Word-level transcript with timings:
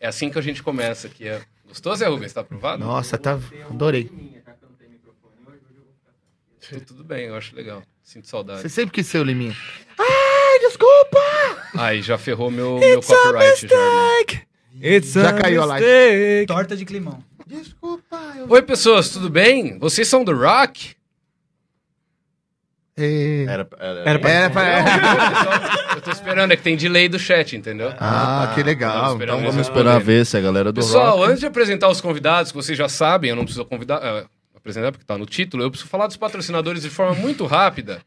É 0.00 0.08
assim 0.08 0.30
que 0.30 0.38
a 0.38 0.42
gente 0.42 0.62
começa 0.62 1.06
aqui. 1.06 1.28
É... 1.28 1.42
Gostou, 1.68 1.94
Zé 1.94 2.06
Rubens? 2.08 2.32
Tá 2.32 2.40
aprovado? 2.40 2.82
Nossa, 2.82 3.18
tá. 3.18 3.38
Adorei. 3.68 4.10
Tudo, 6.68 6.80
tudo 6.86 7.04
bem, 7.04 7.26
eu 7.26 7.36
acho 7.36 7.54
legal. 7.54 7.82
Sinto 8.02 8.26
saudade. 8.28 8.62
Você 8.62 8.68
sempre 8.68 8.92
quis 8.92 9.06
ser 9.06 9.18
o 9.18 9.22
Liminha. 9.24 9.54
Ai, 9.98 10.58
desculpa! 10.60 11.20
Aí 11.74 12.02
já 12.02 12.16
ferrou 12.18 12.50
meu, 12.50 12.78
meu 12.78 13.00
copyright. 13.02 13.68
Já, 13.68 13.76
né? 13.76 14.42
It's 14.96 15.12
Já 15.12 15.30
a 15.30 15.32
caiu 15.34 15.62
a 15.62 15.66
live. 15.66 15.86
mistake. 15.86 16.46
Torta 16.46 16.76
de 16.76 16.84
climão. 16.84 17.22
Desculpa, 17.46 18.16
eu. 18.36 18.48
Oi, 18.48 18.62
pessoas, 18.62 19.10
tudo 19.10 19.28
bem? 19.28 19.78
Vocês 19.78 20.08
são 20.08 20.24
do 20.24 20.34
Rock? 20.34 20.94
É... 23.02 23.42
Era, 23.44 23.68
era, 23.78 24.00
Era 24.10 24.18
pra- 24.18 24.30
Era 24.30 24.50
pra... 24.50 25.94
Eu 25.96 26.00
tô 26.02 26.10
esperando, 26.10 26.52
é 26.52 26.56
que 26.56 26.62
tem 26.62 26.76
delay 26.76 27.08
do 27.08 27.18
chat, 27.18 27.56
entendeu? 27.56 27.92
Ah, 27.98 28.52
que 28.54 28.62
legal. 28.62 29.16
Então, 29.20 29.40
Vamos 29.40 29.56
esperar 29.56 30.00
ver 30.00 30.24
se 30.26 30.36
a 30.36 30.40
galera 30.40 30.70
do 30.72 30.80
Pessoal, 30.80 31.16
rock... 31.18 31.28
antes 31.28 31.40
de 31.40 31.46
apresentar 31.46 31.88
os 31.88 32.00
convidados, 32.00 32.52
que 32.52 32.56
vocês 32.56 32.76
já 32.76 32.88
sabem, 32.88 33.30
eu 33.30 33.36
não 33.36 33.44
preciso 33.44 33.64
convidar, 33.64 34.00
eh, 34.02 34.24
apresentar 34.56 34.92
porque 34.92 35.04
tá 35.04 35.16
no 35.18 35.26
título, 35.26 35.62
eu 35.62 35.70
preciso 35.70 35.90
falar 35.90 36.06
dos 36.06 36.16
patrocinadores 36.16 36.82
de 36.82 36.90
forma 36.90 37.14
muito 37.14 37.44
rápida, 37.46 38.00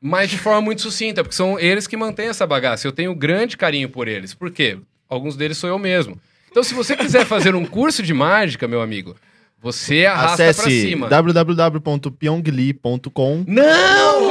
mas 0.00 0.30
de 0.30 0.38
forma 0.38 0.60
muito 0.60 0.80
sucinta, 0.82 1.22
porque 1.22 1.36
são 1.36 1.58
eles 1.58 1.86
que 1.86 1.96
mantêm 1.96 2.28
essa 2.28 2.46
bagaça. 2.46 2.86
Eu 2.86 2.92
tenho 2.92 3.14
grande 3.14 3.56
carinho 3.56 3.88
por 3.88 4.08
eles. 4.08 4.32
Por 4.34 4.50
quê? 4.50 4.78
Alguns 5.08 5.36
deles 5.36 5.58
sou 5.58 5.68
eu 5.68 5.78
mesmo. 5.78 6.18
Então, 6.50 6.62
se 6.62 6.74
você 6.74 6.96
quiser 6.96 7.24
fazer 7.26 7.54
um 7.54 7.64
curso 7.66 8.02
de 8.02 8.12
mágica, 8.14 8.66
meu 8.66 8.80
amigo, 8.82 9.14
você 9.60 10.06
arrasta 10.06 10.36
pra 10.36 10.50
Acesse 10.50 10.88
cima. 10.88 11.08
www.pyongli.com 11.08 13.44
Não! 13.46 14.30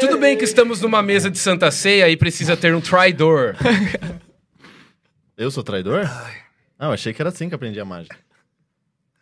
Tudo 0.00 0.18
bem 0.18 0.36
que 0.36 0.44
estamos 0.44 0.80
numa 0.80 1.02
mesa 1.02 1.30
de 1.30 1.38
Santa 1.38 1.70
Ceia 1.70 2.08
e 2.08 2.16
precisa 2.16 2.56
ter 2.56 2.74
um 2.74 2.80
traidor. 2.80 3.54
Eu 5.36 5.50
sou 5.50 5.62
traidor? 5.62 6.04
Ah, 6.78 6.86
eu 6.86 6.92
achei 6.92 7.12
que 7.12 7.22
era 7.22 7.28
assim 7.28 7.48
que 7.48 7.54
aprendi 7.54 7.78
a 7.78 7.84
mágica. 7.84 8.16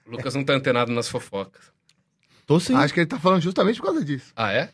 O 0.07 0.13
Lucas 0.13 0.35
não 0.35 0.45
tá 0.45 0.55
antenado 0.55 0.91
nas 0.93 1.09
fofocas. 1.09 1.63
Tô 2.47 2.59
sim. 2.59 2.75
Acho 2.75 2.95
que 2.95 3.01
ele 3.01 3.07
tá 3.07 3.19
falando 3.19 3.43
justamente 3.43 3.79
por 3.79 3.87
causa 3.87 4.05
disso. 4.05 4.33
Ah, 4.37 4.53
é? 4.53 4.71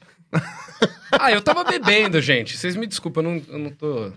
ah, 1.19 1.33
eu 1.33 1.43
tava 1.43 1.65
bebendo, 1.65 2.21
gente. 2.21 2.57
Vocês 2.57 2.77
me 2.77 2.87
desculpem, 2.87 3.25
eu 3.25 3.31
não, 3.31 3.43
eu 3.49 3.59
não 3.59 3.71
tô. 3.71 4.13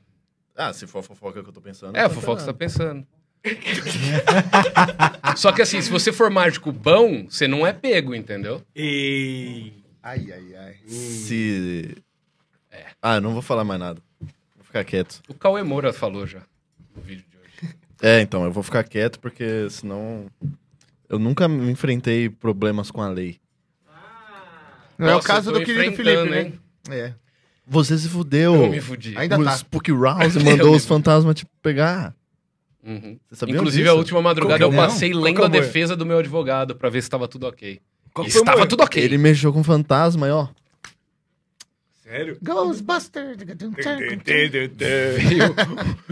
Ah, 0.55 0.71
se 0.71 0.87
for 0.87 0.99
a 0.99 1.03
fofoca 1.03 1.43
que 1.43 1.49
eu 1.49 1.53
tô 1.53 1.61
pensando... 1.61 1.95
É, 1.95 2.01
a 2.01 2.09
tô 2.09 2.15
fofoca 2.15 2.39
você 2.39 2.45
tá 2.45 2.53
pensando. 2.53 3.05
Só 5.35 5.51
que 5.51 5.61
assim, 5.61 5.81
se 5.81 5.89
você 5.89 6.11
for 6.11 6.29
mágico 6.29 6.71
bom, 6.71 7.25
você 7.29 7.47
não 7.47 7.67
é 7.67 7.73
pego, 7.73 8.15
entendeu? 8.15 8.61
E... 8.75 9.73
Ai, 10.01 10.31
ai, 10.31 10.55
ai. 10.55 10.75
Se... 10.87 11.95
Ah, 13.01 13.15
eu 13.15 13.21
não 13.21 13.33
vou 13.33 13.41
falar 13.41 13.63
mais 13.63 13.79
nada. 13.79 14.01
Vou 14.19 14.63
ficar 14.63 14.83
quieto. 14.83 15.21
O 15.27 15.33
Cauê 15.33 15.61
Moura 15.61 15.93
falou 15.93 16.25
já 16.25 16.41
no 16.95 17.01
vídeo 17.01 17.25
de 17.29 17.37
hoje. 17.37 17.75
É, 18.01 18.21
então, 18.21 18.43
eu 18.45 18.51
vou 18.51 18.63
ficar 18.63 18.83
quieto 18.83 19.19
porque 19.19 19.69
senão... 19.69 20.27
Eu 21.07 21.19
nunca 21.19 21.47
me 21.47 21.71
enfrentei 21.71 22.29
problemas 22.29 22.89
com 22.89 23.01
a 23.01 23.09
lei. 23.09 23.39
Não 24.97 25.07
é 25.07 25.11
o 25.11 25.15
Nossa, 25.15 25.27
caso 25.27 25.51
do 25.51 25.63
querido 25.63 25.95
Felipe, 25.95 26.33
hein? 26.33 26.59
né? 26.89 26.95
É. 26.95 27.13
Você 27.67 27.97
se 27.97 28.07
fudeu. 28.07 28.55
Eu 28.55 28.69
me 28.69 28.79
fudi. 28.79 29.17
Ainda 29.17 29.39
o 29.39 29.43
tá. 29.43 29.57
Spooky 29.57 29.91
Rouse 29.91 30.37
mandou 30.43 30.75
os 30.75 30.85
fantasmas 30.85 31.35
te 31.35 31.45
pegar. 31.61 32.15
Uhum. 32.85 33.17
Inclusive, 33.47 33.83
disso? 33.83 33.95
a 33.95 33.97
última 33.97 34.21
madrugada 34.21 34.63
eu 34.63 34.71
é 34.71 34.75
passei 34.75 35.11
Qual 35.11 35.23
lendo 35.23 35.41
é 35.41 35.45
a 35.45 35.47
defesa 35.47 35.95
do 35.95 36.05
meu 36.05 36.19
advogado 36.19 36.75
pra 36.75 36.89
ver 36.89 37.01
se 37.01 37.07
estava 37.07 37.27
tudo 37.27 37.47
ok. 37.47 37.81
Qual 38.13 38.25
E 38.25 38.29
estava 38.29 38.67
tudo 38.67 38.83
ok. 38.83 39.03
Ele 39.03 39.17
mexeu 39.17 39.51
com 39.51 39.63
fantasma 39.63 40.27
aí, 40.27 40.31
ó. 40.31 40.47
Sério? 42.07 42.37
Ghostbusters. 42.43 43.37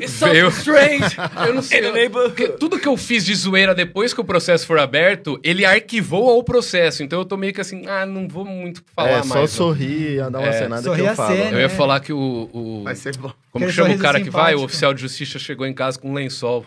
It's 0.01 0.19
Veio- 0.19 0.47
strange. 0.49 1.15
Eu 1.47 1.53
não 1.53 1.61
sei. 1.61 1.81
Eu- 1.85 2.57
tudo 2.57 2.79
que 2.79 2.87
eu 2.87 2.97
fiz 2.97 3.23
de 3.23 3.35
zoeira 3.35 3.75
depois 3.75 4.11
que 4.13 4.19
o 4.19 4.23
processo 4.23 4.65
for 4.65 4.79
aberto, 4.79 5.39
ele 5.43 5.63
arquivou 5.63 6.37
o 6.39 6.43
processo. 6.43 7.03
Então 7.03 7.19
eu 7.19 7.25
tô 7.25 7.37
meio 7.37 7.53
que 7.53 7.61
assim, 7.61 7.85
ah, 7.87 8.05
não 8.07 8.27
vou 8.27 8.43
muito 8.43 8.83
falar 8.95 9.09
é, 9.09 9.23
mais. 9.23 9.27
só 9.27 9.41
né? 9.41 9.47
sorrir 9.47 10.13
e 10.15 10.17
dar 10.17 10.39
uma 10.39 10.47
É, 10.47 10.51
cenada 10.53 10.81
que 10.95 11.01
eu 11.01 11.15
falo. 11.15 11.35
cena. 11.35 11.49
Eu 11.51 11.59
ia 11.59 11.65
É. 11.65 11.69
falar 11.69 11.99
que 11.99 12.11
o. 12.11 12.49
o- 12.51 12.81
Vai 12.83 12.95
ser 12.95 13.15
bom. 13.17 13.31
como 13.51 13.65
Aquele 13.65 13.71
que 13.71 13.71
chama 13.73 13.93
o 13.95 13.99
cara 13.99 14.19
que 14.19 14.29
vai? 14.31 14.41
O 14.55 14.57
simpático. 14.57 14.65
oficial 14.65 14.93
de 14.95 15.01
justiça 15.01 15.37
chegou 15.37 15.67
em 15.67 15.73
casa 15.73 15.99
com 15.99 16.09
um 16.09 16.13
lençol. 16.15 16.65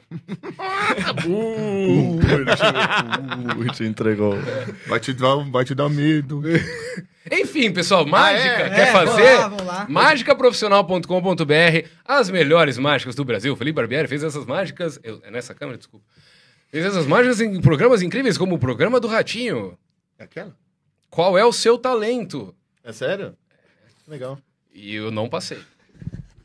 Uh, 1.26 2.18
ele 2.30 2.44
te, 2.54 3.68
uh, 3.70 3.72
te 3.72 3.84
entregou. 3.84 4.36
Vai 4.86 5.00
te 5.00 5.12
dar, 5.12 5.36
vai 5.50 5.64
te 5.64 5.74
dar 5.74 5.88
medo. 5.88 6.42
Enfim, 7.30 7.72
pessoal, 7.72 8.06
mágica, 8.06 8.48
é? 8.48 8.70
quer 8.70 8.88
É, 8.88 8.92
fazer? 8.92 9.36
Mágicaprofissional.com.br, 9.88 11.88
as 12.04 12.30
melhores 12.30 12.78
mágicas 12.78 13.14
do 13.14 13.24
Brasil. 13.24 13.52
O 13.52 13.56
Felipe 13.56 13.76
Barbieri 13.76 14.08
fez 14.08 14.22
essas 14.22 14.44
mágicas. 14.46 14.98
Eu, 15.02 15.20
é 15.24 15.30
nessa 15.30 15.54
câmera, 15.54 15.78
desculpa. 15.78 16.04
Fez 16.70 16.84
essas 16.84 17.06
mágicas 17.06 17.40
em 17.40 17.60
programas 17.60 18.02
incríveis, 18.02 18.38
como 18.38 18.54
o 18.54 18.58
programa 18.58 19.00
do 19.00 19.08
Ratinho. 19.08 19.78
Aquela? 20.18 20.54
Qual 21.10 21.36
é 21.38 21.44
o 21.44 21.52
seu 21.52 21.78
talento? 21.78 22.54
É 22.84 22.92
sério? 22.92 23.36
Legal. 24.06 24.38
E 24.72 24.94
eu 24.94 25.10
não 25.10 25.28
passei. 25.28 25.58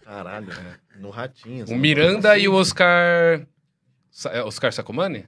Caralho. 0.04 0.48
No 1.00 1.10
ratinho. 1.10 1.66
O 1.68 1.76
Miranda 1.76 2.38
e 2.38 2.48
o 2.48 2.54
Oscar. 2.54 3.42
É 4.32 4.44
Oscar 4.44 4.74
Sacomani? 4.74 5.26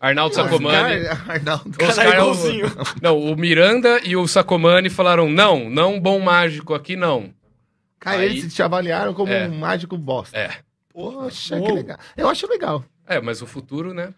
Arnaldo 0.00 0.34
Sacomani. 0.34 1.00
Oscar- 1.06 1.30
Arnaldo. 1.30 1.70
Oscar 1.82 1.94
Cara, 2.06 2.08
é 2.08 2.10
o- 2.10 2.22
igualzinho. 2.32 2.66
Não, 3.00 3.18
o 3.18 3.36
Miranda 3.36 4.00
e 4.04 4.16
o 4.16 4.26
Sacomani 4.26 4.90
falaram: 4.90 5.28
não, 5.30 5.70
não 5.70 6.00
bom 6.00 6.18
mágico 6.20 6.74
aqui 6.74 6.96
não. 6.96 7.32
Cara, 8.00 8.18
Aí- 8.18 8.38
eles 8.38 8.52
te 8.54 8.62
avaliaram 8.62 9.14
como 9.14 9.32
É. 9.32 9.46
um 9.48 9.58
mágico 9.58 9.96
bosta. 9.96 10.36
É. 10.36 10.50
Poxa, 10.92 11.56
que 11.56 11.62
Uou. 11.62 11.74
legal. 11.74 11.98
Eu 12.16 12.28
acho 12.28 12.46
legal. 12.48 12.84
É, 13.06 13.20
mas 13.20 13.42
o 13.42 13.46
futuro, 13.46 13.92
né? 13.94 14.12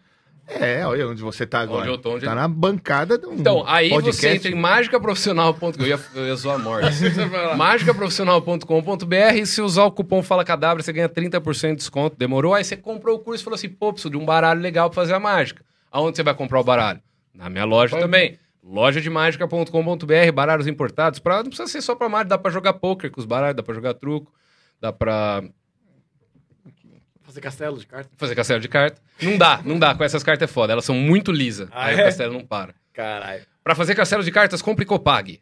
É, 0.48 0.86
olha 0.86 1.08
onde 1.08 1.20
você 1.22 1.44
tá 1.44 1.60
agora. 1.60 1.82
Onde 1.82 1.90
eu 1.90 1.98
tô, 1.98 2.14
onde 2.14 2.24
tá 2.24 2.34
na 2.34 2.46
bancada 2.46 3.18
de 3.18 3.26
um 3.26 3.34
Então, 3.34 3.64
aí 3.66 3.90
podcast. 3.90 4.20
você 4.22 4.28
entra 4.36 4.50
em 4.50 4.54
mágicaprofissional.com. 4.54 5.72
Eu 5.80 5.86
ia, 5.86 6.00
eu 6.14 6.26
ia 6.26 6.36
zoar 6.36 6.54
a 6.54 6.58
morte. 6.58 6.86
mágicaprofissional.com.br 7.56 9.34
e 9.36 9.46
se 9.46 9.60
usar 9.60 9.84
o 9.84 9.90
cupom 9.90 10.22
Fala 10.22 10.44
Cadabra, 10.44 10.82
você 10.82 10.92
ganha 10.92 11.08
30% 11.08 11.70
de 11.70 11.76
desconto. 11.76 12.16
Demorou? 12.16 12.54
Aí 12.54 12.64
você 12.64 12.76
comprou 12.76 13.16
o 13.16 13.18
curso 13.18 13.42
e 13.42 13.44
falou 13.44 13.56
assim: 13.56 13.68
pô, 13.68 13.92
preciso 13.92 14.10
de 14.10 14.16
um 14.16 14.24
baralho 14.24 14.60
legal 14.60 14.88
pra 14.88 14.94
fazer 15.02 15.14
a 15.14 15.20
mágica. 15.20 15.64
Aonde 15.90 16.16
você 16.16 16.22
vai 16.22 16.34
comprar 16.34 16.60
o 16.60 16.64
baralho? 16.64 17.00
Na 17.34 17.50
minha 17.50 17.64
loja 17.64 17.98
também. 17.98 18.38
Loja 18.62 19.00
de 19.00 19.08
mágica.com.br, 19.08 20.32
baralhos 20.34 20.66
importados. 20.66 21.18
Pra, 21.18 21.36
não 21.36 21.44
precisa 21.50 21.68
ser 21.68 21.80
só 21.80 21.94
pra 21.94 22.08
mágica, 22.08 22.30
dá 22.30 22.38
pra 22.38 22.50
jogar 22.50 22.72
poker 22.74 23.10
com 23.10 23.20
os 23.20 23.26
baralhos, 23.26 23.56
dá 23.56 23.62
pra 23.62 23.74
jogar 23.74 23.94
truco, 23.94 24.32
dá 24.80 24.92
pra 24.92 25.42
Fazer 27.36 27.40
castelo 27.40 27.78
de 27.78 27.86
carta. 27.86 28.10
fazer 28.16 28.34
castelo 28.34 28.60
de 28.60 28.68
carta. 28.68 29.00
Não 29.20 29.36
dá, 29.36 29.60
não 29.64 29.78
dá. 29.78 29.94
Com 29.94 30.04
essas 30.04 30.22
cartas 30.22 30.48
é 30.48 30.52
foda. 30.52 30.72
Elas 30.72 30.84
são 30.84 30.94
muito 30.94 31.30
lisas. 31.30 31.68
Ah, 31.70 31.86
aí 31.86 31.98
é? 31.98 32.02
o 32.02 32.04
castelo 32.04 32.32
não 32.32 32.44
para. 32.44 32.74
Caralho. 32.94 33.42
Pra 33.62 33.74
fazer 33.74 33.94
castelo 33.94 34.24
de 34.24 34.30
cartas, 34.30 34.62
compre 34.62 34.84
Copag. 34.84 35.40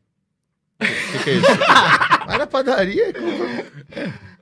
O 0.81 0.85
que, 0.85 1.25
que 1.25 1.31
é 1.31 1.35
isso? 1.35 1.47
Vai 2.27 2.39
na 2.39 2.47
padaria 2.47 3.11
e 3.11 3.13
compra. 3.13 4.35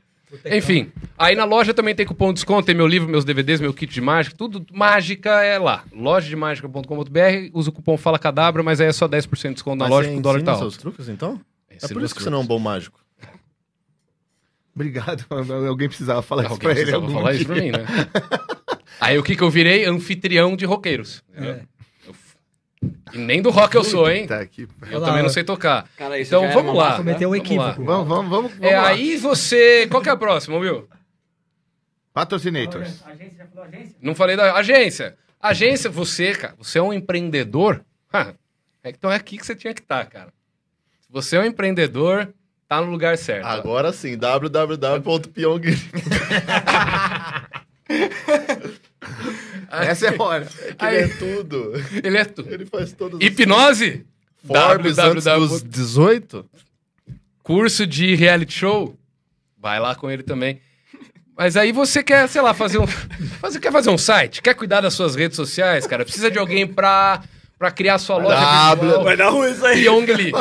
Enfim, 0.46 0.90
aí 1.18 1.36
na 1.36 1.44
loja 1.44 1.74
também 1.74 1.94
tem 1.94 2.06
cupom 2.06 2.28
de 2.28 2.34
desconto, 2.34 2.64
tem 2.64 2.74
meu 2.74 2.86
livro, 2.86 3.06
meus 3.06 3.22
DVDs, 3.22 3.60
meu 3.60 3.74
kit 3.74 3.92
de 3.92 4.00
mágica, 4.00 4.34
tudo 4.34 4.64
mágica 4.72 5.42
é 5.42 5.58
lá. 5.58 5.84
Loja 5.92 6.26
de 6.26 6.34
mágica.com.br, 6.34 7.50
usa 7.52 7.68
o 7.68 7.72
cupom 7.72 7.98
Fala 7.98 8.18
Cadabra, 8.18 8.62
mas 8.62 8.80
aí 8.80 8.86
é 8.86 8.92
só 8.92 9.06
10% 9.06 9.48
de 9.48 9.54
desconto 9.54 9.76
na 9.76 9.84
Mas 9.84 9.90
loja, 9.90 10.10
o 10.10 10.22
dólar 10.22 10.38
ensina 10.38 10.52
tá 10.52 10.58
seus 10.58 10.78
truques, 10.78 11.08
então? 11.10 11.38
É 11.68 11.76
Ensina 11.76 11.92
por 11.92 12.02
isso 12.02 12.14
que 12.14 12.22
você 12.22 12.30
não 12.30 12.38
é 12.38 12.40
um 12.40 12.46
bom 12.46 12.58
mágico. 12.58 12.98
Obrigado. 14.74 15.24
Alguém 15.68 15.88
precisava 15.88 16.22
falar 16.22 16.44
isso 16.44 16.52
Alguém 16.52 16.62
pra 16.68 16.80
ele. 16.80 16.80
precisava 16.92 17.04
algum 17.04 17.14
falar 17.18 17.34
isso 17.34 17.44
dia. 17.44 17.54
pra 17.54 17.62
mim, 17.62 17.70
né? 17.72 17.84
aí 19.00 19.18
o 19.18 19.22
que 19.22 19.36
que 19.36 19.42
eu 19.42 19.50
virei? 19.50 19.84
Anfitrião 19.84 20.56
de 20.56 20.64
roqueiros. 20.64 21.22
É. 21.34 21.60
Eu 22.06 22.14
E 23.14 23.18
nem 23.18 23.40
do 23.42 23.50
rock 23.50 23.74
eu 23.76 23.84
sou, 23.84 24.10
hein? 24.10 24.26
Tá 24.26 24.40
aqui. 24.40 24.66
Eu 24.90 24.98
lá, 25.00 25.06
também 25.08 25.22
não 25.22 25.28
sei 25.28 25.44
tocar. 25.44 25.88
Cara, 25.96 26.18
isso 26.18 26.30
Então 26.34 26.42
já 26.44 26.50
é 26.50 26.54
vamos 26.54 26.74
lá. 26.74 26.96
Cometeu 26.96 27.28
um 27.28 27.32
Vamos 27.32 27.48
lá. 27.56 27.68
equívoco. 27.70 27.84
Vamos, 27.84 28.08
vamos, 28.08 28.30
vamos. 28.30 28.50
vamos 28.52 28.66
É, 28.66 28.76
lá. 28.76 28.88
aí 28.88 29.16
você... 29.18 29.86
Qual 29.88 30.02
que 30.02 30.08
é 30.08 30.12
a 30.12 30.16
próxima, 30.16 30.56
Will? 30.56 30.88
Patrocinators. 32.12 33.02
Não 34.00 34.14
falei 34.14 34.36
da 34.36 34.54
agência. 34.54 35.16
Agência, 35.40 35.90
você, 35.90 36.32
cara, 36.32 36.54
você 36.58 36.78
é 36.78 36.82
um 36.82 36.92
empreendedor? 36.92 37.84
É, 38.84 38.90
então 38.90 39.12
é 39.12 39.14
aqui 39.14 39.38
que 39.38 39.46
você 39.46 39.54
tinha 39.54 39.72
que 39.72 39.80
estar, 39.80 40.04
cara. 40.06 40.32
Se 40.98 41.06
você 41.08 41.36
é 41.36 41.40
um 41.40 41.44
empreendedor, 41.44 42.34
tá 42.72 42.80
no 42.80 42.90
lugar 42.90 43.18
certo. 43.18 43.44
Agora 43.44 43.92
sim, 43.92 44.16
www.pyong. 44.16 45.60
Essa 49.70 50.06
é 50.06 50.16
a 50.16 50.22
hora. 50.22 50.46
Que 50.78 50.84
ele 50.86 50.96
é 50.96 51.08
tudo. 51.08 51.72
Ele 52.02 52.16
é 52.16 52.24
tudo. 52.24 52.50
Ele 52.52 52.64
faz 52.64 52.92
todas 52.92 53.20
as- 53.20 53.26
Hipnose? 53.26 54.06
Forbes 54.46 54.98
antes 54.98 55.24
dos 55.24 55.62
18? 55.62 56.46
Curso 57.42 57.86
de 57.86 58.14
reality 58.14 58.54
show? 58.54 58.96
Vai 59.58 59.78
lá 59.78 59.94
com 59.94 60.10
ele 60.10 60.22
também. 60.22 60.58
Mas 61.36 61.56
aí 61.56 61.72
você 61.72 62.02
quer, 62.02 62.26
sei 62.28 62.40
lá, 62.40 62.54
fazer 62.54 62.78
um. 62.78 62.86
Você 63.42 63.58
quer 63.58 63.72
fazer 63.72 63.90
um 63.90 63.98
site? 63.98 64.40
Quer 64.42 64.54
cuidar 64.54 64.80
das 64.80 64.94
suas 64.94 65.14
redes 65.16 65.34
sociais, 65.36 65.86
cara? 65.86 66.04
Precisa 66.04 66.30
de 66.30 66.38
alguém 66.38 66.66
pra, 66.66 67.22
pra 67.62 67.70
criar 67.70 67.96
sua 67.98 68.16
loja 68.16 68.34
W. 68.34 68.80
virtual. 68.88 69.04
Vai 69.04 69.16
dar 69.16 69.28
ruim 69.28 69.52
isso 69.52 69.64
aí. 69.64 69.82
Pyongli. 69.82 70.32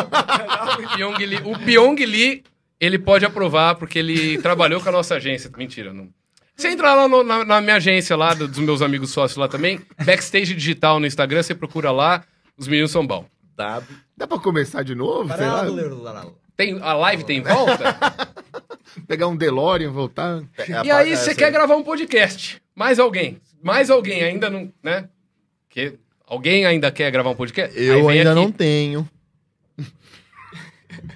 Pyongli. 0.96 1.36
O 1.46 1.60
Pyongli 1.60 2.44
ele 2.80 2.98
pode 2.98 3.24
aprovar 3.24 3.76
porque 3.76 4.00
ele 4.00 4.42
trabalhou 4.42 4.82
com 4.82 4.90
a 4.90 4.92
nossa 4.92 5.16
agência. 5.16 5.52
Mentira, 5.56 5.94
não. 5.94 6.10
Você 6.56 6.70
entra 6.70 6.96
lá 6.96 7.08
no- 7.08 7.24
na, 7.24 7.46
na 7.46 7.62
minha 7.62 7.76
agência 7.76 8.16
lá, 8.16 8.34
do- 8.34 8.48
dos 8.48 8.58
meus 8.58 8.82
amigos 8.82 9.12
sócios 9.12 9.38
lá 9.38 9.48
também, 9.48 9.80
Backstage 10.04 10.56
Digital 10.56 11.00
no 11.00 11.06
Instagram, 11.06 11.44
você 11.44 11.54
procura 11.54 11.92
lá, 11.92 12.24
os 12.58 12.68
meninos 12.68 12.90
são 12.90 13.06
bons. 13.06 13.26
Dado. 13.56 13.86
Dá 14.18 14.26
pra 14.26 14.40
começar 14.40 14.82
de 14.82 14.96
novo? 14.96 15.32
Sei 15.38 15.46
lá, 15.46 16.26
Tem, 16.58 16.80
a 16.82 16.94
live 16.94 17.24
tem 17.24 17.42
volta? 17.44 17.96
pegar 19.08 19.28
um 19.28 19.36
DeLorean, 19.36 19.92
voltar. 19.92 20.42
É, 20.58 20.86
e 20.86 20.90
aí 20.92 21.16
você 21.16 21.36
quer 21.36 21.52
gravar 21.52 21.76
um 21.76 21.84
podcast. 21.84 22.60
Mais 22.76 22.98
alguém. 22.98 23.40
Mais 23.62 23.92
alguém 23.92 24.24
ainda 24.24 24.50
não, 24.50 24.72
né? 24.82 25.08
Que 25.70 26.00
alguém 26.32 26.66
ainda 26.66 26.90
quer 26.92 27.12
gravar 27.12 27.30
um 27.30 27.36
podcast? 27.36 27.78
Eu 27.78 28.08
ainda 28.08 28.32
aqui. 28.32 28.40
não 28.42 28.52
tenho. 28.52 29.08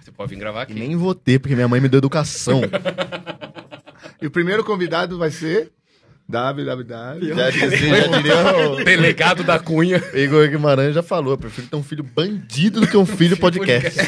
Você 0.02 0.12
pode 0.12 0.30
vir 0.30 0.40
gravar 0.40 0.60
E 0.62 0.64
aqui. 0.64 0.74
nem 0.74 0.96
vou 0.96 1.16
ter, 1.16 1.40
porque 1.40 1.56
minha 1.56 1.68
mãe 1.68 1.80
me 1.80 1.88
deu 1.90 1.98
educação. 2.00 2.62
E 4.22 4.28
o 4.28 4.32
primeiro 4.32 4.64
convidado 4.64 5.18
vai 5.18 5.30
ser 5.30 5.72
www. 6.28 7.36
já 7.36 7.50
dizia, 7.52 7.70
já 8.02 8.08
diria 8.18 8.58
o 8.72 8.84
Delegado 8.84 9.44
da 9.44 9.60
Cunha. 9.60 10.02
Igor 10.14 10.48
Guimarães 10.48 10.96
já 10.96 11.04
falou. 11.04 11.34
Eu 11.34 11.38
prefiro 11.38 11.68
ter 11.68 11.76
um 11.76 11.84
filho 11.84 12.02
bandido 12.04 12.80
do 12.80 12.88
que 12.88 12.96
um 12.96 13.06
filho 13.06 13.36
podcast. 13.38 14.00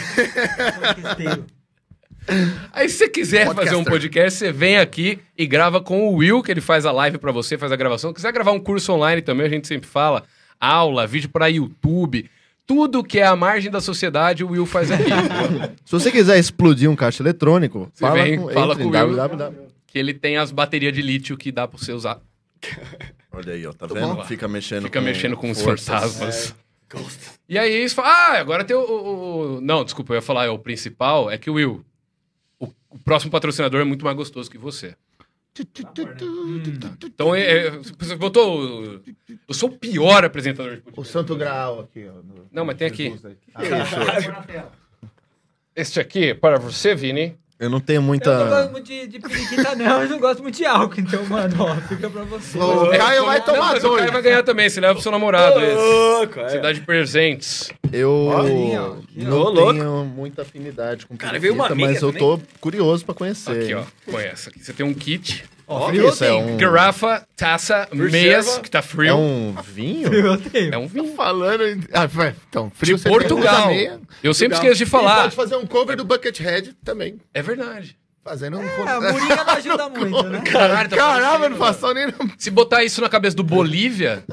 Aí 2.71 2.89
se 2.89 2.97
você 2.97 3.09
quiser 3.09 3.53
fazer 3.53 3.75
um 3.75 3.83
podcast, 3.83 4.39
você 4.39 4.51
vem 4.51 4.77
aqui 4.77 5.19
e 5.37 5.45
grava 5.45 5.81
com 5.81 6.07
o 6.07 6.15
Will, 6.15 6.41
que 6.41 6.51
ele 6.51 6.61
faz 6.61 6.85
a 6.85 6.91
live 6.91 7.17
pra 7.17 7.31
você, 7.33 7.57
faz 7.57 7.71
a 7.71 7.75
gravação. 7.75 8.11
Se 8.11 8.15
quiser 8.15 8.31
gravar 8.31 8.53
um 8.53 8.59
curso 8.59 8.93
online 8.93 9.21
também, 9.21 9.45
a 9.45 9.49
gente 9.49 9.67
sempre 9.67 9.87
fala. 9.89 10.23
Aula, 10.59 11.05
vídeo 11.07 11.29
pra 11.29 11.47
YouTube. 11.47 12.29
Tudo 12.65 13.03
que 13.03 13.19
é 13.19 13.25
a 13.25 13.35
margem 13.35 13.71
da 13.71 13.79
sociedade, 13.79 14.43
o 14.43 14.49
Will 14.49 14.65
faz 14.65 14.91
aqui. 14.91 15.03
Se 15.85 15.91
você 15.91 16.11
quiser 16.11 16.37
explodir 16.37 16.89
um 16.89 16.95
caixa 16.95 17.23
eletrônico, 17.23 17.89
Você 17.93 18.01
fala 18.05 18.23
vem, 18.23 18.37
com, 18.39 18.49
fala 18.51 18.73
entre 18.73 18.83
com 18.83 18.89
o 18.89 18.91
Will. 18.91 19.15
www. 19.15 19.67
que 19.87 19.97
ele 19.97 20.13
tem 20.13 20.37
as 20.37 20.51
baterias 20.51 20.93
de 20.93 21.01
lítio 21.01 21.37
que 21.37 21.51
dá 21.51 21.67
pra 21.67 21.77
você 21.77 21.93
usar. 21.93 22.19
Olha 23.31 23.53
aí, 23.53 23.65
ó, 23.65 23.71
tá 23.71 23.87
Tô 23.87 23.93
vendo? 23.93 24.15
bom. 24.15 24.25
Fica 24.25 24.47
mexendo 24.47 24.83
Fica 24.83 24.99
com 24.99 25.05
mexendo 25.05 25.37
com 25.37 25.49
os 25.49 25.61
forças. 25.61 25.85
fantasmas. 25.87 26.55
E 27.47 27.57
aí 27.57 27.71
eles 27.71 27.93
falam, 27.93 28.11
ah, 28.11 28.39
agora 28.39 28.63
tem 28.63 28.75
o, 28.75 28.79
o- 28.81 29.57
o- 29.57 29.61
Não, 29.61 29.83
desculpa, 29.83 30.13
eu 30.13 30.15
ia 30.15 30.21
falar, 30.21 30.45
é 30.45 30.49
o 30.49 30.57
principal, 30.59 31.29
é 31.29 31.37
que 31.37 31.49
o 31.49 31.53
Will, 31.53 31.85
o, 32.59 32.67
o 32.89 32.97
próximo 32.99 33.31
patrocinador 33.31 33.79
é 33.81 33.83
muito 33.83 34.03
mais 34.03 34.15
gostoso 34.17 34.49
que 34.49 34.57
você. 34.57 34.95
Então, 37.05 37.33
é, 37.35 37.69
você 37.97 38.15
botou... 38.15 38.61
o- 38.61 39.01
Eu 39.47 39.53
sou 39.53 39.69
o 39.69 39.71
pior 39.77 40.23
apresentador 40.25 40.73
de 40.73 40.79
O 40.79 40.83
podcast. 40.83 41.11
Santo 41.13 41.35
Graal 41.35 41.79
aqui, 41.81 42.07
ó. 42.09 42.13
no- 42.13 42.47
Não, 42.51 42.65
mas 42.65 42.77
tem 42.77 42.87
aqui. 42.87 43.03
Jesus 43.09 43.25
aí. 43.25 43.37
Este 45.75 45.99
aqui 45.99 46.29
é 46.29 46.33
para 46.33 46.57
você, 46.57 46.95
Vini. 46.95 47.37
Eu 47.59 47.71
não 47.71 47.79
tenho 47.79 47.97
Eu 47.97 48.01
não 48.03 48.07
gosto 48.09 48.27
muita. 48.29 48.69
muito 48.71 48.85
de, 48.85 49.07
de 49.07 49.19
periquita, 49.19 49.73
não. 49.75 50.03
Eu 50.03 50.09
não 50.09 50.19
gosto 50.19 50.43
muito 50.43 50.55
de 50.55 50.65
álcool, 50.65 50.99
então, 50.99 51.25
mano, 51.25 51.55
ó, 51.59 51.75
fica 51.87 52.07
pra 52.07 52.21
você. 52.23 52.55
O 52.59 52.89
Caio 52.91 53.25
vai 53.25 53.39
Não, 53.39 53.45
tomar 53.45 53.73
mas 53.73 53.83
o 53.83 53.87
dois. 53.87 53.99
Caio 54.01 54.11
vai 54.13 54.21
ganhar 54.21 54.43
também, 54.43 54.69
você 54.69 54.79
leva 54.79 54.93
pro 54.93 55.01
seu 55.01 55.11
namorado 55.11 55.59
esse. 55.61 55.73
Louco, 55.73 56.39
é. 56.39 56.49
Você 56.49 56.59
dá 56.59 56.71
de 56.71 56.81
presentes. 56.81 57.71
Eu 57.91 58.11
Olha, 58.27 58.95
não 59.15 59.37
louco. 59.39 59.73
tenho 59.73 60.05
muita 60.05 60.41
afinidade 60.43 61.05
com 61.05 61.15
Cara, 61.17 61.39
veio 61.39 61.53
uma 61.53 61.67
periquita, 61.67 61.91
mas 61.91 62.01
eu 62.01 62.09
amiga 62.09 62.19
tô 62.25 62.39
curioso 62.59 63.05
pra 63.05 63.13
conhecer. 63.15 63.51
Aqui, 63.63 63.73
ó. 63.73 63.83
Conhece. 64.11 64.49
Aqui 64.49 64.63
você 64.63 64.73
tem 64.73 64.85
um 64.85 64.93
kit. 64.93 65.45
Ó, 65.69 65.89
frio 65.89 66.07
isso 66.07 66.23
é 66.23 66.33
um, 66.33 66.55
Garrafa, 66.55 67.27
taça, 67.35 67.89
meias, 67.91 68.57
que 68.59 68.71
tá 68.71 68.79
é 68.79 68.81
frio. 68.81 69.17
um 69.17 69.53
vinho? 69.61 70.13
Eu 70.13 70.37
tenho. 70.37 70.73
É 70.73 70.77
um 70.77 70.87
vinho. 70.87 71.11
Falando 71.15 71.67
em... 71.67 71.81
Ah. 71.91 72.07
Então, 72.49 72.71
frio 72.73 72.95
De 72.95 73.01
você 73.01 73.09
Portugal. 73.09 73.67
meia. 73.67 73.99
Eu 74.23 74.33
sempre 74.33 74.55
Portugal. 74.55 74.71
esqueço 74.71 74.77
de 74.77 74.83
E 74.83 74.85
falar. 74.85 75.23
pode 75.23 75.35
fazer 75.35 75.57
um 75.57 75.65
cover 75.65 75.97
do 75.97 76.05
Buckethead 76.05 76.73
também. 76.85 77.17
É 77.33 77.41
verdade. 77.41 77.97
Fazendo 78.23 78.57
um... 78.59 78.63
É, 78.63 78.91
a 78.91 79.11
murinha 79.13 79.35
não 79.43 79.49
ajuda 79.53 79.89
muito, 79.91 80.23
né? 80.23 80.41
Caralho, 80.49 80.89
tá 80.89 80.95
Caramba, 80.95 81.49
não 81.49 81.57
passou 81.57 81.93
nem... 81.93 82.07
Se 82.37 82.49
botar 82.49 82.83
isso 82.85 83.01
na 83.01 83.09
cabeça 83.09 83.35
do 83.35 83.43
Bolívia, 83.43 84.23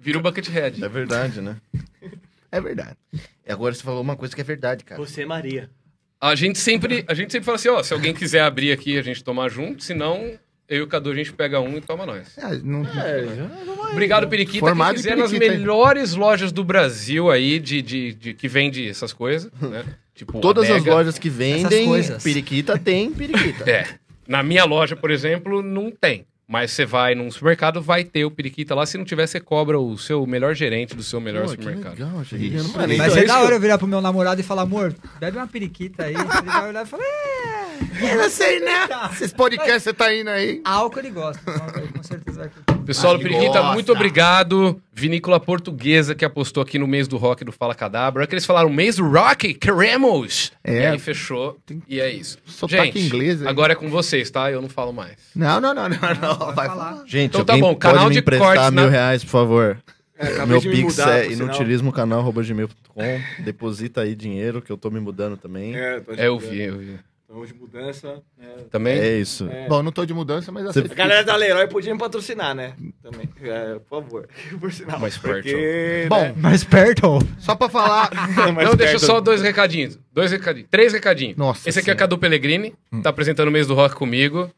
vira 0.00 0.18
o 0.18 0.22
Buckethead. 0.22 0.82
É 0.82 0.88
verdade, 0.88 1.42
né? 1.42 1.56
É 2.56 2.60
verdade. 2.60 2.96
E 3.12 3.50
agora 3.52 3.74
você 3.74 3.82
falou 3.82 4.00
uma 4.00 4.16
coisa 4.16 4.34
que 4.34 4.40
é 4.40 4.44
verdade, 4.44 4.84
cara. 4.84 5.00
Você, 5.00 5.22
é 5.22 5.26
Maria. 5.26 5.68
A 6.20 6.34
gente 6.34 6.58
sempre, 6.58 7.04
a 7.08 7.14
gente 7.14 7.32
sempre 7.32 7.44
fala 7.44 7.56
assim, 7.56 7.68
ó, 7.68 7.82
se 7.82 7.92
alguém 7.92 8.14
quiser 8.14 8.40
abrir 8.40 8.72
aqui, 8.72 8.96
a 8.98 9.02
gente 9.02 9.22
toma 9.22 9.48
junto, 9.48 9.82
senão 9.84 10.38
eu 10.68 10.78
e 10.78 10.82
o 10.82 10.86
Cadu 10.86 11.10
a 11.10 11.14
gente 11.14 11.32
pega 11.32 11.60
um 11.60 11.76
e 11.76 11.80
toma 11.80 12.06
nós. 12.06 12.38
Ah, 12.38 12.50
não- 12.62 12.82
Obrigado, 13.92 14.28
Periquita. 14.28 14.60
Formado 14.60 14.94
Quem 14.94 15.00
em 15.00 15.02
quiser 15.02 15.16
nas 15.16 15.30
periquita, 15.30 15.52
hein? 15.52 15.58
melhores 15.60 16.14
lojas 16.14 16.50
do 16.52 16.64
Brasil 16.64 17.30
aí, 17.30 17.58
de, 17.58 17.82
de, 17.82 18.14
de- 18.14 18.34
que 18.34 18.48
vende 18.48 18.88
essas 18.88 19.12
coisas, 19.12 19.50
né? 19.60 19.84
Tipo, 20.14 20.40
Todas 20.40 20.64
as 20.70 20.76
adega. 20.76 20.94
lojas 20.94 21.18
que 21.18 21.28
vendem 21.28 21.88
periquita 22.22 22.78
tem 22.78 23.10
periquita. 23.12 23.68
É. 23.68 23.86
Na 24.26 24.42
minha 24.42 24.64
loja, 24.64 24.96
por 24.96 25.10
exemplo, 25.10 25.60
não 25.62 25.90
tem. 25.90 26.24
Mas 26.46 26.72
você 26.72 26.84
vai 26.84 27.14
num 27.14 27.30
supermercado, 27.30 27.80
vai 27.80 28.04
ter 28.04 28.24
o 28.24 28.30
periquita 28.30 28.74
lá. 28.74 28.84
Se 28.84 28.98
não 28.98 29.04
tiver, 29.04 29.26
você 29.26 29.40
cobra 29.40 29.78
o 29.80 29.96
seu 29.96 30.26
melhor 30.26 30.54
gerente 30.54 30.94
do 30.94 31.02
seu 31.02 31.18
melhor 31.20 31.44
Pô, 31.46 31.50
que 31.52 31.56
supermercado. 31.56 31.92
legal, 31.98 32.22
Isso. 32.22 32.72
Mano, 32.76 32.88
mim. 32.88 32.96
Mas 32.98 33.12
Então, 33.12 33.22
é 33.22 33.26
da 33.26 33.40
hora 33.40 33.54
eu 33.54 33.60
virar 33.60 33.78
pro 33.78 33.86
meu 33.86 34.00
namorado 34.00 34.40
e 34.40 34.44
falar, 34.44 34.62
amor, 34.62 34.94
bebe 35.18 35.38
uma 35.38 35.46
periquita 35.46 36.04
aí. 36.04 36.14
Ele 36.14 36.24
vai 36.24 36.68
olhar 36.68 36.84
e 36.84 36.88
falar, 36.88 37.02
é, 37.02 38.12
Eu 38.12 38.16
não 38.18 38.28
sei, 38.30 38.60
né? 38.60 38.72
Esses 39.12 39.32
podcasts 39.32 39.82
você 39.84 39.94
tá 39.94 40.14
indo 40.14 40.28
aí. 40.28 40.60
álcool 40.64 40.98
ele 40.98 41.10
gosta. 41.10 41.40
Então, 41.50 41.82
ele 41.82 41.92
com 41.92 42.02
certeza 42.02 42.38
vai 42.40 42.48
curtir. 42.50 42.84
Pessoal 42.84 43.16
do 43.16 43.22
Periquita, 43.22 43.60
gosta. 43.60 43.72
muito 43.72 43.90
obrigado. 43.92 44.78
Vinícola 44.92 45.40
Portuguesa 45.40 46.14
que 46.14 46.24
apostou 46.24 46.62
aqui 46.62 46.78
no 46.78 46.86
mês 46.86 47.08
do 47.08 47.16
rock 47.16 47.42
do 47.44 47.50
Fala 47.50 47.74
Cadabra. 47.74 48.22
É 48.24 48.26
que 48.26 48.34
eles 48.34 48.44
falaram 48.44 48.68
mês 48.68 48.96
do 48.96 49.08
rock, 49.08 49.54
queremos! 49.54 50.52
É. 50.62 50.82
E 50.82 50.86
aí 50.88 50.98
fechou. 50.98 51.58
E 51.88 51.98
é 52.00 52.10
isso. 52.12 52.36
Sotaque 52.44 52.98
Gente, 52.98 53.06
inglês 53.06 53.40
aí. 53.42 53.48
agora 53.48 53.72
é 53.72 53.76
com 53.76 53.88
vocês, 53.88 54.30
tá? 54.30 54.50
Eu 54.52 54.60
não 54.60 54.68
falo 54.68 54.92
mais. 54.92 55.16
Não, 55.34 55.60
não, 55.60 55.72
não, 55.74 55.88
não, 55.88 55.98
não. 55.98 56.33
Vai 56.38 56.66
falar. 56.68 56.68
falar. 56.90 57.02
Gente, 57.06 57.30
Então 57.30 57.44
tá 57.44 57.52
alguém 57.54 57.62
bom, 57.70 57.74
canal 57.76 57.96
pode 57.98 58.08
me 58.08 58.12
de 58.14 58.18
emprestar 58.20 58.46
cortes 58.54 58.70
mil 58.70 58.84
na- 58.84 58.90
reais, 58.90 59.24
por 59.24 59.30
favor. 59.30 59.78
É, 60.16 60.46
Meu 60.46 60.60
pix 60.60 60.96
mudar, 60.96 61.18
é 61.18 61.32
inutilismocanal.gmail.com. 61.32 63.02
Deposita 63.42 64.02
aí 64.02 64.14
dinheiro, 64.14 64.62
que 64.62 64.70
eu 64.70 64.76
tô 64.76 64.90
me 64.90 65.00
mudando 65.00 65.36
também. 65.36 65.74
É, 65.76 65.96
É, 65.96 66.00
tô 66.00 66.14
de 66.14 66.20
É, 66.20 66.26
eu 66.28 66.38
vi, 66.38 66.60
eu 66.62 66.78
vi. 66.78 66.98
Estamos 67.22 67.48
de 67.48 67.54
mudança. 67.54 68.22
né? 68.38 68.46
Também? 68.70 69.20
isso. 69.20 69.48
É. 69.50 69.66
Bom, 69.66 69.82
não 69.82 69.90
tô 69.90 70.06
de 70.06 70.14
mudança, 70.14 70.52
mas 70.52 70.62
Você- 70.64 70.78
aceito. 70.80 70.92
A 70.92 70.94
galera 70.94 71.24
da 71.24 71.34
Leroy 71.34 71.66
podia 71.66 71.92
me 71.92 71.98
patrocinar, 71.98 72.54
né? 72.54 72.74
Também. 73.02 73.28
É, 73.42 73.74
por 73.88 74.02
favor. 74.02 74.28
Por 74.60 74.72
sinal. 74.72 75.00
Mais 75.00 75.18
perto. 75.18 75.42
Porque, 75.42 76.06
Bom, 76.08 76.20
né? 76.20 76.34
Mais 76.36 76.62
perto. 76.62 77.18
só 77.40 77.56
pra 77.56 77.68
falar. 77.68 78.08
Não, 78.64 78.76
deixa 78.76 79.00
só 79.00 79.20
dois 79.20 79.42
recadinhos. 79.42 79.98
Dois 80.12 80.30
recadinhos. 80.30 80.68
Três 80.70 80.92
recadinhos. 80.92 81.36
Nossa 81.36 81.68
Esse 81.68 81.80
aqui 81.80 81.90
é 81.90 81.92
Senhora. 81.94 81.98
Cadu 81.98 82.18
Pellegrini, 82.18 82.72
tá 83.02 83.10
apresentando 83.10 83.48
o 83.48 83.50
mês 83.50 83.66
do 83.66 83.74
rock 83.74 83.96
comigo. 83.96 84.48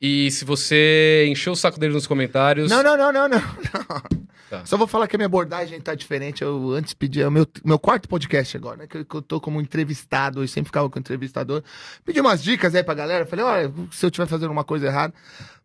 E 0.00 0.30
se 0.30 0.44
você 0.44 1.26
encheu 1.28 1.52
o 1.52 1.56
saco 1.56 1.78
dele 1.78 1.92
nos 1.92 2.06
comentários. 2.06 2.70
Não, 2.70 2.82
não, 2.82 2.96
não, 2.96 3.12
não, 3.12 3.28
não. 3.28 3.38
não. 3.38 4.20
Tá. 4.50 4.66
Só 4.66 4.76
vou 4.76 4.88
falar 4.88 5.06
que 5.06 5.14
a 5.14 5.18
minha 5.18 5.26
abordagem 5.26 5.80
tá 5.80 5.94
diferente. 5.94 6.42
Eu 6.42 6.72
antes 6.72 6.92
pedi. 6.92 7.22
É 7.22 7.28
o 7.28 7.30
meu, 7.30 7.46
meu 7.64 7.78
quarto 7.78 8.08
podcast 8.08 8.56
agora, 8.56 8.78
né? 8.78 8.86
Que 8.88 8.96
eu, 8.96 9.04
que 9.04 9.14
eu 9.14 9.22
tô 9.22 9.40
como 9.40 9.60
entrevistado. 9.60 10.42
Eu 10.42 10.48
sempre 10.48 10.70
ficava 10.70 10.90
com 10.90 10.98
entrevistador. 10.98 11.62
Pedi 12.04 12.20
umas 12.20 12.42
dicas 12.42 12.74
aí 12.74 12.82
pra 12.82 12.94
galera. 12.94 13.24
Falei, 13.24 13.44
olha, 13.44 13.72
se 13.92 14.04
eu 14.04 14.08
estiver 14.08 14.26
fazendo 14.26 14.50
uma 14.50 14.64
coisa 14.64 14.88
errada. 14.88 15.14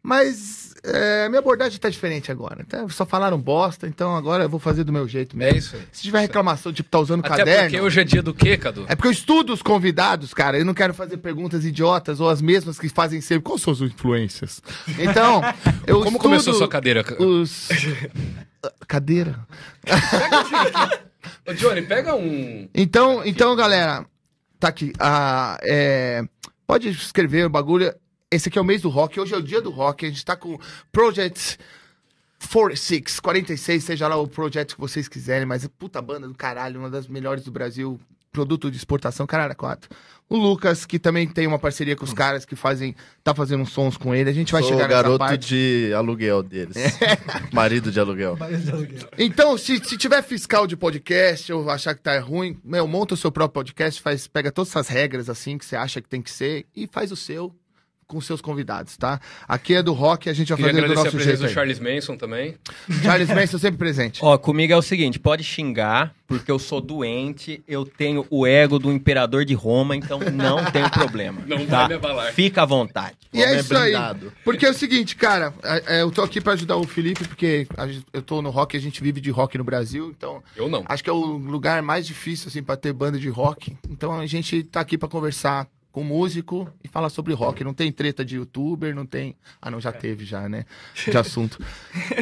Mas 0.06 0.76
é, 0.84 1.26
a 1.26 1.30
minha 1.30 1.40
abordagem 1.40 1.80
tá 1.80 1.90
diferente 1.90 2.32
agora. 2.32 2.62
Então, 2.62 2.88
só 2.90 3.08
falaram 3.08 3.40
bosta, 3.40 3.88
então 3.88 4.16
agora 4.16 4.44
eu 4.44 4.50
vou 4.50 4.60
fazer 4.60 4.84
do 4.84 4.94
meu 4.94 5.08
jeito 5.08 5.36
mesmo. 5.36 5.56
É 5.56 5.58
isso 5.58 5.76
aí. 5.76 5.82
Se 5.92 6.04
tiver 6.04 6.20
reclamação, 6.20 6.72
tipo, 6.72 6.88
tá 6.88 7.00
usando 7.00 7.26
Até 7.26 7.38
caderno. 7.38 7.64
porque 7.64 7.82
hoje 7.82 8.02
é 8.02 8.04
dia 8.04 8.22
do 8.22 8.32
quê, 8.32 8.56
Cadu? 8.56 8.86
É 8.88 8.96
porque 8.96 9.08
eu 9.08 9.12
estudo 9.12 9.52
os 9.52 9.64
convidados, 9.64 10.32
cara. 10.32 10.60
Eu 10.60 10.66
não 10.66 10.76
quero 10.76 10.94
fazer 10.94 11.18
perguntas 11.18 11.66
idiotas 11.66 12.20
ou 12.20 12.30
as 12.30 12.40
mesmas 12.40 12.78
que 12.78 12.88
fazem 12.88 13.20
sempre. 13.20 13.46
Quais 13.46 13.64
são 13.64 13.74
as 13.74 13.82
influências? 13.82 14.62
Então, 15.00 15.42
eu 15.88 16.04
Como 16.04 16.20
começou 16.20 16.54
sua 16.54 16.68
cadeira? 16.68 17.04
Os... 17.20 17.68
Cadeira. 18.88 19.40
Ô, 21.48 21.54
Johnny, 21.54 21.82
pega 21.82 22.16
um. 22.16 22.70
Então, 22.76 23.24
então, 23.26 23.56
galera, 23.56 24.06
tá 24.60 24.68
aqui. 24.68 24.94
Ah, 25.00 25.58
é, 25.64 26.24
pode 26.68 26.90
escrever 26.90 27.48
o 27.48 27.50
bagulho. 27.50 27.92
Esse 28.32 28.50
aqui 28.50 28.58
é 28.58 28.62
o 28.62 28.65
mês 28.65 28.82
do 28.82 28.89
rock. 28.89 29.20
Hoje 29.20 29.34
é 29.34 29.38
o 29.38 29.41
dia 29.41 29.62
do 29.62 29.70
rock. 29.70 30.05
A 30.05 30.10
gente 30.10 30.25
tá 30.25 30.36
com 30.36 30.60
Project 30.91 31.58
46, 32.51 33.20
46, 33.20 33.84
seja 33.84 34.08
lá 34.08 34.15
o 34.17 34.27
projeto 34.27 34.75
que 34.75 34.82
vocês 34.82 35.08
quiserem, 35.08 35.46
mas 35.46 35.63
é 35.63 35.67
puta 35.67 36.01
banda 36.01 36.27
do 36.27 36.34
caralho, 36.36 36.79
uma 36.79 36.89
das 36.89 37.08
melhores 37.08 37.44
do 37.44 37.51
Brasil. 37.51 38.00
Produto 38.32 38.70
de 38.70 38.75
exportação, 38.75 39.25
caralho, 39.25 39.55
4. 39.55 39.89
O 40.27 40.36
Lucas, 40.36 40.86
que 40.86 41.00
também 41.00 41.25
tem 41.25 41.48
uma 41.48 41.58
parceria 41.58 41.96
com 41.96 42.03
os 42.03 42.12
caras 42.12 42.44
que 42.44 42.53
fazem. 42.53 42.94
tá 43.24 43.34
fazendo 43.34 43.62
uns 43.62 43.72
sons 43.72 43.96
com 43.96 44.13
ele. 44.13 44.29
A 44.29 44.34
gente 44.34 44.51
vai 44.51 44.62
Sou 44.62 44.72
chegar 44.72 44.86
o 44.86 44.88
nessa 44.89 45.03
garoto 45.03 45.20
parte. 45.20 45.48
de 45.48 45.94
aluguel 45.96 46.44
deles. 46.44 46.75
Marido 47.53 47.89
de 47.89 48.00
aluguel. 48.01 48.38
Então, 49.17 49.58
se, 49.58 49.77
se 49.77 49.98
tiver 49.98 50.22
fiscal 50.22 50.67
de 50.67 50.75
podcast 50.75 51.53
ou 51.53 51.70
achar 51.70 51.96
que 51.96 52.01
tá 52.01 52.20
ruim, 52.20 52.60
meu, 52.62 52.86
monta 52.86 53.13
o 53.13 53.17
seu 53.17 53.32
próprio 53.32 53.53
podcast, 53.53 54.01
faz, 54.01 54.27
pega 54.27 54.51
todas 54.51 54.70
essas 54.70 54.89
regras 54.89 55.29
assim 55.29 55.58
que 55.58 55.63
você 55.63 55.77
acha 55.77 56.01
que 56.01 56.10
tem 56.10 56.22
que 56.22 56.29
ser 56.32 56.65
e 56.75 56.88
faz 56.88 57.13
o 57.13 57.15
seu. 57.15 57.55
Com 58.08 58.22
seus 58.22 58.40
convidados, 58.42 58.96
tá? 58.98 59.20
Aqui 59.48 59.74
é 59.76 59.82
do 59.84 59.92
rock, 59.94 60.30
a 60.30 60.34
gente 60.34 60.50
vai 60.50 60.58
Queria 60.58 60.72
fazer 60.74 60.82
do 60.82 60.86
agradecer 60.86 61.02
a 61.02 61.04
nosso 61.06 61.18
presença 61.18 61.38
jeito 61.38 61.50
do. 61.50 61.54
Charles 61.54 61.80
Manson 61.80 62.16
também. 62.18 62.56
Charles 63.02 63.30
Manson 63.30 63.58
sempre 63.58 63.78
presente. 63.78 64.20
Ó, 64.24 64.38
comigo 64.38 64.72
é 64.72 64.78
o 64.78 64.82
seguinte, 64.82 65.18
pode 65.20 65.44
xingar, 65.44 66.14
porque 66.28 66.52
eu 66.52 66.60
sou 66.60 66.80
doente, 66.80 67.64
eu 67.68 67.84
tenho 67.86 68.26
o 68.30 68.46
ego 68.46 68.78
do 68.78 68.92
imperador 68.92 69.44
de 69.44 69.54
Roma, 69.56 69.96
então 69.96 70.20
não 70.20 70.64
tem 70.72 70.88
problema. 70.90 71.42
Não 71.48 71.66
tá? 71.66 71.80
vai 71.80 71.88
me 71.90 71.94
abalar. 71.96 72.34
Fica 72.34 72.62
à 72.62 72.66
vontade. 72.66 73.16
E 73.34 73.42
é 73.42 73.56
é 73.56 73.60
isso 73.60 73.76
aí. 73.76 73.94
Porque 74.44 74.66
é 74.66 74.70
o 74.70 74.74
seguinte, 74.74 75.16
cara, 75.16 75.54
é- 75.64 75.98
é, 75.98 76.02
eu 76.02 76.12
tô 76.12 76.22
aqui 76.22 76.40
pra 76.40 76.54
ajudar 76.54 76.76
o 76.78 76.84
Felipe, 76.86 77.28
porque 77.28 77.68
eu 78.14 78.22
tô 78.22 78.42
no 78.42 78.50
rock, 78.52 78.78
a 78.78 78.80
gente 78.80 79.02
vive 79.02 79.20
de 79.20 79.32
rock 79.32 79.58
no 79.58 79.64
Brasil, 79.64 80.14
então 80.16 80.44
Eu 80.56 80.70
não. 80.70 80.84
acho 80.88 81.04
que 81.04 81.10
é 81.10 81.14
o 81.14 81.38
lugar 81.38 81.82
mais 81.82 82.06
difícil, 82.06 82.50
assim, 82.50 82.62
pra 82.62 82.76
ter 82.78 82.94
banda 82.94 83.18
de 83.20 83.30
rock. 83.30 83.76
Então 83.90 84.12
a 84.20 84.26
gente 84.28 84.64
tá 84.64 84.80
aqui 84.80 84.98
pra 84.98 85.10
conversar 85.10 85.68
com 85.96 86.04
músico 86.04 86.70
e 86.84 86.90
falar 86.90 87.08
sobre 87.08 87.34
rock. 87.34 87.64
Não 87.64 87.74
tem 87.74 87.90
treta 87.90 88.25
de 88.25 88.36
youtuber, 88.36 88.94
não 88.94 89.06
tem. 89.06 89.34
Ah, 89.62 89.72
não, 89.72 89.80
já 89.80 89.94
teve 89.94 90.25
já, 90.25 90.50
né? 90.50 90.66
De 91.10 91.18
assunto. 91.18 91.58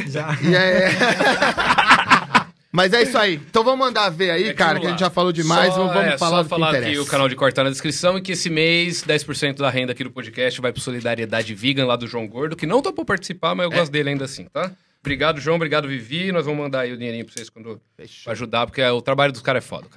Já. 0.06 0.38
E 0.44 0.54
é. 0.54 0.90
Mas 2.72 2.94
é 2.94 3.02
isso 3.02 3.18
aí. 3.18 3.42
Então 3.50 3.64
vamos 3.64 3.80
mandar 3.80 4.12
ver 4.12 4.30
aí, 4.30 4.50
É, 4.50 4.54
cara, 4.54 4.80
que 4.80 4.86
a 4.86 4.92
gente 4.92 5.00
já 5.00 5.10
falou 5.10 5.32
demais. 5.32 5.74
Só, 5.74 5.88
vamos 5.88 6.04
é, 6.04 6.18
falar 6.20 6.38
só 6.38 6.44
do 6.44 6.44
que 6.44 6.50
falar 6.50 6.70
interessa. 6.70 6.92
que 6.92 7.00
o 7.00 7.06
canal 7.08 7.28
de 7.28 7.36
corte 7.36 7.56
tá 7.56 7.64
na 7.64 7.72
descrição 7.72 8.16
e 8.16 8.22
que 8.22 8.34
esse 8.34 8.48
mês 8.48 9.04
10% 9.04 9.56
da 9.56 9.72
renda 9.72 9.92
aqui 9.92 10.04
do 10.04 10.12
podcast 10.12 10.62
vai 10.62 10.72
pro 10.72 10.80
Solidariedade 10.80 11.56
Vegan 11.56 11.88
lá 11.88 11.96
do 11.96 12.06
João 12.06 12.28
Gordo, 12.28 12.56
que 12.56 12.68
não 12.68 12.80
topou 12.80 13.04
participar, 13.04 13.56
mas 13.56 13.64
eu 13.66 13.72
gosto 13.72 13.92
dele 13.92 14.10
ainda 14.10 14.26
assim, 14.26 14.46
tá? 14.46 14.72
Obrigado, 15.02 15.42
João. 15.42 15.58
Obrigado, 15.58 15.88
Vivi. 15.88 16.32
Nós 16.32 16.46
vamos 16.46 16.62
mandar 16.62 16.82
aí 16.82 16.94
o 16.94 16.98
dinheirinho 16.98 17.26
pra 17.26 17.34
vocês 17.34 17.50
quando 17.50 17.82
Fechou. 17.98 18.32
ajudar, 18.32 18.66
porque 18.66 18.82
o 18.84 19.02
trabalho 19.02 19.34
dos 19.34 19.42
caras 19.42 19.64
é 19.64 19.68
foda. 19.68 19.88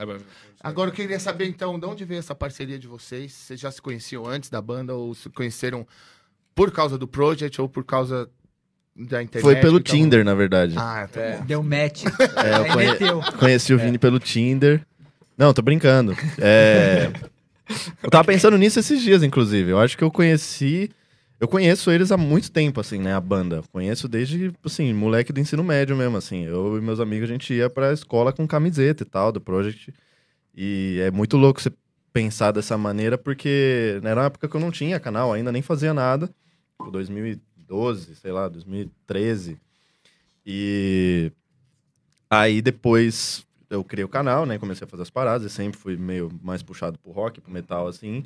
Agora 0.67 0.91
eu 0.91 0.95
queria 0.95 1.21
saber, 1.21 1.47
então, 1.47 1.79
de 1.79 1.87
onde 1.87 2.05
veio 2.05 2.19
essa 2.19 2.35
parceria 2.35 2.79
de 2.79 2.89
vocês? 2.89 3.33
Vocês 3.33 3.61
já 3.61 3.71
se 3.71 3.81
conheciam 3.81 4.27
antes 4.27 4.51
da 4.51 4.61
banda 4.61 4.95
ou 4.95 5.15
se 5.15 5.31
conheceram 5.31 5.87
por 6.55 6.73
causa 6.73 6.99
do 6.99 7.07
Project 7.07 7.61
ou 7.61 7.69
por 7.69 7.85
causa 7.85 8.29
da 8.97 9.23
internet? 9.23 9.43
Foi 9.43 9.57
pelo 9.57 9.79
então- 9.79 9.95
Tinder, 9.95 10.25
na 10.25 10.35
verdade. 10.35 10.75
Ah, 10.77 11.09
tá 11.11 11.21
É. 11.21 11.41
Deu 11.43 11.63
match. 11.63 12.05
É, 12.05 12.59
eu 12.59 12.73
conhe- 12.73 12.91
meteu. 12.91 13.21
Conheci 13.39 13.73
o 13.73 13.79
Vini 13.79 13.97
pelo 13.97 14.19
Tinder. 14.19 14.85
Não, 15.39 15.53
tô 15.55 15.63
brincando. 15.63 16.17
É... 16.39 17.13
Eu 18.03 18.11
tava 18.11 18.25
pensando 18.25 18.57
nisso 18.57 18.79
esses 18.81 19.01
dias, 19.03 19.23
inclusive. 19.23 19.71
Eu 19.71 19.79
acho 19.79 19.97
que 19.97 20.03
eu 20.05 20.11
conheci. 20.11 20.91
Eu 21.39 21.47
conheço 21.47 21.91
eles 21.91 22.11
há 22.11 22.17
muito 22.17 22.51
tempo, 22.51 22.81
assim, 22.81 22.99
né? 22.99 23.15
A 23.15 23.21
banda. 23.21 23.63
Conheço 23.71 24.09
desde, 24.09 24.53
assim, 24.65 24.93
moleque 24.95 25.33
do 25.33 25.39
ensino 25.41 25.63
médio 25.63 25.95
mesmo, 25.97 26.17
assim. 26.17 26.45
Eu 26.45 26.79
e 26.79 26.81
meus 26.81 26.99
amigos, 26.99 27.29
a 27.29 27.33
gente 27.33 27.53
ia 27.55 27.69
pra 27.69 27.93
escola 27.93 28.33
com 28.33 28.47
camiseta 28.49 29.03
e 29.03 29.07
tal, 29.07 29.31
do 29.31 29.41
Project. 29.41 29.93
E 30.57 30.99
é 31.03 31.11
muito 31.11 31.37
louco 31.37 31.61
você 31.61 31.71
pensar 32.13 32.51
dessa 32.51 32.79
maneira, 32.79 33.19
porque 33.19 34.01
era 34.03 34.21
uma 34.21 34.27
época 34.27 34.49
que 34.49 34.57
eu 34.57 34.61
não 34.61 34.71
tinha 34.71 34.99
canal 34.99 35.33
ainda, 35.33 35.53
nem 35.53 35.61
fazia 35.61 35.93
nada. 35.93 36.31
Tipo, 36.79 36.91
2012, 36.91 38.17
sei 38.17 38.33
lá, 38.33 38.49
2013. 38.49 39.59
E 40.47 41.31
aí 42.31 42.63
depois 42.63 43.45
eu 43.69 43.85
criei 43.85 44.05
o 44.05 44.09
canal, 44.09 44.47
né? 44.47 44.59
Comecei 44.59 44.87
a 44.87 44.89
fazer 44.89 45.03
as 45.03 45.11
paradas, 45.11 45.51
e 45.51 45.55
sempre 45.55 45.79
fui 45.79 45.97
meio 45.97 46.31
mais 46.43 46.63
puxado 46.63 46.99
pro 46.99 47.11
rock, 47.13 47.41
pro 47.41 47.53
metal, 47.53 47.87
assim. 47.87 48.25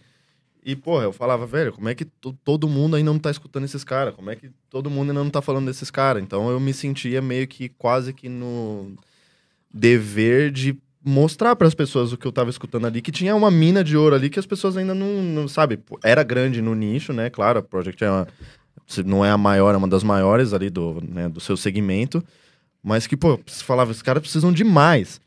E, 0.63 0.77
porra, 0.77 1.05
eu 1.05 1.13
falava, 1.13 1.47
velho, 1.47 1.73
como 1.73 1.89
é 1.89 1.95
que 1.95 2.05
to- 2.05 2.37
todo 2.45 2.69
mundo 2.69 2.95
ainda 2.95 3.11
não 3.11 3.19
tá 3.19 3.31
escutando 3.31 3.65
esses 3.65 3.83
caras? 3.83 4.15
Como 4.15 4.31
é 4.31 4.37
que 4.37 4.51
todo 4.69 4.91
mundo 4.91 5.09
ainda 5.11 5.25
não 5.25 5.31
tá 5.31 5.41
falando 5.41 5.67
desses 5.67 5.91
caras? 5.91 6.23
Então 6.23 6.51
eu 6.51 6.61
me 6.61 6.75
sentia 6.75 7.23
meio 7.23 7.49
que 7.49 7.71
quase 7.71 8.13
que 8.13 8.29
no 8.29 8.95
dever 9.73 10.51
de 10.51 10.77
mostrar 11.05 11.57
para 11.57 11.67
as 11.67 11.75
pessoas 11.75 12.13
o 12.13 12.17
que 12.17 12.27
eu 12.27 12.33
tava 12.33 12.51
escutando 12.51 12.87
ali, 12.87 13.01
que 13.01 13.11
tinha 13.11 13.35
uma 13.35 13.51
mina 13.51 13.83
de 13.83 13.97
ouro 13.97 14.15
ali 14.15 14.29
que 14.29 14.39
as 14.39 14.47
pessoas 14.47 14.77
ainda 14.77 14.95
não, 14.95 15.23
não 15.23 15.49
sabe, 15.49 15.79
era 16.05 16.23
grande 16.23 16.61
no 16.61 16.75
nicho, 16.75 17.13
né? 17.13 17.31
Claro, 17.31 17.59
a 17.59 17.63
Project 17.63 18.05
é 18.05 18.11
uma, 18.11 18.29
não 19.05 19.25
é 19.25 19.31
a 19.31 19.39
maior, 19.39 19.75
é 19.75 19.79
uma 19.79 19.89
das 19.89 20.03
maiores 20.03 20.53
ali 20.53 20.69
do, 20.69 21.03
né, 21.07 21.29
do 21.29 21.41
seu 21.41 21.57
segmento, 21.57 22.23
mas 22.83 23.07
que, 23.07 23.17
pô, 23.17 23.39
falava, 23.47 23.91
os 23.91 24.03
caras 24.03 24.23
precisam 24.23 24.53
de 24.53 24.65
mais. 24.65 25.21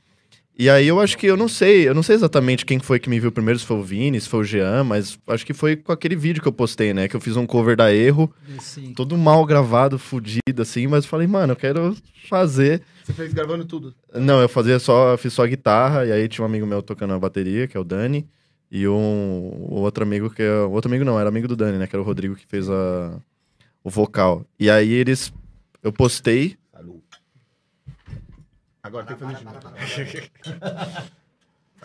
E 0.57 0.69
aí 0.69 0.87
eu 0.87 0.99
acho 0.99 1.17
que 1.17 1.25
eu 1.25 1.35
não 1.35 1.47
sei, 1.47 1.87
eu 1.87 1.95
não 1.95 2.03
sei 2.03 2.15
exatamente 2.15 2.63
quem 2.63 2.77
foi 2.77 2.99
que 2.99 3.09
me 3.09 3.19
viu 3.19 3.31
primeiro, 3.31 3.59
se 3.59 3.65
foi 3.65 3.77
o 3.77 3.83
Vini, 3.83 4.21
se 4.21 4.29
foi 4.29 4.41
o 4.41 4.43
Jean, 4.43 4.83
mas 4.83 5.17
acho 5.27 5.43
que 5.45 5.53
foi 5.53 5.75
com 5.75 5.91
aquele 5.91 6.15
vídeo 6.15 6.41
que 6.41 6.47
eu 6.47 6.53
postei, 6.53 6.93
né? 6.93 7.07
Que 7.07 7.15
eu 7.15 7.21
fiz 7.21 7.35
um 7.35 7.45
cover 7.45 7.75
da 7.75 7.91
Erro, 7.91 8.31
Sim. 8.59 8.93
todo 8.93 9.17
mal 9.17 9.43
gravado, 9.45 9.97
fudido, 9.97 10.61
assim, 10.61 10.85
mas 10.85 11.05
eu 11.05 11.09
falei, 11.09 11.25
mano, 11.25 11.53
eu 11.53 11.57
quero 11.57 11.97
fazer. 12.29 12.83
Você 13.03 13.13
fez 13.13 13.33
gravando 13.33 13.65
tudo. 13.65 13.95
Não, 14.13 14.39
eu 14.39 14.47
fazia 14.47 14.77
só, 14.77 15.17
fiz 15.17 15.33
só 15.33 15.43
a 15.43 15.47
guitarra, 15.47 16.05
e 16.05 16.11
aí 16.11 16.27
tinha 16.27 16.43
um 16.43 16.47
amigo 16.47 16.67
meu 16.67 16.83
tocando 16.83 17.15
a 17.15 17.19
bateria, 17.19 17.67
que 17.67 17.75
é 17.75 17.79
o 17.79 17.83
Dani, 17.83 18.27
e 18.71 18.87
um 18.87 19.67
o 19.69 19.81
outro 19.81 20.03
amigo 20.03 20.29
que 20.29 20.41
é. 20.41 20.51
O 20.61 20.71
outro 20.71 20.89
amigo 20.89 21.05
não, 21.05 21.19
era 21.19 21.29
amigo 21.29 21.47
do 21.47 21.55
Dani, 21.55 21.77
né? 21.77 21.85
Que 21.85 21.95
era 21.95 22.01
o 22.01 22.05
Rodrigo 22.05 22.35
que 22.35 22.45
fez 22.47 22.67
a, 22.69 23.19
o 23.83 23.89
vocal. 23.89 24.45
E 24.59 24.69
aí 24.69 24.91
eles. 24.91 25.31
Eu 25.83 25.91
postei. 25.91 26.55
Agora 28.83 29.05
tem 29.05 29.15
feliz 29.15 29.39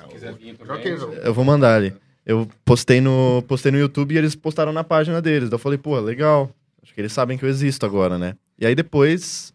quiser 0.08 0.34
vir 0.34 0.56
também. 0.56 0.76
Joga 0.76 0.88
aí, 0.88 0.96
João. 0.96 1.12
Eu 1.12 1.32
vou 1.32 1.44
mandar 1.44 1.76
ali. 1.76 1.94
Eu 2.26 2.48
postei 2.64 3.00
no, 3.00 3.42
postei 3.46 3.70
no 3.70 3.78
YouTube 3.78 4.14
e 4.14 4.18
eles 4.18 4.34
postaram 4.34 4.72
na 4.72 4.82
página 4.82 5.22
deles. 5.22 5.48
Daí 5.48 5.54
eu 5.54 5.60
falei, 5.60 5.78
pô, 5.78 5.98
legal. 6.00 6.50
Acho 6.82 6.92
que 6.92 7.00
eles 7.00 7.12
sabem 7.12 7.38
que 7.38 7.44
eu 7.44 7.48
existo 7.48 7.86
agora, 7.86 8.18
né? 8.18 8.36
E 8.58 8.66
aí 8.66 8.74
depois, 8.74 9.54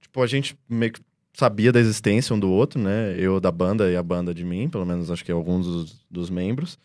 tipo, 0.00 0.22
a 0.22 0.26
gente 0.26 0.56
meio 0.68 0.92
que 0.92 1.00
sabia 1.32 1.72
da 1.72 1.80
existência 1.80 2.34
um 2.34 2.38
do 2.38 2.50
outro, 2.50 2.78
né? 2.78 3.14
Eu 3.16 3.40
da 3.40 3.50
banda 3.50 3.90
e 3.90 3.96
a 3.96 4.02
banda 4.02 4.34
de 4.34 4.44
mim, 4.44 4.68
pelo 4.68 4.84
menos 4.84 5.10
acho 5.10 5.24
que 5.24 5.32
alguns 5.32 5.66
dos, 5.66 6.06
dos 6.10 6.30
membros. 6.30 6.78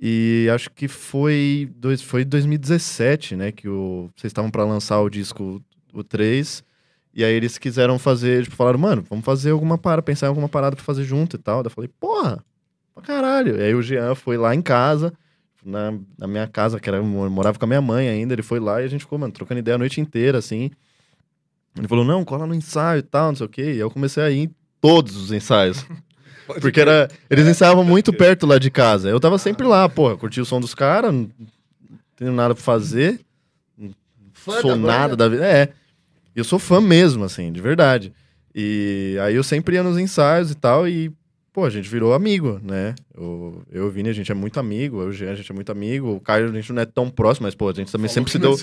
E 0.00 0.48
acho 0.52 0.70
que 0.70 0.88
foi, 0.88 1.70
dois, 1.76 2.00
foi 2.00 2.24
2017, 2.24 3.36
né? 3.36 3.52
Que 3.52 3.68
o, 3.68 4.10
vocês 4.16 4.30
estavam 4.30 4.50
para 4.50 4.64
lançar 4.64 5.00
o 5.00 5.10
disco, 5.10 5.62
o 5.92 6.02
3. 6.02 6.64
E 7.16 7.24
aí 7.24 7.32
eles 7.32 7.56
quiseram 7.56 7.98
fazer, 7.98 8.44
tipo, 8.44 8.54
falaram, 8.54 8.78
mano, 8.78 9.02
vamos 9.08 9.24
fazer 9.24 9.50
alguma 9.50 9.78
parada, 9.78 10.02
pensar 10.02 10.26
em 10.26 10.28
alguma 10.28 10.50
parada 10.50 10.76
pra 10.76 10.84
fazer 10.84 11.02
junto 11.02 11.36
e 11.36 11.38
tal. 11.38 11.62
Daí 11.62 11.68
eu 11.70 11.74
falei, 11.74 11.90
porra, 11.98 12.44
pra 12.94 13.02
caralho. 13.02 13.56
E 13.56 13.62
aí 13.62 13.74
o 13.74 13.80
Jean 13.80 14.14
foi 14.14 14.36
lá 14.36 14.54
em 14.54 14.60
casa, 14.60 15.14
na, 15.64 15.94
na 16.18 16.26
minha 16.26 16.46
casa, 16.46 16.78
que 16.78 16.86
era, 16.86 16.98
eu 16.98 17.04
morava 17.04 17.58
com 17.58 17.64
a 17.64 17.68
minha 17.68 17.80
mãe 17.80 18.06
ainda, 18.06 18.34
ele 18.34 18.42
foi 18.42 18.60
lá 18.60 18.82
e 18.82 18.84
a 18.84 18.88
gente 18.88 19.00
ficou, 19.00 19.18
mano, 19.18 19.32
trocando 19.32 19.58
ideia 19.60 19.76
a 19.76 19.78
noite 19.78 19.98
inteira, 19.98 20.36
assim. 20.36 20.70
Ele 21.74 21.88
falou, 21.88 22.04
não, 22.04 22.22
cola 22.22 22.46
no 22.46 22.54
ensaio 22.54 22.98
e 22.98 23.02
tal, 23.02 23.28
não 23.28 23.36
sei 23.36 23.46
o 23.46 23.48
quê. 23.48 23.62
E 23.62 23.70
aí 23.70 23.78
eu 23.78 23.90
comecei 23.90 24.22
a 24.22 24.30
ir 24.30 24.40
em 24.40 24.50
todos 24.78 25.16
os 25.16 25.32
ensaios. 25.32 25.86
Porque 26.60 26.80
era, 26.80 27.08
eles 27.30 27.48
ensaiavam 27.48 27.82
muito 27.82 28.12
perto 28.12 28.46
lá 28.46 28.58
de 28.58 28.70
casa. 28.70 29.08
Eu 29.08 29.18
tava 29.18 29.38
sempre 29.38 29.66
lá, 29.66 29.88
porra, 29.88 30.18
curti 30.18 30.38
o 30.38 30.44
som 30.44 30.60
dos 30.60 30.74
caras, 30.74 31.14
não 31.14 31.30
tenho 32.14 32.32
nada 32.32 32.54
pra 32.54 32.62
fazer, 32.62 33.20
Fã 34.34 34.60
sou 34.60 34.76
nada 34.76 35.16
da 35.16 35.28
vida. 35.28 35.44
É. 35.44 35.72
Eu 36.36 36.44
sou 36.44 36.58
fã 36.58 36.80
mesmo, 36.80 37.24
assim, 37.24 37.50
de 37.50 37.60
verdade. 37.60 38.12
E 38.54 39.16
aí 39.22 39.34
eu 39.34 39.42
sempre 39.42 39.74
ia 39.76 39.82
nos 39.82 39.98
ensaios 39.98 40.50
e 40.50 40.54
tal, 40.54 40.86
e, 40.88 41.10
pô, 41.52 41.64
a 41.64 41.70
gente 41.70 41.88
virou 41.88 42.12
amigo, 42.14 42.58
né? 42.62 42.94
Eu, 43.14 43.62
eu 43.72 43.84
e 43.84 43.86
o 43.86 43.90
Vini, 43.90 44.08
a 44.10 44.12
gente 44.12 44.30
é 44.30 44.34
muito 44.34 44.58
amigo, 44.60 45.00
eu 45.00 45.06
e 45.06 45.08
o 45.08 45.12
Jean, 45.12 45.32
a 45.32 45.34
gente 45.34 45.50
é 45.50 45.54
muito 45.54 45.70
amigo. 45.72 46.10
O 46.12 46.20
Caio, 46.20 46.48
a 46.48 46.52
gente 46.52 46.72
não 46.72 46.80
é 46.82 46.86
tão 46.86 47.08
próximo, 47.10 47.46
mas, 47.46 47.54
pô, 47.54 47.68
a 47.68 47.72
gente 47.72 47.90
também 47.92 48.08
sempre 48.08 48.30
se 48.32 48.38
deu. 48.38 48.54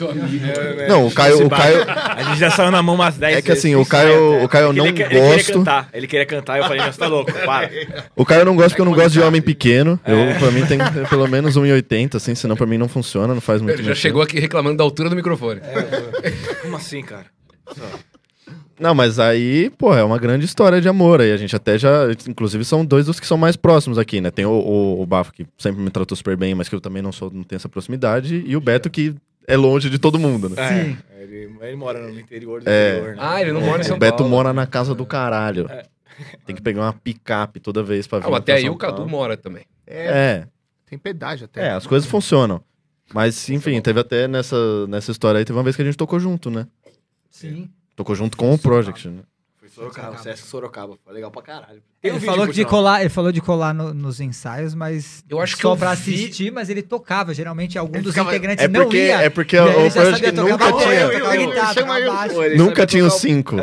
Não, 0.88 1.06
o 1.08 1.12
Caio, 1.12 1.46
o 1.46 1.50
Caio. 1.50 1.84
A 1.88 2.24
gente 2.24 2.40
já 2.40 2.50
saiu 2.52 2.72
na 2.72 2.82
mão 2.84 2.96
umas 2.96 3.18
10 3.18 3.38
É 3.38 3.42
que 3.44 3.52
assim, 3.52 3.76
o 3.76 3.86
Caio, 3.86 4.44
o 4.44 4.48
Caio 4.50 4.66
eu 4.68 4.74
não 4.74 4.86
ele, 4.86 4.94
quer- 4.94 5.12
ele 5.12 5.20
queria 5.20 5.36
gosto. 5.36 5.54
cantar. 5.54 5.90
Ele 5.94 6.08
queria 6.08 6.26
cantar, 6.26 6.58
eu 6.60 6.64
falei, 6.64 6.80
não, 6.82 6.92
você 6.92 7.00
tá 7.00 7.08
louco, 7.08 7.32
para. 7.32 7.70
O 8.16 8.26
Caio 8.26 8.42
eu 8.42 8.46
não 8.46 8.56
gosto 8.56 8.70
porque 8.70 8.82
eu 8.82 8.86
não 8.86 8.94
gosto 8.94 9.12
de 9.12 9.22
homem 9.22 9.42
pequeno. 9.42 10.00
Eu, 10.06 10.40
pra 10.40 10.50
mim, 10.52 10.66
tem 10.66 10.78
que 10.80 10.92
ter 10.92 11.08
pelo 11.10 11.28
menos 11.28 11.56
1,80, 11.58 12.16
assim, 12.16 12.34
senão 12.36 12.56
pra 12.56 12.66
mim 12.66 12.78
não 12.80 12.88
funciona, 12.88 13.34
não 13.34 13.42
faz 13.42 13.62
muito 13.62 13.80
Ele 13.80 13.88
já 13.88 13.96
chegou 13.96 14.22
aqui 14.24 14.40
reclamando 14.40 14.78
da 14.78 14.84
altura 14.84 15.10
do 15.10 15.16
microfone. 15.16 15.62
Como 16.64 16.76
assim, 16.76 17.02
cara? 17.04 17.26
Não, 18.80 18.94
mas 18.94 19.20
aí, 19.20 19.70
pô, 19.78 19.96
é 19.96 20.04
uma 20.04 20.18
grande 20.18 20.46
história 20.46 20.82
de 20.82 20.90
amor. 20.90 21.22
Aí 21.22 21.32
a 21.32 21.38
gente 21.38 21.56
até 21.56 21.78
já. 21.78 22.08
Inclusive, 22.28 22.66
são 22.66 22.84
dois 22.84 23.06
dos 23.06 23.20
que 23.20 23.28
são 23.28 23.38
mais 23.38 23.56
próximos 23.56 23.98
aqui, 23.98 24.20
né? 24.20 24.32
Tem 24.32 24.46
o, 24.46 24.52
o, 24.52 25.02
o 25.02 25.06
Bafo, 25.06 25.32
que 25.32 25.46
sempre 25.58 25.82
me 25.82 25.90
tratou 25.90 26.16
super 26.18 26.36
bem, 26.36 26.54
mas 26.56 26.68
que 26.68 26.76
eu 26.76 26.82
também 26.82 27.02
não 27.02 27.12
sou, 27.12 27.30
não 27.32 27.44
tenho 27.44 27.58
essa 27.58 27.70
proximidade, 27.70 28.44
e 28.46 28.56
o 28.58 28.62
Beto, 28.62 28.90
que 28.90 29.16
é 29.48 29.56
longe 29.56 29.90
de 29.90 30.00
todo 30.00 30.20
mundo, 30.20 30.50
né? 30.50 30.56
Sim. 30.68 30.98
Ele, 31.20 31.50
ele 31.62 31.76
mora 31.76 32.00
no 32.08 32.20
interior 32.20 32.62
do 32.62 32.70
É. 32.70 32.98
interior, 32.98 33.16
né? 33.16 33.22
Ah, 33.26 33.42
ele 33.42 33.52
não 33.54 33.62
mora 33.62 33.82
em 33.82 33.86
São 33.86 33.96
o 33.96 34.00
Beto 34.00 34.18
Paulo. 34.18 34.30
mora 34.32 34.52
na 34.52 34.66
casa 34.66 34.94
do 34.96 35.06
caralho. 35.06 35.70
Tem 36.46 36.56
que 36.56 36.62
pegar 36.62 36.82
uma 36.82 36.94
picape 36.94 37.60
toda 37.60 37.82
vez 37.82 38.06
pra 38.08 38.20
vir. 38.20 38.34
Ah, 38.34 38.38
até 38.38 38.54
aí 38.54 38.70
o 38.70 38.76
Cadu 38.76 38.98
Paulo. 38.98 39.10
mora 39.12 39.38
também. 39.38 39.64
É, 39.88 40.46
Tem 40.90 40.98
pedágio 40.98 41.46
até. 41.46 41.68
é, 41.68 41.72
as 41.72 41.88
coisas 41.88 42.10
funcionam. 42.10 42.62
Mas, 43.14 43.50
enfim, 43.50 43.80
teve 43.82 44.00
até 44.00 44.28
nessa, 44.28 44.88
nessa 44.88 45.12
história 45.12 45.38
aí, 45.38 45.46
teve 45.46 45.58
uma 45.58 45.64
vez 45.64 45.76
que 45.76 45.82
a 45.82 45.86
gente 45.86 45.98
tocou 45.98 46.20
junto, 46.20 46.50
né? 46.50 46.66
Sim. 47.34 47.70
Tocou 47.96 48.16
junto 48.16 48.38
com 48.38 48.54
o 48.54 48.58
Project, 48.58 49.08
né? 49.10 49.24
Foi 49.58 49.70
Sorocaba, 49.70 50.18
Sesc 50.18 50.46
Sorocaba. 50.46 50.98
Foi 51.06 51.14
legal 51.14 51.32
pra 51.32 51.42
caralho. 51.42 51.82
Ele 52.04 52.18
um 52.18 52.20
falou, 52.20 52.46
de 52.48 52.66
colar, 52.66 53.00
ele 53.00 53.10
falou 53.10 53.32
de 53.32 53.40
colar 53.42 53.74
no- 53.74 53.94
nos 53.94 54.20
ensaios, 54.20 54.76
mas 54.76 55.24
Eu 55.30 55.40
acho 55.40 55.56
que 55.56 55.62
só 55.62 55.72
eu 55.74 55.78
pra 55.78 55.94
vi- 55.96 56.14
assistir, 56.14 56.52
mas 56.52 56.70
ele 56.70 56.82
tocava. 56.82 57.34
Geralmente 57.34 57.78
algum 57.78 57.96
Ele 57.96 58.04
dos 58.04 58.14
ficava- 58.14 58.30
integrantes 58.32 58.66
É 58.66 58.68
não 58.68 58.82
porque, 58.84 58.98
ia. 58.98 59.22
é 59.22 59.30
porque 59.30 59.58
o 59.58 59.68
ele 59.68 59.90
já 59.90 60.02
Project 60.02 60.26
sabia 60.26 60.34
tocar 60.34 60.52
nunca 60.52 60.72
bateria, 60.72 61.08
tinha. 61.08 61.20
tocar 61.20 61.36
Eu- 61.36 61.42
eu- 61.42 61.48
guitarra, 61.50 61.74
chama 61.74 61.88
tocar 61.88 62.02
eu. 62.02 62.14
baixo. 62.14 62.36
Pô, 62.36 62.44
ele 62.44 62.58
Nunca 62.58 62.86
tinha 62.86 63.06
os 63.06 63.14
tocar 63.14 63.18
o- 63.18 63.22
cinco. 63.30 63.56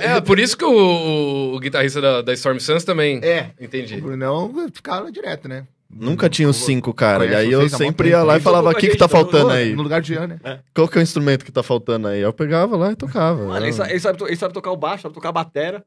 É, 0.00 0.20
por 0.20 0.38
isso 0.38 0.56
que 0.56 0.64
o, 0.64 0.70
o- 0.72 1.56
o 1.56 1.58
guitarrista 1.60 2.00
da, 2.00 2.22
da 2.22 2.32
Storm 2.32 2.58
Suns 2.60 2.84
também. 2.84 3.18
É. 3.22 3.50
Entendi. 3.60 3.96
O 3.96 4.02
Brunão 4.02 4.52
ficava 4.72 5.10
direto, 5.10 5.48
né? 5.48 5.66
Nunca 5.96 6.28
tinha 6.28 6.48
os 6.48 6.56
cinco, 6.56 6.92
cara. 6.92 7.24
E 7.26 7.34
aí 7.34 7.52
eu 7.52 7.62
mó 7.62 7.68
sempre 7.68 8.08
ia 8.10 8.22
lá 8.22 8.36
e 8.36 8.40
falava, 8.40 8.70
o 8.70 8.74
que 8.74 8.88
que 8.88 8.96
tá 8.96 9.08
faltando 9.08 9.50
aí? 9.50 9.74
No 9.74 9.82
lugar 9.82 10.00
de 10.00 10.14
Ian, 10.14 10.26
né? 10.26 10.60
Qual 10.74 10.88
que 10.88 10.98
é 10.98 11.00
o 11.00 11.02
instrumento 11.02 11.44
que 11.44 11.52
tá 11.52 11.62
faltando 11.62 12.08
aí? 12.08 12.20
Eu 12.20 12.32
pegava 12.32 12.76
lá 12.76 12.92
e 12.92 12.96
tocava. 12.96 13.38
Mano, 13.40 13.54
Era- 13.56 13.64
ele 13.66 13.72
sabe, 13.72 13.90
ele, 13.90 14.00
sabe, 14.00 14.24
ele 14.24 14.36
sabe 14.36 14.54
tocar 14.54 14.70
o 14.72 14.76
baixo, 14.76 15.02
sabe 15.02 15.14
tocar 15.14 15.28
a 15.28 15.32
batera. 15.32 15.84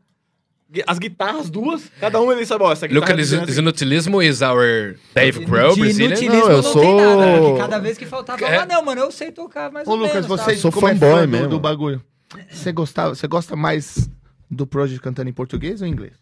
As 0.86 1.00
guitarras 1.00 1.50
duas, 1.50 1.90
cada 1.98 2.20
uma 2.20 2.34
ele 2.34 2.46
sabe, 2.46 2.62
ó, 2.64 2.72
essa 2.74 2.86
guitarra... 2.88 3.14
Lucas 3.14 3.32
é. 3.34 3.60
Inutilismo 3.60 4.22
is 4.22 4.42
our 4.42 4.98
Dave 5.16 5.46
Grohl, 5.46 5.76
Brazilian. 5.78 6.30
Não, 6.30 6.50
eu 6.50 6.58
não, 6.58 6.64
sou- 6.64 6.82
tem 6.82 6.96
nada. 6.98 7.16
né? 7.16 7.40
Porque 7.40 7.58
cada 7.60 7.80
vez 7.80 7.98
que 7.98 8.06
faltava, 8.06 8.46
É. 8.46 8.58
ah, 8.58 8.66
não, 8.66 8.84
mano, 8.84 9.00
eu 9.02 9.12
sei 9.12 9.32
tocar 9.32 9.72
mais 9.72 9.88
Ô, 9.88 9.92
ou 9.92 9.96
Lucas, 9.98 10.14
menos. 10.14 10.28
você 10.28 10.56
tá? 10.56 10.58
Sou 10.58 10.72
como 10.72 10.90
é 10.90 10.94
fanboy 10.96 11.26
mesmo. 11.26 11.48
do 11.48 11.60
bagulho. 11.60 12.02
Você 12.52 12.74
gostava, 12.74 13.16
você 13.16 13.28
gosta 13.28 13.56
mais 13.56 14.10
do 14.52 14.68
Project 14.68 15.00
cantando 15.02 15.30
em 15.30 15.34
português 15.34 15.82
ou 15.82 15.88
em 15.88 15.92
inglês? 15.92 16.14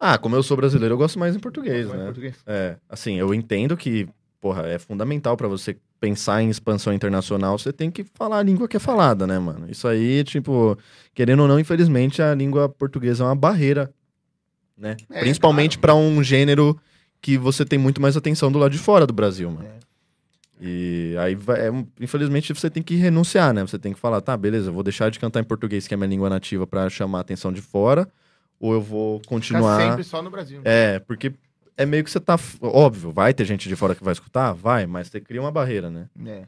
Ah, 0.00 0.16
como 0.16 0.36
eu 0.36 0.42
sou 0.42 0.56
brasileiro, 0.56 0.94
eu 0.94 0.98
gosto 0.98 1.18
mais 1.18 1.34
em 1.34 1.38
português, 1.40 1.86
Mais 1.86 1.94
em 1.94 1.98
né? 1.98 2.04
português. 2.04 2.34
É, 2.46 2.76
assim, 2.88 3.16
eu 3.16 3.34
entendo 3.34 3.76
que, 3.76 4.08
porra, 4.40 4.66
é 4.66 4.78
fundamental 4.78 5.36
pra 5.36 5.48
você 5.48 5.76
pensar 6.00 6.40
em 6.42 6.48
expansão 6.48 6.92
internacional, 6.92 7.58
você 7.58 7.72
tem 7.72 7.90
que 7.90 8.04
falar 8.04 8.38
a 8.38 8.42
língua 8.42 8.68
que 8.68 8.76
é 8.76 8.80
falada, 8.80 9.26
né, 9.26 9.38
mano? 9.38 9.66
Isso 9.68 9.88
aí, 9.88 10.22
tipo, 10.22 10.78
querendo 11.12 11.40
ou 11.42 11.48
não, 11.48 11.58
infelizmente, 11.58 12.22
a 12.22 12.32
língua 12.34 12.68
portuguesa 12.68 13.24
é 13.24 13.26
uma 13.26 13.34
barreira, 13.34 13.92
né? 14.76 14.96
É, 15.10 15.20
Principalmente 15.20 15.76
pra 15.78 15.94
um 15.94 16.22
gênero 16.22 16.78
que 17.20 17.36
você 17.36 17.64
tem 17.64 17.78
muito 17.78 18.00
mais 18.00 18.16
atenção 18.16 18.52
do 18.52 18.58
lado 18.60 18.70
de 18.70 18.78
fora 18.78 19.04
do 19.04 19.12
Brasil, 19.12 19.50
mano. 19.50 19.66
É. 19.66 19.78
E 20.60 21.16
aí, 21.18 21.34
vai, 21.34 21.68
é, 21.68 21.70
infelizmente, 22.00 22.52
você 22.54 22.70
tem 22.70 22.82
que 22.82 22.94
renunciar, 22.94 23.52
né? 23.52 23.62
Você 23.62 23.78
tem 23.78 23.92
que 23.92 23.98
falar, 23.98 24.20
tá, 24.20 24.36
beleza, 24.36 24.70
eu 24.70 24.74
vou 24.74 24.82
deixar 24.84 25.10
de 25.10 25.18
cantar 25.18 25.40
em 25.40 25.44
português, 25.44 25.86
que 25.88 25.94
é 25.94 25.96
minha 25.96 26.08
língua 26.08 26.30
nativa, 26.30 26.66
pra 26.66 26.88
chamar 26.88 27.18
a 27.18 27.20
atenção 27.22 27.52
de 27.52 27.60
fora, 27.60 28.08
ou 28.60 28.74
eu 28.74 28.80
vou 28.80 29.18
Ficar 29.18 29.28
continuar... 29.28 29.80
sempre 29.80 30.04
só 30.04 30.22
no 30.22 30.30
Brasil. 30.30 30.60
É, 30.64 30.98
porque 31.00 31.32
é 31.76 31.86
meio 31.86 32.02
que 32.02 32.10
você 32.10 32.20
tá. 32.20 32.38
Óbvio, 32.60 33.12
vai 33.12 33.32
ter 33.32 33.44
gente 33.44 33.68
de 33.68 33.76
fora 33.76 33.94
que 33.94 34.02
vai 34.04 34.12
escutar? 34.12 34.52
Vai, 34.52 34.86
mas 34.86 35.08
você 35.08 35.20
cria 35.20 35.40
uma 35.40 35.52
barreira, 35.52 35.88
né? 35.90 36.08
É. 36.26 36.42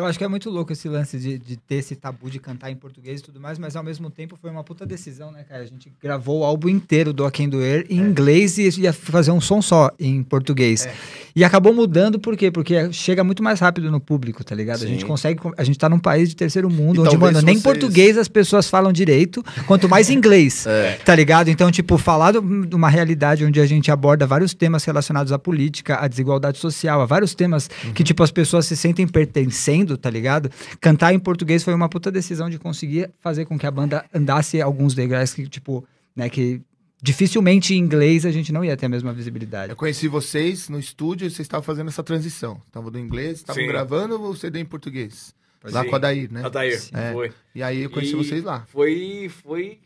Eu 0.00 0.06
acho 0.06 0.18
que 0.18 0.24
é 0.24 0.28
muito 0.28 0.48
louco 0.50 0.72
esse 0.72 0.88
lance 0.88 1.18
de, 1.18 1.38
de 1.38 1.56
ter 1.56 1.76
esse 1.76 1.94
tabu 1.94 2.30
de 2.30 2.38
cantar 2.38 2.70
em 2.70 2.76
português 2.76 3.20
e 3.20 3.22
tudo 3.22 3.38
mais, 3.38 3.58
mas 3.58 3.76
ao 3.76 3.82
mesmo 3.82 4.10
tempo 4.10 4.36
foi 4.40 4.50
uma 4.50 4.64
puta 4.64 4.86
decisão, 4.86 5.30
né, 5.30 5.44
cara? 5.48 5.62
A 5.62 5.66
gente 5.66 5.92
gravou 6.02 6.40
o 6.40 6.44
álbum 6.44 6.68
inteiro 6.68 7.12
do 7.12 7.24
Aquém 7.24 7.48
Doer 7.48 7.86
É. 7.88 7.92
em 7.94 7.98
inglês 7.98 8.56
e 8.58 8.68
ia 8.80 8.92
fazer 8.92 9.30
um 9.30 9.40
som 9.40 9.60
só 9.60 9.90
em 9.98 10.22
português. 10.22 10.86
É. 10.86 10.94
E 11.36 11.44
acabou 11.44 11.72
mudando, 11.72 12.18
por 12.18 12.36
quê? 12.36 12.50
Porque 12.50 12.92
chega 12.92 13.22
muito 13.22 13.42
mais 13.42 13.60
rápido 13.60 13.90
no 13.90 14.00
público, 14.00 14.42
tá 14.42 14.54
ligado? 14.54 14.82
A 14.82 14.86
gente 14.86 15.02
Sim. 15.02 15.06
consegue. 15.06 15.40
A 15.56 15.62
gente 15.64 15.78
tá 15.78 15.88
num 15.88 15.98
país 15.98 16.28
de 16.30 16.34
terceiro 16.36 16.68
mundo, 16.68 17.04
E 17.04 17.08
onde, 17.08 17.16
mano, 17.16 17.40
nem 17.42 17.54
vocês- 17.54 17.62
português 17.62 18.18
as 18.18 18.26
pessoas 18.28 18.68
falam 18.68 18.92
direito, 18.92 19.44
quanto 19.66 19.88
mais 19.88 20.10
inglês. 20.10 20.66
É. 20.70 20.92
Tá 21.04 21.14
ligado? 21.14 21.48
Então, 21.48 21.70
tipo, 21.70 21.98
falar 21.98 22.32
de 22.32 22.74
uma 22.74 22.88
realidade 22.88 23.44
onde 23.44 23.60
a 23.60 23.66
gente 23.66 23.90
aborda 23.90 24.26
vários 24.26 24.54
temas 24.54 24.84
relacionados 24.84 25.32
à 25.32 25.38
política, 25.38 25.96
à 25.96 26.08
desigualdade 26.08 26.58
social, 26.58 27.00
a 27.00 27.06
vários 27.06 27.34
temas 27.34 27.68
que, 27.94 28.02
tipo, 28.04 28.22
as 28.22 28.30
pessoas 28.30 28.66
se 28.66 28.76
sentem 28.76 29.06
pertencendo, 29.06 29.89
tá 29.96 30.10
ligado? 30.10 30.50
Cantar 30.80 31.12
em 31.12 31.18
português 31.18 31.62
foi 31.64 31.74
uma 31.74 31.88
puta 31.88 32.10
decisão 32.10 32.48
de 32.50 32.58
conseguir 32.58 33.10
fazer 33.20 33.44
com 33.46 33.58
que 33.58 33.66
a 33.66 33.70
banda 33.70 34.04
andasse 34.14 34.60
alguns 34.60 34.94
degraus 34.94 35.32
que, 35.34 35.48
tipo, 35.48 35.84
né, 36.14 36.28
que 36.28 36.60
dificilmente 37.02 37.74
em 37.74 37.78
inglês 37.78 38.26
a 38.26 38.30
gente 38.30 38.52
não 38.52 38.64
ia 38.64 38.76
ter 38.76 38.86
a 38.86 38.88
mesma 38.88 39.12
visibilidade. 39.12 39.70
Eu 39.70 39.76
conheci 39.76 40.06
vocês 40.08 40.68
no 40.68 40.78
estúdio 40.78 41.26
e 41.26 41.30
vocês 41.30 41.40
estavam 41.46 41.62
fazendo 41.64 41.88
essa 41.88 42.02
transição. 42.02 42.60
Estavam 42.66 42.90
do 42.90 42.98
inglês, 42.98 43.38
estavam 43.38 43.66
gravando 43.66 44.20
o 44.20 44.36
CD 44.36 44.60
em 44.60 44.64
português. 44.64 45.34
Lá 45.64 45.82
Sim. 45.82 45.90
com 45.90 45.96
a 45.96 45.98
Dair, 45.98 46.32
né? 46.32 46.42
Adair, 46.44 46.80
É. 46.94 47.12
foi. 47.12 47.32
E 47.54 47.62
aí 47.62 47.82
eu 47.82 47.90
conheci 47.90 48.12
E 48.12 48.16
vocês 48.16 48.42
lá. 48.44 48.64
Foi, 48.68 49.30
foi... 49.42 49.78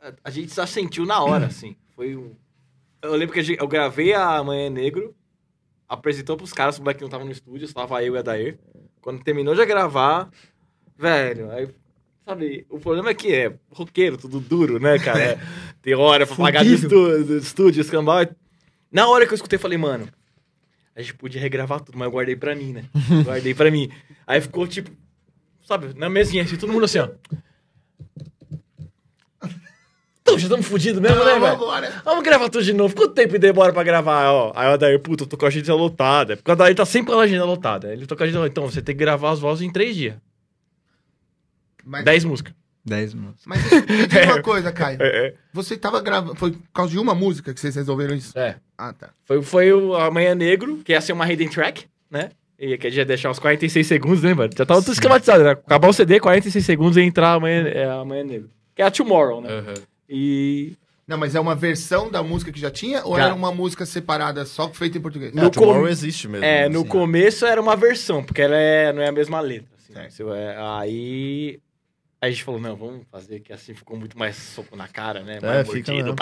a- 0.00 0.12
A 0.24 0.30
gente 0.30 0.54
já 0.54 0.66
sentiu 0.66 1.04
na 1.04 1.20
hora, 1.22 1.46
assim. 1.46 1.74
Foi 1.94 2.14
um... 2.16 2.32
Eu 3.02 3.14
lembro 3.16 3.32
que 3.34 3.40
a 3.40 3.42
gente- 3.42 3.60
eu 3.60 3.66
gravei 3.68 4.14
a 4.14 4.42
Manhã 4.44 4.70
Negro, 4.70 5.14
apresentou 5.88 6.36
pros 6.36 6.52
caras, 6.52 6.76
os 6.76 6.80
moleques 6.80 7.00
não 7.00 7.08
estavam 7.08 7.26
no 7.26 7.32
estúdio, 7.32 7.64
estava 7.64 8.02
eu 8.04 8.14
e 8.14 8.18
a 8.18 8.22
Dair. 8.22 8.58
Quando 9.06 9.22
terminou 9.22 9.54
de 9.54 9.64
gravar, 9.64 10.28
velho, 10.98 11.48
aí... 11.52 11.68
Sabe, 12.24 12.66
o 12.68 12.80
problema 12.80 13.10
é 13.10 13.14
que 13.14 13.32
é 13.32 13.54
roqueiro, 13.70 14.16
tudo 14.16 14.40
duro, 14.40 14.80
né, 14.80 14.98
cara? 14.98 15.20
É, 15.38 15.38
tem 15.80 15.94
hora 15.94 16.26
pra 16.26 16.34
pagar 16.34 16.64
de 16.64 16.74
estúdio, 16.74 17.38
estúdio, 17.38 17.80
escambau. 17.82 18.26
Na 18.90 19.06
hora 19.06 19.24
que 19.24 19.32
eu 19.32 19.36
escutei, 19.36 19.58
eu 19.58 19.60
falei, 19.60 19.78
mano, 19.78 20.08
a 20.92 21.00
gente 21.00 21.14
podia 21.14 21.40
regravar 21.40 21.80
tudo, 21.82 21.96
mas 21.96 22.06
eu 22.06 22.10
guardei 22.10 22.34
pra 22.34 22.56
mim, 22.56 22.72
né? 22.72 22.84
Guardei 23.22 23.54
pra 23.54 23.70
mim. 23.70 23.88
Aí 24.26 24.40
ficou 24.40 24.66
tipo, 24.66 24.90
sabe, 25.62 25.96
na 25.96 26.10
mesinha, 26.10 26.42
assim, 26.42 26.56
todo 26.56 26.72
mundo 26.72 26.86
assim, 26.86 26.98
ó. 26.98 27.08
Então, 30.26 30.38
já 30.38 30.46
estamos 30.46 30.66
fudidos 30.66 31.00
mesmo, 31.00 31.24
né, 31.24 31.34
velho? 31.34 31.46
Agora. 31.46 32.02
Vamos 32.04 32.24
gravar 32.24 32.48
tudo 32.48 32.64
de 32.64 32.72
novo. 32.72 32.96
Quanto 32.96 33.14
tempo 33.14 33.38
demora 33.38 33.72
pra 33.72 33.84
gravar, 33.84 34.32
ó? 34.32 34.52
Aí 34.56 34.68
o 34.68 34.72
Adair, 34.72 34.98
puta, 34.98 35.22
eu 35.22 35.28
tô 35.28 35.36
com 35.36 35.44
a 35.44 35.48
agenda 35.48 35.72
lotada. 35.72 36.36
Porque 36.36 36.50
o 36.50 36.52
Adair 36.52 36.74
tá 36.74 36.84
sempre 36.84 37.12
com 37.12 37.20
a 37.20 37.22
agenda 37.22 37.44
lotada. 37.44 37.92
Ele 37.92 38.06
tô 38.06 38.16
com 38.16 38.24
a 38.24 38.26
agenda 38.26 38.40
lotada. 38.40 38.50
Então, 38.52 38.68
você 38.68 38.82
tem 38.82 38.94
que 38.94 38.98
gravar 38.98 39.30
as 39.30 39.38
vozes 39.38 39.62
em 39.64 39.70
três 39.70 39.94
dias. 39.94 40.14
Mas, 41.84 42.04
Dez 42.04 42.24
músicas. 42.24 42.52
10 42.84 43.14
minutos. 43.14 43.42
mas 43.46 43.60
me 43.70 44.06
diz 44.06 44.24
uma 44.26 44.42
coisa, 44.42 44.72
Caio. 44.72 44.98
É, 45.00 45.26
é. 45.26 45.34
Você 45.52 45.76
tava 45.76 46.00
gravando. 46.00 46.36
Foi 46.36 46.52
por 46.52 46.70
causa 46.72 46.92
de 46.92 46.98
uma 46.98 47.14
música 47.14 47.52
que 47.52 47.60
vocês 47.60 47.74
resolveram 47.74 48.14
isso? 48.14 48.36
É. 48.38 48.56
Ah, 48.78 48.92
tá. 48.92 49.10
Foi, 49.24 49.42
foi 49.42 49.72
o 49.72 49.94
Amanhã 49.96 50.34
Negro, 50.36 50.78
que 50.84 50.92
ia 50.92 51.00
ser 51.00 51.12
uma 51.12 51.30
hidden 51.30 51.48
track, 51.48 51.86
né? 52.08 52.30
E 52.58 52.78
que 52.78 52.86
a 52.86 52.90
gente 52.90 52.98
ia 52.98 53.04
deixar 53.04 53.30
uns 53.30 53.40
46 53.40 53.86
segundos, 53.86 54.22
né, 54.22 54.34
mano? 54.34 54.52
Já 54.56 54.64
tava 54.64 54.80
tudo 54.80 54.92
esquematizado, 54.92 55.42
né? 55.42 55.50
Acabar 55.50 55.88
o 55.88 55.92
CD, 55.92 56.20
46 56.20 56.64
segundos 56.64 56.96
e 56.96 57.00
entrar 57.02 57.32
amanhã, 57.32 57.66
é, 57.66 57.90
amanhã 57.90 58.22
Negro. 58.24 58.50
Que 58.74 58.82
é 58.82 58.84
a 58.84 58.90
Tomorrow, 58.90 59.40
né? 59.40 59.48
Aham. 59.50 59.74
E 60.08 60.74
Não, 61.06 61.16
mas 61.18 61.34
é 61.34 61.40
uma 61.40 61.54
versão 61.54 62.10
da 62.10 62.22
música 62.22 62.50
que 62.52 62.58
já 62.60 62.70
tinha 62.70 63.04
ou 63.04 63.16
Já. 63.16 63.26
era 63.26 63.34
uma 63.34 63.52
música 63.52 63.86
separada 63.86 64.44
só 64.44 64.68
feita 64.72 64.98
em 64.98 65.00
português? 65.00 65.32
É, 65.36 65.40
No 65.40 65.50
Tomorrow 65.50 65.82
com- 65.82 65.88
existe 65.88 66.26
mesmo. 66.28 66.44
É, 66.44 66.62
né? 66.62 66.68
no 66.68 66.84
começo 66.84 67.46
era 67.46 67.60
uma 67.60 67.76
versão, 67.76 68.22
porque 68.24 68.42
ela 68.42 68.56
é, 68.56 68.92
não 68.92 69.02
é 69.02 69.08
a 69.08 69.12
mesma 69.12 69.40
letra. 69.40 69.68
assim, 69.76 70.24
é, 70.34 70.56
aí 70.58 71.60
a 72.20 72.28
gente 72.30 72.42
falou, 72.42 72.60
não, 72.60 72.74
vamos 72.74 73.02
fazer 73.10 73.40
que 73.40 73.52
assim 73.52 73.74
ficou 73.74 73.96
muito 73.96 74.18
mais 74.18 74.34
soco 74.36 74.74
na 74.74 74.88
cara, 74.88 75.22
né? 75.22 75.38
É, 75.40 75.46
Mais 75.46 75.68
fica 75.70 75.92
mordido. 75.92 76.16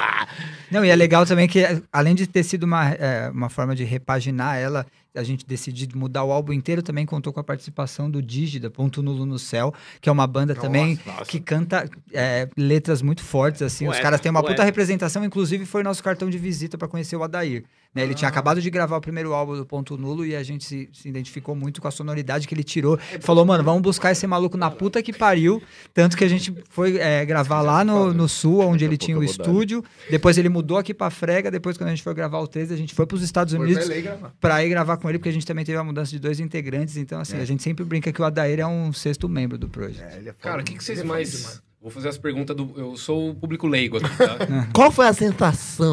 Não, 0.70 0.84
e 0.84 0.90
é 0.90 0.96
legal 0.96 1.24
também 1.24 1.48
que, 1.48 1.62
além 1.92 2.14
de 2.14 2.26
ter 2.26 2.42
sido 2.42 2.64
uma, 2.64 2.90
é, 2.90 3.30
uma 3.30 3.48
forma 3.48 3.74
de 3.74 3.84
repaginar 3.84 4.58
ela, 4.58 4.84
a 5.14 5.22
gente 5.22 5.46
decidir 5.46 5.88
mudar 5.94 6.24
o 6.24 6.32
álbum 6.32 6.52
inteiro, 6.52 6.82
também 6.82 7.06
contou 7.06 7.32
com 7.32 7.38
a 7.38 7.44
participação 7.44 8.10
do 8.10 8.20
Dígida, 8.20 8.68
Ponto 8.70 9.02
Nulo 9.02 9.24
no 9.24 9.38
Céu, 9.38 9.72
que 10.00 10.08
é 10.08 10.12
uma 10.12 10.26
banda 10.26 10.54
também 10.54 10.98
nossa. 11.06 11.24
que 11.24 11.38
canta 11.38 11.88
é, 12.12 12.48
letras 12.56 13.00
muito 13.00 13.22
fortes, 13.22 13.62
assim. 13.62 13.84
Os 13.84 13.90
Poeta, 13.90 14.02
caras 14.02 14.20
têm 14.20 14.30
uma 14.30 14.40
puta 14.40 14.54
poeta. 14.54 14.64
representação, 14.64 15.24
inclusive 15.24 15.64
foi 15.64 15.82
nosso 15.82 16.02
cartão 16.02 16.28
de 16.28 16.36
visita 16.36 16.76
para 16.76 16.88
conhecer 16.88 17.16
o 17.16 17.22
Adair. 17.22 17.64
Né? 17.94 18.02
Ele 18.02 18.14
tinha 18.14 18.28
acabado 18.28 18.60
de 18.60 18.68
gravar 18.70 18.96
o 18.96 19.00
primeiro 19.00 19.32
álbum 19.32 19.56
do 19.56 19.64
Ponto 19.64 19.96
Nulo 19.96 20.26
e 20.26 20.34
a 20.34 20.42
gente 20.42 20.64
se, 20.64 20.88
se 20.92 21.08
identificou 21.08 21.54
muito 21.54 21.80
com 21.80 21.86
a 21.86 21.90
sonoridade 21.90 22.48
que 22.48 22.54
ele 22.54 22.64
tirou. 22.64 22.98
Falou, 23.20 23.44
mano, 23.44 23.62
vamos 23.62 23.82
buscar 23.82 24.10
esse 24.10 24.26
maluco 24.26 24.56
na 24.56 24.70
puta 24.70 25.00
que 25.00 25.12
pariu. 25.12 25.62
Tanto 25.92 26.16
que 26.16 26.24
a 26.24 26.28
gente 26.28 26.52
foi 26.68 26.96
é, 26.96 27.24
gravar 27.24 27.60
lá 27.62 27.84
no, 27.84 28.12
no 28.12 28.28
sul, 28.28 28.60
onde 28.60 28.84
ele 28.84 28.96
tinha 28.96 29.16
o 29.16 29.20
dar. 29.20 29.26
estúdio. 29.26 29.84
Depois 30.10 30.36
ele 30.36 30.48
mudou 30.48 30.76
aqui 30.76 30.92
pra 30.92 31.08
Frega. 31.08 31.50
Depois, 31.52 31.76
quando 31.78 31.88
a 31.88 31.90
gente 31.90 32.02
foi 32.02 32.14
gravar 32.14 32.40
o 32.40 32.48
13, 32.48 32.74
a 32.74 32.76
gente 32.76 32.92
foi 32.92 33.06
pros 33.06 33.22
Estados 33.22 33.52
Unidos 33.52 33.84
pra 33.84 33.94
LA 33.94 34.00
gravar. 34.00 34.32
pra 34.40 34.64
ir 34.64 34.68
gravar 34.68 34.96
com 35.04 35.10
ele, 35.10 35.18
porque 35.18 35.28
a 35.28 35.32
gente 35.32 35.44
também 35.44 35.66
teve 35.66 35.76
a 35.76 35.84
mudança 35.84 36.10
de 36.10 36.18
dois 36.18 36.40
integrantes. 36.40 36.96
Então, 36.96 37.20
assim, 37.20 37.36
a 37.36 37.44
gente 37.44 37.62
sempre 37.62 37.84
brinca 37.84 38.10
que 38.10 38.22
o 38.22 38.24
Adair 38.24 38.60
é 38.60 38.66
um 38.66 38.90
sexto 38.90 39.28
membro 39.28 39.58
do 39.58 39.68
projeto. 39.68 40.24
É, 40.24 40.30
é 40.30 40.32
Cara, 40.32 40.62
o 40.62 40.64
que, 40.64 40.74
que 40.74 40.82
vocês 40.82 40.98
ele 40.98 41.06
é 41.06 41.12
mais. 41.12 41.62
Vou 41.78 41.90
fazer 41.90 42.08
as 42.08 42.16
perguntas 42.16 42.56
do. 42.56 42.72
Eu 42.74 42.96
sou 42.96 43.28
o 43.30 43.34
público 43.34 43.66
leigo 43.66 43.98
aqui, 43.98 44.08
tá? 44.16 44.38
Qual 44.72 44.90
foi 44.90 45.06
a 45.06 45.12
sensação? 45.12 45.92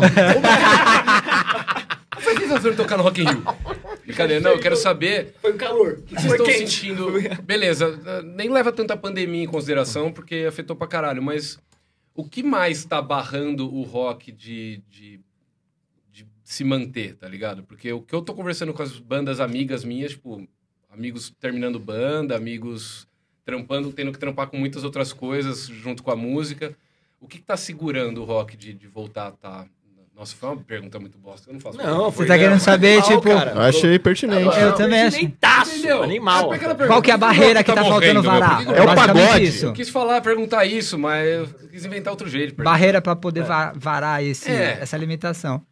Por 2.23 2.35
que 2.39 2.45
vocês 2.45 2.75
tocar 2.77 2.95
no 2.95 3.03
Rock 3.03 3.21
in 3.21 3.25
Rio? 3.25 3.43
Brincadeira, 4.05 4.41
não, 4.41 4.51
eu 4.51 4.59
quero 4.59 4.77
saber 4.77 5.35
Foi 5.41 5.51
o 5.51 5.57
calor. 5.57 5.99
o 5.99 6.01
que 6.03 6.15
vocês 6.15 6.31
estão 6.31 6.45
sentindo. 6.45 7.11
Beleza, 7.43 8.23
nem 8.23 8.49
leva 8.49 8.71
tanta 8.71 8.95
pandemia 8.95 9.43
em 9.43 9.47
consideração, 9.47 10.11
porque 10.11 10.45
afetou 10.47 10.75
pra 10.75 10.87
caralho, 10.87 11.21
mas 11.21 11.59
o 12.15 12.23
que 12.23 12.41
mais 12.41 12.85
tá 12.85 13.01
barrando 13.01 13.73
o 13.73 13.83
rock 13.83 14.31
de, 14.31 14.81
de 14.89 15.19
se 16.51 16.63
manter, 16.63 17.15
tá 17.15 17.27
ligado? 17.27 17.63
Porque 17.63 17.91
o 17.93 18.01
que 18.01 18.13
eu 18.13 18.21
tô 18.21 18.33
conversando 18.33 18.73
com 18.73 18.83
as 18.83 18.97
bandas 18.99 19.39
amigas 19.39 19.83
minhas, 19.85 20.11
tipo, 20.11 20.45
amigos 20.91 21.33
terminando 21.39 21.79
banda, 21.79 22.35
amigos 22.35 23.07
trampando, 23.45 23.91
tendo 23.93 24.11
que 24.11 24.19
trampar 24.19 24.47
com 24.47 24.57
muitas 24.57 24.83
outras 24.83 25.13
coisas 25.13 25.67
junto 25.67 26.03
com 26.03 26.11
a 26.11 26.15
música. 26.15 26.73
O 27.21 27.27
que, 27.27 27.37
que 27.37 27.43
tá 27.45 27.55
segurando 27.55 28.21
o 28.21 28.25
rock 28.25 28.57
de, 28.57 28.73
de 28.73 28.87
voltar 28.87 29.27
a 29.27 29.31
tá. 29.31 29.65
Nossa, 30.13 30.35
foi 30.35 30.49
uma 30.49 30.57
pergunta 30.57 30.99
muito 30.99 31.17
bosta. 31.17 31.49
Eu 31.49 31.53
não 31.53 31.59
faço 31.61 31.77
Não, 31.77 32.11
Você 32.11 32.25
tá 32.27 32.37
querendo 32.37 32.59
saber, 32.59 32.99
Animal, 32.99 33.09
tipo, 33.09 33.21
cara. 33.33 33.51
Eu 33.51 33.61
achei 33.61 33.97
pertinente. 33.97 34.59
Eu 34.59 34.75
também 34.75 35.01
acho. 35.03 35.29
Taço, 35.39 35.71
Entendeu? 35.77 36.03
animal. 36.03 36.51
Aquela 36.51 36.75
Qual 36.75 37.01
que 37.01 37.09
é 37.09 37.13
a 37.13 37.17
barreira 37.17 37.63
que 37.63 37.71
rock 37.71 37.81
tá 37.81 37.89
faltando 37.89 38.21
morrendo, 38.21 38.21
meu? 38.23 38.31
varar? 38.31 38.57
Que 38.59 38.65
que 38.65 38.79
É 38.79 38.81
o 38.83 38.95
pagode. 38.95 39.43
Isso. 39.45 39.65
Eu 39.67 39.73
quis 39.73 39.89
falar, 39.89 40.21
perguntar 40.21 40.65
isso, 40.65 40.99
mas 40.99 41.27
eu 41.27 41.47
quis 41.71 41.85
inventar 41.85 42.11
outro 42.11 42.27
jeito. 42.29 42.53
Barreira 42.61 43.01
pra 43.01 43.15
poder 43.15 43.43
va- 43.43 43.71
varar 43.75 44.23
esse, 44.23 44.51
É. 44.51 44.77
essa 44.81 44.97
limitação. 44.97 45.65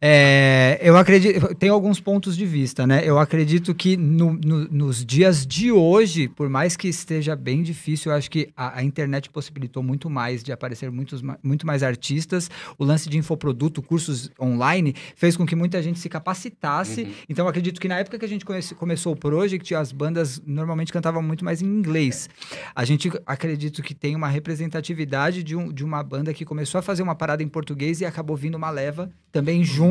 Eu? 0.00 0.08
É, 0.08 0.78
eu 0.82 0.96
acredito, 0.96 1.54
tem 1.56 1.68
alguns 1.70 1.98
pontos 2.00 2.36
de 2.36 2.46
vista, 2.46 2.86
né? 2.86 3.02
Eu 3.04 3.18
acredito 3.18 3.74
que 3.74 3.96
no- 3.96 4.34
no- 4.34 4.68
nos 4.70 5.04
dias 5.04 5.44
de 5.46 5.72
hoje, 5.72 6.28
por 6.28 6.48
mais 6.48 6.76
que 6.76 6.86
esteja 6.88 7.34
bem 7.34 7.62
difícil, 7.62 8.12
eu 8.12 8.16
acho 8.16 8.30
que 8.30 8.48
a, 8.56 8.78
a 8.78 8.84
internet 8.84 9.28
possibilitou 9.28 9.82
muito 9.82 10.08
mais 10.08 10.42
de 10.44 10.52
aparecer 10.52 10.90
muitos, 10.90 11.20
muito 11.42 11.66
mais 11.66 11.82
artistas. 11.82 12.48
O 12.78 12.84
lance 12.84 13.08
de 13.08 13.18
infoproduto, 13.18 13.82
cursos 13.82 14.30
online, 14.40 14.94
fez 15.16 15.36
com 15.36 15.44
que 15.44 15.56
muita 15.56 15.82
gente 15.82 15.98
se 15.98 16.08
capacitasse. 16.08 17.02
Uhum. 17.02 17.12
Então, 17.28 17.44
eu 17.46 17.48
acredito 17.50 17.80
que 17.80 17.88
na 17.88 17.98
época 17.98 18.18
que 18.18 18.24
a 18.24 18.28
gente 18.28 18.44
conhece- 18.44 18.74
começou 18.76 19.12
o 19.14 19.16
Project, 19.16 19.74
as 19.74 19.90
bandas 19.90 20.40
normalmente 20.46 20.92
cantavam 20.92 21.22
muito 21.22 21.44
mais 21.44 21.60
em 21.60 21.66
inglês. 21.66 22.28
A 22.74 22.84
gente 22.84 23.10
acredito 23.26 23.82
que 23.82 23.94
tem 23.94 24.14
uma 24.14 24.28
representatividade 24.28 25.42
de, 25.42 25.56
um- 25.56 25.72
de 25.72 25.84
uma 25.84 26.02
banda 26.02 26.32
que 26.32 26.44
começou 26.44 26.78
a 26.78 26.82
fazer 26.82 27.02
uma 27.02 27.14
parada 27.16 27.42
em 27.42 27.48
português 27.48 28.00
e 28.00 28.04
acabou 28.04 28.36
vindo 28.36 28.54
uma 28.54 28.70
leva 28.70 29.10
também 29.32 29.64
junto. 29.64 29.87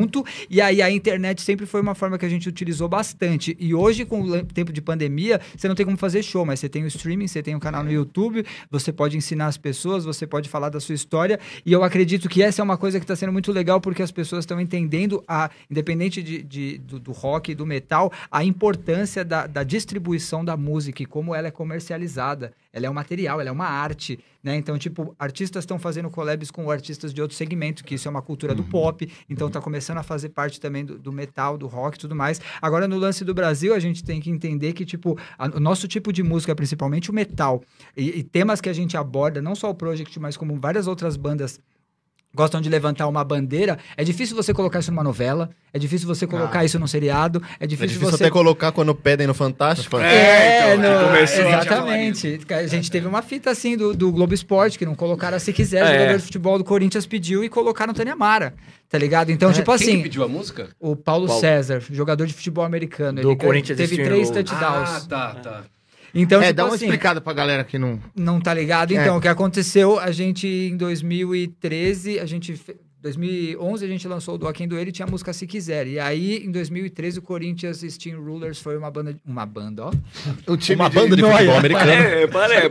E 0.50 0.62
aí 0.62 0.82
a 0.82 0.92
internet 0.92 1.42
sempre 1.42 1.66
foi 1.66 1.82
uma 1.82 1.96
forma 1.96 2.18
que 2.18 2.26
a 2.26 2.30
gente 2.30 2.48
utilizou 2.48 2.88
bastante. 2.88 3.56
E 3.60 3.74
hoje, 3.74 4.06
com 4.06 4.22
o 4.22 4.44
tempo 4.46 4.72
de 4.72 4.82
pandemia, 4.82 5.40
você 5.56 5.68
não 5.68 5.76
tem 5.76 5.86
como 5.86 5.98
fazer 5.98 6.22
show, 6.24 6.46
mas 6.46 6.60
você 6.60 6.70
tem 6.70 6.84
o 6.84 6.88
streaming, 6.88 7.28
você 7.28 7.42
tem 7.42 7.56
o 7.56 7.60
canal 7.60 7.84
no 7.84 7.92
YouTube, 7.92 8.46
você 8.70 8.92
pode 8.92 9.16
ensinar 9.18 9.48
as 9.48 9.58
pessoas, 9.58 10.06
você 10.06 10.28
pode 10.28 10.50
falar 10.50 10.70
da 10.70 10.80
sua 10.80 10.94
história. 10.96 11.40
E 11.66 11.72
eu 11.72 11.84
acredito 11.84 12.28
que 12.30 12.44
essa 12.44 12.62
é 12.62 12.64
uma 12.64 12.78
coisa 12.78 13.00
que 13.00 13.04
está 13.04 13.16
sendo 13.16 13.32
muito 13.32 13.52
legal 13.52 13.80
porque 13.82 14.02
as 14.02 14.12
pessoas 14.12 14.44
estão 14.44 14.60
entendendo, 14.60 15.24
a, 15.28 15.50
independente 15.70 16.22
de, 16.22 16.44
de- 16.44 16.78
do, 16.80 17.00
do 17.00 17.12
rock 17.12 17.52
e 17.52 17.56
do 17.56 17.66
metal, 17.66 18.12
a 18.32 18.44
importância 18.44 19.24
da, 19.24 19.48
da 19.48 19.64
distribuição 19.64 20.44
da 20.44 20.58
música 20.58 21.02
e 21.04 21.06
como 21.06 21.34
ela 21.34 21.48
é 21.48 21.52
comercializada. 21.52 22.52
Ela 22.74 22.86
é 22.86 22.90
um 22.90 22.94
material, 22.94 23.40
ela 23.42 23.50
é 23.50 23.52
uma 23.52 23.66
arte, 23.66 24.20
né? 24.44 24.56
Então, 24.56 24.78
tipo, 24.78 25.16
artistas 25.18 25.64
estão 25.64 25.80
fazendo 25.80 26.12
collabs 26.12 26.52
com 26.52 26.70
artistas 26.70 27.12
de 27.12 27.20
outro 27.22 27.36
segmento, 27.36 27.84
que 27.84 27.96
isso 27.96 28.08
é 28.08 28.12
uma 28.12 28.22
cultura 28.22 28.54
do 28.54 28.64
pop, 28.64 29.10
então 29.28 29.50
tá 29.50 29.60
começando 29.60 29.87
a 29.96 30.04
fazer 30.04 30.30
parte 30.30 30.60
também 30.60 30.84
do, 30.84 30.98
do 30.98 31.12
metal, 31.12 31.58
do 31.58 31.68
rock 31.68 31.98
e 31.98 32.00
tudo 32.02 32.16
mais. 32.16 32.42
Agora, 32.62 32.88
no 32.88 32.98
lance 32.98 33.24
do 33.24 33.34
Brasil, 33.34 33.74
a 33.74 33.80
gente 33.80 34.04
tem 34.04 34.20
que 34.20 34.30
entender 34.30 34.74
que, 34.74 34.84
tipo, 34.86 35.18
a- 35.38 35.48
o 35.56 35.60
nosso 35.60 35.88
tipo 35.88 36.12
de 36.12 36.24
música, 36.24 36.56
principalmente 36.56 37.10
o 37.12 37.14
metal, 37.14 37.62
e, 37.96 38.20
e 38.20 38.24
temas 38.24 38.60
que 38.60 38.70
a 38.70 38.74
gente 38.74 38.98
aborda, 38.98 39.42
não 39.42 39.56
só 39.56 39.70
o 39.70 39.76
Project, 39.76 40.20
mas 40.20 40.36
como 40.36 40.60
várias 40.60 40.88
outras 40.88 41.16
bandas 41.16 41.60
gostam 42.38 42.62
de 42.62 42.70
levantar 42.70 43.08
uma 43.08 43.24
bandeira, 43.24 43.78
é 43.98 44.04
difícil 44.04 44.36
você 44.36 44.54
colocar 44.54 44.80
isso 44.80 44.92
numa 44.92 45.04
novela, 45.04 45.50
é 45.74 45.80
difícil 45.80 46.08
você 46.08 46.26
colocar 46.28 46.64
isso 46.64 46.78
num 46.80 46.88
seriado, 46.88 47.42
é 47.60 47.66
É 47.66 47.68
difícil, 47.68 47.96
difícil 47.98 48.12
você... 48.18 48.24
até 48.26 48.32
colocar 48.32 48.72
quando 48.72 48.94
pedem 48.96 49.26
no 49.28 49.34
Fantástico. 49.34 49.98
É, 49.98 50.76
então, 50.76 51.02
no- 51.02 51.08
começou 51.08 51.46
a 51.46 51.50
exatamente. 51.50 52.40
A 52.50 52.68
gente 52.68 52.90
teve 52.92 53.08
uma 53.08 53.22
fita 53.22 53.50
assim 53.52 53.76
do, 53.76 53.94
do 53.94 54.12
Globo 54.12 54.34
Esporte, 54.34 54.78
que 54.78 54.86
não 54.86 54.96
colocaram 54.96 55.36
a 55.36 55.40
se 55.40 55.52
quiser, 55.52 55.84
o 55.84 55.88
É. 55.88 55.94
jogador 56.00 56.18
de 56.18 56.24
futebol 56.24 56.58
do 56.58 56.64
Corinthians 56.64 57.06
pediu 57.06 57.44
e 57.44 57.50
colocaram 57.50 57.94
Tânia 57.94 58.16
Mara, 58.16 58.54
tá 58.88 58.98
ligado? 58.98 59.32
Então, 59.32 59.52
tipo 59.52 59.66
Quem 59.72 59.78
que 59.80 59.84
assim, 59.94 60.04
pediu 60.04 60.24
a 60.24 60.28
música? 60.28 60.70
o 60.80 60.96
Paulo, 60.96 61.26
Paulo. 61.28 61.42
César, 61.42 61.82
jogador 61.92 62.28
de 62.28 62.34
futebol 62.34 62.64
americano, 62.64 63.22
Do 63.22 63.30
ele 63.32 63.36
Corinthians 63.38 63.78
teve 63.78 63.96
três 64.04 64.30
touchdowns. 64.30 64.90
Ah, 64.90 65.02
tá, 65.10 65.36
tá. 65.36 65.64
Então, 66.20 66.42
é, 66.42 66.46
tipo 66.48 66.56
dá 66.58 66.66
uma 66.66 66.76
assim, 66.76 66.86
explicada 66.86 67.22
pra 67.22 67.34
galera 67.34 67.64
que 67.64 67.78
não. 67.78 68.00
não 68.16 68.40
tá 68.42 68.54
ligado? 68.54 68.92
É. 68.94 68.96
Então, 69.02 69.18
o 69.18 69.22
que 69.22 69.28
aconteceu, 69.28 70.00
a 70.00 70.12
gente 70.12 70.48
em 70.48 70.76
2013, 70.78 72.20
a 72.20 72.26
gente 72.26 72.56
fe- 72.56 72.76
2011 73.00 73.86
a 73.86 73.88
gente 73.88 74.08
lançou 74.08 74.36
o 74.36 74.38
Doquem 74.38 74.68
do 74.68 74.78
Ele 74.78 74.90
e 74.90 74.92
tinha 74.92 75.06
a 75.08 75.10
música 75.10 75.32
Se 75.32 75.46
Quiser. 75.46 75.88
E 75.88 76.00
aí, 76.00 76.44
em 76.44 76.52
2013, 76.52 77.20
o 77.20 77.22
Corinthians 77.22 77.82
Steam 77.88 78.20
Rulers 78.22 78.60
foi 78.60 78.76
uma 78.76 78.90
banda. 78.90 79.16
Uma 79.26 79.46
banda, 79.46 79.86
ó. 79.86 79.92
O 80.52 80.58
time 80.58 80.76
Uma 80.82 80.90
banda 80.90 81.16
de 81.16 81.22
Noia. 81.22 81.36
futebol 81.38 81.58
americano. 81.58 81.92
É, 81.92 82.28
parece, 82.28 82.70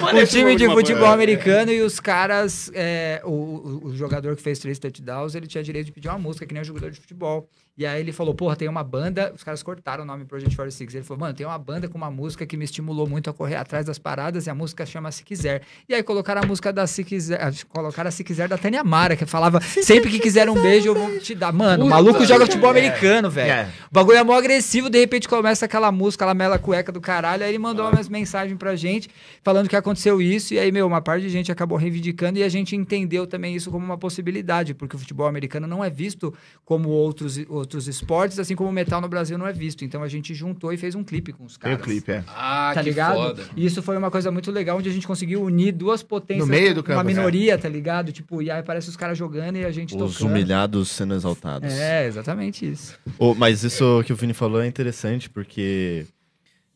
parece, 0.00 0.22
o 0.22 0.26
time 0.40 0.56
de 0.56 0.66
futebol 0.68 1.02
banda. 1.02 1.14
americano 1.14 1.72
e 1.72 1.82
os 1.82 1.98
caras. 2.00 2.70
é, 2.72 3.20
o, 3.24 3.30
o- 3.30 3.80
o 3.88 3.96
jogador 3.96 4.36
que 4.36 4.42
fez 4.42 4.58
três 4.60 4.78
touchdowns, 4.78 5.34
ele 5.34 5.46
tinha 5.46 5.62
direito 5.62 5.86
de 5.86 5.92
pedir 5.92 6.08
uma 6.08 6.18
música, 6.18 6.46
que 6.46 6.54
nem 6.54 6.62
o 6.62 6.66
jogador 6.66 6.90
de 6.90 7.00
futebol. 7.00 7.48
E 7.78 7.86
aí 7.86 8.00
ele 8.00 8.10
falou, 8.10 8.34
porra, 8.34 8.56
tem 8.56 8.66
uma 8.68 8.82
banda. 8.82 9.32
Os 9.32 9.44
caras 9.44 9.62
cortaram 9.62 10.02
o 10.02 10.06
nome 10.06 10.24
Project 10.24 10.56
46. 10.56 10.96
Ele 10.96 11.04
falou, 11.04 11.20
mano, 11.20 11.32
tem 11.32 11.46
uma 11.46 11.56
banda 11.56 11.88
com 11.88 11.96
uma 11.96 12.10
música 12.10 12.44
que 12.44 12.56
me 12.56 12.64
estimulou 12.64 13.06
muito 13.08 13.30
a 13.30 13.32
correr 13.32 13.54
atrás 13.54 13.86
das 13.86 14.00
paradas 14.00 14.48
e 14.48 14.50
a 14.50 14.54
música 14.54 14.84
chama 14.84 15.12
Se 15.12 15.22
Quiser. 15.22 15.62
E 15.88 15.94
aí 15.94 16.02
colocaram 16.02 16.42
a 16.42 16.44
música 16.44 16.72
da 16.72 16.88
Se 16.88 17.04
Quiser. 17.04 17.40
ah, 17.40 17.52
Colocaram 17.68 18.08
a 18.08 18.10
Se 18.10 18.24
Quiser 18.24 18.48
da 18.48 18.58
Tânia 18.58 18.82
Mara, 18.82 19.14
que 19.14 19.24
falava, 19.24 19.60
sempre 19.60 20.10
que 20.10 20.18
quiser 20.18 20.50
um 20.50 20.60
beijo, 20.60 20.88
eu 20.88 20.94
vou 20.96 21.20
te 21.20 21.36
dar. 21.36 21.52
Mano, 21.52 21.84
o 21.84 21.88
maluco 21.88 22.24
joga 22.24 22.46
futebol 22.46 22.68
americano, 22.68 23.30
velho. 23.30 23.52
É. 23.52 23.68
O 23.88 23.94
bagulho 23.94 24.18
é 24.18 24.24
mó 24.24 24.34
agressivo, 24.36 24.90
de 24.90 24.98
repente 24.98 25.28
começa 25.28 25.64
aquela 25.64 25.92
música, 25.92 26.24
aquela 26.24 26.34
mela 26.34 26.58
cueca 26.58 26.90
do 26.90 27.00
caralho. 27.00 27.44
Aí 27.44 27.50
ele 27.50 27.58
mandou 27.58 27.88
umas 27.88 28.08
mensagens 28.08 28.58
pra 28.58 28.74
gente, 28.74 29.08
falando 29.44 29.68
que 29.68 29.76
aconteceu 29.76 30.20
isso. 30.20 30.52
E 30.52 30.58
aí, 30.58 30.72
meu, 30.72 30.84
uma 30.84 31.00
parte 31.00 31.22
de 31.22 31.28
gente 31.28 31.52
acabou 31.52 31.78
reivindicando 31.78 32.40
e 32.40 32.42
a 32.42 32.48
gente 32.48 32.74
entendeu 32.74 33.24
também 33.24 33.54
isso 33.54 33.70
como 33.70 33.84
uma 33.84 33.96
possibilidade, 33.96 34.74
porque 34.74 34.96
o 34.96 34.98
futebol 34.98 35.28
americano 35.28 35.68
não 35.68 35.84
é 35.84 35.88
visto 35.88 36.34
como 36.64 36.88
outros, 36.88 37.38
outros 37.48 37.67
esportes, 37.76 38.38
assim 38.38 38.54
como 38.56 38.70
o 38.70 38.72
metal 38.72 39.00
no 39.00 39.08
Brasil 39.08 39.36
não 39.36 39.46
é 39.46 39.52
visto. 39.52 39.84
Então 39.84 40.02
a 40.02 40.08
gente 40.08 40.34
juntou 40.34 40.72
e 40.72 40.76
fez 40.78 40.94
um 40.94 41.04
clipe 41.04 41.32
com 41.32 41.44
os 41.44 41.58
Tem 41.58 41.70
caras. 41.72 41.80
o 41.80 41.82
clipe, 41.82 42.10
é. 42.12 42.24
Ah, 42.28 42.70
Tá 42.74 42.82
que 42.82 42.88
ligado? 42.88 43.14
foda. 43.16 43.42
E 43.56 43.66
isso 43.66 43.82
foi 43.82 43.96
uma 43.96 44.10
coisa 44.10 44.30
muito 44.30 44.50
legal, 44.50 44.78
onde 44.78 44.88
a 44.88 44.92
gente 44.92 45.06
conseguiu 45.06 45.42
unir 45.42 45.72
duas 45.72 46.02
potências. 46.02 46.46
No 46.46 46.50
meio 46.52 46.74
do 46.74 46.80
Uma 46.80 46.86
campo, 46.86 47.04
minoria, 47.04 47.58
tá 47.58 47.68
ligado? 47.68 48.10
Tipo, 48.12 48.40
e 48.42 48.50
aí 48.50 48.60
aparece 48.60 48.88
os 48.88 48.96
caras 48.96 49.18
jogando 49.18 49.56
e 49.56 49.64
a 49.64 49.70
gente 49.70 49.94
Os 49.96 50.14
tocando. 50.14 50.30
humilhados 50.30 50.88
sendo 50.88 51.14
exaltados. 51.14 51.72
É, 51.72 52.06
exatamente 52.06 52.68
isso. 52.70 52.98
Ô, 53.18 53.34
mas 53.34 53.62
isso 53.64 54.02
que 54.04 54.12
o 54.12 54.16
Vini 54.16 54.32
falou 54.34 54.60
é 54.62 54.66
interessante, 54.66 55.28
porque 55.28 56.06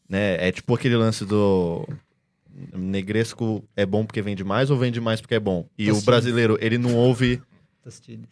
né, 0.09 0.37
é 0.47 0.53
tipo 0.53 0.75
aquele 0.75 0.97
lance 0.97 1.25
do 1.25 1.89
negresco 2.75 3.65
é 3.75 3.87
bom 3.87 4.05
porque 4.05 4.21
vende 4.21 4.45
mais 4.45 4.71
ou 4.71 4.77
vende 4.79 5.01
mais 5.01 5.21
porque 5.21 5.35
é 5.35 5.41
bom? 5.41 5.67
E 5.79 5.85
o 5.85 5.95
Tostines. 5.95 6.05
brasileiro, 6.05 6.59
ele 6.61 6.77
não 6.79 6.95
ouve. 6.95 7.41
Tostines. 7.83 8.27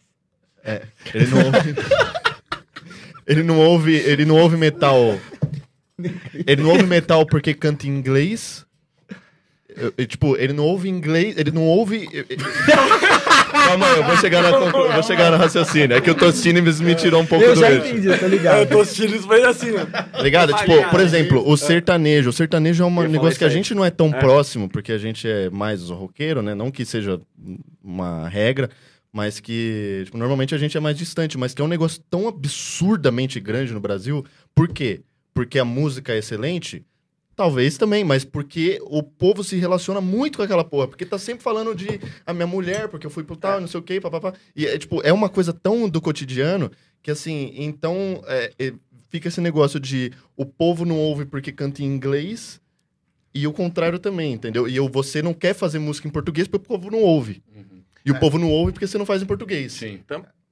Ele 1.13 1.25
não 1.27 1.37
ouve. 1.45 1.73
ele 3.31 3.43
não 3.43 3.59
ouve. 3.59 3.95
Ele 3.95 4.25
não 4.25 4.37
ouve 4.37 4.57
metal. 4.57 5.17
Ele 6.47 6.61
não 6.63 6.71
ouve 6.71 6.85
metal 6.85 7.25
porque 7.25 7.53
canta 7.53 7.87
em 7.87 7.89
inglês. 7.89 8.65
Eu- 9.73 9.93
eu, 9.97 10.05
tipo, 10.05 10.35
ele 10.35 10.51
não 10.51 10.65
ouve 10.65 10.89
inglês. 10.89 11.35
Ele 11.37 11.51
não 11.51 11.63
ouve. 11.63 12.07
eu- 12.11 12.25
eu- 12.29 12.37
Calma 13.51 13.85
aí, 13.87 13.97
eu 13.97 14.03
vou 14.03 14.17
chegar 14.17 14.41
na 14.41 14.51
conclu... 14.51 14.85
eu 14.85 14.93
vou 14.93 15.03
chegar 15.03 15.29
no 15.31 15.37
raciocínio. 15.37 15.95
É 15.95 16.01
que 16.01 16.09
o 16.09 16.15
Tostini 16.15 16.61
me 16.61 16.95
tirou 16.95 17.21
um 17.21 17.25
pouco 17.25 17.43
Eu 17.43 17.53
do 17.53 17.59
já 17.59 17.71
eixo. 17.71 17.87
entendi, 17.87 18.07
eu 18.07 18.17
tô 18.17 18.25
Eu 18.25 18.29
ligado. 18.29 18.69
tô 18.69 18.79
assistindo 18.81 19.15
isso, 19.15 19.27
mas 19.27 19.43
assim. 19.43 19.73
Tá 19.73 20.21
ligado? 20.21 20.53
Tipo, 20.55 20.89
por 20.89 20.99
exemplo, 20.99 21.47
o 21.47 21.55
sertanejo. 21.57 22.29
O 22.29 22.33
sertanejo 22.33 22.83
é 22.83 22.85
um 22.87 23.03
Eu 23.03 23.09
negócio 23.09 23.37
que 23.37 23.45
a 23.45 23.49
gente 23.49 23.73
não 23.75 23.83
é 23.85 23.89
tão 23.89 24.07
É. 24.07 24.19
próximo, 24.19 24.67
porque 24.69 24.91
a 24.91 24.97
gente 24.97 25.27
é 25.27 25.49
mais 25.49 25.89
roqueiro, 25.89 26.41
né? 26.41 26.55
Não 26.55 26.71
que 26.71 26.85
seja 26.85 27.19
uma 27.83 28.27
regra, 28.29 28.69
mas 29.11 29.39
que 29.39 30.03
tipo, 30.05 30.17
normalmente 30.17 30.55
a 30.55 30.57
gente 30.57 30.77
é 30.77 30.79
mais 30.79 30.97
distante, 30.97 31.37
mas 31.37 31.53
que 31.53 31.61
é 31.61 31.65
um 31.65 31.67
negócio 31.67 32.01
tão 32.09 32.27
absurdamente 32.27 33.39
grande 33.39 33.73
no 33.73 33.79
Brasil. 33.79 34.25
Por 34.55 34.67
quê? 34.69 35.01
Porque 35.33 35.59
a 35.59 35.65
música 35.65 36.13
é 36.13 36.19
excelente? 36.19 36.85
Talvez 37.35 37.77
também, 37.77 38.03
mas 38.03 38.23
porque 38.23 38.79
o 38.83 39.01
povo 39.01 39.43
se 39.43 39.55
relaciona 39.55 39.99
muito 40.01 40.37
com 40.37 40.43
aquela 40.43 40.63
porra. 40.63 40.87
Porque 40.87 41.05
tá 41.05 41.17
sempre 41.17 41.43
falando 41.43 41.73
de 41.73 41.99
a 42.25 42.33
minha 42.33 42.45
mulher, 42.45 42.87
porque 42.87 43.05
eu 43.05 43.09
fui 43.09 43.23
pro 43.23 43.35
tal, 43.35 43.59
não 43.59 43.67
sei 43.67 43.79
o 43.79 43.83
quê, 43.83 43.99
papapá. 43.99 44.33
E 44.55 44.67
é, 44.67 44.77
tipo, 44.77 45.01
é 45.01 45.11
uma 45.11 45.29
coisa 45.29 45.51
tão 45.51 45.89
do 45.89 46.01
cotidiano 46.01 46.69
que, 47.01 47.09
assim, 47.09 47.53
então 47.55 48.21
é, 48.27 48.51
é, 48.59 48.73
fica 49.09 49.27
esse 49.27 49.41
negócio 49.41 49.79
de 49.79 50.11
o 50.35 50.45
povo 50.45 50.85
não 50.85 50.97
ouve 50.97 51.25
porque 51.25 51.51
canta 51.51 51.81
em 51.81 51.85
inglês 51.85 52.61
e 53.33 53.47
o 53.47 53.53
contrário 53.53 53.97
também, 53.97 54.33
entendeu? 54.33 54.67
E 54.67 54.75
eu, 54.75 54.87
você 54.89 55.21
não 55.21 55.33
quer 55.33 55.53
fazer 55.53 55.79
música 55.79 56.07
em 56.07 56.11
português 56.11 56.47
porque 56.47 56.65
o 56.65 56.77
povo 56.77 56.91
não 56.91 56.99
ouve. 56.99 57.41
E 58.05 58.11
o 58.11 58.19
povo 58.19 58.37
não 58.37 58.49
ouve 58.49 58.73
porque 58.73 58.87
você 58.87 58.97
não 58.97 59.05
faz 59.05 59.21
em 59.21 59.25
português. 59.25 59.73
Sim. 59.73 59.99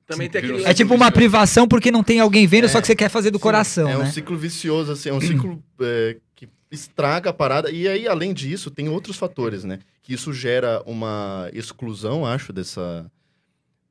Também 0.09 0.27
Sim, 0.27 0.31
tem 0.31 0.39
aquele. 0.39 0.63
É 0.63 0.73
tipo 0.73 0.93
uma 0.95 1.12
privação 1.12 1.67
porque 1.67 1.91
não 1.91 2.03
tem 2.03 2.19
alguém 2.19 2.47
vendo, 2.47 2.67
só 2.67 2.81
que 2.81 2.88
você 2.88 2.95
quer 2.95 3.09
fazer 3.09 3.29
do 3.29 3.39
coração, 3.39 3.88
É 3.88 3.95
um 3.97 4.01
né? 4.01 4.12
ciclo 4.12 4.35
vicioso, 4.38 4.91
assim, 4.91 5.09
é 5.09 5.13
um 5.13 5.21
ciclo 5.21 5.63
é, 5.81 6.17
que 6.35 6.49
estraga 6.71 7.29
a 7.29 7.33
parada. 7.33 7.69
E 7.69 7.88
aí, 7.88 8.07
além 8.07 8.33
disso, 8.33 8.71
tem 8.71 8.89
outros 8.89 9.17
fatores, 9.17 9.63
né? 9.63 9.79
Que 10.01 10.13
isso 10.13 10.33
gera 10.33 10.81
uma 10.85 11.49
exclusão, 11.53 12.25
acho, 12.25 12.51
dessa, 12.51 13.12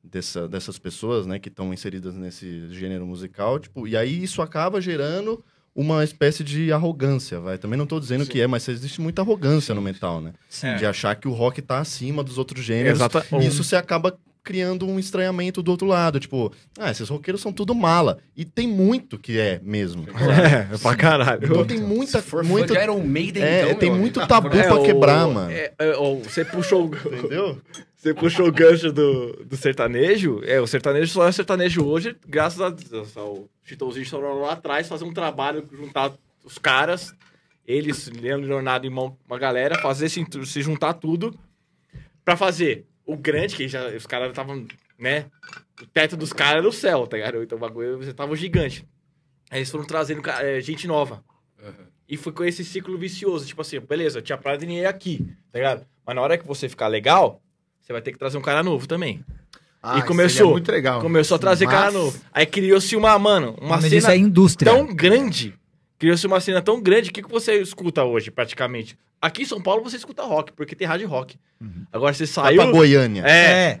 dessa, 0.03 0.45
dessas 0.47 0.77
pessoas, 0.77 1.25
né? 1.25 1.39
Que 1.39 1.47
estão 1.47 1.73
inseridas 1.73 2.15
nesse 2.15 2.67
gênero 2.69 3.05
musical. 3.05 3.57
Tipo, 3.57 3.87
e 3.87 3.95
aí 3.95 4.21
isso 4.21 4.41
acaba 4.41 4.81
gerando 4.81 5.41
uma 5.81 6.03
espécie 6.03 6.43
de 6.43 6.71
arrogância, 6.73 7.39
vai. 7.39 7.57
Também 7.57 7.77
não 7.77 7.85
tô 7.85 7.99
dizendo 7.99 8.25
Sim. 8.25 8.31
que 8.31 8.41
é, 8.41 8.47
mas 8.47 8.67
existe 8.67 8.99
muita 8.99 9.21
arrogância 9.21 9.73
no 9.73 9.81
metal, 9.81 10.19
né? 10.19 10.33
É. 10.61 10.75
De 10.75 10.85
achar 10.85 11.15
que 11.15 11.27
o 11.27 11.31
rock 11.31 11.61
tá 11.61 11.79
acima 11.79 12.21
dos 12.23 12.37
outros 12.37 12.63
gêneros. 12.65 12.99
Exata. 12.99 13.25
E 13.39 13.45
isso 13.47 13.63
você 13.63 13.75
acaba 13.77 14.17
criando 14.43 14.85
um 14.87 14.97
estranhamento 14.97 15.61
do 15.61 15.69
outro 15.71 15.85
lado. 15.87 16.19
Tipo, 16.19 16.51
ah, 16.77 16.89
esses 16.91 17.07
roqueiros 17.07 17.39
são 17.41 17.53
tudo 17.53 17.73
mala. 17.75 18.17
E 18.35 18.43
tem 18.43 18.67
muito 18.67 19.17
que 19.17 19.37
é 19.39 19.59
mesmo. 19.63 20.05
É, 20.73 20.77
pra 20.77 20.95
caralho. 20.95 21.45
Então 21.45 21.65
tem 21.65 21.79
muita, 21.79 22.19
Se 22.21 22.27
for 22.27 22.43
muito, 22.43 22.73
Iron 22.73 22.99
Maiden, 23.01 23.43
é, 23.43 23.63
então, 23.63 23.75
tem 23.75 23.91
muito 23.91 24.25
tabu 24.27 24.47
É, 24.49 24.63
pra 24.63 24.75
o- 24.79 24.83
quebrar, 24.83 25.27
mano. 25.27 25.51
é, 25.51 25.71
é, 25.79 25.95
o- 25.97 26.19
você 26.23 26.43
puxou, 26.43 26.87
o- 26.89 27.15
Entendeu? 27.15 27.57
Você 27.99 28.13
puxou 28.13 28.47
o 28.47 28.51
gancho 28.51 28.93
do, 28.93 29.33
do 29.43 29.57
sertanejo. 29.57 30.41
É, 30.45 30.61
o 30.61 30.65
sertanejo 30.65 31.11
só 31.11 31.27
é 31.27 31.31
sertanejo 31.33 31.85
hoje, 31.85 32.15
graças 32.25 32.61
a 32.61 32.69
Deus, 32.69 33.17
ao 33.17 33.49
Chitãozinho 33.61 34.09
foram 34.09 34.39
lá 34.39 34.53
atrás 34.53 34.87
fazer 34.87 35.03
um 35.03 35.13
trabalho, 35.13 35.67
juntar 35.69 36.13
os 36.45 36.57
caras, 36.57 37.13
eles, 37.67 38.07
Leandro 38.07 38.47
Leonardo 38.47 38.85
e 38.85 38.89
uma, 38.89 39.13
uma 39.27 39.37
galera, 39.37 39.77
fazer 39.79 40.07
se, 40.07 40.25
se 40.45 40.61
juntar 40.61 40.93
tudo 40.93 41.37
pra 42.23 42.37
fazer 42.37 42.85
o 43.05 43.17
grande, 43.17 43.57
que 43.57 43.67
já, 43.67 43.89
os 43.89 44.05
caras 44.05 44.29
estavam 44.29 44.65
né? 44.97 45.25
O 45.81 45.85
teto 45.85 46.15
dos 46.15 46.31
caras 46.31 46.59
era 46.59 46.67
o 46.67 46.73
céu, 46.73 47.05
tá 47.05 47.17
ligado? 47.17 47.43
Então 47.43 47.57
o 47.57 47.61
bagulho, 47.61 47.97
você 47.97 48.13
tava 48.13 48.33
gigante. 48.35 48.87
Aí 49.49 49.59
eles 49.59 49.69
foram 49.69 49.85
trazendo 49.85 50.21
é, 50.29 50.61
gente 50.61 50.87
nova. 50.87 51.21
E 52.07 52.15
foi 52.15 52.31
com 52.31 52.43
esse 52.45 52.63
ciclo 52.63 52.97
vicioso. 52.97 53.45
Tipo 53.45 53.61
assim, 53.61 53.79
beleza, 53.79 54.21
tinha 54.21 54.37
praia 54.37 54.57
de 54.57 54.65
dinheiro 54.65 54.89
aqui, 54.89 55.25
tá 55.51 55.59
ligado? 55.59 55.85
Mas 56.05 56.15
na 56.15 56.21
hora 56.21 56.37
que 56.37 56.47
você 56.47 56.69
ficar 56.69 56.87
legal, 56.87 57.41
você 57.89 57.93
vai 57.93 58.01
ter 58.03 58.11
que 58.11 58.19
trazer 58.19 58.37
um 58.37 58.41
cara 58.41 58.61
novo 58.61 58.87
também. 58.87 59.25
Ah, 59.81 59.97
e 59.97 60.03
começou. 60.03 60.37
seria 60.37 60.51
muito 60.51 60.71
legal. 60.71 61.01
Começou 61.01 61.35
a 61.35 61.39
trazer 61.39 61.65
Mas- 61.65 61.73
cara 61.73 61.91
novo. 61.91 62.19
Aí 62.31 62.45
criou-se 62.45 62.95
uma, 62.95 63.17
mano, 63.17 63.55
uma 63.59 63.77
Mas 63.77 63.85
cena 63.85 63.95
isso 63.95 64.11
é 64.11 64.17
indústria. 64.17 64.71
tão 64.71 64.85
grande. 64.93 65.55
Criou-se 65.97 66.27
uma 66.27 66.39
cena 66.39 66.61
tão 66.61 66.79
grande. 66.79 67.09
O 67.09 67.13
que, 67.13 67.23
que 67.23 67.31
você 67.31 67.55
escuta 67.59 68.03
hoje, 68.03 68.29
praticamente? 68.29 68.95
Aqui 69.19 69.41
em 69.41 69.45
São 69.45 69.59
Paulo 69.61 69.83
você 69.83 69.97
escuta 69.97 70.21
rock, 70.23 70.51
porque 70.53 70.75
tem 70.75 70.87
rádio 70.87 71.07
rock. 71.07 71.35
Agora 71.91 72.13
você 72.13 72.25
Vai 72.25 72.33
saiu. 72.53 72.61
pra 72.61 72.71
Goiânia. 72.71 73.23
É. 73.25 73.31
É. 73.51 73.79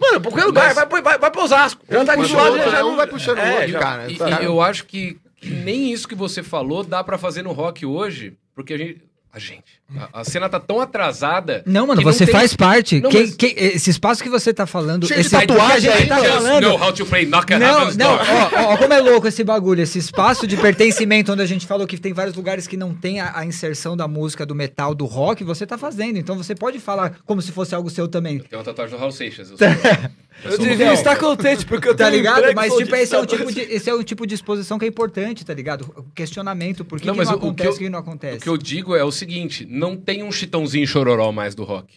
Mano, 0.00 0.20
qualquer 0.22 0.44
lugar, 0.46 0.72
vai, 0.72 0.86
vai, 0.86 1.02
vai, 1.02 1.18
vai 1.18 1.30
pra 1.30 1.42
Osasco. 1.44 1.84
Já 1.86 2.02
tá 2.04 2.14
aqui 2.14 2.32
lado, 2.32 2.54
o 2.54 2.70
já, 2.70 2.84
um 2.86 2.96
vai 2.96 3.06
puxando 3.06 3.36
o 3.36 3.40
é, 3.42 3.54
outro, 3.56 3.68
já- 3.72 3.78
cara. 3.78 4.10
E, 4.10 4.16
Cara, 4.16 4.42
eu 4.42 4.62
acho 4.62 4.86
que, 4.86 5.18
que 5.36 5.50
nem 5.50 5.92
isso 5.92 6.08
que 6.08 6.14
você 6.14 6.42
falou 6.42 6.82
dá 6.82 7.04
pra 7.04 7.18
fazer 7.18 7.42
no 7.42 7.52
rock 7.52 7.84
hoje, 7.84 8.32
porque 8.54 8.72
a 8.72 8.78
gente. 8.78 9.02
A 9.32 9.38
gente. 9.38 9.79
A, 10.12 10.20
a 10.20 10.24
cena 10.24 10.48
tá 10.48 10.60
tão 10.60 10.80
atrasada. 10.80 11.62
Não, 11.66 11.86
mano, 11.86 11.98
que 12.00 12.04
você 12.04 12.24
tem- 12.24 12.32
faz 12.34 12.54
parte. 12.54 13.00
Não, 13.00 13.10
Quem- 13.10 13.22
mas- 13.22 13.34
quem- 13.34 13.54
esse 13.56 13.90
espaço 13.90 14.22
que 14.22 14.28
você 14.28 14.54
tá 14.54 14.66
falando. 14.66 15.06
Cheio 15.06 15.20
de 15.20 15.26
esse 15.26 15.30
tatuagem 15.34 15.90
que 15.90 15.96
a 15.96 16.00
gente 16.00 16.08
tá 16.08 16.18
falando. 16.22 16.62
know 16.62 16.80
how 16.80 16.92
to 16.92 17.04
play 17.06 17.26
Knock 17.26 17.50
Não, 17.58 17.92
não, 17.94 18.12
ó, 18.14 18.18
ó, 18.18 18.72
ó 18.72 18.76
como 18.76 18.92
é 18.94 19.00
louco 19.00 19.26
esse 19.26 19.42
bagulho, 19.42 19.80
esse 19.82 19.98
espaço 19.98 20.46
de 20.46 20.56
pertencimento 20.56 21.32
onde 21.32 21.42
a 21.42 21.46
gente 21.46 21.66
falou 21.66 21.86
que 21.86 21.98
tem 21.98 22.12
vários 22.12 22.36
lugares 22.36 22.66
que 22.66 22.76
não 22.76 22.94
tem 22.94 23.20
a, 23.20 23.32
a 23.38 23.44
inserção 23.44 23.96
da 23.96 24.06
música, 24.06 24.46
do 24.46 24.54
metal, 24.54 24.94
do 24.94 25.06
rock, 25.06 25.42
você 25.42 25.66
tá 25.66 25.76
fazendo. 25.76 26.18
Então 26.18 26.36
você 26.36 26.54
pode 26.54 26.78
falar 26.78 27.16
como 27.26 27.42
se 27.42 27.50
fosse 27.50 27.74
algo 27.74 27.90
seu 27.90 28.06
também. 28.06 28.38
Tem 28.38 28.58
uma 28.58 28.64
tatuagem 28.64 28.94
do 28.94 29.00
Raul 29.00 29.12
Seixas. 29.12 29.50
Eu 29.50 29.56
sou, 29.58 29.66
Eu 30.52 30.58
devia 30.58 30.92
estar 30.94 31.16
contente, 31.16 31.66
porque 31.66 31.88
eu 31.88 31.94
Tá 31.94 32.04
tenho 32.06 32.16
ligado? 32.16 32.54
Mas, 32.54 32.72
tipo, 32.74 32.84
de 32.90 33.02
esse 33.02 33.14
é, 33.14 33.18
um 33.18 33.26
tipo 33.26 33.52
de, 33.52 33.60
esse 33.60 33.90
é 33.90 33.94
um 33.94 34.02
tipo 34.02 34.26
de 34.26 34.34
exposição 34.34 34.78
que 34.78 34.84
é 34.86 34.88
importante, 34.88 35.44
tá 35.44 35.52
ligado? 35.52 35.92
O 35.96 36.04
questionamento, 36.14 36.84
por 36.84 36.98
que 36.98 37.06
Não, 37.06 37.12
que 37.14 37.18
mas 37.18 37.28
não 37.28 37.34
o- 37.34 37.36
o 37.36 37.40
que 37.40 37.46
acontece, 37.46 37.68
eu- 37.68 37.74
o 37.74 37.78
que 37.78 37.88
não 37.90 37.98
acontece? 37.98 38.36
O 38.38 38.40
que 38.40 38.48
eu 38.48 38.56
digo 38.56 38.96
é 38.96 39.04
o 39.04 39.10
seguinte: 39.12 39.66
não 39.80 39.96
tem 39.96 40.22
um 40.22 40.30
chitãozinho 40.30 40.86
chororó 40.86 41.32
mais 41.32 41.54
do 41.54 41.64
rock. 41.64 41.94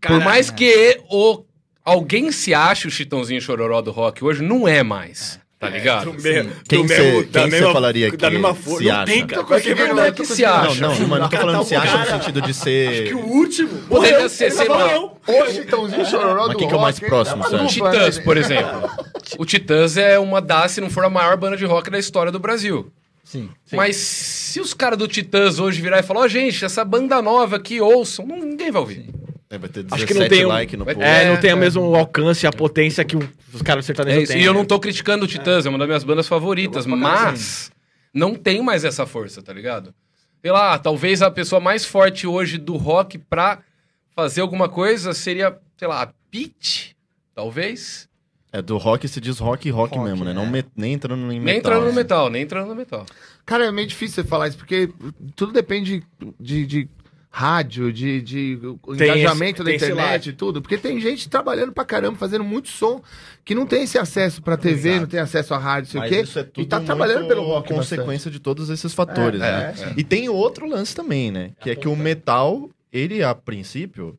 Por 0.00 0.08
Caralho. 0.08 0.24
mais 0.24 0.50
que 0.50 0.98
o, 1.10 1.44
alguém 1.84 2.32
se 2.32 2.52
ache 2.54 2.88
o 2.88 2.90
chitãozinho 2.90 3.40
chororó 3.40 3.80
do 3.80 3.92
rock 3.92 4.24
hoje, 4.24 4.42
não 4.42 4.66
é 4.66 4.82
mais. 4.82 5.40
Tá 5.60 5.68
ligado? 5.68 6.10
Do 6.10 6.20
mesmo- 6.20 6.50
Quem 6.68 6.82
do 6.82 6.88
cê- 6.88 6.98
mesmo- 7.00 7.22
quem 7.22 7.30
da 7.30 7.46
mesma- 7.46 7.72
falaria 7.72 8.10
Da 8.10 8.16
que 8.16 8.30
mesma 8.30 8.52
força. 8.52 8.78
se 8.80 8.84
Não 8.88 8.94
acha? 8.96 9.04
tem, 9.12 9.26
que 9.28 9.34
é 9.34 9.44
conseguindo- 9.44 9.76
verdade. 9.76 9.94
Não 9.94 10.04
é 10.06 10.10
que 10.10 10.26
se 10.26 10.42
Não, 10.42 10.50
acha. 10.54 10.80
não, 10.80 10.94
mas 11.06 11.20
não 11.20 11.28
tô 11.28 11.36
falando 11.36 11.64
se 11.64 11.74
acha 11.76 11.98
no 11.98 12.06
sentido 12.06 12.42
de 12.42 12.52
ser. 12.54 13.04
Que 13.06 13.14
o 13.14 13.20
último. 13.28 13.68
Poderia 13.88 14.14
morreu, 14.16 14.28
ser, 14.28 14.44
ele 14.46 14.54
sei 14.56 14.66
tava 14.66 14.84
lá. 14.84 14.98
O 15.04 15.46
Chitãozinho 15.52 16.04
Chororó 16.06 16.42
Mas 16.48 16.50
do 16.52 16.58
quem 16.58 16.66
que 16.66 16.74
é 16.74 16.76
o 16.76 16.80
mais 16.80 16.96
rock, 16.98 17.06
próximo, 17.08 17.44
você 17.44 17.54
acha? 17.54 17.64
dupla, 17.74 17.90
Titãs, 17.92 18.16
né? 18.18 18.24
por 18.24 18.36
exemplo. 18.36 18.90
O 19.38 19.44
Titãs 19.46 19.96
é 19.96 20.18
uma 20.18 20.40
das, 20.42 20.72
se 20.72 20.80
não 20.80 20.90
for 20.90 21.04
a 21.04 21.08
maior 21.08 21.36
banda 21.36 21.56
de 21.56 21.64
rock 21.64 21.88
da 21.90 21.98
história 22.00 22.32
do 22.32 22.40
Brasil. 22.40 22.92
Sim. 23.24 23.50
Mas 23.72 23.96
se 23.96 24.60
os 24.60 24.74
caras 24.74 24.98
do 24.98 25.06
Titãs 25.08 25.58
hoje 25.58 25.80
virar 25.80 26.00
e 26.00 26.02
falar, 26.02 26.20
ó, 26.20 26.28
gente, 26.28 26.64
essa 26.64 26.84
banda 26.84 27.22
nova 27.22 27.56
aqui, 27.56 27.80
ouçam, 27.80 28.26
não- 28.26 28.38
ninguém 28.40 28.70
vai 28.70 28.80
ouvir. 28.80 29.10
É, 29.48 29.58
vai 29.58 29.68
ter 29.68 29.80
Acho 29.90 30.06
17 30.06 30.06
que 30.06 30.14
não 30.14 30.28
tem 30.28 30.44
um- 30.44 30.48
like 30.48 30.76
no 30.76 30.84
post. 30.84 31.00
É, 31.02 31.28
não 31.28 31.36
tem 31.40 31.50
É, 31.50 31.54
o 31.54 31.58
mesmo 31.58 31.94
alcance, 31.94 32.46
a 32.46 32.52
potência 32.52 33.04
que 33.04 33.16
os 33.16 33.62
caras 33.62 33.84
do 33.84 33.86
É 33.86 33.94
sertanejo 33.94 34.20
isso. 34.22 34.32
têm. 34.32 34.42
E 34.42 34.44
eu 34.44 34.54
não 34.54 34.64
tô 34.64 34.80
criticando 34.80 35.24
o 35.24 35.28
Titãs, 35.28 35.66
é 35.66 35.68
uma 35.68 35.78
das 35.78 35.86
minhas 35.86 36.04
bandas 36.04 36.26
favoritas, 36.26 36.86
mas 36.86 37.70
não 38.14 38.34
tem 38.34 38.62
mais 38.62 38.82
essa 38.84 39.06
força, 39.06 39.42
tá 39.42 39.52
ligado? 39.52 39.94
Sei 40.40 40.50
lá, 40.50 40.78
talvez 40.78 41.22
a 41.22 41.30
pessoa 41.30 41.60
mais 41.60 41.84
forte 41.84 42.26
hoje 42.26 42.58
do 42.58 42.76
rock 42.76 43.18
pra 43.18 43.60
fazer 44.16 44.40
alguma 44.40 44.68
coisa 44.68 45.12
seria, 45.12 45.56
sei 45.76 45.86
lá, 45.86 46.02
a 46.02 46.08
Pete, 46.30 46.96
talvez. 47.34 48.08
É, 48.52 48.60
do 48.60 48.76
rock 48.76 49.08
se 49.08 49.20
diz 49.20 49.38
rock 49.38 49.70
rock, 49.70 49.96
Rock, 49.96 50.08
mesmo, 50.10 50.24
né? 50.24 50.32
é. 50.32 50.34
Não 50.34 50.46
me- 50.46 50.64
nem 50.76 50.92
entrando 50.92 51.20
em 51.32 51.40
metal. 51.40 51.44
Nem 51.44 51.56
entrando 51.56 51.80
no 51.82 51.86
assim. 51.88 51.96
metal, 51.96 52.30
nem 52.30 52.42
entrando 52.42 52.68
no 52.68 52.74
metal. 52.74 53.06
Cara, 53.46 53.64
é 53.66 53.72
meio 53.72 53.88
difícil 53.88 54.22
você 54.22 54.28
falar 54.28 54.48
isso, 54.48 54.58
porque 54.58 54.90
tudo 55.34 55.52
depende 55.52 56.02
de, 56.38 56.66
de 56.66 56.88
rádio, 57.30 57.90
de, 57.90 58.20
de 58.20 58.58
o 58.82 58.94
Tem 58.94 59.08
engajamento 59.08 59.62
esse- 59.62 59.64
da 59.64 59.74
internet 59.74 60.28
e 60.28 60.32
tudo. 60.34 60.60
Porque 60.60 60.76
tem 60.76 61.00
gente 61.00 61.30
trabalhando 61.30 61.72
pra 61.72 61.82
caramba, 61.82 62.18
fazendo 62.18 62.44
muito 62.44 62.68
som, 62.68 63.00
que 63.42 63.54
não 63.54 63.64
tem 63.64 63.84
esse 63.84 63.96
acesso 63.98 64.42
pra 64.42 64.58
TV, 64.58 64.90
Exato. 64.90 65.00
não 65.00 65.08
tem 65.08 65.20
acesso 65.20 65.54
à 65.54 65.58
rádio, 65.58 65.90
sei 65.90 65.98
o 65.98 66.02
Mas 66.02 66.10
quê. 66.12 66.20
isso 66.20 66.38
é 66.38 66.42
tudo 66.42 66.62
e 66.62 66.66
tá 66.66 66.78
trabalhando 66.78 67.26
pelo 67.26 67.42
rock 67.42 67.72
consequência 67.72 68.30
de 68.30 68.38
todos 68.38 68.68
esses 68.68 68.92
fatores, 68.92 69.40
É, 69.40 69.50
né? 69.50 69.74
é, 69.78 69.94
E 69.96 70.04
tem 70.04 70.28
outro 70.28 70.68
lance 70.68 70.94
também, 70.94 71.30
né? 71.30 71.52
Que 71.58 71.70
é 71.70 71.74
que 71.74 71.88
o 71.88 71.96
metal, 71.96 72.68
ele, 72.92 73.22
a 73.24 73.34
princípio, 73.34 74.18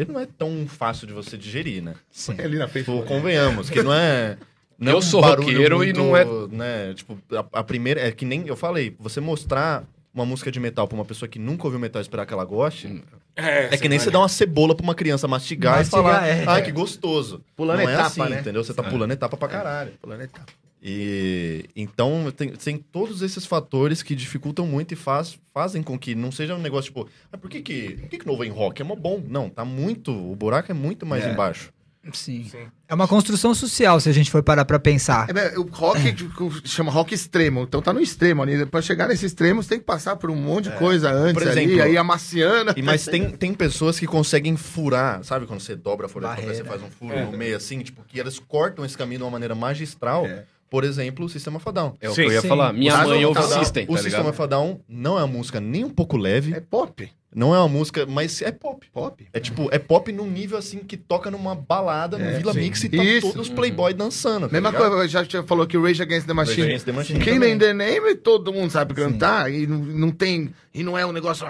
ele 0.00 0.12
não 0.12 0.20
é 0.20 0.26
tão 0.26 0.66
fácil 0.68 1.06
de 1.06 1.12
você 1.12 1.36
digerir, 1.36 1.82
né? 1.82 1.94
bastante. 2.14 2.42
Ali 2.42 2.58
na 2.58 2.68
frente. 2.68 2.84
Tipo, 2.84 3.02
convenhamos, 3.04 3.70
que 3.70 3.82
não 3.82 3.92
é. 3.92 4.36
Não 4.78 4.92
é 4.92 4.94
Eu 4.94 4.98
um 4.98 5.02
sou 5.02 5.22
roqueiro 5.22 5.82
e 5.82 5.90
não 5.94 6.14
é- 6.14 6.26
Né, 6.50 6.92
tipo, 6.92 7.18
a, 7.32 7.60
a 7.60 7.64
primeira. 7.64 7.98
É 7.98 8.12
que 8.12 8.26
nem 8.26 8.46
eu 8.46 8.54
falei, 8.54 8.94
você 9.00 9.22
mostrar 9.22 9.84
uma 10.12 10.26
música 10.26 10.52
de 10.52 10.60
metal 10.60 10.86
pra 10.86 10.94
uma 10.98 11.04
pessoa 11.06 11.26
que 11.26 11.38
nunca 11.38 11.64
ouviu 11.66 11.80
metal 11.80 11.98
e 11.98 12.02
esperar 12.02 12.26
que 12.26 12.34
ela 12.34 12.44
goste. 12.44 13.02
É, 13.34 13.74
que 13.78 13.88
nem 13.88 13.98
você 13.98 14.10
dá 14.10 14.18
uma 14.18 14.28
cebola 14.28 14.74
pra 14.74 14.84
uma 14.84 14.94
criança 14.94 15.26
mastigar, 15.26 15.78
Mastigar, 15.78 16.00
e 16.00 16.04
falar, 16.04 16.26
é. 16.28 16.44
ai, 16.46 16.62
que 16.62 16.72
gostoso. 16.72 17.42
Pulando 17.56 17.80
não 17.82 17.88
é 17.88 17.92
etapa, 17.94 18.06
assim, 18.06 18.20
né? 18.30 18.40
entendeu? 18.40 18.62
Você 18.62 18.74
tá 18.74 18.82
pulando 18.82 19.12
etapa 19.12 19.34
pra 19.34 19.48
caralho. 19.48 19.92
Planeta. 20.02 20.40
E 20.88 21.64
então 21.74 22.30
tem, 22.36 22.50
tem 22.50 22.78
todos 22.78 23.20
esses 23.20 23.44
fatores 23.44 24.04
que 24.04 24.14
dificultam 24.14 24.64
muito 24.68 24.92
e 24.92 24.96
faz, 24.96 25.36
fazem 25.52 25.82
com 25.82 25.98
que 25.98 26.14
não 26.14 26.30
seja 26.30 26.54
um 26.54 26.60
negócio 26.62 26.92
tipo, 26.92 27.08
ah, 27.32 27.36
por 27.36 27.50
que 27.50 27.60
que, 27.60 27.96
por 28.00 28.08
que 28.08 28.18
que 28.18 28.26
não 28.26 28.38
vem 28.38 28.50
rock? 28.52 28.80
É 28.80 28.84
mó 28.84 28.94
bom. 28.94 29.20
Não, 29.28 29.50
tá 29.50 29.64
muito, 29.64 30.12
o 30.12 30.36
buraco 30.36 30.70
é 30.70 30.74
muito 30.74 31.04
mais 31.04 31.24
É. 31.24 31.32
embaixo. 31.32 31.72
Sim. 32.12 32.48
É 32.88 32.94
uma 32.94 33.08
construção 33.08 33.52
social, 33.52 33.98
se 33.98 34.08
a 34.08 34.12
gente 34.12 34.30
for 34.30 34.40
parar 34.40 34.64
pra 34.64 34.78
pensar. 34.78 35.26
É, 35.36 35.58
o 35.58 35.62
rock 35.64 36.12
tipo, 36.12 36.52
chama 36.64 36.92
rock 36.92 37.12
extremo, 37.12 37.62
então 37.62 37.82
tá 37.82 37.92
no 37.92 38.00
extremo 38.00 38.44
ali. 38.44 38.64
Pra 38.64 38.80
chegar 38.80 39.08
nesse 39.08 39.26
extremo, 39.26 39.60
você 39.60 39.70
tem 39.70 39.78
que 39.80 39.84
passar 39.84 40.14
por 40.14 40.30
um 40.30 40.36
monte 40.36 40.70
de 40.70 40.76
coisa 40.76 41.10
antes 41.10 41.44
ali, 41.44 41.64
exemplo- 41.64 41.82
aí 41.82 41.96
amaciana. 41.96 42.72
E, 42.76 42.82
mas 42.82 43.06
tem, 43.06 43.32
tem 43.32 43.52
pessoas 43.52 43.98
que 43.98 44.06
conseguem 44.06 44.56
furar, 44.56 45.24
sabe 45.24 45.46
quando 45.46 45.58
você 45.58 45.74
dobra 45.74 46.06
a 46.06 46.08
folha 46.08 46.28
você 46.36 46.62
faz 46.62 46.80
um 46.80 46.90
furo 46.92 47.18
no 47.28 47.36
meio 47.36 47.56
assim, 47.56 47.80
tipo, 47.80 48.04
que 48.04 48.20
elas 48.20 48.38
cortam 48.38 48.84
esse 48.84 48.96
caminho 48.96 49.18
de 49.18 49.24
uma 49.24 49.30
maneira 49.32 49.56
magistral. 49.56 50.28
Por 50.68 50.84
exemplo, 50.84 51.24
o 51.24 51.28
Sistema 51.28 51.58
Fadão. 51.60 51.94
É 52.00 52.08
o 52.08 52.14
Sim, 52.14 52.22
que 52.22 52.28
eu 52.28 52.32
ia 52.32 52.40
sim. 52.40 52.48
falar. 52.48 52.72
Minha 52.72 52.96
Mas 52.96 53.08
mãe 53.08 53.24
ouve 53.24 53.42
System, 53.42 53.84
o 53.84 53.94
tá 53.94 54.02
Sistema 54.02 54.18
ligado? 54.24 54.34
Fadão 54.34 54.80
não 54.88 55.18
é 55.18 55.24
uma 55.24 55.32
música 55.38 55.60
nem 55.60 55.84
um 55.84 55.90
pouco 55.90 56.16
leve, 56.16 56.54
É 56.54 56.60
pop. 56.60 57.08
Não 57.36 57.54
é 57.54 57.58
uma 57.58 57.68
música, 57.68 58.06
mas 58.06 58.40
é 58.42 58.50
pop. 58.50 58.86
Pop. 58.92 59.24
É 59.32 59.38
tipo, 59.38 59.68
é 59.70 59.78
pop 59.78 60.10
num 60.10 60.26
nível 60.26 60.56
assim 60.58 60.78
que 60.78 60.96
toca 60.96 61.30
numa 61.30 61.54
balada 61.54 62.16
no 62.18 62.24
É, 62.24 62.38
Vila 62.38 62.52
sim. 62.54 62.60
Mix 62.60 62.82
e 62.84 62.88
tá 62.88 63.04
Isso. 63.04 63.26
todos 63.28 63.48
os 63.48 63.54
playboy 63.54 63.92
dançando. 63.94 64.48
tá 64.48 64.52
Mesma 64.54 64.70
ligado? 64.70 64.88
coisa, 64.90 65.06
já 65.08 65.22
já 65.22 65.42
falou 65.44 65.66
que 65.66 65.76
o 65.76 65.82
Rage 65.84 66.02
Against 66.02 66.26
the 66.26 66.32
Rage 66.32 66.48
Machine. 66.50 66.66
Against 66.68 66.84
the 66.86 66.92
Machine 66.92 67.20
Quem 67.20 67.38
nem 67.38 67.58
the 67.58 67.72
name, 67.74 68.14
todo 68.16 68.52
mundo 68.52 68.70
sabe 68.70 68.94
cantar. 68.94 69.52
E 69.52 69.66
não, 69.66 69.78
não 69.78 70.10
tem. 70.10 70.50
E 70.74 70.82
não 70.82 70.96
é 70.98 71.04
um 71.06 71.12
negócio. 71.12 71.46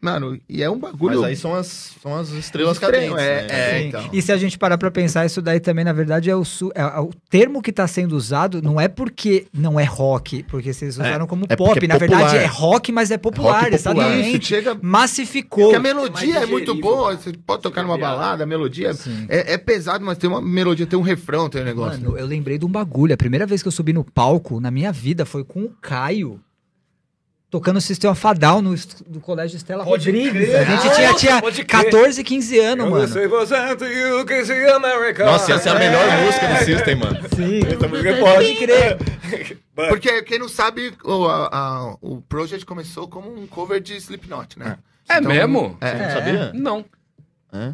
Mano, 0.00 0.38
e 0.48 0.62
é 0.62 0.70
um 0.70 0.78
bagulho. 0.78 1.20
Mas 1.20 1.28
aí 1.30 1.36
são 1.36 1.54
as, 1.54 1.94
são 2.02 2.14
as 2.16 2.28
estrelas 2.30 2.76
Estranho, 2.76 3.14
cadentes, 3.14 3.26
é, 3.26 3.42
né? 3.42 3.46
é, 3.50 3.78
Sim. 3.80 3.88
então. 3.88 4.08
E 4.12 4.22
se 4.22 4.30
a 4.30 4.36
gente 4.36 4.56
parar 4.58 4.78
pra 4.78 4.90
pensar, 4.90 5.26
isso 5.26 5.42
daí 5.42 5.58
também, 5.58 5.84
na 5.84 5.92
verdade, 5.92 6.30
é 6.30 6.36
o, 6.36 6.44
su- 6.44 6.70
é- 6.74 6.80
é 6.80 7.00
o 7.00 7.10
termo 7.28 7.60
que 7.60 7.72
tá 7.72 7.86
sendo 7.88 8.12
usado, 8.16 8.62
não 8.62 8.80
é 8.80 8.88
porque 8.88 9.46
não 9.52 9.80
é 9.80 9.84
rock, 9.84 10.42
porque 10.44 10.72
vocês 10.72 10.96
usaram 10.96 11.26
como 11.26 11.44
é 11.48 11.56
pop. 11.56 11.82
é 11.84 11.88
Na 11.88 11.98
verdade, 11.98 12.22
popular. 12.24 12.42
é 12.42 12.46
rock, 12.46 12.92
mas 12.92 13.10
é 13.10 13.18
popular, 13.18 13.64
Rock 13.64 13.76
popular. 13.78 13.96
exatamente. 14.06 14.38
Isso, 14.38 14.46
chega- 14.46 14.78
Massificou. 15.06 15.64
Porque 15.64 15.76
a 15.76 15.78
É 15.78 15.82
melodia 15.82 16.34
mais 16.34 16.42
é 16.42 16.46
muito 16.46 16.74
boa, 16.74 17.16
você 17.16 17.32
pode 17.32 17.62
tocar 17.62 17.82
numa 17.82 17.96
balada, 17.96 18.42
a 18.42 18.46
melodia 18.46 18.92
Sim. 18.92 19.26
é, 19.28 19.54
é 19.54 19.58
pesado, 19.58 20.04
mas 20.04 20.18
tem 20.18 20.28
uma 20.28 20.42
melodia, 20.42 20.86
tem 20.86 20.98
um 20.98 21.02
refrão, 21.02 21.48
tem 21.48 21.62
um 21.62 21.64
negócio. 21.64 22.00
Mano, 22.02 22.18
eu 22.18 22.26
lembrei 22.26 22.58
de 22.58 22.64
um 22.66 22.68
bagulho. 22.68 23.14
A 23.14 23.16
primeira 23.16 23.46
vez 23.46 23.62
que 23.62 23.68
eu 23.68 23.72
subi 23.72 23.92
no 23.92 24.02
palco 24.04 24.60
na 24.60 24.70
minha 24.70 24.90
vida 24.92 25.24
foi 25.24 25.44
com 25.44 25.60
o 25.64 25.70
Caio. 25.80 26.40
Tocando 27.48 27.80
Sistema 27.80 28.12
Fadal 28.14 28.60
no, 28.60 28.74
do 29.06 29.20
Colégio 29.20 29.56
Estela 29.56 29.84
Pode 29.84 30.10
Rodrigues. 30.10 30.32
crer. 30.48 30.56
A 30.56 30.64
gente 30.64 30.88
Ah, 30.88 30.94
tinha, 30.94 31.14
tinha 31.14 31.40
pode 31.40 31.64
crer. 31.64 31.84
14, 31.84 32.24
15 32.24 32.58
anos, 32.58 32.90
mano. 32.90 33.06
Nossa, 35.24 35.52
essa 35.54 35.68
é 35.68 35.72
a 35.72 35.78
melhor 35.78 36.04
música 36.24 36.46
do 36.48 36.64
System, 36.64 36.96
mano. 36.96 37.16
Sim. 37.36 37.60
Pode 38.20 38.54
crer. 38.56 38.98
Porque 39.88 40.22
quem 40.22 40.40
não 40.40 40.48
sabe, 40.48 40.92
o, 41.04 41.26
a- 41.28 41.48
a- 41.52 41.96
o 42.00 42.20
Project 42.22 42.66
começou 42.66 43.06
como 43.06 43.32
um 43.32 43.46
cover 43.46 43.80
de 43.80 43.94
Slipknot, 43.96 44.58
né? 44.58 44.76
É 44.80 44.95
Então, 45.10 45.30
mesmo? 45.32 45.76
Você 45.80 45.94
não 45.94 46.10
sabia? 46.10 46.50
Não. 46.54 46.84
É? 47.52 47.72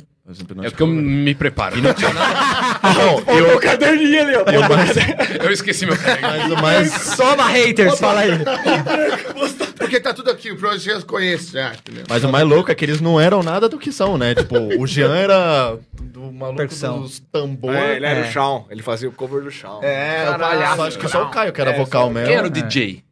É 0.62 0.70
porque 0.70 0.82
eu 0.84 0.86
me 0.86 1.34
preparo. 1.34 1.76
Não, 1.82 1.90
Eu... 3.36 3.56
O 3.56 3.60
caderninho 3.60 4.22
ali, 4.22 4.36
ó. 4.36 4.44
eu 4.50 4.68
mais, 4.68 4.90
Eu 5.42 5.50
esqueci 5.50 5.84
meu 5.84 5.96
caderno. 5.98 6.28
mais, 6.30 6.50
o 6.52 6.62
mais 6.62 6.92
Soma 6.92 7.48
haters, 7.48 7.98
fala 7.98 8.20
aí. 8.20 8.30
Porque 9.76 9.98
tá 10.00 10.14
tudo 10.14 10.30
aqui, 10.30 10.52
o 10.52 10.56
Project 10.56 10.88
eu 10.88 11.02
conheço 11.06 11.52
já, 11.52 11.72
entendeu? 11.74 12.04
Mas 12.08 12.22
o 12.22 12.28
mais 12.30 12.46
louco 12.46 12.70
é 12.70 12.74
que 12.74 12.84
eles 12.84 13.00
não 13.00 13.20
eram 13.20 13.42
nada 13.42 13.68
do 13.68 13.78
que 13.78 13.90
são, 13.92 14.16
né? 14.16 14.32
Tipo, 14.34 14.56
o 14.80 14.86
Jean 14.86 15.14
era 15.14 15.76
do 16.00 16.32
maluco 16.32 16.58
Percussão. 16.58 17.00
dos 17.00 17.18
tambor. 17.18 17.74
É, 17.74 17.96
ele 17.96 18.06
era 18.06 18.20
É. 18.20 18.28
o 18.28 18.32
Shawn. 18.32 18.64
Ele 18.70 18.80
fazia 18.82 19.08
o 19.08 19.12
cover 19.12 19.42
do 19.42 19.50
Shawn. 19.50 19.82
É, 19.82 20.28
o 20.30 20.32
Eu 20.34 20.38
palhaço. 20.38 20.82
acho 20.82 20.98
que 20.98 21.08
só 21.08 21.24
o 21.24 21.30
Caio 21.30 21.52
que 21.52 21.60
era 21.60 21.72
É, 21.72 21.76
vocal 21.78 22.06
só- 22.06 22.10
mesmo. 22.12 22.28
Quem 22.28 22.36
era 22.36 22.46
o 22.46 22.50
DJ? 22.50 23.02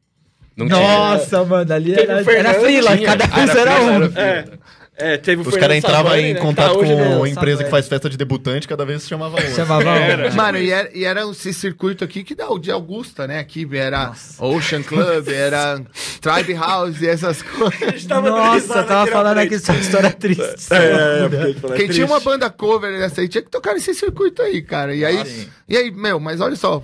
Não 0.56 0.66
Nossa, 0.68 1.44
mano, 1.44 1.72
ali 1.72 1.94
era, 1.94 2.22
Fernando, 2.24 2.46
era 2.54 2.60
frila, 2.60 2.96
tinha. 2.96 3.06
cada 3.08 3.26
vez 3.26 3.50
era 3.56 3.74
frila, 3.76 4.06
um. 4.06 4.12
frila. 4.12 4.58
É, 5.02 5.16
teve 5.16 5.40
o 5.40 5.48
Os 5.48 5.56
caras 5.56 5.78
entravam 5.78 6.14
em 6.14 6.34
né, 6.34 6.40
contato 6.40 6.74
tá 6.74 6.78
com 6.78 6.84
no- 6.84 7.22
a 7.24 7.28
empresa 7.28 7.64
que 7.64 7.70
faz 7.70 7.88
festa 7.88 8.10
de 8.10 8.18
debutante, 8.18 8.68
cada 8.68 8.84
vez 8.84 9.02
se 9.02 9.08
chamava 9.08 9.38
um. 9.38 9.54
Chamava 9.54 9.88
Era. 9.98 10.30
Mano, 10.34 10.58
e 10.58 10.70
era, 10.70 10.90
e 10.94 11.04
era 11.06 11.22
esse 11.30 11.54
circuito 11.54 12.04
aqui 12.04 12.22
que 12.22 12.34
dá 12.34 12.50
o 12.50 12.58
de 12.58 12.70
Augusta, 12.70 13.26
né? 13.26 13.38
Aqui 13.38 13.66
era 13.72 14.12
Ocean 14.38 14.82
Club, 14.82 15.26
era 15.28 15.80
Tribe 16.20 16.52
House 16.52 17.00
e 17.00 17.08
essas 17.08 17.40
coisas. 17.40 18.04
Tava 18.04 18.28
Nossa, 18.28 18.82
tava 18.82 19.10
falando 19.10 19.38
aqui 19.38 19.58
só 19.58 19.72
história 19.72 20.10
triste. 20.12 20.42
É, 20.70 21.24
é 21.24 21.28
Quem 21.28 21.54
tinha 21.54 21.86
triste. 21.86 22.02
uma 22.02 22.20
banda 22.20 22.50
cover 22.50 22.90
nessa 22.92 23.22
aí 23.22 23.28
tinha 23.28 23.42
que 23.42 23.48
tocar 23.50 23.72
nesse 23.72 23.94
circuito 23.94 24.42
aí, 24.42 24.60
cara. 24.60 24.94
E 24.94 25.02
aí, 25.02 25.48
e 25.66 25.78
aí 25.78 25.90
meu, 25.90 26.20
mas 26.20 26.42
olha 26.42 26.56
só, 26.56 26.82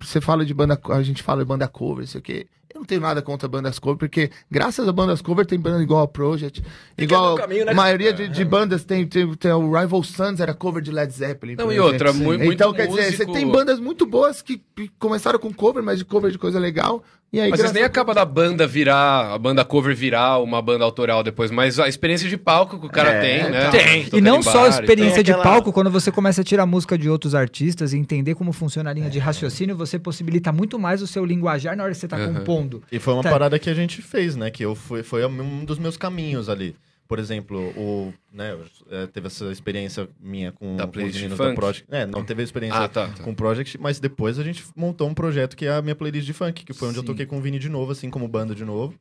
você 0.00 0.22
fala 0.22 0.42
de 0.42 0.54
banda, 0.54 0.80
a 0.88 1.02
gente 1.02 1.22
fala 1.22 1.42
de 1.42 1.48
banda 1.48 1.68
cover, 1.68 2.04
isso 2.04 2.16
aqui. 2.16 2.46
Eu 2.76 2.80
não 2.80 2.84
tenho 2.86 3.00
nada 3.00 3.22
contra 3.22 3.48
bandas 3.48 3.78
cover, 3.78 3.96
porque 3.96 4.30
graças 4.50 4.86
a 4.86 4.92
bandas 4.92 5.22
cover 5.22 5.46
tem 5.46 5.58
banda 5.58 5.82
igual 5.82 6.02
a 6.02 6.08
Project, 6.08 6.62
igual 6.98 7.34
caminho, 7.36 7.64
né? 7.64 7.72
a 7.72 7.74
maioria 7.74 8.12
de, 8.12 8.28
de 8.28 8.44
bandas 8.44 8.84
tem, 8.84 9.06
tem, 9.06 9.34
tem 9.34 9.50
o 9.50 9.72
Rival 9.74 10.02
Sons 10.02 10.40
era 10.40 10.52
cover 10.52 10.82
de 10.82 10.92
Led 10.92 11.10
Zeppelin. 11.10 11.54
Não, 11.56 11.72
e 11.72 11.76
exemplo. 11.76 11.90
outra, 11.92 12.12
mu- 12.12 12.24
muito 12.24 12.52
Então, 12.52 12.74
quer 12.74 12.86
dizer, 12.88 13.02
músico- 13.06 13.24
você 13.32 13.32
tem 13.32 13.50
bandas 13.50 13.80
muito 13.80 14.04
boas 14.04 14.42
que 14.42 14.60
começaram 14.98 15.38
com 15.38 15.50
cover, 15.54 15.82
mas 15.82 15.98
de 15.98 16.04
cover 16.04 16.30
de 16.30 16.38
coisa 16.38 16.58
legal. 16.58 17.02
E 17.32 17.40
aí, 17.40 17.50
Mas 17.50 17.58
vocês 17.60 17.72
graças 17.72 17.74
nem 17.74 17.82
a- 17.82 17.86
acaba 17.86 18.14
da 18.14 18.24
banda 18.24 18.66
virar, 18.66 19.34
a 19.34 19.38
banda 19.38 19.64
cover 19.64 19.94
virar 19.94 20.38
uma 20.38 20.62
banda 20.62 20.84
autoral 20.84 21.22
depois, 21.24 21.50
mas 21.50 21.78
a 21.78 21.88
experiência 21.88 22.28
de 22.28 22.36
palco 22.36 22.78
que 22.78 22.86
o 22.86 22.88
cara 22.88 23.10
É, 23.10 23.20
tem, 23.20 23.50
né? 23.50 23.70
tem. 23.70 24.04
Tocando 24.04 24.18
E 24.18 24.20
não 24.22 24.42
só 24.42 24.64
a 24.66 24.68
experiência 24.68 25.22
de 25.24 25.32
Tem 25.32 25.40
aquela- 25.40 25.54
palco, 25.54 25.72
quando 25.72 25.90
você 25.90 26.10
começa 26.12 26.40
a 26.40 26.44
tirar 26.44 26.64
música 26.66 26.96
de 26.96 27.10
outros 27.10 27.34
artistas 27.34 27.92
e 27.92 27.98
entender 27.98 28.34
como 28.36 28.52
funciona 28.52 28.90
a 28.90 28.92
linha 28.92 29.10
de 29.10 29.18
raciocínio, 29.18 29.76
você 29.76 29.98
possibilita 29.98 30.52
muito 30.52 30.78
mais 30.78 31.02
o 31.02 31.06
seu 31.06 31.24
linguajar 31.24 31.76
na 31.76 31.82
hora 31.82 31.92
que 31.92 31.98
você 31.98 32.08
tá 32.08 32.16
Aham. 32.16 32.34
compondo. 32.34 32.82
E 32.92 32.98
foi 33.00 33.12
uma 33.12 33.22
Tá. 33.24 33.30
parada 33.30 33.58
que 33.58 33.68
a 33.68 33.74
gente 33.74 34.00
fez, 34.00 34.36
né? 34.36 34.48
Que 34.50 34.64
eu 34.64 34.74
fui, 34.74 35.02
foi 35.02 35.26
um 35.26 35.64
dos 35.64 35.78
meus 35.78 35.96
caminhos 35.96 36.48
ali. 36.48 36.74
Por 37.08 37.18
exemplo, 37.18 37.58
o, 37.76 38.12
né, 38.32 38.56
eh, 38.90 39.06
teve 39.06 39.28
essa 39.28 39.44
experiência 39.52 40.08
minha 40.20 40.50
com, 40.52 40.76
Da 40.76 40.84
com 40.84 40.88
os 40.90 40.92
playlist 40.94 41.16
meninos 41.16 41.36
funk? 41.36 41.50
da 41.50 41.54
Project. 41.54 41.86
É, 41.90 42.04
não 42.06 42.24
teve 42.24 42.40
a 42.42 42.44
experiência 42.44 42.80
Ah, 42.80 42.88
tá, 42.88 43.08
tá. 43.08 43.22
com 43.22 43.30
o 43.30 43.34
Project, 43.34 43.78
mas 43.78 44.00
depois 44.00 44.38
a 44.38 44.42
gente 44.44 44.64
montou 44.74 45.08
um 45.08 45.14
projeto 45.14 45.56
que 45.56 45.66
é 45.66 45.72
a 45.74 45.82
minha 45.82 45.94
playlist 45.94 46.26
de 46.26 46.32
funk, 46.32 46.64
que 46.64 46.72
foi 46.72 46.88
onde 46.88 46.98
eu 46.98 47.02
Sim. 47.02 47.06
toquei 47.06 47.24
com 47.26 47.38
o 47.38 47.40
Vini 47.40 47.58
de 47.60 47.68
novo, 47.68 47.92
assim, 47.92 48.10
como 48.10 48.26
banda 48.26 48.54
de 48.54 48.64
novo. 48.64 48.94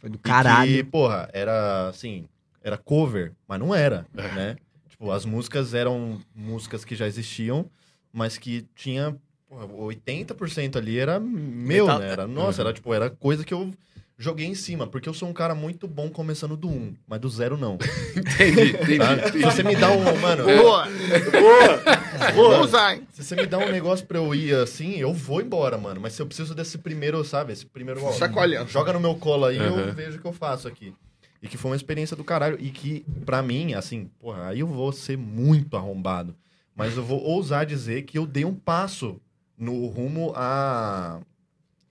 Foi 0.00 0.08
do 0.08 0.16
E 0.16 0.18
caralho. 0.18 0.70
que, 0.70 0.84
porra, 0.84 1.28
era 1.32 1.88
assim, 1.88 2.28
era 2.62 2.76
cover, 2.78 3.32
mas 3.48 3.58
não 3.58 3.74
era, 3.74 4.06
É. 4.16 4.22
né? 4.34 4.56
Tipo, 4.88 5.10
as 5.10 5.24
músicas 5.24 5.74
eram 5.74 6.20
músicas 6.34 6.84
que 6.84 6.94
já 6.94 7.06
existiam, 7.08 7.68
mas 8.12 8.38
que 8.38 8.64
tinha, 8.76 9.16
porra, 9.48 9.66
80% 9.66 10.76
ali 10.76 10.98
era 11.00 11.18
meu, 11.18 11.86
Metal- 11.86 11.98
né? 11.98 12.08
Era, 12.10 12.26
nossa, 12.28 12.62
era 12.62 12.72
tipo, 12.72 12.94
era 12.94 13.10
coisa 13.10 13.44
que 13.44 13.52
eu 13.52 13.72
joguei 14.18 14.46
em 14.46 14.54
cima, 14.54 14.86
porque 14.86 15.08
eu 15.08 15.14
sou 15.14 15.28
um 15.28 15.32
cara 15.32 15.54
muito 15.54 15.86
bom 15.88 16.08
começando 16.08 16.56
do 16.56 16.68
1, 16.68 16.94
mas 17.06 17.20
do 17.20 17.28
zero 17.28 17.56
não. 17.56 17.74
Entendi, 18.16 18.70
entendi. 18.70 18.98
Tá? 18.98 19.32
Se 19.32 19.38
você 19.42 19.62
me 19.62 19.74
dá 19.76 19.90
um, 19.90 20.02
mano, 20.20 20.44
Boa! 20.44 20.86
Boa! 21.30 22.32
Boa! 22.34 22.60
usar, 22.60 22.94
hein? 22.96 23.06
se 23.12 23.24
você 23.24 23.34
me 23.36 23.46
dá 23.46 23.58
um 23.58 23.70
negócio 23.70 24.06
pra 24.06 24.18
eu 24.18 24.34
ir 24.34 24.54
assim, 24.54 24.92
eu 24.96 25.12
vou 25.12 25.40
embora, 25.40 25.76
mano. 25.76 26.00
Mas 26.00 26.12
se 26.14 26.22
eu 26.22 26.26
preciso 26.26 26.54
desse 26.54 26.78
primeiro, 26.78 27.24
sabe? 27.24 27.52
Esse 27.52 27.66
primeiro. 27.66 28.02
ó, 28.04 28.12
Sacolhão. 28.12 28.66
Joga 28.68 28.92
no 28.92 29.00
meu 29.00 29.14
colo 29.16 29.46
aí, 29.46 29.58
Uhum. 29.58 29.78
eu 29.80 29.92
vejo 29.94 30.18
o 30.18 30.20
que 30.20 30.26
eu 30.26 30.32
faço 30.32 30.68
aqui. 30.68 30.94
E 31.42 31.48
que 31.48 31.58
foi 31.58 31.70
uma 31.72 31.76
experiência 31.76 32.16
do 32.16 32.24
caralho. 32.24 32.56
E 32.60 32.70
que, 32.70 33.04
pra 33.26 33.42
mim, 33.42 33.74
assim, 33.74 34.08
porra, 34.18 34.48
aí 34.48 34.60
eu 34.60 34.66
vou 34.66 34.92
ser 34.92 35.18
muito 35.18 35.76
arrombado. 35.76 36.34
Mas 36.74 36.96
eu 36.96 37.04
vou 37.04 37.20
ousar 37.22 37.66
dizer 37.66 38.02
que 38.02 38.16
eu 38.18 38.26
dei 38.26 38.44
um 38.44 38.54
passo 38.54 39.20
no 39.58 39.86
rumo 39.86 40.32
a. 40.34 41.20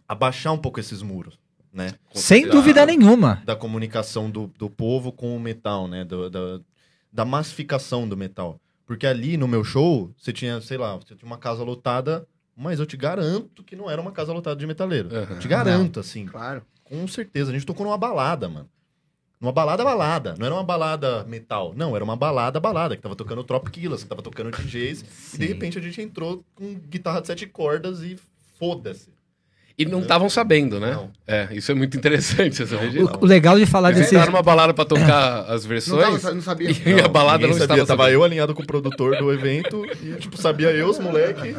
a 0.08 0.16
baixar 0.16 0.52
um 0.52 0.58
pouco 0.58 0.80
esses 0.80 1.02
muros, 1.02 1.38
né? 1.74 1.94
Sem 2.14 2.46
Da- 2.46 2.52
dúvida 2.52 2.86
nenhuma. 2.86 3.42
Da 3.46 3.56
comunicação 3.56 4.30
do, 4.30 4.48
do 4.58 4.70
povo 4.70 5.12
com 5.12 5.36
o 5.36 5.40
metal, 5.40 5.88
né? 5.88 6.04
Do- 6.06 6.30
da, 6.30 6.60
da 7.12 7.26
massificação 7.26 8.08
do 8.08 8.16
metal. 8.16 8.60
Porque 8.86 9.08
ali 9.08 9.38
no 9.38 9.48
meu 9.48 9.64
show, 9.64 10.12
você 10.18 10.32
tinha, 10.34 10.60
sei 10.62 10.78
lá, 10.78 10.96
você 10.96 11.16
tinha 11.16 11.26
uma 11.26 11.38
casa 11.38 11.64
lotada, 11.64 12.28
mas 12.56 12.80
eu 12.80 12.86
te 12.86 12.96
garanto 12.98 13.64
que 13.64 13.76
não 13.76 13.90
era 13.90 14.00
uma 14.02 14.12
casa 14.12 14.32
lotada 14.34 14.56
de 14.60 14.68
metaleiro. 14.68 15.10
Aham. 15.16 15.40
Te 15.40 15.48
garanto, 15.48 16.00
assim. 16.00 16.26
Claro. 16.26 16.62
Com 16.84 17.08
certeza. 17.08 17.50
A 17.50 17.54
gente 17.54 17.66
tocou 17.66 17.86
numa 17.86 17.98
balada, 17.98 18.48
mano. 18.50 18.70
Numa 19.40 19.52
balada, 19.52 19.84
balada. 19.84 20.36
Não 20.38 20.46
era 20.46 20.56
uma 20.56 20.64
balada 20.64 21.24
metal. 21.26 21.74
Não, 21.76 21.96
era 21.96 22.04
uma 22.04 22.16
balada, 22.16 22.60
balada. 22.60 22.96
Que 22.96 23.02
tava 23.02 23.16
tocando 23.16 23.44
Tropquilas, 23.44 24.04
que 24.04 24.10
tava 24.10 24.22
tocando 24.22 24.52
DJs. 24.52 25.34
E 25.34 25.38
de 25.38 25.46
repente 25.48 25.78
a 25.78 25.82
gente 25.82 26.02
entrou 26.02 26.44
com 26.56 26.76
guitarra 26.76 27.20
de 27.22 27.28
sete 27.28 27.48
cordas 27.48 28.02
e 28.02 28.18
foda-se. 28.60 29.10
E 29.78 29.86
não 29.86 30.02
estavam 30.02 30.30
sabendo, 30.30 30.80
né? 30.80 30.92
Não. 30.92 31.10
É, 31.28 31.48
isso 31.52 31.72
é 31.72 31.76
muito 31.76 31.98
interessante, 31.98 32.64
disso? 32.64 33.10
O, 33.20 33.24
o 33.24 33.26
legal 33.26 33.58
de 33.58 33.66
falar 33.66 33.90
Eles 33.90 34.02
desse. 34.02 34.14
entraram 34.16 34.32
numa 34.32 34.44
balada 34.44 34.74
pra 34.74 34.86
tocar 34.86 35.46
as 35.50 35.64
Não, 35.64 35.70
versões 35.70 36.22
tava, 36.22 36.36
não 36.36 36.42
sabia. 36.42 36.70
e 36.86 37.02
a 37.02 37.08
balada 37.08 37.48
não 37.48 37.54
estava 37.54 37.68
sabia. 37.70 37.86
Tava 37.86 38.04
sabendo. 38.04 38.14
eu 38.14 38.24
alinhado 38.24 38.54
com 38.54 38.62
o 38.62 38.68
produtor 38.68 39.18
do 39.18 39.34
evento 39.34 39.84
e, 40.04 40.14
tipo, 40.20 40.38
sabia 40.38 40.70
eu, 40.70 40.90
os 40.90 41.00
moleque. 41.00 41.56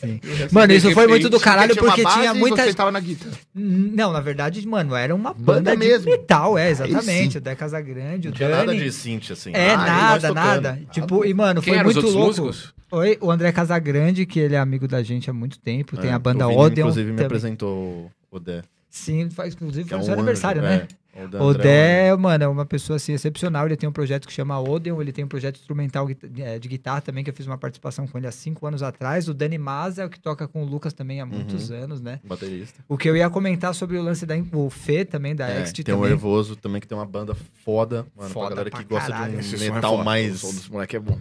Sim. 0.00 0.20
Mano, 0.50 0.72
isso 0.72 0.90
foi 0.92 1.06
muito 1.06 1.28
do 1.28 1.40
caralho 1.40 1.72
tinha 1.72 1.84
porque 1.84 2.02
base 2.02 2.18
tinha 2.20 2.34
muita. 2.34 2.64
Você 2.64 2.74
tava 2.74 2.90
na 2.92 3.00
guitarra. 3.00 3.32
Não, 3.54 4.12
na 4.12 4.20
verdade, 4.20 4.66
mano, 4.66 4.94
era 4.94 5.14
uma 5.14 5.32
Banda 5.34 5.70
banda, 5.70 5.70
de 5.72 5.76
mesmo. 5.78 6.10
metal, 6.10 6.56
é, 6.56 6.70
exatamente. 6.70 7.38
O 7.38 7.40
Dé 7.40 7.54
Casagrande, 7.54 8.28
o 8.28 8.30
Não 8.30 8.36
tinha 8.36 8.48
nada 8.48 8.66
Dani. 8.66 8.78
de 8.80 8.92
synth, 8.92 9.30
assim. 9.32 9.50
É, 9.54 9.72
Ah, 9.72 9.76
nada, 9.76 10.32
nada. 10.32 10.80
Tipo, 10.90 11.24
e, 11.24 11.34
mano, 11.34 11.60
Quem 11.60 11.74
foi 11.74 11.82
muito 11.84 11.96
outros 11.96 12.14
louco. 12.14 12.42
músicos? 12.42 12.74
Oi, 12.90 13.16
o 13.20 13.30
André 13.30 13.50
Casagrande, 13.52 14.26
que 14.26 14.38
ele 14.38 14.54
é 14.54 14.58
amigo 14.58 14.86
da 14.86 15.02
gente 15.02 15.28
há 15.30 15.32
muito 15.32 15.58
tempo. 15.58 15.96
Tem 15.96 16.10
É, 16.10 16.12
a 16.12 16.18
banda 16.18 16.46
Odeon. 16.46 16.84
Inclusive, 16.84 17.06
me 17.06 17.12
também. 17.16 17.26
apresentou 17.26 18.10
o 18.30 18.38
Dé. 18.38 18.62
Sim, 18.94 19.30
faz, 19.30 19.54
inclusive 19.54 19.84
que 19.84 19.88
foi 19.88 19.96
é 19.96 19.98
no 19.98 20.02
um 20.02 20.04
seu 20.06 20.12
aniversário, 20.14 20.60
anjo, 20.62 20.70
né? 20.70 20.86
é. 20.98 21.02
O 21.38 21.48
André 21.48 21.62
Dé, 21.62 22.16
mano, 22.16 22.44
é 22.44 22.48
uma 22.48 22.64
pessoa 22.66 22.96
assim 22.96 23.12
excepcional. 23.14 23.64
Ele 23.66 23.76
tem 23.76 23.86
um 23.88 23.92
projeto 23.92 24.26
que 24.26 24.32
chama 24.32 24.58
Odeon, 24.60 25.00
ele 25.00 25.12
tem 25.12 25.24
um 25.24 25.28
projeto 25.28 25.56
instrumental 25.58 26.08
eh, 26.10 26.58
de 26.58 26.68
guitarra 26.68 27.00
também, 27.02 27.22
que 27.24 27.28
eu 27.30 27.34
fiz 27.34 27.46
uma 27.46 27.56
participação 27.58 28.06
com 28.06 28.16
ele 28.18 28.26
há 28.26 28.32
cinco 28.32 28.66
anos 28.66 28.82
atrás. 28.82 29.28
O 29.28 29.34
Dani 29.34 29.56
Maza 29.58 30.02
é 30.02 30.06
o 30.06 30.10
que 30.10 30.18
toca 30.20 30.46
com 30.48 30.62
o 30.62 30.66
Lucas 30.66 30.92
também 30.94 31.20
há 31.20 31.26
muitos 31.26 31.68
Uhum. 31.70 31.76
anos, 31.84 32.00
né? 32.02 32.18
Baterista. 32.24 32.82
O 32.88 32.96
que 32.98 33.08
eu 33.08 33.16
ia 33.16 33.28
comentar 33.30 33.74
sobre 33.74 33.96
o 33.98 34.02
lance 34.02 34.24
da 34.26 34.34
o 34.54 34.68
Fê 34.70 35.04
também, 35.06 35.34
da 35.34 35.48
É, 35.50 35.60
Ext 35.60 35.82
tem 35.82 35.94
o 35.94 35.96
também. 35.98 36.10
Nervoso 36.10 36.56
também, 36.56 36.80
que 36.80 36.86
tem 36.86 36.96
uma 36.96 37.06
banda 37.06 37.34
foda. 37.64 38.06
Mano, 38.16 38.30
Foda 38.30 38.46
pra 38.46 38.54
galera 38.56 38.70
pra 38.70 38.80
que 38.80 38.86
gosta 38.88 39.10
caralho. 39.10 39.32
de 39.34 39.40
Esse 39.40 39.56
um 39.56 39.66
é 39.66 39.70
metal 39.70 39.90
foda, 39.92 40.04
mais... 40.04 40.34
O 40.34 40.38
som 40.46 40.54
dos 40.54 40.68
moleques 40.70 40.94
é 40.96 40.98
bom. 41.00 41.18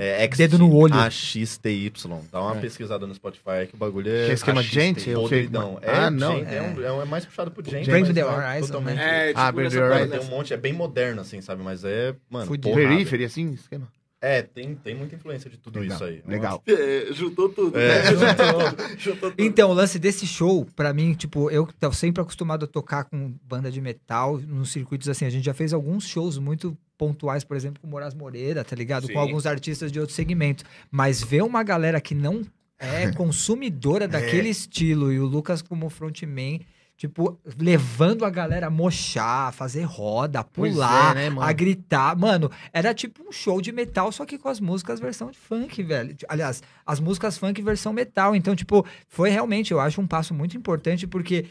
É, 0.00 0.22
Ext, 0.24 0.38
Dedo 0.38 0.58
no 0.58 0.72
olho. 0.76 0.94
AXTY. 0.94 1.92
Dá 2.30 2.40
uma 2.40 2.54
pesquisada 2.54 3.04
no 3.04 3.12
Spotify 3.12 3.66
que 3.68 3.74
o 3.74 3.76
bagulho 3.76 4.08
é. 4.08 4.26
Que 4.26 4.30
é 4.30 4.34
esquema 4.34 4.60
AXTY, 4.60 4.72
gente? 4.80 5.10
Eu 5.10 5.26
sei. 5.28 5.38
podridão. 5.42 5.78
É, 5.82 5.90
Ah, 5.90 6.08
não, 6.10 6.38
gente, 6.38 6.54
é. 6.54 6.62
um- 6.62 6.82
é 6.84 6.92
um- 6.92 7.02
é 7.02 7.04
mais 7.04 7.26
puxado 7.26 7.50
pro 7.50 7.64
gente. 7.68 7.90
Bring 7.90 8.02
mas 8.04 8.14
the 8.14 8.20
não 8.22 8.30
é 8.30 8.36
Horizon, 8.52 8.66
totalmente- 8.68 8.96
né? 8.96 9.24
É, 9.24 9.26
tipo, 9.28 9.40
Ah, 9.40 9.50
Bring 9.52 9.68
the 9.70 9.80
parada. 9.80 10.06
tem 10.06 10.20
um 10.20 10.30
monte, 10.30 10.54
é 10.54 10.56
bem 10.56 10.72
moderno, 10.72 11.20
assim, 11.20 11.40
sabe? 11.40 11.64
Mas 11.64 11.82
é, 11.84 12.14
mano, 12.30 12.46
Fudido. 12.46 12.72
Periferia, 12.76 13.26
assim, 13.26 13.52
esquema. 13.54 13.88
É, 14.20 14.42
tem, 14.42 14.74
tem 14.74 14.96
muita 14.96 15.14
influência 15.14 15.48
de 15.48 15.56
tudo 15.56 15.78
Legal, 15.78 15.96
isso 15.96 16.04
aí. 16.04 16.22
Legal. 16.26 16.62
É, 16.66 17.08
juntou 17.12 17.48
tudo. 17.48 17.78
É. 17.78 18.02
né? 18.02 18.10
Juntou 18.10 18.34
tudo. 18.34 18.98
Juntou 18.98 19.30
tudo. 19.30 19.42
Então, 19.42 19.70
o 19.70 19.72
lance 19.74 19.98
desse 19.98 20.26
show, 20.26 20.66
pra 20.74 20.92
mim, 20.92 21.14
tipo, 21.14 21.48
eu 21.50 21.68
tô 21.78 21.92
sempre 21.92 22.20
acostumado 22.20 22.64
a 22.64 22.68
tocar 22.68 23.04
com 23.04 23.32
banda 23.44 23.70
de 23.70 23.80
metal, 23.80 24.38
nos 24.38 24.72
circuitos 24.72 25.08
assim, 25.08 25.24
a 25.24 25.30
gente 25.30 25.44
já 25.44 25.54
fez 25.54 25.72
alguns 25.72 26.06
shows 26.06 26.36
muito 26.36 26.76
pontuais, 26.96 27.44
por 27.44 27.56
exemplo, 27.56 27.80
com 27.80 27.86
o 27.86 27.90
Moraes 27.90 28.12
Moreira, 28.12 28.64
tá 28.64 28.74
ligado? 28.74 29.06
Sim. 29.06 29.12
Com 29.12 29.20
alguns 29.20 29.46
artistas 29.46 29.92
de 29.92 30.00
outro 30.00 30.14
segmento. 30.14 30.64
Mas 30.90 31.22
ver 31.22 31.42
uma 31.42 31.62
galera 31.62 32.00
que 32.00 32.14
não 32.14 32.42
é 32.76 33.10
consumidora 33.14 34.08
daquele 34.08 34.48
estilo 34.48 35.12
e 35.12 35.20
o 35.20 35.26
Lucas 35.26 35.62
como 35.62 35.88
frontman, 35.88 36.60
tipo, 36.98 37.38
levando 37.56 38.24
a 38.24 38.30
galera 38.30 38.66
a 38.66 38.70
mochar, 38.70 39.48
a 39.48 39.52
fazer 39.52 39.84
roda, 39.84 40.40
a 40.40 40.44
Pois 40.44 40.74
pular, 40.74 41.16
é, 41.16 41.30
né, 41.30 41.36
a 41.40 41.52
gritar. 41.52 42.18
Mano, 42.18 42.50
era 42.72 42.92
tipo 42.92 43.22
um 43.26 43.30
show 43.30 43.62
de 43.62 43.70
metal, 43.70 44.10
só 44.10 44.26
que 44.26 44.36
com 44.36 44.48
as 44.48 44.58
músicas 44.58 44.98
versão 44.98 45.30
de 45.30 45.38
funk, 45.38 45.80
velho. 45.84 46.16
Aliás, 46.28 46.60
as 46.84 46.98
músicas 46.98 47.38
funk 47.38 47.62
versão 47.62 47.92
metal. 47.92 48.34
Então, 48.34 48.56
tipo, 48.56 48.84
foi 49.06 49.30
realmente, 49.30 49.70
eu 49.70 49.78
acho, 49.78 50.00
um 50.00 50.08
passo 50.08 50.34
muito 50.34 50.56
importante, 50.56 51.06
porque 51.06 51.46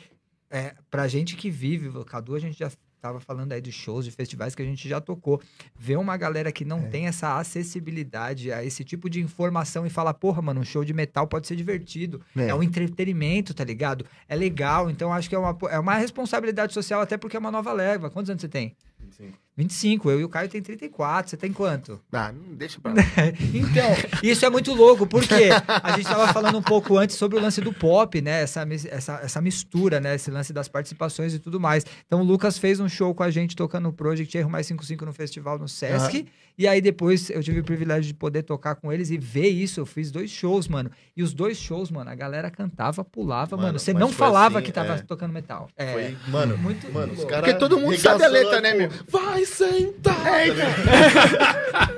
é, 0.52 0.76
pra 0.92 1.08
gente 1.08 1.38
que 1.38 1.50
vive, 1.50 1.88
o 1.88 2.04
Cadu, 2.04 2.36
a 2.36 2.40
gente 2.40 2.60
já 2.60 2.70
tava 3.02 3.20
falando 3.20 3.52
aí 3.54 3.62
de 3.62 3.72
shows, 3.72 4.06
de 4.06 4.12
festivais 4.12 4.56
que 4.56 4.62
a 4.62 4.66
gente 4.66 4.88
já 4.88 5.00
tocou. 5.00 5.42
Ver 5.78 5.98
uma 5.98 6.18
galera 6.18 6.52
que 6.52 6.66
não 6.66 6.82
tem 6.90 7.08
essa 7.08 7.38
acessibilidade 7.40 8.52
a 8.52 8.64
esse 8.64 8.84
tipo 8.84 9.10
de 9.10 9.22
informação 9.22 9.86
e 9.86 9.90
falar, 9.90 10.14
porra, 10.14 10.42
mano, 10.42 10.62
um 10.62 10.66
show 10.66 10.84
de 10.84 10.94
metal 10.94 11.28
pode 11.28 11.48
ser 11.48 11.56
divertido. 11.56 12.22
É, 12.36 12.48
É. 12.50 12.56
um 12.56 12.64
entretenimento, 12.64 13.54
tá 13.54 13.64
ligado? 13.64 14.06
É 14.28 14.36
legal. 14.36 14.90
Então, 14.90 15.14
acho 15.14 15.30
que 15.30 15.36
é 15.36 15.40
uma, 15.40 15.58
é 15.70 15.80
uma 15.80 15.96
responsabilidade 15.96 16.74
social, 16.74 17.02
até 17.02 17.18
porque 17.18 17.36
é 17.36 17.40
uma 17.40 17.52
nova 17.52 17.72
leva. 17.74 18.10
Quantos 18.10 18.30
anos 18.30 18.42
você 18.42 18.50
tem? 18.50 18.76
25. 19.00 19.38
25. 19.58 20.12
Eu 20.12 20.20
e 20.22 20.24
o 20.24 20.30
Caio 20.30 20.48
tem 20.48 20.62
34. 20.62 21.32
Você 21.32 21.36
tem 21.36 21.52
quanto? 21.52 22.00
Ah, 22.14 22.32
não 22.32 22.56
deixa 22.56 22.80
pra 22.80 22.94
lá. 22.94 23.02
Então, 23.54 23.90
isso 24.22 24.46
é 24.46 24.50
muito 24.50 24.74
louco, 24.74 25.08
porque 25.08 25.50
a 25.68 25.90
gente 25.92 26.02
estava 26.02 26.32
falando 26.32 26.60
um 26.60 26.62
pouco 26.62 26.98
antes 26.98 27.16
sobre 27.16 27.38
o 27.38 27.42
lance 27.42 27.60
do 27.60 27.74
pop, 27.74 28.22
né? 28.22 28.44
Essa, 28.44 28.68
essa, 28.90 29.20
essa 29.24 29.42
mistura, 29.42 30.00
né? 30.00 30.14
Esse 30.14 30.30
lance 30.30 30.54
das 30.54 30.68
participações 30.68 31.34
e 31.34 31.40
tudo 31.40 31.60
mais. 31.60 31.86
Então, 32.06 32.22
o 32.22 32.24
Lucas 32.24 32.58
fez 32.60 32.80
um 32.80 32.88
show 32.88 33.16
com 33.16 33.24
a 33.24 33.32
gente 33.32 33.56
tocando 33.56 33.90
o 33.90 33.94
Project 33.94 34.38
Erro 34.38 34.50
Mais 34.50 34.68
55 34.68 35.06
no 35.06 35.14
festival 35.14 35.58
no 35.58 35.68
Sesc. 35.68 36.28
E 36.58 36.68
aí, 36.68 36.82
depois, 36.82 37.30
eu 37.30 37.44
tive 37.44 37.60
o 37.60 37.64
privilégio 37.64 38.08
de 38.08 38.16
poder 38.16 38.42
tocar 38.42 38.76
com 38.76 38.92
eles 38.92 39.12
e 39.12 39.18
ver 39.18 39.48
isso. 39.48 39.80
Eu 39.80 39.86
fiz 39.86 40.10
dois 40.10 40.32
shows, 40.32 40.68
mano. 40.68 40.90
E 41.16 41.22
os 41.22 41.32
dois 41.32 41.56
shows, 41.58 41.92
mano, 41.92 42.10
a 42.10 42.16
galera 42.16 42.50
cantava, 42.50 43.04
pulava, 43.04 43.56
mano. 43.56 43.68
Mano, 43.68 43.80
Você 43.80 43.94
não 43.94 44.12
falava 44.12 44.58
assim, 44.58 44.66
que 44.66 44.72
tava 44.72 44.96
é. 44.96 44.98
tocando 45.00 45.32
metal. 45.32 45.70
É. 45.78 45.94
Foi, 45.94 46.18
mano, 46.32 46.58
muito 46.58 46.92
mano, 46.92 47.14
os 47.14 47.20
louco. 47.20 47.32
caras. 47.32 47.46
Porque 47.46 47.60
todo 47.60 47.80
mundo 47.80 47.96
sabe 47.98 48.24
a 48.24 48.28
letra, 48.28 48.60
né, 48.60 48.72
tipo, 48.72 48.80
meu? 48.80 48.92
Vai 49.08 49.46
senta! 49.48 50.12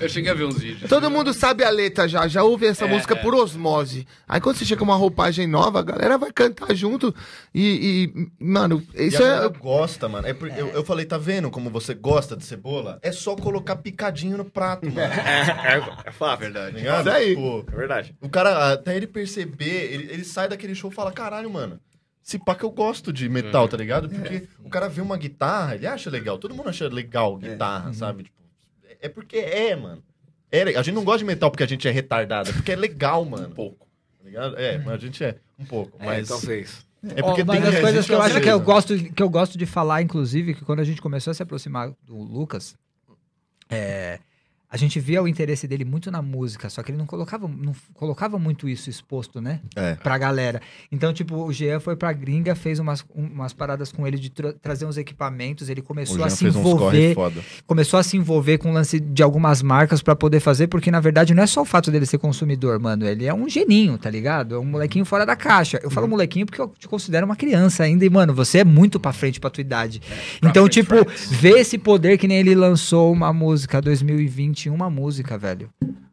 Eu 0.00 0.08
cheguei 0.08 0.30
a 0.30 0.34
ver 0.34 0.44
uns 0.44 0.60
vídeos. 0.60 0.88
Todo 0.88 1.10
mundo 1.10 1.34
sabe 1.34 1.64
a 1.64 1.70
letra 1.70 2.06
já, 2.06 2.28
já 2.28 2.44
ouve 2.44 2.66
essa 2.66 2.84
É, 2.84 2.88
música 2.88 3.16
por 3.16 3.34
osmose. 3.34 4.06
Aí 4.28 4.40
quando 4.40 4.54
você 4.56 4.64
chega 4.64 4.78
com 4.78 4.84
uma 4.84 4.94
roupagem 4.94 5.48
nova, 5.48 5.80
a 5.80 5.82
galera 5.82 6.16
vai 6.16 6.30
cantar 6.30 6.72
junto. 6.72 7.12
E, 7.52 8.12
e, 8.14 8.28
mano, 8.38 8.80
E 8.94 9.06
isso 9.08 9.16
a 9.16 9.26
galera 9.26 9.46
é. 9.46 9.58
gosta, 9.58 10.08
mano. 10.08 10.28
É 10.28 10.32
por- 10.32 10.48
eu, 10.56 10.68
eu 10.68 10.84
falei, 10.84 11.04
tá 11.04 11.18
vendo 11.18 11.50
como 11.50 11.68
você 11.68 11.94
gosta 11.94 12.36
de 12.36 12.44
cebola? 12.44 13.00
É 13.02 13.10
só 13.10 13.34
colocar 13.34 13.74
picadinho 13.74 14.36
no 14.36 14.44
prato, 14.44 14.86
mano. 14.88 14.98
É, 15.18 15.78
é. 15.78 16.12
Tá 16.12 16.36
Verdade. 16.36 16.76
ligado? 16.76 17.08
Isso 17.08 17.16
aí. 17.16 17.28
Tipo, 17.34 17.64
É 17.72 17.76
verdade. 17.76 18.14
o 18.20 18.28
cara, 18.28 18.72
até 18.74 18.96
ele 18.96 19.08
perceber, 19.08 19.92
ele, 19.92 20.12
ele 20.12 20.24
sai 20.24 20.46
daquele 20.48 20.76
show 20.76 20.90
e 20.92 20.94
fala, 20.94 21.10
caralho, 21.10 21.50
mano. 21.50 21.80
Se 22.28 22.38
pá 22.38 22.54
que 22.54 22.62
eu 22.62 22.70
gosto 22.70 23.10
de 23.10 23.26
metal, 23.26 23.66
tá 23.66 23.78
ligado? 23.78 24.06
Porque 24.06 24.46
o 24.62 24.68
cara 24.68 24.86
vê 24.86 25.00
uma 25.00 25.16
guitarra, 25.16 25.76
ele 25.76 25.86
acha 25.86 26.10
legal. 26.10 26.36
Todo 26.36 26.54
mundo 26.54 26.68
acha 26.68 26.86
legal 26.86 27.34
guitarra, 27.38 27.90
sabe? 27.94 28.24
Tipo, 28.24 28.36
é 28.84 29.06
é 29.06 29.08
porque 29.08 29.38
é, 29.38 29.74
mano. 29.74 30.02
É, 30.52 30.60
a 30.60 30.82
gente 30.82 30.94
não 30.94 31.04
gosta 31.04 31.20
de 31.20 31.24
metal 31.24 31.50
porque 31.50 31.62
a 31.62 31.66
gente 31.66 31.88
é 31.88 31.90
retardado, 31.90 32.50
é 32.50 32.52
porque 32.52 32.70
é 32.70 32.76
legal, 32.76 33.24
mano. 33.24 33.48
Um 33.48 33.52
pouco. 33.52 33.88
Tá 34.18 34.24
ligado? 34.26 34.58
É, 34.58 34.76
mas 34.76 34.92
a 34.92 34.98
gente 34.98 35.24
é 35.24 35.36
um 35.58 35.64
pouco. 35.64 35.96
É, 35.98 36.04
Mas 36.04 36.28
talvez. 36.28 36.86
é 37.02 37.22
porque 37.22 37.40
uma 37.40 37.54
tem 37.54 37.62
das 37.62 37.80
coisas 37.80 38.04
que 38.04 38.12
eu 38.12 38.18
uma 38.18 38.26
acho 38.26 38.40
que 38.42 38.50
eu 38.50 38.60
gosto 38.60 38.98
que 38.98 39.22
eu 39.22 39.30
gosto 39.30 39.56
de 39.56 39.64
falar, 39.64 40.02
inclusive, 40.02 40.52
que 40.52 40.66
quando 40.66 40.80
a 40.80 40.84
gente 40.84 41.00
começou 41.00 41.30
a 41.30 41.34
se 41.34 41.42
aproximar 41.42 41.94
do 42.04 42.14
Lucas, 42.14 42.76
é, 43.70 44.20
a 44.70 44.76
gente 44.76 45.00
via 45.00 45.22
o 45.22 45.26
interesse 45.28 45.66
dele 45.66 45.84
muito 45.84 46.10
na 46.10 46.20
música, 46.20 46.68
só 46.68 46.82
que 46.82 46.90
ele 46.90 46.98
não 46.98 47.06
colocava, 47.06 47.48
não 47.48 47.74
colocava 47.94 48.38
muito 48.38 48.68
isso 48.68 48.90
exposto, 48.90 49.40
né? 49.40 49.60
É. 49.74 49.94
Pra 49.94 50.18
galera. 50.18 50.60
Então, 50.92 51.12
tipo, 51.12 51.36
o 51.36 51.52
Jean 51.52 51.80
foi 51.80 51.96
pra 51.96 52.12
gringa, 52.12 52.54
fez 52.54 52.78
umas, 52.78 53.04
um- 53.14 53.24
umas 53.26 53.52
paradas 53.52 53.90
com 53.90 54.06
ele 54.06 54.18
de 54.18 54.30
tra- 54.30 54.52
trazer 54.60 54.84
uns 54.86 54.96
equipamentos, 54.98 55.68
ele 55.68 55.80
começou 55.80 56.22
a 56.24 56.28
se 56.30 56.46
envolver 56.46 57.14
começou 57.66 57.98
a 57.98 58.02
se 58.02 58.16
envolver 58.16 58.58
com 58.58 58.70
o 58.70 58.72
lance 58.74 59.00
de 59.00 59.22
algumas 59.22 59.62
marcas 59.62 60.02
pra 60.02 60.14
poder 60.14 60.40
fazer, 60.40 60.66
porque 60.66 60.90
na 60.90 61.00
verdade 61.00 61.34
não 61.34 61.42
é 61.42 61.46
só 61.46 61.62
o 61.62 61.64
fato 61.64 61.90
dele 61.90 62.06
ser 62.06 62.18
consumidor, 62.18 62.78
mano. 62.78 63.06
Ele 63.06 63.24
é 63.24 63.32
um 63.34 63.48
geninho, 63.48 63.96
tá 63.98 64.10
ligado? 64.10 64.54
É 64.54 64.58
um 64.58 64.64
molequinho 64.64 65.04
fora 65.04 65.24
da 65.24 65.36
caixa. 65.36 65.80
Eu 65.82 65.90
falo 65.90 66.04
Uhum. 66.06 66.10
molequinho 66.10 66.46
porque 66.46 66.60
eu 66.60 66.72
te 66.78 66.88
considero 66.88 67.24
uma 67.26 67.36
criança 67.36 67.84
ainda. 67.84 68.04
E, 68.04 68.10
mano, 68.10 68.34
você 68.34 68.58
é 68.58 68.64
muito 68.64 68.98
pra 69.00 69.12
frente 69.12 69.40
pra 69.40 69.50
tua 69.50 69.60
idade. 69.62 70.00
pra 70.40 70.50
então, 70.50 70.68
tipo, 70.68 70.94
ver 71.30 71.58
esse 71.58 71.78
poder 71.78 72.18
que 72.18 72.28
nem 72.28 72.38
ele 72.38 72.54
lançou 72.54 73.12
uma 73.12 73.32
música 73.32 73.80
2020, 73.80 74.57
uma 74.68 74.90
música, 74.90 75.36
velho. 75.38 75.70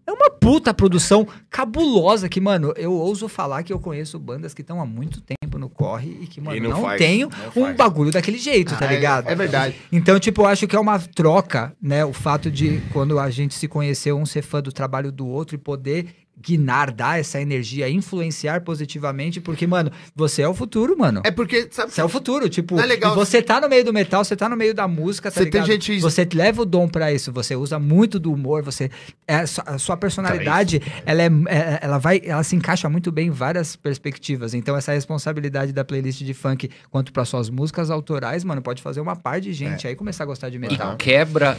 É 0.07 0.11
uma 0.11 0.29
puta 0.29 0.71
produção 0.71 1.27
cabulosa 1.49 2.29
que, 2.29 2.39
mano, 2.39 2.73
eu 2.77 2.93
ouso 2.93 3.27
falar 3.27 3.63
que 3.63 3.73
eu 3.73 3.79
conheço 3.79 4.19
bandas 4.19 4.53
que 4.53 4.61
estão 4.61 4.79
há 4.79 4.85
muito 4.85 5.19
tempo 5.19 5.57
no 5.57 5.67
corre 5.67 6.19
e 6.21 6.27
que, 6.27 6.39
mano, 6.39 6.57
E 6.57 6.59
não 6.59 6.69
não, 6.71 6.81
faz, 6.83 6.99
tenho 6.99 7.27
não 7.55 7.63
um 7.63 7.75
bagulho 7.75 8.11
daquele 8.11 8.37
jeito, 8.37 8.77
tá 8.77 8.85
Ah, 8.87 8.91
é- 8.93 8.95
ligado? 8.95 9.29
É, 9.29 9.33
verdade. 9.35 9.75
Então, 9.91 10.19
tipo, 10.19 10.41
eu 10.43 10.45
acho 10.45 10.67
que 10.67 10.75
é 10.75 10.79
uma 10.79 10.99
troca, 10.99 11.73
né? 11.81 12.05
O 12.05 12.13
fato 12.13 12.51
de 12.51 12.81
quando 12.93 13.17
a 13.17 13.29
gente 13.31 13.55
se 13.55 13.67
conheceu, 13.67 14.17
um 14.17 14.25
ser 14.27 14.43
fã 14.43 14.61
do 14.61 14.71
trabalho 14.71 15.11
do 15.11 15.25
outro 15.25 15.55
e 15.55 15.57
poder 15.57 16.05
guinar, 16.39 16.91
dar 16.91 17.19
essa 17.19 17.39
energia, 17.41 17.89
influenciar 17.89 18.61
positivamente, 18.61 19.39
porque, 19.41 19.65
mano, 19.65 19.91
você 20.15 20.41
é 20.41 20.47
o 20.47 20.53
futuro, 20.53 20.97
mano. 20.97 21.21
É 21.23 21.31
porque, 21.31 21.67
sabe, 21.71 21.91
Você 21.91 22.01
é 22.01 22.03
o 22.03 22.09
futuro, 22.09 22.47
tipo, 22.49 22.79
é 22.79 22.85
legal- 22.85 23.13
e 23.13 23.15
você 23.15 23.41
tá 23.41 23.59
no 23.61 23.67
meio 23.69 23.83
do 23.83 23.93
metal, 23.93 24.23
você 24.23 24.35
tá 24.35 24.47
no 24.49 24.55
meio 24.55 24.73
da 24.73 24.87
música, 24.87 25.31
tá 25.31 25.35
Você 25.39 25.49
tem 25.49 25.61
ligado? 25.61 25.65
gente- 25.81 25.99
Você 26.01 26.27
leva 26.33 26.61
o 26.61 26.65
dom 26.65 26.87
pra 26.87 27.11
isso, 27.11 27.31
você 27.31 27.55
usa 27.55 27.79
muito 27.79 28.19
do 28.19 28.31
humor, 28.33 28.61
você 28.61 28.91
é, 29.27 29.37
a 29.37 29.77
sua- 29.79 29.97
personalidade, 29.97 30.81
ela 31.05 31.21
é, 31.23 31.25
é- 31.47 31.79
ela 31.81 31.97
vai, 31.97 32.21
ela 32.23 32.43
se 32.43 32.55
encaixa 32.55 32.87
muito 32.89 33.11
bem 33.11 33.27
em 33.27 33.31
várias 33.31 33.75
perspectivas. 33.75 34.53
Então 34.53 34.75
essa 34.75 34.91
responsabilidade 34.91 35.71
da 35.73 35.83
playlist 35.85 36.21
de 36.21 36.33
funk 36.33 36.69
quanto 36.91 37.11
pra 37.13 37.25
suas 37.25 37.49
músicas 37.49 37.89
autorais, 37.89 38.43
mano, 38.43 38.61
pode 38.61 38.81
fazer 38.81 38.99
uma 39.01 39.15
par 39.15 39.39
de 39.41 39.53
gente 39.53 39.87
aí 39.87 39.95
começar 39.95 40.23
a 40.25 40.27
gostar 40.27 40.49
de 40.49 40.57
E 40.57 40.59
metal. 40.59 40.97
quebra 40.97 41.57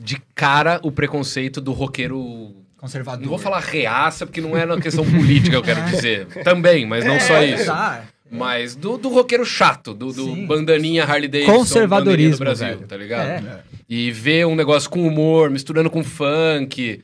de 0.00 0.20
cara 0.34 0.78
o 0.82 0.92
preconceito 0.92 1.60
do 1.60 1.72
roqueiro. 1.72 2.54
Conservador. 2.84 3.22
Não 3.22 3.30
vou 3.30 3.38
falar 3.38 3.60
reaça, 3.60 4.26
porque 4.26 4.42
não 4.42 4.54
é 4.54 4.66
na 4.66 4.78
questão 4.78 5.06
política, 5.10 5.56
eu 5.56 5.62
quero 5.62 5.82
dizer. 5.86 6.26
Também, 6.44 6.84
mas 6.84 7.02
não 7.02 7.18
só 7.18 7.42
isso. 7.42 7.64
Tá. 7.64 8.04
Mas 8.30 8.76
do, 8.76 8.98
do 8.98 9.08
roqueiro 9.08 9.42
chato, 9.42 9.94
do, 9.94 10.12
do 10.12 10.34
Sim. 10.34 10.44
bandaninha 10.44 11.02
Harley 11.02 11.28
Davidson, 11.28 11.54
Conservadorismo, 11.54 12.04
bandeirinha 12.04 12.30
do 12.32 12.38
Brasil, 12.38 12.66
velho. 12.76 12.86
tá 12.86 12.96
ligado? 12.98 13.46
É. 13.46 13.62
E 13.88 14.10
ver 14.10 14.46
um 14.46 14.54
negócio 14.54 14.90
com 14.90 15.06
humor, 15.06 15.48
misturando 15.48 15.88
com 15.88 16.04
funk. 16.04 17.02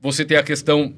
Você 0.00 0.24
tem 0.24 0.36
a 0.36 0.42
questão 0.42 0.92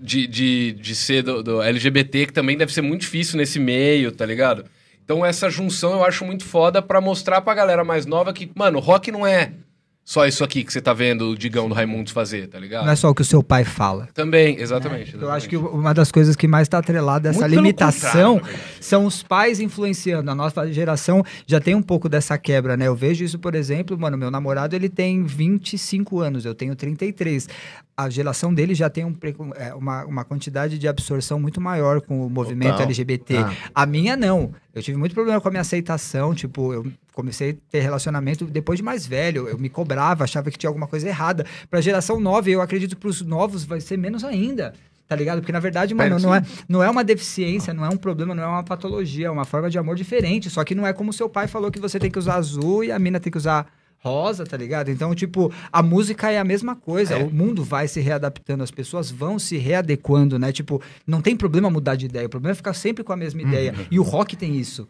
de, 0.00 0.26
de, 0.26 0.72
de 0.72 0.94
ser 0.94 1.22
do, 1.22 1.42
do 1.42 1.60
LGBT, 1.60 2.26
que 2.26 2.32
também 2.32 2.56
deve 2.56 2.72
ser 2.72 2.80
muito 2.80 3.02
difícil 3.02 3.36
nesse 3.36 3.58
meio, 3.58 4.10
tá 4.12 4.24
ligado? 4.24 4.64
Então 5.04 5.26
essa 5.26 5.50
junção 5.50 5.92
eu 5.92 6.04
acho 6.04 6.24
muito 6.24 6.44
foda 6.44 6.80
pra 6.80 7.02
mostrar 7.02 7.42
pra 7.42 7.52
galera 7.52 7.84
mais 7.84 8.06
nova 8.06 8.32
que, 8.32 8.50
mano, 8.54 8.78
rock 8.78 9.12
não 9.12 9.26
é 9.26 9.52
só 10.08 10.26
isso 10.26 10.42
aqui 10.42 10.64
que 10.64 10.72
você 10.72 10.80
tá 10.80 10.94
vendo 10.94 11.28
o 11.32 11.36
Digão 11.36 11.68
do 11.68 11.74
Raimundos 11.74 12.14
fazer, 12.14 12.48
tá 12.48 12.58
ligado? 12.58 12.86
Não 12.86 12.92
é 12.92 12.96
só 12.96 13.10
o 13.10 13.14
que 13.14 13.20
o 13.20 13.24
seu 13.26 13.42
pai 13.42 13.62
fala. 13.62 14.08
Também, 14.14 14.58
exatamente. 14.58 15.14
Eu 15.14 15.30
acho 15.30 15.46
que 15.46 15.54
exatamente. 15.54 15.78
uma 15.78 15.92
das 15.92 16.10
coisas 16.10 16.34
que 16.34 16.48
mais 16.48 16.62
está 16.62 16.78
atrelada 16.78 17.28
a 17.28 17.30
essa 17.30 17.40
Muito 17.40 17.54
limitação 17.54 18.40
são 18.80 19.04
os 19.04 19.22
pais 19.22 19.60
influenciando. 19.60 20.30
A 20.30 20.34
nossa 20.34 20.72
geração 20.72 21.22
já 21.46 21.60
tem 21.60 21.74
um 21.74 21.82
pouco 21.82 22.08
dessa 22.08 22.38
quebra, 22.38 22.74
né? 22.74 22.86
Eu 22.86 22.96
vejo 22.96 23.22
isso, 23.22 23.38
por 23.38 23.54
exemplo, 23.54 23.98
mano, 23.98 24.16
meu 24.16 24.30
namorado 24.30 24.74
ele 24.74 24.88
tem 24.88 25.24
25 25.24 26.20
anos, 26.20 26.46
eu 26.46 26.54
tenho 26.54 26.74
33. 26.74 27.46
A 27.94 28.08
geração 28.08 28.54
dele 28.54 28.74
já 28.74 28.88
tem 28.88 29.04
um 29.04 29.14
é, 29.56 29.74
uma, 29.74 30.06
uma 30.06 30.24
quantidade 30.24 30.78
de 30.78 30.88
absorção 30.88 31.38
muito 31.38 31.60
maior 31.60 32.00
com 32.00 32.24
o 32.24 32.30
movimento 32.30 32.70
Total. 32.70 32.86
LGBT. 32.86 33.36
Ah. 33.36 33.54
A 33.74 33.84
minha 33.84 34.16
não. 34.16 34.54
Eu 34.78 34.82
tive 34.82 34.98
muito 34.98 35.14
problema 35.14 35.40
com 35.40 35.48
a 35.48 35.50
minha 35.50 35.60
aceitação, 35.60 36.34
tipo, 36.34 36.72
eu 36.72 36.86
comecei 37.12 37.50
a 37.50 37.54
ter 37.70 37.80
relacionamento 37.80 38.44
depois 38.44 38.78
de 38.78 38.82
mais 38.82 39.06
velho, 39.06 39.48
eu 39.48 39.58
me 39.58 39.68
cobrava, 39.68 40.24
achava 40.24 40.50
que 40.50 40.58
tinha 40.58 40.70
alguma 40.70 40.86
coisa 40.86 41.08
errada. 41.08 41.44
Pra 41.68 41.80
geração 41.80 42.20
nova, 42.20 42.48
eu 42.48 42.60
acredito 42.60 42.94
que 42.94 43.00
pros 43.00 43.22
novos 43.22 43.64
vai 43.64 43.80
ser 43.80 43.96
menos 43.96 44.24
ainda. 44.24 44.72
Tá 45.08 45.16
ligado? 45.16 45.40
Porque, 45.40 45.52
na 45.52 45.58
verdade, 45.58 45.94
mano, 45.94 46.18
não 46.18 46.34
é, 46.34 46.42
não 46.68 46.82
é 46.82 46.90
uma 46.90 47.02
deficiência, 47.02 47.72
não 47.72 47.82
é 47.84 47.88
um 47.88 47.96
problema, 47.96 48.34
não 48.34 48.42
é 48.42 48.46
uma 48.46 48.62
patologia, 48.62 49.28
é 49.28 49.30
uma 49.30 49.46
forma 49.46 49.70
de 49.70 49.78
amor 49.78 49.96
diferente. 49.96 50.50
Só 50.50 50.62
que 50.62 50.74
não 50.74 50.86
é 50.86 50.92
como 50.92 51.14
seu 51.14 51.30
pai 51.30 51.48
falou 51.48 51.70
que 51.70 51.80
você 51.80 51.98
tem 51.98 52.10
que 52.10 52.18
usar 52.18 52.34
azul 52.34 52.84
e 52.84 52.92
a 52.92 52.98
mina 52.98 53.18
tem 53.18 53.32
que 53.32 53.38
usar 53.38 53.66
rosa, 54.00 54.44
tá 54.46 54.56
ligado? 54.56 54.90
Então, 54.90 55.14
tipo, 55.14 55.52
a 55.72 55.82
música 55.82 56.30
é 56.30 56.38
a 56.38 56.44
mesma 56.44 56.76
coisa. 56.76 57.18
O 57.18 57.30
mundo 57.30 57.64
vai 57.64 57.88
se 57.88 58.00
readaptando, 58.00 58.62
as 58.62 58.70
pessoas 58.70 59.10
vão 59.10 59.38
se 59.38 59.56
readequando, 59.56 60.38
né? 60.38 60.52
Tipo, 60.52 60.80
não 61.06 61.20
tem 61.20 61.36
problema 61.36 61.68
mudar 61.68 61.96
de 61.96 62.06
ideia. 62.06 62.26
O 62.26 62.30
problema 62.30 62.52
é 62.52 62.54
ficar 62.54 62.74
sempre 62.74 63.02
com 63.04 63.12
a 63.12 63.16
mesma 63.16 63.42
ideia. 63.42 63.74
E 63.90 63.98
o 63.98 64.02
rock 64.02 64.36
tem 64.36 64.56
isso. 64.56 64.88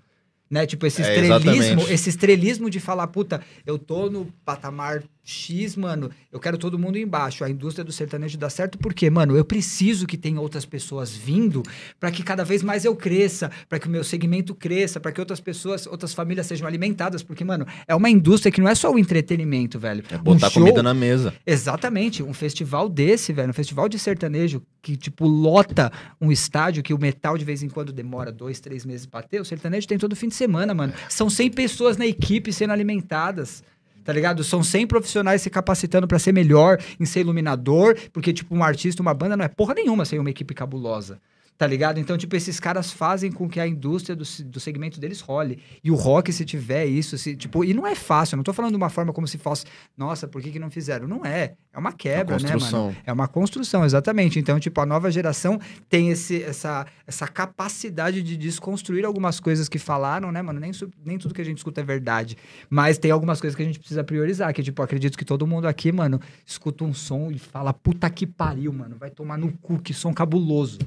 Né? 0.51 0.65
Tipo, 0.67 0.87
esse 0.87 1.03
É, 1.03 1.05
estrelismo, 1.05 1.51
exatamente. 1.51 1.93
esse 1.93 2.09
estrelismo 2.09 2.71
de 2.71 2.81
falar, 2.81 3.07
puta, 3.09 3.43
eu 3.67 3.79
tô 3.79 4.09
no 4.09 4.27
patamar 4.47 5.03
X, 5.29 5.77
mano, 5.77 6.11
eu 6.33 6.41
quero 6.41 6.57
todo 6.57 6.79
mundo 6.79 6.97
embaixo. 6.97 7.45
A 7.45 7.51
indústria 7.51 7.85
do 7.85 7.93
sertanejo 7.93 8.39
dá 8.39 8.49
certo 8.49 8.79
porque, 8.79 9.11
mano, 9.11 9.37
eu 9.37 9.45
preciso 9.45 10.07
que 10.07 10.17
tenha 10.17 10.41
outras 10.41 10.65
pessoas 10.65 11.15
vindo 11.15 11.63
para 12.01 12.11
que 12.11 12.23
cada 12.23 12.43
vez 12.47 12.63
mais 12.63 12.83
eu 12.87 12.97
cresça, 12.97 13.51
para 13.69 13.79
que 13.79 13.87
o 13.87 13.91
meu 13.91 14.03
segmento 14.03 14.55
cresça, 14.55 14.99
para 14.99 15.13
que 15.13 15.21
outras 15.21 15.39
pessoas, 15.39 15.87
outras 15.87 16.15
famílias 16.15 16.47
sejam 16.47 16.67
alimentadas, 16.67 17.23
porque, 17.23 17.45
mano, 17.45 17.67
é 17.87 17.95
uma 17.95 18.09
indústria 18.09 18.51
que 18.51 18.59
não 18.59 18.71
é 18.71 18.75
só 18.75 18.91
o 18.91 18.99
entretenimento, 18.99 19.79
velho. 19.79 20.03
É 20.11 20.17
botar 20.17 20.47
um 20.47 20.51
show, 20.51 20.63
comida 20.63 20.83
na 20.83 20.95
mesa. 20.95 21.35
Exatamente, 21.47 22.23
um 22.23 22.33
festival 22.33 22.89
desse, 22.89 23.31
velho, 23.31 23.51
um 23.51 23.53
festival 23.53 23.87
de 23.87 23.99
sertanejo 23.99 24.63
que, 24.81 24.97
tipo, 24.97 25.27
lota 25.27 25.93
um 26.19 26.33
estádio 26.33 26.83
que 26.83 26.95
o 26.95 26.99
metal 26.99 27.37
de 27.37 27.45
vez 27.45 27.63
em 27.63 27.69
quando 27.69 27.93
demora 27.93 28.33
dois, 28.33 28.61
três 28.61 28.87
meses 28.87 29.05
pra 29.05 29.23
ter, 29.23 29.43
o 29.43 29.45
sertanejo 29.45 29.87
tem 29.87 29.99
todo 29.99 30.17
fim 30.17 30.29
de 30.29 30.35
semana, 30.35 30.73
mano. 30.73 30.95
São 31.07 31.29
100 31.29 31.51
pessoas 31.51 31.99
na 31.99 32.07
equipe 32.07 32.51
sendo 32.51 32.73
alimentadas. 32.73 33.63
Tá 34.09 34.15
ligado? 34.15 34.43
São 34.43 34.63
100 34.63 34.87
profissionais 34.87 35.43
se 35.43 35.51
capacitando 35.51 36.09
pra 36.09 36.19
ser 36.19 36.33
melhor 36.33 36.79
em 36.99 37.05
ser 37.05 37.21
iluminador, 37.21 37.95
porque, 38.11 38.33
tipo, 38.33 38.55
um 38.57 38.65
artista, 38.65 39.03
uma 39.03 39.13
banda 39.13 39.37
não 39.37 39.45
é 39.45 39.49
porra 39.49 39.75
nenhuma 39.75 40.07
sem 40.07 40.19
uma 40.19 40.31
equipe 40.31 40.55
cabulosa. 40.55 41.21
Tá 41.59 41.67
ligado? 41.67 41.99
Então, 41.99 42.17
tipo, 42.17 42.37
esses 42.37 42.61
caras 42.61 42.93
fazem 42.93 43.33
com 43.33 43.49
que 43.49 43.59
a 43.59 43.67
indústria 43.67 44.15
do, 44.15 44.23
do 44.45 44.61
segmento 44.61 45.01
deles 45.01 45.21
role. 45.21 45.59
E 45.83 45.91
o 45.91 45.97
rock, 45.97 46.33
se 46.33 46.45
tiver 46.45 46.87
isso, 46.87 47.19
se, 47.19 47.35
tipo, 47.35 47.65
e 47.65 47.75
não 47.75 47.85
é 47.85 47.97
fácil, 47.97 48.35
eu 48.35 48.37
não 48.37 48.45
tô 48.45 48.53
falando 48.53 48.71
de 48.71 48.77
uma 48.77 48.89
forma 48.89 49.13
como 49.13 49.27
se 49.27 49.39
fosse, 49.39 49.67
nossa, 49.97 50.29
por 50.29 50.41
que, 50.41 50.53
que 50.53 50.59
não 50.61 50.71
fizeram? 50.71 51.09
Não 51.09 51.27
é. 51.27 51.55
É 51.73 51.79
uma 51.79 51.93
quebra, 51.93 52.37
né, 52.37 52.43
construção. 52.43 52.85
mano? 52.87 52.97
É 53.05 53.13
uma 53.13 53.27
construção, 53.27 53.85
exatamente. 53.85 54.39
Então, 54.39 54.61
tipo, 54.61 54.81
a 54.81 54.87
nova 54.87 55.11
geração 55.11 55.61
tem 55.89 56.11
esse, 56.11 56.41
essa, 56.45 56.87
essa 57.05 57.27
capacidade 57.27 58.23
de 58.23 58.37
desconstruir 58.37 59.05
algumas 59.05 59.41
coisas 59.41 59.69
que 59.69 59.81
falaram, 59.81 60.31
né, 60.31 60.41
mano? 60.41 60.61
Nem, 60.61 60.71
nem 61.05 61.19
tudo 61.19 61.35
que 61.35 61.41
a 61.41 61.45
gente 61.45 61.59
escuta 61.59 61.81
é 61.81 61.85
verdade. 61.85 62.37
Mas 62.71 62.99
tem 62.99 63.11
algumas 63.11 63.41
coisas 63.41 63.57
que 63.57 63.63
a 63.63 63.67
gente 63.67 63.81
precisa 63.81 64.05
priorizar. 64.05 64.55
Que, 64.55 64.63
tipo, 64.63 64.81
acredito 64.81 65.19
que 65.19 65.25
todo 65.25 65.45
mundo 65.45 65.67
aqui, 65.67 65.91
mano, 65.91 66.21
escuta 66.47 66.85
um 66.85 66.95
som 66.95 67.33
e 67.33 67.39
fala, 67.39 67.75
puta 67.75 68.09
que 68.09 68.29
pariu, 68.29 68.73
mano. 68.73 68.95
Vai 68.97 69.11
tomar 69.11 69.37
no 69.37 69.51
cu, 69.59 69.81
que 69.81 69.93
som 69.93 70.15
cabuloso. 70.15 70.79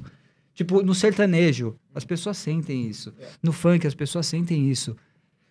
Tipo, 0.54 0.82
no 0.82 0.94
sertanejo, 0.94 1.76
as 1.94 2.04
pessoas 2.04 2.36
sentem 2.36 2.86
isso. 2.86 3.12
No 3.42 3.52
funk, 3.52 3.86
as 3.86 3.94
pessoas 3.94 4.26
sentem 4.26 4.70
isso. 4.70 4.96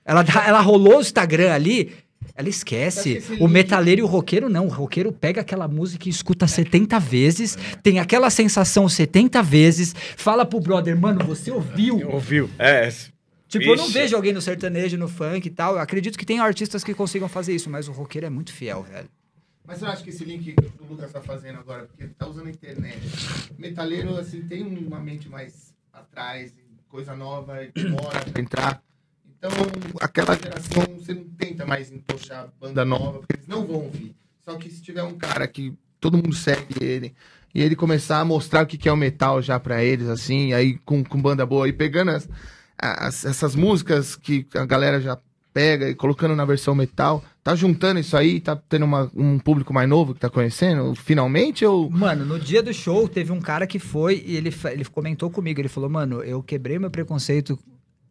Ela, 0.05 0.23
ela 0.45 0.61
rolou 0.61 0.97
o 0.97 1.01
Instagram 1.01 1.51
ali, 1.51 1.91
ela 2.35 2.49
esquece. 2.49 3.23
O 3.39 3.47
metaleiro 3.47 4.01
e 4.01 4.03
o 4.03 4.07
roqueiro 4.07 4.49
não. 4.49 4.67
O 4.67 4.69
roqueiro 4.69 5.11
pega 5.11 5.41
aquela 5.41 5.67
música 5.67 6.07
e 6.07 6.11
escuta 6.11 6.47
70 6.47 6.99
vezes, 6.99 7.57
tem 7.81 7.99
aquela 7.99 8.29
sensação 8.29 8.87
70 8.87 9.41
vezes, 9.41 9.95
fala 10.15 10.45
pro 10.45 10.59
brother, 10.59 10.97
mano, 10.97 11.25
você 11.25 11.51
ouviu? 11.51 12.01
Ouviu? 12.11 12.49
É. 12.59 12.89
Tipo, 13.47 13.65
eu 13.65 13.75
não 13.75 13.89
vejo 13.89 14.15
alguém 14.15 14.31
no 14.31 14.41
sertanejo, 14.41 14.97
no 14.97 15.09
funk 15.09 15.45
e 15.45 15.49
tal. 15.49 15.75
Eu 15.75 15.81
acredito 15.81 16.17
que 16.17 16.25
tem 16.25 16.39
artistas 16.39 16.83
que 16.83 16.93
consigam 16.93 17.27
fazer 17.27 17.53
isso, 17.53 17.69
mas 17.69 17.87
o 17.87 17.91
roqueiro 17.91 18.27
é 18.27 18.29
muito 18.29 18.53
fiel, 18.53 18.83
velho. 18.83 19.09
Mas 19.71 19.81
eu 19.81 19.87
acho 19.87 20.03
que 20.03 20.09
esse 20.09 20.25
link 20.25 20.51
que 20.53 20.83
o 20.83 20.85
Lucas 20.85 21.13
tá 21.13 21.21
fazendo 21.21 21.57
agora, 21.59 21.85
porque 21.85 22.03
ele 22.03 22.13
tá 22.13 22.27
usando 22.27 22.47
a 22.47 22.49
internet. 22.49 22.99
Metaleiro, 23.57 24.17
assim, 24.17 24.41
tem 24.41 24.63
uma 24.63 24.99
mente 24.99 25.29
mais 25.29 25.73
atrás, 25.93 26.53
coisa 26.89 27.15
nova, 27.15 27.55
demora 27.73 28.19
pra 28.19 28.41
entrar. 28.41 28.83
Então, 29.25 29.49
aquela 30.01 30.35
geração, 30.37 30.83
você 30.99 31.13
não 31.13 31.23
tenta 31.37 31.65
mais 31.65 31.89
entochar 31.89 32.49
banda 32.59 32.83
nova, 32.83 33.19
porque 33.19 33.37
eles 33.37 33.47
não 33.47 33.65
vão 33.65 33.83
ouvir. 33.85 34.13
Só 34.41 34.55
que 34.57 34.69
se 34.69 34.81
tiver 34.81 35.03
um 35.03 35.17
cara 35.17 35.47
que 35.47 35.73
todo 36.01 36.17
mundo 36.17 36.35
segue 36.35 36.75
ele, 36.83 37.15
e 37.55 37.61
ele 37.61 37.73
começar 37.77 38.19
a 38.19 38.25
mostrar 38.25 38.63
o 38.63 38.67
que 38.67 38.89
é 38.89 38.91
o 38.91 38.97
metal 38.97 39.41
já 39.41 39.57
pra 39.57 39.81
eles, 39.81 40.09
assim, 40.09 40.51
aí 40.51 40.77
com, 40.79 41.01
com 41.01 41.21
banda 41.21 41.45
boa, 41.45 41.65
e 41.69 41.71
pegando 41.71 42.11
as, 42.11 42.27
as- 42.77 43.23
essas 43.23 43.55
músicas 43.55 44.17
que 44.17 44.45
a 44.53 44.65
galera 44.65 44.99
já 44.99 45.17
pega 45.53 45.89
e 45.89 45.95
colocando 45.95 46.35
na 46.35 46.45
versão 46.45 46.73
metal, 46.73 47.23
tá 47.43 47.53
juntando 47.55 47.99
isso 47.99 48.15
aí, 48.15 48.39
tá 48.39 48.55
tendo 48.55 48.85
uma- 48.85 49.11
um 49.15 49.37
público 49.37 49.73
mais 49.73 49.87
novo 49.89 50.13
que 50.13 50.19
tá 50.19 50.29
conhecendo, 50.29 50.95
finalmente, 50.95 51.65
ou... 51.65 51.89
Mano, 51.89 52.23
no 52.25 52.39
dia 52.39 52.63
do 52.63 52.73
show, 52.73 53.07
teve 53.07 53.31
um 53.31 53.41
cara 53.41 53.67
que 53.67 53.77
foi 53.79 54.23
e 54.25 54.35
ele, 54.37 54.53
ele 54.71 54.85
comentou 54.85 55.29
comigo. 55.29 55.59
Ele 55.59 55.67
falou, 55.67 55.89
mano, 55.89 56.23
eu 56.23 56.41
quebrei 56.41 56.79
meu 56.79 56.89
preconceito 56.89 57.59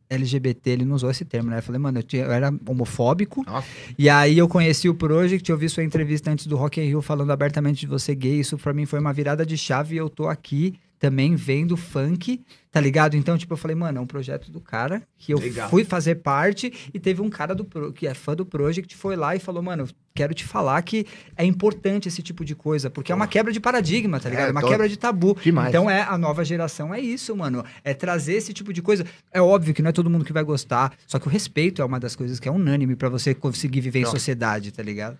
LGBT. 0.08 0.70
Ele 0.70 0.84
não 0.84 0.96
usou 0.96 1.10
esse 1.10 1.24
termo, 1.24 1.50
né? 1.50 1.58
Eu 1.58 1.62
falei, 1.62 1.78
mano, 1.80 1.98
eu, 1.98 2.02
tinha- 2.02 2.24
eu 2.24 2.32
era 2.32 2.52
homofóbico. 2.66 3.44
Nossa. 3.46 3.66
E 3.98 4.08
aí 4.08 4.36
eu 4.36 4.48
conheci 4.48 4.88
o 4.88 4.94
Project, 4.94 5.48
eu 5.50 5.56
vi 5.56 5.68
sua 5.68 5.84
entrevista 5.84 6.30
antes 6.30 6.46
do 6.46 6.56
Rock 6.56 6.80
in 6.80 6.84
Rio 6.84 7.00
falando 7.00 7.30
abertamente 7.30 7.80
de 7.80 7.86
você 7.86 8.14
gay. 8.14 8.40
Isso 8.40 8.58
pra 8.58 8.72
mim 8.72 8.86
foi 8.86 8.98
uma 8.98 9.12
virada 9.12 9.46
de 9.46 9.56
chave 9.56 9.94
e 9.94 9.98
eu 9.98 10.08
tô 10.10 10.26
aqui 10.28 10.74
também 11.00 11.34
vendo 11.34 11.76
funk, 11.78 12.42
tá 12.70 12.78
ligado? 12.78 13.16
Então, 13.16 13.36
tipo, 13.38 13.54
eu 13.54 13.56
falei, 13.56 13.74
mano, 13.74 13.98
é 13.98 14.00
um 14.02 14.06
projeto 14.06 14.52
do 14.52 14.60
cara 14.60 15.02
que 15.16 15.32
eu 15.32 15.38
Legal. 15.38 15.68
fui 15.70 15.82
fazer 15.82 16.16
parte 16.16 16.90
e 16.92 17.00
teve 17.00 17.22
um 17.22 17.30
cara 17.30 17.54
do 17.54 17.64
Pro- 17.64 17.90
que 17.92 18.06
é 18.06 18.12
fã 18.12 18.36
do 18.36 18.44
Project, 18.44 18.94
foi 18.96 19.16
lá 19.16 19.34
e 19.34 19.38
falou, 19.40 19.62
mano, 19.62 19.88
quero 20.14 20.34
te 20.34 20.44
falar 20.44 20.80
que 20.82 21.06
é 21.36 21.44
importante 21.44 22.06
esse 22.06 22.22
tipo 22.22 22.44
de 22.44 22.54
coisa, 22.54 22.90
porque 22.90 23.10
é 23.10 23.14
uma 23.14 23.26
quebra 23.26 23.50
de 23.50 23.58
paradigma, 23.58 24.20
tá 24.20 24.28
ligado? 24.28 24.46
É, 24.46 24.48
É 24.50 24.52
uma 24.52 24.60
tô- 24.60 24.68
quebra 24.68 24.86
de 24.88 24.98
tabu. 24.98 25.36
Demais. 25.42 25.70
Então 25.70 25.88
é 25.90 26.02
a 26.02 26.18
nova 26.18 26.44
geração 26.44 26.94
é 26.94 27.00
isso, 27.00 27.34
mano. 27.34 27.64
É 27.82 27.94
trazer 27.94 28.34
esse 28.34 28.52
tipo 28.52 28.70
de 28.70 28.82
coisa. 28.82 29.06
É 29.32 29.40
óbvio 29.40 29.72
que 29.72 29.80
não 29.80 29.88
é 29.88 29.92
todo 29.92 30.10
mundo 30.10 30.24
que 30.24 30.32
vai 30.34 30.44
gostar, 30.44 30.92
só 31.06 31.18
que 31.18 31.26
o 31.26 31.30
respeito 31.30 31.80
é 31.80 31.84
uma 31.84 31.98
das 31.98 32.14
coisas 32.14 32.38
que 32.38 32.46
é 32.46 32.52
unânime 32.52 32.94
pra 32.94 33.08
você 33.08 33.34
conseguir 33.34 33.80
viver 33.80 34.00
em 34.00 34.02
Pronto. 34.02 34.16
sociedade, 34.18 34.70
tá 34.70 34.82
ligado? 34.82 35.16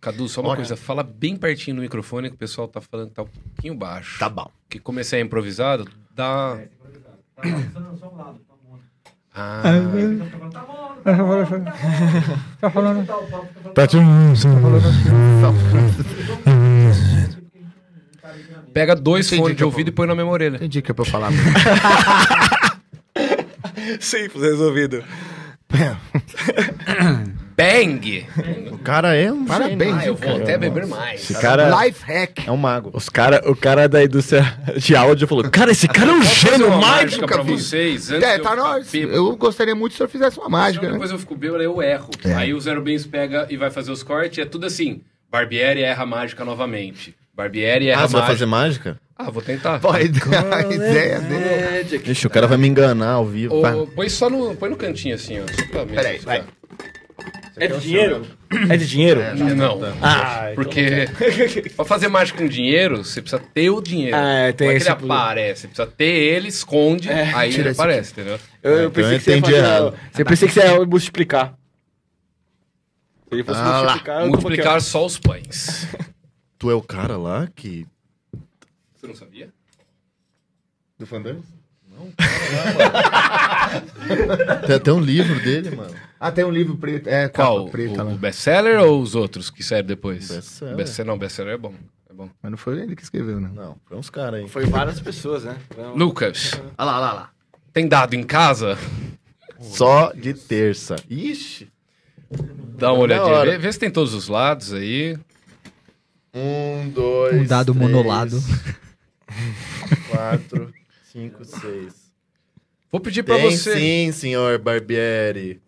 Cadu, 0.00 0.28
só 0.28 0.40
uma 0.40 0.50
Olha. 0.50 0.56
coisa, 0.56 0.76
fala 0.76 1.02
bem 1.02 1.36
pertinho 1.36 1.76
no 1.76 1.82
microfone 1.82 2.30
que 2.30 2.34
o 2.34 2.38
pessoal 2.38 2.66
tá 2.66 2.80
falando 2.80 3.08
que 3.10 3.14
tá 3.14 3.22
um 3.22 3.26
pouquinho 3.26 3.74
baixo. 3.74 4.18
Tá 4.18 4.28
bom. 4.30 4.50
Que 4.68 4.78
comecei 4.78 5.20
improvisado, 5.20 5.86
dá. 6.14 6.58
Ah, 9.34 9.62
Tá 12.60 12.70
falando. 12.70 13.06
pega 18.72 18.94
dois 18.96 19.26
Entendi 19.26 19.42
fones 19.42 19.56
de 19.56 19.62
eu 19.62 19.68
ouvido 19.68 19.88
e 19.88 19.92
põe 19.92 20.06
na 20.06 20.14
minha 20.14 20.26
orelha. 20.26 20.56
Entendi 20.56 20.80
que 20.82 20.90
é 20.90 20.94
pra 20.94 21.04
eu 21.04 21.10
falar. 21.10 21.30
Simples, 24.00 24.42
resolvido. 24.42 25.04
Bang! 27.60 28.26
O 28.72 28.78
cara 28.78 29.14
é 29.14 29.30
um 29.30 29.44
Parabéns, 29.44 29.94
Ah, 29.98 30.06
eu 30.06 30.14
vou 30.14 30.36
até 30.36 30.56
beber 30.56 30.86
mais. 30.86 31.20
Esse 31.30 31.40
cara, 31.40 31.84
Life 31.84 32.02
hack. 32.04 32.46
É 32.46 32.50
um 32.50 32.56
mago. 32.56 32.90
os 32.94 33.08
cara, 33.08 33.42
o 33.50 33.54
cara 33.54 33.88
da 33.88 34.02
indústria 34.02 34.42
de 34.76 34.96
áudio 34.96 35.28
falou: 35.28 35.44
Cara, 35.50 35.70
esse 35.72 35.86
cara 35.86 36.10
é 36.10 36.14
um 36.14 36.22
gênio 36.22 36.68
uma 36.68 36.76
mágico. 36.78 37.20
mágica 37.22 37.26
pra 37.26 37.42
vi. 37.42 37.52
vocês? 37.52 38.10
Antes 38.10 38.28
É, 38.28 38.38
tá 38.38 38.56
nós. 38.56 38.92
Eu 38.94 39.36
gostaria 39.36 39.74
muito 39.74 39.92
se 39.92 39.96
o 39.96 39.98
senhor 39.98 40.08
fizesse 40.08 40.38
uma 40.38 40.48
mágica, 40.48 40.86
né? 40.86 40.92
depois 40.92 41.10
eu 41.10 41.18
fico 41.18 41.34
bêbado, 41.34 41.58
aí 41.60 41.66
eu 41.66 41.82
erro. 41.82 42.10
Aí 42.36 42.54
o 42.54 42.60
Zero 42.60 42.80
Bens 42.80 43.06
pega 43.06 43.46
e 43.50 43.56
vai 43.56 43.70
fazer 43.70 43.90
os 43.92 44.02
cortes, 44.02 44.38
é 44.38 44.44
tudo 44.46 44.66
assim. 44.66 45.02
Barbieri 45.30 45.82
erra 45.82 46.02
a 46.02 46.06
mágica 46.06 46.44
novamente. 46.44 47.14
Barbieri 47.36 47.88
erra 47.88 48.02
Ah, 48.02 48.04
a 48.04 48.08
você 48.08 48.12
vai 48.14 48.20
mágica. 48.22 48.34
fazer 48.38 48.46
mágica? 48.46 48.96
Ah, 49.16 49.30
vou 49.30 49.42
tentar. 49.42 49.78
Pô, 49.80 49.90
a 49.90 50.00
ideia, 50.00 50.56
a 50.56 50.62
ideia 50.72 51.20
dele. 51.20 52.02
Ixi, 52.06 52.26
o 52.26 52.30
cara 52.30 52.46
vai 52.46 52.56
me 52.56 52.66
enganar 52.66 53.10
ao 53.12 53.26
vivo. 53.26 53.54
Ô, 53.54 53.86
põe 53.86 54.08
só 54.08 54.30
no, 54.30 54.54
põe 54.56 54.70
no 54.70 54.76
cantinho 54.76 55.14
assim, 55.14 55.38
ó. 55.40 55.44
Só 56.22 56.44
pra 57.54 57.66
mim. 57.68 57.68
Peraí, 57.68 57.68
vai. 57.68 57.76
É 57.76 57.78
de 57.78 57.80
dinheiro? 57.80 58.26
É 58.68 58.76
de 58.76 58.86
dinheiro? 58.86 59.20
Não, 59.56 59.78
Ah, 60.02 60.52
porque 60.54 61.06
pra 61.76 61.84
fazer 61.84 62.08
mágica 62.08 62.38
com 62.38 62.48
dinheiro, 62.48 63.04
você 63.04 63.20
precisa 63.22 63.42
ter 63.54 63.70
o 63.70 63.80
dinheiro. 63.80 64.16
É, 64.16 64.52
tem 64.52 64.66
Não 64.68 64.72
é 64.72 64.76
que 64.76 64.82
esse 64.82 64.90
ele 64.90 65.12
aparece, 65.12 65.60
você 65.62 65.68
precisa 65.68 65.86
ter 65.86 66.04
ele, 66.04 66.48
esconde, 66.48 67.10
aí 67.10 67.50
Tira 67.50 67.68
ele 67.68 67.70
aparece, 67.70 68.12
entendeu? 68.12 68.38
eu, 68.62 68.72
eu 68.72 68.88
então 68.88 68.90
pensei 68.92 69.14
eu 69.14 69.18
que 69.18 69.24
você 69.24 69.30
ia 69.30 69.62
fazer. 69.64 69.98
Você 70.12 70.24
pensei 70.24 70.48
que 70.48 70.54
você 70.54 70.60
ia 70.60 70.84
multiplicar. 70.86 71.54
Se 73.28 73.34
ele 73.34 73.44
fosse 73.44 73.60
Ah 73.60 73.82
multiplicar, 73.82 74.26
Multiplicar 74.26 74.80
só 74.80 75.06
os 75.06 75.18
pães. 75.18 75.86
Tu 76.58 76.70
é 76.70 76.74
o 76.74 76.82
cara 76.82 77.16
lá 77.16 77.48
que. 77.54 77.86
Você 78.96 79.06
não 79.06 79.14
sabia? 79.14 79.48
Do 80.98 81.06
Fandango? 82.18 82.80
Tem 84.66 84.76
até 84.76 84.92
um 84.92 85.00
livro 85.00 85.40
dele, 85.42 85.74
mano. 85.76 85.94
Ah, 86.18 86.30
tem 86.30 86.44
um 86.44 86.50
livro 86.50 86.76
preto. 86.76 87.08
É, 87.08 87.28
Qual? 87.28 87.68
preta 87.68 88.02
o, 88.02 88.06
lá. 88.08 88.12
o 88.12 88.18
best-seller 88.18 88.80
ou 88.80 89.00
os 89.00 89.14
outros 89.14 89.50
que 89.50 89.62
saíram 89.62 89.86
depois? 89.86 90.28
Best-seller. 90.28 90.76
Best-seller. 90.76 91.12
Não, 91.12 91.18
best-seller 91.18 91.54
é 91.54 91.58
bom. 91.58 91.74
É 92.08 92.12
bom. 92.12 92.28
Mas 92.42 92.50
não 92.50 92.58
foi 92.58 92.80
ele 92.80 92.96
que 92.96 93.02
escreveu, 93.02 93.40
não. 93.40 93.50
Não, 93.52 93.76
foi 93.86 93.96
uns 93.96 94.10
caras 94.10 94.40
aí. 94.40 94.48
Foi 94.48 94.66
várias 94.66 95.00
pessoas, 95.00 95.44
né? 95.44 95.56
Um- 95.78 95.96
Lucas, 95.96 96.52
Olha 96.54 96.64
lá, 96.90 96.96
olha 96.96 97.06
lá, 97.06 97.12
lá. 97.12 97.30
tem 97.72 97.88
dado 97.88 98.14
em 98.14 98.22
casa? 98.22 98.76
Só 99.60 100.12
de 100.12 100.34
terça. 100.34 100.96
Ixi. 101.08 101.68
Dá 102.78 102.92
uma 102.92 103.02
olhadinha. 103.02 103.44
Vê, 103.44 103.58
vê 103.58 103.72
se 103.72 103.78
tem 103.78 103.90
todos 103.90 104.14
os 104.14 104.28
lados 104.28 104.72
aí. 104.72 105.18
Um, 106.34 106.88
dois. 106.90 107.40
Um 107.40 107.44
dado 107.44 107.74
três, 107.74 107.90
monolado. 107.90 108.38
Quatro, 110.10 110.72
cinco, 111.12 111.44
seis. 111.44 111.99
Vou 112.90 113.00
pedir 113.00 113.22
pra 113.22 113.36
Tem 113.36 113.50
você. 113.50 113.74
sim, 113.78 114.12
senhor 114.12 114.58
Barbieri. 114.58 115.60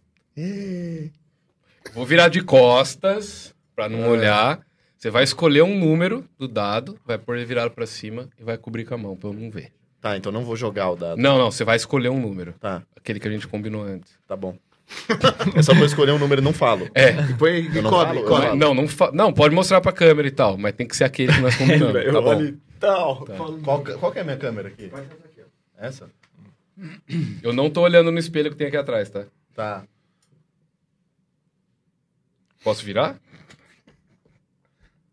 Vou 1.95 2.05
virar 2.07 2.29
de 2.29 2.43
costas 2.43 3.55
pra 3.77 3.89
não 3.89 4.09
olhar. 4.09 4.61
Você 4.97 5.11
vai 5.11 5.25
escolher 5.25 5.62
um 5.62 5.79
número 5.79 6.25
do 6.39 6.47
dado, 6.47 6.97
vai 7.05 7.18
pôr 7.18 7.37
ele 7.37 7.45
virado 7.45 7.70
pra 7.73 7.87
cima 7.87 8.29
e 8.39 8.45
vai 8.45 8.57
cobrir 8.57 8.85
com 8.85 8.95
a 8.95 8.99
mão 8.99 9.16
pra 9.16 9.31
eu 9.31 9.33
não 9.35 9.51
ver. 9.51 9.73
Tá, 10.01 10.16
então 10.16 10.31
não 10.33 10.45
vou 10.45 10.57
jogar 10.57 10.91
o 10.91 10.97
dado. 10.97 11.18
Não, 11.20 11.39
não, 11.39 11.51
você 11.51 11.64
vai 11.64 11.77
escolher 11.77 12.09
um 12.09 12.20
número. 12.20 12.55
Tá, 12.61 12.83
Aquele 12.97 13.18
que 13.20 13.27
a 13.29 13.31
gente 13.31 13.47
combinou 13.49 13.83
antes. 13.83 14.12
tá 14.27 14.37
bom. 14.37 14.57
É 15.57 15.62
só 15.62 15.73
pra 15.73 15.83
eu 15.83 15.87
escolher 15.87 16.12
um 16.12 16.18
número 16.18 16.41
e 16.41 16.45
não 16.45 16.53
falo. 16.53 16.89
É. 16.95 17.11
E 17.12 17.35
põe 17.35 17.62
e 17.62 17.77
Eu 17.77 17.83
não 17.83 17.91
cobre, 17.91 18.07
falo, 18.14 18.20
eu 18.20 18.25
cobre. 18.29 18.57
Não, 18.57 18.75
não, 18.75 18.87
fa- 18.89 19.11
não, 19.12 19.33
pode 19.33 19.55
mostrar 19.55 19.81
pra 19.81 19.93
câmera 19.93 20.27
e 20.29 20.31
tal, 20.31 20.57
mas 20.59 20.73
tem 20.75 20.87
que 20.87 20.97
ser 20.97 21.05
aquele 21.05 21.33
que 21.33 21.41
nós 21.41 21.55
combinamos. 21.57 22.05
tá 22.05 22.20
bom. 22.20 22.53
Tal. 22.79 23.25
Qual, 23.64 23.83
qual 23.99 24.12
que 24.12 24.18
é 24.18 24.23
a 24.23 24.25
minha 24.25 24.37
câmera 24.37 24.68
aqui? 24.68 24.91
Essa? 25.79 26.11
Eu 27.43 27.53
não 27.53 27.70
tô 27.70 27.83
olhando 27.83 28.11
no 28.11 28.18
espelho 28.18 28.51
que 28.51 28.57
tem 28.57 28.66
aqui 28.68 28.77
atrás, 28.77 29.11
tá? 29.11 29.27
Tá. 29.55 29.85
Posso 32.64 32.85
virar? 32.85 33.18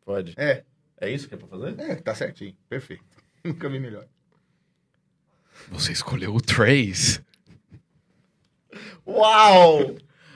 Pode. 0.06 0.34
É, 0.38 0.64
É 1.02 1.10
isso 1.12 1.28
que 1.28 1.36
é 1.36 1.38
pra 1.38 1.48
fazer? 1.48 1.80
é, 1.80 1.96
tá 1.96 2.14
certinho. 2.16 2.56
Perfeito. 2.70 3.04
Nunca 3.44 3.70
vi 3.70 3.80
melhor. 3.80 4.06
Você 5.72 5.92
escolheu 5.92 6.34
o 6.34 6.42
Trace. 6.42 7.22
Uau! 9.06 9.96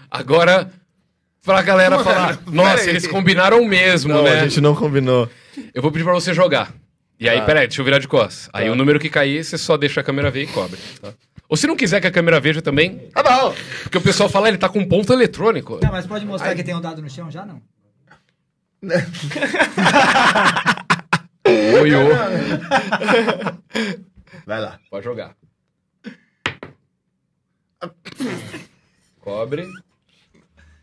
Agora, 0.10 0.72
pra 1.42 1.62
galera 1.62 1.98
Mano, 1.98 2.04
falar, 2.04 2.42
nossa, 2.48 2.84
aí. 2.84 2.90
eles 2.90 3.08
combinaram 3.08 3.64
mesmo, 3.66 4.14
Não, 4.14 4.24
né? 4.24 4.42
a 4.42 4.48
gente 4.48 4.60
não 4.62 4.76
combinou. 4.76 5.30
Eu 5.74 5.82
vou 5.82 5.92
pedir 5.92 6.04
pra 6.04 6.14
você 6.14 6.34
jogar. 6.34 6.74
E 7.24 7.30
aí, 7.30 7.40
Tá. 7.40 7.46
peraí, 7.46 7.68
deixa 7.68 7.80
eu 7.80 7.86
virar 7.86 8.00
de 8.00 8.08
costas. 8.08 8.50
Aí 8.52 8.66
Tá. 8.66 8.72
o 8.74 8.76
número 8.76 9.00
que 9.00 9.10
cair, 9.10 9.46
você 9.46 9.58
só 9.58 9.78
deixa 9.78 10.02
a 10.02 10.04
câmera 10.04 10.30
ver 10.30 10.44
e 10.44 10.48
cobre. 10.48 10.78
tá? 11.02 11.14
Ou 11.48 11.56
se 11.56 11.66
não 11.66 11.76
quiser 11.78 12.02
que 12.02 12.08
a 12.08 12.12
câmera 12.12 12.38
veja 12.38 12.62
também, 12.62 12.98
Tá 13.14 13.24
bom. 13.24 13.56
porque 13.84 13.98
o 13.98 14.02
pessoal 14.02 14.28
fala, 14.28 14.50
ele 14.50 14.58
tá 14.58 14.68
com 14.68 14.84
ponto 14.86 15.14
eletrônico. 15.14 15.80
Não, 15.82 15.90
mas 15.92 16.06
pode 16.06 16.26
mostrar 16.26 16.54
que 16.54 16.64
tem 16.66 16.76
um 16.76 16.82
dado 16.82 17.02
no 17.02 17.10
chão 17.10 17.32
já 17.32 17.46
não? 17.46 17.62
Oi, 21.46 21.94
oi. 21.96 22.14
Vai 24.46 24.60
lá. 24.60 24.80
Pode 24.90 25.06
jogar. 25.06 25.34
Cobre. 29.22 29.68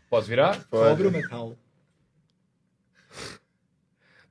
Posso 0.09 0.27
virar? 0.27 0.63
Cobre 0.69 1.07
o 1.07 1.11
metal. 1.11 1.55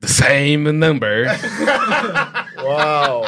The 0.01 0.09
same 0.09 0.73
number. 0.73 1.27
Uau! 2.65 3.25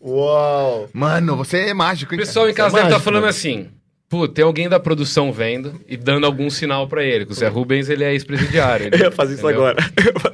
Uau! 0.00 0.88
Mano, 0.92 1.36
você 1.36 1.58
é 1.68 1.74
mágico, 1.74 2.12
O 2.12 2.14
hein? 2.14 2.20
pessoal 2.20 2.46
em 2.46 2.50
Isso 2.50 2.60
é 2.60 2.62
casa 2.62 2.74
deve 2.76 2.86
estar 2.88 2.94
mágico, 2.96 3.04
falando 3.04 3.26
assim. 3.26 3.68
Pô, 4.08 4.28
tem 4.28 4.44
alguém 4.44 4.68
da 4.68 4.78
produção 4.78 5.32
vendo 5.32 5.80
e 5.88 5.96
dando 5.96 6.26
algum 6.26 6.48
sinal 6.48 6.86
pra 6.86 7.02
ele. 7.02 7.26
que 7.26 7.32
O 7.32 7.34
Zé 7.34 7.48
Rubens, 7.48 7.88
ele 7.88 8.04
é 8.04 8.12
ex-presidiário. 8.12 8.90
Eu 8.94 8.98
ia 8.98 9.10
fazer 9.10 9.34
isso 9.34 9.42
entendeu? 9.44 9.66
agora. 9.66 9.76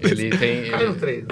Ele 0.02 0.30
tem... 0.36 0.70
Cai 0.70 0.84
no 0.84 0.90
ele- 0.90 0.98
três. 1.00 1.24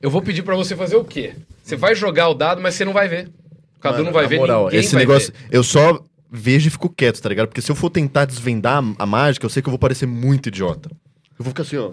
Eu 0.00 0.08
vou 0.10 0.22
pedir 0.22 0.42
pra 0.42 0.54
você 0.54 0.76
fazer 0.76 0.94
o 0.94 1.02
quê? 1.04 1.32
Você 1.64 1.74
vai 1.74 1.94
jogar 1.96 2.28
o 2.28 2.34
dado, 2.34 2.60
mas 2.60 2.74
você 2.76 2.84
não 2.84 2.92
vai 2.92 3.08
ver. 3.08 3.28
O 3.76 3.80
Cadu 3.80 3.94
Mano, 3.96 4.04
não 4.06 4.12
vai 4.12 4.28
ver, 4.28 4.36
moral, 4.38 4.64
ninguém 4.66 4.78
esse 4.80 4.92
vai 4.94 5.00
negócio. 5.04 5.32
ver. 5.32 5.56
Eu 5.56 5.64
só 5.64 6.00
vejo 6.30 6.68
e 6.68 6.70
fico 6.70 6.88
quieto, 6.88 7.20
tá 7.20 7.28
ligado? 7.28 7.48
Porque 7.48 7.60
se 7.60 7.70
eu 7.72 7.74
for 7.74 7.90
tentar 7.90 8.24
desvendar 8.24 8.80
a 8.96 9.06
mágica, 9.06 9.44
eu 9.44 9.50
sei 9.50 9.60
que 9.60 9.68
eu 9.68 9.72
vou 9.72 9.78
parecer 9.78 10.06
muito 10.06 10.46
idiota. 10.48 10.88
Eu 11.36 11.44
vou 11.44 11.48
ficar 11.48 11.62
assim, 11.64 11.76
ó. 11.78 11.90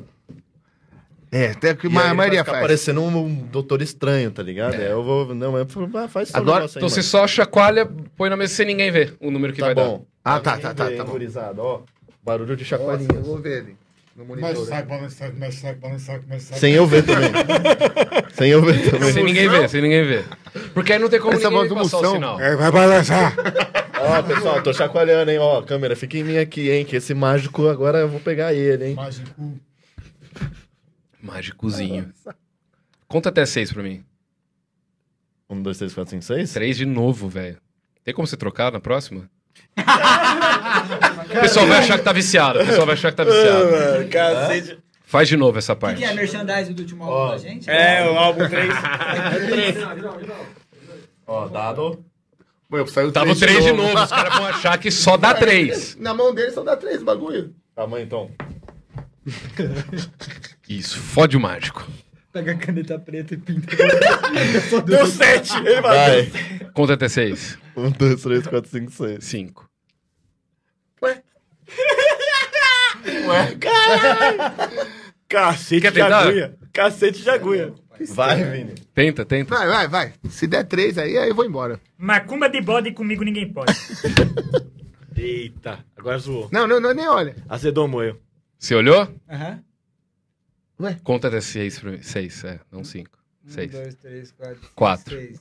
É, 1.32 1.48
até 1.52 1.74
que 1.74 1.88
a 1.88 2.14
maioria 2.14 2.44
faz. 2.46 2.60
parecendo 2.62 3.02
um, 3.02 3.18
um 3.26 3.34
doutor 3.36 3.82
estranho, 3.82 4.32
tá 4.32 4.42
ligado? 4.44 4.76
Aí 4.76 4.90
eu 4.90 5.04
vou. 5.04 5.34
Não, 5.36 5.52
mas 5.52 5.68
ah, 5.96 6.08
faz 6.08 6.34
Agora- 6.34 6.64
aí, 6.66 6.70
Então 6.76 6.88
você 6.90 7.00
mano. 7.02 7.10
só 7.10 7.28
chacoalha, 7.28 7.90
põe 8.16 8.30
na 8.30 8.38
mesa 8.38 8.54
sem 8.54 8.66
ninguém 8.66 8.92
ver 8.92 9.16
o 9.20 9.30
número 9.32 9.52
que 9.54 9.60
Tá 9.60 9.66
vai 9.68 9.76
dar. 9.76 9.84
bom. 9.84 10.06
Ah, 10.24 10.40
tá, 10.40 10.58
tá, 10.58 10.74
tá, 10.74 10.90
tá 10.92 11.04
gurizada, 11.04 11.62
ó. 11.62 11.82
Barulho 12.24 12.56
de 12.56 12.66
chacoalhinha. 12.66 13.10
eu 13.14 13.22
vou 13.22 13.38
ver 13.38 13.60
ele 13.64 13.76
no 14.16 14.26
monitor. 14.26 14.66
Sai, 14.66 14.86
sai, 15.10 16.40
sai. 16.40 16.58
Sem 16.58 16.74
eu 16.74 16.88
ver 16.88 17.04
também. 17.04 17.32
Sem 18.34 18.50
eu 18.50 18.62
ver 18.62 18.90
também. 18.92 19.14
Sem 19.14 19.24
ninguém 19.24 19.48
ver, 19.48 19.70
sem 19.70 19.82
ninguém 19.82 20.04
ver. 20.04 20.26
Porque 20.74 20.92
aí 20.94 21.00
não 21.00 21.08
tem 21.10 21.20
como 21.20 21.34
Essa 21.34 21.50
ninguém 21.50 21.58
voz 21.58 21.70
do 21.70 21.76
passar 21.76 22.08
o 22.10 22.12
sinal. 22.14 22.40
É, 22.42 22.56
vai 22.56 22.72
balançar. 22.72 23.34
Ó, 23.98 24.22
pessoal, 24.24 24.62
tô 24.62 24.74
chacoalhando, 24.74 25.32
hein? 25.32 25.38
Ó, 25.40 25.62
câmera, 25.62 25.96
fica 25.96 26.18
em 26.18 26.24
mim 26.24 26.38
aqui, 26.38 26.70
hein? 26.70 26.84
Que 26.86 26.98
esse 26.98 27.14
mágico 27.14 27.68
agora 27.70 28.00
eu 28.00 28.10
vou 28.10 28.20
pegar 28.20 28.54
ele, 28.54 28.88
hein? 28.88 28.94
Mágico. 28.96 29.30
Mágicozinho. 31.26 32.12
Conta 33.08 33.30
até 33.30 33.46
seis 33.46 33.72
pra 33.72 33.82
mim. 33.84 34.04
Um, 35.50 35.62
dois, 35.62 35.78
três, 35.78 35.94
quatro, 35.94 36.12
cinco, 36.12 36.24
seis? 36.24 36.54
Três 36.54 36.78
de 36.78 36.86
novo, 36.86 37.28
velho. 37.28 37.58
Tem 38.04 38.14
como 38.14 38.28
você 38.28 38.38
trocar 38.38 38.72
na 38.72 38.80
próxima? 38.80 39.30
o 39.78 39.82
pessoal 41.42 41.68
vai 41.68 41.80
achar 41.80 41.98
que 41.98 42.04
tá 42.04 42.12
viciado. 42.14 42.60
O 42.62 42.66
pessoal 42.66 42.86
vai 42.86 42.94
achar 42.94 43.12
que 43.12 43.18
tá 43.18 43.24
viciado. 43.24 44.10
Cacete. 44.10 44.80
Faz 45.04 45.28
de 45.28 45.38
novo 45.38 45.58
essa 45.60 45.74
O 45.74 45.76
que, 45.76 45.82
parte. 45.82 45.98
que 46.00 46.04
é 46.04 46.14
merchandising 46.14 46.74
do 46.74 46.82
último 46.82 47.04
álbum 47.04 47.32
da 47.32 47.38
gente? 47.38 47.70
É, 47.70 48.10
o 48.10 48.18
álbum 48.18 48.48
3. 48.50 48.74
Ó, 51.28 51.48
dado. 51.48 52.04
Meu, 52.70 52.88
saiu 52.88 53.12
Tava 53.12 53.32
o 53.32 53.36
três 53.36 53.64
de 53.64 53.72
novo. 53.72 53.98
Os 53.98 54.10
caras 54.10 54.34
vão 54.36 54.46
achar 54.48 54.78
que 54.80 54.90
só 54.90 55.16
dá 55.16 55.34
três. 55.34 55.96
Na 55.98 56.14
mão 56.14 56.34
dele 56.34 56.52
só 56.52 56.64
dá 56.64 56.76
três 56.76 57.04
bagulho. 57.04 57.56
Tamanho, 57.76 58.06
então. 58.06 58.32
Isso, 60.68 61.00
fode 61.00 61.38
o 61.38 61.40
mágico. 61.40 61.88
Pega 62.32 62.52
a 62.52 62.56
caneta 62.58 63.00
preta 63.00 63.34
e 63.34 63.38
pinta. 63.38 63.76
Deu 64.86 65.08
7. 65.08 65.58
Ele 65.58 65.82
vai. 65.82 66.24
Vai. 66.24 66.72
Conta 66.74 66.94
até 66.94 67.08
seis. 67.08 67.58
Um, 67.78 67.90
dois, 67.92 68.22
três, 68.22 68.46
quatro, 68.46 68.70
cinco, 68.70 68.92
seis. 68.92 69.24
Cinco. 69.24 69.70
Cacete 75.28 75.82
Quer 75.82 75.92
de 75.92 76.00
tentar? 76.00 76.20
agulha. 76.20 76.58
Cacete 76.74 77.22
de 77.22 77.30
agulha. 77.30 77.74
Vai, 78.10 78.44
Vini. 78.44 78.76
Tenta, 78.94 79.26
tenta. 79.26 79.56
Vai, 79.56 79.68
vai, 79.68 79.88
vai. 79.88 80.14
Se 80.30 80.48
der 80.48 80.66
três 80.66 80.98
aí, 80.98 81.18
aí 81.18 81.30
eu 81.30 81.36
vou 81.36 81.46
embora. 81.46 81.80
Macumba 81.98 82.50
de 82.50 82.62
bode 82.62 82.92
comigo 82.92 83.24
ninguém 83.24 83.52
pode. 83.52 83.74
Eita, 85.16 85.80
agora 85.96 86.18
zoou. 86.18 86.50
Não, 86.52 86.68
não, 86.68 86.80
não, 86.80 86.94
nem 86.94 87.08
olha. 87.08 87.36
Azedou 87.48 87.88
moio. 87.88 88.20
Você 88.60 88.76
olhou? 88.76 89.08
Aham. 89.30 89.64
Conta 91.04 91.28
até 91.28 91.42
seis 91.42 91.80
pra 91.80 91.92
mim. 91.92 92.02
Seis, 92.02 92.44
é, 92.44 92.60
não 92.72 92.84
cinco. 92.84 93.18
Seis. 93.48 93.74
Um, 93.74 93.82
dois, 93.82 93.96
três, 93.96 94.32
quatro. 94.32 94.56
cinco, 94.62 94.74
Quatro. 94.76 95.16
Seis. 95.16 95.40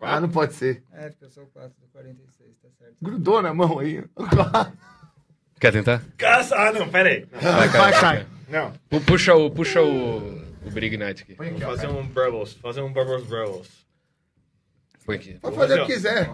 Ah, 0.00 0.20
não 0.20 0.28
pode 0.28 0.54
ser. 0.54 0.82
É, 0.92 1.08
porque 1.08 1.24
eu 1.24 1.30
sou 1.30 1.44
o 1.44 1.46
4 1.48 1.70
do 1.80 1.86
46, 1.88 2.56
tá 2.62 2.68
certo. 2.78 2.94
Grudou 3.02 3.42
na 3.42 3.52
mão 3.52 3.78
aí. 3.78 4.04
Quer 5.58 5.72
tentar? 5.72 6.02
Caça. 6.18 6.54
Ah, 6.54 6.70
não, 6.72 6.88
pera 6.88 7.08
aí. 7.08 7.24
Vai, 7.32 7.68
Vai, 7.68 7.92
cai. 7.92 8.26
Não. 8.48 8.72
Pu- 8.90 9.00
Puxa 9.00 9.34
o, 9.34 9.50
puxa 9.50 9.82
o, 9.82 10.38
o 10.66 10.70
Brig 10.70 10.96
Knight 10.98 11.22
aqui. 11.22 11.34
Vou 11.34 11.58
fazer 11.60 11.88
um 11.88 12.06
Bubbles. 12.06 12.52
Fazer 12.54 12.82
um 12.82 12.92
Bubbles 12.92 13.24
Bubbles. 13.26 13.86
Põe 15.04 15.16
aqui. 15.16 15.34
Pode 15.40 15.56
fazer 15.56 15.80
o 15.80 15.86
que 15.86 15.94
quiser. 15.94 16.30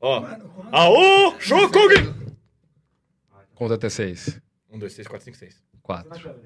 Ó. 0.00 0.24
Aô, 0.70 1.38
Shokugi! 1.40 2.14
Conta 3.54 3.74
até 3.74 3.90
seis. 3.90 4.40
1, 4.70 4.78
2, 4.78 4.94
3, 4.94 5.08
4, 5.08 5.24
5, 5.24 5.36
6. 5.36 5.62
Quatro. 5.82 6.40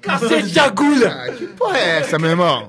Cacete 0.00 0.50
de 0.50 0.60
agulha! 0.60 1.08
Ah, 1.10 1.32
que 1.32 1.46
porra 1.48 1.78
é 1.78 1.98
essa, 1.98 2.18
meu 2.18 2.30
irmão? 2.30 2.68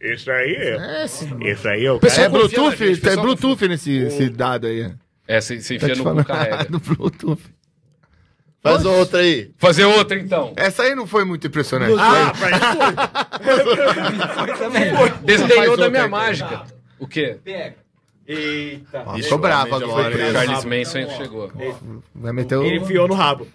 Isso 0.00 0.30
aí 0.30 0.54
é. 0.54 0.76
É, 0.76 1.04
esse... 1.04 1.24
Isso 1.44 1.68
aí 1.68 1.84
é 1.84 1.92
o 1.92 2.00
Pessoal 2.00 2.26
é 2.26 2.30
confia 2.30 2.48
Bluetooth? 2.58 2.76
gente, 2.86 3.00
Tem 3.00 3.16
Bluetooth 3.16 3.68
nesse 3.68 3.92
esse 3.98 4.28
dado 4.30 4.66
aí. 4.66 4.92
É, 5.28 5.40
você 5.40 5.60
você 5.60 5.78
Tá 5.78 5.84
enfia 5.86 5.94
te 5.94 5.98
no 5.98 6.04
falando 6.04 6.24
cu, 6.24 6.32
carrega. 6.32 6.66
no 6.70 6.80
Bluetooth. 6.80 7.42
Faz 8.62 8.84
outra 8.84 9.18
aí. 9.20 9.50
Fazer 9.58 9.84
outra 9.84 10.18
então. 10.18 10.52
Essa 10.56 10.84
aí 10.84 10.94
não 10.94 11.06
foi 11.06 11.24
muito 11.24 11.46
impressionante. 11.46 11.96
Ah, 11.98 12.32
pra 12.32 12.48
ele 12.48 12.56
Desdenhou 15.24 15.76
da 15.76 15.90
minha 15.90 16.08
mágica. 16.08 16.62
O 16.98 17.06
quê? 17.08 17.38
Eita. 18.26 19.02
Ó, 19.04 19.16
Ficou 19.16 19.38
bravo 19.38 19.70
foi 19.70 19.82
agora. 19.84 20.14
hein? 20.26 20.32
Charles 20.32 20.64
Manson 20.64 21.10
chegou. 21.16 21.52
Vai 22.14 22.32
meter 22.32 22.56
o... 22.56 22.62
Ele 22.64 22.76
enfiou 22.78 23.08
no 23.08 23.14
rabo. 23.14 23.48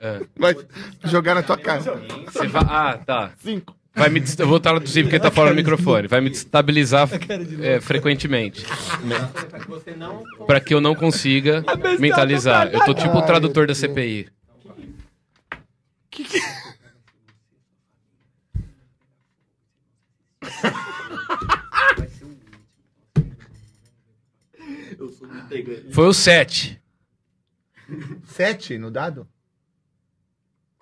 É. 0.00 0.20
Vai 0.36 0.54
jogar 1.04 1.34
na 1.34 1.42
tua 1.42 1.56
cara. 1.56 1.80
Você 1.80 2.46
vai... 2.48 2.62
Ah, 2.68 2.98
tá. 3.04 3.32
Cinco. 3.38 3.74
Vai 3.96 4.08
me 4.08 4.18
dest- 4.18 4.40
Eu 4.40 4.48
vou 4.48 4.58
traduzir 4.58 5.04
porque 5.04 5.20
tá 5.20 5.30
fora 5.30 5.50
do 5.50 5.56
microfone. 5.56 6.08
Vai 6.08 6.20
me 6.20 6.28
destabilizar 6.28 7.08
é, 7.62 7.80
frequentemente. 7.80 8.66
Pra 10.46 10.60
que 10.60 10.74
eu 10.74 10.80
não 10.80 10.94
consiga 10.96 11.64
mentalizar. 12.00 12.68
Eu 12.74 12.84
tô 12.84 12.92
tipo 12.92 13.16
o 13.16 13.22
tradutor 13.22 13.66
da 13.68 13.74
CPI. 13.74 14.28
Foi 25.92 26.06
o 26.08 26.12
7. 26.12 26.80
Sete 28.24 28.78
no 28.78 28.90
dado? 28.90 29.28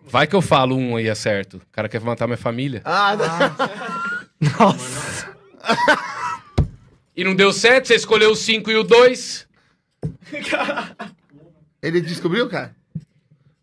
Vai 0.06 0.26
que 0.26 0.34
eu 0.34 0.42
falo 0.42 0.76
um 0.76 0.96
aí, 0.96 1.08
acerto. 1.08 1.58
O 1.58 1.72
cara 1.72 1.88
quer 1.88 2.00
matar 2.00 2.26
minha 2.26 2.36
família. 2.36 2.82
Ah, 2.84 3.16
Nossa. 4.58 5.28
E 7.16 7.24
não 7.24 7.34
deu 7.34 7.52
7, 7.52 7.86
você 7.88 7.94
escolheu 7.94 8.30
o 8.30 8.36
5 8.36 8.70
e 8.70 8.76
o 8.76 8.82
2. 8.82 9.48
ele 11.82 12.00
descobriu, 12.00 12.48
cara? 12.48 12.74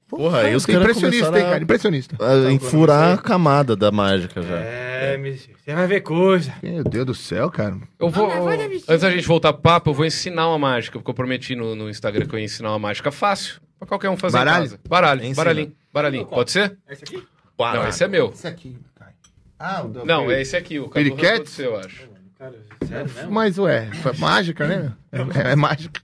Porra, 0.08 0.42
aí 0.42 0.56
os 0.56 0.68
é 0.68 0.74
caras 0.74 0.82
impressionista, 0.90 1.38
hein, 1.40 1.46
cara? 1.46 1.64
Impressionista. 1.64 2.18
a, 2.20 2.48
a 2.48 2.52
enfurar 2.52 3.14
a 3.14 3.18
camada 3.18 3.76
da 3.76 3.92
mágica 3.92 4.42
já. 4.42 4.58
É, 4.58 5.18
você 5.18 5.74
vai 5.74 5.86
ver 5.86 6.02
coisa. 6.02 6.52
Meu 6.64 6.84
Deus 6.84 7.06
do 7.06 7.14
céu, 7.14 7.52
cara. 7.52 7.78
Eu 8.00 8.10
vou. 8.10 8.28
Antes 8.50 9.02
da 9.02 9.12
gente 9.12 9.28
voltar 9.28 9.54
pro 9.54 9.62
papo, 9.62 9.92
eu 9.92 9.94
vou 9.94 10.06
ensinar 10.06 10.48
uma 10.48 10.58
mágica, 10.58 10.98
porque 10.98 11.12
eu 11.12 11.14
prometi 11.14 11.56
no, 11.56 11.76
no 11.76 11.90
Instagram 11.90 12.26
que 12.26 12.34
eu 12.34 12.40
ia 12.40 12.46
ensinar 12.46 12.70
uma 12.72 12.80
mágica 12.80 13.12
fácil. 13.12 13.62
Pra 13.78 13.88
qualquer 13.88 14.10
um 14.10 14.18
fazer 14.18 14.40
Baralho? 14.40 14.58
em 14.58 14.70
casa. 14.70 14.80
Baralho, 14.90 15.22
Ensina. 15.22 15.36
baralhinho, 15.36 15.72
baralhinho. 15.92 16.26
Pode 16.26 16.52
ser? 16.52 16.78
Esse 16.90 17.04
aqui? 17.04 17.28
Não, 17.58 17.88
esse 17.88 18.04
é 18.04 18.08
meu. 18.08 18.30
Esse 18.30 18.48
aqui, 18.48 18.78
cara. 18.96 19.14
Ah, 19.58 19.84
o 19.84 19.90
do... 19.90 20.06
Não, 20.06 20.32
é 20.32 20.42
esse 20.42 20.56
aqui, 20.56 20.80
o 20.80 20.88
do 20.88 21.50
seu, 21.50 21.72
eu 21.72 21.80
acho. 21.80 22.10
Cara, 22.38 22.56
sério 22.88 23.14
mesmo? 23.14 23.32
Mas, 23.32 23.58
ué, 23.58 23.92
foi 23.96 24.14
mágica, 24.18 24.66
né? 24.68 24.94
É, 25.12 25.52
é 25.52 25.56
mágica. 25.56 26.02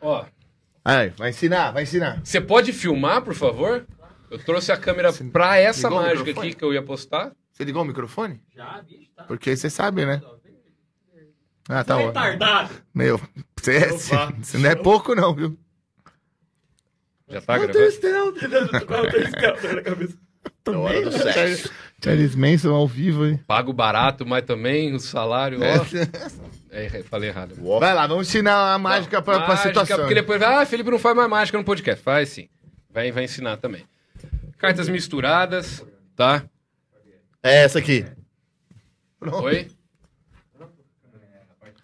Ó, 0.00 0.24
Aí, 0.84 1.10
vai 1.10 1.30
ensinar, 1.30 1.70
vai 1.70 1.82
ensinar. 1.82 2.20
você 2.24 2.40
pode 2.40 2.72
filmar, 2.72 3.22
por 3.22 3.34
favor? 3.34 3.86
Eu 4.30 4.38
trouxe 4.38 4.70
a 4.72 4.76
câmera 4.76 5.12
pra 5.32 5.56
essa 5.56 5.88
ligou 5.88 5.98
o 5.98 6.02
mágica 6.02 6.18
microfone? 6.24 6.48
aqui 6.48 6.56
que 6.56 6.64
eu 6.64 6.72
ia 6.74 6.82
postar. 6.82 7.32
Você 7.52 7.64
ligou 7.64 7.82
o 7.82 7.84
microfone? 7.84 8.40
Já, 8.54 8.82
bicho, 8.82 9.10
tá. 9.16 9.24
Porque 9.24 9.56
você 9.56 9.68
sabe, 9.70 10.04
né? 10.04 10.22
Ah, 11.68 11.84
tá. 11.84 11.96
Retardado. 11.96 12.70
Meu, 12.94 13.20
você, 13.58 13.76
é- 13.76 13.92
Opa. 13.92 14.32
você 14.42 14.58
não 14.58 14.70
é 14.70 14.74
pouco, 14.74 15.14
não, 15.14 15.34
viu? 15.34 15.58
Já 17.28 17.40
tá 17.40 17.58
gravando? 17.58 17.78
O 17.78 17.82
teu 17.82 17.90
stealth 19.28 19.62
na 19.74 19.82
cabeça? 19.82 20.16
hora 20.76 21.02
do 21.02 21.12
sexo. 21.12 21.70
Charles 22.02 22.34
Manson 22.34 22.74
ao 22.74 22.86
vivo, 22.86 23.26
hein? 23.26 23.40
Pago 23.46 23.72
barato, 23.72 24.26
mas 24.26 24.44
também 24.44 24.94
o 24.94 25.00
salário, 25.00 25.58
ó. 25.60 26.68
É, 26.70 27.02
falei 27.02 27.30
errado. 27.30 27.54
Vai 27.80 27.94
lá, 27.94 28.06
vamos 28.06 28.28
ensinar 28.28 28.74
a 28.74 28.78
mágica 28.78 29.22
pra, 29.22 29.38
pra 29.38 29.48
Mágica, 29.48 29.68
situação. 29.68 29.98
Porque 29.98 30.14
depois, 30.14 30.40
ah, 30.42 30.64
Felipe 30.66 30.90
não 30.90 30.98
faz 30.98 31.16
mais 31.16 31.28
mágica 31.28 31.56
no 31.58 31.64
podcast. 31.64 32.02
Faz 32.02 32.28
sim. 32.28 32.48
Vai, 32.90 33.10
vai 33.10 33.24
ensinar 33.24 33.56
também. 33.56 33.84
Cartas 34.58 34.88
misturadas, 34.88 35.84
tá? 36.14 36.44
É 37.42 37.64
essa 37.64 37.78
aqui. 37.78 38.04
Oi? 39.20 39.68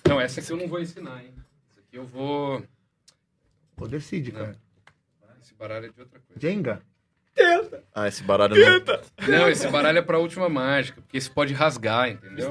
Não, 0.06 0.20
essa 0.20 0.40
aqui 0.40 0.50
eu 0.50 0.56
não 0.56 0.68
vou 0.68 0.80
ensinar, 0.80 1.24
hein? 1.24 1.34
Essa 1.70 1.80
aqui 1.80 1.96
eu 1.96 2.04
vou. 2.04 2.62
Pô, 3.74 3.88
decide, 3.88 4.32
cara. 4.32 4.56
Baralho 5.64 5.86
é 5.86 5.88
de 5.88 6.00
outra 6.00 6.20
coisa. 6.20 6.40
Jenga? 6.40 6.82
Ah, 7.94 8.06
esse 8.06 8.22
baralho 8.22 8.54
não. 8.54 9.28
Não, 9.28 9.48
esse 9.48 9.66
baralho 9.68 9.98
é 9.98 10.02
pra 10.02 10.18
última 10.18 10.46
mágica, 10.48 11.00
porque 11.00 11.16
esse 11.16 11.30
pode 11.30 11.54
rasgar, 11.54 12.10
entendeu? 12.10 12.50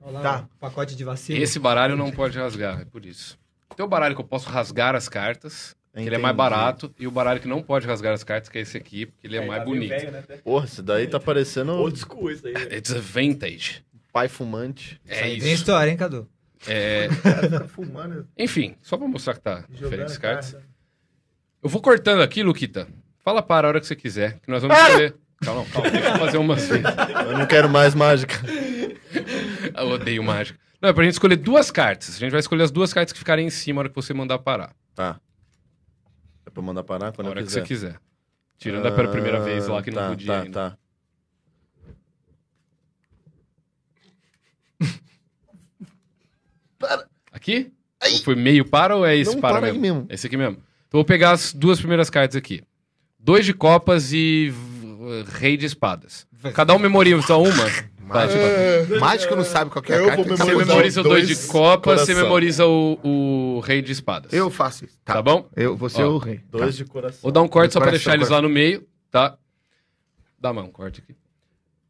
Olha 0.00 0.12
lá, 0.12 0.20
Tá. 0.22 0.48
o 0.56 0.58
pacote 0.58 0.96
de 0.96 1.04
vacina. 1.04 1.38
Esse 1.38 1.58
baralho 1.60 1.96
não 1.96 2.10
pode 2.10 2.36
rasgar, 2.36 2.80
é 2.80 2.84
por 2.84 3.06
isso. 3.06 3.38
Tem 3.76 3.84
o 3.84 3.88
baralho 3.88 4.14
que 4.16 4.20
eu 4.20 4.26
posso 4.26 4.48
rasgar 4.48 4.96
as 4.96 5.08
cartas, 5.08 5.76
que 5.94 6.00
ele 6.00 6.14
é 6.16 6.18
mais 6.18 6.34
Entendi. 6.34 6.50
barato, 6.50 6.94
e 6.98 7.06
o 7.06 7.10
baralho 7.12 7.40
que 7.40 7.46
não 7.48 7.62
pode 7.62 7.86
rasgar 7.86 8.12
as 8.12 8.24
cartas, 8.24 8.48
que 8.48 8.58
é 8.58 8.62
esse 8.62 8.76
aqui, 8.76 9.06
porque 9.06 9.26
ele 9.26 9.36
é, 9.36 9.46
mais 9.46 9.64
bonito. 9.64 9.94
Porra, 10.42 10.64
esse 10.64 10.82
daí 10.82 11.06
tá 11.06 11.20
parecendo 11.20 11.72
Old 11.74 11.96
school 11.98 12.30
isso 12.30 12.46
aí. 12.46 12.54
It's 12.76 12.92
a 12.92 12.98
vintage. 12.98 13.84
pai 14.12 14.28
fumante. 14.28 15.00
É 15.06 15.20
Tem 15.22 15.36
isso. 15.36 15.46
história, 15.48 15.90
hein, 15.90 15.96
Cadu? 15.96 16.28
É, 16.66 17.06
Tá 17.62 17.68
fumando. 17.68 18.26
enfim, 18.36 18.74
só 18.82 18.96
pra 18.98 19.06
mostrar 19.06 19.34
que 19.34 19.40
tá 19.40 19.60
Jogando 19.70 19.76
diferentes 19.84 20.18
cartas. 20.18 20.52
carta. 20.52 20.66
Eu 21.66 21.68
vou 21.68 21.82
cortando 21.82 22.22
aqui, 22.22 22.44
Luquita. 22.44 22.86
Fala 23.24 23.42
para 23.42 23.66
a 23.66 23.70
hora 23.70 23.80
que 23.80 23.88
você 23.88 23.96
quiser, 23.96 24.38
que 24.38 24.48
nós 24.48 24.62
vamos 24.62 24.78
escolher. 24.78 25.16
Calma, 25.42 25.64
calma, 25.64 25.90
deixa 25.90 26.08
eu 26.10 26.16
fazer 26.18 26.38
uma 26.38 26.54
assim. 26.54 26.74
Eu 27.28 27.36
não 27.38 27.44
quero 27.44 27.68
mais 27.68 27.92
mágica. 27.92 28.34
Eu 29.76 29.88
odeio 29.88 30.22
mágica. 30.22 30.56
Não, 30.80 30.90
é 30.90 30.92
pra 30.92 31.02
gente 31.02 31.14
escolher 31.14 31.34
duas 31.34 31.72
cartas. 31.72 32.14
A 32.14 32.18
gente 32.20 32.30
vai 32.30 32.38
escolher 32.38 32.62
as 32.62 32.70
duas 32.70 32.92
cartas 32.92 33.12
que 33.12 33.18
ficarem 33.18 33.48
em 33.48 33.50
cima 33.50 33.78
na 33.78 33.80
hora 33.80 33.88
que 33.88 33.96
você 33.96 34.14
mandar 34.14 34.38
parar. 34.38 34.76
Tá. 34.94 35.20
É 36.46 36.50
pra 36.50 36.62
mandar 36.62 36.84
parar 36.84 37.10
quando 37.12 37.24
Na 37.26 37.30
hora 37.32 37.40
eu 37.40 37.44
que 37.44 37.48
quiser. 37.48 37.62
você 37.62 37.66
quiser. 37.66 38.00
Tirando 38.58 38.86
a 38.86 38.92
pela 38.92 39.10
primeira 39.10 39.40
vez 39.40 39.66
lá 39.66 39.82
que 39.82 39.90
não 39.90 40.02
tá, 40.02 40.08
podia 40.10 40.26
Tá, 40.28 40.42
ainda. 40.42 40.70
tá. 40.70 40.78
Aqui? 47.32 47.72
Ou 48.12 48.18
foi 48.18 48.36
meio 48.36 48.64
para 48.64 48.94
ou 48.94 49.04
é 49.04 49.16
esse 49.16 49.34
Não, 49.34 49.40
para, 49.40 49.56
para 49.58 49.66
aí 49.66 49.72
mesmo? 49.72 49.96
mesmo. 49.96 50.06
Esse 50.10 50.28
aqui 50.28 50.36
mesmo. 50.36 50.58
Vou 50.96 51.04
pegar 51.04 51.32
as 51.32 51.52
duas 51.52 51.78
primeiras 51.78 52.08
cartas 52.08 52.36
aqui. 52.36 52.62
Dois 53.18 53.44
de 53.44 53.52
copas 53.52 54.14
e 54.14 54.50
rei 55.38 55.54
de 55.54 55.66
espadas. 55.66 56.26
Cada 56.54 56.74
um 56.74 56.78
memoriza 56.78 57.36
uma. 57.36 57.52
Tá, 58.06 58.28
tipo, 58.28 59.00
Mágico 59.00 59.34
não 59.34 59.42
sabe 59.42 59.68
qual 59.68 59.82
que 59.82 59.92
é 59.92 59.96
a 59.96 60.06
carta. 60.06 60.36
Tá 60.36 60.44
Você 60.44 60.54
memoriza 60.54 61.00
o 61.00 61.02
dois 61.02 61.26
dois 61.26 61.40
de 61.40 61.48
copas, 61.48 62.02
você 62.02 62.14
memoriza 62.14 62.64
o, 62.64 63.00
o 63.02 63.60
rei 63.60 63.82
de 63.82 63.90
espadas. 63.90 64.32
Eu 64.32 64.48
faço 64.48 64.84
isso. 64.84 64.96
Tá, 65.04 65.20
bom? 65.20 65.48
Eu 65.56 65.76
vou 65.76 65.88
ser 65.88 66.04
Ó, 66.04 66.12
o 66.12 66.18
rei. 66.18 66.40
Dois 66.48 66.76
de 66.76 66.84
coração. 66.84 67.18
Vou 67.20 67.32
dar 67.32 67.42
um 67.42 67.48
corte 67.48 67.72
só 67.74 67.80
pra 67.80 67.90
deixar 67.90 68.14
eles 68.14 68.28
lá 68.28 68.40
no 68.40 68.48
meio, 68.48 68.86
tá? 69.10 69.36
Dá 70.38 70.52
mais 70.52 70.68
um 70.68 70.70
corte 70.70 71.02
aqui. 71.02 71.16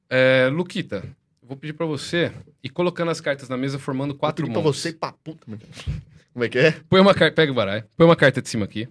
É, 0.09 0.49
Luquita, 0.51 1.03
eu 1.43 1.49
vou 1.49 1.57
pedir 1.59 1.75
pra 1.75 1.85
você 1.85 2.33
ir 2.65 2.71
colocando 2.71 3.11
as 3.11 3.21
cartas 3.21 3.51
na 3.51 3.57
mesa, 3.59 3.79
formando 3.79 4.15
quatro 4.15 4.47
Quatro 4.47 4.53
pra 4.55 4.63
mãos. 4.63 4.75
você 4.75 4.95
pra 4.95 5.13
puta. 5.13 5.45
meu 5.47 5.59
Deus. 5.59 5.85
Como 6.33 6.45
é 6.45 6.49
que 6.49 6.59
é? 6.59 6.75
Põe 6.89 7.01
uma 7.01 7.15
carta, 7.15 7.35
pega 7.35 7.53
o 7.53 7.55
baralho. 7.55 7.85
Põe 7.97 8.07
uma 8.07 8.17
carta 8.17 8.43
de 8.43 8.49
cima 8.49 8.65
aqui. 8.67 8.89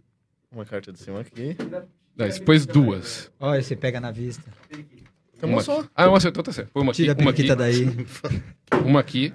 Uma 0.55 0.63
carta 0.63 0.93
de 0.93 0.99
cima 0.99 1.19
aqui. 1.19 1.57
Não, 2.15 2.29
depois 2.29 2.65
duas. 2.65 3.29
Olha, 3.37 3.61
você 3.61 3.75
pega 3.75 3.99
na 3.99 4.09
vista. 4.09 4.49
Tem 4.69 4.85
uma 5.43 5.57
uma 5.57 5.61
só. 5.61 5.85
Ah, 5.93 6.07
uma 6.07 6.17
só, 6.17 6.29
então 6.29 6.41
tá 6.41 6.53
certo. 6.53 6.71
Põe 6.71 6.81
uma 6.81 6.93
aqui, 6.93 7.01
Tira 7.01 7.13
a 7.13 7.21
uma 7.21 7.31
aqui, 7.31 7.55
daí. 7.55 7.85
uma 8.85 8.99
aqui, 9.01 9.33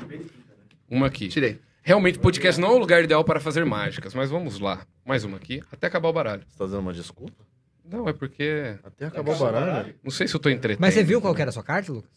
uma 0.88 1.06
aqui. 1.08 1.28
Tirei. 1.28 1.60
Realmente, 1.82 2.18
podcast 2.18 2.58
não 2.58 2.68
é 2.70 2.72
o 2.72 2.78
lugar 2.78 3.04
ideal 3.04 3.22
para 3.22 3.38
fazer 3.38 3.66
mágicas, 3.66 4.14
mas 4.14 4.30
vamos 4.30 4.58
lá. 4.60 4.86
Mais 5.04 5.22
uma 5.22 5.36
aqui, 5.36 5.62
até 5.70 5.88
acabar 5.88 6.08
o 6.08 6.12
baralho. 6.12 6.42
Você 6.48 6.56
tá 6.56 6.64
dando 6.64 6.80
uma 6.80 6.94
desculpa? 6.94 7.44
Não, 7.84 8.08
é 8.08 8.14
porque... 8.14 8.78
Até 8.82 9.04
acabar 9.04 9.34
o 9.34 9.38
baralho. 9.38 9.94
Não 10.02 10.10
sei 10.10 10.26
se 10.26 10.34
eu 10.34 10.40
tô 10.40 10.48
entretendo. 10.48 10.80
Mas 10.80 10.94
você 10.94 11.04
viu 11.04 11.20
qual 11.20 11.34
que 11.34 11.42
era 11.42 11.50
a 11.50 11.52
sua 11.52 11.62
carta, 11.62 11.92
Lucas? 11.92 12.10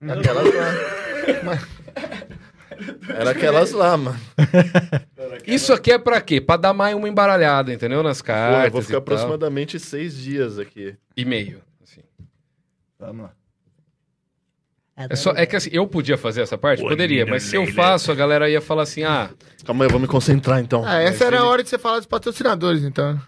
Aquelas 0.00 0.46
lá. 1.44 1.58
Era 3.08 3.30
aquelas 3.30 3.72
lá, 3.72 3.96
mano. 3.96 4.18
Isso 5.46 5.72
aqui 5.72 5.92
é 5.92 5.98
pra 5.98 6.20
quê? 6.20 6.40
Pra 6.40 6.56
dar 6.56 6.72
mais 6.72 6.94
uma 6.94 7.08
embaralhada, 7.08 7.72
entendeu? 7.72 8.02
Nas 8.02 8.20
Pô, 8.20 8.26
cartas 8.26 8.64
eu 8.64 8.70
vou 8.70 8.82
ficar 8.82 8.92
e 8.92 8.94
tal. 8.94 8.98
aproximadamente 9.00 9.78
seis 9.78 10.16
dias 10.16 10.58
aqui. 10.58 10.94
E 11.16 11.24
meio, 11.24 11.62
assim. 11.82 12.02
Vamos 12.98 13.24
lá. 13.24 13.32
É, 14.96 15.14
só, 15.14 15.32
é 15.32 15.44
que 15.44 15.54
assim, 15.54 15.68
eu 15.72 15.86
podia 15.86 16.16
fazer 16.16 16.40
essa 16.40 16.56
parte? 16.56 16.82
Poderia, 16.82 17.26
mas 17.26 17.42
se 17.42 17.54
eu 17.56 17.66
faço, 17.66 18.10
a 18.10 18.14
galera 18.14 18.48
ia 18.48 18.62
falar 18.62 18.84
assim, 18.84 19.04
ah, 19.04 19.28
Calma 19.66 19.84
aí, 19.84 19.88
eu 19.88 19.90
vou 19.90 20.00
me 20.00 20.06
concentrar 20.06 20.58
então. 20.60 20.84
Ah, 20.86 21.02
essa 21.02 21.24
era 21.24 21.40
a 21.40 21.44
hora 21.44 21.62
de 21.62 21.68
você 21.68 21.76
falar 21.76 21.98
dos 21.98 22.06
patrocinadores, 22.06 22.82
então. 22.82 23.20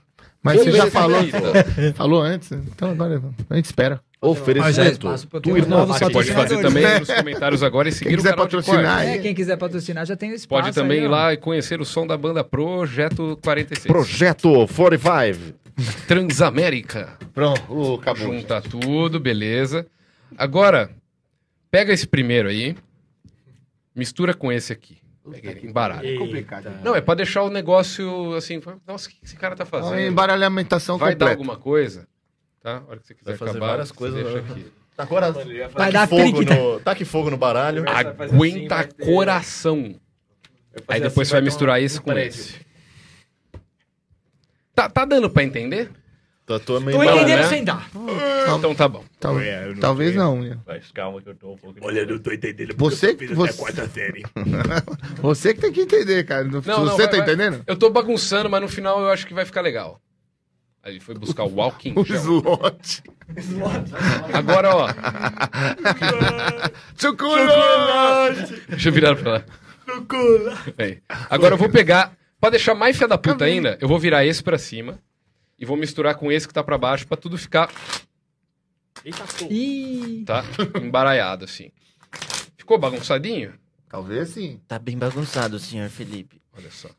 Mas 0.42 0.60
você 0.60 0.72
já 0.72 0.90
falou, 0.90 1.18
falou 1.94 2.22
antes, 2.22 2.52
então 2.52 2.90
agora 2.90 3.20
a 3.50 3.56
gente 3.56 3.64
espera. 3.64 4.00
Oferecimento. 4.20 5.08
Tu 5.40 5.56
irmão. 5.56 5.80
novos 5.80 5.96
você 5.96 6.10
pode 6.10 6.32
fazer 6.32 6.60
também 6.60 6.98
nos 6.98 7.08
comentários 7.08 7.62
agora 7.62 7.88
e 7.88 7.92
seguir 7.92 8.08
Quem 8.08 8.16
quiser 8.16 8.30
o 8.30 8.32
canal 8.32 8.46
patrocinar. 8.46 9.06
É, 9.06 9.18
quem 9.18 9.34
quiser 9.34 9.56
patrocinar 9.56 10.06
já 10.06 10.16
tem 10.16 10.32
o 10.32 10.34
espaço. 10.34 10.62
Pode 10.62 10.74
também 10.74 10.98
aí, 11.00 11.04
ir 11.04 11.08
lá 11.08 11.32
e 11.32 11.36
conhecer 11.36 11.80
o 11.80 11.84
som 11.84 12.04
da 12.04 12.16
banda 12.16 12.42
Projeto 12.42 13.38
46. 13.42 13.86
Projeto 13.86 14.66
45. 14.66 15.54
Transamérica. 16.08 17.16
Pronto, 17.32 17.72
uh, 17.72 17.94
acabou. 17.94 18.34
Junta 18.34 18.60
tudo, 18.60 19.20
beleza. 19.20 19.86
Agora, 20.36 20.90
pega 21.70 21.92
esse 21.92 22.06
primeiro 22.06 22.48
aí, 22.48 22.76
mistura 23.94 24.34
com 24.34 24.50
esse 24.50 24.72
aqui. 24.72 24.98
Pega 25.30 25.50
ele, 25.50 25.66
embaralha. 25.68 26.06
É 26.14 26.16
complicado. 26.18 26.70
Não, 26.84 26.94
é 26.94 27.00
pra 27.00 27.14
deixar 27.14 27.42
o 27.42 27.50
negócio 27.50 28.34
assim, 28.34 28.60
nossa, 28.86 29.08
o 29.08 29.12
que 29.12 29.18
esse 29.24 29.36
cara 29.36 29.54
tá 29.56 29.64
Uma 29.64 29.70
fazendo? 29.70 30.00
embaralhamentação 30.00 30.98
Vai 30.98 31.14
dar 31.14 31.26
completa. 31.26 31.32
alguma 31.40 31.56
coisa? 31.56 32.06
Tá? 32.62 32.78
A 32.78 32.90
hora 32.90 33.00
que 33.00 33.06
você 33.06 33.14
quiser 33.14 33.30
Vai 33.30 33.38
fazer 33.38 33.50
acabar, 33.52 33.66
várias 33.68 33.88
você 33.88 33.94
coisas, 33.94 34.22
deixa 34.22 34.42
né? 34.42 34.48
aqui. 34.50 34.72
Agora 34.98 35.28
ele 35.40 35.54
ia 35.54 35.68
Vai 35.68 35.72
fazer- 35.72 35.92
dar 35.92 36.08
fogo 36.08 36.22
periquita. 36.22 36.54
no, 36.56 36.80
taque 36.80 37.04
fogo 37.04 37.30
no 37.30 37.36
baralho. 37.36 37.84
Vai 37.84 37.94
assim, 38.06 38.34
Aguenta 38.34 38.74
vai 38.74 38.86
ter- 38.88 39.04
coração. 39.04 39.94
vai 40.86 40.96
Aí 40.96 41.00
depois 41.00 41.28
assim, 41.28 41.30
você 41.30 41.32
vai 41.32 41.40
misturar 41.42 41.78
um- 41.80 41.82
esse 41.84 41.98
um 41.98 42.02
com 42.02 42.10
prédio. 42.12 42.40
esse. 42.40 42.66
Tá, 44.74 44.88
tá 44.88 45.04
dando 45.04 45.28
pra 45.30 45.42
entender? 45.42 45.90
Meio 46.48 46.98
Tô 46.98 47.04
Não, 47.04 47.16
entendendo 47.16 47.40
né? 47.40 47.48
sem 47.48 47.64
dar. 47.64 47.88
Então 48.56 48.74
tá 48.74 48.88
bom. 48.88 49.04
Tal- 49.20 49.34
talvez 49.80 50.14
não. 50.14 50.40
né? 50.40 50.56
Mas 50.66 50.90
calma 50.92 51.20
que 51.20 51.28
eu 51.28 51.34
tô 51.34 51.52
um 51.52 51.56
pouco... 51.56 51.78
Olha, 51.82 52.00
eu 52.00 52.06
não 52.06 52.18
tô 52.18 52.32
entendendo. 52.32 52.74
porque 52.74 52.96
Você 52.96 53.10
eu 53.10 53.16
que- 53.16 53.26
você- 53.34 53.50
até 53.50 53.54
a 53.54 53.58
quarta 53.58 53.88
série. 53.88 54.22
Você 55.20 55.52
que 55.54 55.60
tem 55.60 55.72
que 55.72 55.80
entender, 55.82 56.24
cara. 56.24 56.44
Não, 56.44 56.62
você 56.62 56.70
não, 56.70 56.96
vai- 56.96 57.08
tá 57.08 57.16
vai- 57.16 57.20
entendendo? 57.26 57.62
Eu 57.66 57.76
tô 57.76 57.90
bagunçando, 57.90 58.48
mas 58.48 58.62
no 58.62 58.68
final 58.68 59.00
eu 59.00 59.10
acho 59.10 59.26
que 59.26 59.34
vai 59.34 59.44
ficar 59.44 59.60
legal. 59.60 60.00
Aí 60.82 60.92
ele 60.92 61.00
foi 61.00 61.14
buscar 61.16 61.42
o 61.44 61.54
Walking 61.56 61.92
O 61.96 62.02
slot. 62.02 63.02
Agora, 64.32 64.74
ó, 64.74 64.88
Chocolate! 66.96 68.62
deixa 68.68 68.88
eu 68.88 68.92
virar 68.92 69.16
pra 69.16 69.32
lá. 69.32 69.44
Aí. 70.78 70.98
Agora 71.28 71.54
eu 71.54 71.58
vou 71.58 71.68
pegar, 71.68 72.12
pra 72.40 72.50
deixar 72.50 72.74
mais 72.74 72.96
fia 72.96 73.08
da 73.08 73.18
puta 73.18 73.44
ainda, 73.44 73.76
eu 73.80 73.88
vou 73.88 73.98
virar 73.98 74.24
esse 74.24 74.42
pra 74.42 74.58
cima 74.58 74.98
e 75.58 75.64
vou 75.66 75.76
misturar 75.76 76.14
com 76.16 76.30
esse 76.30 76.46
que 76.46 76.54
tá 76.54 76.62
pra 76.62 76.78
baixo 76.78 77.06
pra 77.06 77.16
tudo 77.16 77.36
ficar, 77.36 77.70
Eita. 79.04 79.24
Ih, 79.50 80.24
tá? 80.24 80.44
Embaralhado 80.82 81.44
assim. 81.44 81.70
Ficou 82.56 82.78
bagunçadinho? 82.78 83.54
Talvez 83.88 84.30
sim. 84.30 84.60
Tá 84.66 84.78
bem 84.78 84.98
bagunçado, 84.98 85.58
senhor 85.58 85.88
Felipe. 85.88 86.42
Olha 86.56 86.70
só. 86.70 86.90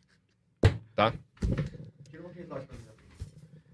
Tá? 0.95 1.14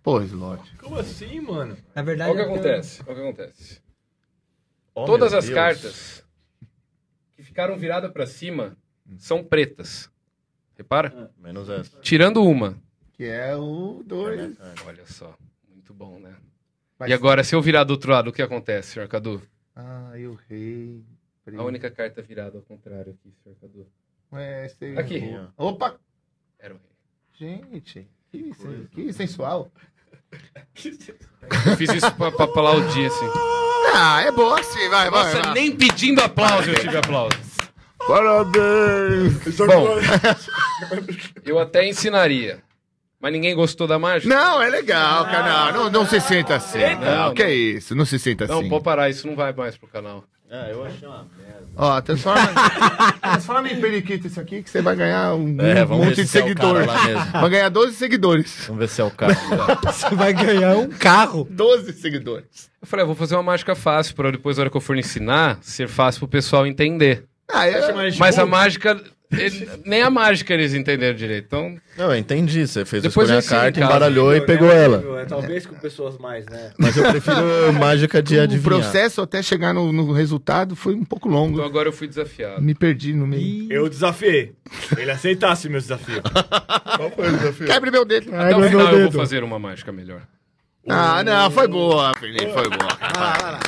Pô, 0.04 0.22
slot. 0.22 0.76
Como 0.78 0.98
assim, 0.98 1.40
mano? 1.40 1.78
na 1.96 2.02
verdade. 2.02 2.32
Olha 2.32 2.44
o 2.44 2.46
que 2.46 2.52
acontece. 2.54 3.02
Olha 3.08 3.12
o 3.12 3.16
que 3.16 3.22
acontece. 3.22 3.82
Oh, 4.94 5.06
Todas 5.06 5.34
as 5.34 5.46
Deus. 5.46 5.56
cartas 5.56 6.26
que 7.36 7.44
ficaram 7.44 7.78
viradas 7.78 8.12
pra 8.12 8.26
cima 8.26 8.78
são 9.18 9.44
pretas. 9.44 10.10
Repara? 10.78 11.32
Menos 11.38 11.70
essa. 11.70 12.00
Tirando 12.02 12.44
uma. 12.44 12.78
Que 13.16 13.26
é 13.26 13.56
o 13.56 14.04
2. 14.06 14.58
Olha 14.86 15.06
só. 15.06 15.36
Muito 15.70 15.94
bom, 15.94 16.20
né? 16.20 16.36
Mas- 17.00 17.10
E 17.10 17.14
agora, 17.14 17.44
se 17.44 17.56
eu 17.56 17.62
virar 17.62 17.84
do 17.84 17.92
outro 17.92 18.12
lado, 18.12 18.30
o 18.30 18.34
que 18.34 18.42
acontece, 18.42 18.94
senhor 18.94 19.08
Cadu? 19.08 19.42
Ah, 19.76 20.12
eu 20.16 20.38
rei. 20.50 21.04
A 21.58 21.64
única 21.64 21.90
carta 21.92 22.22
virada 22.22 22.58
ao 22.58 22.64
contrário 22.64 23.12
aqui, 23.14 23.34
senhor 23.44 23.56
Cadu. 23.62 23.88
Ué, 24.34 24.66
esse... 24.66 24.98
Aqui. 24.98 25.22
Opa! 25.58 25.96
Era 26.60 26.74
o 26.74 26.78
rei. 26.78 27.60
Gente, 27.62 28.08
que, 28.32 28.54
sen- 28.54 28.88
que 28.94 29.14
sensual. 29.14 29.72
Eu 30.32 31.78
fiz 31.78 31.90
isso 31.94 32.16
pra, 32.16 32.32
pra 32.32 32.48
falar 32.48 32.76
o 32.76 32.88
dia, 32.90 33.08
assim. 33.08 33.26
Ah, 33.94 34.22
é 34.22 34.32
boa 34.32 34.62
sim, 34.64 34.90
vai, 34.90 35.10
vai. 35.10 35.34
Nossa, 35.34 35.42
vai. 35.44 35.54
nem 35.54 35.76
pedindo 35.76 36.22
aplauso 36.22 36.70
eu 36.70 36.76
tive 36.80 36.98
aplauso. 36.98 37.38
Parabéns! 38.08 39.58
Bom, 39.58 39.88
eu 41.46 41.60
até 41.60 41.88
ensinaria. 41.88 42.62
Mas 43.26 43.34
ninguém 43.34 43.56
gostou 43.56 43.88
da 43.88 43.98
mágica? 43.98 44.32
Não, 44.32 44.62
é 44.62 44.70
legal, 44.70 45.26
cara. 45.26 45.72
Não, 45.72 45.86
não, 45.86 45.90
não 45.90 46.06
se 46.06 46.20
senta 46.22 46.58
assim. 46.58 46.78
Não, 46.78 47.26
Não, 47.30 47.34
que 47.34 47.42
não. 47.42 47.50
é 47.50 47.54
isso? 47.56 47.96
Não 47.96 48.06
se 48.06 48.20
senta 48.20 48.46
Não, 48.46 48.60
assim. 48.60 48.70
pode 48.70 48.84
parar, 48.84 49.10
isso 49.10 49.26
não 49.26 49.36
vai 49.36 49.52
mais 49.52 49.76
pro 49.76 49.88
canal. 49.88 50.24
Ah, 50.52 50.68
eu 50.70 50.86
achei 50.86 51.08
uma 51.08 51.26
merda. 51.36 51.66
Ó, 51.76 52.00
transforma, 52.02 52.48
transforma 53.20 53.68
em 53.68 53.82
periquito 53.82 54.28
isso 54.28 54.40
aqui 54.40 54.62
que 54.62 54.70
você 54.70 54.80
vai 54.80 54.96
ganhar 54.96 55.34
um, 55.34 55.58
É, 55.60 55.84
um 55.86 56.06
monte 56.06 56.18
de 56.18 56.28
se 56.28 56.38
é 56.38 56.42
seguidores. 56.44 56.86
mesmo. 57.04 57.32
vai 57.32 57.50
ganhar 57.50 57.70
12 57.70 57.96
seguidores. 57.96 58.66
Vamos 58.68 58.80
ver 58.82 58.90
se 58.90 59.02
é 59.02 59.04
o 59.04 59.10
cara. 59.10 59.34
Você 59.84 60.14
vai 60.16 60.32
ganhar 60.32 60.76
um 60.78 60.88
carro. 60.90 61.48
12 61.50 61.94
seguidores. 61.94 62.70
Eu 62.80 62.88
falei, 62.88 63.02
eu 63.02 63.08
vou 63.08 63.16
fazer 63.16 63.36
uma 63.36 63.42
mágica 63.42 63.74
fácil 63.74 64.14
pra 64.16 64.30
depois, 64.30 64.58
na 64.58 64.62
hora 64.62 64.70
que 64.70 64.78
eu 64.78 64.82
for 64.82 64.96
ensinar, 64.96 65.58
ser 65.62 65.88
fácil 65.88 66.20
pro 66.20 66.28
pessoal 66.28 66.68
entender. 66.68 67.24
Ah, 67.52 67.66
é, 67.68 67.92
Mas 68.20 68.38
a 68.38 68.46
mágica, 68.46 69.02
ele- 69.32 69.70
nem 69.86 70.02
a 70.02 70.10
mágica 70.10 70.54
eles 70.54 70.74
entenderam 70.74 71.16
direito. 71.16 71.46
Então, 71.48 71.76
Não, 71.98 72.06
eu 72.12 72.16
entendi. 72.16 72.68
Você 72.68 72.86
fez 72.86 73.02
Depois 73.04 73.30
escolher 73.30 73.46
a 73.46 73.62
carta, 73.64 73.80
embaralhou 73.80 74.36
e 74.36 74.42
pegou 74.42 74.68
horrível, 74.68 74.84
ela. 75.14 75.22
É, 75.22 75.26
talvez 75.26 75.66
com 75.66 75.76
pessoas 75.76 76.18
mais, 76.18 76.46
né? 76.48 76.72
Mas 76.78 76.96
eu 76.98 77.04
prefiro 77.10 77.74
mágica 77.74 78.22
de 78.22 78.38
o 78.38 78.42
adivinhar. 78.42 78.64
processo 78.82 79.22
até 79.22 79.42
chegar 79.42 79.74
no, 79.74 79.92
no 79.92 80.12
resultado 80.12 80.76
foi 80.76 80.94
um 80.96 81.04
pouco 81.06 81.28
longo. 81.30 81.54
então 81.54 81.66
agora 81.66 81.88
eu 81.90 81.94
fui 81.94 82.08
desafiado. 82.08 82.62
Me 82.62 82.74
perdi 82.76 83.14
no 83.14 83.26
meio. 83.28 83.72
Eu 83.72 83.90
desafiei. 83.90 84.54
Ele 84.98 85.12
aceitasse 85.12 85.68
meu 85.70 85.80
desafio. 85.80 86.22
Qual 86.98 87.12
foi 87.12 87.30
o 87.30 87.38
desafio? 87.38 87.68
Quebre 87.68 87.92
meu 87.92 88.06
dedo. 88.06 88.34
Até 88.36 88.56
o 88.56 88.64
final 88.70 88.94
eu 88.94 89.02
vou 89.04 89.12
fazer 89.12 89.44
uma 89.44 89.58
mágica 89.60 89.92
melhor. 89.92 90.22
Ah, 90.88 91.24
não, 91.24 91.50
foi 91.50 91.68
boa, 91.68 92.14
Felipe, 92.20 92.54
foi 92.54 92.70
boa. 92.70 92.96
Tá 92.96 93.60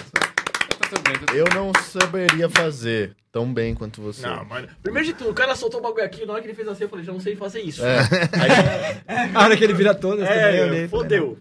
tudo 0.89 1.01
bem, 1.03 1.13
tudo 1.19 1.31
bem. 1.31 1.39
Eu 1.39 1.45
não 1.53 1.71
saberia 1.83 2.49
fazer. 2.49 3.15
tão 3.31 3.51
bem 3.53 3.73
quanto 3.75 4.01
você. 4.01 4.25
Não, 4.25 4.43
mano. 4.45 4.67
Primeiro 4.81 5.07
de 5.07 5.13
tudo, 5.13 5.29
o 5.29 5.33
cara 5.33 5.55
soltou 5.55 5.79
o 5.79 5.83
bagulho 5.83 6.03
aqui, 6.03 6.25
na 6.25 6.33
hora 6.33 6.41
que 6.41 6.47
ele 6.47 6.55
fez 6.55 6.67
assim, 6.67 6.83
eu 6.83 6.89
falei, 6.89 7.05
já 7.05 7.11
não 7.13 7.19
sei 7.19 7.35
fazer 7.35 7.61
isso. 7.61 7.83
É, 7.85 7.99
Aí, 7.99 9.31
A 9.35 9.43
hora 9.43 9.55
que 9.57 9.63
ele 9.63 9.73
vira 9.73 9.93
todas 9.93 10.27
também, 10.27 10.55
eu 10.55 10.67
olhei 10.67 10.83
é, 10.85 10.88
fodeu. 10.88 11.38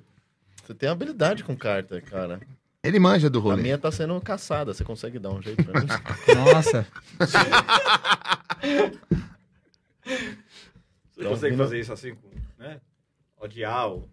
você 0.65 0.75
tem 0.75 0.89
habilidade 0.89 1.43
com 1.45 1.57
carta, 1.57 2.01
cara. 2.01 2.41
Ele 2.83 2.99
manja 3.01 3.29
do 3.29 3.39
A 3.41 3.43
rolê. 3.43 3.63
minha 3.63 3.79
tá 3.79 3.91
sendo 3.91 4.21
caçada, 4.21 4.73
você 4.73 4.85
consegue 4.85 5.19
dar 5.19 5.31
um 5.31 5.43
jeito 5.43 5.65
pra 5.65 5.81
mim? 5.81 5.87
Nossa. 6.53 6.87
Você 10.05 11.21
Então, 11.21 11.31
consegue 11.31 11.51
vindo- 11.57 11.65
fazer 11.65 11.81
isso 11.81 11.93
assim 11.93 12.15
com, 12.15 12.29
né? 12.59 12.81
Odiar 13.41 13.89
o... 13.91 14.09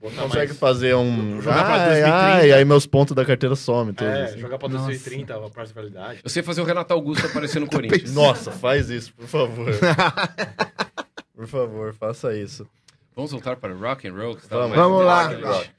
consegue 0.00 0.30
mais- 0.48 0.56
fazer 0.58 0.94
um. 0.94 1.40
Jogar 1.40 1.64
pra 1.64 1.74
Ai, 1.74 1.88
2030. 2.00 2.16
ai, 2.16 2.52
aí 2.52 2.64
meus 2.64 2.86
pontos 2.86 3.14
da 3.14 3.24
carteira 3.24 3.54
somem 3.56 3.92
todos. 3.94 4.12
É, 4.12 4.24
assim. 4.24 4.38
jogar 4.38 4.58
pra 4.58 4.68
Nossa. 4.68 4.86
2030, 4.86 5.34
a 5.36 5.50
parcialidade. 5.50 6.20
Eu 6.24 6.30
sei 6.30 6.42
fazer 6.42 6.60
o 6.60 6.64
Renato 6.64 6.92
Augusto 6.92 7.26
aparecer 7.26 7.60
no 7.60 7.66
Corinthians. 7.70 8.14
Nossa, 8.14 8.50
faz 8.52 8.90
isso, 8.90 9.12
por 9.14 9.26
favor. 9.26 9.66
por 11.34 11.46
favor, 11.46 11.94
faça 11.94 12.34
isso. 12.34 12.66
Vamos 13.14 13.30
voltar 13.32 13.56
para 13.56 13.72
o 13.74 13.78
rock 13.78 14.08
and 14.08 14.14
roll? 14.14 14.34
que 14.36 14.42
você 14.42 14.48
tava 14.48 14.68
Vamos. 14.68 15.04
mais- 15.04 15.28
Vamos 15.28 15.42
lá. 15.44 15.52
Rock. 15.52 15.70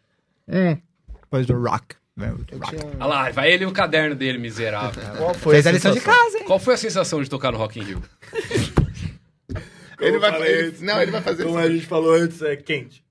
Depois 1.22 1.46
do 1.46 1.54
rock. 1.62 1.96
Rock. 2.18 2.56
Olha 2.98 3.06
lá, 3.06 3.30
vai 3.32 3.52
ele 3.52 3.66
e 3.66 3.68
o 3.68 3.72
caderno 3.74 4.16
dele, 4.16 4.38
miserável. 4.38 5.04
Qual 5.18 5.34
foi 5.34 5.56
Fez 5.56 5.68
a 5.68 5.72
lição 5.74 5.92
de 5.92 6.00
casa, 6.00 6.38
hein? 6.38 6.46
Qual 6.46 6.58
foi 6.60 6.76
a 6.76 6.78
sensação 6.78 7.22
de 7.22 7.30
tocar 7.30 7.52
no 7.52 7.58
Rock 7.58 7.78
in 7.80 7.84
Rio? 7.84 8.02
Ele 10.00 10.18
vai, 10.20 10.32
falei 10.32 10.52
ele- 10.54 10.68
antes, 10.70 10.82
não, 10.82 11.02
ele 11.02 11.12
vai 11.12 11.22
fazer 11.22 11.44
Como 11.44 11.60
isso. 11.60 11.68
a 11.68 11.72
gente 11.72 11.86
falou 11.86 12.14
antes, 12.14 12.42
é 12.42 12.56
quente. 12.56 13.04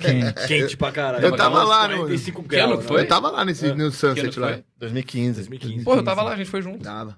Quente. 0.00 0.46
quente 0.48 0.76
pra 0.76 0.90
caralho. 0.92 1.24
Eu 1.24 1.36
tava 1.36 1.62
lá 1.62 1.86
no- 1.88 1.96
45 1.98 2.42
Que 2.44 2.56
ano 2.56 2.78
que 2.78 2.84
foi? 2.84 3.02
Eu 3.02 3.08
tava 3.08 3.30
lá 3.30 3.44
nesse, 3.44 3.72
no 3.74 3.90
Sunset 3.90 4.38
lá. 4.38 4.48
foi? 4.54 4.64
2015. 4.78 5.34
2015. 5.48 5.84
Pô, 5.84 5.94
eu 5.94 6.02
tava 6.02 6.22
lá, 6.22 6.32
a 6.32 6.36
gente 6.36 6.50
foi 6.50 6.60
junto. 6.62 6.82
Tava. 6.82 7.16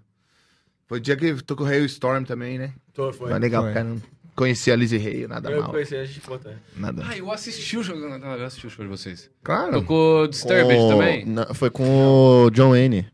Foi 0.86 0.98
o 0.98 1.00
dia 1.00 1.16
que 1.16 1.42
tocou 1.42 1.66
Hailstorm 1.66 2.24
também, 2.24 2.58
né? 2.58 2.72
Tô, 2.92 3.12
foi. 3.12 3.30
Foi 3.30 3.38
legal, 3.38 3.64
cara. 3.72 3.96
Conheci 4.36 4.70
a 4.70 4.76
Lizzie 4.76 4.98
Ray, 4.98 5.26
nada 5.28 5.48
Eu 5.50 5.62
mal. 5.62 5.70
conheci 5.70 5.94
a 5.96 6.04
gente 6.04 6.20
conta. 6.20 6.60
Nada. 6.76 7.04
Ah, 7.08 7.16
eu 7.16 7.30
assisti 7.30 7.78
o 7.78 7.84
show. 7.84 7.96
Não, 7.96 8.36
eu 8.36 8.44
assisti 8.44 8.66
o 8.66 8.70
show 8.70 8.84
de 8.84 8.90
vocês. 8.90 9.30
Claro. 9.44 9.72
Tocou 9.72 10.26
Disturbed 10.26 10.76
Com- 10.76 10.88
também? 10.88 11.24
na- 11.24 11.54
foi 11.54 11.70
com 11.70 11.84
o 12.46 12.50
John 12.50 12.70
Wayne. 12.70 13.06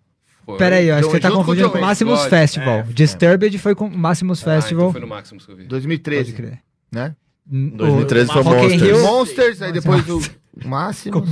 Foi. 0.46 0.56
Pera 0.56 0.76
aí, 0.76 0.88
eu 0.88 0.94
acho 0.96 1.04
que 1.08 1.12
você 1.12 1.20
tá 1.20 1.28
com 1.28 1.34
o 1.34 1.38
confundindo 1.40 1.70
com 1.70 1.78
o. 1.78 1.80
Maximus 1.82 2.20
God. 2.20 2.30
Festival. 2.30 2.78
É. 2.78 2.82
Disturbed 2.84 3.58
foi 3.58 3.74
com 3.74 3.84
o 3.86 3.96
Maximus 3.96 4.40
Ah, 4.40 4.42
então 4.42 4.54
Festival. 4.62 4.92
foi 4.92 5.00
no 5.02 5.06
Maximus 5.06 5.44
que 5.46 5.52
eu 5.52 5.56
vi. 5.56 5.64
2013, 5.64 6.32
Pode 6.32 6.42
crer. 6.42 6.58
né? 6.90 7.14
N- 7.50 7.70
2013 7.72 8.30
o- 8.30 8.32
foi 8.32 8.42
Monsters. 8.44 8.82
Rio- 8.82 9.02
Monsters, 9.02 9.62
aí 9.62 9.72
depois 9.72 10.08
o 10.08 10.20
Máximo. 10.64 11.24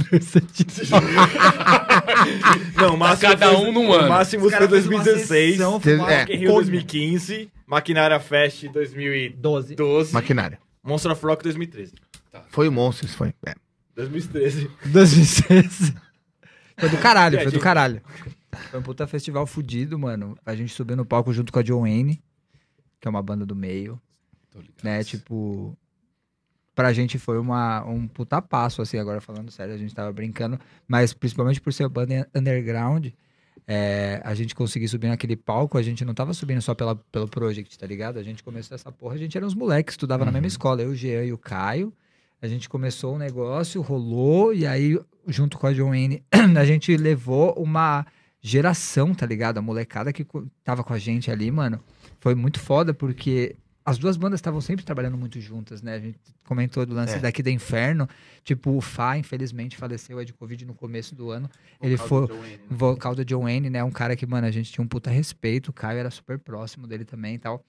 Não, 2.76 2.94
o 2.94 2.98
Máximo 2.98 3.30
cada 3.32 3.48
foi- 3.52 3.56
um 3.68 3.72
num 3.72 3.92
ano. 3.92 4.06
O 4.06 4.08
Máximo 4.08 4.42
foi 4.42 4.50
caras 4.50 4.70
fez 4.70 4.86
uma 4.86 5.02
2016. 5.02 5.52
sessão, 5.56 5.80
Teve- 5.80 6.02
é. 6.02 6.20
Rock 6.20 6.32
in 6.32 6.36
Rio 6.38 6.52
2015. 6.52 7.50
Maquinária 7.66 8.18
Fest 8.20 8.64
2012. 8.68 9.74
12. 9.74 10.12
Maquinário. 10.14 10.58
Monster 10.82 11.12
of 11.12 11.24
Rock 11.24 11.42
2013. 11.42 11.92
Foi 12.50 12.68
o 12.68 12.72
Monsters, 12.72 13.14
foi. 13.14 13.34
É. 13.46 13.54
2013. 13.94 14.70
2006. 14.86 15.92
Foi 16.78 16.88
do 16.88 16.96
caralho, 16.98 17.40
foi 17.42 17.50
do 17.52 17.58
caralho. 17.60 18.00
Foi 18.70 18.80
um 18.80 18.82
puta 18.82 19.06
festival 19.06 19.46
fudido, 19.46 19.98
mano. 19.98 20.36
A 20.46 20.54
gente 20.54 20.72
subiu 20.72 20.96
no 20.96 21.04
palco 21.04 21.32
junto 21.32 21.52
com 21.52 21.58
a 21.58 21.62
John 21.62 21.82
Wayne, 21.82 22.22
que 23.00 23.06
é 23.06 23.10
uma 23.10 23.22
banda 23.22 23.44
do 23.44 23.54
meio, 23.54 24.00
Tô 24.50 24.60
ligado. 24.60 24.84
né? 24.84 25.02
Tipo, 25.04 25.76
pra 26.78 26.92
gente 26.92 27.18
foi 27.18 27.40
uma, 27.40 27.84
um 27.84 28.06
puta 28.06 28.40
passo, 28.40 28.80
assim, 28.80 28.98
agora 28.98 29.20
falando 29.20 29.50
sério, 29.50 29.74
a 29.74 29.76
gente 29.76 29.92
tava 29.92 30.12
brincando, 30.12 30.60
mas 30.86 31.12
principalmente 31.12 31.60
por 31.60 31.72
ser 31.72 31.88
banda 31.88 32.28
underground, 32.32 33.08
é, 33.66 34.20
a 34.24 34.32
gente 34.32 34.54
conseguir 34.54 34.86
subir 34.86 35.08
naquele 35.08 35.34
palco, 35.34 35.76
a 35.76 35.82
gente 35.82 36.04
não 36.04 36.14
tava 36.14 36.32
subindo 36.32 36.62
só 36.62 36.76
pela, 36.76 36.94
pelo 36.94 37.26
Project, 37.26 37.76
tá 37.76 37.84
ligado? 37.84 38.16
A 38.16 38.22
gente 38.22 38.44
começou 38.44 38.76
essa 38.76 38.92
porra, 38.92 39.16
a 39.16 39.18
gente 39.18 39.36
era 39.36 39.44
uns 39.44 39.56
moleques, 39.56 39.94
estudava 39.94 40.24
na 40.24 40.30
mesma 40.30 40.46
escola, 40.46 40.80
eu, 40.80 40.90
o 40.90 40.94
Jean 40.94 41.24
e 41.24 41.32
o 41.32 41.36
Caio. 41.36 41.92
A 42.40 42.46
gente 42.46 42.68
começou 42.68 43.16
o 43.16 43.18
negócio, 43.18 43.82
rolou, 43.82 44.54
e 44.54 44.64
aí, 44.64 44.96
junto 45.26 45.58
com 45.58 45.66
a 45.66 45.72
John 45.72 45.88
Wayne, 45.88 46.22
a 46.56 46.64
gente 46.64 46.96
levou 46.96 47.54
uma 47.54 48.06
geração, 48.40 49.12
tá 49.12 49.26
ligado? 49.26 49.58
A 49.58 49.62
molecada 49.62 50.12
que 50.12 50.24
tava 50.62 50.84
com 50.84 50.92
a 50.92 50.98
gente 50.98 51.28
ali, 51.28 51.50
mano. 51.50 51.80
Foi 52.20 52.36
muito 52.36 52.60
foda, 52.60 52.94
porque 52.94 53.56
as 53.88 53.96
duas 53.96 54.18
bandas 54.18 54.36
estavam 54.36 54.60
sempre 54.60 54.84
trabalhando 54.84 55.16
muito 55.16 55.40
juntas, 55.40 55.80
né? 55.80 55.94
A 55.94 55.98
gente 55.98 56.18
comentou 56.44 56.84
do 56.84 56.94
lance 56.94 57.18
daqui 57.18 57.42
da 57.42 57.50
Inferno. 57.50 58.06
Tipo, 58.44 58.72
o 58.72 58.82
Fá, 58.82 59.16
infelizmente, 59.16 59.78
faleceu 59.78 60.20
é 60.20 60.26
de 60.26 60.34
Covid 60.34 60.66
no 60.66 60.74
começo 60.74 61.14
do 61.14 61.30
ano. 61.30 61.48
Ele 61.80 61.96
foi 61.96 62.28
vocal 62.68 63.14
do 63.14 63.24
John 63.24 63.44
Wayne, 63.44 63.70
né? 63.70 63.82
Um 63.82 63.90
cara 63.90 64.14
que, 64.14 64.26
mano, 64.26 64.46
a 64.46 64.50
gente 64.50 64.70
tinha 64.70 64.84
um 64.84 64.86
puta 64.86 65.10
respeito. 65.10 65.68
O 65.68 65.72
Caio 65.72 66.00
era 66.00 66.10
super 66.10 66.38
próximo 66.38 66.86
dele 66.86 67.06
também 67.06 67.36
e 67.36 67.38
tal. 67.38 67.64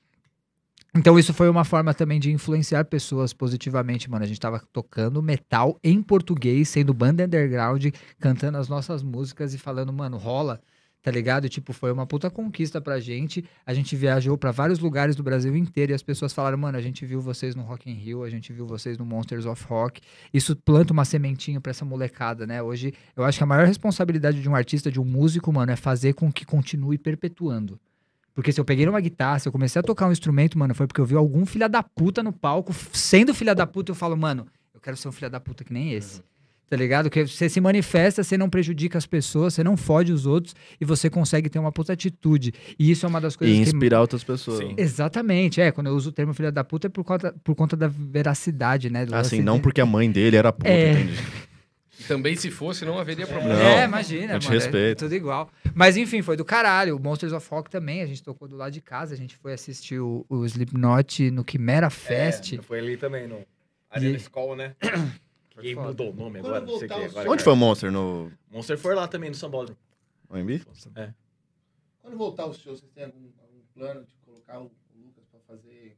Então 0.94 1.18
isso 1.18 1.34
foi 1.34 1.48
uma 1.48 1.64
forma 1.64 1.94
também 1.94 2.20
de 2.20 2.34
influenciar 2.34 2.84
pessoas 2.84 3.32
positivamente, 3.32 4.10
mano. 4.10 4.26
A 4.26 4.28
gente 4.28 4.42
tava 4.42 4.62
tocando 4.74 5.24
metal 5.24 5.80
em 5.82 6.02
português, 6.02 6.68
sendo 6.68 6.94
banda 6.94 7.24
underground, 7.24 7.86
cantando 8.20 8.58
as 8.58 8.68
nossas 8.68 9.02
músicas 9.02 9.54
e 9.54 9.58
falando, 9.58 9.94
mano, 9.94 10.18
rola, 10.18 10.60
tá 11.02 11.12
ligado? 11.12 11.48
Tipo, 11.48 11.74
foi 11.74 11.92
uma 11.92 12.06
puta 12.06 12.30
conquista 12.30 12.82
pra 12.82 13.00
gente. 13.00 13.44
A 13.66 13.74
gente 13.74 13.96
viajou 13.96 14.38
pra 14.38 14.52
vários 14.52 14.80
lugares 14.80 15.16
do 15.16 15.24
Brasil 15.24 15.56
inteiro 15.56 15.92
e 15.92 15.96
as 15.96 16.04
pessoas 16.04 16.34
falaram, 16.34 16.58
mano, 16.58 16.78
a 16.78 16.82
gente 16.82 17.06
viu 17.06 17.22
vocês 17.22 17.56
no 17.56 17.64
Rock 17.64 17.90
in 17.90 17.94
Rio, 17.94 18.24
a 18.24 18.30
gente 18.30 18.52
viu 18.52 18.66
vocês 18.66 18.98
no 18.98 19.06
Monsters 19.06 19.46
of 19.46 19.64
Rock. 19.66 20.02
Isso 20.34 20.56
planta 20.56 20.94
uma 20.94 21.06
sementinha 21.06 21.62
pra 21.62 21.72
essa 21.72 21.86
molecada, 21.86 22.46
né? 22.46 22.62
Hoje, 22.62 22.94
eu 23.16 23.24
acho 23.24 23.38
que 23.38 23.44
a 23.44 23.48
maior 23.48 23.66
responsabilidade 23.66 24.42
de 24.42 24.50
um 24.50 24.56
artista, 24.56 24.92
de 24.92 25.00
um 25.00 25.06
músico, 25.06 25.52
mano, 25.52 25.72
é 25.72 25.76
fazer 25.76 26.14
com 26.14 26.32
que 26.32 26.46
continue 26.46 26.98
perpetuando. 26.98 27.80
Porque 28.34 28.52
se 28.52 28.60
eu 28.60 28.66
peguei 28.66 28.88
uma 28.88 29.02
guitarra, 29.02 29.40
se 29.40 29.48
eu 29.48 29.52
comecei 29.52 29.80
a 29.80 29.84
tocar 29.84 30.08
um 30.08 30.12
instrumento, 30.12 30.58
mano, 30.58 30.74
foi 30.74 30.88
porque 30.88 31.02
eu 31.02 31.06
vi 31.06 31.16
algum 31.16 31.46
filha 31.46 31.68
da 31.68 31.84
puta 31.84 32.24
no 32.24 32.32
palco, 32.32 32.74
sendo 32.94 33.34
filha 33.34 33.54
da 33.54 33.68
puta, 33.68 33.92
eu 33.92 33.96
falo, 33.96 34.16
mano, 34.16 34.48
eu 34.74 34.80
quero 34.80 34.96
ser 34.96 35.10
um 35.10 35.12
filha 35.12 35.30
da 35.30 35.42
puta 35.42 35.64
que 35.64 35.74
nem 35.74 35.92
esse. 35.92 36.22
Tá 36.70 36.76
ligado? 36.78 37.10
Que 37.10 37.26
você 37.26 37.50
se 37.50 37.60
manifesta, 37.60 38.24
você 38.24 38.38
não 38.38 38.48
prejudica 38.50 38.98
as 38.98 39.08
pessoas, 39.08 39.56
você 39.56 39.64
não 39.64 39.76
fode 39.76 40.12
os 40.14 40.26
outros 40.28 40.54
e 40.80 40.86
você 40.86 41.10
consegue 41.10 41.50
ter 41.50 41.58
uma 41.58 41.72
puta 41.72 41.94
atitude. 41.94 42.54
E 42.78 42.92
isso 42.92 43.06
é 43.06 43.10
uma 43.10 43.20
das 43.20 43.36
coisas 43.36 43.56
E 43.58 43.64
que. 43.64 43.70
inspirar 43.70 44.02
outras 44.02 44.24
pessoas. 44.24 44.60
Sim. 44.60 44.76
Exatamente, 44.78 45.60
é. 45.60 45.72
Quando 45.72 45.88
eu 45.88 45.96
uso 45.96 46.10
o 46.10 46.12
termo 46.12 46.34
filha 46.34 46.52
da 46.52 46.64
puta 46.64 46.86
é 46.86 46.90
por 46.90 47.04
conta, 47.04 47.34
por 47.44 47.56
conta 47.56 47.76
da 47.76 47.88
veracidade, 47.88 48.90
né? 48.90 49.06
do 49.06 49.16
Assim, 49.16 49.38
lance 49.38 49.46
não 49.46 49.60
porque 49.60 49.82
a 49.82 49.86
mãe 49.86 50.12
dele 50.12 50.38
era 50.38 50.54
puta, 50.54 50.70
É. 50.70 50.92
entendi. 50.92 51.14
E 52.00 52.04
também 52.04 52.36
se 52.36 52.50
fosse, 52.52 52.86
não 52.86 52.98
haveria 52.98 53.28
problema. 53.28 53.56
Não, 53.56 53.62
é, 53.62 53.84
imagina, 53.86 54.34
eu 54.36 54.40
te 54.40 54.46
mano, 54.48 54.56
é 54.58 54.64
respeito. 54.64 55.00
tudo 55.00 55.16
igual. 55.16 55.50
Mas 55.74 55.98
enfim, 55.98 56.22
foi 56.22 56.38
do 56.38 56.46
caralho. 56.46 56.96
O 56.96 57.00
Monsters 57.00 57.34
of 57.34 57.46
Rock 57.50 57.70
também, 57.70 58.02
a 58.02 58.06
gente 58.06 58.24
tocou 58.24 58.48
do 58.48 58.56
lado 58.56 58.72
de 58.72 58.80
casa, 58.80 59.14
a 59.14 59.18
gente 59.18 59.36
foi 59.36 59.52
assistir 59.54 60.00
o, 60.00 60.26
o 60.30 60.46
Slipknot 60.46 61.30
no 61.32 61.44
Quimera 61.44 61.90
Fest. 61.90 62.54
É, 62.54 62.62
foi 62.62 62.80
ali 62.80 62.96
também, 62.96 63.28
no 63.28 63.36
E- 63.40 63.46
Arena 63.90 64.18
Né? 65.64 65.70
Que 65.70 65.76
foda. 65.76 65.88
mudou 65.88 66.12
o 66.12 66.14
nome 66.16 66.40
Quando 66.42 66.56
agora, 66.56 66.66
não 66.72 66.80
sei 66.80 66.88
o 66.88 66.92
que. 66.92 67.04
Agora, 67.06 67.32
Onde 67.32 67.44
foi 67.44 67.54
o 67.54 67.56
Monster? 67.56 67.92
No 67.92 68.32
Monster 68.52 68.78
foi 68.78 68.96
lá 68.96 69.08
também, 69.08 69.30
no 69.30 69.36
São 69.36 69.50
Paulo. 69.52 69.76
OMB? 70.30 70.62
Quando 72.02 72.18
voltar 72.18 72.46
os 72.48 72.58
shows, 72.58 72.80
vocês 72.80 72.92
têm 72.94 73.06
algum, 73.06 73.20
algum 73.42 73.60
plano 73.74 74.04
de 74.04 74.14
colocar 74.26 74.60
o, 74.60 74.66
o 74.66 75.00
Lucas 75.06 75.24
pra 75.32 75.40
fazer? 75.48 75.96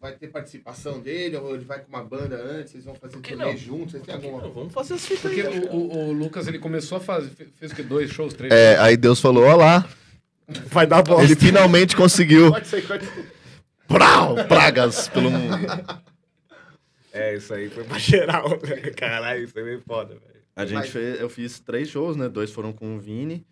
Vai 0.00 0.12
ter 0.16 0.28
participação 0.28 1.00
dele 1.00 1.36
ou 1.36 1.54
ele 1.54 1.64
vai 1.64 1.80
com 1.80 1.88
uma 1.88 2.04
banda 2.04 2.36
antes? 2.36 2.72
Vocês 2.72 2.84
vão 2.84 2.94
fazer 2.94 3.18
que 3.20 3.34
turnê 3.34 3.56
juntos? 3.56 3.92
Vocês 3.92 4.02
têm 4.02 4.14
alguma... 4.14 4.42
Não, 4.42 4.52
vamos 4.52 4.72
fazer 4.74 4.94
as 4.94 5.06
fitas 5.06 5.22
Porque 5.22 5.40
aí. 5.40 5.60
o, 5.60 5.74
o- 5.74 6.08
o 6.08 6.12
Lucas, 6.12 6.46
ele 6.46 6.58
começou 6.58 6.98
a 6.98 7.00
fazer... 7.00 7.30
fe- 7.30 7.46
Fez 7.54 7.72
o 7.72 7.74
quê? 7.74 7.82
Dois 7.82 8.10
shows? 8.10 8.34
Três 8.34 8.52
É, 8.52 8.74
shows? 8.74 8.86
aí 8.86 8.96
Deus 8.98 9.18
falou, 9.20 9.44
ó 9.44 9.56
lá, 9.56 9.88
Vai 10.66 10.86
dar 10.86 11.02
bosta. 11.02 11.24
ele 11.24 11.34
finalmente 11.36 11.96
conseguiu. 11.96 12.50
Pode 12.50 12.66
ser, 12.68 12.86
pode 12.86 13.06
ser. 13.06 13.32
Prau, 13.88 14.34
pragas 14.46 15.08
pelo 15.08 15.30
mundo. 15.30 15.56
É, 17.14 17.36
isso 17.36 17.54
aí 17.54 17.70
foi 17.70 17.84
pra 17.84 17.96
geral, 17.98 18.58
velho. 18.58 18.94
Caralho, 18.94 19.44
isso 19.44 19.58
aí 19.58 19.74
é 19.76 19.78
foda, 19.78 20.14
velho. 20.14 20.34
A 20.56 20.66
gente 20.66 20.88
fez, 20.90 21.20
eu 21.20 21.28
fiz 21.28 21.58
três 21.60 21.88
shows, 21.88 22.16
né? 22.16 22.28
Dois 22.28 22.50
foram 22.50 22.72
com 22.72 22.96
o 22.96 23.00
Vini. 23.00 23.44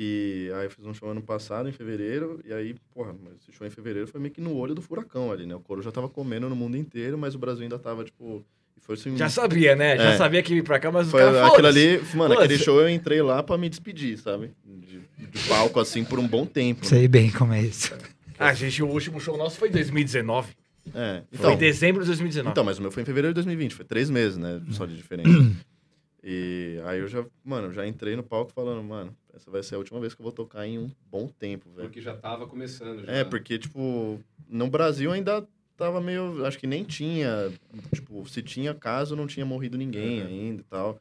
E 0.00 0.50
aí 0.54 0.66
eu 0.66 0.70
fiz 0.70 0.84
um 0.86 0.94
show 0.94 1.10
ano 1.10 1.20
passado, 1.22 1.68
em 1.68 1.72
fevereiro. 1.72 2.40
E 2.44 2.52
aí, 2.52 2.74
porra, 2.94 3.12
mas 3.20 3.34
esse 3.42 3.52
show 3.52 3.66
em 3.66 3.70
fevereiro 3.70 4.06
foi 4.06 4.20
meio 4.20 4.32
que 4.32 4.40
no 4.40 4.54
olho 4.56 4.74
do 4.74 4.80
furacão 4.80 5.32
ali, 5.32 5.44
né? 5.44 5.54
O 5.56 5.60
coro 5.60 5.82
já 5.82 5.90
tava 5.90 6.08
comendo 6.08 6.48
no 6.48 6.54
mundo 6.54 6.76
inteiro, 6.76 7.18
mas 7.18 7.34
o 7.34 7.38
Brasil 7.38 7.62
ainda 7.64 7.78
tava, 7.78 8.04
tipo. 8.04 8.44
Foi 8.80 8.94
assim, 8.94 9.16
Já 9.16 9.28
sabia, 9.28 9.74
né? 9.76 9.96
Já 9.96 10.12
É. 10.12 10.16
sabia 10.16 10.42
que 10.42 10.52
ia 10.54 10.60
vir 10.60 10.64
pra 10.64 10.78
cá, 10.78 10.90
mas 10.90 11.06
os 11.06 11.10
Foi 11.10 11.20
caras 11.20 11.36
aquilo 11.50 11.66
ali, 11.66 12.00
mano, 12.14 12.34
aquele 12.38 12.56
show 12.56 12.80
eu 12.80 12.88
entrei 12.88 13.20
lá 13.20 13.42
pra 13.42 13.58
me 13.58 13.68
despedir, 13.68 14.16
sabe? 14.18 14.52
De, 14.64 15.00
de 15.30 15.48
palco, 15.48 15.78
assim, 15.80 16.04
por 16.04 16.18
um 16.18 16.26
bom 16.26 16.46
tempo. 16.46 16.86
Sei 16.86 17.06
bem 17.08 17.28
como 17.30 17.52
é 17.52 17.60
isso. 17.62 17.92
Ah, 18.38 18.54
gente, 18.54 18.80
o 18.82 18.86
último 18.86 19.20
show 19.20 19.36
nosso 19.36 19.58
foi 19.58 19.68
em 19.68 19.72
2019. 19.72 20.52
É, 20.94 21.22
Foi 21.30 21.38
então, 21.38 21.52
em 21.52 21.56
dezembro 21.56 22.02
de 22.02 22.06
2019. 22.08 22.50
então, 22.52 22.64
mas 22.64 22.78
o 22.78 22.82
meu 22.82 22.90
foi 22.90 23.02
em 23.02 23.06
fevereiro 23.06 23.32
de 23.32 23.36
2020, 23.36 23.74
foi 23.74 23.84
três 23.84 24.10
meses, 24.10 24.36
né? 24.36 24.60
Só 24.70 24.86
de 24.86 24.96
diferença. 24.96 25.28
e 26.22 26.80
aí 26.84 26.98
eu 27.00 27.08
já, 27.08 27.24
mano, 27.44 27.72
já 27.72 27.86
entrei 27.86 28.16
no 28.16 28.22
palco 28.22 28.52
falando, 28.52 28.82
mano, 28.82 29.14
essa 29.34 29.50
vai 29.50 29.62
ser 29.62 29.76
a 29.76 29.78
última 29.78 30.00
vez 30.00 30.14
que 30.14 30.20
eu 30.20 30.24
vou 30.24 30.32
tocar 30.32 30.66
em 30.66 30.78
um 30.78 30.90
bom 31.10 31.28
tempo, 31.38 31.70
velho. 31.70 31.88
Porque 31.88 32.00
já 32.00 32.14
tava 32.16 32.46
começando. 32.46 33.04
Já. 33.04 33.12
É, 33.12 33.24
porque, 33.24 33.58
tipo, 33.58 34.20
no 34.48 34.68
Brasil 34.68 35.12
ainda 35.12 35.46
tava 35.76 36.00
meio. 36.00 36.44
Acho 36.44 36.58
que 36.58 36.66
nem 36.66 36.82
tinha. 36.84 37.52
Tipo, 37.94 38.28
se 38.28 38.42
tinha 38.42 38.74
caso, 38.74 39.14
não 39.14 39.26
tinha 39.26 39.46
morrido 39.46 39.78
ninguém 39.78 40.22
ainda 40.22 40.60
e 40.60 40.64
tal. 40.64 41.00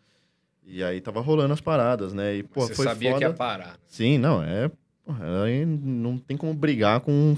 E 0.63 0.83
aí 0.83 1.01
tava 1.01 1.21
rolando 1.21 1.53
as 1.53 1.61
paradas, 1.61 2.13
né? 2.13 2.35
E, 2.35 2.43
pô, 2.43 2.61
Você 2.61 2.75
foi 2.75 2.85
sabia 2.85 3.11
foda. 3.11 3.25
que 3.25 3.31
ia 3.31 3.33
parar. 3.35 3.79
Sim, 3.87 4.17
não, 4.17 4.43
é. 4.43 4.69
porra, 5.05 5.43
aí 5.43 5.65
não 5.65 6.17
tem 6.17 6.35
como 6.35 6.53
brigar 6.53 6.99
com 6.99 7.11
um, 7.11 7.37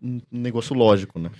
um 0.00 0.20
negócio 0.30 0.74
lógico, 0.74 1.18
né? 1.18 1.30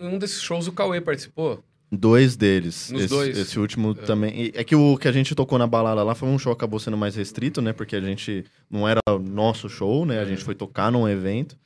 Um 0.00 0.18
desses 0.18 0.42
shows 0.42 0.66
o 0.66 0.72
Cauê 0.72 1.00
participou. 1.00 1.62
Dois 1.90 2.36
deles. 2.36 2.90
Nos 2.90 3.02
esse, 3.02 3.14
dois? 3.14 3.38
esse 3.38 3.58
último 3.58 3.94
também. 3.94 4.46
e 4.46 4.52
É 4.54 4.62
que 4.62 4.76
o 4.76 4.98
que 4.98 5.08
a 5.08 5.12
gente 5.12 5.34
tocou 5.34 5.58
na 5.58 5.66
balada 5.66 6.02
lá 6.02 6.14
foi 6.14 6.28
um 6.28 6.38
show 6.38 6.54
que 6.54 6.58
acabou 6.58 6.78
sendo 6.78 6.98
mais 6.98 7.16
restrito, 7.16 7.62
né? 7.62 7.72
Porque 7.72 7.96
a 7.96 8.00
gente 8.00 8.44
não 8.70 8.86
era 8.86 9.00
nosso 9.20 9.68
show, 9.68 10.04
né? 10.04 10.20
A 10.20 10.24
gente 10.24 10.44
foi 10.44 10.54
tocar 10.54 10.92
num 10.92 11.08
evento. 11.08 11.58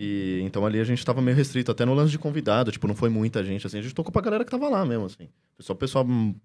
E 0.00 0.40
então 0.44 0.64
ali 0.64 0.78
a 0.78 0.84
gente 0.84 1.04
tava 1.04 1.20
meio 1.20 1.36
restrito, 1.36 1.72
até 1.72 1.84
no 1.84 1.92
lance 1.92 2.12
de 2.12 2.18
convidado, 2.20 2.70
tipo, 2.70 2.86
não 2.86 2.94
foi 2.94 3.08
muita 3.08 3.42
gente, 3.42 3.66
assim, 3.66 3.80
a 3.80 3.82
gente 3.82 3.92
tocou 3.92 4.12
pra 4.12 4.22
galera 4.22 4.44
que 4.44 4.50
tava 4.50 4.68
lá 4.68 4.86
mesmo, 4.86 5.06
assim. 5.06 5.28
Foi 5.56 5.64
só 5.64 5.74
pessoal, 5.74 6.06
hum, 6.06 6.36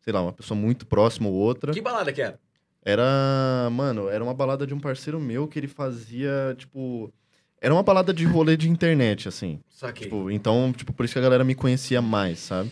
sei 0.00 0.14
lá, 0.14 0.22
uma 0.22 0.32
pessoa 0.32 0.58
muito 0.58 0.86
próxima 0.86 1.28
ou 1.28 1.34
outra. 1.34 1.74
Que 1.74 1.82
balada 1.82 2.10
que 2.10 2.22
era? 2.22 2.40
Era, 2.82 3.68
mano, 3.70 4.08
era 4.08 4.24
uma 4.24 4.32
balada 4.32 4.66
de 4.66 4.72
um 4.72 4.80
parceiro 4.80 5.20
meu 5.20 5.46
que 5.46 5.58
ele 5.58 5.68
fazia, 5.68 6.54
tipo, 6.56 7.12
era 7.60 7.72
uma 7.72 7.82
balada 7.82 8.12
de 8.12 8.24
rolê 8.24 8.56
de 8.56 8.68
internet, 8.68 9.28
assim. 9.28 9.60
Saquei. 9.68 10.04
Tipo, 10.04 10.30
então, 10.30 10.72
tipo, 10.76 10.92
por 10.92 11.04
isso 11.04 11.14
que 11.14 11.18
a 11.18 11.22
galera 11.22 11.44
me 11.44 11.54
conhecia 11.54 12.00
mais, 12.02 12.38
sabe? 12.38 12.70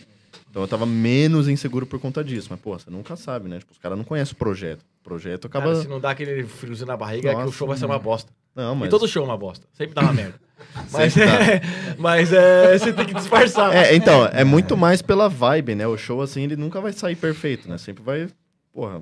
Então 0.49 0.63
eu 0.63 0.67
tava 0.67 0.85
menos 0.85 1.49
inseguro 1.49 1.85
por 1.85 1.99
conta 1.99 2.23
disso. 2.23 2.47
Mas, 2.49 2.59
pô, 2.59 2.77
você 2.77 2.89
nunca 2.89 3.15
sabe, 3.15 3.49
né? 3.49 3.59
Tipo, 3.59 3.73
os 3.73 3.77
caras 3.77 3.97
não 3.97 4.05
conhecem 4.05 4.33
o 4.33 4.37
projeto. 4.37 4.81
O 5.01 5.03
projeto 5.03 5.47
acaba. 5.47 5.65
Cara, 5.65 5.81
se 5.81 5.87
não 5.87 5.99
dá 5.99 6.11
aquele 6.11 6.43
friozinho 6.45 6.87
na 6.87 6.95
barriga, 6.95 7.29
é 7.29 7.33
que 7.33 7.41
o 7.41 7.45
Nossa, 7.45 7.57
show 7.57 7.67
vai 7.67 7.77
ser 7.77 7.85
uma 7.85 7.99
bosta. 7.99 8.31
Não, 8.55 8.73
mas. 8.73 8.87
E 8.87 8.89
todo 8.89 9.07
show 9.07 9.23
é 9.23 9.25
uma 9.25 9.37
bosta. 9.37 9.67
Sempre 9.73 9.93
dá 9.93 10.01
uma 10.01 10.13
merda. 10.13 10.39
Mas, 10.91 11.15
é, 11.17 11.61
mas 11.99 12.31
é, 12.31 12.77
você 12.77 12.93
tem 12.93 13.05
que 13.05 13.13
disfarçar. 13.13 13.75
É, 13.75 13.93
então, 13.93 14.25
é 14.25 14.43
muito 14.43 14.77
mais 14.77 15.01
pela 15.01 15.27
vibe, 15.27 15.75
né? 15.75 15.85
O 15.85 15.97
show, 15.97 16.21
assim, 16.21 16.43
ele 16.43 16.55
nunca 16.55 16.79
vai 16.79 16.93
sair 16.93 17.15
perfeito, 17.15 17.69
né? 17.69 17.77
Sempre 17.77 18.03
vai. 18.03 18.27
Porra, 18.73 19.01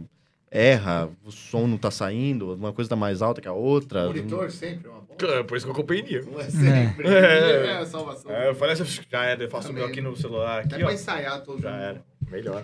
erra, 0.53 1.09
o 1.25 1.31
som 1.31 1.65
não 1.67 1.77
tá 1.77 1.89
saindo, 1.89 2.53
uma 2.53 2.71
coisa 2.71 2.89
tá 2.89 2.95
mais 2.95 3.21
alta 3.21 3.41
que 3.41 3.47
a 3.47 3.53
outra. 3.53 4.05
Monitor 4.07 4.51
sempre 4.51 4.87
é 4.87 4.91
uma 4.91 5.01
boa. 5.01 5.17
Cara, 5.17 5.43
Por 5.43 5.57
isso 5.57 5.65
que 5.65 5.71
eu 5.71 5.75
comprei 5.75 6.01
Nier. 6.03 6.25
Não 6.25 6.39
é 6.39 6.49
sempre. 6.49 7.07
É. 7.07 7.65
É, 7.67 7.77
a 7.77 7.85
salvação. 7.85 8.31
É, 8.31 8.49
eu 8.49 8.55
falei 8.55 8.73
assim, 8.73 9.01
já 9.09 9.23
era, 9.25 9.43
eu 9.43 9.49
faço 9.49 9.69
o 9.69 9.73
meu 9.73 9.83
Também. 9.83 9.99
aqui 9.99 10.01
no 10.01 10.15
celular. 10.15 10.59
Até 10.63 10.75
Aqui, 10.75 10.83
ó. 10.83 10.87
pra 10.87 10.93
ensaiar 10.95 11.41
todo 11.43 11.61
Já 11.61 11.71
mundo. 11.71 11.81
era. 11.81 12.05
Melhor. 12.29 12.63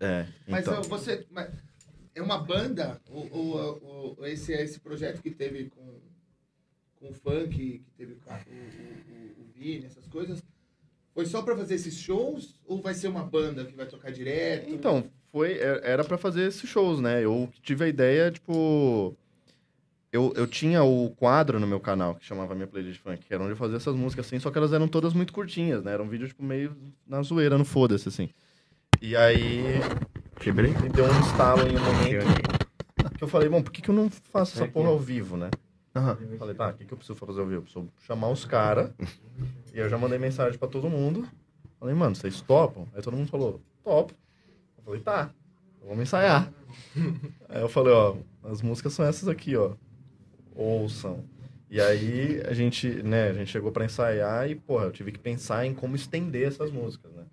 É, 0.00 0.26
Mas 0.46 0.66
então. 0.66 0.82
você. 0.82 1.26
mas 1.30 1.48
é 2.14 2.22
uma 2.22 2.38
banda? 2.38 3.00
O, 3.10 3.18
o, 3.20 4.16
o- 4.20 4.26
esse, 4.26 4.52
esse 4.52 4.78
projeto 4.80 5.20
que 5.22 5.30
teve 5.30 5.64
com, 5.70 6.00
com 6.96 7.10
o 7.10 7.14
funk, 7.14 7.48
que 7.56 7.84
teve 7.96 8.14
com 8.16 8.30
a- 8.32 8.40
o, 8.46 8.50
o, 8.52 9.42
o, 9.42 9.44
o 9.44 9.46
Vini, 9.54 9.86
essas 9.86 10.06
coisas. 10.06 10.42
Foi 11.14 11.26
só 11.26 11.42
pra 11.42 11.56
fazer 11.56 11.74
esses 11.74 11.98
shows? 11.98 12.60
Ou 12.64 12.80
vai 12.80 12.94
ser 12.94 13.08
uma 13.08 13.24
banda 13.24 13.64
que 13.64 13.74
vai 13.74 13.86
tocar 13.86 14.12
direto? 14.12 14.70
Então, 14.70 15.10
foi, 15.32 15.52
é- 15.52 15.80
era 15.84 16.04
pra 16.04 16.18
fazer 16.18 16.42
esses 16.46 16.68
shows, 16.68 17.00
né? 17.00 17.24
Eu 17.24 17.48
tive 17.62 17.84
a 17.84 17.88
ideia, 17.88 18.30
tipo. 18.30 19.14
Eu, 20.10 20.32
eu 20.36 20.46
tinha 20.46 20.82
o 20.82 21.10
quadro 21.10 21.60
no 21.60 21.66
meu 21.66 21.78
canal 21.78 22.14
que 22.14 22.24
chamava 22.24 22.54
Minha 22.54 22.66
Playlist 22.66 22.98
Funk, 23.00 23.26
que 23.26 23.34
era 23.34 23.42
onde 23.42 23.52
eu 23.52 23.56
fazia 23.56 23.76
essas 23.76 23.94
músicas 23.94 24.24
assim, 24.26 24.38
só 24.38 24.50
que 24.50 24.56
elas 24.56 24.72
eram 24.72 24.88
todas 24.88 25.12
muito 25.12 25.34
curtinhas, 25.34 25.84
né? 25.84 25.92
Era 25.92 26.02
um 26.02 26.08
vídeo, 26.08 26.26
tipo, 26.26 26.42
meio 26.42 26.74
na 27.06 27.20
zoeira, 27.22 27.58
no 27.58 27.64
foda-se, 27.64 28.08
assim. 28.08 28.30
E 29.02 29.14
aí. 29.14 29.64
Quebrei? 30.40 30.70
Me 30.72 30.88
deu 30.88 31.04
um 31.04 31.20
estalo 31.20 31.62
em 31.68 31.76
um 31.76 31.84
momento 31.84 32.58
que 33.18 33.24
eu 33.24 33.28
falei, 33.28 33.48
bom, 33.48 33.60
por 33.62 33.72
que, 33.72 33.82
que 33.82 33.90
eu 33.90 33.94
não 33.94 34.08
faço 34.08 34.56
essa 34.56 34.70
porra 34.70 34.88
ao 34.88 34.98
vivo, 34.98 35.36
né? 35.36 35.50
Eu 35.94 36.38
Falei, 36.38 36.54
tá, 36.54 36.68
o 36.68 36.74
que, 36.74 36.84
que 36.84 36.92
eu 36.92 36.96
preciso 36.96 37.18
fazer 37.18 37.40
ao 37.40 37.46
vivo? 37.46 37.58
Eu 37.58 37.62
preciso 37.62 37.88
chamar 38.06 38.28
os 38.30 38.44
caras. 38.44 38.92
e 39.74 39.78
eu 39.78 39.88
já 39.88 39.98
mandei 39.98 40.18
mensagem 40.18 40.56
pra 40.58 40.68
todo 40.68 40.88
mundo. 40.88 41.26
Falei, 41.80 41.94
mano, 41.94 42.14
vocês 42.14 42.40
topam? 42.40 42.86
Aí 42.94 43.02
todo 43.02 43.16
mundo 43.16 43.28
falou, 43.28 43.60
topo. 43.82 44.14
Eu 44.88 45.00
falei, 45.00 45.00
tá, 45.02 45.30
vamos 45.86 46.02
ensaiar. 46.02 46.50
aí 47.48 47.60
eu 47.60 47.68
falei, 47.68 47.92
ó, 47.92 48.14
as 48.44 48.62
músicas 48.62 48.92
são 48.94 49.04
essas 49.04 49.28
aqui, 49.28 49.54
ó. 49.56 49.72
Ouçam. 50.54 51.22
E 51.70 51.80
aí 51.80 52.42
a 52.48 52.54
gente, 52.54 52.88
né, 53.02 53.28
a 53.28 53.32
gente 53.34 53.50
chegou 53.50 53.70
pra 53.70 53.84
ensaiar 53.84 54.48
e, 54.50 54.54
porra, 54.54 54.86
eu 54.86 54.90
tive 54.90 55.12
que 55.12 55.18
pensar 55.18 55.66
em 55.66 55.74
como 55.74 55.94
estender 55.94 56.48
essas 56.48 56.70
músicas, 56.70 57.12
né? 57.12 57.24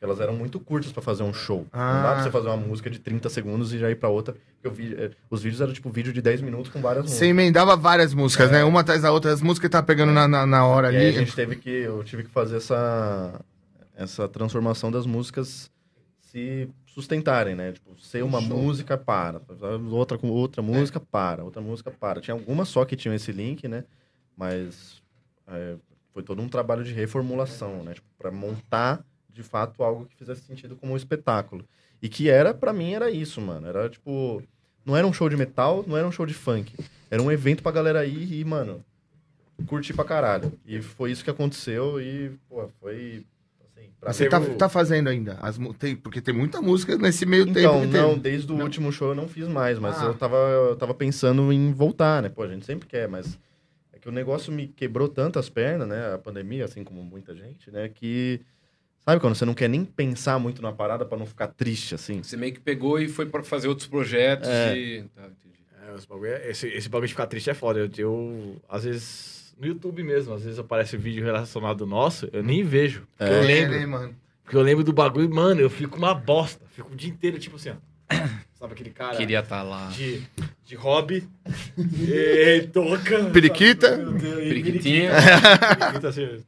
Elas 0.00 0.20
eram 0.20 0.34
muito 0.34 0.58
curtas 0.60 0.92
pra 0.92 1.00
fazer 1.00 1.22
um 1.22 1.32
show. 1.32 1.58
Não 1.72 1.80
dá 1.80 2.10
Ah. 2.10 2.14
pra 2.14 2.22
você 2.24 2.30
fazer 2.30 2.48
uma 2.48 2.56
música 2.58 2.90
de 2.90 2.98
30 2.98 3.30
segundos 3.30 3.72
e 3.72 3.78
já 3.78 3.88
ir 3.90 3.94
pra 3.94 4.08
outra. 4.10 4.34
O 4.64 4.68
vídeo- 4.70 4.96
eh, 5.00 5.10
os 5.30 5.42
vídeos 5.42 5.60
eram 5.62 5.72
tipo 5.72 5.88
vídeo 5.90 6.12
de 6.12 6.20
10 6.20 6.42
minutos 6.42 6.70
com 6.70 6.80
várias 6.82 7.04
Você 7.04 7.10
músicas. 7.12 7.28
emendava 7.30 7.76
várias 7.76 8.12
músicas, 8.12 8.50
né? 8.50 8.64
Uma 8.64 8.80
atrás 8.80 9.00
da 9.00 9.12
outra. 9.12 9.32
As 9.32 9.40
músicas 9.40 9.68
que 9.68 9.72
tá 9.72 9.82
pegando 9.82 10.12
na, 10.12 10.26
na, 10.28 10.44
na 10.44 10.66
hora 10.66 10.92
E 10.92 10.96
aí 10.96 11.04
a 11.06 11.08
ali. 11.08 11.16
gente 11.18 11.34
teve 11.34 11.56
que. 11.56 11.70
Eu 11.70 12.02
tive 12.04 12.24
que 12.24 12.30
fazer 12.30 12.56
essa, 12.56 13.40
essa 13.96 14.28
transformação 14.28 14.90
das 14.90 15.06
músicas 15.06 15.70
se 16.20 16.68
sustentarem, 16.94 17.56
né? 17.56 17.72
Tipo, 17.72 17.98
ser 18.00 18.22
uma 18.22 18.40
Show. 18.40 18.56
música 18.56 18.96
para. 18.96 19.40
Outra 19.90 20.16
com 20.16 20.30
outra 20.30 20.62
música 20.62 21.00
para, 21.00 21.42
outra 21.42 21.60
música 21.60 21.90
para. 21.90 22.20
Tinha 22.20 22.34
algumas 22.34 22.68
só 22.68 22.84
que 22.84 22.94
tinham 22.94 23.14
esse 23.14 23.32
link, 23.32 23.66
né? 23.66 23.84
Mas 24.36 25.02
é, 25.48 25.74
foi 26.12 26.22
todo 26.22 26.40
um 26.40 26.48
trabalho 26.48 26.84
de 26.84 26.92
reformulação, 26.92 27.82
né? 27.82 27.94
Tipo, 27.94 28.06
pra 28.16 28.30
montar 28.30 29.04
de 29.28 29.42
fato 29.42 29.82
algo 29.82 30.06
que 30.06 30.14
fizesse 30.14 30.42
sentido 30.42 30.76
como 30.76 30.92
um 30.92 30.96
espetáculo. 30.96 31.64
E 32.00 32.08
que 32.08 32.30
era, 32.30 32.54
pra 32.54 32.72
mim, 32.72 32.92
era 32.92 33.10
isso, 33.10 33.40
mano. 33.40 33.66
Era 33.66 33.88
tipo. 33.88 34.40
Não 34.84 34.96
era 34.96 35.06
um 35.06 35.12
show 35.12 35.28
de 35.28 35.36
metal, 35.36 35.82
não 35.86 35.96
era 35.96 36.06
um 36.06 36.12
show 36.12 36.26
de 36.26 36.34
funk. 36.34 36.72
Era 37.10 37.20
um 37.20 37.32
evento 37.32 37.62
pra 37.62 37.72
galera 37.72 38.04
ir 38.04 38.34
e, 38.38 38.44
mano, 38.44 38.84
curtir 39.66 39.94
pra 39.94 40.04
caralho. 40.04 40.52
E 40.66 40.80
foi 40.82 41.10
isso 41.10 41.24
que 41.24 41.30
aconteceu 41.30 42.00
e, 42.00 42.30
pô, 42.48 42.68
foi. 42.80 43.24
Pra 44.04 44.12
Você 44.12 44.28
tá, 44.28 44.38
o- 44.38 44.54
tá 44.56 44.68
fazendo 44.68 45.08
ainda? 45.08 45.38
As, 45.40 45.58
tem, 45.78 45.96
porque 45.96 46.20
tem 46.20 46.34
muita 46.34 46.60
música 46.60 46.96
nesse 46.98 47.24
meio 47.24 47.46
tempo. 47.46 47.58
Então, 47.84 47.84
não, 47.86 48.18
desde 48.18 48.52
o 48.52 48.56
Não. 48.56 48.64
último 48.64 48.92
show 48.92 49.08
eu 49.08 49.14
não 49.14 49.26
fiz 49.26 49.48
mais, 49.48 49.78
mas 49.78 49.98
Ah. 50.00 50.04
eu, 50.06 50.14
tava, 50.14 50.36
eu 50.36 50.76
tava 50.76 50.92
pensando 50.94 51.50
em 51.52 51.72
voltar, 51.72 52.22
né? 52.22 52.28
Pô, 52.28 52.42
a 52.42 52.48
gente 52.48 52.66
sempre 52.66 52.86
quer, 52.86 53.08
mas 53.08 53.38
é 53.92 53.98
que 53.98 54.08
o 54.08 54.12
negócio 54.12 54.52
me 54.52 54.68
quebrou 54.68 55.08
tanto 55.08 55.38
as 55.38 55.48
pernas, 55.48 55.88
né? 55.88 56.12
A 56.14 56.18
pandemia, 56.18 56.66
assim 56.66 56.84
como 56.84 57.02
muita 57.02 57.34
gente, 57.34 57.70
né? 57.70 57.88
Que. 57.88 58.40
Sabe 59.00 59.20
quando 59.20 59.34
você 59.34 59.44
não 59.44 59.52
quer 59.54 59.68
nem 59.68 59.84
pensar 59.84 60.38
muito 60.38 60.62
na 60.62 60.72
parada 60.72 61.04
pra 61.04 61.18
não 61.18 61.26
ficar 61.26 61.48
triste, 61.48 61.94
assim? 61.94 62.22
Você 62.22 62.36
meio 62.38 62.54
que 62.54 62.60
pegou 62.60 62.98
e 62.98 63.06
foi 63.08 63.26
pra 63.26 63.42
fazer 63.42 63.68
outros 63.68 63.86
projetos 63.86 64.48
É. 64.48 64.76
e... 64.78 65.02
Tá, 65.14 65.22
entendi. 65.24 65.60
É, 65.92 65.94
esse, 65.94 66.08
bagulho, 66.08 66.30
é- 66.30 66.50
esse, 66.50 66.66
esse 66.68 66.88
bagulho 66.88 67.08
de 67.08 67.12
ficar 67.12 67.26
triste 67.26 67.50
é 67.50 67.54
foda. 67.54 67.80
Eu, 67.80 67.90
eu, 67.98 68.56
às 68.66 68.84
vezes, 68.84 69.43
no 69.58 69.66
YouTube 69.66 70.02
mesmo, 70.02 70.34
às 70.34 70.42
vezes 70.42 70.58
aparece 70.58 70.96
vídeo 70.96 71.24
relacionado 71.24 71.86
nosso, 71.86 72.28
eu 72.32 72.42
nem 72.42 72.62
vejo. 72.62 73.06
Porque 73.16 73.32
eu 73.32 73.38
É, 73.38 73.42
lembro. 73.42 73.78
né, 73.78 73.86
mano? 73.86 74.16
Porque 74.42 74.56
eu 74.56 74.62
lembro 74.62 74.84
do 74.84 74.92
bagulho, 74.92 75.32
mano, 75.34 75.60
eu 75.60 75.70
fico 75.70 75.96
uma 75.96 76.14
bosta. 76.14 76.64
Fico 76.70 76.92
o 76.92 76.96
dia 76.96 77.08
inteiro, 77.10 77.38
tipo 77.38 77.56
assim, 77.56 77.70
ó. 77.70 77.74
Sabe 78.54 78.72
aquele 78.74 78.90
cara 78.90 79.16
Queria 79.16 79.40
estar 79.40 79.62
lá. 79.62 79.88
de, 79.88 80.22
de 80.64 80.74
hobby 80.74 81.26
e 81.78 82.66
toca. 82.72 83.24
Periquita. 83.30 83.96
Deus, 83.96 84.22
Periquitinha. 84.22 85.10
Periquita, 85.78 86.08
assim, 86.08 86.42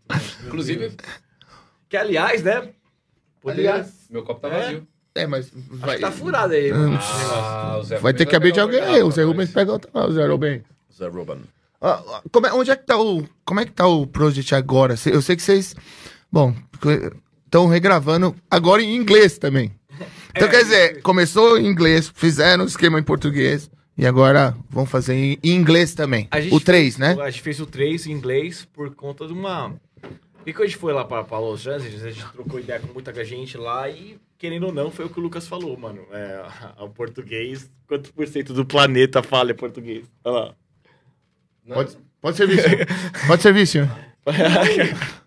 Inclusive. 0.46 0.92
Que, 1.88 1.96
aliás, 1.96 2.42
né? 2.42 2.70
Poderia... 3.40 3.72
Aliás, 3.74 4.06
meu 4.10 4.22
copo 4.22 4.40
tá 4.40 4.48
É? 4.48 4.50
vazio. 4.62 4.86
É, 5.14 5.26
mas. 5.26 5.46
Acho 5.46 5.62
Vai, 5.78 5.94
que 5.96 6.00
tá 6.02 6.10
furado 6.12 6.52
aí. 6.52 6.70
mano. 6.72 6.98
Ah, 7.00 7.78
o 7.78 7.82
Zé 7.84 7.98
vai 7.98 8.12
ter 8.12 8.26
que 8.26 8.36
abrir 8.36 8.52
de 8.52 8.60
alguém. 8.60 9.02
O 9.02 9.10
Zé 9.10 9.22
Rubens 9.22 9.50
pega 9.50 9.72
outra. 9.72 9.90
Ah, 9.94 10.06
o 10.06 10.12
Zé 10.12 10.26
Rubens. 10.26 10.62
Zé 10.94 11.06
Ruben. 11.08 11.40
Ah, 11.80 12.02
ah, 12.08 12.22
como 12.32 12.46
é- 12.46 12.52
onde 12.52 12.70
é 12.70 12.76
que 12.76 12.86
tá 12.86 12.98
o. 13.00 13.24
Como 13.44 13.60
é 13.60 13.64
que 13.66 13.72
tá 13.72 13.86
o 13.86 14.06
Project 14.06 14.54
agora? 14.54 14.94
Eu 15.06 15.20
sei 15.22 15.36
que 15.36 15.42
vocês. 15.42 15.74
Bom, 16.32 16.54
estão 17.44 17.66
regravando 17.68 18.34
agora 18.50 18.82
em 18.82 18.94
inglês 18.94 19.38
também. 19.38 19.72
Então, 20.34 20.48
É, 20.48 20.50
quer 20.50 20.62
dizer, 20.62 21.02
começou 21.02 21.58
em 21.58 21.66
inglês, 21.66 22.12
fizeram 22.14 22.64
o 22.64 22.66
esquema 22.66 22.98
em 22.98 23.02
português 23.02 23.70
e 23.96 24.06
agora 24.06 24.54
vão 24.68 24.84
fazer 24.84 25.14
em 25.14 25.38
inglês 25.42 25.94
também. 25.94 26.28
A 26.30 26.40
gente 26.40 26.54
O 26.54 26.60
3, 26.60 26.96
fez- 26.96 26.98
né? 26.98 27.22
A 27.22 27.30
gente 27.30 27.42
fez 27.42 27.60
o 27.60 27.66
3 27.66 28.06
em 28.06 28.12
inglês 28.12 28.66
por 28.72 28.94
conta 28.94 29.26
de 29.26 29.32
uma. 29.32 29.74
E 30.44 30.52
quando 30.52 30.64
a 30.64 30.66
gente 30.66 30.76
foi 30.78 30.92
lá 30.92 31.04
pra, 31.04 31.24
pra 31.24 31.38
Los 31.38 31.66
Angeles, 31.66 32.04
a 32.04 32.10
gente 32.10 32.30
trocou 32.32 32.60
ideia 32.60 32.78
com 32.80 32.92
muita 32.92 33.12
gente 33.24 33.56
lá 33.56 33.88
e, 33.88 34.18
querendo 34.38 34.66
ou 34.66 34.72
não, 34.72 34.90
foi 34.90 35.06
o 35.06 35.08
que 35.08 35.18
o 35.18 35.22
Lucas 35.22 35.48
falou, 35.48 35.76
mano. 35.78 36.02
É, 36.12 36.42
o 36.84 36.88
português, 36.90 37.70
quantos 37.88 38.10
por 38.10 38.28
cento 38.28 38.52
do 38.52 38.64
planeta 38.66 39.22
fala 39.22 39.54
português? 39.54 40.04
Olha 40.24 40.34
lá. 40.38 40.54
Pode, 41.74 41.96
pode 42.20 42.36
servir, 42.36 42.60
senhor. 42.62 42.86
Pode 43.26 43.42
servir, 43.42 43.66
senhor. 43.66 43.88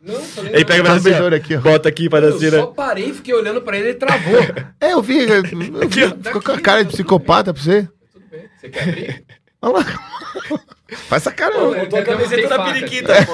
não, 0.01 0.19
nem 0.43 0.53
Ele 0.53 0.65
pega 0.65 0.83
nada. 0.83 0.83
pra 0.83 0.93
assim, 0.93 0.99
ó, 0.99 1.01
Servidor 1.13 1.33
aqui, 1.33 1.55
ó. 1.55 1.61
bota 1.61 1.89
aqui 1.89 2.09
pra 2.09 2.19
Eu 2.19 2.35
assim, 2.35 2.49
só 2.49 2.67
né? 2.67 2.73
parei, 2.75 3.13
fiquei 3.13 3.33
olhando 3.33 3.61
pra 3.61 3.77
ele 3.77 3.89
e 3.91 3.93
travou. 3.93 4.39
É, 4.81 4.93
eu 4.93 5.01
vi. 5.01 5.19
Eu 5.19 5.43
vi 5.43 6.23
ficou 6.23 6.41
com 6.41 6.51
a 6.51 6.59
cara 6.59 6.83
de 6.83 6.91
psicopata 6.91 7.53
pra 7.53 7.61
você. 7.63 7.87
Tudo 8.13 8.25
bem. 8.29 8.41
Você 8.59 8.69
quer 8.69 8.83
abrir? 8.89 9.23
Olha 9.61 9.73
lá. 9.77 9.83
Faz 11.07 11.23
essa 11.23 11.31
cara. 11.31 11.57
Ô, 11.57 11.71
não. 11.71 11.75
Faltou 11.75 11.99
a 11.99 12.03
camiseta 12.03 12.47
da 12.47 12.63
periquita. 12.63 13.13
pô. 13.25 13.33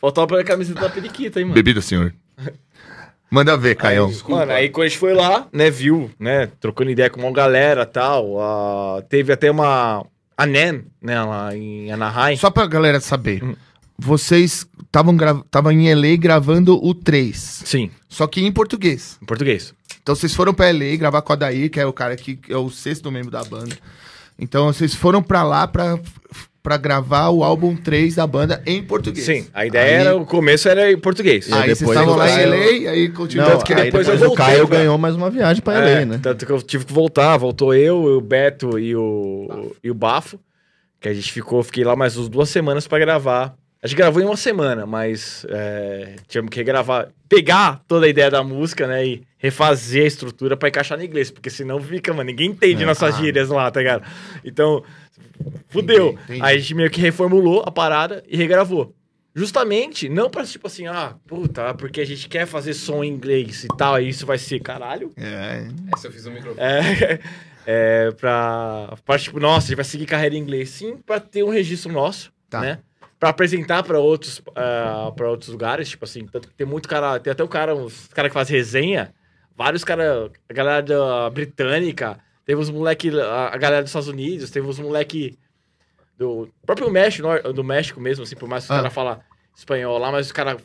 Faltou 0.00 0.38
a 0.38 0.44
camiseta 0.44 0.80
da 0.80 0.88
periquita, 0.88 1.38
hein, 1.38 1.44
mano. 1.46 1.54
Bebida, 1.54 1.80
senhor. 1.80 2.14
Manda 3.30 3.56
ver, 3.56 3.74
Caião. 3.74 4.10
Mano, 4.26 4.52
aí 4.52 4.70
quando 4.70 4.86
a 4.86 4.88
gente 4.88 4.98
foi 4.98 5.12
lá, 5.12 5.46
né, 5.52 5.70
viu, 5.70 6.10
né, 6.18 6.48
trocando 6.60 6.90
ideia 6.90 7.10
com 7.10 7.20
uma 7.20 7.30
galera 7.32 7.82
e 7.82 7.86
tal, 7.86 8.40
ah, 8.40 9.02
teve 9.06 9.30
até 9.32 9.50
uma, 9.50 10.06
a 10.38 10.46
NEM, 10.46 10.84
né, 11.02 11.20
lá 11.20 11.54
em 11.54 11.90
Anaheim. 11.90 12.36
Só 12.36 12.48
pra 12.48 12.64
galera 12.66 13.00
saber. 13.00 13.42
Hum. 13.42 13.56
Vocês 13.98 14.64
estavam 14.84 15.16
gra... 15.16 15.34
tavam 15.50 15.72
em 15.72 15.92
LA 15.92 16.16
gravando 16.16 16.78
o 16.80 16.94
3. 16.94 17.62
Sim, 17.64 17.90
Só 18.08 18.28
que 18.28 18.40
em 18.40 18.52
português. 18.52 19.18
em 19.20 19.26
português. 19.26 19.74
Então 20.00 20.14
vocês 20.14 20.32
foram 20.32 20.54
pra 20.54 20.70
LA 20.70 20.96
gravar 20.96 21.20
com 21.22 21.32
o 21.32 21.34
Adair, 21.34 21.68
que 21.68 21.80
é 21.80 21.84
o 21.84 21.92
cara 21.92 22.14
que 22.16 22.38
é 22.48 22.56
o 22.56 22.70
sexto 22.70 23.10
membro 23.10 23.32
da 23.32 23.42
banda. 23.42 23.76
Então 24.38 24.72
vocês 24.72 24.94
foram 24.94 25.20
pra 25.20 25.42
lá 25.42 25.66
pra, 25.66 25.98
pra 26.68 26.74
pra 26.74 26.76
gravar 26.76 27.30
o 27.30 27.42
álbum 27.42 27.74
3 27.74 28.14
da 28.16 28.26
banda 28.26 28.62
em 28.66 28.82
português. 28.82 29.24
Sim, 29.24 29.46
a 29.54 29.64
ideia 29.64 29.84
Aí- 30.00 30.06
era, 30.06 30.16
o 30.16 30.26
começo 30.26 30.68
era 30.68 30.92
em 30.92 30.98
português. 30.98 31.48
E 31.48 31.52
Aí 31.54 31.60
depois 31.60 31.78
vocês 31.78 31.90
estavam 31.90 32.14
o 32.14 32.16
lá 32.18 32.28
em 32.30 32.34
Caio- 32.34 32.48
LA, 32.84 32.90
aí 32.90 33.08
continuou. 33.08 33.50
Tanto 33.50 33.64
que 33.64 33.72
aí 33.72 33.84
depois 33.84 34.06
depois, 34.06 34.20
eu 34.22 34.26
o 34.26 34.36
voltei, 34.36 34.44
Caio 34.54 34.64
né? 34.68 34.76
ganhou 34.76 34.98
mais 34.98 35.14
uma 35.16 35.30
viagem 35.30 35.62
pra 35.62 35.74
É, 35.74 35.94
LA, 36.00 36.04
né? 36.04 36.20
Tanto 36.22 36.44
que 36.44 36.52
eu 36.52 36.60
tive 36.60 36.84
que 36.84 36.92
voltar, 36.92 37.36
voltou 37.38 37.74
eu, 37.74 38.02
o 38.04 38.20
Beto 38.20 38.78
e 38.78 38.94
o, 38.94 39.74
e 39.82 39.90
o 39.90 39.94
Bafo, 39.94 40.38
que 41.00 41.08
a 41.08 41.14
gente 41.14 41.32
ficou, 41.32 41.62
fiquei 41.62 41.84
lá 41.84 41.96
mais 41.96 42.18
uns 42.18 42.28
duas 42.28 42.50
semanas 42.50 42.86
pra 42.86 42.98
gravar. 42.98 43.54
A 43.80 43.86
gente 43.86 43.96
gravou 43.96 44.20
em 44.20 44.24
uma 44.26 44.36
semana, 44.36 44.84
mas 44.86 45.46
é, 45.48 46.16
tivemos 46.26 46.50
que 46.50 46.56
regravar, 46.56 47.10
pegar 47.28 47.80
toda 47.86 48.06
a 48.06 48.08
ideia 48.08 48.28
da 48.28 48.42
música, 48.42 48.88
né, 48.88 49.06
e 49.06 49.22
refazer 49.38 50.02
a 50.02 50.06
estrutura 50.08 50.56
pra 50.56 50.68
encaixar 50.68 50.98
no 50.98 51.04
inglês, 51.04 51.30
porque 51.30 51.48
senão 51.48 51.80
fica, 51.80 52.12
mano, 52.12 52.28
ninguém 52.28 52.50
entende 52.50 52.82
É. 52.82 52.86
nossas 52.86 53.14
Ah. 53.14 53.18
gírias 53.22 53.48
lá, 53.50 53.70
tá 53.70 53.78
ligado? 53.78 54.02
Então, 54.44 54.82
fudeu. 55.68 56.08
Entendi, 56.08 56.22
entendi. 56.24 56.42
Aí 56.42 56.56
a 56.56 56.58
gente 56.58 56.74
meio 56.74 56.90
que 56.90 57.00
reformulou 57.00 57.62
a 57.64 57.70
parada 57.70 58.24
e 58.26 58.36
regravou. 58.36 58.92
Justamente, 59.32 60.08
não 60.08 60.28
pra, 60.28 60.44
tipo 60.44 60.66
assim, 60.66 60.88
ah, 60.88 61.14
puta, 61.28 61.72
porque 61.74 62.00
a 62.00 62.04
gente 62.04 62.28
quer 62.28 62.46
fazer 62.46 62.74
som 62.74 63.04
em 63.04 63.08
inglês 63.12 63.62
e 63.62 63.68
tal, 63.76 63.94
aí 63.94 64.08
isso 64.08 64.26
vai 64.26 64.38
ser 64.38 64.58
caralho. 64.58 65.12
É, 65.16 65.68
Essa 65.94 66.08
eu 66.08 66.12
fiz 66.12 66.26
o 66.26 66.32
microfone. 66.32 66.60
É, 66.60 67.20
é 67.64 68.10
pra, 68.12 68.96
pra, 69.04 69.18
tipo, 69.20 69.38
nossa, 69.38 69.66
a 69.66 69.68
gente 69.68 69.76
vai 69.76 69.84
seguir 69.84 70.06
carreira 70.06 70.34
em 70.34 70.38
inglês. 70.38 70.70
Sim, 70.70 70.96
pra 71.06 71.20
ter 71.20 71.44
um 71.44 71.50
registro 71.50 71.92
nosso, 71.92 72.32
Tá. 72.50 72.60
né? 72.60 72.78
Pra 73.18 73.30
apresentar 73.30 73.82
pra 73.82 73.98
outros, 73.98 74.40
ah, 74.54 75.12
pra 75.16 75.28
outros 75.28 75.50
lugares, 75.50 75.88
tipo 75.88 76.04
assim, 76.04 76.24
tanto 76.26 76.48
que 76.48 76.54
tem 76.54 76.66
muito 76.66 76.88
cara, 76.88 77.18
tem 77.18 77.32
até 77.32 77.42
o 77.42 77.48
cara, 77.48 77.74
os 77.74 78.06
cara 78.08 78.28
que 78.28 78.34
faz 78.34 78.48
resenha, 78.48 79.12
vários 79.56 79.82
cara, 79.82 80.30
a 80.48 80.52
galera 80.52 80.82
da 80.82 81.28
britânica, 81.30 82.18
teve 82.44 82.60
os 82.60 82.70
moleque, 82.70 83.10
a, 83.20 83.48
a 83.52 83.56
galera 83.56 83.82
dos 83.82 83.90
Estados 83.90 84.06
Unidos, 84.08 84.50
teve 84.50 84.68
os 84.68 84.78
moleque 84.78 85.36
do 86.16 86.48
próprio 86.64 86.90
México, 86.90 87.26
do 87.52 87.64
México 87.64 88.00
mesmo, 88.00 88.22
assim, 88.22 88.36
por 88.36 88.48
mais 88.48 88.64
que 88.64 88.72
os 88.72 88.76
Ah. 88.76 88.82
cara 88.82 88.90
fala 88.90 89.20
espanhol 89.56 89.98
lá, 89.98 90.12
mas 90.12 90.26
os 90.26 90.32
cara, 90.32 90.56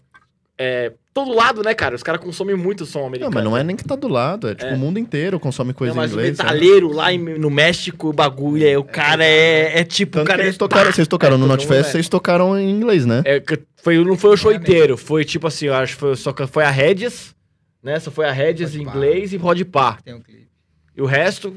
é, 0.57 0.91
todo 1.13 1.33
lado, 1.33 1.63
né, 1.63 1.73
cara, 1.73 1.95
os 1.95 2.03
cara 2.03 2.17
consomem 2.19 2.55
muito 2.55 2.85
som 2.85 2.99
Não, 2.99 3.07
americano. 3.07 3.33
mas 3.33 3.43
não 3.43 3.57
é 3.57 3.63
nem 3.63 3.75
que 3.75 3.83
tá 3.83 3.95
do 3.95 4.07
lado, 4.07 4.47
é 4.49 4.55
tipo, 4.55 4.69
É. 4.71 4.73
o 4.73 4.77
mundo 4.77 4.99
inteiro 4.99 5.39
consome 5.39 5.73
coisa 5.73 5.93
Não, 5.93 6.01
mas 6.01 6.11
em 6.11 6.13
inglês. 6.13 6.39
o 6.39 6.43
metaleiro 6.43 6.87
lá 6.93 7.11
em- 7.11 7.17
no 7.39 7.49
México, 7.49 8.09
o 8.09 8.13
bagulho 8.13 8.65
é. 8.67 8.77
O 8.77 8.83
cara 8.83 9.25
é, 9.25 9.79
é 9.79 9.83
tipo. 9.83 10.13
Tanto 10.13 10.23
o 10.23 10.27
cara 10.27 10.39
que 10.39 10.43
é, 10.43 10.47
eles 10.49 10.57
tocaram, 10.57 10.91
vocês 10.91 11.07
tocaram 11.07 11.35
É, 11.35 11.39
no 11.39 11.47
Notfest, 11.47 11.89
é. 11.89 11.91
vocês 11.91 12.07
tocaram 12.09 12.57
em 12.59 12.69
inglês, 12.69 13.05
né? 13.05 13.21
é, 13.25 13.41
foi, 13.77 13.97
não 14.03 14.15
foi 14.17 14.31
o 14.31 14.37
show 14.37 14.51
inteiro. 14.51 14.95
Foi 14.97 15.25
tipo 15.25 15.47
assim, 15.47 15.65
eu 15.67 15.73
acho 15.73 15.93
que 15.95 15.99
foi, 15.99 16.15
só 16.15 16.31
que 16.31 16.45
foi 16.47 16.63
a 16.63 16.69
Regis, 16.69 17.33
né? 17.81 17.99
Só 17.99 18.11
foi 18.11 18.25
a 18.25 18.31
Regis 18.31 18.75
em 18.75 18.85
Pá. 18.85 18.91
inglês 18.91 19.33
e 19.33 19.37
Rod 19.37 19.61
Pá. 19.63 19.97
Tem 20.03 20.13
um 20.13 20.21
clipe. 20.21 20.47
E 20.95 21.01
o 21.01 21.05
resto, 21.05 21.51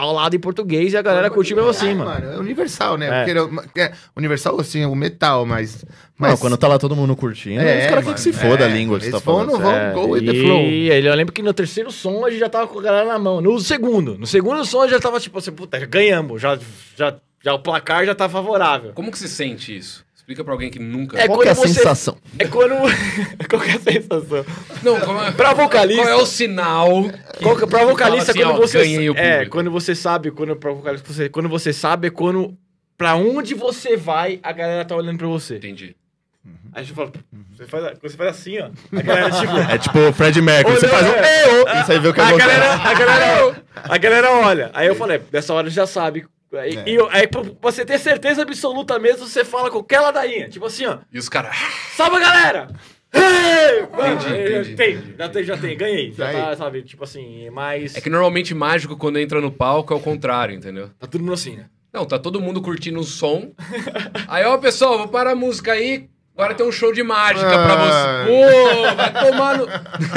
paulado 0.00 0.36
em 0.36 0.38
português 0.38 0.92
e 0.92 0.96
a 0.96 1.02
galera 1.02 1.28
curtiu 1.30 1.56
mesmo 1.56 1.70
assim, 1.70 1.90
É, 1.90 1.94
mano. 1.94 2.32
É 2.32 2.38
universal, 2.38 2.96
né? 2.96 3.22
É. 3.28 3.34
Porque, 3.44 3.80
é, 3.80 3.92
universal, 4.16 4.60
assim, 4.60 4.84
o 4.84 4.94
metal, 4.94 5.44
mas. 5.44 5.84
mas 6.16 6.30
Não, 6.32 6.38
quando 6.38 6.56
tá 6.56 6.68
lá 6.68 6.78
todo 6.78 6.94
mundo 6.94 7.16
curtindo, 7.16 7.60
É, 7.60 7.80
os 7.84 7.86
caras 7.86 8.04
que 8.14 8.20
se 8.20 8.30
mano, 8.32 8.42
foda 8.50 8.64
a 8.64 8.68
é, 8.68 8.72
língua 8.72 8.98
que 8.98 9.06
você 9.06 9.10
tá 9.10 9.18
vão 9.18 9.34
falando. 9.46 9.60
vão- 9.60 9.72
sério. 9.72 9.94
go 9.94 10.08
with 10.10 10.24
the 10.24 10.32
e 10.32 10.40
flow. 10.42 10.60
ele- 10.60 11.08
eu 11.08 11.14
lembro 11.14 11.32
que 11.32 11.42
no 11.42 11.52
terceiro 11.52 11.90
som 11.90 12.24
a 12.24 12.30
gente 12.30 12.38
já 12.40 12.48
tava 12.48 12.68
com 12.68 12.78
a 12.78 12.82
galera 12.82 13.06
na 13.08 13.18
mão. 13.18 13.40
No 13.40 13.58
segundo, 13.58 14.16
no 14.16 14.26
segundo 14.26 14.64
som 14.64 14.86
já 14.86 15.00
tava 15.00 15.18
tipo 15.18 15.38
assim, 15.38 15.50
puta, 15.52 15.78
já 15.80 15.86
ganhamos, 15.86 16.40
já, 16.40 16.58
já, 16.96 17.14
já 17.42 17.54
o 17.54 17.58
placar 17.58 18.04
já 18.06 18.14
tá 18.14 18.28
favorável. 18.28 18.92
Como 18.94 19.10
que 19.10 19.18
se 19.18 19.28
sente 19.28 19.76
isso? 19.76 20.04
Explica 20.28 20.44
pra 20.44 20.52
alguém 20.52 20.68
que 20.68 20.78
nunca... 20.78 21.18
É 21.18 21.26
Qual 21.26 21.40
que 21.40 21.48
é 21.48 21.52
a 21.52 21.54
você- 21.54 21.68
sensação? 21.72 22.18
É 22.38 22.44
quando. 22.44 22.74
Qual 23.48 23.62
que 23.62 23.70
é 23.70 23.76
a 23.76 23.80
sensação? 23.80 24.44
Não, 24.82 25.00
como 25.00 25.22
é... 25.22 25.32
Pra 25.32 25.54
vocalista. 25.54 26.02
Qual 26.02 26.18
é 26.18 26.22
o 26.22 26.26
sinal 26.26 27.04
que, 27.04 27.42
Qual 27.42 27.56
que, 27.56 27.66
pra 27.66 27.86
vocalista, 27.86 28.32
assim, 28.32 28.42
quando 28.42 28.56
ó, 28.56 28.60
você. 28.60 28.78
ganhei 28.80 29.08
o 29.08 29.16
é, 29.16 29.32
público? 29.32 29.52
quando 29.56 29.70
você 29.70 29.94
sabe, 29.94 30.30
quando, 30.30 30.54
pra 30.54 30.70
vocalista, 30.70 31.10
você, 31.10 31.30
quando 31.30 31.48
você 31.48 31.72
sabe 31.72 32.08
é 32.08 32.10
quando. 32.10 32.54
Pra 32.98 33.14
onde 33.14 33.54
você 33.54 33.96
vai, 33.96 34.38
a 34.42 34.52
galera 34.52 34.84
tá 34.84 34.94
olhando 34.94 35.16
pra 35.16 35.28
você. 35.28 35.56
Entendi. 35.56 35.96
Aí 36.44 36.52
a 36.74 36.82
gente 36.82 36.94
fala, 36.94 37.10
você 37.56 37.64
faz, 37.64 37.98
você 38.02 38.16
faz 38.18 38.30
assim, 38.30 38.58
ó. 38.58 38.68
A 38.98 39.02
galera, 39.02 39.30
tipo. 39.30 39.56
É 39.72 39.78
tipo 39.78 39.98
o 39.98 40.12
Fred 40.12 40.42
Mercury, 40.42 40.76
você 40.76 40.88
faz 40.88 41.06
um 41.06 41.14
é. 41.14 41.44
"Eo", 41.44 41.68
e 41.68 41.84
você 41.84 41.98
vê 41.98 42.08
o 42.08 42.12
que 42.12 42.20
a, 42.20 42.36
galera, 42.36 42.74
a, 42.74 42.94
galera, 42.94 43.62
a 43.82 43.96
galera 43.96 44.32
olha. 44.32 44.70
Aí 44.74 44.86
eu 44.86 44.94
falei, 44.94 45.20
dessa 45.30 45.54
hora 45.54 45.70
já 45.70 45.86
sabe. 45.86 46.26
Aí, 46.52 46.78
e 46.86 46.94
eu- 46.94 47.08
aí 47.10 47.26
pra 47.26 47.42
você 47.60 47.84
ter 47.84 47.98
certeza 47.98 48.42
absoluta 48.42 48.98
mesmo, 48.98 49.26
você 49.26 49.44
fala 49.44 49.70
qualquer 49.70 50.00
ladainha. 50.00 50.48
Tipo 50.48 50.66
assim, 50.66 50.86
ó. 50.86 50.98
E 51.12 51.18
os 51.18 51.28
caras... 51.28 51.54
Salve, 51.94 52.18
galera! 52.20 52.68
Hey! 53.12 53.86
Mano, 53.90 54.14
Entendi, 54.16 54.28
já 54.28 54.58
entendi, 54.60 54.76
tem, 54.76 54.94
entendi. 54.94 55.14
já 55.18 55.28
tem, 55.28 55.44
já 55.44 55.56
tem, 55.56 55.76
ganhei. 55.76 56.12
Já 56.12 56.28
Aí. 56.28 56.36
tá, 56.36 56.56
sabe, 56.56 56.82
tipo 56.82 57.04
assim, 57.04 57.48
mas. 57.50 57.96
É 57.96 58.00
que 58.02 58.10
normalmente 58.10 58.54
mágico, 58.54 58.96
quando 58.98 59.18
entra 59.18 59.40
no 59.40 59.50
palco, 59.50 59.94
é 59.94 59.96
o 59.96 60.00
contrário, 60.00 60.54
entendeu? 60.54 60.90
Tá 60.98 61.06
todo 61.06 61.20
mundo 61.22 61.32
assim, 61.32 61.56
né? 61.56 61.66
Não, 61.90 62.04
tá 62.04 62.18
todo 62.18 62.38
mundo 62.40 62.60
curtindo 62.60 63.00
o 63.00 63.04
som. 63.04 63.50
Aí, 64.28 64.44
ó, 64.44 64.58
pessoal, 64.58 64.98
vou 64.98 65.08
parar 65.08 65.30
a 65.32 65.34
música 65.34 65.72
aí. 65.72 66.08
Agora 66.38 66.54
tem 66.54 66.64
um 66.64 66.70
show 66.70 66.92
de 66.92 67.02
mágica 67.02 67.48
pra 67.50 67.72
Ah. 67.72 68.24
você. 68.24 68.30
Pô, 68.30 68.94
vai 68.94 69.12
tomar 69.12 69.58
no... 69.58 69.66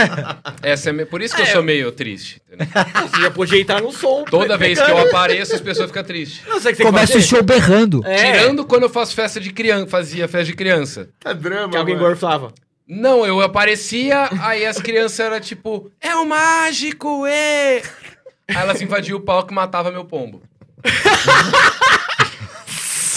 Essa 0.62 0.92
é 0.92 0.94
me- 0.94 1.04
Por 1.04 1.20
isso 1.20 1.36
que 1.36 1.42
eu 1.42 1.48
sou 1.48 1.64
meio 1.64 1.92
triste. 1.92 2.40
entendeu? 2.48 2.68
Você 3.10 3.22
já 3.24 3.32
podia 3.32 3.60
entrar 3.60 3.82
no 3.82 3.92
som. 3.92 4.24
Toda 4.26 4.56
vez 4.56 4.80
que 4.80 4.92
eu 4.92 5.00
apareço, 5.10 5.56
as 5.56 5.62
pessoas 5.62 5.88
ficam 5.88 6.04
tristes. 6.04 6.46
Não 6.48 6.60
sei 6.62 6.74
o 6.74 6.76
que 6.76 6.84
você 6.84 6.88
Começa 6.88 7.18
o 7.18 7.22
show 7.22 7.42
berrando. 7.42 8.04
É, 8.06 8.34
Tirando 8.34 8.64
quando 8.66 8.84
eu 8.84 8.90
faço 8.92 9.16
festa 9.16 9.40
de 9.40 9.52
criança, 9.52 9.88
fazia 9.88 10.28
festa 10.28 10.46
de 10.46 10.54
criança. 10.54 11.10
Tá 11.20 11.34
drama, 11.34 11.72
que 11.72 11.78
alguém 11.78 11.96
mano. 11.96 12.08
gorfava. 12.10 12.54
Não, 12.88 13.26
eu 13.26 13.42
aparecia, 13.42 14.30
aí 14.42 14.64
as 14.64 14.78
crianças 14.80 15.20
eram 15.20 15.40
tipo, 15.40 15.90
é 16.00 16.14
o 16.14 16.24
mágico, 16.26 17.26
é! 17.26 17.82
Aí 18.48 18.56
elas 18.58 18.80
invadiam 18.80 19.18
o 19.18 19.22
palco 19.22 19.52
e 19.52 19.56
matavam 19.56 19.92
meu 19.92 20.06
pombo. 20.06 20.44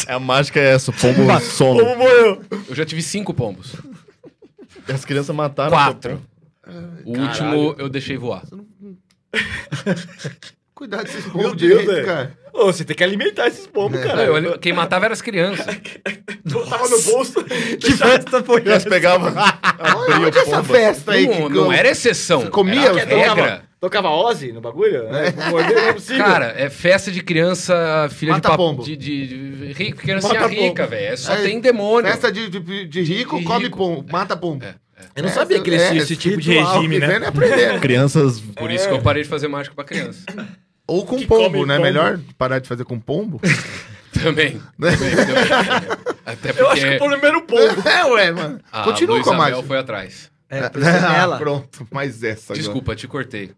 A 0.07 0.19
mágica 0.19 0.61
é 0.61 0.75
essa, 0.75 0.91
o 0.91 0.95
pombo 0.95 1.41
some. 1.41 1.81
Como 1.81 1.97
morreu? 1.97 2.43
Eu 2.69 2.75
já 2.75 2.85
tive 2.85 3.03
cinco 3.03 3.33
pombos. 3.35 3.75
As 4.93 5.05
crianças 5.05 5.35
mataram. 5.35 5.71
Quatro. 5.71 6.21
O 7.05 7.13
Caralho. 7.13 7.29
último 7.29 7.75
eu 7.79 7.89
deixei 7.89 8.17
voar. 8.17 8.43
Cuidado 10.75 11.05
desses 11.05 11.25
Meu 11.27 11.33
pombos 11.33 11.57
Deus, 11.57 11.71
direito, 11.81 11.87
velho. 11.91 12.07
cara. 12.07 12.39
Ô, 12.53 12.67
você 12.67 12.85
tem 12.85 12.97
que 12.97 13.03
alimentar 13.05 13.47
esses 13.49 13.67
pombos, 13.67 14.01
Não, 14.01 14.07
cara. 14.07 14.23
eu 14.25 14.59
quem 14.59 14.73
matava 14.73 15.05
eram 15.07 15.13
as 15.13 15.23
crianças. 15.23 15.67
Tava 16.69 16.89
no 16.89 17.03
bolso. 17.03 17.45
Que 17.81 17.93
festa 17.93 18.43
foi 18.43 18.63
Elas 18.65 18.85
pegavam, 18.85 19.29
abriam 19.37 20.27
Onde 20.29 20.39
o 20.39 20.41
essa 20.41 20.51
pombo. 20.57 20.65
festa 20.65 21.13
aí? 21.13 21.27
Não, 21.27 21.49
que 21.49 21.55
não 21.55 21.73
era 21.73 21.89
exceção. 21.89 22.43
Você 22.43 22.51
comia 22.51 22.81
era 22.89 22.93
os 22.95 23.03
regra. 23.03 23.63
Tocava, 23.85 24.09
Ozzy 24.09 24.51
no 24.51 24.63
bagulho? 24.63 25.09
É. 25.15 25.31
Morder 25.51 25.75
não 25.77 25.89
é 25.89 25.93
possível. 25.93 26.25
Cara, 26.25 26.55
é 26.57 26.71
festa 26.71 27.13
de 27.13 27.23
criança, 27.23 28.09
filha 28.11 28.33
Mata 28.33 28.49
de 28.49 28.53
papo. 28.53 28.63
pombo. 28.71 28.83
De, 28.83 28.97
de, 28.97 29.27
de 29.27 29.73
rico, 29.75 29.99
criancinha 29.99 30.41
Mata 30.41 30.47
rica, 30.47 30.87
velho. 30.87 31.13
É 31.13 31.17
Só 31.17 31.33
Aí, 31.35 31.43
tem 31.43 31.61
demônio. 31.61 32.11
Festa 32.11 32.33
de, 32.33 32.49
de, 32.49 32.87
de 32.87 33.03
rico, 33.03 33.39
De 33.39 33.45
come 33.45 33.65
rico. 33.65 33.77
pombo, 33.77 34.07
mata 34.11 34.35
pombo. 34.35 34.65
É, 34.65 34.75
Eu 35.17 35.23
não 35.23 35.29
sabia 35.29 35.61
que 35.61 35.69
eles 35.69 35.83
tinham 35.87 36.03
esse 36.03 36.17
tipo 36.17 36.41
de 36.41 36.55
regime, 36.59 36.99
né? 36.99 37.21
Crianças. 37.79 38.41
Por 38.41 38.71
isso 38.71 38.89
que 38.89 38.95
eu 38.95 39.03
parei 39.03 39.23
de 39.23 39.29
fazer 39.29 39.49
mágica 39.49 39.75
pra 39.75 39.85
criança. 39.85 40.25
Ou 40.87 41.05
com 41.05 41.19
Que 41.19 41.27
pombo, 41.27 41.67
né? 41.67 41.75
pombo. 41.75 41.83
Melhor 41.87 42.19
parar 42.39 42.61
de 42.61 42.69
fazer 42.69 42.85
com 42.85 42.99
pombo. 42.99 43.39
Também. 44.23 44.63
também, 44.81 44.97
também. 44.97 45.89
Até 46.25 46.49
porque 46.53 46.63
Eu 46.63 46.71
acho 46.71 46.83
que 46.87 46.95
o 46.95 46.99
problema 46.99 47.27
era 47.27 47.37
o 47.39 47.43
pombo. 47.43 47.83
é, 47.89 48.05
ué, 48.07 48.31
mano. 48.31 48.61
a 48.73 48.83
Continua 48.85 49.17
Luísa 49.17 49.29
com 49.29 49.35
a 49.35 49.39
mágica. 49.39 49.63
foi 49.65 49.79
atrás. 49.79 50.33
É, 50.51 50.59
é 50.59 50.71
Ah, 51.09 51.17
ela. 51.17 51.39
pronto, 51.39 51.89
mais 51.91 52.23
essa 52.23 52.53
agora. 52.53 52.59
Desculpa, 52.63 52.95
te 52.95 53.09
cortei. 53.09 53.51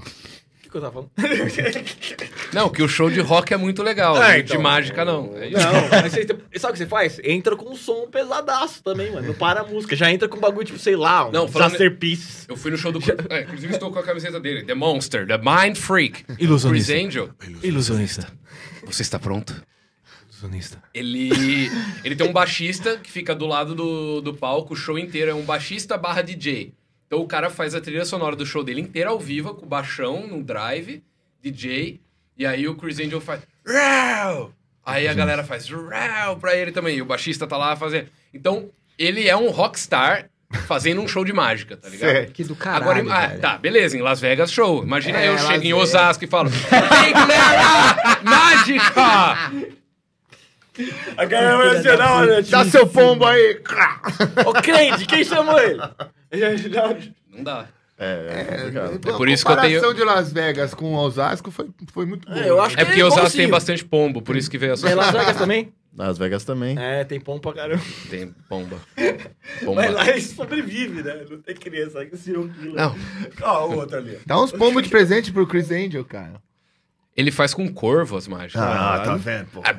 O 0.00 0.62
que, 0.62 0.70
que 0.70 0.76
eu 0.76 0.80
tava 0.80 0.92
falando? 0.92 1.10
Não, 2.52 2.68
que 2.68 2.82
o 2.82 2.88
show 2.88 3.10
de 3.10 3.20
rock 3.20 3.54
é 3.54 3.56
muito 3.56 3.82
legal. 3.82 4.16
Ah, 4.16 4.36
de 4.36 4.52
então. 4.52 4.60
mágica, 4.60 5.04
não. 5.04 5.36
É 5.36 5.48
isso. 5.48 5.58
Não, 5.58 5.72
mas 6.02 6.12
você, 6.12 6.26
sabe 6.26 6.70
o 6.70 6.72
que 6.72 6.78
você 6.78 6.86
faz? 6.86 7.20
Entra 7.22 7.56
com 7.56 7.70
um 7.70 7.76
som 7.76 8.08
pesadaço 8.08 8.82
também, 8.82 9.12
mano. 9.12 9.28
Não 9.28 9.34
para 9.34 9.60
a 9.60 9.64
música. 9.64 9.94
Já 9.94 10.10
entra 10.10 10.28
com 10.28 10.36
um 10.36 10.40
bagulho, 10.40 10.66
tipo, 10.66 10.78
sei 10.78 10.96
lá, 10.96 11.28
um 11.28 11.30
Não, 11.30 11.48
Masterpiece. 11.48 12.46
Eu 12.48 12.56
fui 12.56 12.70
no 12.70 12.76
show 12.76 12.90
do. 12.90 13.00
É, 13.30 13.42
inclusive, 13.42 13.72
estou 13.72 13.92
com 13.92 13.98
a 13.98 14.02
camiseta 14.02 14.40
dele. 14.40 14.64
The 14.64 14.74
Monster, 14.74 15.26
The 15.26 15.38
Mind 15.38 15.76
Freak. 15.76 16.24
Ilusionista. 16.38 16.92
Chris 16.92 17.06
Angel. 17.06 17.30
Ilusionista. 17.62 18.26
Você 18.84 19.02
está 19.02 19.18
pronto? 19.18 19.54
Ilusionista. 20.28 20.82
Ele, 20.92 21.70
ele 22.02 22.16
tem 22.16 22.26
um 22.26 22.32
baixista 22.32 22.96
que 22.96 23.10
fica 23.10 23.34
do 23.34 23.46
lado 23.46 23.74
do, 23.74 24.20
do 24.20 24.34
palco 24.34 24.74
o 24.74 24.76
show 24.76 24.98
inteiro. 24.98 25.30
É 25.30 25.34
um 25.34 25.44
baixista 25.44 25.96
barra 25.96 26.22
DJ. 26.22 26.72
Então 27.10 27.20
o 27.22 27.26
cara 27.26 27.50
faz 27.50 27.74
a 27.74 27.80
trilha 27.80 28.04
sonora 28.04 28.36
do 28.36 28.46
show 28.46 28.62
dele 28.62 28.80
inteira 28.80 29.10
ao 29.10 29.18
vivo, 29.18 29.52
com 29.52 29.66
o 29.66 29.68
baixão 29.68 30.28
no 30.28 30.44
drive, 30.44 31.02
DJ. 31.42 32.00
E 32.38 32.46
aí 32.46 32.68
o 32.68 32.76
Chris 32.76 33.00
Angel 33.00 33.20
faz. 33.20 33.40
"Rau!" 33.66 34.52
Aí 34.86 35.08
a 35.08 35.12
galera 35.12 35.42
faz 35.42 35.68
"Rau!" 35.68 36.36
pra 36.36 36.54
ele 36.54 36.70
também. 36.70 36.96
E 36.98 37.02
o 37.02 37.04
baixista 37.04 37.48
tá 37.48 37.56
lá 37.56 37.74
fazendo. 37.74 38.06
Então, 38.32 38.70
ele 38.96 39.28
é 39.28 39.36
um 39.36 39.50
rockstar 39.50 40.30
fazendo 40.68 41.00
um 41.00 41.08
show 41.08 41.24
de 41.24 41.32
mágica, 41.32 41.76
tá 41.76 41.88
ligado? 41.88 42.10
Certo. 42.12 42.32
Que 42.32 42.44
do 42.44 42.54
caralho, 42.54 42.82
Agora, 43.02 43.12
ah, 43.12 43.26
velho. 43.26 43.40
tá, 43.40 43.58
beleza, 43.58 43.96
em 43.98 44.02
Las 44.02 44.20
Vegas, 44.20 44.52
show. 44.52 44.84
Imagina 44.84 45.18
É, 45.18 45.26
eu 45.26 45.32
Las 45.32 45.42
chego 45.42 45.64
em 45.64 45.72
Vegas. 45.72 45.80
Osasco 45.80 46.24
e 46.24 46.28
falo: 46.28 46.48
Ei, 46.48 47.12
galera! 47.12 48.20
Mágica! 48.22 49.50
A 51.16 51.24
galera 51.24 51.56
vai 51.56 52.36
assim, 52.38 52.50
Dá 52.52 52.64
seu 52.66 52.86
pombo 52.86 53.26
aí. 53.26 53.60
Ô, 54.46 54.52
crente, 54.52 55.04
quem 55.06 55.24
chamou 55.24 55.58
ele? 55.58 55.80
Não 57.30 57.42
dá. 57.44 57.66
É, 57.98 58.26
é 58.30 58.44
complicado. 58.56 58.94
É 59.08 59.12
por 59.16 59.28
isso 59.28 59.44
que 59.44 59.50
eu 59.52 59.56
A 59.56 59.60
tenho- 59.60 59.80
comparação 59.80 59.94
de 59.94 60.04
Las 60.04 60.32
Vegas 60.32 60.72
com 60.72 60.94
Osasco 60.94 61.50
foi, 61.50 61.68
foi 61.92 62.06
muito 62.06 62.26
boa. 62.26 62.40
eu 62.40 62.60
acho 62.60 62.78
É 62.80 62.84
porque 62.84 63.02
Osasco 63.02 63.20
tem 63.36 63.44
igualzinho. 63.44 63.50
bastante 63.50 63.84
pombo, 63.84 64.22
por 64.22 64.36
isso 64.36 64.50
que 64.50 64.56
veio 64.56 64.72
a 64.72 64.88
É 64.88 64.94
Las 64.94 65.10
Vegas 65.12 65.36
também? 65.36 65.72
Las 65.94 66.16
Vegas 66.16 66.44
também. 66.44 66.78
É, 66.78 67.04
tem 67.04 67.20
pombo 67.20 67.40
pra 67.40 67.52
caramba. 67.52 67.82
Tem 68.08 68.32
pomba. 68.48 68.78
Pomba. 69.64 69.82
Mas 69.82 69.92
lá 69.92 70.08
eles 70.08 70.30
sobrevivem, 70.30 71.02
né? 71.02 71.24
Não 71.28 71.38
tem 71.42 71.54
criança 71.54 72.06
que 72.06 72.16
se 72.16 72.32
um 72.36 72.48
quilo. 72.48 72.74
Não. 72.76 72.96
Ó, 73.42 73.66
o 73.68 73.76
outro 73.76 73.98
ali. 73.98 74.16
Dá 74.24 74.40
uns 74.40 74.52
pombos 74.52 74.82
de 74.84 74.88
presente 74.88 75.32
pro 75.32 75.46
Chris 75.46 75.70
Angel, 75.70 76.04
cara. 76.04 76.40
Ele 77.20 77.30
faz 77.30 77.52
com 77.52 77.68
corvo 77.68 78.16
as 78.16 78.26
mágicas. 78.26 78.62
Ah, 78.62 79.02
tá 79.04 79.14
vendo, 79.14 79.46
pô. 79.52 79.60
Ah, 79.62 79.74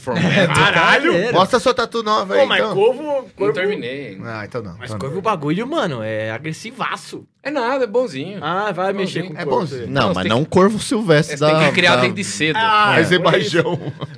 from 0.00 0.14
metal. 0.14 0.54
Caralho! 0.56 1.32
Mostra 1.32 1.60
sua 1.60 1.74
tatu 1.74 2.02
nova 2.02 2.32
aí, 2.34 2.40
Pô, 2.40 2.46
mas 2.46 2.60
então. 2.60 2.74
corvo... 2.74 3.02
Não 3.02 3.28
corvo... 3.36 3.52
terminei. 3.52 4.18
Ah, 4.24 4.42
então 4.46 4.62
não. 4.62 4.76
Mas 4.78 4.88
então 4.88 4.98
corvo 4.98 5.18
o 5.18 5.22
bagulho, 5.22 5.66
mano, 5.66 6.02
é 6.02 6.30
agressivaço. 6.30 7.26
É 7.42 7.50
nada, 7.50 7.84
é 7.84 7.86
bonzinho. 7.86 8.38
Ah, 8.42 8.72
vai 8.72 8.88
É 8.90 8.92
mexer 8.94 9.24
com 9.24 9.34
É 9.34 9.44
corvo. 9.44 9.60
bonzinho. 9.60 9.86
Não, 9.90 10.08
Não, 10.08 10.14
mas 10.14 10.22
tem 10.22 10.30
não 10.30 10.40
um 10.40 10.44
corvo 10.44 10.78
silvestre 10.78 11.36
Você 11.36 11.44
da... 11.44 11.58
tem 11.58 11.68
que 11.68 11.72
criar 11.74 11.96
da- 11.96 12.02
desde 12.02 12.24
cedo. 12.24 12.56
Ah, 12.56 12.96
é 12.98 13.04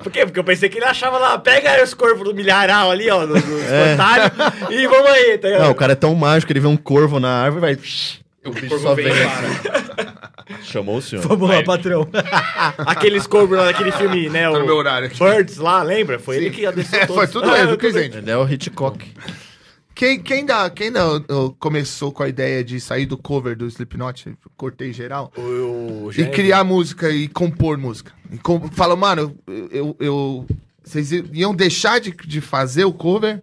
por 0.02 0.12
quê? 0.12 0.24
Porque 0.24 0.38
eu 0.38 0.44
pensei 0.44 0.68
que 0.68 0.78
ele 0.78 0.84
achava 0.84 1.18
lá, 1.18 1.36
pega 1.38 1.70
aí 1.72 1.82
os 1.82 1.92
corvos 1.92 2.22
do 2.22 2.34
milharal 2.34 2.90
ali, 2.90 3.10
ó, 3.10 3.26
no, 3.26 3.34
no 3.34 3.58
espantalho, 3.58 4.32
e 4.70 4.86
vamos 4.86 5.10
aí, 5.10 5.38
tá 5.38 5.48
ligado? 5.48 5.64
Não, 5.64 5.70
o 5.72 5.74
cara 5.74 5.92
é 5.92 5.96
tão 5.96 6.14
mágico, 6.14 6.52
ele 6.52 6.60
vê 6.60 6.68
um 6.68 6.76
corvo 6.76 7.18
na 7.18 7.42
árvore 7.42 7.58
e 7.72 7.74
vai... 7.74 7.84
O 8.46 8.50
bicho 8.50 8.68
corvo 8.68 8.82
só 8.82 8.94
vem 8.94 9.10
vem 9.10 9.26
para. 9.26 9.83
Chamou 10.62 10.98
o 10.98 11.02
senhor. 11.02 11.26
Vamos 11.26 11.48
lá, 11.48 11.62
patrão. 11.62 12.06
Aqueles 12.78 13.26
corvos 13.26 13.56
lá 13.56 13.66
daquele 13.66 13.92
filme, 13.92 14.28
né, 14.28 14.50
Tá 14.50 14.58
no 14.58 14.64
meu 14.66 14.74
o 14.74 14.78
horário 14.78 15.06
aqui. 15.08 15.18
Birds 15.18 15.56
lá, 15.58 15.82
lembra? 15.82 16.18
Foi 16.18 16.36
ele 16.36 16.50
que 16.50 16.66
adesceu 16.66 17.00
É, 17.00 17.06
todos. 17.06 17.16
foi 17.16 17.26
tudo 17.28 17.50
Ah, 17.50 17.58
ele, 17.58 17.70
eu 17.70 17.74
o 17.74 17.76
também. 17.78 18.08
Angel. 18.08 18.18
Ele 18.20 18.30
é 18.30 18.36
o 18.36 18.48
Hitchcock. 18.48 19.12
Quem, 19.94 20.20
quem, 20.20 20.44
dá, 20.44 20.68
quem 20.70 20.90
ó, 20.96 21.50
começou 21.58 22.10
com 22.10 22.24
a 22.24 22.28
ideia 22.28 22.64
de 22.64 22.80
sair 22.80 23.06
do 23.06 23.16
cover 23.16 23.56
do 23.56 23.66
Slipknot, 23.68 24.36
cortei 24.56 24.92
geral, 24.92 25.32
O, 25.36 26.06
o 26.06 26.10
e 26.12 26.26
criar 26.26 26.64
música 26.64 27.10
e 27.10 27.28
compor 27.28 27.78
música? 27.78 28.12
E 28.32 28.36
com, 28.38 28.68
fala, 28.72 28.96
mano, 28.96 29.36
eu, 29.70 29.96
eu, 30.00 30.46
vocês 30.82 31.12
iam 31.32 31.54
deixar 31.54 32.00
de, 32.00 32.10
de 32.10 32.40
fazer 32.40 32.84
o 32.84 32.92
cover 32.92 33.40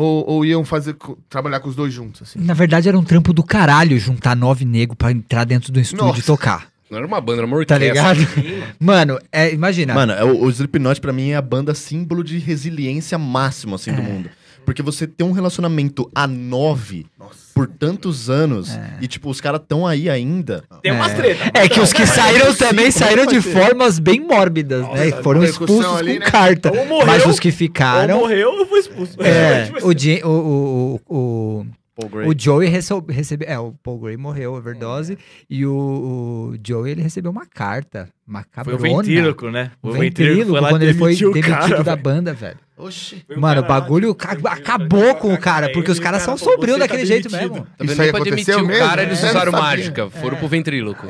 ou, 0.00 0.24
ou 0.28 0.44
iam 0.44 0.64
fazer, 0.64 0.96
trabalhar 1.28 1.60
com 1.60 1.68
os 1.68 1.76
dois 1.76 1.92
juntos? 1.92 2.22
Assim? 2.22 2.38
Na 2.40 2.54
verdade, 2.54 2.88
era 2.88 2.98
um 2.98 3.04
trampo 3.04 3.32
do 3.32 3.42
caralho 3.42 3.98
juntar 3.98 4.34
nove 4.36 4.64
negros 4.64 4.96
pra 4.96 5.12
entrar 5.12 5.44
dentro 5.44 5.70
do 5.72 5.78
estúdio 5.80 6.06
Nossa. 6.06 6.20
e 6.20 6.22
tocar. 6.22 6.68
Não 6.90 6.98
era 6.98 7.06
uma 7.06 7.20
banda, 7.20 7.38
era 7.38 7.46
uma 7.46 7.64
Tá 7.64 7.76
orquestra. 7.76 8.12
ligado? 8.14 8.74
Mano, 8.80 9.18
é, 9.30 9.52
imagina. 9.54 9.94
Mano, 9.94 10.12
é 10.12 10.24
o, 10.24 10.42
o 10.44 10.50
Slipknot 10.50 11.00
pra 11.00 11.12
mim 11.12 11.30
é 11.30 11.36
a 11.36 11.42
banda 11.42 11.72
símbolo 11.74 12.24
de 12.24 12.38
resiliência 12.38 13.16
máximo, 13.16 13.76
assim, 13.76 13.90
É. 13.90 13.94
do 13.94 14.02
mundo. 14.02 14.28
Porque 14.66 14.82
você 14.82 15.06
tem 15.06 15.26
um 15.26 15.32
relacionamento 15.32 16.10
a 16.14 16.26
nove 16.26 17.06
por 17.54 17.66
tantos 17.66 18.30
anos 18.30 18.78
e, 19.00 19.06
tipo, 19.06 19.28
os 19.30 19.40
caras 19.40 19.60
tão 19.66 19.86
aí 19.86 20.08
ainda. 20.08 20.64
Tem 20.82 20.92
umas 20.92 21.12
treta. 21.12 21.50
É 21.54 21.68
que 21.68 21.80
os 21.80 21.92
que 21.92 22.06
saíram 22.06 22.54
também 22.54 22.90
saíram 22.90 23.26
de 23.26 23.40
formas 23.40 23.98
bem 23.98 24.20
mórbidas, 24.20 24.86
né? 24.88 25.08
E 25.08 25.12
foram 25.22 25.42
expulsos 25.44 25.96
ali, 25.96 26.14
com 26.18 26.24
né? 26.24 26.30
carta. 26.30 26.70
Ou 26.76 26.86
morreu, 26.86 27.06
Mas 27.06 27.26
os 27.26 27.38
que 27.40 27.48
Ou 27.48 27.54
ficaram. 27.54 28.18
morreu 28.20 28.50
ou 28.50 28.66
foi 28.66 28.80
expulso. 28.80 29.16
É, 29.22 29.64
Tipo 29.72 29.86
o, 29.88 29.98
Jim- 29.98 30.22
o, 30.24 31.00
o, 31.08 31.66
o, 32.04 32.08
Gray. 32.08 32.28
o 32.28 32.34
Joey 32.36 32.68
recebeu, 32.68 33.04
recebe, 33.08 33.44
É, 33.46 33.58
o 33.58 33.72
Paul 33.82 33.98
Gray 33.98 34.16
morreu, 34.16 34.54
overdose. 34.54 35.18
E 35.48 35.64
o, 35.66 35.72
o 35.72 36.58
Joey, 36.66 36.92
ele 36.92 37.02
recebeu 37.02 37.30
uma 37.30 37.46
carta. 37.46 38.08
Uma 38.26 38.40
Foi 38.42 38.74
o 38.74 38.78
cabrona. 38.78 38.96
ventríloco, 39.02 39.50
né? 39.50 39.70
O 39.82 39.90
ventríloco, 39.92 40.58
quando 40.68 40.82
ele 40.82 40.94
foi 40.94 41.14
o 41.14 41.32
demitido 41.32 41.56
cara, 41.56 41.82
da 41.82 41.96
banda, 41.96 42.32
velho. 42.32 42.58
Oxi. 42.76 43.24
Um 43.28 43.40
Mano, 43.40 43.60
o 43.60 43.64
bagulho 43.66 44.16
acabou 44.44 45.14
com 45.16 45.34
o 45.34 45.38
cara, 45.38 45.70
porque 45.70 45.90
os 45.90 45.98
caras 45.98 46.24
cara, 46.24 46.36
são 46.36 46.38
sombrios 46.38 46.78
tá 46.78 46.84
daquele 46.86 47.04
jeito 47.04 47.30
mesmo. 47.30 47.66
Isso 47.80 48.00
aí 48.00 48.10
pra 48.10 48.20
demitir 48.20 48.54
aconteceu 48.54 48.58
o 48.60 48.66
mesmo? 48.66 48.86
cara, 48.86 49.02
eles 49.02 49.22
É, 49.22 49.28
usaram 49.30 49.52
não 49.52 49.58
sabia. 49.58 49.76
mágica. 49.76 50.10
Foram 50.10 50.38
pro 50.38 50.48
ventríloco. 50.48 51.06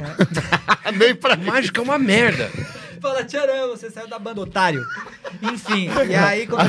Nem 0.99 1.15
pra 1.15 1.37
Mágica 1.37 1.81
é 1.81 1.85
uma 1.85 1.99
merda. 1.99 2.51
Fala, 3.01 3.25
tcharam, 3.25 3.69
você 3.69 3.89
saiu 3.91 4.09
da 4.09 4.19
banda, 4.19 4.41
otário. 4.43 4.85
Enfim, 5.43 5.89
e 6.09 6.15
aí... 6.15 6.45
quando- 6.49 6.69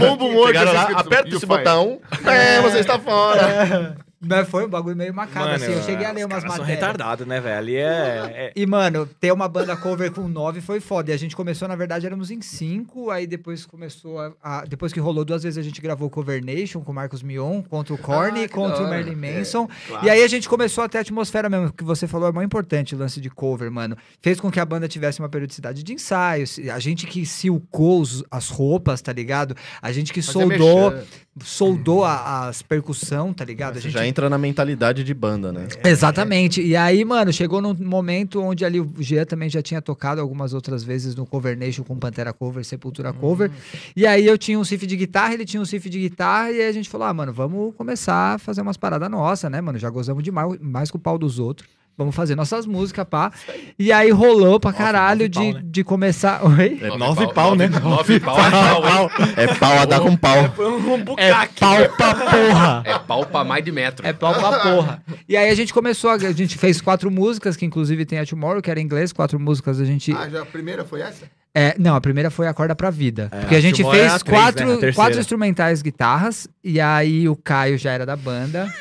lá, 0.74 0.84
assim, 0.84 0.94
aperta 0.96 1.30
o 1.34 1.36
esse 1.38 1.46
botão. 1.46 2.00
É, 2.26 2.62
você 2.62 2.80
está 2.80 2.98
fora. 3.00 3.98
Mas 4.24 4.48
foi 4.48 4.66
um 4.66 4.70
bagulho 4.70 4.96
meio 4.96 5.14
macabro, 5.14 5.52
assim. 5.54 5.72
Eu 5.72 5.82
cheguei 5.82 6.06
a 6.06 6.12
ler 6.12 6.26
umas 6.26 6.42
são 6.42 6.50
matérias. 6.50 6.68
retardados, 6.80 7.26
né, 7.26 7.40
velho? 7.42 7.58
Ali 7.58 7.76
é... 7.76 7.82
é- 7.82 8.52
E, 8.56 8.66
mano, 8.68 9.06
ter 9.20 9.32
uma 9.34 9.48
banda 9.48 9.76
cover 9.76 10.12
com 10.12 10.28
nove 10.28 10.62
foi 10.62 10.80
foda. 10.80 11.10
E 11.12 11.14
a 11.14 11.18
gente 11.18 11.36
começou, 11.36 11.68
na 11.68 11.76
verdade, 11.76 12.06
éramos 12.06 12.30
em 12.30 12.40
cinco. 12.42 13.10
Aí 13.10 13.26
depois 13.26 13.66
começou 13.66 14.20
a. 14.20 14.32
a- 14.44 14.66
depois 14.66 14.94
que 14.94 15.00
rolou 15.00 15.26
duas 15.26 15.42
vezes, 15.44 15.58
a 15.58 15.62
gente 15.64 15.82
gravou 15.82 16.10
Cover 16.10 16.44
Nation 16.46 16.82
com 16.82 16.92
o 16.92 16.96
Marcos 16.96 17.24
Mion, 17.24 17.62
contra 17.64 17.94
o 17.94 17.98
Korn, 17.98 18.44
Ah, 18.44 18.50
contra 18.50 18.78
o 18.84 18.86
hora. 18.86 18.90
Marilyn 18.98 19.16
Manson. 19.40 19.68
E 20.04 20.10
aí 20.10 20.24
a 20.24 20.28
gente 20.28 20.48
começou 20.48 20.84
a 20.84 20.90
ter 20.90 21.00
a 21.00 21.02
atmosfera 21.02 21.50
mesmo, 21.50 21.74
que 21.74 21.84
você 21.84 22.08
falou 22.08 22.30
é 22.30 22.32
muito 22.32 22.46
importante, 22.46 22.94
o 22.94 22.98
lance 23.00 23.20
de 23.20 23.30
cover, 23.30 23.72
mano. 23.72 23.98
Fez 24.22 24.40
com 24.40 24.52
que 24.52 24.60
a 24.60 24.66
banda 24.66 24.88
tivesse 24.88 25.20
uma 25.20 25.30
periodicidade 25.30 25.82
de 25.84 25.94
ensaios. 25.94 26.60
A 26.72 26.80
gente 26.80 27.08
que 27.08 27.26
silcou 27.26 28.00
os- 28.02 28.24
as 28.30 28.50
roupas, 28.50 29.02
tá 29.02 29.12
ligado? 29.12 29.56
A 29.82 29.92
gente 29.92 30.14
que 30.14 30.22
Fazer 30.22 30.40
soldou. 30.40 30.94
Soldou 31.44 32.04
a- 32.04 32.48
as 32.50 32.62
percussão, 32.62 33.34
tá 33.34 33.46
ligado? 33.46 33.72
A 33.72 33.76
Você 33.76 33.82
gente 33.84 33.94
já 33.94 34.06
entra 34.06 34.30
na 34.30 34.38
mentalidade 34.38 35.04
de 35.04 35.14
banda, 35.14 35.52
né? 35.52 35.68
Exatamente. 35.84 36.62
E 36.62 36.76
aí, 36.76 37.06
mano, 37.06 37.32
chegou 37.32 37.62
num 37.62 37.74
momento 37.74 38.42
onde 38.42 38.66
ali 38.66 38.80
o 38.82 38.92
Jean 39.00 39.24
também 39.26 39.50
já 39.50 39.62
tinha 39.62 39.82
tocado 39.82 40.20
algumas 40.20 40.54
outras 40.54 40.84
vezes 40.84 41.16
no 41.16 41.26
Cover 41.26 41.58
Nation 41.58 41.84
com 41.84 41.96
Pantera 41.98 42.34
Cover, 42.34 42.64
Sepultura 42.66 43.14
Cover. 43.14 43.50
E 43.96 44.06
aí 44.06 44.26
eu 44.26 44.38
tinha 44.38 44.60
um 44.60 44.64
riff 44.64 44.86
de 44.86 44.98
guitarra, 44.98 45.34
ele 45.34 45.46
tinha 45.46 45.62
um 45.62 45.66
riff 45.66 45.90
de 45.90 46.00
guitarra, 46.00 46.52
e 46.52 46.62
aí 46.62 46.68
a 46.68 46.72
gente 46.74 46.90
falou: 46.90 47.08
ah, 47.08 47.14
mano, 47.14 47.32
vamos 47.32 47.74
começar 47.76 48.36
a 48.36 48.38
fazer 48.38 48.62
umas 48.62 48.78
paradas 48.78 49.10
nossas, 49.10 49.50
né, 49.50 49.62
mano? 49.62 49.80
Já 49.80 49.90
gozamos 49.90 50.24
demais 50.24 50.60
mais 50.60 50.92
com 50.92 50.98
o 50.98 51.02
pau 51.02 51.18
dos 51.18 51.40
outros. 51.40 51.70
Vamos 51.98 52.16
fazer 52.16 52.36
nossas 52.36 52.66
músicas, 52.66 53.06
pá. 53.08 53.32
E 53.78 53.92
aí 53.92 54.10
rolou 54.12 54.60
pra 54.60 54.74
caralho 54.74 55.22
nove 55.22 55.30
de, 55.30 55.40
pau, 55.40 55.54
né? 55.54 55.62
de 55.64 55.84
começar. 55.84 56.46
Oi? 56.46 56.80
É 56.82 56.98
Nove 56.98 57.34
pau, 57.34 57.56
né? 57.56 57.68
Nove 57.68 58.20
pau 58.20 58.38
é 59.38 59.48
pau? 59.56 59.74
É 59.74 59.78
a 59.78 59.86
dar 59.86 60.00
com 60.00 60.16
pau. 60.16 60.50
Foi 60.56 60.68
um 60.68 60.96
É 60.96 60.98
bucaque. 60.98 61.60
pau 61.60 61.78
pra 61.98 62.16
porra. 62.16 62.84
É 62.86 62.98
pau 62.98 63.26
pra 63.26 63.44
mais 63.44 63.64
de 63.64 63.72
metro. 63.72 64.06
É 64.06 64.14
pau 64.14 64.34
pra 64.34 64.60
porra. 64.60 65.04
E 65.28 65.38
aí 65.38 65.50
a 65.50 65.56
gente 65.56 65.74
começou, 65.74 66.10
a, 66.10 66.14
a 66.16 66.32
gente 66.32 66.58
fez 66.58 66.82
quatro 66.82 67.12
músicas, 67.12 67.56
que 67.56 67.66
inclusive 67.66 68.06
tem 68.06 68.20
a 68.20 68.26
Tomorrow, 68.26 68.62
que 68.62 68.72
era 68.72 68.80
em 68.80 68.84
inglês, 68.84 69.14
quatro 69.14 69.40
músicas 69.40 69.80
a 69.80 69.86
gente... 69.86 70.12
Ah, 70.14 70.30
já 70.30 70.42
a 70.42 70.46
primeira 70.46 70.84
foi 70.84 71.02
essa? 71.02 71.26
É, 71.54 71.76
não, 71.78 71.96
a 71.96 72.02
primeira 72.02 72.32
foi 72.32 72.48
Acorda 72.48 72.74
pra 72.76 72.90
Vida. 72.90 73.28
porque 73.42 73.56
a 73.56 73.62
gente 73.62 73.78
Tomorrow 73.84 74.00
fez 74.00 74.06
era 74.06 74.16
a 74.16 74.20
três, 74.20 74.40
quatro, 74.42 74.66
né? 74.82 74.90
A 74.90 74.94
quatro 74.94 75.20
instrumentais 75.20 75.82
guitarras, 75.82 76.48
e 76.64 76.80
aí 76.80 77.28
o 77.28 77.36
Caio 77.36 77.78
já 77.78 77.92
era 77.92 78.06
da 78.06 78.16
banda. 78.16 78.74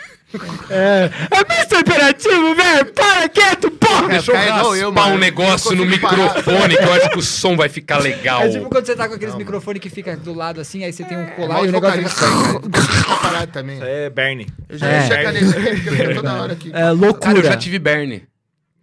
É, 0.70 1.10
é 1.30 1.40
Mr. 1.40 1.80
Imperativo, 1.80 2.54
velho! 2.54 2.86
Para 2.92 3.28
quieto, 3.28 3.70
porra! 3.70 4.08
Deixa 4.08 4.30
eu 4.32 4.36
eu, 4.36 4.40
raspar 4.40 4.90
mano, 4.92 5.08
um 5.10 5.14
eu 5.14 5.18
negócio 5.18 5.74
no 5.76 5.84
microfone 5.86 6.76
que 6.76 6.82
eu 6.84 6.92
acho 6.92 7.10
que 7.10 7.18
o 7.18 7.22
som 7.22 7.56
vai 7.56 7.68
ficar 7.68 7.98
legal. 7.98 8.42
É 8.42 8.48
tipo 8.50 8.68
quando 8.68 8.86
você 8.86 8.94
tá 8.94 9.08
com 9.08 9.14
aqueles 9.14 9.34
microfones 9.34 9.80
que 9.80 9.90
fica 9.90 10.16
do 10.16 10.32
lado 10.34 10.60
assim, 10.60 10.84
aí 10.84 10.92
você 10.92 11.04
tem 11.04 11.16
um 11.18 11.22
É 11.22 11.26
colar 11.30 11.54
mal 11.54 11.66
e 11.66 11.68
o 11.68 11.72
negócio 11.72 12.08
fica... 12.08 12.26
consigo 12.60 13.20
parar 13.22 13.46
também. 13.46 13.78
É 13.82 14.10
Bernie. 14.10 14.46
Eu 14.68 14.78
já 14.78 14.86
É. 14.88 14.98
enchi 15.04 15.12
a 15.12 15.22
caneta 15.22 15.58
eu 16.02 16.14
toda 16.14 16.34
hora 16.34 16.52
aqui. 16.52 16.68
É 16.68 16.72
Cara, 16.72 16.86
eu 16.88 16.94
loucura. 16.94 17.42
já 17.42 17.56
tive 17.56 17.78
Bernie. 17.78 18.22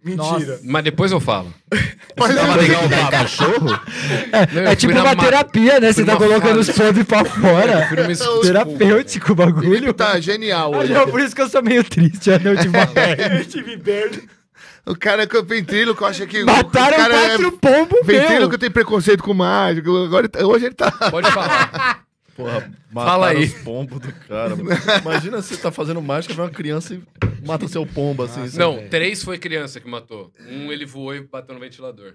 Mentira. 0.02 0.60
Mas 0.64 0.84
depois 0.84 1.10
eu 1.12 1.20
falo. 1.20 1.52
Mas 2.16 2.34
Tava 2.34 2.52
eu- 2.54 2.62
legal 2.62 2.84
o 2.84 2.88
papo. 2.88 3.10
Cachorro? 3.10 3.64
Não, 3.66 4.62
eu 4.62 4.62
É 4.62 4.66
fui 4.68 4.76
tipo 4.76 4.92
uma 4.92 5.02
ma- 5.04 5.16
terapia, 5.16 5.80
né? 5.80 5.92
Você 5.92 6.04
tá 6.04 6.16
colocando 6.16 6.56
fase- 6.64 6.70
os 6.70 6.76
podres 6.76 7.04
pra 7.06 7.24
fora. 7.26 7.88
Escola. 8.10 8.42
Terapêutico 8.42 9.32
o 9.32 9.36
Felipe 9.36 9.52
bagulho. 9.60 9.92
tá 9.94 10.18
genial 10.20 10.74
Ah, 10.74 10.78
hoje. 10.78 10.92
não, 10.92 11.08
por 11.08 11.20
isso 11.20 11.34
que 11.34 11.42
eu 11.42 11.48
sou 11.48 11.62
meio 11.62 11.82
triste, 11.84 12.30
a 12.30 12.38
noite 12.38 12.66
Eu 13.36 13.44
tive 13.44 13.76
Bernie. 13.82 14.28
O 14.86 14.96
cara 14.96 15.26
que 15.26 15.36
é 15.36 15.42
ventríloco 15.42 16.02
acha 16.04 16.26
que. 16.26 16.42
Mataram 16.44 16.96
o 16.96 17.00
cara 17.00 17.14
quatro 17.28 17.52
pombos, 17.52 17.98
é 18.00 18.04
ventríloco 18.04 18.48
meu. 18.50 18.58
tem 18.58 18.70
preconceito 18.70 19.22
com 19.22 19.34
mágico. 19.34 19.94
Agora, 20.04 20.26
tá- 20.28 20.46
hoje 20.46 20.66
ele 20.66 20.74
tá. 20.74 20.90
Pode 20.90 21.30
falar. 21.30 22.00
Porra, 22.38 22.70
Fala 22.94 23.18
mataram 23.18 23.24
aí. 23.40 23.44
os 23.46 23.52
pombos 23.64 23.98
do 24.00 24.12
cara. 24.12 24.54
mano. 24.54 24.70
Imagina 25.02 25.42
você 25.42 25.56
tá 25.56 25.72
fazendo 25.72 26.00
mágica, 26.00 26.32
vem 26.34 26.44
uma 26.44 26.50
criança 26.50 26.94
e 26.94 27.02
mata 27.44 27.66
seu 27.66 27.84
pombo, 27.84 28.22
assim. 28.22 28.56
Não, 28.56 28.86
três 28.88 29.24
foi 29.24 29.38
criança 29.38 29.80
que 29.80 29.88
matou. 29.88 30.32
Um 30.48 30.70
ele 30.70 30.86
voou 30.86 31.12
e 31.16 31.20
bateu 31.20 31.52
no 31.52 31.60
ventilador. 31.60 32.14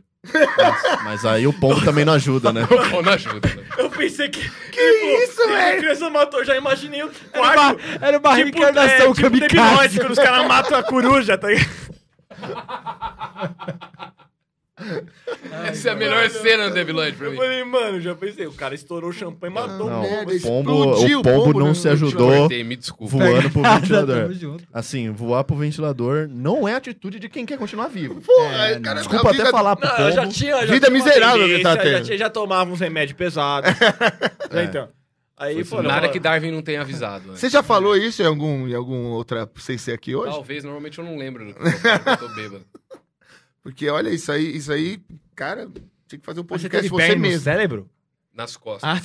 Mas 1.04 1.26
aí 1.26 1.46
o 1.46 1.52
pombo 1.52 1.84
também 1.84 2.06
não 2.06 2.14
ajuda, 2.14 2.54
né? 2.54 2.66
Pô, 2.90 3.02
não 3.02 3.12
ajuda, 3.12 3.50
né? 3.54 3.66
Eu 3.78 3.90
pensei 3.90 4.30
que. 4.30 4.40
Que 4.72 4.82
isso, 5.26 5.46
velho? 5.46 5.76
A 5.78 5.82
criança 5.82 6.10
matou, 6.10 6.46
já 6.46 6.56
imaginei 6.56 7.04
o 7.04 7.12
Era 7.34 7.54
quarto. 7.54 7.80
era 8.00 8.18
uma 8.18 8.36
Tipo, 8.36 8.60
reencarnação 8.62 9.12
é, 9.12 9.14
tipo 9.14 9.22
kamikaze. 9.30 10.00
Quando 10.00 10.12
os 10.12 10.20
caras 10.20 10.48
matam 10.48 10.78
a 10.78 10.84
coruja, 10.84 11.38
tá 11.38 11.50
ligado? 11.50 11.70
Essa 15.68 15.90
é 15.90 15.92
a 15.92 15.96
melhor 15.96 16.28
cena 16.32 16.68
do 16.70 16.74
Devil 16.74 16.96
Lloyd 16.96 17.16
pra 17.16 17.28
Eu 17.28 17.32
mim. 17.32 17.38
falei, 17.38 17.64
mano, 17.64 18.02
já 18.02 18.16
pensei, 18.16 18.48
o 18.48 18.54
cara 18.54 18.74
estourou 18.74 19.12
o 19.12 19.14
champanhe 19.14 19.52
e 19.52 19.56
matou 19.56 19.88
Não, 19.90 20.00
o 20.00 20.02
merda, 20.02 20.26
pombo. 20.26 20.36
o 20.36 20.42
pombo, 20.42 20.72
explodiu 20.96 21.20
o 21.20 21.24
pombo 21.24 21.44
pombo 21.46 21.60
não 21.60 21.76
se 21.76 21.88
ajudou 21.90 22.50
me 22.50 22.76
desculpa. 22.76 23.12
voando 23.18 23.50
pro 23.52 23.62
ventilador. 23.80 24.32
Assim, 24.74 25.12
voar 25.12 25.44
pro 25.44 25.56
ventilador 25.56 26.28
não 26.28 26.68
é 26.68 26.74
atitude 26.76 27.20
de 27.20 27.30
quem 27.30 27.46
quer 27.46 27.58
continuar 27.58 27.88
vivo. 27.88 28.20
Porra, 28.22 28.80
cara, 28.82 29.00
Desculpa 29.00 29.28
a 29.28 29.30
até 29.32 29.38
vida- 29.38 29.52
falar 29.52 29.76
pro 29.76 29.88
Não, 29.88 29.98
eu 30.08 30.12
já 30.12 30.22
pombo. 30.24 30.34
tinha. 30.34 30.66
Já 30.66 30.74
Vida 30.74 30.90
miserável 30.90 31.46
que 31.48 31.60
tá 31.62 31.76
já, 31.76 31.82
tendo. 31.82 32.06
tinha- 32.06 32.18
já 32.18 32.30
tomava 32.30 32.72
uns 32.72 32.80
remédios 32.80 33.16
pesados. 33.18 33.70
É. 34.52 34.64
Então. 34.66 34.88
Aí, 35.36 35.66
pô, 35.66 35.82
Nada 35.82 36.08
que 36.10 36.20
Darwin 36.20 36.52
não 36.52 36.62
tenha 36.62 36.82
avisado. 36.82 37.30
né? 37.32 37.36
Você 37.36 37.50
já 37.50 37.64
falou 37.64 37.98
isso 37.98 38.22
em 38.22 38.26
algum, 38.26 38.68
em 38.68 38.74
algum 38.76 39.08
outra 39.08 39.50
sem 39.58 39.78
ser 39.80 39.92
aqui 39.94 40.16
hoje? 40.16 40.32
Talvez, 40.32 40.64
normalmente 40.64 41.00
eu 41.00 41.04
não 41.06 41.18
lembro 41.18 41.46
do 41.48 41.54
que 41.56 41.60
eu 41.60 41.66
eu 42.14 42.18
tô 42.18 42.28
bêbado. 42.36 42.64
Porque 43.64 43.90
olha, 43.90 44.10
isso 44.10 44.32
aí, 44.32 44.58
isso 44.58 44.72
aí, 44.72 45.00
cara, 45.36 45.68
tinha 46.08 46.20
que 46.20 46.26
fazer 46.26 46.42
um 46.42 46.44
você 46.44 46.50
podcast 46.50 46.82
teve 46.84 46.90
você 46.90 46.98
Bernie 47.08 47.16
no 47.16 47.22
mesmo. 47.30 47.44
cérebro? 47.44 47.90
nas 48.36 48.58
costas. 48.58 48.84
Ah, 48.90 49.00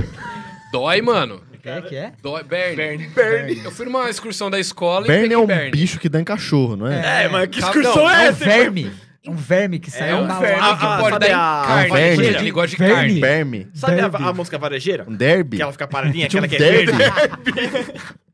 Dói, 0.72 1.02
mano. 1.02 1.42
Que 1.62 1.68
é 1.68 1.82
que 1.82 1.94
é? 1.96 2.12
Dói. 2.22 2.42
Bernie. 2.44 3.06
Bernie. 3.08 3.62
Eu 3.64 3.70
fui 3.70 3.84
numa 3.86 4.08
excursão 4.08 4.48
da 4.50 4.58
escola 4.58 5.04
e 5.04 5.08
Bernie 5.08 5.22
peguei 5.24 5.36
é 5.36 5.38
um 5.40 5.46
Bernie. 5.46 5.70
bicho 5.70 5.98
que 6.00 6.08
dá 6.08 6.20
em 6.20 6.24
cachorro, 6.24 6.76
não 6.76 6.86
é? 6.86 7.24
é, 7.24 7.28
mas 7.28 7.48
que 7.48 7.60
Calma, 7.60 7.76
excursão 7.76 8.02
não, 8.04 8.10
é 8.10 8.14
É 8.14 8.18
um 8.18 8.30
essa? 8.30 8.44
verme. 8.44 8.92
É 9.24 9.30
um 9.30 9.36
verme 9.36 9.78
que 9.78 9.90
saiu 9.90 10.16
um 10.18 10.26
na 10.26 10.40
verme 10.40 10.56
que 10.58 10.84
Ah, 10.84 10.98
pode 11.00 11.18
dar 11.20 11.28
em 11.28 11.32
a- 11.32 11.64
carne. 11.66 11.90
Verme. 11.92 12.24
Ele 12.26 12.50
gosta 12.50 12.68
de 12.70 12.76
Verme. 12.76 12.94
carne. 12.94 13.20
Berme. 13.20 13.68
Sabe 13.74 14.00
a, 14.00 14.06
a 14.06 14.32
música 14.32 14.58
varejeira? 14.58 15.04
Um 15.08 15.14
derby. 15.14 15.56
Que 15.58 15.62
ela 15.62 15.72
fica 15.72 15.86
paradinha, 15.86 16.26
aquela 16.26 16.46
um 16.46 16.48
que 16.48 16.56
é 16.56 16.58
derby. 16.58 16.92
verde. 16.92 17.92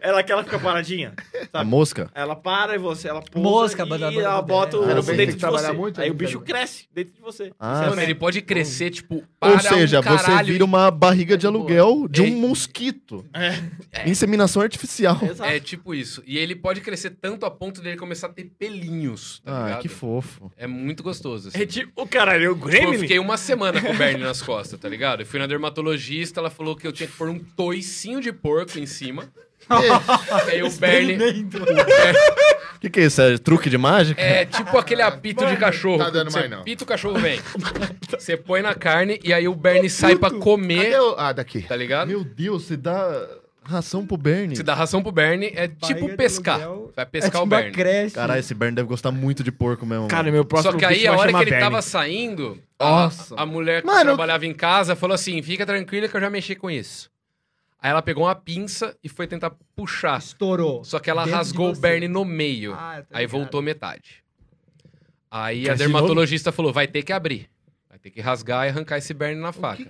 ela 0.00 0.22
que 0.22 0.32
ela 0.32 0.42
fica 0.44 0.58
paradinha. 0.58 1.12
A 1.52 1.58
Sabe? 1.58 1.70
mosca. 1.70 2.10
Ela 2.14 2.36
para 2.36 2.74
e 2.74 2.78
você, 2.78 3.08
ela 3.08 3.22
pousa 3.22 3.48
Mosca, 3.76 3.82
e 3.84 3.86
ela 3.86 3.98
bada- 4.40 4.42
bota 4.42 4.78
o 4.78 4.86
dentro 5.02 5.36
de 5.36 5.46
você. 5.46 5.72
muito, 5.72 6.00
Aí 6.00 6.08
o 6.10 6.12
né, 6.12 6.18
bicho 6.18 6.38
velho? 6.38 6.44
cresce 6.44 6.86
dentro 6.94 7.14
de 7.14 7.20
você. 7.20 7.52
Ah, 7.58 7.86
Mano, 7.88 8.00
ele 8.02 8.14
pode 8.14 8.40
crescer, 8.42 8.90
tipo, 8.90 9.22
para 9.38 9.52
Ou 9.52 9.58
seja, 9.60 10.00
um 10.00 10.02
você 10.02 10.42
vira 10.44 10.64
uma 10.64 10.90
barriga 10.90 11.36
de 11.36 11.46
aluguel 11.46 12.06
de 12.08 12.22
um 12.22 12.26
É. 12.26 12.30
mosquito. 12.30 13.24
Inseminação 14.06 14.62
artificial. 14.62 15.18
Exato. 15.22 15.50
É 15.50 15.58
tipo 15.60 15.94
isso. 15.94 16.22
E 16.26 16.38
ele 16.38 16.54
pode 16.54 16.80
crescer 16.80 17.10
tanto 17.10 17.44
a 17.46 17.50
ponto 17.50 17.80
dele 17.80 17.96
começar 17.96 18.28
a 18.28 18.30
ter 18.32 18.44
pelinhos, 18.58 19.40
tá 19.44 19.52
Ah, 19.60 19.64
ligado? 19.66 19.82
que 19.82 19.88
fofo. 19.88 20.50
É 20.56 20.66
muito 20.66 21.02
gostoso. 21.02 21.48
assim. 21.48 21.60
É 21.60 21.66
tipo, 21.66 22.00
o 22.02 22.06
caralho, 22.06 22.42
o 22.42 22.44
eu 22.52 22.56
Gremlin? 22.56 22.98
fiquei 22.98 23.18
uma 23.18 23.36
semana 23.36 23.80
com 23.80 23.90
o 23.90 23.96
Bernie 23.96 24.22
nas 24.24 24.40
costas, 24.42 24.78
tá 24.78 24.88
ligado? 24.88 25.20
Eu 25.22 25.26
fui 25.26 25.38
na 25.38 25.46
dermatologista, 25.46 26.40
ela 26.40 26.50
falou 26.50 26.76
que 26.76 26.86
eu 26.86 26.92
tinha 26.92 27.08
que 27.08 27.16
pôr 27.16 27.28
um 27.28 27.38
toicinho 27.38 28.20
de 28.20 28.32
porco 28.32 28.78
em 28.78 28.86
cima. 28.86 29.28
E 29.70 30.50
aí 30.50 30.62
o 30.62 30.70
Bernie. 30.70 31.16
O 32.76 32.80
que, 32.80 32.90
que 32.90 33.00
é 33.00 33.04
isso? 33.04 33.20
É 33.22 33.38
truque 33.38 33.68
de 33.70 33.78
mágica? 33.78 34.20
É 34.20 34.44
tipo 34.44 34.76
aquele 34.78 35.02
apito 35.02 35.46
de 35.46 35.56
cachorro. 35.56 35.98
tá 35.98 36.10
dando 36.10 36.32
mais, 36.32 36.50
não. 36.50 36.62
Pita 36.64 36.84
o 36.84 36.86
cachorro 36.86 37.18
vem. 37.18 37.40
Você 38.18 38.36
põe 38.36 38.62
na 38.62 38.74
carne 38.74 39.20
e 39.22 39.32
aí 39.32 39.46
o 39.46 39.54
Bernie 39.54 39.90
sai 39.90 40.16
pra 40.16 40.30
comer, 40.30 40.84
Cadê 40.92 40.98
o... 41.00 41.14
Ah, 41.18 41.32
daqui. 41.32 41.62
tá 41.62 41.76
ligado? 41.76 42.08
Meu 42.08 42.24
Deus, 42.24 42.64
você 42.64 42.76
dá 42.76 43.26
ração 43.62 44.06
pro 44.06 44.16
Bernie. 44.16 44.56
Se 44.56 44.62
dá 44.62 44.74
ração 44.74 45.02
pro 45.02 45.12
Bernie, 45.12 45.52
é 45.54 45.68
tipo 45.68 46.08
de 46.08 46.16
pescar. 46.16 46.60
aluguel. 46.60 46.92
Vai 46.96 47.02
É 47.04 47.06
pescar 47.06 47.30
tipo 47.30 47.42
o 47.42 47.44
uma 47.44 47.56
Bernie. 47.56 47.72
creche. 47.72 48.14
Caralho, 48.14 48.40
esse 48.40 48.54
Bernie 48.54 48.74
deve 48.76 48.88
gostar 48.88 49.12
muito 49.12 49.44
de 49.44 49.52
porco 49.52 49.84
mesmo. 49.86 50.08
Cara, 50.08 50.30
meu 50.32 50.44
próximo 50.44 50.72
Só 50.72 50.78
que 50.78 50.84
aí, 50.84 50.94
bicho 50.94 51.06
a 51.08 51.10
vai 51.10 51.18
hora 51.18 51.26
que 51.28 51.32
chamar 51.32 51.42
ele 51.42 51.50
Bernie. 51.50 51.64
tava 51.70 51.82
saindo, 51.82 52.58
a, 52.78 52.84
Nossa. 52.90 53.34
a 53.36 53.46
mulher 53.46 53.82
que 53.82 53.86
Mano, 53.86 54.04
trabalhava 54.06 54.46
em 54.46 54.54
casa 54.54 54.96
falou 54.96 55.14
assim: 55.14 55.40
fica 55.42 55.64
tranquila 55.66 56.08
que 56.08 56.16
eu 56.16 56.20
já 56.20 56.30
mexi 56.30 56.54
com 56.56 56.70
isso. 56.70 57.10
Aí 57.82 57.90
ela 57.90 58.02
pegou 58.02 58.24
uma 58.24 58.34
pinça 58.34 58.94
e 59.02 59.08
foi 59.08 59.26
tentar 59.26 59.52
puxar. 59.74 60.18
Estourou. 60.18 60.84
Só 60.84 60.98
que 60.98 61.08
ela 61.08 61.22
Dentro 61.24 61.38
rasgou 61.38 61.70
o 61.70 61.74
você. 61.74 61.80
Bernie 61.80 62.08
no 62.08 62.24
meio. 62.24 62.74
Ah, 62.74 63.02
aí 63.10 63.26
voltou 63.26 63.62
metade. 63.62 64.22
Aí 65.30 65.62
a 65.62 65.66
Quer 65.66 65.72
de 65.72 65.78
dermatologista 65.78 66.52
falou: 66.52 66.72
vai 66.72 66.86
ter 66.86 67.02
que 67.02 67.12
abrir. 67.12 67.48
Vai 67.88 67.98
ter 67.98 68.10
que 68.10 68.20
rasgar 68.20 68.66
e 68.66 68.70
arrancar 68.70 68.98
esse 68.98 69.14
Bernie 69.14 69.40
na 69.40 69.52
faca. 69.52 69.86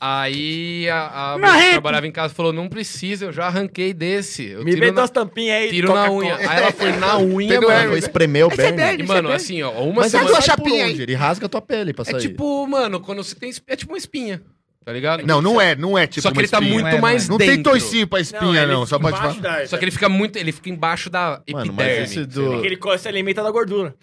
Aí 0.00 0.88
a, 0.88 1.34
a 1.34 1.38
mulher 1.38 1.64
que 1.66 1.70
trabalhava 1.72 2.06
em 2.06 2.10
casa 2.12 2.34
falou: 2.34 2.52
não 2.52 2.68
precisa, 2.68 3.26
eu 3.26 3.32
já 3.32 3.46
arranquei 3.46 3.92
desse. 3.94 4.46
Eu 4.46 4.64
Me 4.64 4.74
vem 4.74 4.92
das 4.92 5.10
tampinhas 5.10 5.62
aí. 5.62 5.70
tiro 5.70 5.92
na 5.94 6.10
unha. 6.10 6.36
Aí 6.40 6.46
ela 6.58 6.72
foi 6.72 6.92
na 6.92 7.18
unha, 7.18 7.54
Ela 7.54 7.68
mano. 7.68 7.88
foi 7.90 7.98
espremer 7.98 8.46
o 8.46 8.48
Bernie. 8.48 9.04
E, 9.04 9.06
mano, 9.06 9.30
assim, 9.30 9.62
ó, 9.62 9.70
uma 9.84 10.02
Mas 10.02 10.10
semana. 10.10 10.30
uma 10.30 10.40
sai 10.40 10.56
por 10.56 10.64
chapinha. 10.64 10.86
Ele 10.88 11.14
rasga 11.14 11.46
a 11.46 11.48
tua 11.48 11.62
pele 11.62 11.92
pra 11.92 12.02
É 12.02 12.10
sair. 12.12 12.20
tipo, 12.22 12.66
mano, 12.66 12.98
quando 13.00 13.22
você 13.22 13.34
tem. 13.34 13.52
É 13.66 13.76
tipo 13.76 13.92
uma 13.92 13.98
espinha. 13.98 14.42
Tá 14.84 14.92
ligado? 14.92 15.24
Não, 15.26 15.40
não 15.40 15.60
é, 15.60 15.76
não 15.76 15.96
é 15.96 16.06
tipo 16.06 16.22
Só 16.22 16.30
que 16.30 16.38
uma 16.38 16.42
ele 16.42 16.48
tá 16.48 16.58
espinha. 16.58 16.74
muito 16.74 16.90
Não 16.90 16.98
é, 16.98 17.00
mais 17.00 17.28
Não 17.28 17.36
dentro. 17.38 17.54
tem 17.54 17.62
toicinho 17.62 18.06
pra 18.06 18.20
espinha, 18.20 18.66
não, 18.66 18.84
só 18.84 18.98
pode 18.98 19.16
falar. 19.16 19.66
Só 19.66 19.78
que 19.78 19.84
ele 19.84 19.92
fica 19.92 20.08
muito. 20.08 20.36
Ele 20.36 20.50
fica 20.50 20.68
embaixo 20.70 21.08
da 21.08 21.40
Mano, 21.52 21.72
mas 21.72 21.86
epiderme. 21.86 22.04
esse 22.04 22.14
sei 22.14 22.26
do-. 22.26 22.50
Porque 22.52 22.66
ele 22.66 22.98
se 22.98 23.08
alimenta 23.08 23.42
da 23.42 23.50
gordura. 23.50 23.94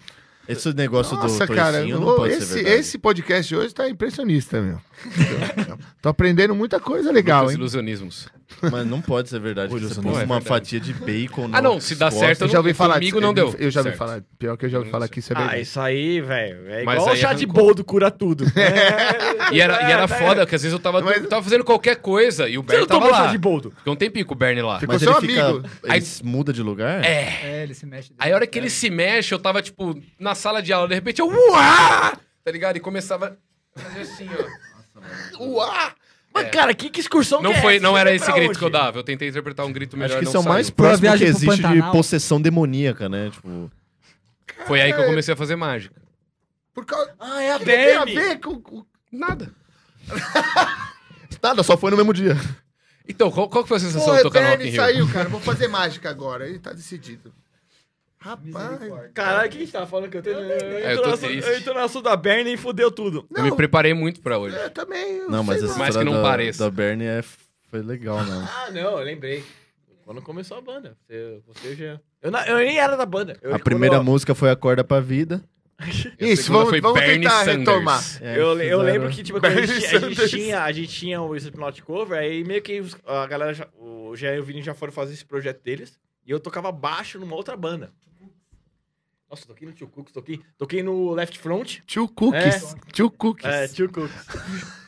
Esse 0.48 0.74
negócio 0.74 1.16
Nossa, 1.16 1.46
do 1.46 1.54
cara, 1.54 1.78
toicinho 1.80 2.00
não 2.00 2.16
pode 2.16 2.34
esse, 2.34 2.60
esse 2.62 2.98
podcast 2.98 3.48
de 3.48 3.56
hoje 3.56 3.72
tá 3.74 3.88
impressionista, 3.88 4.60
meu. 4.62 4.80
Tô 6.02 6.10
aprendendo 6.10 6.56
muita 6.56 6.80
coisa 6.80 7.12
legal, 7.12 7.40
Muitos 7.44 7.54
hein? 7.54 7.60
ilusionismos. 7.60 8.28
Mas 8.72 8.86
não 8.86 9.00
pode 9.00 9.30
ser 9.30 9.40
verdade. 9.40 9.74
que 9.74 9.80
você 9.80 9.96
não 10.02 10.04
põe 10.12 10.22
é 10.22 10.26
uma 10.26 10.40
verdade. 10.40 10.46
fatia 10.46 10.80
de 10.80 10.94
bacon 10.94 11.50
Ah, 11.54 11.62
não, 11.62 11.80
se 11.80 11.96
dá 11.96 12.08
costas. 12.08 12.20
certo, 12.28 12.42
Eu 12.42 12.48
já 12.50 12.58
ouvi 12.58 12.74
falar 12.74 12.96
Comigo 12.96 13.18
disso. 13.18 13.26
não 13.28 13.34
deu. 13.34 13.56
Eu 13.60 13.70
já 13.72 13.80
ouvi 13.82 13.90
Certo. 13.92 13.98
falar. 13.98 14.22
Pior 14.38 14.58
que 14.58 14.66
eu 14.66 14.70
já 14.70 14.80
ouvi 14.80 14.90
falar 14.90 15.08
que 15.08 15.20
isso 15.20 15.32
é 15.32 15.36
Ah, 15.36 15.40
verdade. 15.42 15.62
isso 15.62 15.80
aí, 15.80 16.20
velho. 16.22 16.68
É 16.70 16.84
Mas 16.84 17.00
igual 17.00 17.14
o 17.14 17.18
chá 17.18 17.34
de 17.34 17.46
boldo 17.46 17.84
cura 17.84 18.10
tudo. 18.12 18.44
E 19.52 19.60
era, 19.62 19.82
e 19.90 19.92
era 19.92 20.04
É, 20.04 20.08
foda, 20.08 20.46
que 20.46 20.54
às 20.56 20.62
vezes 20.62 20.74
eu 20.74 20.80
tava, 20.80 21.02
Mas- 21.02 21.26
tava 21.28 21.42
fazendo 21.44 21.64
qualquer 21.64 21.96
coisa 21.96 22.48
e 22.48 22.58
o 22.58 22.62
Bernie 22.64 22.86
tava 22.86 23.00
tomou 23.02 23.16
chá 23.16 23.24
lá. 23.26 23.32
de 23.32 23.38
boldo? 23.38 23.72
Ficou 23.78 23.94
um 23.94 23.96
tempinho 23.96 24.26
com 24.26 24.34
o 24.34 24.38
Bernie 24.38 24.62
lá. 24.62 24.80
Ficou 24.80 24.94
Mas 24.94 25.02
seu 25.02 25.12
ele 25.18 25.28
fica... 25.28 25.46
amigo. 25.48 25.68
Ele 25.84 25.92
Aí- 25.94 26.04
muda 26.24 26.54
de 26.54 26.62
lugar? 26.62 27.04
É. 27.04 27.40
É, 27.44 27.64
ele 27.64 27.74
se 27.74 27.86
mexe. 27.86 28.12
Aí 28.20 28.32
a 28.32 28.36
hora 28.36 28.46
que 28.46 28.60
ele 28.60 28.70
se 28.70 28.90
mexe, 28.90 29.34
eu 29.34 29.40
tava, 29.40 29.62
tipo, 29.62 30.00
na 30.20 30.36
sala 30.36 30.62
de 30.62 30.72
aula, 30.72 30.88
de 30.88 30.94
repente 30.96 31.20
eu. 31.20 31.28
Uá! 31.28 32.18
Tá 32.44 32.52
ligado? 32.52 32.78
E 32.78 32.80
começava 32.80 33.38
a 33.76 33.80
fazer 33.80 34.02
assim, 34.02 34.30
ó. 35.40 35.44
Uá! 35.44 35.94
Mas, 36.34 36.50
cara, 36.52 36.74
que, 36.74 36.90
que 36.90 37.00
excursão 37.00 37.42
Não, 37.42 37.52
que 37.52 37.58
é 37.58 37.62
foi, 37.62 37.76
essa? 37.76 37.84
não 37.84 37.98
era 37.98 38.14
esse 38.14 38.32
grito 38.32 38.50
onde? 38.50 38.60
que 38.60 38.66
eu 38.66 38.70
dava. 38.70 39.00
Eu 39.00 39.04
tentei 39.04 39.28
interpretar 39.30 39.66
um 39.66 39.74
grito 39.74 39.98
melhor. 39.98 40.18
Acho 40.18 40.20
que 40.20 40.26
não 40.26 40.30
isso 40.30 40.38
é 40.38 40.40
o 40.40 40.44
saiu. 40.44 40.54
mais 40.54 40.70
Foi 40.70 40.74
a 40.86 40.90
próximo 40.90 41.18
que 41.18 41.24
existe 41.24 41.56
de 41.56 41.62
Pantanal. 41.64 41.92
possessão 41.92 42.42
demoníaca, 42.42 43.10
né? 43.10 43.30
Tipo, 43.32 43.72
Foi 44.68 44.80
aí 44.82 44.94
que 44.94 45.00
eu 45.00 45.06
comecei 45.06 45.34
a 45.34 45.38
fazer 45.38 45.56
mágica. 45.56 45.96
Por 46.74 46.86
causa... 46.86 47.12
Ah, 47.20 47.42
é 47.42 47.54
a 47.54 47.60
que 47.60 47.66
tem 47.66 47.96
a 47.96 48.06
ver 48.06 48.40
com... 48.40 48.62
com- 48.62 48.86
Nada. 49.12 49.52
nada, 51.42 51.64
só 51.64 51.78
foi 51.78 51.92
no 51.92 51.98
mesmo 51.98 52.14
dia. 52.14 52.38
Então, 53.08 53.32
qual, 53.32 53.50
qual 53.50 53.64
que 53.64 53.68
foi 53.70 53.78
a 53.78 53.80
sensação 53.80 54.10
Pô, 54.12 54.18
de 54.18 54.22
tocar 54.24 54.42
no 54.44 54.50
Rock 54.50 54.64
in 54.64 54.70
Rio? 54.70 54.76
saiu, 54.82 55.08
cara. 55.12 55.30
Vou 55.30 55.40
fazer 55.42 55.68
mágica 55.68 56.10
agora. 56.10 56.48
Ele 56.48 56.60
tá 56.60 56.72
decidido. 56.74 57.34
Rapaz... 58.22 58.80
Caralho, 59.14 59.48
o 59.48 59.52
que 59.52 59.58
a 59.58 59.60
gente 59.62 59.72
tava 59.72 59.88
falando 59.88 60.10
que 60.10 60.18
eu 60.18 60.22
tenho... 60.22 60.38
É, 60.40 60.94
eu 60.94 61.02
tô 61.02 61.18
triste. 61.18 61.50
Eu 61.50 61.64
tô 61.64 61.74
na 61.74 61.88
sua 61.88 62.02
da 62.02 62.16
Bernie 62.18 62.54
e 62.54 62.58
fudeu 62.58 62.92
tudo. 62.92 63.26
Eu 63.36 63.44
me 63.44 63.56
preparei 63.56 63.94
muito 63.94 64.20
pra 64.22 64.38
hoje. 64.38 64.56
Eu 64.58 64.70
também... 64.70 65.18
eu 65.18 65.30
Não, 65.30 65.44
mas 65.44 65.64
essa. 65.64 65.78
Mais 65.80 65.96
que 65.96 66.04
não 66.04 66.14
da, 66.14 66.22
pareça. 66.22 66.64
da 66.66 66.70
Bernie 66.70 67.08
é, 67.08 67.22
foi 67.70 67.82
legal, 67.82 68.22
né? 68.24 68.48
Ah, 68.52 68.72
não, 68.72 68.98
eu 69.00 69.06
lembrei. 69.06 69.44
Quando 70.04 70.22
começou 70.22 70.58
a 70.58 70.62
banda. 70.62 70.98
Você, 71.08 71.40
você 71.48 71.76
já... 71.76 72.00
Eu, 72.22 72.30
não- 72.32 72.44
eu 72.46 72.58
nem 72.58 72.78
era 72.78 72.98
da 72.98 73.06
banda. 73.06 73.38
Eu, 73.42 73.56
A 73.56 73.60
primeira 73.60 73.96
eu- 73.96 74.04
música 74.04 74.36
foi 74.36 74.50
Acorda 74.50 74.84
Pra 74.84 75.00
Vida. 75.00 75.42
Isso, 76.20 76.52
vamos, 76.52 76.70
foi 76.70 76.82
vamos 76.82 77.00
Bernie 77.00 77.20
tentar 77.22 77.46
Sanders. 77.46 77.58
retomar. 77.60 78.04
É, 78.22 78.38
Eu, 78.38 78.60
eu 78.60 78.82
lembro 78.82 79.10
que, 79.10 79.24
tipo, 79.24 79.40
a 79.46 79.50
gente, 79.50 79.96
a 79.96 80.00
gente 80.00 80.28
tinha, 80.30 80.64
a 80.64 80.72
gente 80.74 80.90
tinha 80.90 81.22
o 81.22 81.34
Slipknot 81.38 81.82
Cover, 81.84 82.20
aí 82.20 82.44
meio 82.44 82.62
que 82.62 82.82
a 83.08 83.26
galera, 83.28 83.54
já, 83.54 83.66
o 83.78 84.14
Jean 84.14 84.36
e 84.36 84.40
o 84.40 84.44
Vini 84.44 84.62
já 84.62 84.74
foram 84.74 84.92
fazer 84.92 85.14
esse 85.14 85.24
projeto 85.24 85.64
deles, 85.64 85.98
e 86.26 86.32
eu 86.32 86.40
tocava 86.40 86.70
baixo 86.70 87.18
numa 87.18 87.34
outra 87.34 87.56
banda. 87.56 87.94
Nossa, 89.30 89.46
toquei 89.46 89.68
no 89.68 89.74
Tio 89.74 89.88
Cooks, 89.88 90.12
toquei, 90.12 90.42
toquei 90.58 90.82
no 90.82 91.12
Left 91.12 91.38
Front. 91.38 91.80
Tio 91.86 92.08
Cookies. 92.08 92.76
Tio 92.92 93.12
Cookies. 93.12 93.46
É, 93.46 93.68
Tio 93.68 93.90
Cooks. 93.92 94.12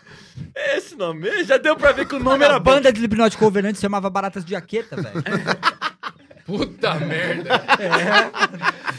Esse 0.75 0.95
nome, 0.95 1.43
já 1.43 1.57
deu 1.57 1.75
pra 1.75 1.91
ver 1.91 2.07
que 2.07 2.15
o 2.15 2.19
nome 2.19 2.43
A 2.43 2.47
era 2.47 2.59
bom. 2.59 2.71
banda 2.71 2.91
de 2.91 2.97
Slipknot 2.99 3.37
Cover 3.37 3.65
antes 3.65 3.79
chamava 3.81 4.09
Baratas 4.09 4.43
de 4.43 4.51
Jaqueta, 4.51 4.95
velho. 4.95 5.21
Puta 6.45 6.95
merda. 6.95 7.61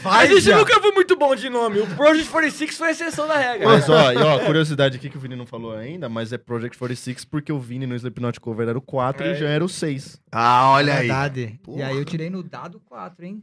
A 0.05 0.25
gente 0.25 0.41
já. 0.41 0.57
nunca 0.57 0.79
foi 0.79 0.91
muito 0.91 1.15
bom 1.17 1.35
de 1.35 1.49
nome, 1.49 1.79
o 1.81 1.87
Project 1.95 2.29
46 2.29 2.77
foi 2.77 2.87
a 2.87 2.91
exceção 2.91 3.27
da 3.27 3.37
regra. 3.37 3.67
Mas 3.67 3.89
ó, 3.89 4.11
e, 4.13 4.17
ó, 4.17 4.39
curiosidade 4.45 4.95
aqui 4.97 5.09
que 5.09 5.17
o 5.17 5.19
Vini 5.19 5.35
não 5.35 5.45
falou 5.45 5.75
ainda, 5.75 6.07
mas 6.07 6.31
é 6.31 6.37
Project 6.37 6.77
46 6.77 7.25
porque 7.25 7.51
o 7.51 7.59
Vini 7.59 7.85
no 7.85 7.95
Slipknot 7.95 8.39
Cover 8.39 8.69
era 8.69 8.77
o 8.77 8.81
4 8.81 9.25
É. 9.25 9.31
e 9.31 9.35
já 9.35 9.49
era 9.49 9.63
o 9.63 9.69
6. 9.69 10.21
Ah, 10.31 10.71
olha 10.71 10.93
aí. 10.93 10.99
Verdade. 11.07 11.59
Porra. 11.63 11.79
E 11.79 11.83
aí 11.83 11.97
eu 11.97 12.05
tirei 12.05 12.29
no 12.29 12.41
dado 12.41 12.79
4, 12.87 13.25
hein? 13.25 13.41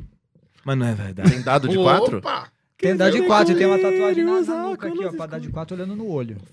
Mas 0.65 0.77
não 0.77 0.87
é 0.87 0.95
verdade. 0.95 1.31
Tem 1.31 1.43
dado 1.43 1.69
de 1.69 1.77
4? 1.77 2.19
Opa! 2.19 2.49
Tem 2.77 2.97
dado 2.97 3.13
de 3.13 3.23
4 3.27 3.53
e 3.53 3.57
tem 3.57 3.67
uma 3.67 3.79
tatuagem 3.79 4.25
na, 4.25 4.41
na 4.41 4.63
nuca 4.63 4.89
aqui, 4.89 5.05
ó, 5.05 5.13
pra 5.13 5.27
dar 5.27 5.39
de 5.39 5.51
4 5.51 5.77
olhando 5.77 5.95
no 5.95 6.09
olho. 6.09 6.39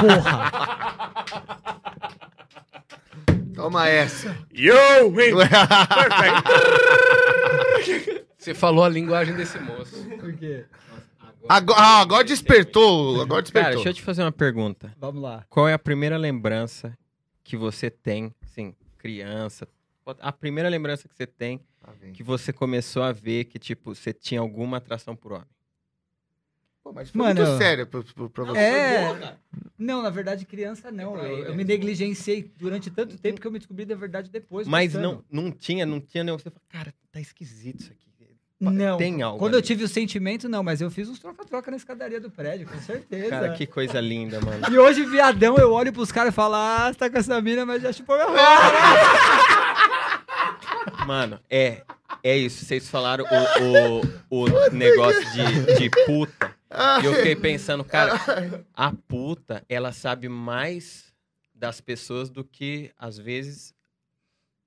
Porra! 0.00 0.52
Toma 3.54 3.88
essa. 3.88 4.36
Yo, 4.52 4.74
man! 5.10 5.48
Você 8.36 8.52
falou 8.52 8.84
a 8.84 8.88
linguagem 8.88 9.34
desse 9.34 9.58
moço. 9.58 10.04
Por 10.18 10.34
quê? 10.34 10.64
Agora, 11.48 11.80
ah, 11.80 12.00
agora 12.00 12.24
despertou. 12.24 13.22
Agora 13.22 13.28
Cara, 13.28 13.42
despertou. 13.42 13.72
deixa 13.74 13.88
eu 13.88 13.94
te 13.94 14.02
fazer 14.02 14.22
uma 14.22 14.32
pergunta. 14.32 14.92
Vamos 14.98 15.22
lá. 15.22 15.44
Qual 15.48 15.68
é 15.68 15.72
a 15.72 15.78
primeira 15.78 16.16
lembrança 16.16 16.96
que 17.42 17.56
você 17.56 17.88
tem, 17.88 18.34
assim, 18.42 18.74
criança? 18.98 19.66
A 20.20 20.32
primeira 20.32 20.68
lembrança 20.68 21.08
que 21.08 21.14
você 21.14 21.26
tem 21.26 21.60
que 22.12 22.22
você 22.22 22.52
começou 22.52 23.02
a 23.02 23.12
ver 23.12 23.44
que, 23.44 23.58
tipo, 23.58 23.94
você 23.94 24.12
tinha 24.12 24.40
alguma 24.40 24.76
atração 24.78 25.14
por 25.16 25.32
homem? 25.32 25.46
Pô, 26.82 26.92
mas 26.92 27.08
foi 27.10 27.18
Mano, 27.18 27.40
muito 27.42 27.58
sério 27.58 27.86
pra, 27.86 28.02
pra- 28.28 28.44
você. 28.44 28.58
É. 28.58 29.36
Não, 29.78 30.02
na 30.02 30.10
verdade, 30.10 30.44
criança 30.44 30.92
não. 30.92 31.16
Eu, 31.16 31.46
eu 31.46 31.54
me 31.54 31.64
negligenciei 31.64 32.52
durante 32.58 32.90
tanto 32.90 33.16
tempo 33.16 33.40
que 33.40 33.46
eu 33.46 33.50
me 33.50 33.58
descobri 33.58 33.86
da 33.86 33.94
verdade 33.94 34.30
depois. 34.30 34.68
Mas 34.68 34.92
não, 34.92 35.24
não 35.30 35.50
tinha, 35.50 35.86
não 35.86 35.98
tinha 35.98 36.22
nenhum. 36.22 36.38
Você 36.38 36.50
fala, 36.50 36.62
cara, 36.68 36.94
tá 37.10 37.20
esquisito 37.20 37.80
isso 37.80 37.90
aqui. 37.92 38.04
Não. 38.60 38.96
Tem 38.96 39.20
algo. 39.20 39.38
Quando 39.38 39.54
eu 39.54 39.58
ali. 39.58 39.66
tive 39.66 39.84
o 39.84 39.88
sentimento, 39.88 40.48
não, 40.48 40.62
mas 40.62 40.80
eu 40.80 40.90
fiz 40.90 41.08
uns 41.08 41.18
troca-troca 41.18 41.70
na 41.70 41.76
escadaria 41.76 42.20
do 42.20 42.30
prédio, 42.30 42.66
com 42.66 42.78
certeza. 42.80 43.28
Cara, 43.28 43.52
que 43.54 43.66
coisa 43.66 44.00
linda, 44.00 44.40
mano. 44.40 44.66
E 44.72 44.78
hoje, 44.78 45.04
viadão, 45.04 45.56
eu 45.56 45.72
olho 45.72 45.92
pros 45.92 46.12
caras 46.12 46.32
e 46.32 46.34
falo, 46.34 46.54
ah, 46.54 46.90
você 46.90 46.98
tá 46.98 47.10
com 47.10 47.18
essa 47.18 47.40
mina, 47.42 47.66
mas 47.66 47.82
já 47.82 47.92
chupou 47.92 48.14
minha 48.16 48.26
rola. 48.28 48.38
Mano, 51.06 51.40
é. 51.48 51.82
É 52.22 52.36
isso. 52.36 52.64
Vocês 52.64 52.88
falaram 52.88 53.24
o, 53.24 54.00
o, 54.30 54.44
o 54.44 54.70
negócio 54.70 55.22
de, 55.32 55.78
de 55.78 55.90
puta. 56.06 56.54
E 57.02 57.06
eu 57.06 57.14
fiquei 57.14 57.36
pensando, 57.36 57.84
cara, 57.84 58.12
a 58.72 58.92
puta, 58.92 59.64
ela 59.68 59.92
sabe 59.92 60.28
mais 60.28 61.14
das 61.54 61.80
pessoas 61.80 62.30
do 62.30 62.42
que, 62.42 62.90
às 62.98 63.16
vezes, 63.16 63.74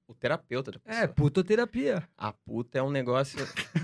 o 0.08 0.14
terapeuta 0.14 0.72
da 0.72 0.80
pessoa. 0.80 1.04
É, 1.04 1.08
putoterapia. 1.08 2.08
A 2.18 2.32
puta 2.32 2.80
é 2.80 2.84
um 2.84 2.90
negócio, 2.90 3.40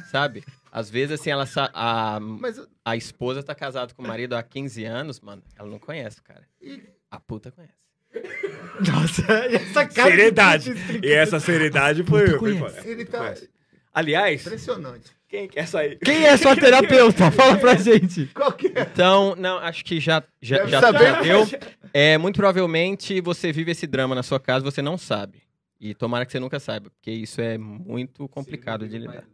sabe? 0.10 0.44
Às 0.72 0.90
vezes, 0.90 1.20
assim, 1.20 1.30
ela 1.30 1.46
a, 1.74 2.20
Mas 2.20 2.62
a 2.86 2.96
esposa 2.96 3.44
tá 3.44 3.54
casada 3.54 3.94
com 3.94 4.04
o 4.04 4.08
marido 4.08 4.36
há 4.36 4.42
15 4.42 4.86
anos, 4.86 5.20
mano. 5.20 5.44
Ela 5.56 5.68
não 5.68 5.80
conhece, 5.80 6.20
o 6.20 6.24
cara. 6.24 6.48
A 7.12 7.20
puta 7.20 7.52
conhece. 7.52 7.83
Nossa, 8.88 9.32
essa 9.32 9.86
cara. 9.86 10.10
Seriedade. 10.10 10.74
E 11.04 11.12
essa 11.12 11.40
seriedade 11.40 12.04
foi. 12.04 12.26
Puta 12.26 12.40
foi 12.40 12.58
foda. 12.58 12.82
ele 12.86 13.06
tá. 13.06 13.34
Aliás, 13.94 14.46
impressionante. 14.46 15.12
quem 15.28 15.48
quer 15.48 15.68
sair? 15.68 16.00
Quem 16.00 16.26
é 16.26 16.36
sua 16.38 16.56
terapeuta? 16.58 17.30
Fala 17.32 17.58
pra 17.58 17.76
gente. 17.76 18.26
Qual 18.34 18.52
que 18.52 18.68
é? 18.68 18.82
Então, 18.82 19.36
não, 19.36 19.58
acho 19.60 19.86
que 19.86 20.00
já, 20.00 20.24
já, 20.42 20.66
já, 20.66 20.82
já 20.82 21.22
deu. 21.22 21.48
É, 21.94 22.18
muito 22.18 22.38
provavelmente 22.38 23.22
você 23.22 23.52
vive 23.52 23.72
esse 23.72 23.86
drama 23.86 24.16
na 24.16 24.24
sua 24.24 24.40
casa 24.40 24.66
e 24.66 24.72
você 24.72 24.82
não 24.82 24.98
sabe. 24.98 25.44
E 25.80 25.94
tomara 25.94 26.26
que 26.26 26.32
você 26.32 26.40
nunca 26.40 26.60
saiba, 26.60 26.90
porque 26.90 27.12
isso 27.12 27.42
é 27.42 27.58
muito 27.58 28.28
complicado 28.30 28.88
de 28.88 28.98
lidar. 28.98 29.26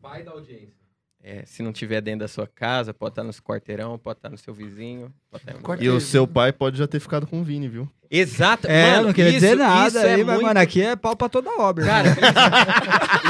Pai 0.00 0.22
da 0.22 0.32
audiência. 0.32 0.79
É, 1.22 1.42
se 1.44 1.62
não 1.62 1.70
tiver 1.70 2.00
dentro 2.00 2.20
da 2.20 2.28
sua 2.28 2.46
casa, 2.46 2.94
pode 2.94 3.12
estar 3.12 3.22
no 3.22 3.30
seu 3.32 3.42
quarteirão, 3.42 3.98
pode 3.98 4.18
estar 4.20 4.30
no 4.30 4.38
seu 4.38 4.54
vizinho. 4.54 5.12
Pode 5.30 5.42
estar 5.42 5.52
em 5.52 5.56
algum 5.56 5.70
lugar. 5.72 5.84
E 5.84 5.88
o 5.90 6.00
seu 6.00 6.26
pai 6.26 6.50
pode 6.50 6.78
já 6.78 6.86
ter 6.86 6.98
ficado 6.98 7.26
com 7.26 7.40
o 7.42 7.44
Vini, 7.44 7.68
viu? 7.68 7.86
Exato. 8.10 8.66
É, 8.66 8.92
mano, 8.92 9.06
não 9.08 9.12
queria 9.12 9.30
isso- 9.30 9.40
dizer 9.40 9.54
nada 9.56 9.86
isso 9.88 9.98
aí, 9.98 10.20
é 10.22 10.24
mas, 10.24 10.34
muito... 10.36 10.46
mano, 10.46 10.60
aqui 10.60 10.80
é 10.82 10.96
pau 10.96 11.14
pra 11.14 11.28
toda 11.28 11.50
obra. 11.60 11.84
Cara, 11.84 12.08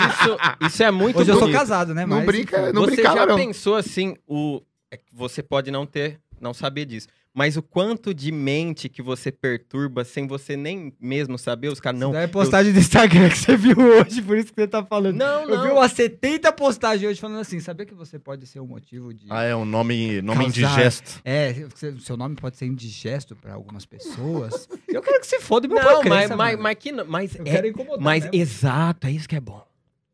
isso, 0.08 0.66
isso 0.68 0.82
é 0.82 0.90
muito 0.90 1.18
Hoje 1.18 1.30
eu 1.30 1.34
sou 1.34 1.42
bonito. 1.46 1.58
casado, 1.58 1.94
né? 1.94 2.06
Não 2.06 2.18
mas- 2.18 2.26
brinca, 2.26 2.72
não 2.72 2.82
você 2.84 2.92
brincava, 2.94 3.16
já 3.18 3.26
não. 3.26 3.36
pensou 3.36 3.74
assim, 3.76 4.16
o 4.26 4.62
é 4.92 4.98
você 5.12 5.42
pode 5.42 5.70
não 5.70 5.84
ter, 5.84 6.20
não 6.40 6.54
saber 6.54 6.84
disso, 6.84 7.08
mas 7.32 7.56
o 7.56 7.62
quanto 7.62 8.12
de 8.12 8.32
mente 8.32 8.88
que 8.88 9.00
você 9.00 9.30
perturba 9.30 10.02
sem 10.04 10.26
você 10.26 10.56
nem 10.56 10.92
mesmo 11.00 11.38
saber, 11.38 11.68
os 11.68 11.78
caras 11.80 12.00
não. 12.00 12.12
Não, 12.12 12.18
é 12.18 12.26
postagem 12.26 12.72
do 12.72 12.78
Instagram 12.78 13.28
que 13.30 13.38
você 13.38 13.56
viu 13.56 13.76
hoje, 13.78 14.20
por 14.20 14.36
isso 14.36 14.52
que 14.52 14.60
você 14.60 14.66
tá 14.66 14.84
falando. 14.84 15.16
Não, 15.16 15.42
Eu 15.48 15.62
vi 15.62 15.68
não. 15.68 15.76
umas 15.76 15.92
70 15.92 16.52
postagens 16.52 17.08
hoje 17.08 17.20
falando 17.20 17.38
assim, 17.40 17.60
sabia 17.60 17.86
que 17.86 17.94
você 17.94 18.18
pode 18.18 18.46
ser 18.46 18.58
um 18.60 18.66
motivo 18.66 19.14
de... 19.14 19.26
Ah, 19.30 19.42
é 19.44 19.54
um 19.54 19.64
nome, 19.64 20.20
nome 20.22 20.44
Causar. 20.44 20.48
indigesto. 20.48 21.20
É, 21.24 21.54
o 21.94 22.00
seu 22.00 22.16
nome 22.16 22.34
pode 22.36 22.56
ser 22.56 22.66
indigesto 22.66 23.36
pra 23.36 23.54
algumas 23.54 23.86
pessoas. 23.86 24.68
Eu 24.88 25.00
quero 25.00 25.20
que 25.20 25.26
você 25.26 25.40
foda 25.40 25.68
meu 25.68 25.76
Não, 25.76 26.00
pai 26.02 26.08
mas, 26.26 26.30
mas, 26.36 26.58
mas 26.58 26.74
que 26.78 26.90
não- 26.92 27.04
mas 27.06 27.34
Eu 27.36 27.42
é, 27.42 27.50
quero 27.50 27.66
incomodar 27.68 28.00
mas 28.00 28.24
mesmo. 28.24 28.36
exato, 28.36 29.06
é 29.06 29.10
isso 29.12 29.28
que 29.28 29.36
é 29.36 29.40
bom. 29.40 29.64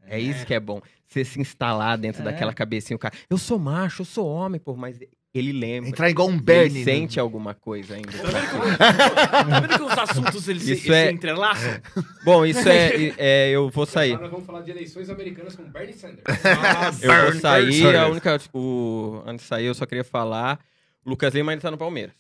É 0.09 0.21
isso 0.21 0.47
que 0.47 0.55
é 0.55 0.61
bom. 0.61 0.81
Você 1.09 1.25
se 1.25 1.41
instalar 1.41 1.97
dentro 1.99 2.21
É. 2.23 2.25
daquela 2.27 2.53
cabecinha, 2.53 2.95
o 2.95 2.99
cara, 2.99 3.15
eu 3.31 3.39
sou 3.39 3.59
macho, 3.59 4.03
eu 4.03 4.07
sou 4.07 4.27
homem, 4.29 4.61
pô, 4.61 4.77
mas 4.77 4.99
ele 5.39 5.53
lembra. 5.53 5.91
Entrar 5.91 6.11
igual 6.11 6.29
um 6.29 6.33
ele 6.33 6.41
Bernie. 6.41 6.79
né? 6.79 6.85
sente 6.85 7.19
alguma 7.21 7.55
coisa 7.55 7.95
ainda. 7.95 8.11
Tá 8.13 9.43
vendo 9.61 9.77
que 9.77 9.83
os 9.85 9.99
assuntos 9.99 10.49
eles 10.49 10.63
se, 10.63 10.73
Isso 10.73 10.83
se 10.85 10.93
é- 10.93 11.11
entrelaçam? 11.11 11.81
Bom, 12.25 12.45
isso 12.45 12.69
é, 12.69 13.15
é, 13.19 13.51
Eu 13.51 13.69
vou 13.71 13.87
sair. 13.87 14.13
Agora 14.13 14.23
nós 14.25 14.31
vamos 14.33 14.47
falar 14.47 14.63
de 14.63 14.71
eleições 14.71 15.11
americanas 15.11 15.55
com 15.57 15.65
Bernie 15.65 15.95
Sanders. 15.95 16.23
Eu 17.03 17.33
vou 17.33 17.41
sair. 17.41 17.97
A 17.97 18.09
única. 18.09 18.41
O, 18.53 19.23
antes 19.27 19.45
de 19.45 19.49
sair, 19.49 19.67
eu 19.67 19.75
só 19.75 19.87
queria 19.87 20.05
falar. 20.05 20.59
O 21.05 21.11
Lucas 21.11 21.35
Lima 21.35 21.53
ainda 21.53 21.63
tá 21.63 21.71
no 21.71 21.79
Palmeiras. 21.79 22.15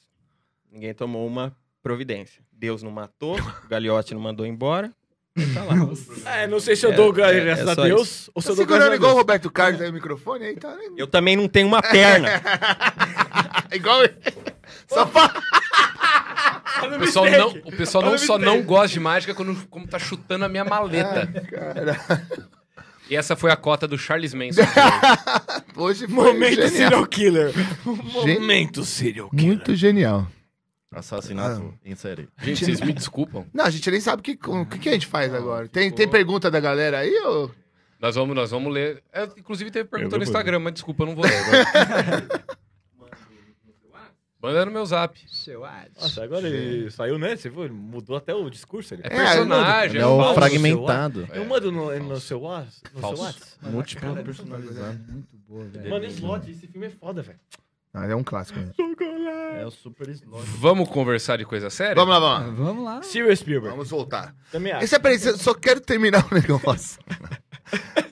Ninguém 0.71 0.95
tomou 0.95 1.27
uma 1.27 1.57
providência. 1.83 2.43
Deus 2.53 2.83
não 2.83 2.91
matou, 2.91 3.39
o 3.39 3.69
Gagliotti 3.69 4.15
não 4.15 4.21
mandou 4.21 4.47
embora. 4.47 4.93
Tá 5.55 5.63
lá. 5.65 5.75
É, 6.39 6.47
não 6.47 6.59
sei 6.59 6.75
se 6.77 6.85
eu 6.87 6.93
É, 6.93 6.95
dou 6.97 7.11
é, 7.11 7.41
graças 7.41 7.69
é 7.69 7.71
a 7.71 7.75
Deus 7.75 8.31
ou 8.35 8.43
se 8.43 8.49
Tá 8.49 8.53
eu 8.53 8.57
dou 8.57 8.65
segurando 8.67 8.95
igual 8.95 9.13
o. 9.13 9.17
Roberto 9.17 9.51
Carlos 9.51 9.81
aí 9.81 9.89
o 9.89 9.93
microfone 9.93 10.45
aí, 10.45 10.57
tá? 10.57 10.75
Eu 10.97 11.07
também 11.07 11.37
não 11.37 11.47
tenho 11.49 11.69
uma 11.69 11.81
perna. 11.83 12.29
igual. 13.73 14.01
Só 14.89 15.05
pra... 15.07 15.33
O 16.95 16.99
pessoal 16.99 17.31
não, 17.31 17.49
o 17.65 17.73
pessoal 17.77 18.05
não 18.05 18.19
só 18.19 18.39
não 18.39 18.63
gosta 18.63 18.89
de 18.89 19.01
mágica 19.01 19.35
quando, 19.35 19.57
como 19.69 19.87
tá 19.87 19.99
chutando 19.99 20.45
a 20.45 20.49
minha 20.49 20.65
maleta. 20.65 21.29
E 23.09 23.17
essa 23.17 23.37
foi 23.37 23.51
a 23.53 23.57
cota 23.57 23.87
do 23.87 23.97
Charles 23.97 24.35
Manson. 24.35 24.63
Hoje 25.77 26.07
foi 26.07 26.15
Momento 26.15 26.55
genial. 26.55 26.71
serial 26.71 27.07
killer. 27.07 27.53
Gen- 28.25 28.41
Momento 28.41 28.85
serial 28.85 29.31
killer. 29.31 29.47
Muito 29.47 29.75
genial. 29.77 30.27
Assassinato 30.98 31.74
em 31.85 31.94
série. 31.94 32.28
Gente, 32.40 32.64
vocês 32.64 32.81
me 32.81 32.93
desculpam. 32.93 33.47
Não, 33.52 33.64
a 33.66 33.70
gente 33.70 33.90
nem 33.90 34.01
sabe 34.01 34.20
o 34.20 34.23
que, 34.23 34.39
o 34.48 34.64
que, 34.66 34.78
que 34.78 34.89
a 34.89 34.93
gente 34.93 35.06
faz 35.06 35.32
agora. 35.35 35.68
Tem, 35.68 35.90
tem 35.90 36.09
pergunta 36.09 36.51
da 36.51 36.59
galera 36.59 36.98
aí, 37.01 37.14
ou... 37.24 37.51
Nós 38.01 38.14
vamos, 38.14 38.35
nós 38.35 38.51
vamos 38.51 38.73
ler. 38.73 39.02
É, 39.12 39.24
inclusive 39.36 39.70
teve 39.70 39.89
pergunta 39.89 40.14
Eu 40.16 40.18
no 40.18 40.24
vou- 40.24 40.31
Instagram, 40.32 40.59
mas 40.60 40.73
desculpa, 40.74 41.02
eu 41.02 41.06
não 41.06 41.14
vou 41.14 41.24
ler 41.24 41.35
agora. 41.36 42.47
Manda 44.40 44.64
no 44.66 44.70
meu 44.70 44.86
zap. 44.86 45.18
Nossa, 45.98 46.23
agora 46.23 46.47
ele 46.47 46.90
saiu, 46.90 47.18
né? 47.18 47.35
Você 47.35 47.48
viu? 47.48 47.64
Ele 47.64 47.73
mudou 47.73 48.16
até 48.16 48.32
o 48.35 48.48
discurso. 48.48 48.94
Ele... 48.94 49.02
É 49.05 49.09
personagem, 49.09 49.98
É 49.98 50.02
é 50.05 50.06
o 50.06 50.18
falso. 50.18 50.35
fragmentado. 50.35 51.27
Eu 51.32 51.44
mando 51.47 51.73
no, 51.73 51.98
no 51.98 52.20
seu 52.20 52.40
WhatsApp. 52.43 52.81
No 52.94 53.01
seu 53.01 53.01
Falso. 53.01 53.23
WhatsApp. 53.23 53.51
Múltiplo 53.62 54.14
personalizado. 54.23 54.98
Muito 55.09 55.36
boa, 55.48 55.64
velho. 55.64 55.90
Mano, 55.90 56.05
slot, 56.06 56.51
esse 56.51 56.66
filme 56.68 56.86
é 56.86 56.90
foda, 56.90 57.23
velho. 57.23 57.40
Ah, 57.93 58.06
é 58.06 58.14
um 58.14 58.23
clássico. 58.23 58.60
né? 58.60 58.70
É 59.55 59.64
o 59.66 59.70
super 59.70 60.09
slot. 60.10 60.44
Vamos 60.59 60.89
conversar 60.89 61.39
de 61.39 61.44
coisa 61.44 61.70
séria? 61.70 61.94
Vamos 61.94 62.14
lá, 62.14 62.20
vamos 62.20 62.59
lá. 62.59 62.64
Vamos 62.64 62.85
lá. 62.85 63.02
Steven 63.02 63.35
Spielberg. 63.36 63.77
Vamos 63.77 63.90
voltar. 63.90 64.35
Também 64.51 64.73
acho. 64.73 64.85
Esse 64.85 64.94
é, 64.94 64.98
peraí, 64.98 65.18
eu 65.24 65.39
só 65.39 65.55
quero 65.55 65.81
terminar 65.81 66.27
o 66.31 66.35
negócio. 66.35 67.01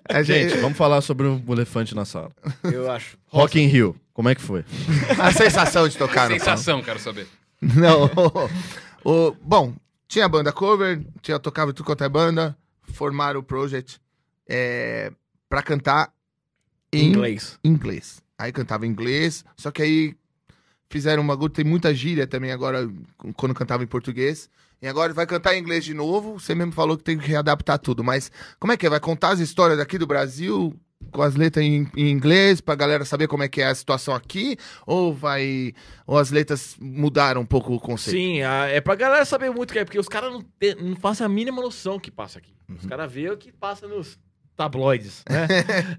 A 0.09 0.23
Gente, 0.25 0.57
vamos 0.59 0.77
falar 0.79 1.01
sobre 1.01 1.27
o 1.27 1.43
elefante 1.49 1.95
na 1.95 2.05
sala. 2.05 2.31
Eu 2.65 2.91
acho. 2.91 3.19
Rock 3.27 3.61
in 3.61 3.67
Rio, 3.67 3.97
como 4.13 4.29
é 4.29 4.35
que 4.35 4.43
foi? 4.43 4.65
A 5.19 5.33
sensação 5.33 5.89
de 5.89 5.97
tocar 5.97 6.29
no 6.29 6.37
palco. 6.37 6.45
Sensação, 6.45 6.83
quero 6.83 6.99
saber. 6.99 7.27
Não. 7.61 8.11
O, 9.05 9.37
bom, 9.43 9.75
tinha 10.09 10.29
banda 10.29 10.53
cover, 10.53 11.05
tinha 11.21 11.39
tocava 11.39 11.71
em 11.71 11.75
tudo 11.75 11.87
quanto 11.87 12.05
é 12.05 12.09
banda, 12.09 12.57
formaram 12.83 13.41
o 13.41 13.43
project 13.43 14.01
é, 14.49 15.13
pra 15.49 15.63
cantar 15.63 16.13
em 16.93 17.09
Inglês. 17.09 17.59
inglês. 17.63 18.23
Aí 18.39 18.51
cantava 18.51 18.87
em 18.87 18.91
inglês, 18.91 19.45
só 19.57 19.71
que 19.71 19.83
aí 19.83 20.17
fizeram 20.91 21.23
um 21.23 21.27
bagulho, 21.27 21.51
tem 21.51 21.65
muita 21.65 21.93
gíria 21.95 22.27
também 22.27 22.53
agora, 22.53 22.89
quando 23.37 23.55
cantava 23.55 23.83
em 23.83 23.87
português. 23.87 24.49
E 24.83 24.87
agora 24.87 25.13
vai 25.15 25.27
cantar 25.27 25.55
em 25.55 25.61
inglês 25.61 25.85
de 25.85 25.95
novo, 25.95 26.39
você 26.39 26.55
mesmo 26.55 26.73
falou 26.73 26.97
que 26.97 27.05
tem 27.05 27.17
que 27.17 27.27
readaptar 27.27 27.79
tudo, 27.79 28.05
mas 28.05 28.31
como 28.61 28.73
é 28.73 28.77
que 28.77 28.87
é? 28.87 28.91
Vai 28.91 29.01
contar 29.01 29.31
as 29.31 29.41
histórias 29.41 29.79
daqui 29.79 29.97
do 29.97 30.07
Brasil 30.07 30.75
com 31.11 31.23
as 31.23 31.35
letras 31.35 31.65
em, 31.65 31.89
em 31.97 32.11
inglês 32.11 32.61
pra 32.61 32.75
galera 32.75 33.05
saber 33.05 33.27
como 33.29 33.43
é 33.43 33.49
que 33.49 33.61
é 33.63 33.67
a 33.67 33.75
situação 33.75 34.15
aqui? 34.15 34.57
Ou 34.87 35.13
vai... 35.15 35.73
ou 36.07 36.19
as 36.19 36.31
letras 36.31 36.77
mudaram 36.81 37.41
um 37.43 37.47
pouco 37.47 37.75
o 37.75 37.81
conceito? 37.81 38.17
Sim, 38.17 38.43
a- 38.43 38.67
é 38.69 38.81
pra 38.81 38.95
galera 38.95 39.25
saber 39.25 39.51
muito 39.51 39.73
que 39.73 39.79
é, 39.79 39.85
porque 39.85 39.99
os 39.99 40.09
caras 40.09 40.33
não, 40.33 40.43
te- 40.43 40.75
não 40.75 40.97
fazem 40.97 41.25
a 41.25 41.29
mínima 41.29 41.63
noção 41.63 41.99
que 41.99 42.11
passa 42.11 42.39
aqui. 42.39 42.53
Uhum. 42.69 42.77
Os 42.77 42.87
caras 42.87 43.11
veem 43.13 43.31
o 43.31 43.37
que 43.37 43.53
passa 43.53 43.87
nos 43.87 44.19
tabloides, 44.57 45.23
né? 45.29 45.47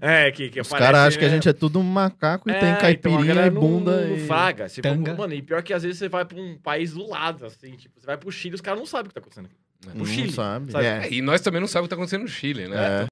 é, 0.00 0.30
que, 0.30 0.48
que 0.50 0.60
Os 0.60 0.68
caras 0.68 1.00
acham 1.00 1.18
que 1.18 1.24
a 1.24 1.28
né? 1.28 1.34
gente 1.34 1.48
é 1.48 1.52
tudo 1.52 1.78
um 1.78 1.82
macaco 1.82 2.48
e 2.48 2.52
É, 2.52 2.58
tem 2.58 2.68
então 2.70 2.80
caipirinha 2.80 3.24
galera 3.34 3.46
e 3.46 3.50
bunda 3.50 4.00
não, 4.02 4.08
não 4.08 4.16
e... 4.16 4.26
fraga. 4.26 4.68
Se 4.68 4.76
for- 4.76 4.82
Tanga. 4.82 5.14
mano, 5.14 5.34
e 5.34 5.42
pior 5.42 5.62
que 5.62 5.72
às 5.72 5.82
vezes 5.82 5.98
você 5.98 6.08
vai 6.08 6.24
pra 6.24 6.38
um 6.38 6.56
país 6.56 6.92
do 6.92 7.08
lado, 7.08 7.46
assim, 7.46 7.72
tipo, 7.76 7.98
você 8.00 8.06
vai 8.06 8.16
pro 8.16 8.30
Chile, 8.32 8.54
os 8.54 8.60
caras 8.60 8.78
não 8.78 8.86
sabem 8.86 9.06
o 9.06 9.08
que 9.08 9.14
tá 9.14 9.20
acontecendo 9.20 9.46
aqui. 9.46 9.56
Não 9.94 10.02
O 10.02 10.06
Chile, 10.06 10.32
sabe. 10.32 10.72
sabe? 10.72 10.84
É. 10.84 11.06
É, 11.06 11.12
e 11.12 11.22
nós 11.22 11.40
também 11.40 11.60
não 11.60 11.68
sabemos 11.68 11.86
o 11.86 11.88
que 11.88 11.90
tá 11.90 11.96
acontecendo 11.96 12.22
no 12.22 12.28
Chile, 12.28 12.66
né? 12.66 12.76
É. 12.76 13.06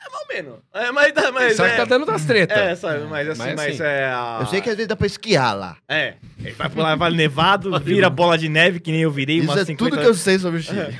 Mais 0.00 0.20
ou 0.22 0.28
menos. 0.28 0.58
É, 0.74 0.92
mas, 0.92 1.12
mas 1.32 1.56
Sabe 1.56 1.68
é, 1.68 1.72
que 1.72 1.76
tá 1.78 1.84
dando 1.84 2.06
das 2.06 2.24
tretas. 2.24 2.56
É, 2.56 2.74
sabe, 2.76 3.04
mas 3.06 3.28
assim, 3.28 3.38
Mas, 3.40 3.54
mas, 3.56 3.74
assim, 3.74 3.82
é 3.82 4.04
a... 4.06 4.38
Eu 4.40 4.46
sei 4.46 4.60
que 4.60 4.70
às 4.70 4.76
vezes 4.76 4.88
dá 4.88 4.94
pra 4.96 5.06
esquiar 5.06 5.56
lá. 5.56 5.76
É, 5.88 6.14
ele 6.40 6.52
vai 6.52 6.68
pular 6.68 6.94
Vale 6.96 7.16
Nevado, 7.16 7.78
vira 7.80 8.08
bola 8.08 8.38
de 8.38 8.48
neve, 8.48 8.78
que 8.80 8.90
nem 8.92 9.00
eu 9.02 9.10
virei, 9.10 9.38
Isso 9.38 9.46
umas 9.48 9.58
é 9.60 9.64
50... 9.64 9.90
tudo 9.90 10.00
que 10.00 10.06
eu 10.08 10.14
sei 10.14 10.38
sobre 10.38 10.60
o 10.60 10.62
Chile. 10.62 10.96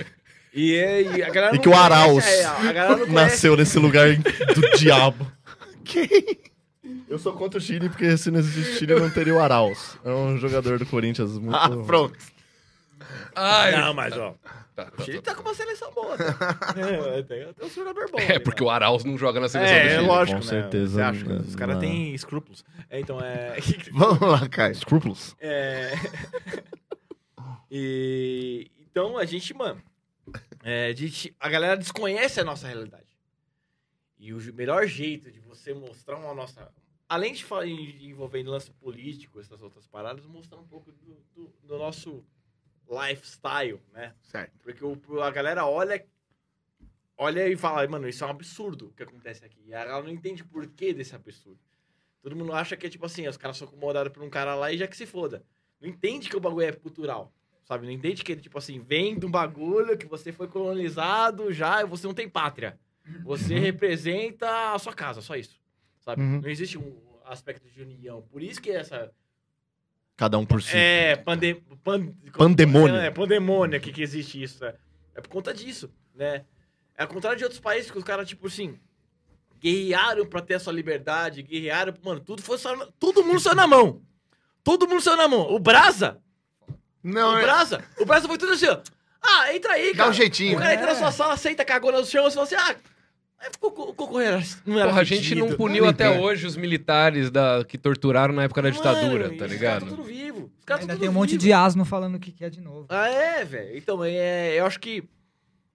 E, 0.52 0.74
é- 0.76 1.02
e 1.02 1.22
a 1.22 1.30
galera 1.30 1.54
E 1.54 1.56
não 1.56 1.62
que 1.62 1.68
o 1.68 1.72
conhece, 1.72 1.92
Arauz 1.92 2.26
é. 2.26 3.06
Nasceu 3.12 3.56
nesse 3.56 3.78
lugar 3.78 4.08
do 4.16 4.70
diabo. 4.78 5.30
Eu 7.08 7.18
sou 7.18 7.32
contra 7.32 7.58
o 7.58 7.62
Chile 7.62 7.88
porque 7.88 8.16
se 8.16 8.30
não 8.30 8.38
existisse 8.38 8.78
Chile 8.78 8.94
não 8.94 9.10
teria 9.10 9.34
o 9.34 9.40
Arauz. 9.40 9.98
É 10.04 10.10
um 10.10 10.36
jogador 10.38 10.78
do 10.78 10.86
Corinthians 10.86 11.38
muito... 11.38 11.54
Ah, 11.56 11.70
pronto. 11.86 12.18
Ai, 13.34 13.72
Não, 13.72 13.94
mas 13.94 14.16
ó, 14.16 14.34
tá, 14.74 14.84
tá, 14.86 14.92
o 14.98 15.04
Chile 15.04 15.20
tá. 15.20 15.30
tá 15.32 15.36
com 15.40 15.48
uma 15.48 15.54
seleção 15.54 15.92
boa. 15.92 16.16
Tá? 16.18 16.58
é, 16.76 17.22
tem, 17.22 17.52
tem 17.52 17.66
um 17.66 17.70
jogador 17.70 18.10
bom. 18.10 18.18
É, 18.18 18.30
ali, 18.32 18.40
porque 18.40 18.62
o 18.62 18.68
Arauz 18.70 19.04
não 19.04 19.16
joga 19.16 19.38
na 19.40 19.48
seleção 19.48 19.74
do 19.74 19.80
É, 19.80 19.86
é 19.86 19.94
Chile. 19.96 20.06
lógico, 20.06 20.40
Com 20.40 20.44
né? 20.44 20.50
certeza, 20.50 20.92
Você 20.94 21.00
acha 21.02 21.24
que 21.24 21.32
os 21.32 21.56
caras 21.56 21.78
têm 21.78 22.14
escrúpulos. 22.14 22.64
É, 22.90 23.00
então, 23.00 23.20
é... 23.20 23.56
Vamos 23.92 24.20
lá, 24.20 24.48
Caio. 24.48 24.74
Scruples. 24.74 25.36
É... 25.40 25.92
e... 27.70 28.70
Então, 28.90 29.16
a 29.16 29.24
gente, 29.24 29.54
mano... 29.54 29.80
é, 30.62 30.92
a, 31.38 31.48
galera 31.48 31.76
desconhece 31.76 32.40
a 32.40 32.44
nossa 32.44 32.66
realidade. 32.66 33.16
E 34.18 34.32
o 34.34 34.54
melhor 34.54 34.86
jeito 34.86 35.30
de 35.30 35.40
você 35.40 35.72
mostrar 35.72 36.16
uma 36.16 36.34
nossa... 36.34 36.72
Além 37.08 37.32
de 37.32 37.44
falar 37.44 37.66
em- 37.66 37.96
lance 38.48 38.70
político, 38.72 39.40
essas 39.40 39.62
outras 39.62 39.86
paradas, 39.86 40.26
mostrar 40.26 40.58
um 40.58 40.66
pouco 40.66 40.92
do, 40.92 41.14
do- 41.34 41.52
do 41.62 41.78
nosso 41.78 42.24
lifestyle, 42.88 43.80
né? 43.92 44.14
Certo. 44.22 44.58
Porque 44.62 44.84
o- 44.84 45.22
a 45.22 45.30
galera 45.30 45.64
olha 45.66 46.04
olha 47.16 47.48
e 47.48 47.56
fala, 47.56 47.86
mano, 47.88 48.08
isso 48.08 48.22
é 48.22 48.26
um 48.26 48.30
absurdo 48.30 48.88
o 48.88 48.92
que 48.92 49.02
acontece 49.02 49.44
aqui. 49.44 49.60
E 49.66 49.72
ela 49.72 50.00
não 50.02 50.10
entende 50.10 50.42
o 50.42 50.46
porquê 50.46 50.94
desse 50.94 51.14
absurdo. 51.16 51.58
Todo 52.22 52.36
mundo 52.36 52.52
acha 52.52 52.76
que 52.76 52.86
é 52.86 52.90
tipo 52.90 53.04
assim, 53.06 53.26
os 53.26 53.36
caras 53.36 53.56
são 53.56 53.66
acomodados 53.66 54.12
por 54.12 54.22
um 54.22 54.30
cara 54.30 54.54
lá 54.54 54.70
e 54.72 54.78
já 54.78 54.86
que 54.86 54.96
se 54.96 55.04
foda. 55.06 55.44
Não 55.80 55.88
entende 55.88 56.28
que 56.28 56.36
o 56.36 56.40
bagulho 56.40 56.66
é 56.66 56.72
cultural. 56.72 57.32
Sabe? 57.68 57.84
Não 57.84 57.92
entende 57.92 58.24
que 58.24 58.32
ele, 58.32 58.40
tipo 58.40 58.56
assim, 58.56 58.80
vem 58.80 59.18
de 59.18 59.26
um 59.26 59.30
bagulho 59.30 59.98
que 59.98 60.06
você 60.06 60.32
foi 60.32 60.48
colonizado 60.48 61.52
já 61.52 61.82
e 61.82 61.84
você 61.84 62.06
não 62.06 62.14
tem 62.14 62.26
pátria. 62.26 62.78
Você 63.24 63.58
representa 63.58 64.72
a 64.72 64.78
sua 64.78 64.94
casa, 64.94 65.20
só 65.20 65.36
isso. 65.36 65.60
Sabe? 66.00 66.22
Uhum. 66.22 66.40
Não 66.40 66.48
existe 66.48 66.78
um 66.78 66.96
aspecto 67.26 67.68
de 67.68 67.82
união. 67.82 68.22
Por 68.22 68.42
isso 68.42 68.60
que 68.62 68.70
essa. 68.70 69.12
Cada 70.16 70.38
um 70.38 70.46
por 70.46 70.62
si. 70.62 70.74
É, 70.74 71.14
pande, 71.16 71.56
pan- 71.84 72.10
Pandemônio. 72.32 72.96
É, 72.96 73.10
pandemônio 73.10 73.76
aqui 73.76 73.92
que 73.92 74.00
existe 74.02 74.42
isso. 74.42 74.64
É. 74.64 74.74
é 75.14 75.20
por 75.20 75.28
conta 75.28 75.52
disso, 75.52 75.92
né? 76.14 76.46
É 76.96 77.02
ao 77.02 77.08
contrário 77.08 77.36
de 77.36 77.44
outros 77.44 77.60
países 77.60 77.90
que 77.90 77.98
os 77.98 78.02
caras, 78.04 78.26
tipo 78.26 78.46
assim, 78.46 78.78
guerrearam 79.60 80.24
pra 80.24 80.40
ter 80.40 80.54
a 80.54 80.58
sua 80.60 80.72
liberdade, 80.72 81.42
guerrearam. 81.42 81.92
Mano, 82.02 82.20
tudo 82.20 82.40
foi 82.42 82.56
só. 82.56 82.74
Todo 82.98 83.22
mundo 83.22 83.40
saiu 83.40 83.54
na 83.56 83.66
mão. 83.66 84.02
Todo 84.64 84.88
mundo 84.88 85.02
saiu 85.02 85.16
na 85.18 85.28
mão. 85.28 85.52
O 85.52 85.58
Brasa, 85.58 86.18
Não, 87.02 87.34
o 87.34 87.38
é... 87.38 87.42
Brasa, 87.42 87.84
o 88.00 88.04
Brasa 88.04 88.26
foi 88.28 88.38
tudo 88.38 88.52
assim, 88.52 88.66
ó. 88.66 88.78
Ah, 89.22 89.54
entra 89.54 89.72
aí, 89.72 89.92
cara. 89.94 90.04
Dá 90.04 90.10
um 90.10 90.12
jeitinho. 90.12 90.56
O 90.56 90.58
cara 90.60 90.74
entra 90.74 90.86
na 90.86 90.94
sua 90.94 91.12
sala, 91.12 91.36
senta, 91.36 91.64
cagou 91.64 91.92
no 91.92 92.04
chão, 92.04 92.24
você 92.24 92.34
fala 92.34 92.46
assim, 92.46 92.54
ah. 92.56 92.76
Aí 93.40 93.48
o 93.60 93.70
cocô- 93.92 94.18
era, 94.20 94.42
não 94.66 94.76
era 94.80 94.88
Porra, 94.88 95.00
a 95.02 95.04
gente 95.04 95.32
não 95.36 95.54
puniu 95.56 95.84
Não 95.84 95.90
até 95.90 96.10
hoje 96.18 96.44
os 96.44 96.56
militares 96.56 97.30
da, 97.30 97.64
que 97.64 97.78
torturaram 97.78 98.34
na 98.34 98.42
época 98.42 98.60
da 98.62 98.70
ditadura, 98.70 99.26
Mano, 99.28 99.38
tá 99.38 99.44
Os 99.44 99.50
ligado? 99.52 99.72
caras 99.82 99.88
tão 99.88 99.96
tudo 99.96 100.02
vivo. 100.08 100.50
Os 100.58 100.64
caras 100.64 100.80
Ainda 100.82 100.94
tão 100.94 101.00
tem 101.00 101.08
um 101.08 101.12
tudo 101.12 101.20
monte 101.20 101.30
vivo. 101.30 101.42
de 101.42 101.52
asno 101.52 101.84
falando 101.84 102.18
que 102.18 102.32
quer 102.32 102.50
de 102.50 102.60
novo. 102.60 102.86
Ah, 102.88 103.08
é, 103.08 103.44
velho. 103.44 103.78
Então, 103.78 104.04
é, 104.04 104.58
eu 104.58 104.66
acho 104.66 104.80
que 104.80 105.04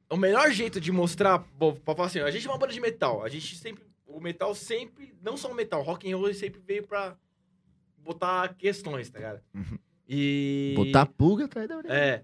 o 0.10 0.18
melhor 0.18 0.52
jeito 0.52 0.82
de 0.82 0.92
mostrar, 0.92 1.40
pra 1.40 1.96
falar 1.96 2.08
assim, 2.08 2.20
a 2.20 2.30
gente 2.32 2.46
é 2.46 2.52
uma 2.52 2.58
banda 2.58 2.74
de 2.74 2.82
metal. 2.82 3.24
A 3.24 3.30
gente 3.30 3.56
sempre, 3.56 3.86
o 4.06 4.20
metal 4.20 4.54
sempre, 4.54 5.16
não 5.24 5.38
só 5.38 5.50
o 5.50 5.56
metal, 5.56 5.80
o 5.80 5.84
rock 5.84 6.12
and 6.12 6.18
roll 6.18 6.34
sempre 6.34 6.60
veio 6.68 6.84
pra 6.86 7.16
botar 7.98 8.56
questões, 8.56 9.10
tá 9.10 9.20
ligado? 9.20 9.40
E... 10.08 10.74
Botar 10.76 11.06
pulga 11.06 11.46
atrás 11.46 11.68
da 11.68 11.78
orelha. 11.78 11.94
É. 11.94 12.22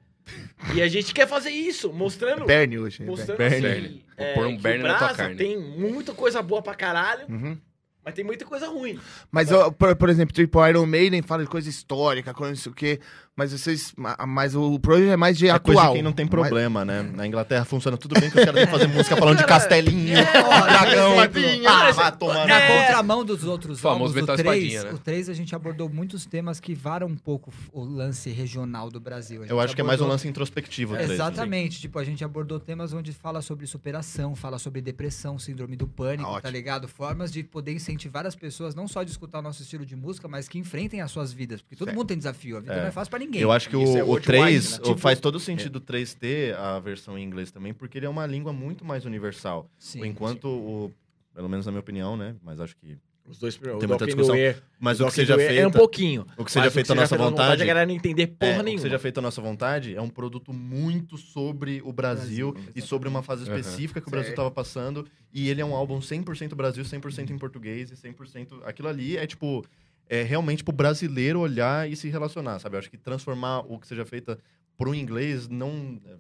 E 0.76 0.82
a 0.82 0.88
gente 0.88 1.14
quer 1.14 1.28
fazer 1.28 1.50
isso, 1.50 1.92
mostrando... 1.92 2.46
Berne 2.46 2.78
hoje. 2.78 3.04
Mostrando 3.04 3.38
Berne. 3.38 3.68
assim, 3.68 4.02
é, 4.16 4.34
pôr 4.34 4.46
um 4.46 4.58
berne 4.58 4.84
na 4.84 4.96
tua 4.98 5.14
carne. 5.14 5.36
tem 5.36 5.58
muita 5.60 6.14
coisa 6.14 6.42
boa 6.42 6.62
pra 6.62 6.76
caralho, 6.76 7.26
Uhum. 7.28 7.58
mas 8.06 8.14
tem 8.14 8.24
muita 8.24 8.46
coisa 8.46 8.68
ruim. 8.68 9.00
Mas, 9.32 9.52
ó, 9.52 9.72
por, 9.72 9.96
por 9.96 10.08
exemplo, 10.10 10.34
tipo, 10.34 10.64
Iron 10.68 10.86
Maiden 10.86 11.24
fala 11.24 11.44
de 11.44 11.50
coisa 11.50 11.68
histórica, 11.68 12.32
coisa 12.34 12.52
não 12.52 12.58
sei 12.58 12.72
o 12.72 12.76
quê. 12.76 13.00
Mas 13.40 13.54
vocês. 13.54 13.94
ma- 13.96 14.18
Mas 14.28 14.54
o 14.54 14.78
Project 14.80 15.12
é 15.12 15.16
mais 15.18 15.38
de 15.38 15.48
É 15.48 15.58
coisa 15.58 15.80
atual. 15.80 15.94
de 15.94 15.98
quem 16.00 16.04
não 16.04 16.12
tem 16.12 16.26
Mas- 16.26 16.30
problema, 16.32 16.84
né? 16.84 17.02
Na 17.02 17.26
Inglaterra 17.26 17.64
funciona 17.64 17.96
tudo 17.98 18.20
bem 18.20 18.30
que 18.30 18.38
os 18.38 18.44
caras 18.46 18.66
que 18.66 18.70
fazer 18.72 18.88
música 18.88 19.16
falando 19.16 19.38
de 19.38 19.46
Cara, 19.46 19.60
castelinho, 19.64 20.18
é, 20.18 20.24
dragão. 20.26 21.12
espadinha. 21.24 21.70
Ah, 21.70 21.92
vai 21.92 22.12
tomar 22.12 22.46
Na 22.48 22.60
É. 22.60 22.86
contramão 22.88 23.24
dos 23.24 23.44
outros 23.46 23.80
Famoso 23.80 24.04
álbuns, 24.04 24.12
o 24.12 24.16
metal 24.16 24.36
3, 24.36 24.64
espadinha, 24.64 24.84
né? 24.84 24.92
o 24.94 24.98
3 25.00 25.30
a 25.30 25.34
gente 25.34 25.56
abordou 25.56 25.88
muitos 25.90 26.26
temas 26.26 26.60
que 26.60 26.76
varam 26.76 27.08
um 27.08 27.16
pouco 27.16 27.54
o 27.72 27.82
lance 27.84 28.30
regional 28.30 28.90
do 28.90 29.00
Brasil. 29.00 29.46
Eu 29.46 29.60
acho 29.60 29.74
que 29.74 29.80
é 29.80 29.84
mais 29.86 30.02
um 30.02 30.08
lance 30.08 30.28
introspectivo. 30.28 30.94
o 30.94 30.96
três, 30.98 31.10
assim. 31.12 31.14
Exatamente, 31.22 31.80
tipo, 31.80 31.98
a 31.98 32.04
gente 32.04 32.24
abordou 32.26 32.60
temas 32.60 32.92
onde 32.94 33.14
fala 33.14 33.42
sobre 33.42 33.66
superação, 33.68 34.36
fala 34.36 34.60
sobre 34.60 34.82
depressão, 34.82 35.40
síndrome 35.40 35.76
do 35.78 35.88
pânico, 35.88 36.30
Ah, 36.36 36.42
tá 36.42 36.50
ligado? 36.50 36.88
Formas 36.88 37.32
de 37.32 37.42
poder 37.44 37.72
incentivar 37.74 38.26
as 38.26 38.36
pessoas 38.36 38.76
não 38.76 38.88
só 38.88 39.02
de 39.04 39.12
escutar 39.12 39.40
o 39.40 39.42
nosso 39.42 39.62
estilo 39.62 39.86
de 39.86 39.96
música, 39.96 40.28
mas 40.28 40.48
que 40.50 40.58
enfrentem 40.60 41.02
as 41.02 41.10
suas 41.12 41.32
vidas, 41.32 41.62
porque 41.62 41.76
todo 41.76 41.88
Certo. 41.88 41.98
mundo 41.98 42.08
tem 42.08 42.18
desafio, 42.18 42.58
a 42.58 42.60
vida 42.60 42.74
É. 42.74 42.82
não 42.82 42.88
é 42.88 42.92
fácil 42.92 43.10
pra 43.10 43.20
ninguém. 43.20 43.29
Eu 43.38 43.52
acho 43.52 43.70
que 43.70 43.78
Isso 43.78 43.94
o, 43.94 43.98
é 43.98 44.04
o 44.04 44.08
worldwide, 44.08 44.26
3 44.40 44.72
né? 44.72 44.78
o- 44.78 44.82
Tipo- 44.84 44.98
faz 45.00 45.20
todo 45.20 45.40
sentido 45.40 45.76
o 45.76 45.80
3 45.80 46.14
ter 46.14 46.56
a 46.56 46.80
versão 46.80 47.18
em 47.18 47.24
inglês 47.24 47.52
também, 47.52 47.74
porque 47.74 47.98
ele 48.00 48.06
é 48.06 48.10
uma 48.10 48.26
língua 48.26 48.52
muito 48.54 48.84
mais 48.86 49.06
universal. 49.06 49.70
Sim, 49.78 50.06
Enquanto 50.06 50.46
o. 50.48 50.92
Pelo 51.36 51.48
menos 51.48 51.66
na 51.66 51.72
minha 51.72 51.80
opinião, 51.82 52.18
né? 52.18 52.36
Mas 52.44 52.60
acho 52.60 52.76
que. 52.76 52.98
Os 53.28 53.38
dois 53.38 53.56
primeiros. 53.56 53.80
Tem 53.80 53.86
o 53.86 53.90
muita 53.90 54.06
discussão. 54.08 54.34
Doer- 54.34 54.62
Mas 54.80 55.00
o 55.00 55.04
Doc 55.04 55.10
que 55.12 55.16
seja 55.18 55.38
feito. 55.38 55.60
É 55.60 55.68
um 55.68 55.72
pouquinho. 55.72 56.26
O 56.36 56.44
que 56.44 56.52
seja 56.52 56.72
feito 56.72 56.92
à 56.92 56.96
nossa 56.96 57.16
feito 57.16 57.30
vontade. 57.30 57.62
A 57.62 57.66
galera 57.66 57.86
não 57.86 57.94
entender 57.94 58.26
porra 58.26 58.52
É, 58.52 58.56
o 58.56 58.58
que 58.58 58.64
nenhuma. 58.64 58.82
seja 58.82 58.98
feito 58.98 59.20
à 59.20 59.22
nossa 59.22 59.40
vontade 59.40 59.96
é 59.96 60.02
um 60.02 60.10
produto 60.10 60.52
muito 60.52 61.16
sobre 61.16 61.80
o 61.86 61.94
Brasil, 61.94 62.52
Brasil, 62.54 62.72
e 62.76 62.82
sobre 62.82 63.08
uma 63.08 63.22
fase 63.22 63.44
específica 63.44 64.02
que 64.02 64.08
o 64.08 64.10
Brasil 64.10 64.30
Certo. 64.30 64.40
estava 64.40 64.50
passando. 64.50 65.06
E 65.32 65.48
ele 65.48 65.62
é 65.62 65.66
um 65.66 65.76
álbum 65.76 66.00
100% 66.02 66.56
Brasil, 66.56 66.84
100% 66.84 67.30
em 67.30 67.38
português 67.38 67.92
e 67.92 67.96
100%. 67.96 68.62
Aquilo 68.66 68.88
ali 68.88 69.16
é 69.16 69.28
tipo. 69.28 69.64
É 70.10 70.24
realmente 70.24 70.64
pro 70.64 70.74
brasileiro 70.74 71.40
olhar 71.40 71.90
e 71.90 71.96
se 71.96 72.10
relacionar, 72.10 72.58
sabe? 72.60 72.76
Eu 72.76 72.80
acho 72.80 72.90
que 72.90 72.98
transformar 72.98 73.60
o 73.60 73.80
que 73.80 73.88
seja 73.88 74.04
feito 74.06 74.36
pro 74.76 74.96
inglês 74.96 75.48
não. 75.48 76.02
é, 76.06 76.16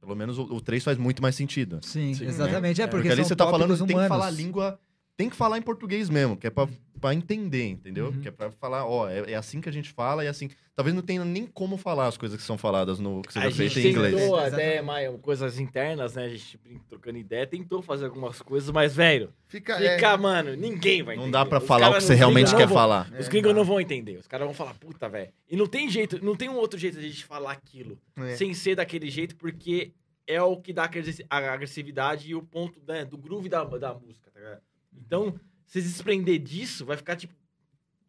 Pelo 0.00 0.16
menos 0.16 0.38
o, 0.38 0.42
o 0.42 0.60
3 0.60 0.82
faz 0.82 0.98
muito 0.98 1.22
mais 1.22 1.36
sentido. 1.36 1.78
Sim, 1.82 2.14
Sim, 2.14 2.26
exatamente. 2.26 2.80
É, 2.80 2.84
né? 2.84 2.90
porque, 2.90 3.08
Porque 3.08 3.12
ali 3.12 3.24
você 3.24 3.36
tá 3.36 3.48
falando 3.48 3.72
que 3.76 3.86
tem 3.86 3.96
que 3.96 4.08
falar 4.08 4.26
a 4.26 4.28
humanos. 4.28 4.36
língua. 4.36 4.80
Tem 5.18 5.28
que 5.28 5.34
falar 5.34 5.58
em 5.58 5.62
português 5.62 6.08
mesmo, 6.08 6.36
que 6.36 6.46
é 6.46 6.50
pra, 6.50 6.68
pra 7.00 7.12
entender, 7.12 7.66
entendeu? 7.66 8.06
Uhum. 8.06 8.20
Que 8.20 8.28
é 8.28 8.30
pra 8.30 8.52
falar, 8.52 8.86
ó, 8.86 9.08
é, 9.10 9.32
é 9.32 9.34
assim 9.34 9.60
que 9.60 9.68
a 9.68 9.72
gente 9.72 9.90
fala 9.90 10.24
e 10.24 10.28
assim. 10.28 10.48
Talvez 10.76 10.94
não 10.94 11.02
tenha 11.02 11.24
nem 11.24 11.44
como 11.44 11.76
falar 11.76 12.06
as 12.06 12.16
coisas 12.16 12.38
que 12.38 12.46
são 12.46 12.56
faladas 12.56 13.00
no 13.00 13.20
que 13.22 13.32
seja 13.32 13.48
A 13.48 13.50
feito 13.50 13.72
gente 13.74 13.88
em 13.88 13.90
inglês. 13.90 14.14
tentou 14.14 14.38
Exatamente. 14.38 14.54
até 14.68 14.80
mais 14.82 15.20
coisas 15.20 15.58
internas, 15.58 16.14
né? 16.14 16.26
A 16.26 16.28
gente 16.28 16.56
brin- 16.56 16.78
trocando 16.88 17.18
ideia, 17.18 17.44
tentou 17.48 17.82
fazer 17.82 18.04
algumas 18.04 18.40
coisas, 18.40 18.70
mas, 18.70 18.94
velho, 18.94 19.34
Fica. 19.48 19.72
é, 19.84 19.96
fica, 19.96 20.16
mano, 20.16 20.54
ninguém 20.54 21.02
vai 21.02 21.16
Não 21.16 21.24
entender. 21.24 21.38
dá 21.38 21.44
pra 21.44 21.58
Os 21.58 21.66
falar 21.66 21.90
o 21.90 21.94
que 21.94 22.00
você 22.02 22.14
realmente 22.14 22.52
quer 22.54 22.60
não 22.60 22.68
vão- 22.68 22.76
falar. 22.76 23.10
Os 23.18 23.26
É, 23.26 23.28
gringos 23.28 23.50
dá. 23.50 23.54
não 23.58 23.64
vão 23.64 23.80
entender. 23.80 24.18
Os 24.18 24.28
caras 24.28 24.46
vão 24.46 24.54
falar, 24.54 24.74
puta, 24.74 25.08
velho. 25.08 25.32
E 25.50 25.56
não 25.56 25.66
tem 25.66 25.90
jeito, 25.90 26.24
não 26.24 26.36
tem 26.36 26.48
um 26.48 26.54
outro 26.54 26.78
jeito 26.78 26.96
de 27.00 27.06
a 27.06 27.08
gente 27.08 27.24
falar 27.24 27.50
aquilo. 27.50 27.98
é. 28.16 28.36
Sem 28.36 28.54
ser 28.54 28.76
daquele 28.76 29.10
jeito, 29.10 29.34
porque 29.34 29.90
é 30.28 30.40
o 30.40 30.56
que 30.58 30.72
dá 30.72 30.84
a 30.84 31.36
a 31.36 31.52
agressividade 31.54 32.30
e 32.30 32.36
o 32.36 32.42
ponto 32.42 32.78
né, 32.86 33.04
do 33.04 33.18
groove 33.18 33.48
da, 33.48 33.64
da 33.64 33.94
música, 33.94 34.30
tá 34.30 34.38
ligado? 34.38 34.60
Então, 35.06 35.34
se 35.66 35.80
se 35.82 35.88
desprender 35.88 36.38
disso, 36.38 36.84
vai 36.86 36.96
ficar 36.96 37.16
tipo. 37.16 37.34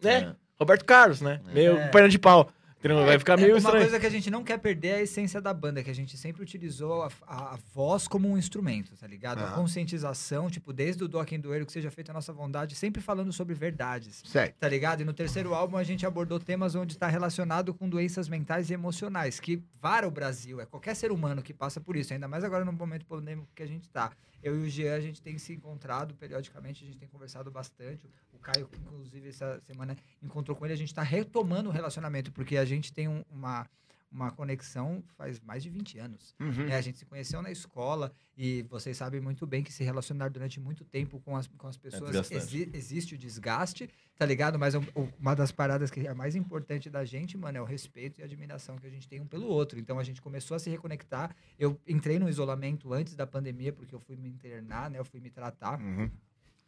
Né? 0.02 0.14
É. 0.20 0.36
Roberto 0.58 0.86
Carlos, 0.86 1.22
né? 1.22 1.42
É. 1.50 1.54
Meio 1.54 1.92
perna 1.92 2.10
de 2.10 2.20
pau. 2.20 2.52
Vai 2.82 3.20
ficar 3.20 3.34
É, 3.34 3.42
meio 3.42 3.52
uma 3.56 3.58
estranho. 3.58 3.80
coisa 3.82 4.00
que 4.00 4.06
a 4.06 4.10
gente 4.10 4.32
não 4.32 4.42
quer 4.42 4.58
perder 4.58 4.88
é 4.88 4.96
a 4.96 5.02
essência 5.02 5.42
da 5.42 5.54
banda, 5.54 5.84
que 5.84 5.90
a 5.90 5.94
gente 5.94 6.16
sempre 6.18 6.42
utilizou 6.42 7.04
a, 7.04 7.10
a- 7.28 7.54
a 7.56 7.60
voz 7.76 8.08
como 8.08 8.30
um 8.30 8.38
instrumento, 8.38 8.96
tá 8.96 9.06
ligado? 9.06 9.40
A 9.40 9.48
Aham. 9.48 9.56
conscientização, 9.56 10.50
tipo, 10.50 10.72
desde 10.72 11.04
o 11.04 11.08
Doc 11.10 11.30
and 11.34 11.42
Doer, 11.42 11.66
que 11.66 11.74
seja 11.74 11.92
feita 11.92 12.12
a 12.12 12.14
nossa 12.14 12.32
vontade, 12.32 12.76
sempre 12.76 13.02
falando 13.02 13.34
sobre 13.34 13.54
verdades. 13.54 14.24
Certo. 14.26 14.56
Tá 14.58 14.70
ligado? 14.70 15.02
E 15.02 15.04
no 15.04 15.12
terceiro 15.12 15.54
álbum 15.54 15.76
a 15.76 15.84
gente 15.84 16.06
abordou 16.06 16.40
temas 16.40 16.74
onde 16.74 16.94
está 16.94 17.08
relacionado 17.10 17.74
com 17.74 17.90
doenças 17.90 18.30
mentais 18.30 18.70
e 18.70 18.74
emocionais, 18.74 19.42
que 19.42 19.62
vara 19.82 20.08
o 20.08 20.12
Brasil, 20.12 20.62
é 20.62 20.66
qualquer 20.66 20.96
ser 20.96 21.12
humano 21.12 21.42
que 21.44 21.54
passa 21.54 21.82
por 21.82 21.98
isso, 21.98 22.14
ainda 22.14 22.30
mais 22.30 22.46
agora 22.46 22.64
no 22.64 22.72
momento 22.72 23.06
polêmico 23.06 23.50
que 23.54 23.62
a 23.64 23.68
gente 23.68 23.90
tá. 23.90 24.12
Eu 24.42 24.56
e 24.58 24.68
o 24.68 24.70
Jean, 24.70 24.96
a 24.96 25.02
gente 25.02 25.22
tem 25.22 25.38
se 25.38 25.54
encontrado 25.54 26.16
periodicamente, 26.16 26.84
a 26.84 26.88
gente 26.88 26.98
tem 26.98 27.08
conversado 27.10 27.52
bastante. 27.52 28.10
O 28.34 28.40
Caio, 28.40 28.70
inclusive, 28.82 29.28
essa 29.30 29.60
semana 29.66 29.96
encontrou 30.22 30.56
com 30.56 30.66
ele, 30.66 30.74
a 30.74 30.78
gente 30.78 30.94
tá 30.94 31.04
retomando 31.04 31.70
o 31.70 31.72
relacionamento, 31.72 32.32
porque 32.32 32.58
a 32.58 32.66
gente 32.66 32.94
tem 32.94 33.08
um- 33.08 33.24
uma, 33.30 33.68
uma 34.12 34.32
conexão 34.32 35.04
faz 35.18 35.40
mais 35.40 35.62
de 35.62 35.70
20 35.70 36.00
anos. 36.00 36.36
Uhum. 36.40 36.66
né? 36.66 36.76
A 36.76 36.82
gente 36.82 36.98
se 36.98 37.06
conheceu 37.06 37.42
na 37.42 37.52
escola 37.52 38.12
e 38.36 38.64
vocês 38.64 38.98
sabem 38.98 39.22
muito 39.22 39.46
bem 39.46 39.64
que 39.64 39.72
se 39.72 39.84
relacionar 39.84 40.30
durante 40.30 40.60
muito 40.60 40.84
tempo 40.84 41.20
com 41.20 41.36
as, 41.38 41.46
com 41.48 41.68
as 41.68 41.78
pessoas 41.78 42.12
desgastante. 42.12 42.44
exi- 42.58 42.70
existe 42.74 43.16
o 43.16 43.18
desgaste, 43.18 43.90
tá 44.18 44.26
ligado? 44.26 44.58
Mas 44.58 44.74
o- 44.76 44.82
uma 45.20 45.36
das 45.36 45.52
paradas 45.52 45.92
que 45.92 46.08
é 46.08 46.14
mais 46.14 46.36
importante 46.36 46.90
da 46.90 47.06
gente, 47.06 47.38
mano, 47.38 47.58
é 47.58 47.62
o 47.62 47.66
respeito 47.66 48.20
e 48.20 48.24
a 48.24 48.26
admiração 48.26 48.78
que 48.78 48.88
a 48.88 48.90
gente 48.90 49.08
tem 49.08 49.22
um 49.22 49.28
pelo 49.28 49.46
outro. 49.48 49.78
Então 49.80 50.00
a 50.00 50.04
gente 50.04 50.22
começou 50.22 50.56
a 50.56 50.60
se 50.60 50.70
reconectar. 50.70 51.36
Eu 51.58 51.80
entrei 51.88 52.18
no 52.18 52.28
isolamento 52.28 52.92
antes 52.94 53.16
da 53.16 53.28
pandemia 53.28 53.72
porque 53.72 53.94
eu 53.94 54.00
fui 54.00 54.16
me 54.16 54.30
internar, 54.30 54.90
né? 54.90 54.98
Eu 54.98 55.06
fui 55.06 55.20
me 55.20 55.30
tratar. 55.30 55.80
Uhum. 55.80 56.10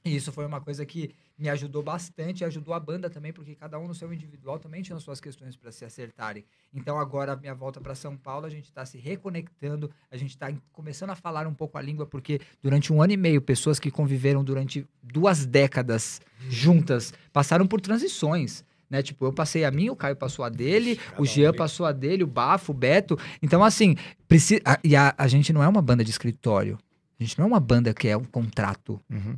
E 0.03 0.15
isso 0.15 0.32
foi 0.32 0.45
uma 0.45 0.60
coisa 0.60 0.86
que 0.86 1.14
me 1.38 1.49
ajudou 1.49 1.82
bastante, 1.82 2.41
e 2.41 2.45
ajudou 2.45 2.73
a 2.73 2.80
banda 2.80 3.10
também, 3.10 3.34
porque 3.34 3.56
cada 3.56 3.80
um 3.80 3.88
no 3.88 3.95
seu 3.95 4.11
individual 4.14 4.60
também 4.60 4.82
tinha 4.82 4.99
suas 4.99 5.19
questões 5.19 5.56
para 5.56 5.72
se 5.72 5.84
acertarem. 5.84 6.45
Então 6.73 6.99
agora 6.99 7.34
a 7.34 7.36
minha 7.36 7.53
volta 7.53 7.82
para 7.82 7.95
São 7.95 8.15
Paulo, 8.15 8.45
a 8.45 8.49
gente 8.49 8.65
está 8.65 8.86
se 8.86 8.98
reconectando, 8.98 9.90
a 10.11 10.18
gente 10.18 10.32
está 10.32 10.52
começando 10.72 11.11
a 11.11 11.15
falar 11.15 11.48
um 11.48 11.53
pouco 11.53 11.78
a 11.78 11.82
língua, 11.82 12.06
porque 12.06 12.40
durante 12.61 12.94
um 12.94 13.02
ano 13.02 13.14
e 13.14 13.18
meio, 13.18 13.41
pessoas 13.41 13.80
que 13.80 13.90
conviveram 13.90 14.44
durante 14.44 14.86
duas 15.02 15.45
décadas 15.45 16.22
juntas 16.48 17.14
passaram 17.32 17.65
por 17.65 17.82
transições. 17.82 18.64
Né? 18.90 19.02
Tipo, 19.02 19.26
eu 19.26 19.34
passei 19.34 19.64
a 19.64 19.72
minha, 19.72 19.91
o 19.91 19.95
Caio 19.95 20.15
passou 20.15 20.44
a 20.44 20.49
dele, 20.49 20.98
Cada 20.98 21.22
o 21.22 21.26
Jean 21.26 21.53
passou 21.53 21.86
a 21.86 21.91
dele, 21.91 22.23
o 22.23 22.28
Bafo, 22.28 22.72
o 22.72 22.76
Beto. 22.76 23.18
Então, 23.41 23.64
assim, 23.64 23.95
precisa. 24.28 24.61
E 24.84 24.98
a, 24.98 25.15
a 25.18 25.30
gente 25.30 25.53
não 25.53 25.64
é 25.64 25.68
uma 25.68 25.82
banda 25.82 26.03
de 26.03 26.11
escritório. 26.11 26.78
A 27.18 27.23
gente 27.23 27.40
não 27.40 27.45
é 27.45 27.48
uma 27.48 27.60
banda 27.60 27.94
que 27.94 28.10
é 28.10 28.18
um 28.18 28.26
contrato. 28.26 28.99
Uhum. 29.10 29.38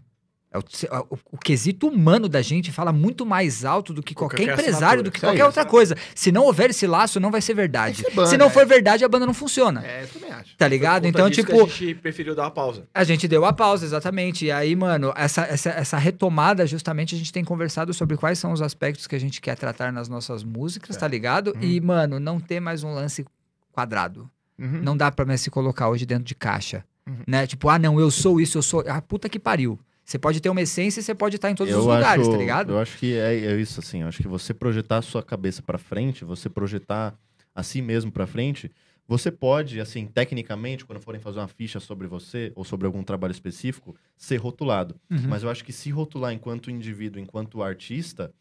É 0.53 0.57
o, 0.59 0.61
o- 1.09 1.19
o 1.31 1.37
quesito 1.37 1.87
humano 1.87 2.29
da 2.29 2.41
gente 2.41 2.71
fala 2.71 2.93
muito 2.93 3.25
mais 3.25 3.65
alto 3.65 3.91
do 3.91 4.03
que 4.03 4.13
qualquer, 4.13 4.37
Qualquer 4.37 4.53
empresário, 4.53 4.75
assinatura. 4.77 5.03
do 5.03 5.11
que 5.11 5.19
qualquer 5.19 5.45
outra 5.45 5.61
exato. 5.61 5.71
coisa. 5.71 5.97
Se 6.13 6.31
não 6.31 6.43
houver 6.43 6.69
esse 6.69 6.85
laço, 6.85 7.19
não 7.19 7.31
vai 7.31 7.41
ser 7.41 7.55
verdade. 7.55 8.05
Banda, 8.13 8.29
Se 8.29 8.37
não 8.37 8.45
é. 8.45 8.49
for 8.51 8.65
verdade, 8.65 9.03
a 9.03 9.09
banda 9.09 9.25
não 9.25 9.33
funciona. 9.33 9.83
É, 9.85 10.03
eu 10.03 10.07
também 10.07 10.31
acho. 10.31 10.55
Tá 10.55 10.67
ligado? 10.67 11.07
Então, 11.07 11.27
tipo, 11.29 11.51
A 11.63 11.65
gente 11.67 11.95
preferiu 11.95 12.35
dar 12.35 12.43
uma 12.43 12.51
pausa. 12.51 12.87
a 12.93 13.03
gente 13.03 13.27
deu 13.27 13.43
a 13.45 13.51
pausa, 13.51 13.83
exatamente. 13.83 14.45
E 14.45 14.51
aí, 14.51 14.75
mano, 14.75 15.11
essa, 15.15 15.41
essa, 15.41 15.69
essa 15.71 15.97
retomada, 15.97 16.67
justamente, 16.67 17.15
a 17.15 17.17
gente 17.17 17.33
tem 17.33 17.43
conversado 17.43 17.93
sobre 17.93 18.15
quais 18.15 18.37
são 18.37 18.51
os 18.51 18.61
aspectos 18.61 19.07
que 19.07 19.15
a 19.15 19.19
gente 19.19 19.41
quer 19.41 19.55
tratar 19.57 19.91
nas 19.91 20.07
nossas 20.07 20.43
músicas, 20.43 20.95
tá 20.95 21.07
ligado? 21.07 21.57
E, 21.61 21.81
mano, 21.81 22.19
não 22.19 22.39
ter 22.39 22.59
mais 22.59 22.83
um 22.83 22.93
lance 22.93 23.25
quadrado. 23.71 24.29
Uhum. 24.59 24.81
Não 24.83 24.95
dá 24.95 25.11
pra 25.11 25.25
mais 25.25 25.41
se 25.41 25.49
colocar 25.49 25.89
hoje 25.89 26.05
dentro 26.05 26.23
de 26.25 26.35
caixa. 26.35 26.85
Uhum. 27.07 27.17
Né? 27.27 27.47
Tipo, 27.47 27.69
ah, 27.69 27.79
não, 27.79 27.99
eu 27.99 28.11
sou 28.11 28.39
isso, 28.39 28.57
eu 28.57 28.61
sou. 28.61 28.83
Ah, 28.87 29.01
puta 29.01 29.27
que 29.27 29.39
pariu. 29.39 29.79
Você 30.05 30.19
pode 30.19 30.41
ter 30.41 30.49
uma 30.49 30.61
essência 30.61 30.99
e 30.99 31.03
você 31.03 31.15
pode 31.15 31.37
estar 31.37 31.49
em 31.49 31.55
todos 31.55 31.71
eu 31.73 31.79
os 31.79 31.85
lugares, 31.85 32.21
acho, 32.21 32.31
tá 32.31 32.37
ligado? 32.37 32.71
Eu 32.73 32.79
acho 32.79 32.97
que 32.97 33.13
é, 33.15 33.35
é 33.45 33.55
isso, 33.59 33.79
assim. 33.79 34.01
Eu 34.01 34.07
acho 34.07 34.21
que 34.21 34.27
você 34.27 34.53
projetar 34.53 34.97
a 34.97 35.01
sua 35.01 35.23
cabeça 35.23 35.61
pra 35.61 35.77
frente, 35.77 36.25
você 36.25 36.49
projetar 36.49 37.17
a 37.55 37.63
si 37.63 37.81
mesmo 37.81 38.11
pra 38.11 38.27
frente, 38.27 38.69
você 39.07 39.31
pode, 39.31 39.79
assim, 39.79 40.05
tecnicamente, 40.07 40.85
quando 40.85 40.99
forem 40.99 41.21
fazer 41.21 41.39
uma 41.39 41.47
ficha 41.47 41.79
sobre 41.79 42.07
você 42.07 42.51
ou 42.55 42.63
sobre 42.63 42.85
algum 42.85 43.03
trabalho 43.03 43.31
específico, 43.31 43.95
ser 44.17 44.37
rotulado. 44.37 44.95
Uhum. 45.09 45.23
Mas 45.27 45.43
eu 45.43 45.49
acho 45.49 45.63
que 45.63 45.71
se 45.71 45.89
rotular 45.89 46.33
enquanto 46.33 46.69
indivíduo, 46.71 47.21
enquanto 47.21 47.61
artista, 47.61 48.33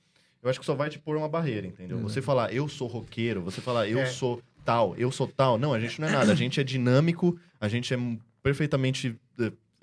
eu 0.43 0.51
acho 0.51 0.59
que 0.59 0.67
só 0.67 0.75
vai 0.75 0.89
te 0.91 0.99
pôr 0.99 1.17
uma 1.17 1.29
barreira, 1.29 1.67
entendeu? 1.67 1.99
Você 2.01 2.21
falar, 2.23 2.53
eu 2.53 2.69
sou 2.69 2.89
roqueiro, 2.89 3.41
você 3.43 3.61
falar, 3.61 3.89
eu 3.89 4.01
É. 4.01 4.07
sou 4.07 4.43
tal, 4.65 4.97
eu 4.97 5.11
sou 5.13 5.29
tal. 5.29 5.59
Não, 5.59 5.73
a 5.75 5.79
gente 5.81 6.01
não 6.01 6.09
é 6.09 6.13
nada. 6.13 6.33
A 6.33 6.35
gente 6.35 6.61
é 6.61 6.65
dinâmico, 6.65 7.39
a 7.61 7.69
gente 7.69 7.93
é 7.95 7.99
perfeitamente 8.43 9.17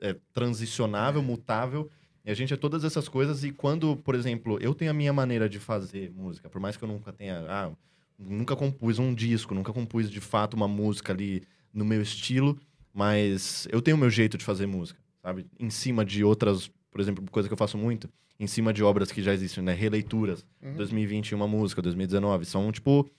é, 0.02 0.10
é, 0.10 0.16
transicionável, 0.34 1.22
mutável. 1.22 1.90
E 2.26 2.32
a 2.32 2.34
gente 2.34 2.54
é 2.54 2.58
todas 2.58 2.84
essas 2.84 3.08
coisas. 3.08 3.44
E 3.44 3.52
quando, 3.52 3.96
por 3.98 4.16
exemplo, 4.16 4.58
eu 4.62 4.74
tenho 4.74 4.92
a 4.92 4.94
minha 4.94 5.14
maneira 5.14 5.50
de 5.50 5.60
fazer 5.60 6.12
música, 6.12 6.50
por 6.50 6.60
mais 6.60 6.78
que 6.78 6.84
eu 6.84 6.88
nunca 6.88 7.12
tenha. 7.12 7.46
Ah, 7.48 7.72
nunca 8.18 8.56
compus 8.56 9.00
um 9.00 9.14
disco, 9.14 9.56
nunca 9.56 9.72
compus 9.72 10.10
de 10.10 10.20
fato 10.20 10.54
uma 10.56 10.68
música 10.68 11.14
ali 11.14 11.44
no 11.74 11.86
meu 11.86 12.02
estilo, 12.02 12.60
mas 12.94 13.68
eu 13.72 13.82
tenho 13.82 13.96
o 13.96 14.00
meu 14.00 14.10
jeito 14.10 14.38
de 14.38 14.44
fazer 14.44 14.66
música, 14.66 15.00
sabe? 15.22 15.46
Em 15.58 15.70
cima 15.70 16.04
de 16.04 16.24
outras, 16.24 16.70
por 16.92 17.00
exemplo, 17.00 17.24
coisa 17.32 17.48
que 17.48 17.54
eu 17.54 17.58
faço 17.58 17.78
muito, 17.78 18.10
em 18.40 18.48
cima 18.48 18.74
de 18.74 18.84
obras 18.84 19.12
que 19.12 19.22
já 19.22 19.34
existem, 19.34 19.64
né? 19.64 19.74
Releituras. 19.74 20.46
2020 20.76 21.36
uma 21.36 21.48
música, 21.48 21.82
2019. 21.82 22.46
São, 22.46 22.72
tipo, 22.72 23.10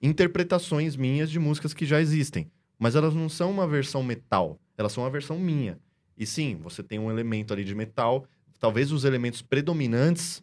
interpretações 0.00 0.96
minhas 0.96 1.30
de 1.30 1.38
músicas 1.38 1.74
que 1.74 1.86
já 1.86 2.00
existem. 2.00 2.50
Mas 2.78 2.94
elas 2.94 3.14
não 3.14 3.28
são 3.28 3.50
uma 3.50 3.66
versão 3.66 4.02
metal, 4.02 4.58
elas 4.76 4.92
são 4.92 5.04
uma 5.04 5.10
versão 5.10 5.38
minha. 5.38 5.78
E 6.16 6.26
sim, 6.26 6.56
você 6.62 6.82
tem 6.82 6.98
um 6.98 7.10
elemento 7.10 7.52
ali 7.52 7.64
de 7.64 7.74
metal, 7.74 8.26
talvez 8.58 8.90
os 8.92 9.04
elementos 9.04 9.42
predominantes 9.42 10.42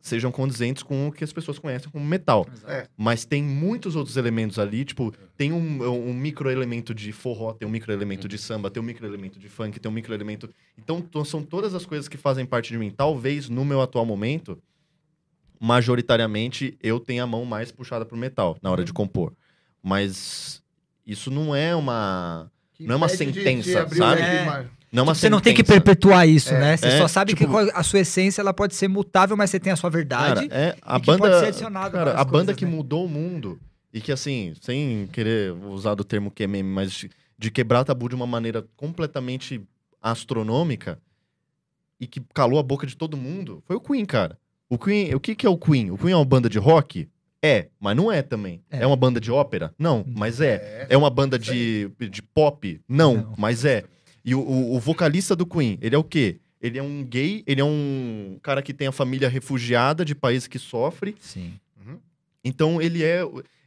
sejam 0.00 0.32
condizentes 0.32 0.82
com 0.82 1.06
o 1.06 1.12
que 1.12 1.22
as 1.22 1.32
pessoas 1.32 1.60
conhecem 1.60 1.88
como 1.88 2.04
metal. 2.04 2.44
É. 2.66 2.88
Mas 2.96 3.24
tem 3.24 3.40
muitos 3.40 3.94
outros 3.94 4.16
elementos 4.16 4.58
ali, 4.58 4.84
tipo, 4.84 5.14
tem 5.36 5.52
um, 5.52 5.84
um 5.84 6.12
microelemento 6.12 6.92
de 6.92 7.12
forró, 7.12 7.52
tem 7.52 7.68
um 7.68 7.70
microelemento 7.70 8.26
de 8.26 8.36
samba, 8.36 8.68
tem 8.68 8.82
um 8.82 8.86
microelemento 8.86 9.38
de 9.38 9.48
funk, 9.48 9.78
tem 9.78 9.88
um 9.88 9.94
microelemento... 9.94 10.50
Então, 10.76 11.24
são 11.24 11.40
todas 11.40 11.72
as 11.72 11.86
coisas 11.86 12.08
que 12.08 12.16
fazem 12.16 12.44
parte 12.44 12.72
de 12.72 12.78
mim. 12.78 12.90
Talvez, 12.90 13.48
no 13.48 13.64
meu 13.64 13.80
atual 13.80 14.04
momento, 14.04 14.60
majoritariamente, 15.60 16.76
eu 16.82 16.98
tenha 16.98 17.22
a 17.22 17.26
mão 17.26 17.44
mais 17.44 17.70
puxada 17.70 18.04
pro 18.04 18.16
metal, 18.16 18.58
na 18.60 18.72
hora 18.72 18.82
de 18.82 18.92
compor. 18.92 19.32
Mas 19.80 20.64
isso 21.06 21.30
não 21.30 21.54
é 21.54 21.76
uma... 21.76 22.50
Não 22.86 22.94
é 22.94 22.96
uma 22.96 23.06
impede 23.06 23.32
de- 23.32 23.38
de 23.38 23.42
sentença, 23.62 23.88
sabe? 23.94 24.20
É. 24.22 24.44
Não 24.92 25.04
é 25.04 25.06
Tipo, 25.06 25.14
você 25.14 25.30
não 25.30 25.40
tem 25.40 25.54
que 25.54 25.60
sentença. 25.62 25.80
perpetuar 25.80 26.28
isso, 26.28 26.52
né? 26.52 26.76
Você 26.76 26.86
É, 26.86 26.98
só 26.98 27.08
sabe 27.08 27.34
tipo- 27.34 27.50
que 27.50 27.70
a 27.74 27.82
sua 27.82 28.00
essência 28.00 28.42
ela 28.42 28.52
pode 28.52 28.74
ser 28.74 28.88
mutável, 28.88 29.36
mas 29.36 29.48
você 29.50 29.58
tem 29.58 29.72
a 29.72 29.76
sua 29.76 29.88
verdade. 29.88 30.46
Cara, 30.48 30.60
é, 30.60 30.76
a 30.82 30.98
e 30.98 31.00
que 31.00 31.06
banda, 31.06 31.18
pode 31.18 31.40
ser 31.40 31.46
adicionado 31.46 31.92
cara, 31.92 32.12
a 32.12 32.24
banda 32.24 32.30
coisas, 32.46 32.56
que 32.56 32.64
né? 32.66 32.70
mudou 32.70 33.06
o 33.06 33.08
mundo 33.08 33.58
e 33.92 34.00
que 34.02 34.12
assim, 34.12 34.52
sem 34.60 35.08
querer 35.12 35.52
usar 35.52 35.94
do 35.94 36.04
termo 36.04 36.30
que 36.30 36.42
é 36.42 36.46
meme, 36.46 36.68
mas 36.68 36.92
de, 36.92 37.10
de 37.38 37.50
quebrar 37.50 37.84
tabu 37.84 38.06
de 38.08 38.14
uma 38.14 38.26
maneira 38.26 38.66
completamente 38.76 39.62
astronômica 40.02 40.98
e 41.98 42.06
que 42.06 42.20
calou 42.34 42.58
a 42.58 42.62
boca 42.62 42.86
de 42.86 42.96
todo 42.96 43.16
mundo, 43.16 43.62
foi 43.66 43.76
o 43.76 43.80
Queen, 43.80 44.04
cara. 44.04 44.36
O 44.68 44.78
Queen, 44.78 45.14
o 45.14 45.20
que 45.20 45.34
que 45.34 45.46
é 45.46 45.50
o 45.50 45.56
Queen? 45.56 45.90
O 45.90 45.96
Queen 45.98 46.12
é 46.12 46.16
uma 46.16 46.24
banda 46.24 46.48
de 46.48 46.58
rock? 46.58 47.08
É, 47.42 47.68
mas 47.80 47.96
não 47.96 48.10
é 48.12 48.22
também. 48.22 48.62
É, 48.70 48.82
É. 48.82 48.86
uma 48.86 48.94
banda 48.96 49.20
de 49.20 49.30
ópera? 49.32 49.74
Não, 49.78 50.04
mas 50.06 50.40
é. 50.40 50.86
É 50.88 50.96
uma 50.96 51.10
banda 51.10 51.38
de, 51.38 51.90
de 52.10 52.22
pop? 52.22 52.80
Não, 52.88 53.16
Não. 53.16 53.34
mas 53.36 53.64
é. 53.64 53.84
E 54.24 54.34
o, 54.34 54.40
o- 54.40 54.76
o 54.76 54.78
vocalista 54.80 55.34
do 55.34 55.44
Queen, 55.44 55.76
ele 55.82 55.94
é 55.96 55.98
o 55.98 56.04
quê? 56.04 56.38
Ele 56.60 56.78
é 56.78 56.82
um 56.82 57.02
gay, 57.04 57.42
ele 57.44 57.60
é 57.60 57.64
um 57.64 58.38
cara 58.40 58.62
que 58.62 58.72
tem 58.72 58.86
a 58.86 58.92
família 58.92 59.28
refugiada 59.28 60.04
de 60.04 60.14
país 60.14 60.46
que 60.46 60.58
sofre. 60.60 61.16
Sim. 61.18 61.54
Então 62.44 62.80
ele 62.82 63.02
é, 63.04 63.20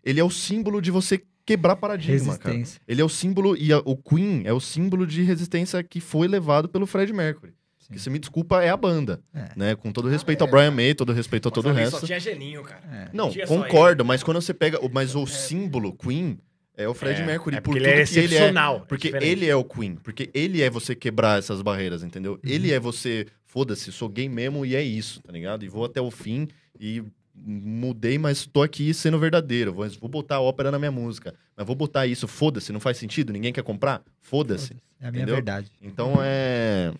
ele 0.03 0.19
é 0.19 0.23
o 0.23 0.29
símbolo 0.29 0.81
de 0.81 0.91
você 0.91 1.21
quebrar 1.45 1.75
paradigma, 1.75 2.37
cara. 2.37 2.53
Resistência. 2.55 2.81
Ele 2.87 3.01
é 3.01 3.05
o 3.05 3.09
símbolo, 3.09 3.55
e 3.57 3.71
a- 3.71 3.81
o 3.85 3.95
Queen 3.95 4.41
é 4.45 4.51
o 4.53 4.59
símbolo 4.59 5.05
de 5.05 5.21
resistência 5.23 5.81
que 5.83 5.99
foi 5.99 6.27
levado 6.27 6.67
pelo 6.67 6.85
Fred 6.87 7.11
Mercury. 7.13 7.53
Sim. 7.87 7.93
Que, 7.93 7.99
se 7.99 8.09
me 8.09 8.17
desculpa, 8.17 8.63
é 8.63 8.69
a 8.69 8.77
banda. 8.77 9.21
É. 9.33 9.49
Né? 9.55 9.75
Com 9.75 9.91
todo 9.91 10.07
respeito 10.09 10.41
ao 10.43 10.47
Brian 10.49 10.71
May, 10.71 10.95
todo 10.95 11.13
respeito 11.13 11.47
a 11.47 11.51
todo 11.51 11.69
o 11.69 11.73
resto. 11.73 11.99
Só 11.99 12.05
tinha 12.05 12.19
geninho, 12.19 12.63
cara. 12.63 12.81
É. 12.91 13.09
Não, 13.13 13.31
concordo, 13.47 14.03
mas 14.03 14.23
quando 14.23 14.41
você 14.41 14.53
pega. 14.53 14.79
Mas 14.91 15.15
o 15.15 15.25
símbolo 15.27 15.93
Queen 15.93 16.39
é 16.75 16.87
o 16.87 16.93
Fred 16.95 17.21
É, 17.21 17.25
Mercury. 17.25 17.57
é 17.57 17.61
por 17.61 17.71
porque 17.73 17.79
tudo 17.79 17.89
ele 17.91 18.01
é 18.01 18.05
que 18.05 18.13
ele 18.19 18.21
é. 18.21 18.25
excepcional. 18.25 18.75
é 18.77 18.79
Porque 18.87 19.07
diferente. 19.09 19.29
ele 19.31 19.45
é 19.47 19.55
o 19.55 19.63
Queen. 19.63 19.95
Porque 19.97 20.29
ele 20.33 20.61
é 20.63 20.69
você 20.69 20.95
quebrar 20.95 21.37
essas 21.39 21.61
barreiras, 21.61 22.01
entendeu? 22.03 22.33
Uhum. 22.33 22.39
Ele 22.43 22.71
é 22.73 22.79
você. 22.79 23.27
Foda-se, 23.45 23.91
sou 23.91 24.09
gay 24.09 24.27
mesmo 24.27 24.65
e 24.65 24.75
é 24.75 24.81
isso, 24.81 25.21
tá 25.21 25.31
ligado? 25.31 25.63
E 25.63 25.69
vou 25.69 25.85
até 25.85 26.01
o 26.01 26.09
fim 26.11 26.47
e 26.79 27.01
mudei, 27.33 28.17
mas 28.17 28.45
tô 28.45 28.61
aqui 28.63 28.93
sendo 28.93 29.19
verdadeiro. 29.19 29.73
Vou, 29.73 29.87
vou 29.99 30.09
botar 30.09 30.35
a 30.35 30.41
ópera 30.41 30.71
na 30.71 30.79
minha 30.79 30.91
música. 30.91 31.33
Mas 31.55 31.65
vou 31.65 31.75
botar 31.75 32.05
isso, 32.07 32.27
foda-se, 32.27 32.73
não 32.73 32.79
faz 32.79 32.97
sentido? 32.97 33.31
Ninguém 33.31 33.53
quer 33.53 33.63
comprar? 33.63 34.01
Foda-se. 34.21 34.73
É 34.99 35.07
a 35.07 35.11
minha 35.11 35.21
Entendeu? 35.21 35.35
verdade. 35.35 35.71
Então 35.81 36.15
é. 36.21 36.91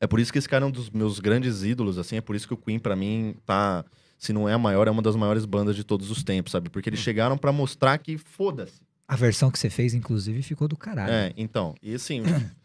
É 0.00 0.06
por 0.06 0.20
isso 0.20 0.32
que 0.32 0.38
esse 0.38 0.48
cara 0.48 0.64
é 0.64 0.68
um 0.68 0.70
dos 0.70 0.90
meus 0.90 1.18
grandes 1.20 1.62
ídolos, 1.62 1.98
assim. 1.98 2.16
É 2.16 2.20
por 2.20 2.36
isso 2.36 2.46
que 2.46 2.54
o 2.54 2.56
Queen, 2.56 2.78
pra 2.78 2.96
mim, 2.96 3.34
tá. 3.44 3.84
Se 4.18 4.32
não 4.32 4.48
é 4.48 4.54
a 4.54 4.58
maior, 4.58 4.88
é 4.88 4.90
uma 4.90 5.02
das 5.02 5.14
maiores 5.14 5.44
bandas 5.44 5.76
de 5.76 5.84
todos 5.84 6.10
os 6.10 6.24
tempos, 6.24 6.52
sabe? 6.52 6.70
Porque 6.70 6.88
eles 6.88 7.00
chegaram 7.00 7.36
pra 7.36 7.52
mostrar 7.52 7.98
que 7.98 8.16
foda-se. 8.16 8.80
A 9.06 9.14
versão 9.14 9.50
que 9.50 9.58
você 9.58 9.68
fez, 9.68 9.94
inclusive, 9.94 10.42
ficou 10.42 10.66
do 10.66 10.76
caralho. 10.76 11.12
É, 11.12 11.32
então. 11.36 11.74
E 11.82 11.94
assim. 11.94 12.22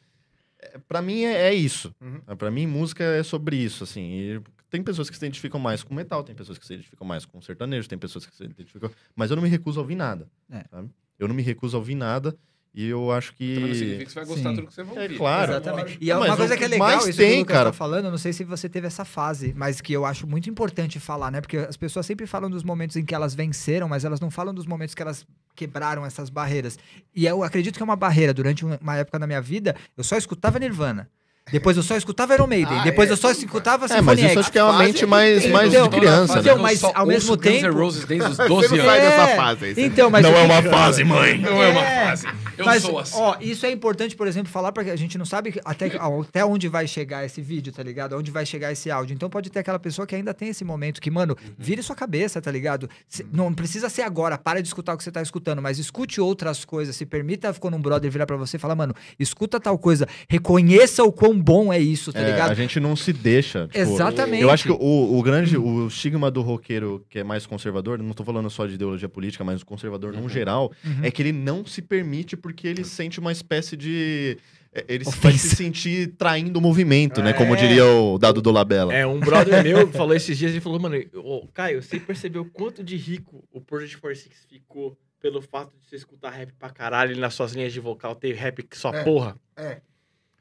é, 0.60 0.78
pra 0.88 1.02
mim 1.02 1.24
é, 1.24 1.50
é 1.50 1.54
isso. 1.54 1.94
Uhum. 2.02 2.36
Pra 2.38 2.50
mim, 2.50 2.66
música 2.66 3.04
é 3.04 3.22
sobre 3.22 3.58
isso, 3.58 3.84
assim. 3.84 4.02
E 4.02 4.42
tem 4.70 4.82
pessoas 4.82 5.10
que 5.10 5.18
se 5.18 5.26
identificam 5.26 5.60
mais 5.60 5.84
com 5.84 5.94
metal, 5.94 6.24
tem 6.24 6.34
pessoas 6.34 6.58
que 6.58 6.66
se 6.66 6.74
identificam 6.74 7.06
mais 7.06 7.26
com 7.26 7.42
sertanejo, 7.42 7.90
tem 7.90 8.00
pessoas 8.00 8.26
que 8.26 8.36
se 8.36 8.44
identificam. 8.44 8.90
Mas 9.14 9.30
eu 9.30 9.36
não 9.36 9.44
me 9.44 9.50
recuso 9.50 9.80
a 9.80 9.84
ouvir 9.84 9.96
nada. 9.96 10.28
É. 10.50 10.64
sabe? 10.72 10.90
Eu 11.20 11.28
não 11.28 11.36
me 11.36 11.44
recuso 11.44 11.76
a 11.76 11.80
ouvir 11.80 11.96
nada. 11.96 12.36
E 12.74 12.88
eu 12.88 13.12
acho 13.12 13.34
que. 13.36 13.54
Também 13.56 13.70
não 13.70 13.76
significa 13.76 14.06
que 14.06 14.12
você 14.12 14.20
vai 14.20 14.26
gostar 14.26 14.50
Sim. 14.50 14.50
de 14.56 14.56
tudo 14.62 14.68
que 14.70 14.74
você 14.74 14.84
vai 14.84 14.98
É 14.98 15.02
ouvir. 15.04 15.18
claro. 15.18 15.52
Exatamente. 15.52 15.98
E 16.00 16.08
Não, 16.08 16.24
é 16.24 16.28
uma 16.30 16.38
coisa 16.38 16.56
que 16.58 16.64
é 16.64 16.68
legal, 16.68 16.88
mais 16.88 17.06
isso 17.08 17.18
tem, 17.18 17.36
que 17.38 17.52
o 17.52 17.54
cara- 17.54 17.66
tá 17.72 17.74
falando, 17.74 18.06
eu 18.06 18.12
não 18.12 18.18
sei 18.18 18.32
se 18.32 18.46
você 18.46 18.70
teve 18.70 18.88
essa 18.88 19.04
fase, 19.04 19.54
mas 19.58 19.82
que 19.82 19.92
eu 19.92 20.06
acho 20.06 20.26
muito 20.26 20.50
importante 20.50 20.98
falar, 21.00 21.32
né? 21.32 21.42
Porque 21.42 21.58
as 21.58 21.76
pessoas 21.76 22.06
sempre 22.06 22.26
falam 22.26 22.50
dos 22.50 22.64
momentos 22.64 22.96
em 22.96 23.04
que 23.04 23.14
elas 23.14 23.36
venceram, 23.36 23.90
mas 23.90 24.06
elas 24.06 24.22
não 24.22 24.32
falam 24.32 24.54
dos 24.54 24.66
momentos 24.66 24.96
que 24.96 25.02
elas 25.02 25.26
quebraram 25.54 26.06
essas 26.06 26.30
barreiras. 26.30 26.80
E 27.14 27.26
eu 27.26 27.44
acredito 27.44 27.76
que 27.76 27.84
é 27.84 27.86
uma 27.86 27.98
barreira. 27.98 28.34
Durante 28.34 28.66
um- 28.66 28.78
uma 28.82 28.96
época 28.96 29.20
da 29.20 29.28
minha 29.28 29.42
vida, 29.42 29.76
eu 29.98 30.04
só 30.04 30.16
escutava 30.16 30.58
Nirvana. 30.58 31.10
Depois 31.50 31.76
eu 31.76 31.84
só 31.84 31.98
escutava 31.98 32.34
Iron 32.36 32.48
Maiden. 32.48 32.78
Ah, 32.80 32.84
depois 32.84 33.10
é, 33.10 33.14
eu 33.14 33.18
só 33.18 33.32
escutava 33.32 33.86
É, 33.86 33.90
mas 33.90 33.98
Symphony 33.98 34.22
isso 34.22 34.30
X. 34.30 34.38
acho 34.38 34.52
que 34.52 34.60
é 34.60 34.64
uma 34.64 34.78
mente 34.78 35.06
mais, 35.06 35.46
mais 35.50 35.68
entendeu? 35.68 35.88
de 35.90 35.98
criança, 35.98 36.40
Então, 36.40 36.56
né? 36.58 36.62
mas 36.62 36.80
só 36.80 36.92
ao 36.96 37.06
mesmo 37.06 37.32
ouço 37.32 37.42
Guns 37.42 37.56
N' 37.56 37.62
tempo- 37.62 37.78
Roses 37.78 38.06
desde 38.06 38.28
os 38.30 38.38
Você 38.38 38.48
12 38.48 38.78
não 38.78 38.90
anos. 38.90 39.04
É. 39.04 39.36
fase 39.36 39.74
Então, 39.78 40.10
mas 40.10 40.24
Não 40.24 40.32
é 40.34 40.44
uma 40.44 40.62
fase, 40.64 41.04
mãe. 41.04 41.38
Não 41.40 41.62
é 41.62 41.70
uma 41.70 41.82
É. 41.82 42.06
fase. 42.10 42.28
Eu 42.58 42.66
Mas, 42.66 42.84
sou 42.84 43.00
assim. 43.00 43.18
ó, 43.18 43.36
isso 43.42 43.66
é 43.66 43.72
importante, 43.72 44.16
por 44.16 44.28
exemplo, 44.28 44.52
falar 44.52 44.72
porque 44.72 44.92
a 44.92 44.96
gente 44.96 45.18
não 45.18 45.26
sabe 45.26 45.60
até, 45.66 45.92
até 45.98 46.46
onde 46.46 46.68
vai 46.68 46.86
chegar 46.88 47.26
esse 47.26 47.42
vídeo, 47.42 47.74
tá 47.74 47.82
ligado? 47.82 48.16
Onde 48.16 48.30
vai 48.30 48.46
chegar 48.46 48.72
esse 48.72 48.92
áudio. 48.92 49.16
Então 49.16 49.30
pode 49.30 49.50
ter 49.50 49.60
aquela 49.60 49.80
pessoa 49.80 50.06
que 50.06 50.16
ainda 50.16 50.34
tem 50.34 50.50
esse 50.50 50.64
momento 50.64 51.02
que, 51.02 51.10
mano, 51.10 51.36
vire 51.58 51.82
sua 51.82 51.96
cabeça, 51.96 52.40
tá 52.40 52.52
ligado? 52.52 52.88
Se- 53.10 53.26
Não 53.34 53.52
precisa 53.52 53.90
ser 53.90 54.04
agora, 54.04 54.38
para 54.38 54.62
de 54.62 54.68
escutar 54.68 54.94
o 54.94 54.98
que 54.98 55.04
você 55.04 55.12
tá 55.12 55.22
escutando, 55.24 55.60
mas 55.62 55.80
escute 55.80 56.22
outras 56.22 56.64
coisas. 56.64 56.96
Se 56.96 57.06
permita, 57.06 57.52
quando 57.56 57.76
um 57.76 57.82
brother 57.82 58.12
virar 58.12 58.26
pra 58.28 58.38
você 58.38 58.58
e 58.58 58.60
falar, 58.60 58.76
mano, 58.76 58.94
escuta 59.20 59.60
tal 59.60 59.78
coisa, 59.80 60.08
reconheça 60.30 61.04
o 61.04 61.12
quão 61.12 61.31
bom 61.40 61.72
é 61.72 61.80
isso, 61.80 62.12
tá 62.12 62.20
É, 62.20 62.32
ligado? 62.32 62.52
a 62.52 62.54
gente 62.54 62.80
não 62.80 62.96
se 62.96 63.12
deixa. 63.14 63.68
tipo, 63.68 63.78
Exatamente. 63.80 64.42
Eu 64.42 64.50
acho 64.50 64.64
que 64.64 64.72
o, 64.72 65.18
o 65.18 65.22
grande, 65.22 65.58
o 65.58 65.88
estigma 65.88 66.32
do 66.32 66.42
roqueiro 66.42 67.06
que 67.10 67.20
é 67.20 67.24
mais 67.24 67.46
conservador, 67.46 67.98
não 68.00 68.14
tô 68.14 68.24
falando 68.24 68.50
só 68.50 68.66
de 68.66 68.74
ideologia 68.76 69.08
política, 69.10 69.44
mas 69.44 69.62
o 69.62 69.66
conservador 69.66 70.14
no 70.14 70.28
geral, 70.30 70.72
Uhum. 70.84 71.04
é 71.04 71.12
que 71.12 71.22
ele 71.22 71.32
não 71.32 71.66
se 71.66 71.82
permite 71.82 72.36
porque 72.38 72.68
ele 72.68 72.84
sente 72.84 73.20
uma 73.20 73.32
espécie 73.32 73.76
de. 73.78 74.38
é, 74.74 74.86
Ele 74.88 75.04
vai 75.04 75.34
se 75.34 75.56
sentir 75.56 76.14
traindo 76.18 76.58
o 76.58 76.62
movimento, 76.62 77.22
né? 77.22 77.32
É. 77.32 77.34
Como 77.34 77.56
diria 77.56 77.86
o 77.86 78.18
dado 78.18 78.42
do 78.42 78.52
Labella. 78.52 78.94
É, 78.94 79.06
um 79.06 79.20
brother 79.20 79.62
meu 79.64 79.88
falou 79.92 80.16
esses 80.16 80.38
dias, 80.38 80.52
ele 80.52 80.62
falou, 80.62 80.80
mano, 80.80 80.96
ô, 81.16 81.48
Caio, 81.54 81.82
você 81.84 82.00
percebeu 82.00 82.46
quanto 82.46 82.84
de 82.84 82.96
rico 82.96 83.44
o 83.52 83.60
Project 83.60 83.98
46 83.98 84.46
ficou 84.50 84.98
pelo 85.20 85.40
fato 85.42 85.72
de 85.78 85.86
você 85.88 85.96
escutar 85.98 86.32
rap 86.32 86.52
pra 86.58 86.70
caralho 86.72 87.16
e 87.16 87.20
nas 87.20 87.34
suas 87.36 87.52
linhas 87.54 87.72
de 87.72 87.80
vocal 87.80 88.16
ter 88.16 88.34
rap 88.34 88.64
que 88.64 88.76
só 88.78 88.92
É, 88.92 89.04
porra? 89.04 89.36
é. 89.56 89.78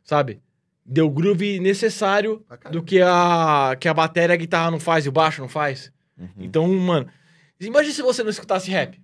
Sabe? 0.03 0.41
Deu 0.85 1.09
groove 1.11 1.61
necessário 1.61 2.40
caralho. 2.48 2.70
do 2.73 2.82
que 2.82 3.01
a, 3.01 3.77
que 3.78 3.86
a 3.89 3.94
bateria 3.94 4.32
e 4.32 4.36
a 4.36 4.36
guitarra 4.36 4.70
não 4.70 4.81
faz 4.81 5.07
e 5.07 5.09
o 5.09 5.12
baixo 5.12 5.40
não 5.40 5.48
faz. 5.48 5.93
Uhum. 6.19 6.28
Então, 6.39 6.69
mano, 6.69 7.07
imagina 7.61 7.94
se 7.94 8.02
você 8.02 8.23
não 8.23 8.31
escutasse 8.31 8.70
rap. 8.70 9.01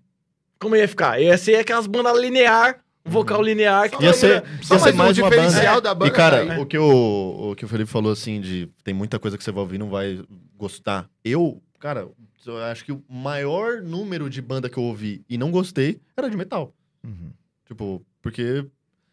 Como 0.58 0.74
ia 0.74 0.88
ficar? 0.88 1.20
Ia 1.20 1.36
ser 1.38 1.56
aquelas 1.56 1.86
bandas 1.86 2.18
linear, 2.18 2.80
vocal 3.04 3.42
linear. 3.42 3.90
Que 3.90 4.02
Ia 4.02 4.12
ser, 4.14 4.42
Só 4.62 4.74
ia 4.74 4.80
ser 4.80 4.92
mais 4.92 4.94
um 4.94 4.98
mais 4.98 5.18
uma 5.18 5.30
banda. 5.30 5.42
diferencial 5.42 5.80
da 5.80 5.94
banda 5.94 6.10
E, 6.10 6.14
cara, 6.14 6.46
tá 6.46 6.52
aí. 6.54 6.60
o, 6.60 6.66
que 6.66 6.78
o, 6.78 7.50
o 7.50 7.54
que 7.54 7.64
o 7.64 7.68
Felipe 7.68 7.90
falou, 7.90 8.10
assim, 8.10 8.40
de 8.40 8.68
tem 8.82 8.94
muita 8.94 9.18
coisa 9.18 9.36
que 9.38 9.44
você 9.44 9.52
vai 9.52 9.60
ouvir 9.62 9.76
e 9.76 9.78
não 9.78 9.90
vai 9.90 10.20
gostar. 10.56 11.08
Eu, 11.22 11.62
cara, 11.78 12.08
eu 12.46 12.58
acho 12.64 12.84
que 12.84 12.92
o 12.92 13.02
maior 13.08 13.82
número 13.82 14.30
de 14.30 14.40
banda 14.40 14.68
que 14.70 14.78
eu 14.78 14.82
ouvi 14.82 15.22
e 15.28 15.36
não 15.36 15.50
gostei 15.50 16.00
era 16.16 16.28
de 16.30 16.36
metal. 16.36 16.74
Tipo, 17.66 18.04
porque. 18.22 18.64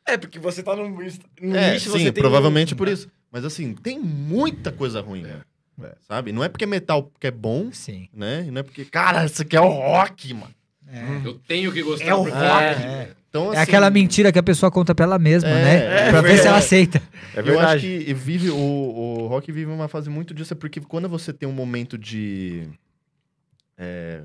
É, 0.06 0.18
porque 0.18 0.38
você 0.40 0.62
tá 0.62 0.76
num, 0.76 0.90
num 0.90 1.56
É, 1.56 1.74
nicho, 1.74 1.92
sim, 1.92 2.00
você 2.00 2.12
tem 2.12 2.22
provavelmente 2.22 2.74
um- 2.74 2.78
por 2.78 2.88
isso. 2.88 3.08
Mas 3.32 3.46
assim, 3.46 3.74
tem 3.74 4.00
muita 4.00 4.72
coisa 4.72 5.02
ruim, 5.02 5.22
né? 5.24 5.42
É. 5.82 5.96
Sabe? 6.08 6.32
Não 6.32 6.44
é 6.44 6.50
porque 6.50 6.66
é 6.66 6.68
metal 6.68 7.12
que 7.20 7.26
é 7.28 7.32
bom, 7.32 7.72
Sim. 7.72 8.08
né? 8.14 8.46
E 8.48 8.52
não 8.52 8.60
é 8.60 8.64
porque, 8.64 8.86
cara, 8.86 9.26
isso 9.26 9.42
aqui 9.42 9.56
é 9.58 9.62
o 9.62 9.68
rock, 9.70 10.34
mano. 10.34 10.54
Eu 11.26 11.34
tenho 11.48 11.72
que 11.72 11.82
gostar. 11.82 12.06
É 12.06 12.14
o 12.14 12.22
rock. 12.24 13.12
Então, 13.28 13.52
É 13.52 13.58
aquela 13.62 13.90
mentira 13.90 14.32
que 14.32 14.38
a 14.38 14.44
pessoa 14.44 14.70
conta 14.70 14.94
pra 14.94 15.06
ela 15.06 15.18
mesma, 15.18 15.50
É, 15.50 15.64
né? 15.64 16.08
é 16.08 16.10
pra 16.12 16.22
ver 16.22 16.28
se 16.28 16.34
verdade. 16.36 16.48
ela 16.50 16.58
aceita. 16.60 17.02
É 17.34 17.40
Eu 17.40 17.40
acho 17.40 17.46
verdade. 17.82 18.04
que 18.06 18.14
vive, 18.14 18.50
o, 18.52 18.56
o 18.56 19.28
rock 19.28 19.52
vive 19.52 19.72
uma 19.72 19.88
fase 19.88 20.08
muito 20.12 20.32
disso, 20.36 20.54
é 20.54 20.56
porque 20.56 20.80
quando 20.82 21.10
você 21.10 21.34
tem 21.34 21.50
um 21.50 21.54
momento 21.54 21.98
de. 21.98 22.68
É, 23.76 24.22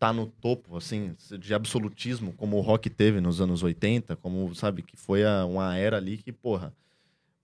tá 0.00 0.12
no 0.14 0.26
topo, 0.26 0.76
assim, 0.78 1.14
de 1.38 1.52
absolutismo, 1.54 2.32
como 2.32 2.56
o 2.56 2.60
rock 2.62 2.88
teve 2.90 3.20
nos 3.20 3.38
anos 3.40 3.62
80, 3.62 4.16
como, 4.16 4.52
sabe, 4.54 4.82
que 4.82 4.96
foi 4.96 5.24
a- 5.24 5.44
uma 5.44 5.76
era 5.76 5.98
ali 5.98 6.16
que, 6.16 6.32
porra, 6.32 6.72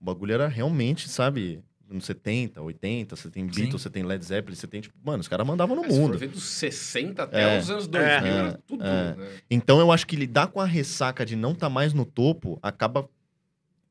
o 0.01 0.03
bagulho 0.03 0.33
era 0.33 0.47
realmente, 0.47 1.07
sabe, 1.07 1.61
nos 1.87 2.03
70, 2.05 2.59
80, 2.61 3.15
você 3.15 3.29
tem. 3.29 3.45
Beatles, 3.45 3.81
você 3.81 3.89
tem 3.91 4.03
Led 4.03 4.25
Zeppelin, 4.25 4.55
você 4.55 4.67
tem, 4.67 4.81
tipo, 4.81 4.95
mano, 5.05 5.21
os 5.21 5.27
caras 5.27 5.45
mandavam 5.47 5.75
no 5.75 5.83
for 5.83 5.93
mundo. 5.93 6.17
ver 6.17 6.27
dos 6.29 6.43
60 6.43 7.23
até 7.23 7.55
É. 7.55 7.59
os 7.59 7.69
anos 7.69 7.87
2000, 7.87 8.27
É. 8.33 8.37
era 8.39 8.59
tudo. 8.65 8.83
É. 8.83 9.15
né? 9.15 9.29
Então 9.49 9.79
eu 9.79 9.91
acho 9.91 10.05
que 10.07 10.15
lidar 10.15 10.47
com 10.47 10.59
a 10.59 10.65
ressaca 10.65 11.23
de 11.25 11.35
não 11.35 11.53
tá 11.55 11.69
mais 11.69 11.93
no 11.93 12.05
topo 12.05 12.57
acaba, 12.61 13.07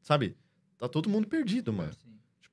sabe, 0.03 0.37
tá 0.77 0.89
todo 0.89 1.09
mundo 1.09 1.27
perdido, 1.29 1.73
mano. 1.73 1.93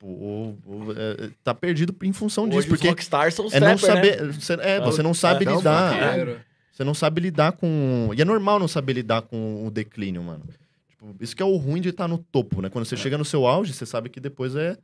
Tipo, 0.04 0.08
o- 0.08 0.58
o- 0.66 0.92
é, 0.92 1.26
é, 1.26 1.30
tá 1.44 1.54
perdido 1.54 1.96
em 2.04 2.12
função 2.12 2.46
disso, 2.48 2.60
Hoje 2.60 2.68
porque 2.68 2.88
os 2.88 2.92
rockstars 2.92 3.34
são 3.34 3.46
os 3.46 3.54
é 3.54 3.60
não 3.60 3.68
né? 3.70 3.78
saber, 3.78 4.34
você, 4.34 4.54
é, 4.54 4.82
você 4.82 5.02
não 5.02 5.14
sabe 5.14 5.46
É, 5.46 5.48
não, 5.50 5.58
lidar, 5.58 6.38
você 6.72 6.84
não 6.84 6.94
sabe 6.94 7.22
lidar 7.22 7.52
com, 7.54 8.10
e 8.16 8.22
é 8.22 8.26
normal 8.26 8.60
não 8.60 8.68
saber 8.68 8.94
lidar 8.94 9.22
com 9.22 9.66
o 9.66 9.72
declínio, 9.72 10.22
mano. 10.22 10.44
Tipo, 10.90 11.16
isso 11.22 11.36
que 11.36 11.42
é 11.42 11.46
o 11.46 11.56
ruim 11.56 11.80
de 11.80 11.90
estar 11.90 12.08
no 12.08 12.18
topo, 12.18 12.62
né? 12.62 12.70
Quando 12.70 12.86
você 12.86 12.98
chega 12.98 13.18
no 13.18 13.24
seu 13.26 13.48
auge, 13.48 13.74
você 13.74 13.86
sabe 13.86 14.10
que 14.10 14.20
depois 14.20 14.56
é 14.56 14.78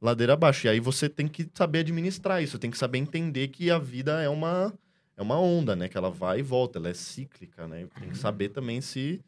ladeira 0.00 0.34
abaixo. 0.34 0.66
E 0.66 0.70
aí 0.70 0.80
você 0.80 1.08
tem 1.08 1.26
que 1.28 1.48
saber 1.54 1.78
administrar 1.80 2.42
isso, 2.42 2.58
tem 2.58 2.70
que 2.70 2.78
saber 2.78 2.98
entender 2.98 3.48
que 3.48 3.70
a 3.70 3.78
vida 3.78 4.20
é 4.22 4.28
uma 4.28 4.72
é 5.16 5.22
uma 5.22 5.38
onda, 5.38 5.76
né? 5.76 5.88
Que 5.88 5.96
ela 5.96 6.10
vai 6.10 6.40
e 6.40 6.42
volta, 6.42 6.78
ela 6.78 6.88
é 6.88 6.94
cíclica, 6.94 7.66
né? 7.68 7.86
Tem 8.00 8.10
que 8.10 8.18
saber 8.18 8.48
também 8.48 8.80
se 8.80 9.20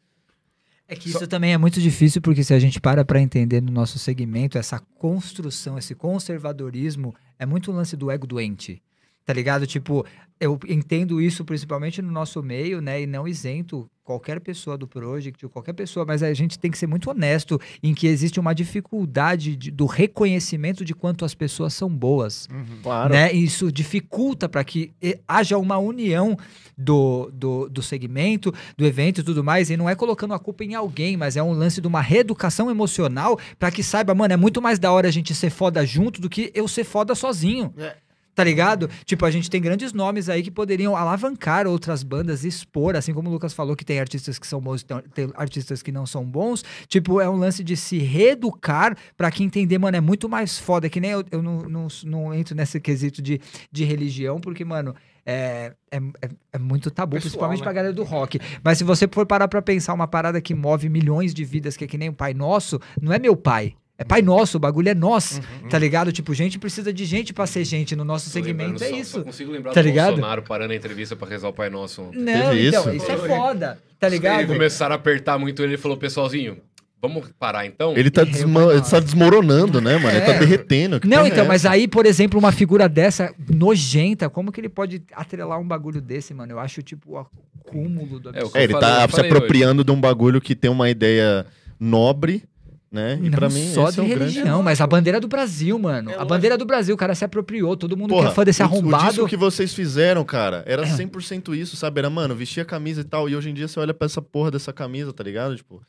É 0.87 0.95
que 0.95 1.09
isso 1.09 1.27
também 1.27 1.53
é 1.53 1.57
muito 1.57 1.81
difícil, 1.81 2.21
porque 2.21 2.43
se 2.43 2.53
a 2.53 2.59
gente 2.59 2.79
para 2.79 3.03
para 3.03 3.19
entender 3.19 3.61
no 3.61 3.71
nosso 3.71 3.97
segmento, 3.97 4.57
essa 4.57 4.79
construção, 4.99 5.77
esse 5.77 5.95
conservadorismo, 5.95 7.15
é 7.39 7.45
muito 7.45 7.71
um 7.71 7.75
lance 7.75 7.97
do 7.97 8.11
ego 8.11 8.27
doente. 8.27 8.81
Tá 9.25 9.33
ligado? 9.33 9.65
Tipo, 9.65 10.05
eu 10.39 10.59
entendo 10.67 11.19
isso 11.19 11.43
principalmente 11.43 12.01
no 12.01 12.11
nosso 12.11 12.43
meio, 12.43 12.79
né? 12.81 13.01
E 13.01 13.07
não 13.07 13.27
isento 13.27 13.89
qualquer 14.03 14.39
pessoa 14.39 14.77
do 14.77 14.87
project, 14.87 15.47
qualquer 15.47 15.73
pessoa, 15.73 16.05
mas 16.05 16.21
a 16.21 16.31
gente 16.35 16.59
tem 16.59 16.69
que 16.69 16.77
ser 16.77 16.85
muito 16.85 17.09
honesto 17.09 17.59
em 17.81 17.91
que 17.95 18.05
existe 18.05 18.39
uma 18.39 18.53
dificuldade 18.53 19.55
de- 19.55 19.71
do 19.71 19.87
reconhecimento 19.87 20.85
de 20.85 20.93
quanto 20.93 21.25
as 21.25 21.33
pessoas 21.33 21.73
são 21.73 21.89
boas. 21.89 22.47
Claro. 22.83 23.13
Né? 23.13 23.33
E 23.33 23.43
Isso 23.43 23.71
dificulta 23.71 24.47
para 24.47 24.63
que 24.63 24.93
haja 25.27 25.57
uma 25.57 25.79
união 25.79 26.37
do, 26.77 27.31
do, 27.33 27.67
do 27.67 27.81
segmento, 27.81 28.53
do 28.77 28.85
evento 28.85 29.21
e 29.21 29.23
tudo 29.23 29.43
mais. 29.43 29.71
E 29.71 29.77
não 29.77 29.89
é 29.89 29.95
colocando 29.95 30.35
a 30.35 30.39
culpa 30.39 30.63
em 30.63 30.75
alguém, 30.75 31.17
mas 31.17 31.35
é 31.35 31.41
um 31.41 31.51
lance 31.51 31.81
de 31.81 31.87
uma 31.87 32.01
reeducação 32.01 32.69
emocional 32.69 33.39
para 33.57 33.71
que 33.71 33.81
saiba, 33.81 34.13
mano, 34.13 34.33
é 34.35 34.37
muito 34.37 34.61
mais 34.61 34.77
da 34.77 34.91
hora 34.91 35.07
a 35.07 35.11
gente 35.11 35.33
ser 35.33 35.49
foda 35.49 35.83
junto 35.83 36.21
do 36.21 36.29
que 36.29 36.51
eu 36.53 36.67
ser 36.67 36.83
foda 36.83 37.15
sozinho. 37.15 37.73
É. 37.75 37.95
Tá 38.35 38.43
ligado? 38.43 38.89
Tipo, 39.05 39.25
a 39.25 39.31
gente 39.31 39.49
tem 39.49 39.61
grandes 39.61 39.93
nomes 39.93 40.27
aí 40.27 40.43
que 40.43 40.51
poderiam 40.51 40.93
alavancar 40.95 41.65
outras 41.65 42.03
bandas 42.03 42.43
e 42.43 42.49
expor, 42.49 42.97
assim 42.97 43.13
como 43.13 43.29
o 43.29 43.31
Lucas 43.31 43.53
falou 43.53 43.77
que 43.77 43.85
tem 43.85 43.97
artistas 43.97 44.37
que 44.37 44.45
são 44.45 44.59
bons 44.59 44.81
e 44.81 44.85
tem, 44.85 45.01
tem 45.13 45.31
artistas 45.35 45.81
que 45.81 45.91
não 45.91 46.05
são 46.05 46.25
bons. 46.25 46.63
Tipo, 46.89 47.21
é 47.21 47.29
um 47.29 47.37
lance 47.37 47.63
de 47.63 47.77
se 47.77 47.97
reeducar 47.97 48.97
pra 49.15 49.31
que 49.31 49.41
entender, 49.41 49.77
mano, 49.77 49.95
é 49.95 50.01
muito 50.01 50.27
mais 50.27 50.59
foda. 50.59 50.89
Que 50.89 50.99
nem 50.99 51.11
eu, 51.11 51.23
eu 51.31 51.41
não, 51.41 51.61
não, 51.63 51.87
não 52.03 52.33
entro 52.33 52.53
nesse 52.53 52.77
quesito 52.79 53.21
de, 53.21 53.39
de 53.71 53.85
religião, 53.85 54.37
porque, 54.37 54.65
mano, 54.65 54.93
é, 55.25 55.73
é, 55.89 55.97
é, 55.97 56.29
é 56.53 56.57
muito 56.59 56.91
tabu, 56.91 57.15
Pessoal, 57.15 57.29
principalmente 57.29 57.59
né? 57.59 57.63
pra 57.63 57.73
galera 57.73 57.93
do 57.93 58.03
rock. 58.03 58.39
Mas 58.61 58.77
se 58.77 58.83
você 58.83 59.07
for 59.07 59.25
parar 59.25 59.47
pra 59.47 59.61
pensar 59.61 59.93
uma 59.93 60.07
parada 60.07 60.41
que 60.41 60.53
move 60.53 60.89
milhões 60.89 61.33
de 61.33 61.45
vidas, 61.45 61.77
que 61.77 61.85
é 61.85 61.87
que 61.87 61.97
nem 61.97 62.09
o 62.09 62.13
Pai 62.13 62.33
Nosso, 62.33 62.81
não 63.01 63.13
é 63.13 63.17
meu 63.17 63.35
pai. 63.35 63.75
É 63.97 64.03
pai 64.03 64.21
nosso, 64.21 64.57
o 64.57 64.59
bagulho 64.59 64.89
é 64.89 64.93
nosso, 64.93 65.39
Uhum, 65.63 65.69
tá 65.69 65.79
ligado? 65.79 66.11
Tipo, 66.11 66.33
gente 66.33 66.59
precisa 66.59 66.91
de 66.91 67.05
gente 67.05 67.33
pra 67.33 67.47
ser 67.47 67.63
gente 67.63 67.95
no 67.95 68.03
nosso 68.03 68.29
segmento, 68.29 68.83
é 68.83 68.89
só- 68.89 68.95
isso. 68.97 69.11
Só 69.19 69.23
consigo 69.23 69.51
lembrar 69.51 69.71
Tá 69.73 69.81
do 69.81 69.85
ligado? 69.85 70.07
Bolsonaro 70.15 70.41
parando 70.43 70.73
a 70.73 70.75
entrevista 70.75 71.15
pra 71.15 71.27
rezar 71.29 71.47
o 71.47 71.53
Pai 71.53 71.69
Nosso 71.69 72.01
ontem. 72.01 72.19
Não, 72.19 72.49
Teve 72.49 72.67
então, 72.67 72.81
isso? 72.93 72.95
isso 73.03 73.11
é 73.11 73.17
foda, 73.17 73.79
tá 73.97 74.07
Eles 74.07 74.19
ligado? 74.19 74.47
começaram 74.47 74.93
a 74.93 74.95
apertar 74.97 75.37
muito 75.39 75.61
ele, 75.63 75.71
ele 75.73 75.77
falou, 75.81 75.95
pessoalzinho, 75.95 76.57
vamos 77.01 77.29
parar 77.39 77.65
então? 77.65 77.95
ele 77.95 78.11
tá, 78.11 78.23
E 78.23 78.25
desma- 78.25 78.73
ele 78.73 78.81
tá 78.81 78.99
desmoronando, 78.99 79.79
né, 79.79 79.93
mano? 79.97 80.09
Ele 80.09 80.17
É. 80.17 80.25
tá 80.25 80.33
derretendo. 80.39 80.99
que 80.99 81.07
Não, 81.07 81.23
é 81.23 81.29
então, 81.29 81.45
mas 81.45 81.63
essa? 81.63 81.73
aí, 81.73 81.87
por 81.87 82.05
exemplo, 82.05 82.37
uma 82.37 82.51
figura 82.51 82.89
dessa, 82.89 83.33
nojenta, 83.49 84.29
como 84.29 84.51
que 84.51 84.59
ele 84.59 84.67
pode 84.67 85.03
atrelar 85.13 85.57
um 85.57 85.65
bagulho 85.65 86.01
desse, 86.01 86.33
mano? 86.33 86.51
Eu 86.51 86.59
acho, 86.59 86.83
tipo, 86.83 87.17
o 87.17 87.25
cúmulo 87.63 88.19
do 88.19 88.27
É, 88.29 88.39
absurdo. 88.39 88.57
É, 88.57 88.63
ele 88.65 88.73
tá 88.73 88.79
falei- 88.81 89.03
eu 89.05 89.09
se 89.09 89.21
apropriando 89.21 89.85
de 89.85 89.91
um 89.91 90.01
bagulho 90.01 90.41
que 90.41 90.53
tem 90.53 90.69
uma 90.69 90.89
ideia 90.89 91.45
nobre, 91.79 92.43
né? 92.91 93.19
E 93.21 93.29
pra 93.29 93.49
mim, 93.49 93.71
só 93.73 93.89
de 93.89 93.99
é 93.99 94.05
grande... 94.05 94.35
religião, 94.35 94.63
mas 94.63 94.79
a 94.79 94.87
bandeira 94.87 95.19
do 95.19 95.27
Brasil, 95.27 95.77
mano. 95.77 96.11
É 96.11 96.15
a 96.17 96.23
bandeira 96.25 96.57
do 96.57 96.65
Brasil, 96.65 96.95
o 96.95 96.97
cara 96.97 97.13
se 97.15 97.25
apropriou, 97.25 97.75
todo 97.75 97.97
mundo 97.97 98.09
que 98.09 98.15
Porra, 98.15 98.29
é 98.29 98.33
fã 98.33 98.43
desse 98.43 98.61
o- 98.61 98.65
O 98.65 98.67
arrombado. 98.69 99.07
disco 99.09 99.27
que 99.27 99.35
vocês 99.37 99.73
fizeram, 99.73 100.23
cara, 100.23 100.63
era 100.65 100.83
100% 100.85 101.53
isso, 101.55 101.75
sabe? 101.75 101.99
Era, 101.99 102.09
mano, 102.09 102.35
vestia 102.35 102.63
a 102.63 102.65
camisa 102.65 103.01
e 103.01 103.03
tal. 103.03 103.27
E 103.29 103.35
hoje 103.35 103.49
em 103.49 103.53
dia 103.53 103.67
você 103.67 103.79
olha 103.79 103.93
pra 103.93 104.05
essa 104.05 104.21
porra 104.21 104.51
dessa 104.51 104.71
camisa, 104.71 105.11
tá 105.11 105.23
ligado? 105.23 105.55
Tipo. 105.55 105.81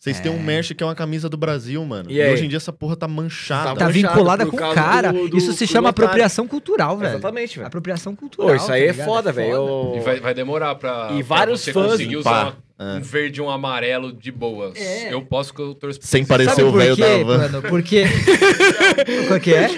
Vocês 0.00 0.18
têm 0.18 0.32
um 0.32 0.42
merch 0.42 0.72
que 0.74 0.82
é 0.82 0.86
uma 0.86 0.94
camisa 0.94 1.28
do 1.28 1.36
Brasil, 1.36 1.84
mano. 1.84 2.10
E 2.10 2.18
E, 2.18 2.32
hoje 2.32 2.46
em 2.46 2.48
dia 2.48 2.56
essa 2.56 2.72
porra 2.72 2.96
tá 2.96 3.06
manchada. 3.06 3.64
Tá 3.74 3.84
manchado 3.86 3.92
vinculada 3.92 4.46
com 4.46 4.56
o 4.56 4.58
cara. 4.74 5.12
do- 5.12 5.28
do- 5.28 5.36
Isso 5.36 5.52
se 5.52 5.66
chama 5.66 5.90
apropriação 5.90 6.48
cultural, 6.48 6.96
velho. 6.96 7.10
Exatamente, 7.12 7.56
velho. 7.56 7.66
Apropriação 7.66 8.16
cultural. 8.16 8.48
Pô, 8.48 8.54
isso 8.56 8.72
aí 8.72 8.90
tá 8.94 9.02
é 9.02 9.04
foda, 9.04 9.30
velho. 9.30 9.50
Eu- 9.52 9.92
E 9.98 10.00
vai, 10.00 10.18
vai 10.18 10.32
demorar 10.32 10.74
pra, 10.76 11.10
E 11.12 11.22
pra 11.22 11.36
vários 11.36 11.60
você 11.60 11.70
fãs- 11.74 11.90
conseguir 11.92 12.16
usar 12.16 12.56
um 12.80 13.00
verde 13.02 13.40
e 13.40 13.42
um 13.42 13.50
amarelo 13.50 14.10
de 14.10 14.32
boas. 14.32 14.74
É. 14.80 15.12
Eu 15.12 15.20
posso 15.20 15.52
que 15.52 15.60
eu 15.60 15.74
torço 15.74 16.00
pra 16.00 16.08
Sem 16.08 16.24
parecer 16.24 16.64
o 16.64 16.72
velho 16.72 16.96
da 16.96 17.06
van. 17.18 17.24
mano? 17.36 17.62
Porque... 17.68 18.04
Qual 19.28 19.38
que 19.38 19.52
é? 19.52 19.68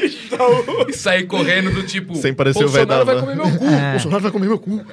E 0.89 0.93
sair 0.93 1.27
correndo 1.27 1.73
do 1.73 1.83
tipo. 1.83 2.15
Sem 2.15 2.33
parecer 2.33 2.65
o 2.65 2.69
velho 2.69 2.87
Bolsonaro 2.87 3.05
da 3.05 3.13
vai 3.21 3.37
van." 3.37 3.43
comer 3.43 3.51
meu 3.51 3.59
cu. 3.59 3.65
É. 3.75 3.91
Bolsonaro 3.91 4.23
vai 4.23 4.31
comer 4.31 4.47
meu 4.47 4.59
cu. 4.61 4.85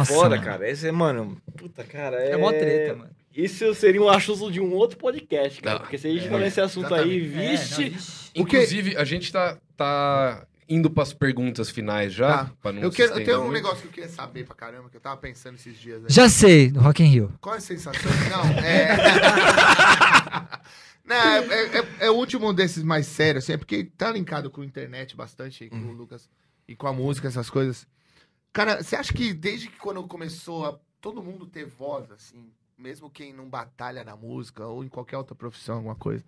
É 0.00 0.04
foda, 0.04 0.30
mano. 0.30 0.42
cara. 0.42 0.70
Esse 0.70 0.86
é, 0.86 0.92
mano. 0.92 1.36
Puta, 1.56 1.82
cara. 1.82 2.16
É, 2.18 2.30
É 2.32 2.36
mó 2.36 2.50
treta, 2.52 2.94
mano. 2.94 3.10
Isso 3.36 3.74
seria 3.74 4.00
um 4.02 4.08
assunto 4.08 4.50
de 4.50 4.60
um 4.60 4.72
outro 4.72 4.96
podcast, 4.96 5.60
cara. 5.60 5.74
Não. 5.76 5.82
Porque 5.82 5.98
se 5.98 6.08
a 6.08 6.10
gente 6.10 6.28
for 6.28 6.40
nesse 6.40 6.60
assunto 6.60 6.94
aí, 6.94 7.18
É, 7.18 7.28
não, 7.28 7.50
vixe. 7.56 7.82
ixi. 7.88 8.30
O 8.40 8.44
que- 8.46 8.56
Inclusive, 8.56 8.96
a 8.96 9.04
gente 9.04 9.30
tá, 9.30 9.58
tá 9.76 10.46
indo 10.68 10.90
pras 10.90 11.12
perguntas 11.12 11.68
finais 11.70 12.12
já. 12.14 12.44
Tá. 12.46 12.50
pra 12.62 12.72
não 12.72 12.82
Eu, 12.82 12.90
quero, 12.90 13.12
eu 13.18 13.24
tenho 13.24 13.38
um 13.38 13.44
muito. 13.44 13.52
negócio 13.54 13.82
que 13.82 13.88
eu 13.88 13.92
queria 13.92 14.08
saber 14.08 14.44
pra 14.46 14.54
caramba, 14.54 14.88
que 14.88 14.96
eu 14.96 15.00
tava 15.00 15.16
pensando 15.18 15.54
esses 15.56 15.76
dias 15.78 16.02
aí. 16.04 16.10
Já 16.10 16.28
sei, 16.28 16.70
no 16.72 16.80
Rock 16.80 17.02
in 17.02 17.06
Rio. 17.06 17.32
Qual 17.40 17.54
é 17.54 17.58
a 17.58 17.60
sensação? 17.60 18.10
Não, 18.30 18.44
é. 18.64 18.96
Não, 21.04 21.14
é, 21.14 21.78
é- 21.78 22.06
é 22.06 22.10
o 22.10 22.14
último 22.14 22.52
desses 22.52 22.82
mais 22.82 23.06
sérios, 23.06 23.44
assim, 23.44 23.52
é 23.52 23.56
porque 23.56 23.84
tá 23.96 24.10
linkado 24.10 24.50
com 24.50 24.62
a 24.62 24.64
internet 24.66 25.14
bastante, 25.14 25.68
com 25.68 25.76
o 25.76 25.92
Lucas, 25.92 26.28
e 26.66 26.74
com 26.74 26.88
a 26.88 26.92
música, 26.92 27.28
essas 27.28 27.48
coisas. 27.48 27.86
Cara, 28.52 28.82
você 28.82 28.96
acha 28.96 29.12
que 29.12 29.32
desde 29.32 29.68
que 29.68 29.76
quando 29.76 30.02
começou 30.08 30.66
a 30.66 30.76
todo 31.00 31.22
mundo 31.22 31.46
ter 31.46 31.64
voz, 31.64 32.10
assim, 32.10 32.50
mesmo 32.78 33.08
quem 33.10 33.32
não 33.32 33.48
batalha 33.48 34.04
na 34.04 34.16
música 34.16 34.66
ou 34.66 34.84
em 34.84 34.88
qualquer 34.88 35.16
outra 35.16 35.34
profissão, 35.34 35.76
alguma 35.76 35.94
coisa, 35.96 36.24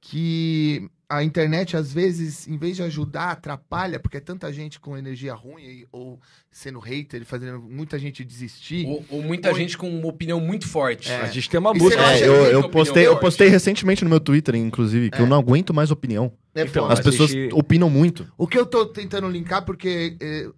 que 0.00 0.88
a 1.08 1.24
internet, 1.24 1.76
às 1.76 1.92
vezes, 1.92 2.46
em 2.46 2.56
vez 2.56 2.76
de 2.76 2.82
ajudar, 2.82 3.30
atrapalha, 3.32 3.98
porque 3.98 4.18
é 4.18 4.20
tanta 4.20 4.52
gente 4.52 4.78
com 4.78 4.96
energia 4.96 5.34
ruim 5.34 5.62
e- 5.62 5.88
ou 5.90 6.20
sendo 6.50 6.78
hater, 6.78 7.24
fazendo 7.24 7.60
muita 7.60 7.98
gente 7.98 8.24
desistir. 8.24 8.86
Ou, 8.86 9.04
ou 9.10 9.22
muita 9.22 9.48
Ou- 9.48 9.54
gente 9.56 9.76
com 9.76 9.88
uma 9.90 10.06
opinião 10.08 10.38
muito 10.38 10.68
forte. 10.68 11.10
A 11.10 11.26
gente 11.26 11.48
tem 11.50 11.58
uma 11.58 11.72
música. 11.74 12.00
É, 12.12 12.26
eu, 12.28 12.34
eu 12.44 12.68
postei, 12.68 13.06
eu 13.06 13.12
forte? 13.12 13.20
postei 13.22 13.48
recentemente 13.48 14.04
no 14.04 14.10
meu 14.10 14.20
Twitter, 14.20 14.54
inclusive, 14.54 15.10
que 15.10 15.18
É. 15.18 15.22
eu 15.22 15.26
não 15.26 15.38
aguento 15.38 15.72
mais 15.74 15.90
opinião. 15.90 16.32
É 16.54 16.62
Então. 16.62 16.86
As 16.88 17.00
pessoas 17.00 17.30
gente- 17.30 17.54
opinam 17.54 17.88
muito. 17.90 18.30
O 18.36 18.46
que 18.46 18.58
eu 18.58 18.66
tô 18.66 18.86
tentando 18.86 19.28
linkar, 19.28 19.64
porque 19.64 20.16
é, 20.20 20.48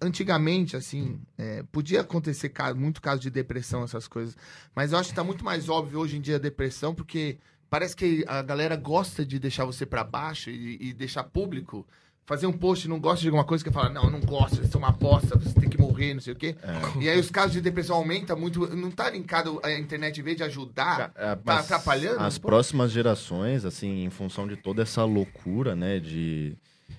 antigamente, 0.00 0.76
assim, 0.76 1.20
é, 1.36 1.62
podia 1.70 2.00
acontecer 2.00 2.52
muito 2.74 3.00
caso 3.02 3.20
de 3.20 3.30
depressão, 3.30 3.84
essas 3.84 4.08
coisas. 4.08 4.36
Mas 4.74 4.92
eu 4.92 4.98
acho 4.98 5.10
que 5.10 5.14
tá 5.14 5.24
muito 5.24 5.44
mais 5.44 5.68
óbvio 5.68 5.98
hoje 5.98 6.16
em 6.16 6.20
dia 6.20 6.36
a 6.36 6.40
depressão, 6.40 6.94
porque 6.94 7.38
parece 7.68 7.94
que 7.94 8.24
a 8.26 8.42
galera 8.42 8.76
gosta 8.76 9.24
de 9.24 9.38
deixar 9.38 9.64
você 9.64 9.84
pra 9.84 10.02
baixo 10.04 10.50
e, 10.50 10.78
e 10.80 10.92
deixar 10.92 11.24
público. 11.24 11.86
Fazer 12.24 12.48
um 12.48 12.52
post 12.52 12.84
e 12.84 12.90
não 12.90 12.98
gosta 12.98 13.20
de 13.20 13.28
alguma 13.28 13.44
coisa 13.44 13.62
que 13.62 13.70
fala, 13.70 13.88
não, 13.88 14.04
eu 14.06 14.10
não 14.10 14.20
gosto, 14.20 14.60
isso 14.60 14.76
é 14.76 14.78
uma 14.78 14.90
bosta, 14.90 15.38
você 15.38 15.60
tem 15.60 15.68
que 15.68 15.78
morrer, 15.78 16.12
não 16.12 16.20
sei 16.20 16.32
o 16.32 16.36
quê. 16.36 16.56
E 17.00 17.08
aí 17.08 17.20
os 17.20 17.30
casos 17.30 17.52
de 17.52 17.60
depressão 17.60 17.94
aumentam 17.94 18.36
muito. 18.36 18.66
Não 18.74 18.90
tá 18.90 19.08
linkado 19.10 19.60
a 19.62 19.72
internet, 19.72 20.18
em 20.18 20.24
vez 20.24 20.36
de 20.36 20.42
ajudar, 20.42 21.12
Ah, 21.14 21.36
tá 21.36 21.60
atrapalhando? 21.60 22.18
As 22.18 22.36
próximas 22.36 22.90
gerações, 22.90 23.64
assim, 23.64 24.02
em 24.04 24.10
função 24.10 24.48
de 24.48 24.56
toda 24.56 24.82
essa 24.82 25.04
loucura, 25.04 25.76
né, 25.76 26.00
de, 26.00 26.56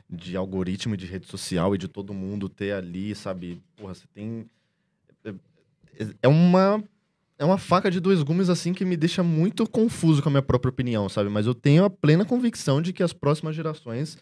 de 0.10 0.36
algoritmo 0.38 0.96
de 0.98 1.06
rede 1.06 1.28
social 1.28 1.74
e 1.76 1.78
de 1.78 1.88
todo 1.88 2.14
mundo 2.14 2.48
ter 2.50 2.74
ali, 2.74 3.14
sabe? 3.16 3.62
Porra, 3.76 3.94
você 3.94 4.06
tem. 4.14 4.46
é- 5.26 5.34
É 6.22 6.28
uma. 6.28 6.84
é 7.40 7.46
uma 7.46 7.58
faca 7.58 7.90
de 7.92 8.00
dois 8.00 8.22
gumes, 8.24 8.50
assim, 8.50 8.74
que 8.74 8.86
me 8.86 8.96
deixa 8.98 9.22
muito 9.24 9.68
confuso 9.68 10.22
com 10.22 10.30
a 10.30 10.32
minha 10.32 10.42
própria 10.42 10.70
opinião, 10.70 11.08
sabe? 11.10 11.30
Mas 11.30 11.46
eu 11.46 11.54
tenho 11.56 11.84
a 11.86 11.90
plena 11.90 12.26
convicção 12.26 12.82
de 12.82 12.94
que 12.94 13.04
as 13.04 13.14
próximas 13.14 13.56
gerações 13.56 14.18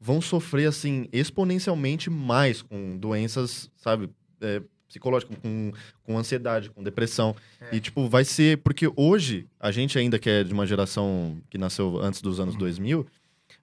vão 0.00 0.20
sofrer, 0.20 0.66
assim, 0.66 1.08
exponencialmente 1.12 2.08
mais 2.08 2.62
com 2.62 2.96
doenças, 2.96 3.70
sabe? 3.76 4.08
É, 4.40 4.62
psicológicas, 4.88 5.36
com, 5.38 5.72
com 6.02 6.18
ansiedade, 6.18 6.70
com 6.70 6.82
depressão. 6.82 7.36
E, 7.70 7.78
tipo, 7.78 8.08
vai 8.08 8.24
ser... 8.24 8.58
Porque 8.58 8.90
hoje, 8.96 9.46
a 9.60 9.70
gente 9.70 9.96
ainda 9.98 10.18
que 10.18 10.28
é 10.28 10.42
de 10.42 10.52
uma 10.52 10.66
geração 10.66 11.36
que 11.48 11.56
nasceu 11.58 11.98
antes 12.02 12.20
dos 12.22 12.40
anos 12.40 12.56
2000, 12.56 13.06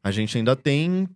a 0.04 0.10
gente 0.12 0.38
ainda 0.38 0.56
tem 0.56 1.10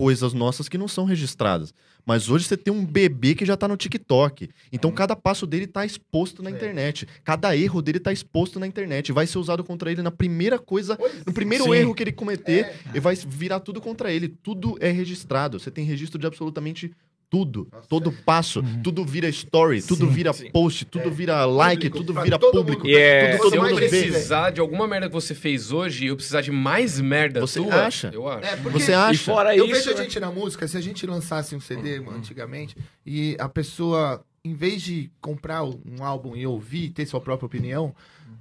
coisas 0.00 0.32
nossas 0.32 0.66
que 0.66 0.78
não 0.78 0.88
são 0.88 1.04
registradas. 1.04 1.74
Mas 2.06 2.30
hoje 2.30 2.46
você 2.46 2.56
tem 2.56 2.72
um 2.72 2.86
bebê 2.86 3.34
que 3.34 3.44
já 3.44 3.54
tá 3.54 3.68
no 3.68 3.76
TikTok. 3.76 4.48
Então 4.72 4.90
cada 4.90 5.14
passo 5.14 5.46
dele 5.46 5.66
tá 5.66 5.84
exposto 5.84 6.42
na 6.42 6.50
internet. 6.50 7.06
Cada 7.22 7.54
erro 7.54 7.82
dele 7.82 8.00
tá 8.00 8.10
exposto 8.10 8.58
na 8.58 8.66
internet. 8.66 9.12
Vai 9.12 9.26
ser 9.26 9.36
usado 9.36 9.62
contra 9.62 9.92
ele 9.92 10.00
na 10.00 10.10
primeira 10.10 10.58
coisa, 10.58 10.98
no 11.26 11.34
primeiro 11.34 11.64
Sim. 11.64 11.74
erro 11.74 11.94
que 11.94 12.02
ele 12.02 12.12
cometer, 12.12 12.76
e 12.94 12.98
vai 12.98 13.14
virar 13.14 13.60
tudo 13.60 13.78
contra 13.78 14.10
ele. 14.10 14.26
Tudo 14.28 14.78
é 14.80 14.90
registrado. 14.90 15.60
Você 15.60 15.70
tem 15.70 15.84
registro 15.84 16.18
de 16.18 16.26
absolutamente 16.26 16.90
tudo. 17.30 17.68
todo 17.88 18.10
passo. 18.12 18.60
Tudo 18.82 19.04
vira 19.04 19.28
story, 19.28 19.80
tudo 19.80 20.06
Sim. 20.06 20.12
vira 20.12 20.32
Sim. 20.32 20.50
post, 20.50 20.84
tudo 20.84 21.10
vira 21.12 21.44
like, 21.44 21.88
Público, 21.88 21.96
tudo 22.06 22.20
vira 22.20 22.38
todo 22.38 22.52
público. 22.58 22.82
mundo. 22.82 22.90
E 22.90 22.96
é- 22.96 23.36
Tudo 23.36 23.50
Se 23.50 23.56
eu 23.56 23.62
mundo 23.62 23.76
vê. 23.76 23.88
precisar 23.88 24.50
de 24.50 24.60
alguma 24.60 24.86
merda 24.88 25.06
que 25.06 25.12
você 25.14 25.34
fez 25.34 25.70
hoje 25.70 26.04
e 26.04 26.08
eu 26.08 26.16
precisar 26.16 26.40
de 26.40 26.50
mais 26.50 27.00
merda 27.00 27.40
Você 27.40 27.60
tua, 27.60 27.86
acha? 27.86 28.10
eu 28.12 28.28
acho. 28.28 28.44
É, 28.46 28.56
porque 28.56 28.78
Você 28.80 28.90
E 28.90 28.94
acha? 28.94 29.24
fora 29.24 29.54
eu 29.56 29.64
isso. 29.66 29.74
vejo 29.76 29.90
a 29.90 29.94
né? 29.94 30.02
gente 30.02 30.18
na 30.20 30.30
música, 30.32 30.66
se 30.66 30.76
a 30.76 30.80
gente 30.80 31.06
lançasse 31.06 31.54
um 31.54 31.60
CD 31.60 32.00
mano, 32.00 32.18
antigamente, 32.18 32.76
e 33.06 33.36
a 33.38 33.48
pessoa, 33.48 34.24
em 34.44 34.52
vez 34.54 34.82
de 34.82 35.08
comprar 35.20 35.62
um 35.62 36.02
álbum 36.02 36.34
e 36.34 36.44
ouvir, 36.46 36.90
ter 36.90 37.06
sua 37.06 37.20
própria 37.20 37.46
opinião, 37.46 37.94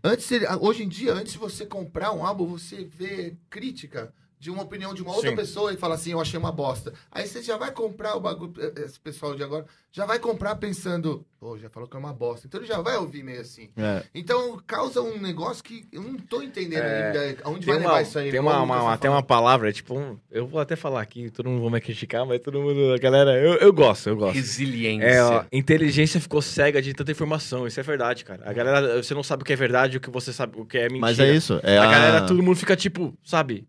antes 0.04 0.28
hoje 0.62 0.84
em 0.84 0.88
dia, 0.88 1.14
antes 1.14 1.34
de 1.34 1.38
você 1.40 1.64
comprar 1.66 2.12
um 2.12 2.26
álbum, 2.26 2.46
você 2.48 2.84
vê 2.98 3.36
crítica 3.50 4.12
de 4.40 4.50
uma 4.50 4.64
opinião 4.64 4.94
de 4.94 5.02
uma 5.02 5.14
outra 5.14 5.30
Sim. 5.32 5.36
pessoa 5.36 5.74
e 5.74 5.78
fala 5.78 5.96
assim, 5.96 6.14
eu 6.14 6.22
achei 6.22 6.40
uma 6.40 6.52
bosta. 6.52 6.94
Aí 7.12 7.28
você 7.28 7.44
já 7.44 7.58
vai 7.58 7.72
comprar 7.72 8.16
o 8.16 8.22
bagulho, 8.22 8.54
esse 8.78 8.98
pessoal 8.98 9.36
de 9.36 9.44
agora, 9.44 9.66
já 9.92 10.06
vai 10.06 10.18
comprar 10.18 10.56
pensando, 10.56 11.26
pô, 11.38 11.58
já 11.58 11.70
falou 11.70 11.90
que 11.90 11.96
é 11.98 12.00
uma 12.00 12.14
bosta. 12.14 12.48
Então 12.48 12.62
ele 12.62 12.68
já 12.68 12.80
vai 12.80 12.96
ouvir 12.96 13.22
meio 13.22 13.42
assim. 13.42 13.70
É. 13.76 14.02
Então 14.16 14.58
causa 14.66 15.02
um 15.02 15.20
negócio 15.20 15.62
que 15.62 15.86
eu 15.92 16.02
não 16.02 16.16
tô 16.16 16.42
entendendo 16.42 16.84
É, 16.84 17.08
ainda 17.08 17.42
aonde 17.44 17.66
Tem 17.66 17.74
vai 17.76 17.84
uma, 17.84 17.90
levar 17.90 18.02
isso 18.02 18.18
aí. 18.18 18.32
tem 18.32 18.40
uma, 18.40 18.58
o 18.58 18.62
Lucas 18.66 18.82
uma- 18.82 18.92
tá 18.92 18.98
tem 18.98 19.12
uma 19.12 19.24
palavra, 19.24 19.74
tipo, 19.74 19.94
um- 20.00 20.18
eu 20.32 20.48
vou 20.48 20.62
até 20.62 20.78
falar 20.78 21.02
aqui, 21.02 21.30
todo 21.30 21.50
mundo 21.50 21.62
vai 21.64 21.72
me 21.74 21.82
criticar, 21.82 22.26
mas 22.26 22.40
todo 22.40 22.62
mundo, 22.62 22.94
a 22.94 22.98
galera, 22.98 23.32
eu, 23.38 23.56
eu 23.56 23.74
gosto, 23.74 24.08
eu 24.08 24.16
gosto. 24.16 24.36
Resiliência. 24.36 25.06
É, 25.06 25.22
ó, 25.22 25.44
inteligência 25.52 26.22
ficou 26.22 26.42
cega 26.42 26.82
de 26.82 26.94
tanta 26.94 27.12
informação, 27.12 27.68
isso 27.68 27.80
é 27.80 27.84
verdade, 27.84 28.24
cara. 28.24 28.42
A 28.46 28.54
galera, 28.54 29.04
você 29.04 29.14
não 29.14 29.24
sabe 29.24 29.42
o 29.44 29.46
que 29.46 29.52
é 29.52 29.58
verdade, 29.58 29.98
o 29.98 30.00
que 30.00 30.10
você 30.10 30.32
sabe, 30.32 30.54
o 30.58 30.66
que 30.66 30.78
é 30.78 30.84
mentira. 30.84 31.02
Mas 31.02 31.20
é 31.20 31.30
isso. 31.30 31.60
É 31.62 31.78
a, 31.78 31.84
a, 31.84 31.92
galera, 31.92 32.26
todo 32.26 32.42
mundo 32.42 32.56
fica 32.56 32.76
tipo, 32.78 33.14
sabe? 33.22 33.68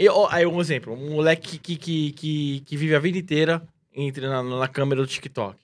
E, 0.00 0.08
ó, 0.08 0.26
aí 0.30 0.46
um 0.46 0.58
exemplo, 0.58 0.94
um 0.94 1.10
moleque 1.10 1.58
que, 1.58 1.76
que, 1.76 2.12
que, 2.12 2.62
que 2.64 2.76
vive 2.76 2.94
a 2.94 2.98
vida 2.98 3.18
inteira 3.18 3.62
entre 3.94 4.26
na, 4.26 4.42
na 4.42 4.66
câmera 4.66 5.02
do 5.02 5.06
TikTok, 5.06 5.54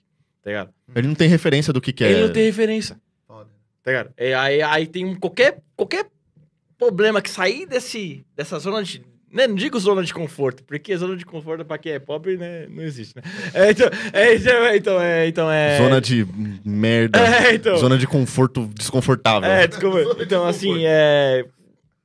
tá 0.43 0.49
ligado? 0.51 0.69
Ele 0.95 1.07
não 1.07 1.15
tem 1.15 1.27
referência 1.27 1.73
do 1.73 1.81
que, 1.81 1.91
que 1.91 2.03
é. 2.03 2.11
Ele 2.11 2.27
não 2.27 2.31
tem 2.31 2.45
referência, 2.45 2.99
Foda. 3.27 3.49
tá 3.83 3.89
ligado? 3.91 4.11
É, 4.15 4.35
aí, 4.35 4.61
aí 4.61 4.85
tem 4.85 5.05
um, 5.05 5.15
qualquer, 5.15 5.57
qualquer 5.75 6.05
problema 6.77 7.19
que 7.19 7.31
sair 7.31 7.65
desse, 7.65 8.23
dessa 8.35 8.59
zona 8.59 8.83
de... 8.83 9.01
Né, 9.31 9.47
não 9.47 9.55
digo 9.55 9.77
zona 9.79 10.03
de 10.03 10.13
conforto, 10.13 10.63
porque 10.63 10.95
zona 10.95 11.17
de 11.17 11.25
conforto 11.25 11.65
pra 11.65 11.77
quem 11.79 11.93
é 11.93 11.99
pobre, 11.99 12.37
né, 12.37 12.67
não 12.69 12.83
existe, 12.83 13.15
né? 13.15 13.23
É, 13.53 13.71
então, 13.71 13.87
é, 14.13 14.35
então, 14.35 14.75
então, 14.75 15.01
é, 15.01 15.27
então 15.27 15.51
é... 15.51 15.77
Zona 15.79 15.99
de 15.99 16.25
merda. 16.63 17.19
É, 17.43 17.55
então. 17.55 17.75
Zona 17.77 17.97
de 17.97 18.05
conforto 18.05 18.69
desconfortável. 18.73 19.49
É, 19.49 19.67
desculpa. 19.67 20.03
Zona 20.03 20.15
de 20.15 20.23
Então, 20.23 20.45
conforto. 20.45 20.55
assim, 20.55 20.83
é. 20.85 21.43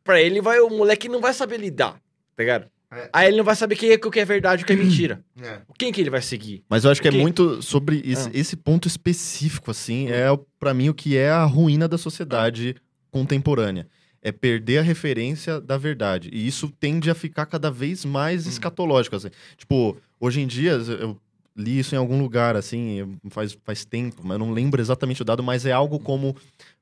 Pra 0.02 0.20
ele, 0.20 0.40
vai, 0.40 0.58
o 0.60 0.70
moleque 0.70 1.08
não 1.08 1.20
vai 1.20 1.32
saber 1.32 1.58
lidar, 1.60 2.00
tá 2.42 2.58
ligado? 2.58 2.66
É. 2.94 3.08
Aí 3.12 3.28
ele 3.28 3.38
não 3.38 3.44
vai 3.44 3.56
saber 3.56 3.74
quem 3.76 3.90
é, 3.90 3.94
o 3.94 4.10
que 4.10 4.20
é 4.20 4.24
verdade 4.24 4.62
e 4.62 4.64
o 4.64 4.66
que 4.66 4.72
é 4.72 4.76
mentira. 4.76 5.24
É. 5.42 5.60
Quem 5.78 5.90
que 5.92 6.00
ele 6.00 6.10
vai 6.10 6.20
seguir? 6.20 6.62
Mas 6.68 6.84
eu 6.84 6.90
acho 6.90 7.00
que 7.00 7.08
é 7.08 7.10
Ok. 7.10 7.20
muito 7.22 7.62
sobre 7.62 8.02
esse, 8.04 8.28
Ah. 8.28 8.30
esse 8.34 8.54
ponto 8.54 8.86
específico, 8.86 9.70
assim, 9.70 10.08
é 10.08 10.30
o- 10.30 10.38
pra 10.58 10.74
mim 10.74 10.88
o 10.90 10.94
que 10.94 11.16
é 11.16 11.30
a 11.30 11.44
ruína 11.44 11.88
da 11.88 11.96
sociedade 11.96 12.76
contemporânea. 13.10 13.86
É 14.20 14.30
perder 14.30 14.78
a 14.78 14.82
referência 14.82 15.60
da 15.60 15.76
verdade. 15.76 16.28
E 16.32 16.46
isso 16.46 16.68
tende 16.78 17.10
a 17.10 17.14
ficar 17.14 17.46
cada 17.46 17.70
vez 17.70 18.04
mais 18.04 18.46
escatológico, 18.46 19.16
assim. 19.16 19.30
Tipo, 19.56 19.96
hoje 20.20 20.40
em 20.40 20.46
dia, 20.46 20.72
eu 20.72 21.18
li 21.56 21.78
isso 21.78 21.94
em 21.94 21.98
algum 21.98 22.20
lugar, 22.22 22.54
assim, 22.56 23.18
faz, 23.30 23.56
faz 23.64 23.84
tempo, 23.84 24.22
mas 24.24 24.38
eu 24.38 24.46
não 24.46 24.52
lembro 24.52 24.80
exatamente 24.80 25.22
o 25.22 25.24
dado, 25.24 25.42
mas 25.42 25.66
é 25.66 25.72
algo 25.72 25.98
como... 25.98 26.36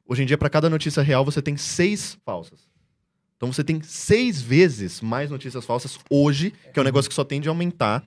Hoje 0.07 0.23
em 0.23 0.27
dia, 0.27 0.37
pra 0.37 0.51
cada 0.51 0.69
notícia 0.69 1.03
real, 1.03 1.25
você 1.25 1.41
tem 1.41 1.57
seis 1.57 2.19
falsas. 2.27 2.69
Então 3.41 3.51
você 3.51 3.65
tem 3.65 3.81
seis 3.83 4.43
vezes 4.43 5.01
mais 5.01 5.31
notícias 5.31 5.65
falsas 5.65 5.99
hoje, 6.11 6.53
que 6.75 6.79
é 6.79 6.83
um 6.83 6.85
negócio 6.85 7.09
que 7.09 7.15
só 7.15 7.25
tende 7.25 7.49
a 7.49 7.51
aumentar. 7.51 8.07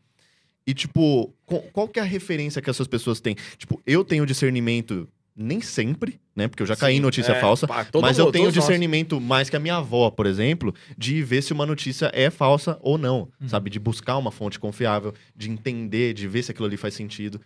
E, 0.65 0.75
tipo, 0.75 1.33
qual 1.73 1.87
que 1.87 1.97
é 1.97 2.03
a 2.03 2.05
referência 2.05 2.61
que 2.61 2.69
essas 2.69 2.85
pessoas 2.87 3.19
têm? 3.19 3.35
Tipo, 3.57 3.81
eu 3.83 4.03
tenho 4.05 4.27
discernimento, 4.27 5.09
nem 5.35 5.59
sempre, 5.59 6.19
né? 6.35 6.47
Porque 6.47 6.61
eu 6.61 6.67
já 6.67 6.75
caí 6.75 6.97
em 6.97 6.99
notícia 6.99 7.31
É, 7.31 7.41
falsa. 7.41 7.65
pá, 7.67 7.83
mas 7.99 8.19
eu 8.19 8.25
mundo, 8.25 8.33
tenho 8.33 8.45
nós. 8.45 8.53
discernimento 8.53 9.19
mais 9.19 9.49
que 9.49 9.55
a 9.55 9.59
minha 9.59 9.77
avó, 9.77 10.11
por 10.11 10.27
exemplo, 10.27 10.71
de 10.95 11.23
ver 11.23 11.41
se 11.41 11.51
uma 11.51 11.65
notícia 11.65 12.11
é 12.13 12.29
falsa 12.29 12.77
ou 12.79 12.99
não, 12.99 13.27
sabe? 13.47 13.71
De 13.71 13.79
buscar 13.79 14.17
uma 14.19 14.31
fonte 14.31 14.59
confiável, 14.59 15.15
de 15.35 15.49
entender, 15.49 16.13
de 16.13 16.27
ver 16.27 16.43
se 16.43 16.51
aquilo 16.51 16.67
ali 16.67 16.77
faz 16.77 16.93
sentido. 16.93 17.41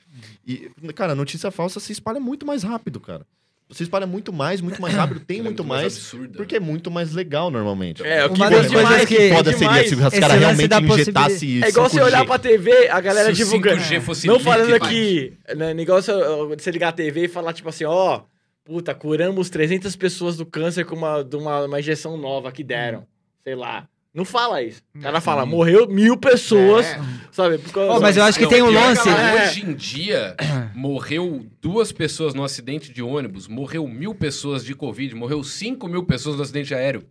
E, 0.46 0.70
cara, 0.94 1.16
notícia 1.16 1.50
falsa 1.52 1.80
se 1.80 1.94
espalha 1.94 2.20
muito 2.20 2.46
mais 2.46 2.64
rápido, 2.64 3.00
cara. 3.00 3.26
Se 3.70 3.84
espalha 3.84 4.08
muito 4.08 4.32
mais, 4.32 4.62
muito 4.62 4.82
mais 4.82 4.94
rápido, 4.96 5.20
tem 5.20 5.40
Ela 5.40 5.48
é 5.48 5.50
muito 5.50 5.64
mais 5.66 5.82
mais, 5.84 5.98
absurda. 5.98 6.38
porque 6.38 6.56
é 6.56 6.60
muito 6.60 6.90
mais 6.90 7.12
legal 7.14 7.52
normalmente. 7.52 8.02
É, 8.02 8.26
o 8.26 8.30
que 8.30 8.36
Uma 8.40 8.50
das 8.50 8.68
coisas 8.68 8.90
mais, 8.90 9.06
que- 9.06 9.30
foda 9.30 9.52
seria 9.52 9.68
mais. 9.68 9.90
se 9.90 9.96
os 9.96 10.02
caras 10.20 10.40
realmente 10.40 10.68
da 10.70 10.80
injetassem 10.82 11.64
É 11.64 11.70
igual 11.70 11.90
você 11.90 12.02
olhar 12.02 12.20
5G. 12.22 12.26
pra 12.28 12.40
TV, 12.40 12.88
a 12.90 13.02
galera 13.02 13.30
Se 13.30 13.36
divulgando. 13.44 13.82
5G 13.82 14.00
fosse 14.02 14.26
Não 14.28 14.40
falando 14.40 14.74
aqui, 14.74 15.34
né, 15.56 15.74
negócio 15.74 16.14
de 16.56 16.64
você 16.64 16.72
ligar 16.72 16.90
a 16.90 16.92
TV 16.94 17.26
e 17.26 17.28
falar 17.28 17.52
tipo 17.52 17.68
assim, 17.68 17.84
ó, 17.84 18.22
puta, 18.64 18.96
curamos 18.96 19.50
300 19.50 19.96
pessoas 19.98 20.38
do 20.38 20.46
câncer 20.46 20.86
com 20.86 20.96
uma, 20.96 21.22
de 21.24 21.36
uma, 21.36 21.66
uma 21.66 21.80
injeção 21.80 22.16
nova 22.18 22.52
que 22.54 22.64
deram, 22.64 23.06
sei 23.44 23.56
lá. 23.56 23.86
Não 24.18 24.26
fala 24.26 24.64
isso. 24.64 24.82
O 24.96 25.00
cara 25.00 25.22
fala, 25.22 25.46
morreu 25.46 25.88
mil 25.88 26.18
pessoas, 26.18 26.88
É. 26.88 27.00
sabe? 27.32 27.60
Por 27.60 27.72
causa- 27.72 27.94
Oh, 27.94 28.00
mas 28.00 28.18
eu 28.18 28.24
acho 28.24 28.40
que 28.40 28.46
Não, 28.46 28.50
tem 28.52 28.64
um 28.64 28.70
pior 28.70 28.88
lance. 28.88 29.04
que 29.04 29.10
É. 29.10 29.46
Hoje 29.48 29.64
em 29.64 29.74
dia, 29.76 30.36
morreu 30.74 31.46
duas 31.62 31.92
pessoas 31.92 32.34
no 32.34 32.44
acidente 32.44 32.92
de 32.92 33.04
ônibus, 33.04 33.48
morreu 33.48 33.88
mil 33.88 34.16
pessoas 34.16 34.66
de 34.66 34.74
Covid, 34.74 35.14
morreu 35.14 35.44
cinco 35.44 35.88
mil 35.88 36.04
pessoas 36.04 36.36
no 36.36 36.42
acidente 36.42 36.74
aéreo. 36.74 37.04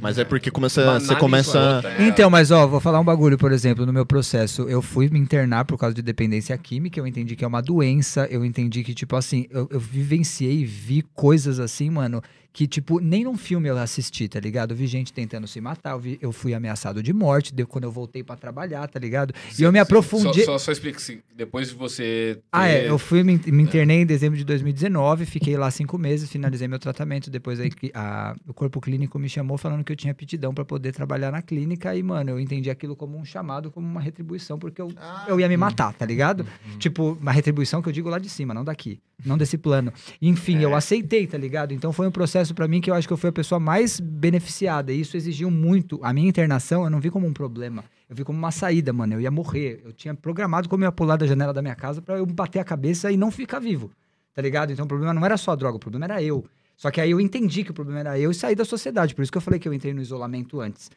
Mas 0.00 0.16
é 0.16 0.24
porque 0.24 0.50
começa, 0.50 0.98
você 1.00 1.14
começa. 1.16 1.74
outra, 1.76 1.90
é. 1.98 2.06
Então, 2.06 2.30
mas 2.30 2.50
ó, 2.50 2.66
vou 2.66 2.80
falar 2.80 2.98
um 3.00 3.04
bagulho, 3.04 3.36
por 3.36 3.52
exemplo, 3.52 3.84
no 3.84 3.92
meu 3.92 4.06
processo, 4.06 4.62
eu 4.68 4.80
fui 4.80 5.10
me 5.10 5.18
internar 5.18 5.66
por 5.66 5.76
causa 5.76 5.92
de 5.94 6.00
dependência 6.00 6.56
química, 6.56 6.98
eu 6.98 7.06
entendi 7.06 7.36
que 7.36 7.44
é 7.44 7.48
uma 7.48 7.60
doença, 7.60 8.26
eu 8.30 8.42
entendi 8.42 8.82
que, 8.82 8.94
tipo 8.94 9.14
assim, 9.16 9.46
eu, 9.50 9.68
eu 9.70 9.78
vivenciei 9.78 10.60
e 10.60 10.64
vi 10.64 11.02
coisas 11.14 11.58
assim, 11.60 11.90
mano, 11.90 12.22
que, 12.52 12.66
tipo, 12.66 13.00
nem 13.00 13.24
num 13.24 13.36
filme 13.36 13.68
eu 13.68 13.78
assisti, 13.78 14.28
tá 14.28 14.38
ligado? 14.38 14.72
Eu 14.72 14.76
vi 14.76 14.86
gente 14.86 15.12
tentando 15.12 15.46
se 15.46 15.60
matar, 15.60 15.92
eu, 15.92 15.98
vi- 16.00 16.18
eu 16.20 16.32
fui 16.32 16.52
ameaçado 16.54 17.02
de 17.02 17.12
morte, 17.12 17.54
deu 17.54 17.66
quando 17.66 17.84
eu 17.84 17.90
voltei 17.90 18.22
pra 18.22 18.36
trabalhar, 18.36 18.86
tá 18.88 18.98
ligado? 18.98 19.32
e 19.58 19.62
eu 19.62 19.72
me 19.72 19.78
aprofundei... 19.78 20.44
Só, 20.44 20.52
só, 20.52 20.58
só 20.66 20.72
explica 20.72 20.98
assim, 20.98 21.20
depois 21.34 21.68
de 21.68 21.74
você. 21.74 22.34
Ter... 22.36 22.42
Ah, 22.52 22.68
é. 22.68 22.88
Eu 22.88 22.98
fui, 22.98 23.22
me, 23.22 23.40
me 23.46 23.62
internei 23.62 24.02
em 24.02 24.06
dezembro 24.06 24.36
de 24.36 24.44
2019, 24.44 25.24
fiquei 25.24 25.56
lá 25.56 25.70
cinco 25.70 25.96
meses, 25.96 26.30
finalizei 26.30 26.68
meu 26.68 26.78
tratamento. 26.78 27.30
Depois 27.30 27.58
aí 27.60 27.70
que 27.70 27.90
a- 27.94 28.34
o 28.46 28.52
corpo 28.52 28.80
clínico 28.80 29.18
me 29.18 29.28
chamou 29.28 29.56
falando 29.56 29.82
que 29.84 29.92
eu 29.92 29.96
tinha 29.96 30.10
aptidão 30.12 30.52
pra 30.52 30.64
poder 30.64 30.92
trabalhar 30.92 31.30
na 31.32 31.40
clínica. 31.42 31.94
E, 31.94 32.02
mano, 32.02 32.30
eu 32.30 32.40
entendi 32.40 32.68
aquilo 32.70 32.94
como 32.94 33.16
um 33.16 33.24
chamado, 33.24 33.70
como 33.70 33.86
uma 33.86 34.00
retribuição, 34.00 34.58
porque 34.58 34.80
eu, 34.82 34.92
Ah, 34.96 35.24
eu 35.28 35.38
ia 35.40 35.48
me 35.48 35.56
matar, 35.56 35.92
tá 35.94 36.04
ligado? 36.04 36.46
Tipo, 36.78 37.16
uma 37.20 37.32
retribuição 37.32 37.80
que 37.80 37.88
eu 37.88 37.92
digo 37.92 38.08
lá 38.08 38.18
de 38.18 38.28
cima, 38.28 38.52
não 38.52 38.64
daqui, 38.64 39.00
não 39.24 39.38
desse 39.38 39.56
plano. 39.56 39.92
Enfim, 40.20 40.58
eu 40.60 40.74
aceitei, 40.74 41.26
tá 41.26 41.38
ligado? 41.38 41.72
Então 41.72 41.92
foi 41.92 42.06
um 42.06 42.10
processo 42.10 42.41
pra 42.50 42.66
mim 42.66 42.80
que 42.80 42.90
eu 42.90 42.94
acho 42.94 43.06
que 43.06 43.12
eu 43.12 43.16
fui 43.16 43.28
a 43.28 43.32
pessoa 43.32 43.60
mais 43.60 44.00
beneficiada. 44.00 44.92
E 44.92 45.00
isso 45.00 45.16
exigiu 45.16 45.50
muito. 45.50 46.00
A 46.02 46.12
minha 46.12 46.28
internação 46.28 46.84
eu 46.84 46.90
não 46.90 46.98
vi 46.98 47.10
como 47.10 47.26
um 47.26 47.32
problema. 47.32 47.84
Eu 48.08 48.16
vi 48.16 48.24
como 48.24 48.38
uma 48.38 48.50
saída, 48.50 48.92
mano. 48.92 49.14
Eu 49.14 49.20
ia 49.20 49.30
morrer. 49.30 49.80
Eu 49.84 49.92
tinha 49.92 50.14
programado 50.14 50.68
como 50.68 50.82
eu 50.82 50.88
ia 50.88 50.92
pular 50.92 51.16
da 51.16 51.26
janela 51.26 51.52
da 51.52 51.62
minha 51.62 51.74
casa 51.74 52.02
pra 52.02 52.16
eu 52.16 52.26
bater 52.26 52.58
a 52.58 52.64
cabeça 52.64 53.12
e 53.12 53.16
não 53.16 53.30
ficar 53.30 53.58
vivo. 53.58 53.90
Tá 54.34 54.40
ligado? 54.42 54.72
Então 54.72 54.84
o 54.84 54.88
problema 54.88 55.12
não 55.12 55.24
era 55.24 55.36
só 55.36 55.52
a 55.52 55.54
droga, 55.54 55.76
o 55.76 55.80
problema 55.80 56.06
era 56.06 56.22
eu. 56.22 56.44
Só 56.82 56.90
que 56.90 57.00
aí 57.00 57.12
eu 57.12 57.20
entendi 57.20 57.62
que 57.62 57.70
o 57.70 57.74
problema 57.74 58.00
era 58.00 58.18
eu 58.18 58.32
e 58.32 58.34
saí 58.34 58.56
da 58.56 58.64
sociedade. 58.64 59.14
Por 59.14 59.22
isso 59.22 59.30
que 59.30 59.38
eu 59.38 59.42
falei 59.42 59.60
que 59.60 59.68
eu 59.68 59.72
entrei 59.72 59.94
no 59.94 60.02
isolamento 60.02 60.60
antes. 60.60 60.90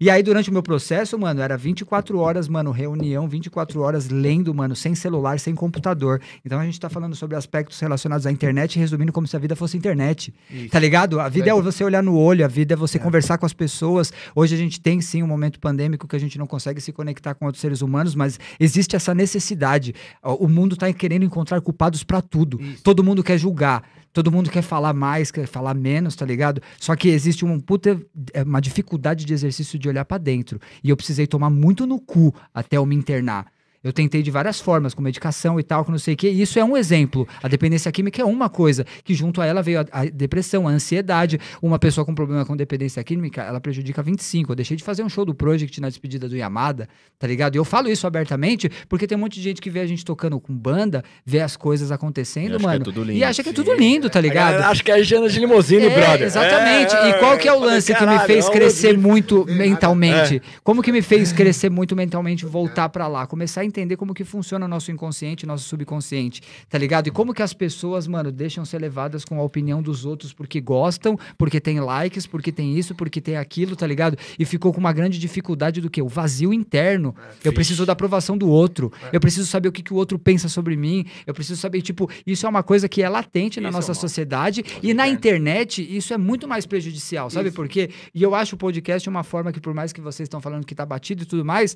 E 0.00 0.08
aí, 0.08 0.22
durante 0.22 0.50
o 0.50 0.52
meu 0.52 0.62
processo, 0.62 1.18
mano, 1.18 1.40
era 1.40 1.56
24 1.56 2.16
horas, 2.16 2.46
mano, 2.46 2.70
reunião, 2.70 3.26
24 3.26 3.80
horas 3.80 4.08
lendo, 4.08 4.54
mano, 4.54 4.76
sem 4.76 4.94
celular, 4.94 5.40
sem 5.40 5.52
computador. 5.52 6.20
Então 6.46 6.60
a 6.60 6.64
gente 6.64 6.78
tá 6.78 6.88
falando 6.88 7.16
sobre 7.16 7.34
aspectos 7.34 7.80
relacionados 7.80 8.24
à 8.24 8.30
internet, 8.30 8.78
resumindo 8.78 9.12
como 9.12 9.26
se 9.26 9.34
a 9.34 9.38
vida 9.40 9.56
fosse 9.56 9.76
internet. 9.76 10.32
Tá 10.70 10.78
ligado? 10.78 11.18
A 11.18 11.28
vida 11.28 11.50
é, 11.50 11.52
você 11.60 11.82
olhar 11.82 12.04
no 12.04 12.16
olho, 12.16 12.44
a 12.44 12.48
vida 12.48 12.74
é 12.74 12.76
você 12.76 12.96
conversar 13.00 13.36
com 13.36 13.44
as 13.44 13.52
pessoas. 13.52 14.12
Hoje 14.36 14.54
a 14.54 14.58
gente 14.58 14.80
tem 14.80 15.00
sim 15.00 15.24
um 15.24 15.26
momento 15.26 15.58
pandêmico 15.58 16.06
que 16.06 16.14
a 16.14 16.20
gente 16.20 16.38
não 16.38 16.46
consegue 16.46 16.80
se 16.80 16.92
conectar 16.92 17.34
com 17.34 17.46
outros 17.46 17.60
seres 17.60 17.82
humanos, 17.82 18.14
mas 18.14 18.38
existe 18.60 18.94
essa 18.94 19.12
necessidade. 19.12 19.92
O 20.22 20.46
mundo 20.46 20.76
tá 20.76 20.92
querendo 20.92 21.24
encontrar 21.24 21.60
culpados 21.60 22.04
pra 22.04 22.22
tudo. 22.22 22.60
Todo 22.84 23.02
mundo 23.02 23.24
quer 23.24 23.38
julgar. 23.38 23.82
Todo 24.12 24.30
mundo 24.30 24.50
quer 24.50 24.62
falar 24.62 24.92
mais, 24.92 25.30
quer 25.30 25.46
falar 25.46 25.74
menos, 25.74 26.14
tá 26.14 26.24
ligado? 26.24 26.62
Só 26.78 26.94
que 26.94 27.08
existe 27.08 27.44
uma 27.44 27.58
puta, 27.60 28.00
é, 28.32 28.42
uma 28.42 28.60
dificuldade 28.60 29.24
de 29.24 29.32
exercício 29.32 29.78
de 29.78 29.88
olhar 29.88 30.04
pra 30.04 30.18
dentro. 30.18 30.60
E 30.82 30.90
eu 30.90 30.96
precisei 30.96 31.26
tomar 31.26 31.50
muito 31.50 31.86
no 31.86 32.00
cu 32.00 32.34
até 32.54 32.76
eu 32.76 32.86
me 32.86 32.94
internar. 32.94 33.46
Eu 33.82 33.92
tentei 33.92 34.22
de 34.22 34.30
várias 34.30 34.60
formas, 34.60 34.94
com 34.94 35.02
medicação 35.02 35.58
e 35.58 35.62
tal, 35.62 35.84
que 35.84 35.90
não 35.90 35.98
sei 35.98 36.14
o 36.14 36.16
quê. 36.16 36.30
E 36.30 36.42
isso 36.42 36.58
é 36.58 36.64
um 36.64 36.76
exemplo. 36.76 37.26
A 37.42 37.48
dependência 37.48 37.90
química 37.90 38.22
é 38.22 38.24
uma 38.24 38.48
coisa, 38.48 38.86
que 39.02 39.14
junto 39.14 39.40
a 39.40 39.46
ela 39.46 39.62
veio 39.62 39.80
a, 39.80 39.86
a 39.92 40.04
depressão, 40.04 40.68
a 40.68 40.70
ansiedade. 40.70 41.40
Uma 41.60 41.78
pessoa 41.78 42.04
com 42.04 42.14
problema 42.14 42.44
com 42.44 42.56
dependência 42.56 43.02
química, 43.02 43.42
ela 43.42 43.60
prejudica 43.60 44.02
25. 44.02 44.52
Eu 44.52 44.56
deixei 44.56 44.76
de 44.76 44.84
fazer 44.84 45.02
um 45.02 45.08
show 45.08 45.24
do 45.24 45.34
Project 45.34 45.80
na 45.80 45.88
despedida 45.88 46.28
do 46.28 46.36
Yamada, 46.36 46.88
tá 47.18 47.26
ligado? 47.26 47.56
E 47.56 47.58
eu 47.58 47.64
falo 47.64 47.88
isso 47.88 48.06
abertamente 48.06 48.70
porque 48.88 49.06
tem 49.06 49.16
um 49.16 49.20
monte 49.20 49.34
de 49.34 49.42
gente 49.42 49.60
que 49.60 49.70
vê 49.70 49.80
a 49.80 49.86
gente 49.86 50.04
tocando 50.04 50.38
com 50.38 50.54
banda, 50.54 51.02
vê 51.24 51.40
as 51.40 51.56
coisas 51.56 51.90
acontecendo, 51.90 52.56
que 52.58 52.64
é 52.64 52.66
mano. 52.66 52.84
tudo 52.84 53.02
e 53.02 53.14
lindo. 53.14 53.24
acha 53.24 53.42
que 53.42 53.48
é 53.48 53.52
tudo 53.52 53.74
lindo, 53.74 54.08
tá 54.08 54.20
ligado? 54.20 54.62
Acho 54.62 54.84
que 54.84 54.90
é 54.90 54.94
a 54.94 55.02
Jana 55.02 55.28
de 55.28 55.40
limusine, 55.40 55.86
É, 55.86 55.90
brother. 55.90 56.26
Exatamente. 56.26 56.94
É, 56.94 57.10
e 57.10 57.14
qual 57.14 57.36
que 57.36 57.48
é 57.48 57.52
o 57.52 57.58
lance 57.58 57.92
que 57.92 58.00
me 58.00 58.06
caralho, 58.06 58.26
fez 58.26 58.46
é 58.46 58.52
crescer 58.52 58.96
muito 58.96 59.44
mentalmente? 59.48 60.42
Como 60.62 60.82
que 60.82 60.92
me 60.92 61.02
fez 61.02 61.32
crescer 61.32 61.70
muito 61.70 61.96
mentalmente 61.96 62.44
voltar 62.44 62.88
pra 62.88 63.08
lá? 63.08 63.26
Começar 63.26 63.62
a 63.62 63.64
entender 63.80 63.96
como 63.96 64.12
que 64.14 64.24
funciona 64.24 64.66
o 64.66 64.68
nosso 64.68 64.90
inconsciente, 64.92 65.46
nosso 65.46 65.64
subconsciente, 65.68 66.40
tá 66.68 66.76
ligado? 66.78 67.08
E 67.08 67.10
como 67.10 67.32
que 67.32 67.42
as 67.42 67.52
pessoas, 67.54 68.06
mano, 68.06 68.30
deixam 68.30 68.64
ser 68.64 68.78
levadas 68.78 69.24
com 69.24 69.40
a 69.40 69.42
opinião 69.42 69.82
dos 69.82 70.04
outros 70.04 70.32
porque 70.32 70.60
gostam, 70.60 71.18
porque 71.38 71.60
tem 71.60 71.80
likes, 71.80 72.26
porque 72.26 72.52
tem 72.52 72.78
isso, 72.78 72.94
porque 72.94 73.20
tem 73.20 73.36
aquilo, 73.36 73.74
tá 73.74 73.86
ligado? 73.86 74.16
E 74.38 74.44
ficou 74.44 74.72
com 74.72 74.78
uma 74.80 74.92
grande 74.92 75.18
dificuldade 75.18 75.80
do 75.80 75.88
que? 75.90 76.02
O 76.02 76.08
vazio 76.08 76.52
interno. 76.52 77.14
eu 77.42 77.52
preciso 77.52 77.86
da 77.86 77.92
aprovação 77.92 78.36
do 78.36 78.48
outro. 78.48 78.92
Eu 79.12 79.20
preciso 79.20 79.46
saber 79.46 79.68
o 79.68 79.72
que, 79.72 79.82
que 79.82 79.92
o 79.92 79.96
outro 79.96 80.18
pensa 80.18 80.48
sobre 80.48 80.76
mim. 80.76 81.06
Eu 81.26 81.32
preciso 81.34 81.60
saber, 81.60 81.80
tipo, 81.82 82.08
isso 82.26 82.46
é 82.46 82.48
uma 82.48 82.62
coisa 82.62 82.88
que 82.88 83.02
é 83.02 83.08
latente 83.08 83.60
na 83.60 83.68
Isso 83.68 83.76
é 83.76 83.78
nossa 83.78 83.92
mal. 83.92 84.00
sociedade. 84.00 84.62
E 84.82 84.92
na 84.92 85.08
internet, 85.08 85.82
isso 85.96 86.12
é 86.12 86.18
muito 86.18 86.46
mais 86.46 86.66
prejudicial, 86.66 87.30
sabe 87.30 87.50
por 87.50 87.68
quê? 87.68 87.90
E 88.14 88.22
eu 88.22 88.34
acho 88.34 88.54
o 88.54 88.58
podcast 88.58 89.08
uma 89.08 89.22
forma 89.22 89.52
que, 89.52 89.60
por 89.60 89.72
mais 89.74 89.92
que 89.92 90.00
vocês 90.00 90.26
estão 90.26 90.40
falando 90.40 90.66
que 90.66 90.74
tá 90.74 90.84
batido 90.84 91.22
e 91.22 91.26
tudo 91.26 91.44
mais, 91.44 91.74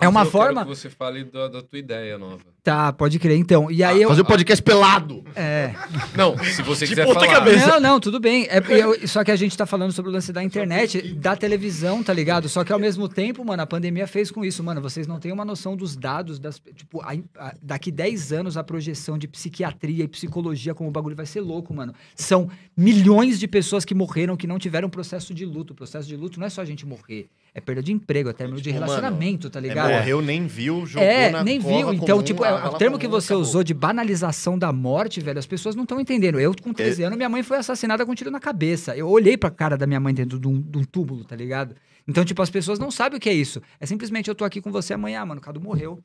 É 0.00 0.08
uma 0.08 0.20
Eu 0.20 0.24
quero 0.24 0.30
forma- 0.30 0.62
que 0.62 0.68
você 0.68 0.90
fale 0.90 1.24
da, 1.24 1.48
da 1.48 1.62
tua 1.62 1.78
ideia 1.78 2.18
nova. 2.18 2.55
Tá, 2.66 2.92
pode 2.92 3.16
crer. 3.20 3.38
Então, 3.38 3.70
e 3.70 3.84
aí 3.84 4.02
eu. 4.02 4.08
Fazer 4.08 4.22
o 4.22 4.24
podcast 4.24 4.60
pelado. 4.62 5.22
É. 5.36 5.72
Não, 6.16 6.36
se 6.42 6.62
você 6.62 6.84
De 6.84 6.90
quiser 6.90 7.06
falar. 7.06 7.28
cabeça. 7.28 7.66
Não, 7.68 7.80
não, 7.80 8.00
tudo 8.00 8.18
bem. 8.18 8.46
É, 8.50 8.58
eu- 8.70 9.06
só 9.06 9.22
que 9.22 9.30
a 9.30 9.36
gente 9.36 9.56
tá 9.56 9.64
falando 9.66 9.92
sobre 9.92 10.10
o 10.10 10.12
lance 10.12 10.32
da 10.32 10.42
internet, 10.42 11.00
da 11.14 11.36
televisão, 11.36 12.02
tá 12.02 12.12
ligado? 12.12 12.48
Só 12.48 12.64
que 12.64 12.72
ao 12.72 12.78
mesmo 12.78 13.08
tempo, 13.08 13.44
mano, 13.44 13.62
a 13.62 13.66
pandemia 13.66 14.06
fez 14.08 14.30
com 14.32 14.44
isso, 14.44 14.64
mano. 14.64 14.80
Vocês 14.80 15.06
não 15.06 15.20
têm 15.20 15.30
uma 15.30 15.44
noção 15.44 15.76
dos 15.76 15.94
dados, 15.96 16.38
das, 16.40 16.60
tipo, 16.74 17.00
a- 17.02 17.14
a- 17.38 17.54
daqui 17.62 17.92
10 17.92 18.32
anos 18.32 18.56
a 18.56 18.64
projeção 18.64 19.16
de 19.16 19.28
psiquiatria 19.28 20.02
e 20.04 20.08
psicologia, 20.08 20.74
como 20.74 20.88
o 20.88 20.92
bagulho 20.92 21.14
vai 21.14 21.26
ser 21.26 21.40
louco, 21.42 21.72
mano. 21.72 21.94
São 22.16 22.48
milhões 22.76 23.38
de 23.38 23.46
pessoas 23.46 23.84
que 23.84 23.94
morreram, 23.94 24.36
que 24.36 24.46
não 24.46 24.58
tiveram 24.58 24.90
processo 24.90 25.32
de 25.32 25.44
luto. 25.46 25.72
O 25.72 25.76
processo 25.76 26.08
de 26.08 26.16
luto 26.16 26.40
não 26.40 26.46
é 26.46 26.50
só 26.50 26.62
a 26.62 26.64
gente 26.64 26.84
morrer, 26.84 27.28
é 27.54 27.60
perda 27.60 27.82
de 27.82 27.92
emprego, 27.92 28.28
é 28.28 28.32
término 28.32 28.58
de 28.58 28.64
Tipo, 28.64 28.80
mano, 28.80 28.86
relacionamento, 28.92 29.48
tá 29.48 29.58
É, 29.58 29.62
ligado? 29.62 29.90
morreu, 29.92 30.20
nem 30.22 30.46
viu, 30.46 30.84
jogou 30.86 31.06
É, 31.08 31.30
na 31.30 31.44
nem 31.44 31.58
viu. 31.58 31.92
Então, 31.94 32.16
comum, 32.16 32.22
tipo, 32.22 32.44
é, 32.44 32.48
o 32.56 32.78
termo 32.78 32.98
que 32.98 33.06
você 33.08 33.32
acabou. 33.32 33.42
usou 33.42 33.64
de 33.64 33.74
banalização 33.74 34.58
da 34.58 34.72
morte, 34.72 35.20
velho, 35.20 35.38
as 35.38 35.46
pessoas 35.46 35.74
não 35.74 35.82
estão 35.84 36.00
entendendo. 36.00 36.38
Eu, 36.38 36.54
com 36.60 36.72
13 36.72 37.04
anos, 37.04 37.16
minha 37.16 37.28
mãe 37.28 37.42
foi 37.42 37.58
assassinada 37.58 38.04
com 38.04 38.12
um 38.12 38.14
tiro 38.14 38.30
na 38.30 38.40
cabeça. 38.40 38.96
Eu 38.96 39.08
olhei 39.08 39.36
pra 39.36 39.50
cara 39.50 39.76
da 39.76 39.86
minha 39.86 40.00
mãe 40.00 40.14
dentro 40.14 40.38
de 40.38 40.48
um, 40.48 40.60
de 40.60 40.78
um 40.78 40.84
túmulo, 40.84 41.24
tá 41.24 41.36
ligado? 41.36 41.74
Então, 42.08 42.24
tipo, 42.24 42.40
as 42.40 42.50
pessoas 42.50 42.78
não 42.78 42.90
sabem 42.90 43.16
o 43.16 43.20
que 43.20 43.28
é 43.28 43.34
isso. 43.34 43.60
É 43.80 43.86
simplesmente 43.86 44.28
eu 44.28 44.34
tô 44.34 44.44
aqui 44.44 44.60
com 44.60 44.70
você 44.70 44.94
amanhã, 44.94 45.24
mano, 45.24 45.40
o 45.40 45.42
Cadu 45.42 45.60
morreu. 45.60 46.02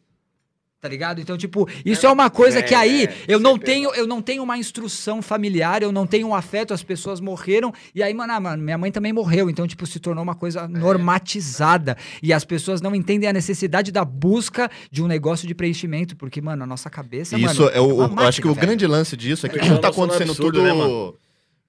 Tá 0.81 0.89
ligado? 0.89 1.21
Então, 1.21 1.37
tipo, 1.37 1.69
isso 1.85 2.07
é 2.07 2.09
uma 2.11 2.27
coisa 2.27 2.57
é, 2.57 2.61
que 2.63 2.73
aí 2.73 3.03
é, 3.05 3.15
eu 3.27 3.39
não 3.39 3.55
tenho, 3.55 3.93
eu 3.93 4.07
não 4.07 4.19
tenho 4.19 4.41
uma 4.41 4.57
instrução 4.57 5.21
familiar, 5.21 5.83
eu 5.83 5.91
não 5.91 6.07
tenho 6.07 6.27
um 6.27 6.33
afeto, 6.33 6.73
as 6.73 6.81
pessoas 6.81 7.19
morreram, 7.19 7.71
e 7.93 8.01
aí, 8.01 8.11
mano, 8.15 8.33
ah, 8.33 8.39
mano, 8.39 8.63
minha 8.63 8.79
mãe 8.79 8.91
também 8.91 9.13
morreu, 9.13 9.47
então, 9.47 9.67
tipo, 9.67 9.85
se 9.85 9.99
tornou 9.99 10.23
uma 10.23 10.33
coisa 10.33 10.67
normatizada. 10.67 11.95
E 12.23 12.33
as 12.33 12.43
pessoas 12.43 12.81
não 12.81 12.95
entendem 12.95 13.29
a 13.29 13.33
necessidade 13.33 13.91
da 13.91 14.03
busca 14.03 14.71
de 14.89 15.03
um 15.03 15.07
negócio 15.07 15.47
de 15.47 15.53
preenchimento, 15.53 16.15
porque, 16.15 16.41
mano, 16.41 16.63
a 16.63 16.65
nossa 16.65 16.89
cabeça, 16.89 17.37
Isso 17.37 17.61
mano, 17.61 17.69
é 17.75 17.79
o, 17.79 17.95
uma 18.07 18.07
o- 18.07 18.23
eu 18.23 18.27
acho 18.27 18.41
que 18.41 18.47
o 18.47 18.53
velho. 18.55 18.65
grande 18.65 18.87
lance 18.87 19.15
disso 19.15 19.45
é 19.45 19.49
que 19.49 19.59
É, 19.59 19.61
como 19.61 19.75
é 19.75 19.77
tá 19.77 19.89
acontecendo 19.89 20.31
absurdo, 20.31 20.53
tudo 20.53 20.63
né, 20.63 20.73
mano? 20.73 21.15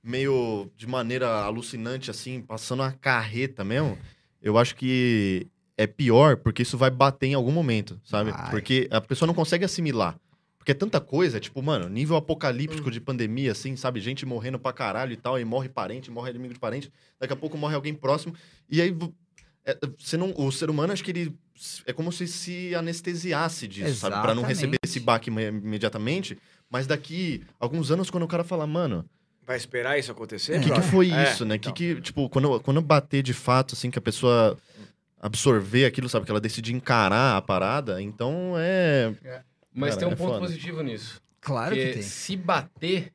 meio 0.03 0.71
de 0.75 0.87
maneira 0.87 1.29
alucinante, 1.43 2.11
assim, 2.11 2.41
passando 2.41 2.83
a 2.83 2.93
carreta 2.93 3.63
mesmo, 3.63 3.99
eu 4.43 4.57
acho 4.57 4.75
que 4.75 5.47
é 5.77 5.87
pior 5.87 6.37
porque 6.37 6.63
isso 6.63 6.77
vai 6.77 6.91
bater 6.91 7.27
em 7.29 7.35
algum 7.35 7.53
momento, 7.53 8.01
sabe? 8.05 8.31
Vai. 8.31 8.51
Porque 8.51 8.89
a 8.91 9.01
pessoa 9.01 9.27
não 9.27 9.35
consegue 9.35 9.65
assimilar. 9.65 10.17
Porque 10.59 10.71
é 10.71 10.75
tanta 10.75 11.01
coisa, 11.01 11.41
tipo, 11.41 11.61
mano, 11.61 11.89
nível 11.89 12.17
apocalíptico 12.17 12.89
de 12.89 13.01
pandemia, 13.01 13.51
assim, 13.51 13.75
sabe? 13.75 13.99
Gente 14.01 14.25
morrendo 14.25 14.61
pra 14.61 14.73
caralho 14.73 15.13
e 15.13 15.17
tal, 15.17 15.37
e 15.39 15.45
morre 15.45 15.69
parente, 15.69 16.09
morre 16.09 16.31
inimigo 16.31 16.55
de 16.55 16.61
parente, 16.61 16.89
daqui 17.19 17.33
a 17.33 17.37
pouco 17.37 17.59
morre 17.59 17.75
alguém 17.75 17.93
próximo, 17.93 18.33
e 18.71 18.81
aí 18.81 18.97
é, 19.65 19.77
você 19.99 20.17
não, 20.17 20.33
o 20.37 20.53
ser 20.53 20.71
humano, 20.71 20.93
acho 20.93 21.03
que 21.03 21.11
ele 21.11 21.37
é 21.85 21.93
como 21.93 22.13
se 22.13 22.29
se 22.29 22.75
anestesiasse 22.77 23.67
disso, 23.67 23.95
sabe? 23.97 24.23
Pra 24.23 24.35
não 24.37 24.43
receber 24.43 24.79
Exatamente. 24.85 24.87
esse 24.87 25.01
baque 25.01 25.31
imediatamente, 25.31 26.39
mas 26.71 26.87
daqui 26.87 27.43
alguns 27.59 27.91
anos, 27.91 28.09
quando 28.09 28.23
o 28.23 28.29
cara 28.29 28.45
fala, 28.45 28.65
mano, 28.65 29.05
Vai 29.45 29.57
esperar 29.57 29.99
isso 29.99 30.13
acontecer? 30.13 30.59
o 30.59 30.63
que, 30.63 30.71
que 30.71 30.81
foi 30.83 31.11
É, 31.11 31.25
isso, 31.25 31.45
né? 31.45 31.57
então. 31.57 31.73
Que 31.73 31.95
que, 31.97 32.01
tipo, 32.01 32.29
quando, 32.29 32.61
quando 32.61 32.81
bater 32.81 33.25
de 33.25 33.35
fato, 33.35 33.75
assim, 33.75 33.91
que 33.91 33.99
a 33.99 34.03
pessoa 34.03 34.57
absorver 35.23 35.87
aquilo, 35.87 36.09
sabe? 36.09 36.27
Que 36.27 36.33
ela 36.33 36.41
decide 36.41 36.75
encarar 36.75 37.37
a 37.37 37.41
parada, 37.41 38.03
então 38.03 38.55
é... 38.59 39.15
Mas 39.73 39.95
Cara, 39.95 40.01
tem 40.01 40.09
um 40.09 40.13
é 40.13 40.17
ponto 40.17 40.33
foda. 40.35 40.41
positivo 40.41 40.83
nisso. 40.83 41.23
Claro 41.41 41.75
que 41.75 41.93
tem. 41.93 42.03
se 42.03 42.37
bater, 42.37 43.13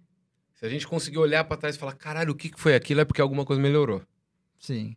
se 0.56 0.66
a 0.66 0.70
gente 0.70 0.88
conseguir 0.88 1.18
olhar 1.20 1.44
pra 1.44 1.56
trás 1.56 1.76
e 1.76 1.80
falar, 1.80 1.94
caralho, 1.94 2.32
o 2.32 2.36
que 2.36 2.50
que 2.50 2.60
foi 2.60 2.74
aquilo, 2.74 3.02
é 3.02 3.06
porque 3.06 3.22
alguma 3.22 3.46
coisa 3.46 3.62
melhorou. 3.62 4.02
Sim. 4.58 4.96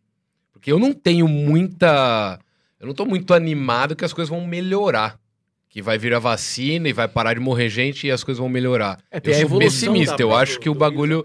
Porque 0.53 0.73
eu 0.73 0.79
não 0.79 0.93
tenho 0.93 1.29
muita. 1.29 2.39
Eu 2.79 2.87
não 2.87 2.95
tô 2.95 3.05
muito 3.05 3.35
animado 3.35 3.95
que 3.95 4.05
as 4.05 4.13
coisas 4.13 4.31
vão 4.31 4.47
melhorar. 4.47 5.19
Que 5.69 5.81
vai 5.81 5.97
vir 5.97 6.13
a 6.13 6.19
vacina 6.19 6.89
e 6.89 6.93
vai 6.93 7.07
parar 7.07 7.35
de 7.35 7.41
morrer 7.41 7.69
gente 7.69 8.07
e 8.07 8.11
as 8.11 8.25
coisas 8.25 8.41
vão 8.41 8.49
melhorar. 8.49 8.99
É, 9.11 9.21
eu 9.25 9.49
sou 9.49 9.59
pessimista. 9.59 10.21
eu 10.21 10.35
acho 10.35 10.59
que 10.59 10.69
o 10.69 10.75
bagulho 10.75 11.25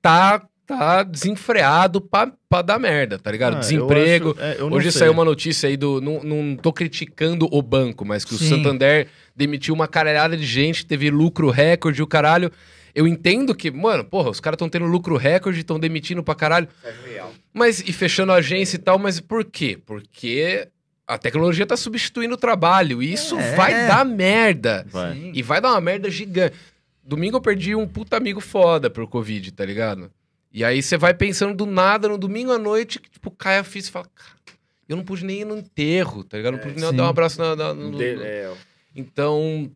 tá, 0.00 0.46
tá 0.78 1.02
desenfreado 1.02 2.00
pra, 2.00 2.32
pra 2.48 2.62
dar 2.62 2.78
merda, 2.78 3.18
tá 3.18 3.30
ligado? 3.30 3.54
Ah, 3.54 3.56
eu 3.56 3.60
Desemprego. 3.60 4.30
acho- 4.30 4.40
é, 4.40 4.56
eu 4.60 4.72
Hoje 4.72 4.90
sei. 4.92 4.98
saiu 5.00 5.12
uma 5.12 5.24
notícia 5.24 5.68
aí 5.68 5.76
do. 5.76 6.00
Não, 6.00 6.22
não 6.22 6.56
tô 6.56 6.72
criticando 6.72 7.48
o 7.50 7.60
banco, 7.62 8.04
mas 8.04 8.24
que 8.24 8.34
o 8.34 8.38
Sim. 8.38 8.48
Santander 8.48 9.08
demitiu 9.34 9.74
uma 9.74 9.88
caralhada 9.88 10.36
de 10.36 10.44
gente, 10.46 10.86
teve 10.86 11.10
lucro 11.10 11.50
recorde, 11.50 12.02
o 12.02 12.06
caralho. 12.06 12.50
Eu 12.94 13.06
entendo 13.06 13.54
que, 13.54 13.70
mano, 13.70 14.04
porra, 14.04 14.30
os 14.30 14.40
caras 14.40 14.56
estão 14.56 14.68
tendo 14.68 14.84
lucro 14.86 15.16
recorde, 15.16 15.60
estão 15.60 15.78
demitindo 15.78 16.22
pra 16.24 16.34
caralho. 16.34 16.68
Mas, 17.52 17.80
e 17.80 17.92
fechando 17.92 18.32
a 18.32 18.36
agência 18.36 18.76
e 18.76 18.80
tal, 18.80 18.98
mas 18.98 19.20
por 19.20 19.44
quê? 19.44 19.78
Porque 19.86 20.68
a 21.06 21.16
tecnologia 21.18 21.66
tá 21.66 21.76
substituindo 21.76 22.34
o 22.34 22.38
trabalho. 22.38 23.02
E 23.02 23.12
isso 23.12 23.38
É. 23.38 23.54
vai 23.54 23.86
dar 23.86 24.04
merda. 24.04 24.84
Vai. 24.90 25.14
Sim. 25.14 25.32
E 25.34 25.42
vai 25.42 25.60
dar 25.60 25.70
uma 25.70 25.80
merda 25.80 26.10
gigante. 26.10 26.54
Domingo 27.04 27.36
eu 27.36 27.40
perdi 27.40 27.74
um 27.74 27.86
puta 27.88 28.16
amigo 28.16 28.40
foda 28.40 28.88
por 28.90 29.06
Covid, 29.08 29.50
tá 29.52 29.64
ligado? 29.64 30.10
E 30.52 30.64
aí 30.64 30.82
você 30.82 30.96
vai 30.96 31.14
pensando 31.14 31.54
do 31.54 31.66
nada, 31.66 32.08
no 32.08 32.18
domingo 32.18 32.50
à 32.52 32.58
noite, 32.58 32.98
que, 32.98 33.08
tipo, 33.10 33.30
cai 33.30 33.58
a 33.58 33.64
ficha 33.64 33.88
e 33.88 33.92
fala, 33.92 34.06
cara, 34.14 34.38
eu 34.88 34.96
não 34.96 35.04
pude 35.04 35.24
nem 35.24 35.42
ir 35.42 35.44
no 35.44 35.56
enterro, 35.56 36.24
tá 36.24 36.36
ligado? 36.36 36.54
Não 36.54 36.60
pude 36.60 36.80
nem 36.80 36.90
sim. 36.90 36.96
dar 36.96 37.04
um 37.04 37.08
abraço 37.08 37.40
na... 37.40 37.54
na- 37.54 37.74
no- 37.74 37.90
no- 37.92 38.02
é, 38.02 38.52
Então, 38.94 39.70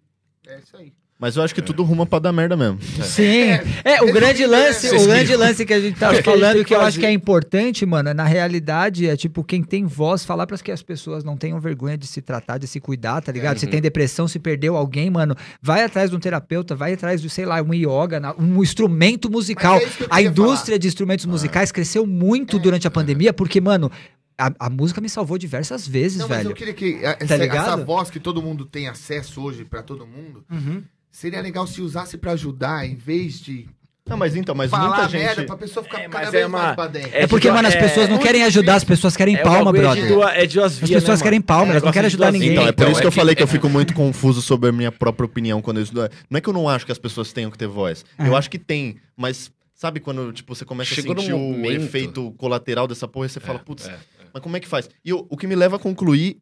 É 0.47 0.59
isso 0.59 0.77
aí. 0.77 0.93
Mas 1.17 1.37
eu 1.37 1.43
acho 1.45 1.55
que 1.55 1.63
tudo 1.63 1.85
ruma 1.85 2.05
pra 2.05 2.19
dar 2.19 2.33
merda 2.33 2.57
mesmo. 2.57 2.79
Sim. 3.03 3.45
É, 3.85 4.03
o 4.03 4.13
grande 4.13 4.45
lance, 4.45 4.89
o 4.95 5.07
grande 5.07 5.35
lance 5.37 5.65
que 5.65 5.73
a 5.73 5.81
gente 5.81 5.97
tava 5.99 6.13
É 6.15 6.17
gente 6.17 6.25
falando 6.25 6.59
que, 6.59 6.65
que 6.65 6.75
eu 6.75 6.81
acho 6.81 6.99
que 6.99 7.07
é 7.07 7.13
importante, 7.13 7.87
mano, 7.87 8.13
na 8.13 8.25
realidade 8.25 9.09
é 9.09 9.17
tipo 9.17 9.45
quem 9.45 9.63
tem 9.63 9.87
voz 9.87 10.25
falar 10.25 10.45
para 10.47 10.59
que 10.59 10.73
as 10.73 10.83
pessoas 10.83 11.23
não 11.23 11.37
tenham 11.37 11.59
vergonha 11.61 11.97
de 11.97 12.07
se 12.07 12.21
tratar, 12.21 12.59
de 12.59 12.67
se 12.67 12.81
cuidar, 12.81 13.23
tá 13.23 13.31
ligado? 13.31 13.59
Se 13.59 13.65
Uhum. 13.67 13.71
tem 13.71 13.81
depressão, 13.81 14.27
se 14.27 14.41
perdeu 14.41 14.77
alguém, 14.77 15.09
mano, 15.09 15.37
vai 15.63 15.85
atrás 15.85 16.11
de 16.11 16.17
um 16.17 16.21
terapeuta, 16.21 16.75
vai 16.75 16.95
atrás 16.95 17.23
de, 17.23 17.31
sei 17.31 17.47
lá, 17.47 17.63
um 17.63 17.73
yoga, 17.73 18.35
um 18.37 18.61
instrumento 18.63 19.31
musical. 19.31 19.81
Mas 19.81 20.01
é 20.01 20.07
A 20.11 20.21
indústria 20.21 20.79
de 20.79 20.89
instrumentos 20.89 21.27
musicais 21.27 21.71
cresceu 21.71 22.05
muito 22.07 22.59
durante 22.59 22.89
a 22.89 22.91
pandemia 22.91 23.33
porque, 23.33 23.61
mano, 23.61 23.91
a, 24.37 24.51
a 24.59 24.69
música 24.69 25.01
me 25.01 25.09
salvou 25.09 25.39
diversas 25.39 25.87
vezes, 25.87 26.19
Não, 26.19 26.29
mas 26.29 26.39
velho. 26.39 26.51
eu 26.51 26.55
queria 26.57 26.75
que 26.75 27.07
a- 27.07 27.17
essa, 27.21 27.37
ligado? 27.37 27.69
essa 27.69 27.77
voz 27.77 28.11
que 28.11 28.19
todo 28.19 28.43
mundo 28.43 28.65
tem 28.67 28.89
acesso 28.89 29.41
hoje 29.41 29.65
pra 29.65 29.81
todo 29.81 30.05
mundo, 30.05 30.45
Uhum. 30.51 30.83
Seria 31.17 31.41
legal 31.41 31.67
se 31.67 31.81
usasse 31.81 32.19
pra 32.19 32.33
ajudar, 32.33 32.85
em 32.87 32.95
vez 32.97 33.41
de 33.41 33.69
Não, 34.07 34.17
mas 34.19 34.35
então, 34.37 34.55
mas 34.55 34.71
falar 34.71 34.89
muita 34.89 35.09
merda 35.17 35.35
gente... 35.37 35.47
pra 35.47 35.57
pessoa 35.57 35.83
ficar 35.85 36.01
É, 36.01 36.09
cada 36.09 36.31
vez 36.31 36.43
é 36.43 36.47
uma- 36.47 36.59
mais 36.59 36.75
pra 36.75 36.87
dentro. 36.89 37.11
É 37.15 37.27
porque, 37.27 37.49
de 37.49 37.55
mano, 37.55 37.69
as 37.69 37.75
duas- 37.75 37.85
pessoas 37.89 38.09
não 38.11 38.17
é- 38.17 38.19
querem 38.23 38.43
ajudar, 38.45 38.75
as 38.75 38.85
pessoas 38.85 39.17
querem 39.17 39.37
é 39.37 39.43
palma, 39.43 39.73
brother. 39.73 40.03
De 40.03 40.09
duas, 40.13 40.31
é 40.35 40.47
de 40.47 40.55
duas 40.59 40.73
As 40.73 40.79
vias, 40.79 41.03
pessoas 41.03 41.21
né, 41.21 41.25
querem 41.25 41.41
palma, 41.41 41.69
É, 41.69 41.71
elas 41.71 41.83
não 41.85 41.93
querem 41.93 42.07
ajudar 42.09 42.31
ninguém. 42.33 42.51
Então, 42.53 42.65
é 42.67 42.73
por 42.73 42.83
Então, 42.83 42.91
isso 42.91 42.99
é 42.99 43.01
que 43.03 43.07
eu 43.07 43.11
que- 43.11 43.17
falei 43.17 43.35
que 43.35 43.43
eu 43.43 43.47
é- 43.47 43.51
fico 43.51 43.69
muito 43.69 43.95
confuso 43.95 44.43
sobre 44.43 44.69
a 44.69 44.73
minha 44.73 44.93
própria 44.93 45.25
opinião 45.25 45.63
quando 45.63 45.79
eu 45.79 45.85
estudo. 45.85 46.11
Não 46.29 46.37
é 46.37 46.41
que 46.41 46.49
eu 46.49 46.53
não 46.53 46.69
acho 46.69 46.85
que 46.85 46.93
as 46.93 46.99
pessoas 46.99 47.33
tenham 47.33 47.51
que 47.51 47.57
ter 47.57 47.67
voz. 47.69 48.05
Eu 48.19 48.37
acho 48.37 48.51
que 48.51 48.59
tem, 48.59 48.97
mas 49.17 49.51
sabe 49.75 50.01
quando 50.01 50.33
tipo, 50.33 50.55
você 50.55 50.65
começa 50.67 50.95
Chegou 50.95 51.15
a 51.15 51.19
sentir 51.21 51.33
o 51.33 51.65
efeito 51.71 52.31
colateral 52.33 52.87
dessa 52.87 53.09
porra 53.09 53.27
e 53.27 53.29
você 53.31 53.41
fala, 53.41 53.59
é, 53.59 53.63
putz, 53.63 53.87
é. 53.89 53.97
mas 54.35 54.43
como 54.43 54.55
é 54.57 54.61
que 54.61 54.69
faz? 54.69 54.91
E 55.03 55.13
o, 55.15 55.27
o 55.31 55.37
que 55.37 55.47
me 55.47 55.55
leva 55.55 55.77
a 55.77 55.79
concluir 55.79 56.37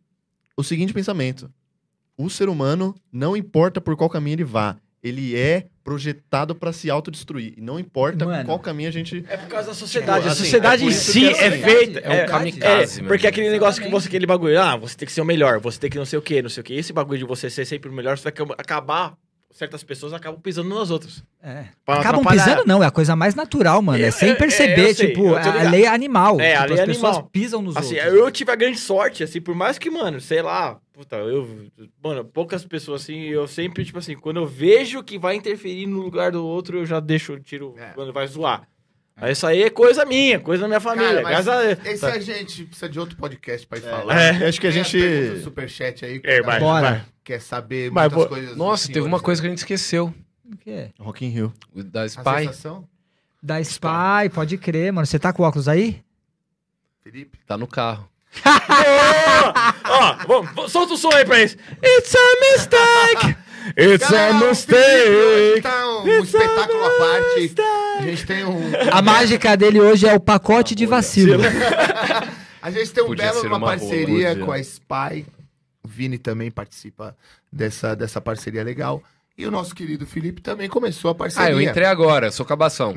o 0.57 0.65
seguinte 0.65 0.93
pensamento. 0.93 1.49
O 2.23 2.31
ser 2.31 2.49
humano, 2.49 2.95
não 3.13 3.37
importa 3.37 3.81
por 3.81 3.97
qual 3.97 4.09
caminho 4.09 4.35
ele 4.37 4.45
vá, 4.45 4.77
ele 5.03 5.37
é 5.37 5.67
projetado 5.83 6.55
pra 6.55 6.73
se 6.73 6.89
autodestruir. 6.89 7.55
E 7.57 7.61
não 7.61 7.79
importa 7.81 8.25
Mano. 8.25 8.45
qual 8.45 8.59
caminho 8.61 8.89
a 8.89 8.93
gente. 8.93 9.25
É 9.29 9.37
por 9.37 9.49
causa 9.49 9.69
da 9.69 9.75
sociedade. 9.75 10.19
Tipo, 10.21 10.29
a 10.29 10.33
assim, 10.33 10.45
sociedade 10.45 10.85
é 10.85 10.87
em 10.87 10.91
si 10.93 11.21
que, 11.21 11.27
é 11.27 11.47
assim, 11.49 11.63
feita. 11.63 11.99
é 11.99 12.23
um 12.23 12.27
kamikaze, 12.29 13.01
É, 13.01 13.05
porque 13.09 13.27
aquele 13.27 13.51
negócio 13.51 13.83
que 13.83 13.89
você, 13.91 14.07
aquele 14.07 14.27
bagulho, 14.27 14.61
ah, 14.61 14.77
você 14.77 14.97
tem 14.97 15.07
que 15.07 15.13
ser 15.13 15.21
o 15.21 15.25
melhor, 15.25 15.59
você 15.59 15.81
tem 15.81 15.91
que 15.91 15.99
não 15.99 16.05
sei 16.07 16.19
o 16.19 16.23
quê, 16.23 16.41
não 16.41 16.49
sei 16.49 16.61
o 16.61 16.65
quê. 16.65 16.75
Esse 16.75 16.93
bagulho 16.93 17.19
de 17.19 17.25
você 17.25 17.51
ser 17.51 17.65
sempre 17.65 17.91
o 17.91 17.93
melhor, 17.93 18.17
você 18.17 18.23
vai 18.23 18.33
acab- 18.33 18.55
acabar. 18.57 19.15
Certas 19.53 19.85
pessoas 19.85 20.15
acabam 20.15 20.41
pisando 20.41 20.75
nas 20.75 20.91
outras. 20.91 21.23
É. 21.43 21.67
Acabam 21.87 22.25
pisando, 22.25 22.65
não, 22.67 22.83
é 22.83 22.87
a 22.87 22.91
coisa 22.91 23.15
mais 23.15 23.35
natural, 23.35 23.83
mano. 23.83 24.03
É, 24.03 24.09
Eu- 24.09 24.13
sem 24.13 24.31
eu- 24.31 24.37
perceber, 24.37 24.91
é, 24.91 24.95
sei, 24.95 25.09
tipo, 25.09 25.23
tô 25.29 25.37
a 25.37 25.71
lei 25.71 25.85
é 25.85 25.89
animal. 25.89 26.41
É, 26.41 26.53
tipo, 26.53 26.63
a 26.63 26.65
lei 26.67 26.75
as 26.75 26.81
é 26.81 26.87
pessoas 26.87 27.13
animal. 27.17 27.31
pisam 27.31 27.61
nos 27.63 27.77
Assim, 27.77 27.97
outros. 27.97 28.15
eu 28.15 28.31
tive 28.31 28.51
a 28.51 28.57
grande 28.57 28.79
sorte, 28.79 29.23
assim, 29.23 29.41
por 29.43 29.55
mais 29.55 29.77
que, 29.77 29.91
mano, 29.91 30.21
sei 30.23 30.41
lá, 30.41 30.79
puta, 30.95 31.17
eu. 31.17 31.47
Mano, 32.03 32.25
poucas 32.25 32.65
pessoas, 32.65 33.03
assim, 33.03 33.25
eu 33.25 33.47
sempre, 33.47 33.85
tipo 33.85 33.99
assim, 33.99 34.15
quando 34.17 34.39
eu 34.39 34.47
vejo 34.47 35.03
que 35.03 35.19
vai 35.19 35.35
interferir 35.37 35.87
no 35.87 36.01
lugar 36.01 36.33
do 36.33 36.45
outro, 36.47 36.79
eu 36.79 36.87
já 36.87 36.99
deixo, 36.99 37.39
tiro, 37.39 37.75
É. 37.79 37.89
quando 37.95 38.11
vai 38.13 38.27
zoar. 38.27 38.67
Mas 39.17 39.39
isso 39.39 39.47
aí 39.47 39.63
é 39.63 39.71
coisa 39.71 40.05
minha, 40.05 40.41
coisa 40.41 40.63
da 40.63 40.69
minha 40.69 40.81
família. 40.81 41.23
Cara, 41.23 41.23
mas 41.23 41.45
graças 41.45 41.49
a 41.49 41.75
Deus. 41.75 41.87
esse 41.87 42.07
a 42.07 42.19
gente 42.21 42.65
precisa 42.65 42.89
de 42.89 42.99
outro 42.99 43.17
podcast 43.17 43.67
pra 43.67 43.79
ir 43.79 43.83
falar. 43.83 44.21
É. 44.21 44.49
Acho 44.49 44.61
que 44.61 44.67
a 44.67 44.71
gente. 44.71 45.41
superchat 45.43 46.05
aí. 46.05 46.21
É, 46.25 46.37
que 46.37 46.43
vai, 46.43 46.59
Bora. 46.59 47.07
Quer 47.23 47.41
saber 47.41 47.91
Mas 47.93 48.13
muitas 48.13 48.19
vou- 48.19 48.27
coisas. 48.29 48.57
Nossa, 48.57 48.89
teve 48.89 49.07
uma 49.07 49.21
coisa 49.21 49.41
que 49.41 49.47
a 49.47 49.51
gente 49.51 49.59
esqueceu. 49.59 50.13
O 50.45 50.57
quê? 50.57 50.91
Rock 50.99 51.25
in 51.25 51.29
Rio. 51.29 51.53
o 51.75 51.83
Da 51.85 52.03
A 52.03 52.07
Spy. 52.07 52.23
sensação, 52.41 52.89
Da 53.43 53.61
Spy, 53.61 54.29
pode 54.35 54.59
crer, 54.59 54.93
mano. 54.93 55.07
Você 55.07 55.19
tá 55.19 55.33
com 55.33 55.43
o 55.43 55.47
óculos 55.47 55.69
aí? 55.69 56.03
Felipe? 57.05 57.39
Tá 57.47 57.57
no 57.57 57.67
carro. 57.67 58.09
Ó, 59.89 60.15
vamos, 60.27 60.51
vamos, 60.55 60.73
solta 60.73 60.95
o 60.95 60.97
som 60.97 61.11
aí 61.13 61.25
pra 61.25 61.41
isso. 61.43 61.57
It's 61.83 62.15
a 62.15 62.41
mistake! 62.41 63.42
It's 63.79 64.11
Galera, 64.11 64.35
a 64.35 64.49
mistake! 64.49 65.63
tá 65.63 66.01
um, 66.03 66.23
espetáculo 66.23 66.85
à 66.85 66.91
parte. 66.91 67.55
A 67.99 68.03
gente 68.03 68.27
tem 68.27 68.45
um. 68.45 68.61
A 68.91 69.01
mágica 69.03 69.57
dele 69.57 69.81
hoje 69.81 70.07
é 70.07 70.15
o 70.15 70.21
pacote 70.21 70.75
de 70.75 70.87
vacilo. 70.87 71.43
A 72.63 72.71
gente 72.71 72.93
tem 72.93 73.03
um 73.03 73.09
Podia 73.09 73.25
belo 73.33 73.41
uma, 73.43 73.57
uma 73.57 73.67
parceria 73.67 74.35
rola, 74.35 74.45
com 74.47 74.53
a 74.53 74.59
Spy. 74.61 75.27
O 75.83 75.89
Vini 75.89 76.17
também 76.17 76.49
participa 76.49 77.17
dessa, 77.51 77.97
dessa 77.97 78.21
parceria 78.21 78.63
legal. 78.63 79.03
E 79.37 79.45
o 79.45 79.51
nosso 79.51 79.75
querido 79.75 80.07
Felipe 80.07 80.41
também 80.41 80.69
começou 80.69 81.11
a 81.11 81.15
parceria. 81.15 81.49
Ah, 81.49 81.51
eu 81.51 81.61
entrei 81.61 81.87
agora, 81.87 82.31
sou 82.31 82.47
cabação. 82.47 82.95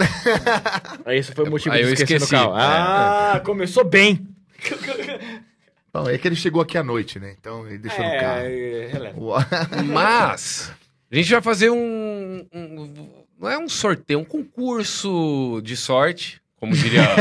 Aí 1.03 1.17
Esse 1.17 1.31
foi 1.31 1.45
o 1.47 1.49
motivo 1.49 1.73
Aí 1.73 1.81
de 1.81 1.87
eu 1.87 1.93
esqueci. 1.93 2.29
carro. 2.29 2.53
Ah, 2.55 3.41
começou 3.43 3.83
bem. 3.83 4.27
Bom, 6.03 6.09
é 6.09 6.17
que 6.17 6.27
ele 6.27 6.35
chegou 6.35 6.61
aqui 6.61 6.77
à 6.77 6.83
noite, 6.83 7.19
né? 7.19 7.35
Então 7.39 7.65
ele 7.67 7.77
deixou 7.77 8.03
no 8.03 8.11
carro. 8.19 8.39
É, 8.41 8.89
releva. 8.91 9.47
Mas 9.85 10.71
a 11.11 11.15
gente 11.15 11.31
vai 11.31 11.41
fazer 11.41 11.69
um, 11.69 12.45
um- 12.53 13.09
não 13.39 13.49
é 13.49 13.57
um 13.57 13.69
sorteio, 13.69 14.19
um 14.19 14.25
concurso 14.25 15.61
de 15.63 15.75
sorte, 15.77 16.41
como 16.59 16.73
diria. 16.73 17.01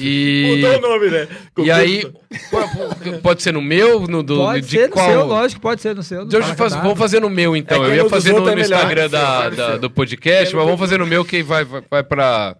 E, 0.00 0.56
Mudou 0.56 0.78
o 0.78 0.80
nome, 0.80 1.10
né? 1.10 1.28
e 1.58 1.70
aí 1.70 2.02
po- 2.50 3.20
pode 3.22 3.42
ser 3.42 3.52
no 3.52 3.60
meu, 3.62 4.08
no 4.08 4.22
do 4.24 4.36
Pode 4.38 4.62
de 4.66 4.70
ser 4.76 4.86
no 4.88 4.92
qual? 4.94 5.08
seu, 5.08 5.24
lógico, 5.26 5.60
pode 5.60 5.80
ser 5.80 5.94
no 5.94 6.02
seu. 6.02 6.20
não 6.20 6.26
Deixa 6.26 6.48
eu 6.48 6.54
fazer- 6.56 6.80
vamos 6.80 6.98
fazer 6.98 7.20
no 7.20 7.30
meu 7.30 7.54
então. 7.54 7.84
É 7.84 7.86
eu 7.86 7.90
no 7.90 7.94
ia 7.96 8.08
fazer 8.08 8.32
no, 8.32 8.38
é 8.38 8.40
no 8.40 8.46
melhor. 8.56 8.64
Instagram 8.64 9.08
Vai 9.08 9.20
da, 9.20 9.50
no 9.50 9.56
da- 9.56 9.76
do 9.76 9.90
podcast, 9.90 10.48
É 10.48 10.52
no 10.52 10.56
mas 10.56 10.64
vamos 10.66 10.80
fazer 10.80 10.98
no 10.98 11.06
meu 11.06 11.24
que 11.24 11.42
vai, 11.44 11.64
vai, 11.64 11.82
vai 11.88 12.02
pra. 12.02 12.56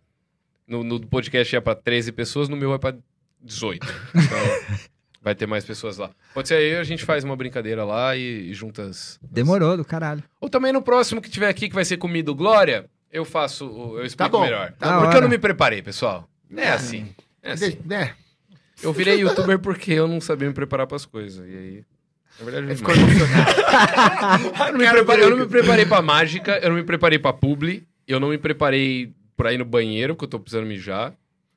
No, 0.68 0.84
no 0.84 1.00
podcast 1.06 1.56
ia 1.56 1.62
pra 1.62 1.74
13 1.74 2.12
pessoas, 2.12 2.48
no 2.48 2.56
meu 2.56 2.72
é 2.74 2.78
pra 2.78 2.94
18. 3.42 3.86
Então, 4.14 4.78
vai 5.22 5.34
ter 5.34 5.46
mais 5.46 5.64
pessoas 5.64 5.96
lá. 5.98 6.10
Pode 6.34 6.48
ser 6.48 6.54
aí, 6.54 6.76
a 6.76 6.84
gente 6.84 7.04
faz 7.04 7.24
uma 7.24 7.36
brincadeira 7.36 7.84
lá 7.84 8.16
e, 8.16 8.50
e 8.50 8.54
juntas. 8.54 9.18
Demorou 9.22 9.76
do 9.76 9.84
caralho. 9.84 10.22
Ou 10.40 10.48
também 10.48 10.72
no 10.72 10.82
próximo 10.82 11.20
que 11.20 11.30
tiver 11.30 11.48
aqui, 11.48 11.68
que 11.68 11.74
vai 11.74 11.84
ser 11.84 11.96
comido 11.96 12.34
Glória, 12.34 12.86
eu 13.12 13.24
faço. 13.24 13.66
o- 13.66 13.98
Eu 13.98 14.04
explico 14.04 14.30
bom, 14.30 14.42
melhor. 14.42 14.72
tá 14.78 14.94
Porque 14.94 15.06
hora. 15.08 15.16
eu 15.18 15.22
não 15.22 15.28
me 15.28 15.38
preparei, 15.38 15.82
pessoal. 15.82 16.28
É 16.56 16.68
assim. 16.70 17.08
É 17.42 17.52
assim. 17.52 17.78
né? 17.84 18.14
Eu 18.82 18.92
virei 18.92 19.18
youtuber 19.20 19.58
porque 19.58 19.92
eu 19.92 20.06
não 20.06 20.20
sabia 20.20 20.46
me 20.48 20.54
preparar 20.54 20.86
pras 20.86 21.04
coisas. 21.04 21.44
E 21.46 21.50
aí. 21.56 21.84
Na 22.38 22.44
verdade, 22.44 22.70
eu 22.70 22.76
ficou 22.76 22.94
emocionado. 22.94 23.50
Eu 24.68 24.72
não, 24.72 24.78
me 24.78 24.88
preparei, 24.92 25.24
eu 25.24 25.30
não 25.30 25.36
me 25.38 25.46
preparei 25.46 25.86
pra 25.86 26.00
mágica, 26.00 26.58
eu 26.62 26.68
não 26.68 26.76
me 26.76 26.84
preparei 26.84 27.18
pra 27.18 27.32
publi, 27.32 27.84
eu 28.06 28.20
não 28.20 28.28
me 28.28 28.38
preparei 28.38 29.12
pra 29.36 29.52
ir 29.52 29.58
no 29.58 29.64
banheiro, 29.64 30.14
porque 30.14 30.26
eu 30.26 30.28
tô 30.30 30.38
precisando 30.38 30.64
mijar. 30.66 31.14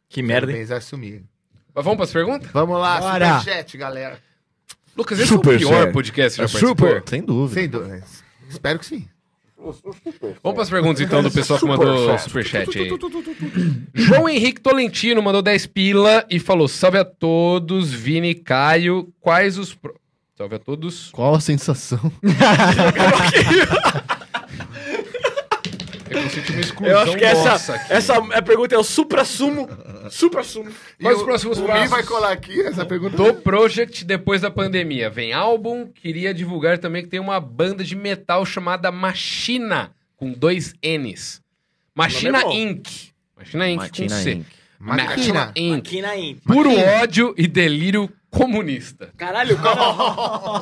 Que 0.09 0.23
merda, 0.23 0.51
hein? 0.51 0.65
Assumir. 0.73 1.23
Mas 1.73 1.83
vamos 1.85 1.97
pras 1.97 2.11
perguntas? 2.11 2.49
Vamos 2.51 2.79
lá, 2.79 2.99
Bora. 2.99 3.39
superchat, 3.39 3.77
galera. 3.77 4.19
Lucas, 4.95 5.19
esse 5.19 5.31
é 5.31 5.35
o 5.35 5.37
Super 5.37 5.57
pior 5.57 5.91
podcast 5.91 6.35
que 6.41 6.47
já 6.47 6.59
super. 6.59 6.75
participou. 6.75 7.09
Sem 7.09 7.21
dúvida. 7.23 7.61
Sem 7.61 7.69
dúvida. 7.69 8.03
Espero 8.49 8.79
que 8.79 8.85
sim. 8.85 9.07
Vamos 10.43 10.55
pras 10.55 10.69
perguntas 10.69 10.99
então 11.01 11.21
do 11.21 11.29
pessoal 11.31 11.59
que 11.59 11.65
mandou 11.65 12.17
superchat 12.17 12.77
aí. 12.77 12.89
João 13.93 14.27
Henrique 14.27 14.59
Tolentino 14.59 15.21
mandou 15.21 15.41
10 15.41 15.67
pila 15.67 16.25
e 16.29 16.39
falou: 16.39 16.67
Salve 16.67 16.97
a 16.97 17.05
todos, 17.05 17.91
Vini 17.93 18.31
e 18.31 18.35
Caio. 18.35 19.13
Quais 19.21 19.57
os. 19.59 19.73
pro- 19.73 19.95
Salve 20.35 20.55
a 20.55 20.59
todos. 20.59 21.11
Qual 21.11 21.35
a 21.35 21.39
sensação? 21.39 21.99
Eu 26.37 26.43
senti 26.43 26.51
uma 26.51 26.61
exclusão 26.61 26.91
Eu 26.93 26.99
acho 26.99 27.17
que 27.17 27.23
essa, 27.25 27.75
aqui. 27.75 27.93
essa 27.93 28.15
a 28.17 28.41
pergunta 28.41 28.75
é 28.75 28.77
o 28.77 28.83
supra-sumo. 28.83 29.67
Supra-sumo. 30.09 30.71
Quais 31.01 31.17
os 31.17 31.21
o- 31.21 31.25
próximos 31.25 31.57
o 31.59 31.65
passos? 31.65 31.89
vai 31.89 32.03
colar 32.03 32.31
aqui 32.31 32.61
essa 32.61 32.85
pergunta. 32.85 33.15
Do 33.17 33.33
Project 33.35 34.03
depois 34.05 34.41
da 34.41 34.49
pandemia. 34.51 35.09
Vem 35.09 35.33
álbum. 35.33 35.87
Queria 35.87 36.33
divulgar 36.33 36.77
também 36.77 37.03
que 37.03 37.09
tem 37.09 37.19
uma 37.19 37.39
banda 37.39 37.83
de 37.83 37.95
metal 37.95 38.45
chamada 38.45 38.91
Machina, 38.91 39.91
com 40.17 40.31
dois 40.31 40.73
N's. 40.83 41.41
Machina 41.95 42.45
O 42.47 42.51
é. 42.51 42.55
Inc. 42.55 42.87
Machina 43.37 43.69
Inc. 43.69 43.77
com 43.79 43.83
Matina 43.83 44.15
C. 44.15 44.31
Inc. 44.33 44.45
Máquina. 44.79 45.51
Inc. 45.55 45.77
Aqui 45.87 46.01
na 46.01 46.17
Imp. 46.17 46.39
Puro 46.45 46.71
ódio 47.01 47.35
e 47.37 47.47
delírio 47.47 48.09
comunista. 48.31 49.09
Caralho, 49.17 49.57
cara. 49.57 49.81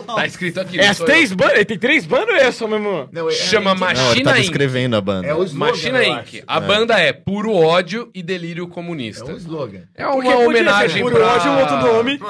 Tá 0.19 0.25
escrito 0.25 0.59
aqui. 0.59 0.79
É 0.79 0.87
as 0.87 0.97
três 0.97 1.31
bandas? 1.31 1.55
Ele 1.55 1.65
tem 1.65 1.77
três 1.77 2.05
bandas 2.05 2.29
ou 2.29 2.35
é 2.35 2.51
só 2.51 2.67
mesmo? 2.67 3.07
Não, 3.11 3.29
é- 3.29 3.31
Chama 3.31 3.71
é- 3.71 3.75
Não, 3.75 3.87
ele 3.87 3.95
Machina 3.99 4.31
tá 4.31 4.37
Inc. 4.37 4.41
descrevendo 4.41 4.95
a 4.95 5.01
banda. 5.01 5.27
É 5.27 5.33
o 5.35 5.43
slogan, 5.43 5.71
Machina 5.71 6.03
Inc. 6.03 6.43
A 6.47 6.59
banda 6.59 6.99
é 6.99 7.13
Puro 7.13 7.53
ódio 7.53 8.09
e 8.13 8.21
delírio 8.23 8.65
É 8.65 8.73
comunista. 8.73 9.25
um 9.31 9.37
slogan. 9.37 9.83
É 9.95 10.05
uma 10.05 10.15
Porque 10.15 10.29
podia 10.31 10.47
homenagem 10.47 10.89
ser 10.97 11.01
Puro 11.03 11.15
pra... 11.15 11.27
ódio 11.35 11.51
um 11.51 11.59
outro 11.59 11.77
nome. 11.77 12.19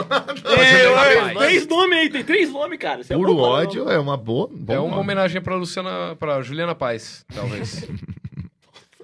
É, 0.60 1.30
é, 1.30 1.34
três 1.36 1.68
nomes 1.68 1.98
aí, 1.98 2.10
tem 2.10 2.24
três 2.24 2.52
nomes, 2.52 2.78
cara. 2.80 3.02
Isso 3.02 3.14
é 3.14 3.16
Puro 3.16 3.34
bom, 3.36 3.41
ódio 3.41 3.90
é 3.90 3.98
uma 3.98 4.18
boa. 4.18 4.49
bom 4.52 4.74
É 4.74 4.80
uma 4.80 4.90
nome. 4.90 5.02
homenagem 5.02 5.41
pra 5.41 5.56
Luciana, 5.56 6.16
pra 6.20 6.41
Juliana 6.41 6.76
Paz, 6.76 7.26
talvez. 7.34 7.88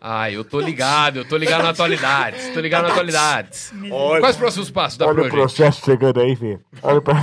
Ah, 0.07 0.29
eu 0.29 0.45
tô 0.45 0.59
ligado, 0.59 1.17
eu 1.17 1.25
tô 1.25 1.35
ligado 1.35 1.63
na 1.63 1.71
atualidades, 1.71 2.49
tô 2.53 2.59
ligado 2.59 2.83
na 2.83 2.89
atualidades. 2.89 3.73
Olha, 3.89 4.19
Quais 4.21 4.35
os 4.35 4.39
próximos 4.39 4.69
passos 4.69 4.99
da 4.99 5.07
Olha 5.07 5.13
o 5.13 5.29
Project? 5.29 5.35
processo 5.35 5.83
chegando 5.83 6.21
aí, 6.21 6.35
filho. 6.35 6.61
Olha 6.83 7.01
pra... 7.01 7.15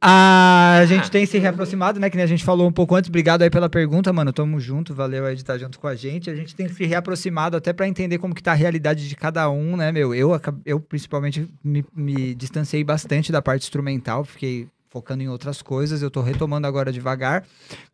Ah, 0.00 0.78
a 0.82 0.84
gente 0.84 1.08
tem 1.12 1.24
se 1.24 1.38
reaproximado, 1.38 2.00
né? 2.00 2.10
Que 2.10 2.16
nem 2.16 2.24
a 2.24 2.26
gente 2.26 2.42
falou 2.42 2.66
um 2.66 2.72
pouco 2.72 2.96
antes. 2.96 3.08
Obrigado 3.08 3.42
aí 3.42 3.50
pela 3.50 3.68
pergunta, 3.68 4.12
mano. 4.12 4.32
Tamo 4.32 4.58
junto, 4.58 4.92
valeu 4.92 5.24
aí 5.24 5.36
de 5.36 5.42
estar 5.42 5.56
junto 5.58 5.78
com 5.78 5.86
a 5.86 5.94
gente. 5.94 6.28
A 6.28 6.34
gente 6.34 6.56
tem 6.56 6.68
se 6.68 6.84
reaproximado 6.84 7.56
até 7.56 7.72
pra 7.72 7.86
entender 7.86 8.18
como 8.18 8.34
que 8.34 8.42
tá 8.42 8.50
a 8.50 8.56
realidade 8.56 9.08
de 9.08 9.14
cada 9.14 9.48
um, 9.48 9.76
né, 9.76 9.92
meu? 9.92 10.12
Eu, 10.12 10.32
eu 10.66 10.80
principalmente, 10.80 11.48
me, 11.62 11.84
me 11.94 12.34
distanciei 12.34 12.82
bastante 12.82 13.30
da 13.30 13.40
parte 13.40 13.62
instrumental, 13.62 14.24
fiquei 14.24 14.66
focando 14.92 15.22
em 15.22 15.28
outras 15.28 15.62
coisas. 15.62 16.02
Eu 16.02 16.10
tô 16.10 16.20
retomando 16.20 16.66
agora 16.66 16.92
devagar, 16.92 17.44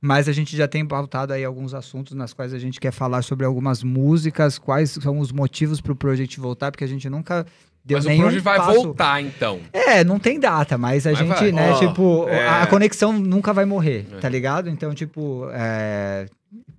mas 0.01 0.29
a 0.29 0.33
gente 0.33 0.57
já 0.57 0.66
tem 0.66 0.85
pautado 0.85 1.33
aí 1.33 1.45
alguns 1.45 1.73
assuntos 1.73 2.12
nas 2.15 2.33
quais 2.33 2.53
a 2.53 2.59
gente 2.59 2.81
quer 2.81 2.91
falar 2.91 3.23
sobre 3.23 3.47
algumas 3.47 3.85
músicas, 3.85 4.59
quais 4.59 4.91
são 4.91 5.20
os 5.20 5.31
motivos 5.31 5.81
pro 5.81 5.95
Project 5.95 6.41
voltar, 6.41 6.73
porque 6.73 6.83
a 6.85 6.89
gente 6.89 7.09
nunca 7.09 7.47
deu 7.85 7.99
Mas 7.99 8.05
o 8.07 8.16
Project 8.16 8.41
vai 8.41 8.59
passo... 8.59 8.75
voltar, 8.83 9.23
então. 9.23 9.61
É, 9.73 10.03
não 10.03 10.19
tem 10.19 10.41
data, 10.41 10.77
mas 10.77 11.07
a 11.07 11.11
Mas 11.11 11.19
gente, 11.20 11.29
vai. 11.39 11.53
né, 11.53 11.70
Ó, 11.70 11.79
tipo, 11.79 12.29
é. 12.29 12.47
a, 12.49 12.62
a 12.65 12.66
conexão 12.66 13.12
nunca 13.12 13.53
vai 13.53 13.65
morrer, 13.65 14.05
É. 14.12 14.16
tá 14.19 14.29
ligado? 14.29 14.69
Então, 14.69 14.93
tipo, 14.93 15.49
é... 15.53 16.27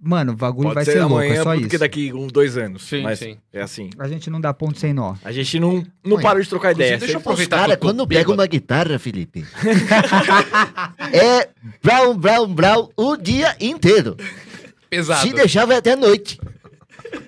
Mano, 0.02 0.32
o 0.32 0.36
bagulho 0.36 0.70
Pode 0.70 0.76
vai 0.76 0.86
ser 0.86 0.94
ser, 0.94 1.00
louco, 1.02 1.16
amanhã, 1.16 1.34
é 1.34 1.44
só 1.44 1.52
porque 1.54 1.68
isso. 1.68 1.80
daqui 1.80 2.14
uns 2.14 2.32
dois 2.32 2.58
anos. 2.58 2.84
Sim, 2.84 3.02
mas 3.04 3.20
sim. 3.20 3.38
É 3.52 3.62
assim. 3.62 3.90
A 4.00 4.08
gente 4.08 4.30
não 4.30 4.40
dá 4.40 4.54
ponto 4.54 4.80
sem 4.80 4.94
nó. 4.94 5.16
A 5.24 5.32
gente 5.32 5.60
não, 5.60 5.86
não 6.06 6.22
para 6.22 6.42
de 6.42 6.48
trocar 6.48 6.72
ideia. 6.72 6.98
Deixa 6.98 7.16
eu 7.16 7.20
aproveitar 7.20 7.60
Cara, 7.60 7.76
quando 7.78 8.08
pega 8.08 8.22
bêbado. 8.22 8.34
uma 8.42 8.48
guitarra, 8.48 8.98
Felipe, 8.98 9.46
é 11.12 11.50
brown, 11.84 12.16
brown, 12.18 12.48
brown 12.54 12.90
o 12.96 13.18
dia 13.18 13.56
inteiro. 13.60 14.16
Pesado. 14.90 15.22
Se 15.28 15.34
deixar, 15.34 15.66
vai 15.66 15.78
até 15.78 15.92
a 15.94 15.96
noite. 15.98 16.40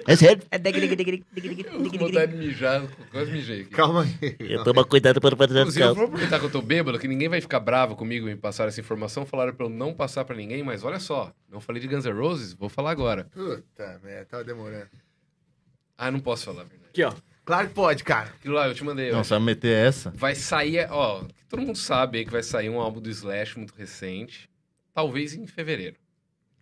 É 0.08 0.16
sério. 0.16 0.44
Eu 0.52 1.84
tô 1.84 1.90
com 1.92 1.98
vontade 1.98 2.32
de 2.32 2.38
mijar, 2.38 2.88
quase 3.12 3.32
mijei 3.32 3.62
aqui. 3.62 3.70
Calma 3.72 4.04
aí. 4.04 4.64
Toma 4.64 4.84
cuidado 4.86 5.22
para 5.22 5.36
fazer 5.36 5.60
Inclusive, 5.60 5.86
eu 5.86 5.96
vou 5.96 6.06
aproveitar 6.06 6.40
que 6.40 6.46
eu 6.46 6.50
tô 6.50 6.62
bêbado, 6.62 7.00
que 7.00 7.08
ninguém 7.08 7.30
vai 7.30 7.40
ficar 7.42 7.60
bravo 7.60 7.96
comigo 7.96 8.28
em 8.30 8.36
passar 8.36 8.68
essa 8.68 8.80
informação. 8.80 9.26
Falaram 9.26 9.54
pra 9.54 9.66
eu 9.66 9.70
não 9.70 9.94
passar 9.94 10.26
pra 10.26 10.36
ninguém, 10.36 10.64
mas 10.64 10.84
olha 10.84 11.00
só, 11.00 11.34
não 11.50 11.60
falei 11.62 11.82
de 11.82 11.88
Guns 11.88 12.06
N' 12.06 12.12
Roses, 12.14 12.54
vou 12.54 12.70
falar 12.70 12.92
agora. 12.92 13.26
Puta 13.34 14.00
merda, 14.04 14.26
tava 14.26 14.44
demorando. 14.44 14.90
Ah, 15.98 16.08
eu 16.08 16.12
não 16.14 16.20
posso 16.20 16.46
falar 16.46 16.64
verdade. 16.64 16.90
Aqui, 16.90 17.04
ó. 17.04 17.14
Claro 17.46 17.68
que 17.70 17.74
pode, 17.74 18.04
cara. 18.04 18.30
Aquilo 18.30 18.56
lá, 18.56 18.68
eu 18.68 18.74
te 18.76 18.84
mandei. 18.84 19.12
ó. 19.12 19.16
Não, 19.16 19.24
você 19.24 19.34
vai 19.36 19.40
meter 19.44 19.88
essa? 19.88 20.12
Vai 20.12 20.36
sair, 20.36 20.88
ó, 20.90 21.24
que 21.24 21.46
todo 21.50 21.62
mundo 21.62 21.78
sabe 21.78 22.20
aí 22.20 22.26
que 22.26 22.32
vai 22.32 22.44
sair 22.44 22.70
um 22.70 22.80
álbum 22.80 23.02
do 23.02 23.10
Slash 23.10 23.58
muito 23.58 23.74
recente. 23.76 24.50
Talvez 24.94 25.34
em 25.34 25.48
fevereiro. 25.48 25.96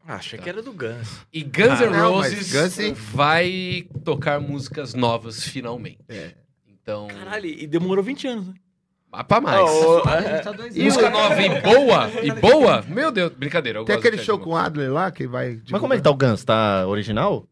Ah, 0.09 0.15
achei 0.15 0.39
que 0.39 0.49
era 0.49 0.59
do 0.63 0.73
Guns. 0.73 1.23
E 1.31 1.43
Guns 1.43 1.79
N' 1.81 1.83
Ah, 1.83 1.89
não, 1.91 2.15
mas 2.17 2.33
Roses 2.33 2.51
Guns, 2.51 2.97
vai 3.13 3.87
tocar 4.03 4.39
músicas 4.39 4.95
novas 4.95 5.43
finalmente. 5.43 5.99
É. 6.09 6.31
Então, 6.67 7.07
Caralho, 7.09 7.45
e 7.45 7.67
demorou 7.67 8.03
20 8.03 8.27
anos, 8.27 8.47
né? 8.47 8.55
ah, 9.11 9.23
pra 9.23 9.39
mais. 9.39 9.61
Oh, 9.61 10.01
A 10.07 10.15
é, 10.15 10.39
tá 10.39 10.51
E. 10.73 10.83
Música 10.83 11.11
nova 11.11 11.39
e 11.39 11.61
boa, 11.61 12.11
e 12.23 12.31
boa, 12.31 12.81
meu 12.87 13.11
Deus, 13.11 13.31
brincadeira. 13.33 13.77
Eu 13.77 13.85
Tem 13.85 13.97
gosto 13.97 14.07
aquele 14.07 14.23
show 14.23 14.39
com 14.39 14.49
o 14.49 14.55
Adler 14.55 14.91
lá 14.91 15.11
que 15.11 15.27
vai. 15.27 15.61
Mas 15.69 15.79
como 15.79 15.93
é 15.93 15.97
que 15.97 16.01
tá 16.01 16.09
o 16.09 16.17
Guns? 16.17 16.43
Tá 16.43 16.87
original? 16.87 17.47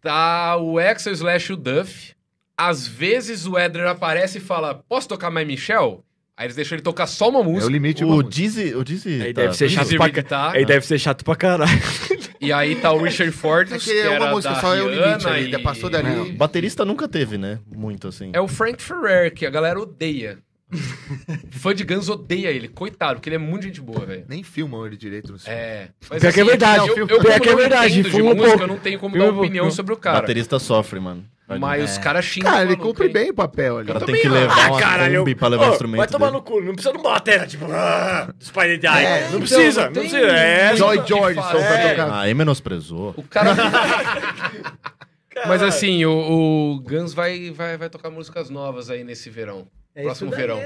Tá 0.00 0.56
o 0.56 0.80
Axel 0.80 1.12
slash 1.12 1.52
o 1.52 1.56
Duff. 1.56 2.16
Às 2.56 2.88
vezes 2.88 3.46
o 3.46 3.56
Edler 3.56 3.86
aparece 3.86 4.38
e 4.38 4.40
fala: 4.40 4.74
Posso 4.74 5.06
tocar 5.06 5.30
My 5.30 5.44
Michelle? 5.44 6.00
Aí 6.40 6.46
eles 6.46 6.56
deixam 6.56 6.76
ele 6.76 6.82
tocar 6.82 7.06
só 7.06 7.28
uma 7.28 7.40
É 7.40 7.42
o 7.42 7.44
música. 7.44 7.70
limite 7.70 8.02
O 8.02 8.08
música. 8.08 8.30
Dizzy... 8.30 8.74
O 8.74 8.82
Dizzy... 8.82 9.20
Aí 9.20 9.34
tá- 9.34 9.42
deve 9.42 9.54
ser 9.58 9.68
chato 9.68 9.94
pra 9.94 10.22
tá, 10.22 10.52
Aí 10.52 10.64
deve 10.64 10.86
ser 10.86 10.98
chato 10.98 11.22
pra 11.22 11.36
caralho. 11.36 11.70
E 12.40 12.50
aí 12.50 12.74
tá 12.76 12.90
o 12.90 13.02
Richard 13.02 13.30
Ford, 13.32 13.70
É 13.70 13.76
que, 13.78 13.84
que 13.84 13.98
é 13.98 14.08
uma 14.08 14.14
era 14.24 14.30
música 14.30 14.54
só, 14.54 14.74
é 14.74 14.82
o 14.82 14.88
limite 14.88 15.28
ali, 15.28 15.54
e- 15.54 15.58
passou 15.58 15.90
dali. 15.90 16.30
O 16.30 16.32
baterista 16.32 16.86
nunca 16.86 17.06
teve, 17.06 17.36
né? 17.36 17.58
Muito 17.70 18.08
assim. 18.08 18.30
É 18.32 18.40
o 18.40 18.48
Frank 18.48 18.82
Ferrer, 18.82 19.34
que 19.34 19.44
a 19.44 19.50
galera 19.50 19.78
odeia. 19.78 20.38
Fã 21.50 21.74
de 21.74 21.84
Guns 21.84 22.08
odeia 22.08 22.48
ele, 22.48 22.66
coitado, 22.68 23.16
porque 23.16 23.28
ele 23.28 23.36
é 23.36 23.38
muito 23.38 23.64
gente 23.64 23.82
boa, 23.82 24.06
velho. 24.06 24.24
Nem 24.26 24.42
filmam 24.42 24.86
ele 24.86 24.96
direito 24.96 25.32
no 25.32 25.38
filme. 25.38 25.54
É. 25.54 25.88
Mas, 26.08 26.20
Pior 26.22 26.32
que 26.32 26.40
é 26.40 26.44
verdade, 26.44 26.88
Eu, 26.88 26.94
pior 26.94 27.10
eu, 27.10 27.20
que 27.20 27.38
como 27.40 27.50
é 27.50 27.56
verdade, 27.56 28.00
um 28.22 28.34
música, 28.34 28.62
eu 28.62 28.66
não 28.68 28.78
tenho 28.78 28.98
como 28.98 29.14
Fuma 29.16 29.30
dar 29.30 29.38
opinião 29.38 29.70
sobre 29.70 29.92
o 29.92 29.96
O 29.96 30.00
cara. 30.00 30.22
baterista 30.22 30.58
sofre, 30.58 30.98
mano. 30.98 31.22
Mas 31.58 31.90
os 31.92 31.98
caras 31.98 32.24
xingam. 32.24 32.50
Cara, 32.50 32.62
o 32.62 32.66
ele 32.66 32.76
maluco, 32.76 32.88
cumpre 32.88 33.06
hein? 33.06 33.12
bem 33.12 33.30
o 33.30 33.34
papel 33.34 33.78
ali. 33.78 33.90
O 33.90 33.92
cara 33.92 34.04
Eu 34.04 34.06
tem 34.06 34.14
que 34.16 34.22
também 34.22 34.40
levar 34.40 34.54
acho. 34.56 34.68
uma 34.70 34.80
caralho, 34.80 35.18
Kombi 35.18 35.34
pra 35.34 35.48
levar 35.48 35.68
o 35.68 35.72
instrumento 35.72 35.98
Vai 35.98 36.06
tomar 36.08 36.26
dele. 36.26 36.36
no 36.38 36.42
cu, 36.44 36.60
não 36.60 36.72
precisa 36.74 36.92
de 36.92 36.98
uma 36.98 37.10
bateria, 37.10 37.46
tipo, 37.46 37.66
ah, 37.72 38.28
Spider 38.40 38.78
Die. 38.78 38.86
É, 38.86 39.20
não 39.20 39.26
então, 39.28 39.40
precisa, 39.40 39.80
não 39.80 39.86
não, 39.88 40.00
precisa. 40.02 40.18
É, 40.26 40.76
Joy 40.76 41.02
que 41.02 41.08
Jordison 41.08 41.42
faz. 41.42 41.66
pra 41.66 41.78
É. 41.78 41.90
tocar. 41.90 42.08
Ah, 42.10 42.20
aí 42.20 42.34
menosprezou. 42.34 43.14
O 43.16 43.22
cara. 43.22 43.50
Mas 45.46 45.62
assim, 45.62 46.04
o, 46.04 46.10
o 46.76 46.80
Guns 46.80 47.14
vai, 47.14 47.50
vai, 47.50 47.76
vai 47.76 47.88
tocar 47.88 48.10
músicas 48.10 48.50
novas 48.50 48.90
aí 48.90 49.02
nesse 49.04 49.30
verão. 49.30 49.66
É 49.94 50.02
próximo 50.02 50.30
verão. 50.30 50.60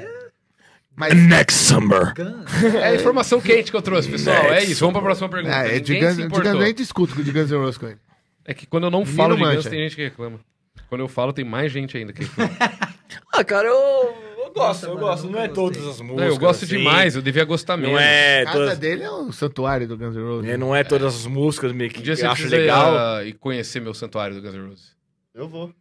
Mas 0.97 1.15
Next 1.15 1.59
summer. 1.59 2.12
É 2.81 2.89
a 2.89 2.94
informação 2.94 3.40
quente 3.40 3.70
que 3.70 3.77
eu 3.77 3.82
trouxe, 3.82 4.09
pessoal. 4.09 4.36
É 4.52 4.62
isso. 4.62 4.81
Vamos 4.81 4.94
pra 4.94 5.02
próxima 5.02 5.28
pergunta. 5.28 5.55
é, 5.56 5.78
de 5.81 5.93
Ninguém 5.93 6.09
Guns, 6.09 6.16
se 6.16 6.28
de. 6.28 6.40
Guns 6.40 6.61
nem 6.61 6.74
discuto 6.74 7.23
de 7.23 7.32
Guns 7.32 7.51
N' 7.51 7.56
Roses 7.59 7.78
com 7.78 7.86
ele. 7.86 7.98
É 8.44 8.52
que 8.55 8.66
quando 8.66 8.85
eu 8.85 8.90
não 8.90 9.05
falo 9.05 9.36
de 9.36 9.43
Guns, 9.43 9.65
tem 9.65 9.78
gente 9.81 9.97
que 9.97 10.05
reclama. 10.05 10.39
Quando 10.89 11.01
eu 11.01 11.09
falo, 11.09 11.32
tem 11.32 11.44
mais 11.44 11.73
gente 11.73 11.97
ainda 11.97 12.12
que. 12.12 12.23
Ah, 13.32 13.44
cara, 13.44 13.66
eu, 13.69 13.74
eu 13.74 14.52
gosto, 14.52 14.56
Nossa, 14.56 14.86
eu 14.86 14.97
gosto. 14.97 15.27
eu 15.27 15.31
Não 15.32 15.40
é 15.40 15.48
todas 15.48 15.85
as 15.86 15.98
Não, 16.01 16.06
músicas. 16.06 16.28
eu 16.32 16.39
gosto 16.39 16.65
assim. 16.65 16.77
demais, 16.78 17.15
eu 17.16 17.23
devia 17.23 17.44
gostar 17.44 17.77
mesmo. 17.77 17.93
Não 17.93 18.01
é 18.01 18.43
A 18.43 18.44
casa 18.47 18.59
todas, 18.59 18.78
dele 18.78 19.02
é 19.02 19.11
o 19.11 19.32
santuário 19.32 19.86
do 19.89 19.97
Guns 19.97 20.15
N' 20.16 20.23
Roses. 20.23 20.51
é, 20.51 20.56
não 20.56 20.74
é 20.74 20.82
todas 20.85 21.15
as 21.16 21.27
músicas 21.27 21.73
meio 21.73 21.90
Um 21.90 21.93
que 21.94 22.02
dia 22.02 22.15
eu 22.15 22.31
acho 22.31 22.48
legal. 22.48 23.23
ir 23.24 23.35
conhecer 23.35 23.81
meu 23.81 23.93
santuário 23.94 24.35
do 24.36 24.43
Guns 24.43 24.55
N' 24.55 24.69
Roses. 24.69 24.97
Eu 25.35 25.48
vou. 25.48 25.73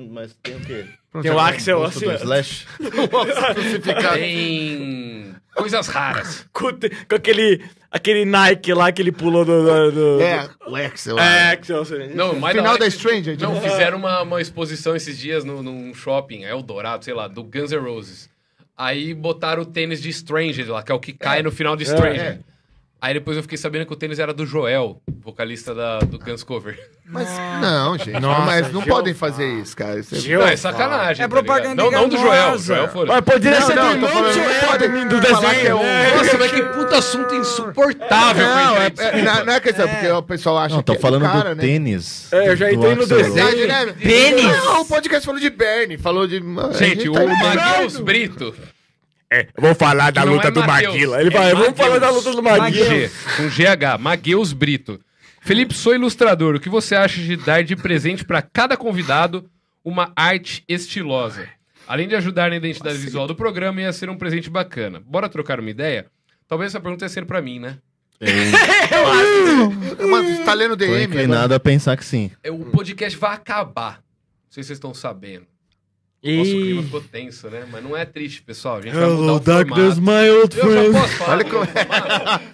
É. 0.00 0.08
Mas 0.10 0.34
tem 0.42 0.56
o 0.56 0.60
quê? 0.60 0.84
Tem 1.22 1.30
o 1.30 1.38
Axel 1.38 1.82
assim, 1.84 2.06
do 2.06 2.10
ó, 2.10 2.14
Slash? 2.14 2.66
Tem 4.14 5.34
coisas 5.54 5.86
raras. 5.86 6.46
com, 6.52 6.70
com 7.08 7.14
aquele, 7.14 7.62
aquele 7.90 8.24
Nike 8.24 8.72
lá 8.74 8.90
que 8.90 9.00
ele 9.00 9.12
pulou 9.12 9.44
do. 9.44 9.62
do, 9.62 9.92
do- 9.92 10.20
É, 10.22 10.48
o 10.66 10.74
Axel. 10.76 11.18
É, 11.18 11.52
É, 11.52 11.56
você- 11.56 12.08
Não, 12.08 12.34
mais 12.34 12.56
Final 12.56 12.76
da 12.76 12.86
é 12.86 12.90
Stranger. 12.90 13.36
Não, 13.40 13.60
fizeram 13.60 13.98
uma, 13.98 14.22
uma 14.22 14.40
exposição 14.40 14.96
esses 14.96 15.16
dias 15.18 15.44
no, 15.44 15.62
num 15.62 15.94
shopping, 15.94 16.42
Eldorado, 16.42 17.04
sei 17.04 17.14
lá, 17.14 17.28
do 17.28 17.42
Guns 17.44 17.70
N' 17.70 17.78
Roses. 17.78 18.28
Aí 18.76 19.14
botaram 19.14 19.62
o 19.62 19.66
tênis 19.66 20.02
de 20.02 20.12
Stranger 20.12 20.68
lá, 20.70 20.82
que 20.82 20.90
é 20.90 20.94
o 20.94 20.98
que 20.98 21.12
cai 21.12 21.42
no 21.42 21.52
final 21.52 21.76
de 21.76 21.84
Stranger. 21.84 22.20
é. 22.20 22.38
Aí 23.04 23.12
depois 23.12 23.36
eu 23.36 23.42
fiquei 23.42 23.58
sabendo 23.58 23.84
que 23.84 23.92
o 23.92 23.96
tênis 23.96 24.18
era 24.18 24.32
do 24.32 24.46
Joel, 24.46 24.98
vocalista 25.20 25.74
da, 25.74 25.98
do 25.98 26.18
Guns 26.18 26.42
Cover. 26.42 26.74
Mas 27.04 27.28
não, 27.60 27.98
gente. 27.98 28.18
Nossa, 28.18 28.40
mas 28.46 28.72
não 28.72 28.80
Jeová. 28.80 28.96
podem 28.96 29.12
fazer 29.12 29.60
isso, 29.60 29.76
cara. 29.76 30.00
Isso 30.00 30.14
é-. 30.14 30.34
Não, 30.38 30.46
é 30.46 30.56
sacanagem. 30.56 31.22
É 31.22 31.28
tá 31.28 31.34
propaganda 31.34 31.74
Não, 31.74 31.90
não 31.90 32.08
do 32.08 32.16
Joel. 32.16 32.56
Joel 32.58 32.88
foi. 32.88 33.04
Mas 33.04 33.20
poderia 33.20 33.60
Não, 33.60 33.66
ser 33.66 33.74
não, 33.74 33.82
do 33.82 33.88
tô 34.00 34.06
irmão 34.06 34.22
do 34.22 34.26
não 34.26 34.32
Joel, 34.32 34.60
pode 34.66 35.04
do 35.04 35.20
desenho. 35.20 35.78
é 35.82 36.12
É. 36.12 36.16
Nossa, 36.16 36.38
mas 36.38 36.50
que 36.50 36.62
puta 36.62 36.96
assunto 36.96 37.34
insuportável, 37.34 38.46
Não, 38.46 38.76
é, 38.78 38.86
é- 38.96 39.22
não, 39.22 39.44
não 39.44 39.52
é 39.52 39.60
questão, 39.60 39.86
porque 39.86 40.08
o 40.08 40.22
pessoal 40.22 40.56
acha 40.56 40.74
Não, 40.74 40.82
tô 40.82 40.92
que 40.92 40.98
é 40.98 41.02
falando 41.02 41.22
cara, 41.24 41.54
do 41.54 41.56
né? 41.56 41.62
tênis. 41.62 42.32
É, 42.32 42.48
eu 42.48 42.56
já 42.56 42.72
entrei 42.72 42.94
no 42.94 43.06
desenho. 43.06 43.68
Né? 43.68 43.94
Pênis? 44.02 44.64
Não, 44.64 44.80
o 44.80 44.84
podcast 44.86 45.26
falou 45.26 45.38
de 45.38 45.50
Bernie, 45.50 45.98
falou 45.98 46.26
de. 46.26 46.42
Gente, 46.78 47.06
o 47.10 47.12
tá 47.12 47.26
Matheus 47.26 48.00
Brito. 48.00 48.54
É, 49.34 49.48
vou 49.58 49.74
falar 49.74 50.10
da 50.12 50.22
luta 50.22 50.48
é 50.48 50.50
do 50.50 50.60
Mateus, 50.60 50.92
Maguila. 50.94 51.20
Ele 51.20 51.28
é 51.28 51.32
vai, 51.32 51.52
vamos 51.54 51.76
falar 51.76 51.98
da 51.98 52.10
luta 52.10 52.30
do 52.30 52.36
Com 52.36 52.42
Maguila. 52.42 52.86
G, 52.86 53.10
com 53.36 53.48
GH, 53.48 53.98
Magueus 54.00 54.52
Brito. 54.52 55.00
Felipe, 55.40 55.74
sou 55.74 55.94
ilustrador. 55.94 56.54
O 56.54 56.60
que 56.60 56.68
você 56.68 56.94
acha 56.94 57.20
de 57.20 57.36
dar 57.36 57.62
de 57.64 57.74
presente 57.76 58.24
para 58.24 58.40
cada 58.40 58.76
convidado 58.76 59.50
uma 59.84 60.12
arte 60.16 60.64
estilosa? 60.68 61.48
Além 61.86 62.08
de 62.08 62.14
ajudar 62.14 62.48
na 62.50 62.56
identidade 62.56 62.96
visual 62.96 63.26
do 63.26 63.34
programa, 63.34 63.80
ia 63.80 63.92
ser 63.92 64.08
um 64.08 64.16
presente 64.16 64.48
bacana. 64.48 65.02
Bora 65.04 65.28
trocar 65.28 65.60
uma 65.60 65.68
ideia? 65.68 66.06
Talvez 66.48 66.70
essa 66.70 66.80
pergunta 66.80 67.04
ia 67.04 67.08
ser 67.08 67.26
pra 67.26 67.42
mim, 67.42 67.58
né? 67.58 67.78
Mano, 70.08 70.28
você 70.36 70.44
tá 70.44 70.54
lendo 70.54 70.76
Tô 70.76 70.84
DM? 70.84 71.04
inclinado 71.04 71.52
a 71.54 71.60
pensar 71.60 71.96
que 71.96 72.04
sim. 72.04 72.30
É, 72.42 72.50
O 72.50 72.64
podcast 72.66 73.18
vai 73.18 73.34
acabar. 73.34 73.94
Não 73.96 74.50
sei 74.50 74.62
se 74.62 74.68
vocês 74.68 74.76
estão 74.78 74.94
sabendo. 74.94 75.46
Nossa, 76.24 76.50
o 76.50 76.54
clima 76.54 76.82
ficou 76.82 77.00
tenso, 77.02 77.50
né? 77.50 77.66
Mas 77.70 77.82
não 77.84 77.96
é 77.96 78.04
triste, 78.04 78.42
pessoal. 78.42 78.76
A 78.76 78.80
gente 78.80 78.94
vai 78.94 79.02
mudar 79.06 79.14
Hello, 79.22 79.34
o 79.36 79.40
darkness, 79.40 79.94
formato. 79.94 80.22
my 80.24 80.30
old 80.30 80.58
Eu 80.58 80.62
já 80.64 80.70
friend. 80.70 80.92
posso 81.00 81.16
falar. 81.16 81.32
Olha 81.32 81.44
como- 81.44 81.66
formato? 81.66 82.44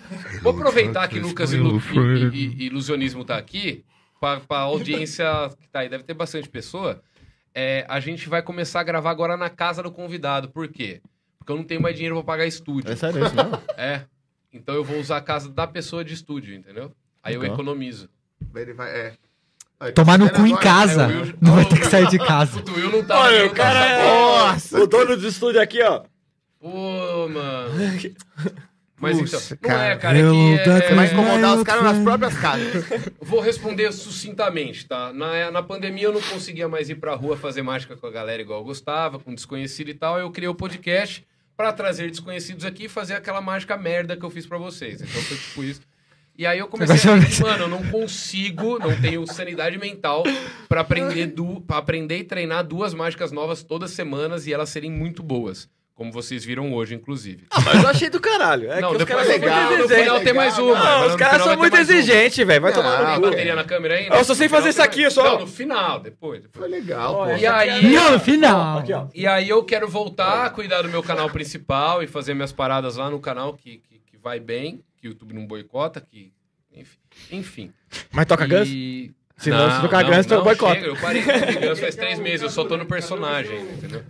Vou 0.42 0.52
aproveitar 0.52 1.08
que 1.08 1.20
Lucas 1.20 1.52
e, 1.52 1.56
e- 1.56 2.36
e 2.62 2.66
Ilusionismo 2.66 3.24
tá 3.24 3.36
aqui, 3.36 3.84
pra, 4.20 4.40
pra 4.40 4.58
audiência 4.60 5.24
que 5.60 5.68
tá 5.68 5.80
aí, 5.80 5.88
deve 5.88 6.04
ter 6.04 6.14
bastante 6.14 6.48
pessoa. 6.48 7.00
É, 7.54 7.84
a 7.88 8.00
gente 8.00 8.28
vai 8.28 8.42
começar 8.42 8.80
a 8.80 8.84
gravar 8.84 9.10
agora 9.10 9.36
na 9.36 9.50
casa 9.50 9.82
do 9.82 9.90
convidado. 9.90 10.48
Por 10.48 10.68
quê? 10.68 11.00
Porque 11.38 11.52
eu 11.52 11.56
não 11.56 11.64
tenho 11.64 11.80
mais 11.80 11.94
dinheiro 11.96 12.14
pra 12.16 12.24
pagar 12.24 12.46
estúdio. 12.46 12.90
É 12.92 12.96
sério 12.96 13.24
isso, 13.24 13.34
não? 13.34 13.50
É. 13.76 14.02
Então 14.52 14.74
eu 14.74 14.82
vou 14.84 14.98
usar 14.98 15.16
a 15.18 15.20
casa 15.20 15.48
da 15.48 15.66
pessoa 15.66 16.04
de 16.04 16.12
estúdio, 16.14 16.54
entendeu? 16.54 16.90
Aí 17.22 17.34
eu 17.34 17.40
Legal. 17.40 17.54
economizo. 17.54 18.08
Ele 18.54 18.72
vai, 18.72 18.90
é. 18.90 19.12
Olha, 19.80 19.92
Tomar 19.92 20.18
no 20.18 20.28
tá 20.28 20.34
cu 20.34 20.42
em 20.46 20.50
agora? 20.52 20.62
casa. 20.62 21.02
É, 21.04 21.06
o 21.06 21.22
Will- 21.22 21.34
Não 21.40 21.54
vai 21.54 21.64
ter 21.64 21.80
que 21.80 21.86
sair 21.86 22.06
de 22.08 22.18
casa. 22.18 22.62
O 22.68 22.72
Will 22.74 22.90
não 22.90 23.04
tá 23.04 23.18
Olha, 23.20 23.46
o 23.46 23.50
cara 23.54 23.84
é... 23.84 24.08
Nossa. 24.08 24.80
O 24.82 24.86
dono 24.86 25.16
do 25.16 25.26
estúdio 25.26 25.60
aqui, 25.60 25.82
ó. 25.82 26.02
Pô, 26.60 27.28
mano. 27.28 27.70
Mas 29.00 29.18
Puxa, 29.18 29.54
então, 29.54 29.58
não 29.62 29.80
é, 29.82 29.96
cara. 29.96 29.96
cara, 29.96 30.18
é 30.18 30.22
que 30.82 30.88
Você 30.88 30.94
vai 30.94 31.06
é, 31.08 31.12
incomodar 31.12 31.56
os 31.56 31.62
caras 31.62 31.82
nas 31.82 31.98
próprias 32.00 32.36
casas. 32.36 32.84
Vou 33.18 33.40
responder 33.40 33.90
sucintamente, 33.92 34.86
tá? 34.86 35.10
Na, 35.14 35.50
na 35.50 35.62
pandemia 35.62 36.04
eu 36.04 36.12
não 36.12 36.20
conseguia 36.20 36.68
mais 36.68 36.90
ir 36.90 36.96
pra 36.96 37.14
rua 37.14 37.34
fazer 37.34 37.62
mágica 37.62 37.96
com 37.96 38.06
a 38.06 38.10
galera 38.10 38.42
igual 38.42 38.60
eu 38.60 38.64
gostava, 38.64 39.18
com 39.18 39.34
desconhecido 39.34 39.88
e 39.88 39.94
tal. 39.94 40.18
Eu 40.18 40.30
criei 40.30 40.48
o 40.50 40.54
podcast 40.54 41.26
pra 41.56 41.72
trazer 41.72 42.10
desconhecidos 42.10 42.66
aqui 42.66 42.84
e 42.84 42.88
fazer 42.90 43.14
aquela 43.14 43.40
mágica 43.40 43.74
merda 43.78 44.14
que 44.18 44.22
eu 44.24 44.28
fiz 44.30 44.44
pra 44.44 44.58
vocês. 44.58 45.00
Então 45.00 45.22
foi 45.22 45.36
tipo 45.38 45.64
isso. 45.64 45.80
E 46.38 46.46
aí 46.46 46.58
eu 46.58 46.68
comecei 46.68 47.10
a 47.10 47.16
ver, 47.16 47.40
mano, 47.42 47.64
eu 47.64 47.68
não 47.68 47.82
consigo, 47.90 48.78
não 48.78 48.98
tenho 49.00 49.26
sanidade 49.26 49.76
mental 49.78 50.22
pra 50.68 50.80
aprender, 50.80 51.26
du, 51.26 51.60
pra 51.60 51.76
aprender 51.78 52.18
e 52.18 52.24
treinar 52.24 52.64
duas 52.64 52.94
mágicas 52.94 53.30
novas 53.30 53.62
todas 53.62 53.90
as 53.90 53.96
semanas 53.96 54.46
e 54.46 54.52
elas 54.52 54.70
serem 54.70 54.90
muito 54.90 55.22
boas. 55.22 55.68
Como 55.94 56.10
vocês 56.10 56.42
viram 56.42 56.72
hoje, 56.72 56.94
inclusive. 56.94 57.44
Ah, 57.50 57.60
mas 57.60 57.82
eu 57.82 57.90
achei 57.90 58.08
do 58.08 58.18
caralho. 58.18 58.72
É 58.72 58.80
não, 58.80 58.88
que 58.92 58.96
os 58.96 59.04
caras 59.04 59.26
no 59.26 59.32
são 59.34 59.40
final, 59.42 59.64
muito 59.68 59.82
no 59.82 59.88
final 59.90 60.20
tem 60.20 60.32
mais 60.32 60.56
uma. 60.58 60.78
Não, 60.82 61.06
os 61.08 61.14
caras 61.16 61.32
final 61.34 61.48
são 61.48 61.56
muito 61.58 61.76
exigentes, 61.76 62.46
velho. 62.46 62.60
Vai 62.62 62.72
Não, 62.72 62.78
tomar 62.82 62.96
Tem 62.96 63.06
no 63.06 63.14
cu. 63.16 63.20
bateria 63.20 63.54
na 63.54 63.64
câmera 63.64 63.94
ainda? 63.96 64.16
Eu 64.16 64.24
só 64.24 64.34
sei 64.34 64.48
fazer 64.48 64.70
isso 64.70 64.80
aqui, 64.80 65.10
só. 65.10 65.22
Não, 65.22 65.40
no 65.40 65.46
final, 65.46 66.00
depois. 66.00 66.40
depois. 66.40 66.58
Foi 66.70 66.70
legal, 66.80 67.26
pô. 67.26 67.36
E 67.36 67.46
aí, 67.46 67.92
Não, 67.92 68.12
no 68.12 68.18
final. 68.18 68.78
Aqui, 68.78 68.94
ó. 68.94 69.08
e 69.14 69.26
aí 69.26 69.46
eu 69.46 69.62
quero 69.62 69.86
voltar 69.86 70.46
a 70.46 70.48
cuidar 70.48 70.80
do 70.80 70.88
meu 70.88 71.02
canal 71.02 71.28
principal 71.28 72.02
e 72.02 72.06
fazer 72.06 72.32
minhas 72.32 72.50
paradas 72.52 72.96
lá 72.96 73.10
no 73.10 73.20
canal 73.20 73.52
que, 73.52 73.82
que, 73.86 73.98
que 74.10 74.16
vai 74.16 74.40
bem, 74.40 74.80
que 75.00 75.08
o 75.08 75.10
YouTube 75.10 75.34
não 75.34 75.46
boicota, 75.46 76.00
que. 76.00 76.32
Enfim. 76.72 76.98
enfim. 77.32 77.72
Mas 78.12 78.26
toca 78.26 78.46
Guns? 78.46 78.68
E... 78.68 79.12
Se 79.36 79.48
não, 79.48 79.74
se 79.74 79.80
tocar 79.80 80.04
Guns, 80.04 80.26
tu 80.26 80.42
boicota. 80.42 80.74
chega, 80.74 80.86
Eu 80.88 80.96
parei 80.96 81.22
de 81.22 81.66
Guns 81.66 81.80
faz 81.80 81.96
três 81.96 82.18
meses, 82.18 82.42
eu 82.42 82.50
só 82.50 82.62
tô 82.64 82.76
no 82.76 82.84
personagem, 82.84 83.58
entendeu? 83.72 84.04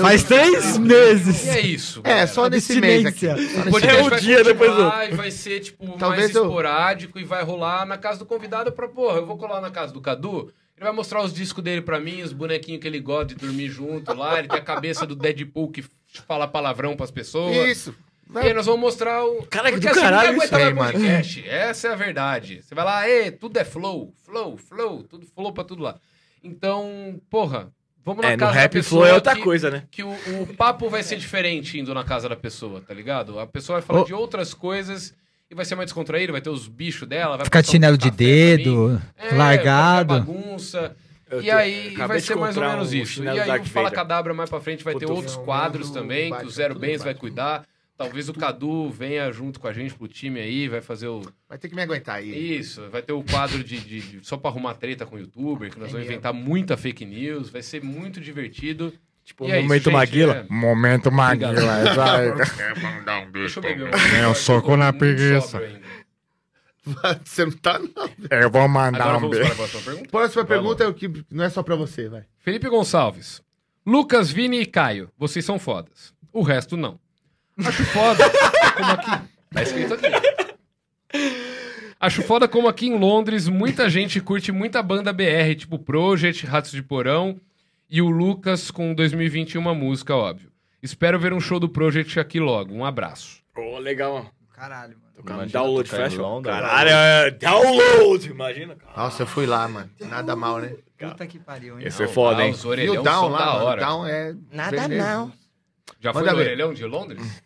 Faz 0.00 0.24
três 0.24 0.76
meses. 0.76 1.46
E 1.46 1.48
é 1.50 1.60
isso. 1.60 2.00
É, 2.00 2.08
galera. 2.08 2.26
só 2.26 2.48
nesse 2.48 2.80
mês 2.80 3.06
aqui. 3.06 3.26
O 3.28 3.70
podcast 3.70 4.02
É 4.02 4.02
o 4.06 4.10
vai 4.10 4.20
dia 4.20 4.42
depois 4.42 4.74
do 4.74 4.82
e 4.82 5.14
vai 5.14 5.30
ser, 5.30 5.60
tipo, 5.60 5.96
Talvez 5.96 6.24
mais 6.24 6.34
eu- 6.34 6.42
esporádico 6.46 7.18
e 7.18 7.24
vai 7.24 7.44
rolar 7.44 7.86
na 7.86 7.96
casa 7.96 8.18
do 8.18 8.26
convidado 8.26 8.72
pra, 8.72 8.88
porra, 8.88 9.18
eu 9.18 9.26
vou 9.26 9.38
colar 9.38 9.60
na 9.60 9.70
casa 9.70 9.92
do 9.92 10.00
Cadu, 10.00 10.52
ele 10.76 10.84
vai 10.84 10.92
mostrar 10.92 11.22
os 11.22 11.32
discos 11.32 11.62
dele 11.62 11.80
pra 11.80 12.00
mim, 12.00 12.22
os 12.22 12.32
bonequinhos 12.32 12.80
que 12.82 12.88
ele 12.88 12.98
gosta 13.00 13.26
de 13.26 13.34
dormir 13.36 13.68
junto 13.68 14.12
lá, 14.14 14.38
ele 14.40 14.48
tem 14.48 14.58
a 14.58 14.62
cabeça 14.62 15.06
do 15.06 15.14
Deadpool 15.14 15.70
que 15.70 15.84
fala 16.26 16.46
palavrão 16.48 16.96
pras 16.96 17.12
pessoas. 17.12 17.68
Isso. 17.68 17.94
E 18.34 18.38
aí 18.38 18.52
nós 18.52 18.66
vamos 18.66 18.80
mostrar 18.80 19.24
o... 19.24 19.42
Cara, 19.46 19.66
que 19.70 19.74
Porque 19.74 19.86
do 19.86 19.90
assim, 19.92 20.00
caralho 20.00 20.42
isso 20.42 20.54
aí, 20.56 20.74
mano. 20.74 20.92
podcast. 20.92 21.48
Essa 21.48 21.88
é 21.88 21.92
a 21.92 21.96
verdade. 21.96 22.60
Você 22.62 22.74
vai 22.74 22.84
lá, 22.84 23.08
ê, 23.08 23.30
tudo 23.30 23.56
é 23.58 23.64
flow, 23.64 24.12
flow, 24.24 24.56
flow, 24.56 25.02
tudo 25.04 25.26
flow 25.26 25.52
pra 25.52 25.62
tudo 25.64 25.82
lá. 25.82 25.96
Então, 26.42 27.20
porra, 27.30 27.70
vamos 28.04 28.22
na 28.22 28.30
É, 28.30 28.32
no 28.32 28.38
casa 28.40 28.52
da 28.54 28.60
rap 28.60 28.72
pessoa 28.72 29.00
flow 29.02 29.06
é 29.10 29.14
outra 29.14 29.34
que- 29.36 29.42
coisa, 29.42 29.70
né? 29.70 29.84
que 29.90 30.02
o, 30.02 30.10
o 30.42 30.46
papo 30.56 30.88
vai 30.90 31.02
ser 31.02 31.16
diferente 31.16 31.78
indo 31.78 31.94
na 31.94 32.04
casa 32.04 32.28
da 32.28 32.36
pessoa, 32.36 32.80
tá 32.80 32.92
ligado? 32.92 33.38
A 33.38 33.46
pessoa 33.46 33.78
vai 33.80 33.86
falar 33.86 34.00
Ô. 34.02 34.04
de 34.04 34.14
outras 34.14 34.52
coisas 34.52 35.14
e 35.50 35.54
vai 35.54 35.64
ser 35.64 35.76
mais 35.76 35.86
descontraído, 35.86 36.32
vai 36.32 36.40
ter 36.40 36.50
os 36.50 36.66
bichos 36.66 37.08
dela, 37.08 37.36
vai 37.36 37.44
Ficar 37.44 37.60
de 37.60 37.66
passar 37.66 37.70
um 37.70 37.72
chinelo 37.72 37.96
de 37.98 38.10
dedo, 38.10 39.00
É, 39.16 39.34
largado. 39.34 40.14
bagunça. 40.14 40.96
Eu 41.30 41.40
e 41.40 41.44
te- 41.44 41.50
aí 41.50 41.94
vai 41.96 42.20
ser 42.20 42.36
mais 42.36 42.56
ou 42.56 42.62
menos 42.64 42.92
um 42.92 42.96
isso. 42.96 43.12
E 43.12 43.14
chinelo 43.14 43.40
aí 43.40 43.60
o 43.60 43.64
Fala. 43.64 43.90
Cadabra 43.90 44.34
mais 44.34 44.48
pra 44.50 44.60
frente 44.60 44.82
vai 44.84 44.94
ter 44.96 45.06
outros 45.10 45.36
quadros 45.36 45.90
também, 45.90 46.32
que 46.36 46.44
o 46.46 46.50
Zero 46.50 46.76
Bens 46.78 47.02
vai 47.02 47.14
cuidar. 47.14 47.64
Talvez 47.96 48.28
o 48.28 48.34
Cadu 48.34 48.90
venha 48.90 49.32
junto 49.32 49.58
com 49.58 49.66
a 49.66 49.72
gente 49.72 49.94
pro 49.94 50.06
time 50.06 50.38
aí, 50.38 50.68
vai 50.68 50.80
fazer 50.82 51.06
o. 51.08 51.22
Vai 51.48 51.56
ter 51.56 51.68
que 51.68 51.74
me 51.74 51.80
aguentar 51.82 52.16
aí. 52.16 52.58
Isso, 52.58 52.88
vai 52.90 53.00
ter 53.00 53.12
o 53.12 53.22
quadro 53.22 53.64
de, 53.64 53.78
de- 53.80 54.00
de- 54.20 54.26
só 54.26 54.36
pra 54.36 54.50
arrumar 54.50 54.74
treta 54.74 55.06
com 55.06 55.16
o 55.16 55.18
youtuber, 55.18 55.70
que 55.70 55.78
nós 55.78 55.90
vamos 55.92 56.06
inventar 56.06 56.32
muita 56.34 56.76
fake 56.76 57.04
news, 57.06 57.48
vai 57.48 57.62
ser 57.62 57.82
muito 57.82 58.20
divertido. 58.20 58.92
Tipo, 59.24 59.46
E 59.46 59.50
é 59.50 59.56
isso, 59.58 59.62
momento 59.66 59.84
gente, 59.84 59.92
Maguila. 59.94 60.34
é. 60.36 60.46
Momento 60.48 61.10
Maguila. 61.10 61.54
Vai. 61.96 62.32
Deixa 63.32 63.58
eu 63.58 63.62
beber 63.62 63.90
É, 64.14 64.24
eu 64.24 64.34
soco 64.36 64.76
na 64.76 64.92
preguiça. 64.92 65.60
Você 67.24 67.44
não 67.44 67.52
tá, 67.52 67.78
não. 67.80 67.88
Eu 68.30 68.48
vou 68.50 68.68
mandar 68.68 69.02
Agora 69.08 69.26
um 69.26 69.30
beijo. 69.30 69.54
próxima 69.56 69.82
pergunta. 69.82 70.08
Próxima 70.10 70.44
pergunta 70.44 70.84
é 70.84 70.86
o 70.86 70.94
que 70.94 71.10
não 71.30 71.44
é 71.44 71.50
só 71.50 71.62
pra 71.62 71.74
você, 71.74 72.08
vai. 72.08 72.22
Felipe 72.38 72.68
Gonçalves. 72.68 73.42
Lucas, 73.84 74.30
Vini 74.30 74.60
e 74.60 74.66
Caio, 74.66 75.10
vocês 75.18 75.44
são 75.44 75.58
fodas. 75.58 76.14
O 76.32 76.42
resto 76.42 76.76
não. 76.76 77.00
Acho 77.64 77.84
foda 77.86 78.24
como 78.76 78.90
aqui. 78.90 79.28
Tá 79.52 79.62
escrito 79.62 79.94
aqui. 79.94 80.06
Acho 81.98 82.22
foda 82.22 82.46
como 82.46 82.68
aqui 82.68 82.86
em 82.86 82.98
Londres 82.98 83.48
muita 83.48 83.88
gente 83.88 84.20
curte 84.20 84.52
muita 84.52 84.82
banda 84.82 85.12
BR, 85.12 85.54
tipo 85.56 85.78
Project, 85.78 86.44
Ratos 86.44 86.72
de 86.72 86.82
Porão 86.82 87.40
e 87.88 88.02
o 88.02 88.10
Lucas 88.10 88.70
com 88.70 88.94
2021 88.94 89.60
uma 89.60 89.74
música, 89.74 90.14
óbvio. 90.14 90.50
Espero 90.82 91.18
ver 91.18 91.32
um 91.32 91.40
show 91.40 91.58
do 91.58 91.68
Project 91.68 92.20
aqui 92.20 92.38
logo. 92.38 92.74
Um 92.74 92.84
abraço. 92.84 93.40
Ô, 93.56 93.78
legal, 93.78 94.14
mano. 94.14 94.30
Caralho, 94.52 94.96
mano. 94.98 95.06
Tocar 95.16 95.36
no 95.38 95.46
Download 95.46 95.88
Festival. 95.88 96.30
Londres. 96.34 96.54
Caralho, 96.54 96.90
é 96.90 97.30
download! 97.30 98.28
Imagina, 98.28 98.76
cara. 98.76 98.92
Nossa, 98.96 99.22
eu 99.22 99.26
fui 99.26 99.46
lá, 99.46 99.66
mano. 99.66 99.90
Nada 100.00 100.36
mal, 100.36 100.58
né? 100.58 100.74
Puta 100.98 101.26
que 101.26 101.38
pariu, 101.38 101.80
hein? 101.80 101.86
Esse 101.86 102.02
é 102.02 102.08
foda, 102.08 102.44
hein? 102.44 102.52
Os 102.52 102.62
E 102.62 102.90
o 102.90 103.02
Down 103.02 103.04
são 103.04 103.28
lá, 103.30 103.38
da 103.38 103.46
mano. 103.46 103.58
O 103.58 103.66
hora. 103.66 103.80
Down 103.80 104.06
é... 104.06 104.34
Nada 104.52 104.88
não. 104.88 105.32
Já 105.98 106.12
foi 106.12 106.22
Manda 106.22 106.32
no 106.32 106.38
ver. 106.38 106.44
orelhão 106.44 106.74
de 106.74 106.84
Londres? 106.84 107.42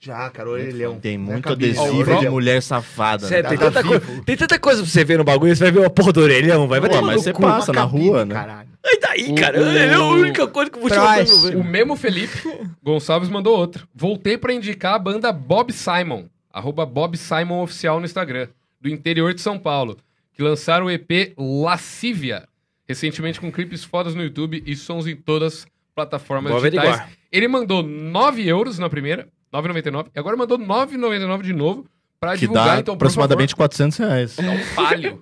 Já, 0.00 0.30
cara, 0.30 0.48
orelhão. 0.48 1.00
Tem 1.00 1.18
Minha 1.18 1.32
muito 1.32 1.48
adesivo 1.52 2.20
de 2.20 2.28
mulher 2.28 2.62
safada. 2.62 3.26
Cê, 3.26 3.42
né? 3.42 3.48
tem, 3.48 3.58
Tá 3.58 3.64
tanta 3.70 3.82
coi- 3.82 4.00
tem 4.24 4.36
tanta 4.36 4.58
coisa 4.58 4.80
pra 4.82 4.88
você 4.90 5.04
ver 5.04 5.18
no 5.18 5.24
bagulho, 5.24 5.54
você 5.56 5.64
vai 5.64 5.72
ver 5.72 5.80
uma 5.80 5.90
porra 5.90 6.12
do 6.12 6.20
orelhão, 6.20 6.68
vai, 6.68 6.78
vai 6.78 6.88
Pô, 6.88 7.02
mas 7.02 7.22
você 7.22 7.32
cu. 7.32 7.42
passa 7.42 7.72
na 7.72 7.80
Cabine, 7.82 8.08
rua, 8.08 8.24
né? 8.24 8.32
Caralho. 8.34 8.68
E 8.84 9.00
daí, 9.00 9.32
O- 9.32 9.34
cara? 9.34 9.60
O 9.60 9.66
é 9.66 9.94
a 9.94 10.04
única 10.04 10.46
coisa 10.46 10.70
que 10.70 10.76
eu 10.78 10.82
vou 10.82 10.88
Traz. 10.90 11.42
ver. 11.42 11.56
O 11.56 11.64
mesmo 11.64 11.96
Felipe 11.96 12.38
Gonçalves 12.82 13.28
mandou 13.28 13.56
outra. 13.58 13.82
Voltei 13.92 14.38
pra 14.38 14.52
indicar 14.52 14.94
a 14.94 14.98
banda 15.00 15.32
Bob 15.32 15.72
Simon, 15.72 16.26
arroba 16.52 16.86
Bob 16.86 17.16
Simon 17.16 17.62
Oficial 17.62 17.98
no 17.98 18.06
Instagram, 18.06 18.46
do 18.80 18.88
interior 18.88 19.34
de 19.34 19.40
São 19.40 19.58
Paulo, 19.58 19.98
que 20.32 20.42
lançaram 20.44 20.86
o 20.86 20.90
EP 20.92 21.34
Lascívia, 21.36 22.46
recentemente 22.88 23.40
com 23.40 23.50
clipes 23.50 23.82
fodas 23.82 24.14
no 24.14 24.22
YouTube 24.22 24.62
e 24.64 24.76
sons 24.76 25.08
em 25.08 25.16
todas 25.16 25.54
as 25.54 25.66
plataformas 25.94 26.52
Vou 26.52 26.60
digitais. 26.60 26.86
averiguar. 26.88 27.12
Ele 27.32 27.48
mandou 27.48 27.82
9 27.82 28.46
euros 28.46 28.78
na 28.78 28.88
primeira, 28.88 29.28
9,99, 29.52 30.06
e 30.14 30.18
agora 30.18 30.36
mandou 30.36 30.58
9,99 30.58 31.42
de 31.42 31.52
novo 31.52 31.86
pra 32.20 32.32
Que 32.34 32.40
divulgar, 32.40 32.66
dá 32.74 32.80
então, 32.80 32.94
por 32.96 33.04
aproximadamente 33.04 33.54
400 33.56 33.96
reais. 33.98 34.34
favor, 34.34 34.50
dá 34.50 34.56
um 34.56 34.74
palho. 34.74 35.20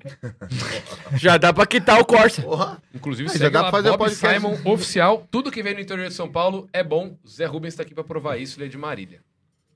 Já 1.17 1.37
dá 1.37 1.53
pra 1.53 1.67
quitar 1.67 2.01
o 2.01 2.05
Corsa. 2.05 2.43
Porra. 2.43 2.83
Inclusive, 2.95 3.29
Ah, 3.29 3.33
já 3.33 3.39
segue 3.39 3.51
dá 3.51 3.63
lá, 3.63 3.71
pra 3.71 3.79
fazer 3.79 3.91
Bob 3.91 3.99
podcast. 3.99 4.41
Simon 4.41 4.59
Oficial. 4.65 5.27
Tudo 5.31 5.51
que 5.51 5.63
vem 5.63 5.75
no 5.75 5.81
interior 5.81 6.09
de 6.09 6.15
São 6.15 6.29
Paulo 6.29 6.69
é 6.73 6.83
bom. 6.83 7.17
Zé 7.29 7.45
Rubens 7.47 7.75
tá 7.75 7.83
aqui 7.83 7.95
pra 7.95 8.03
provar 8.05 8.37
isso, 8.39 8.59
ele 8.59 8.67
é 8.67 8.69
de 8.69 8.79
Marília. 8.79 9.21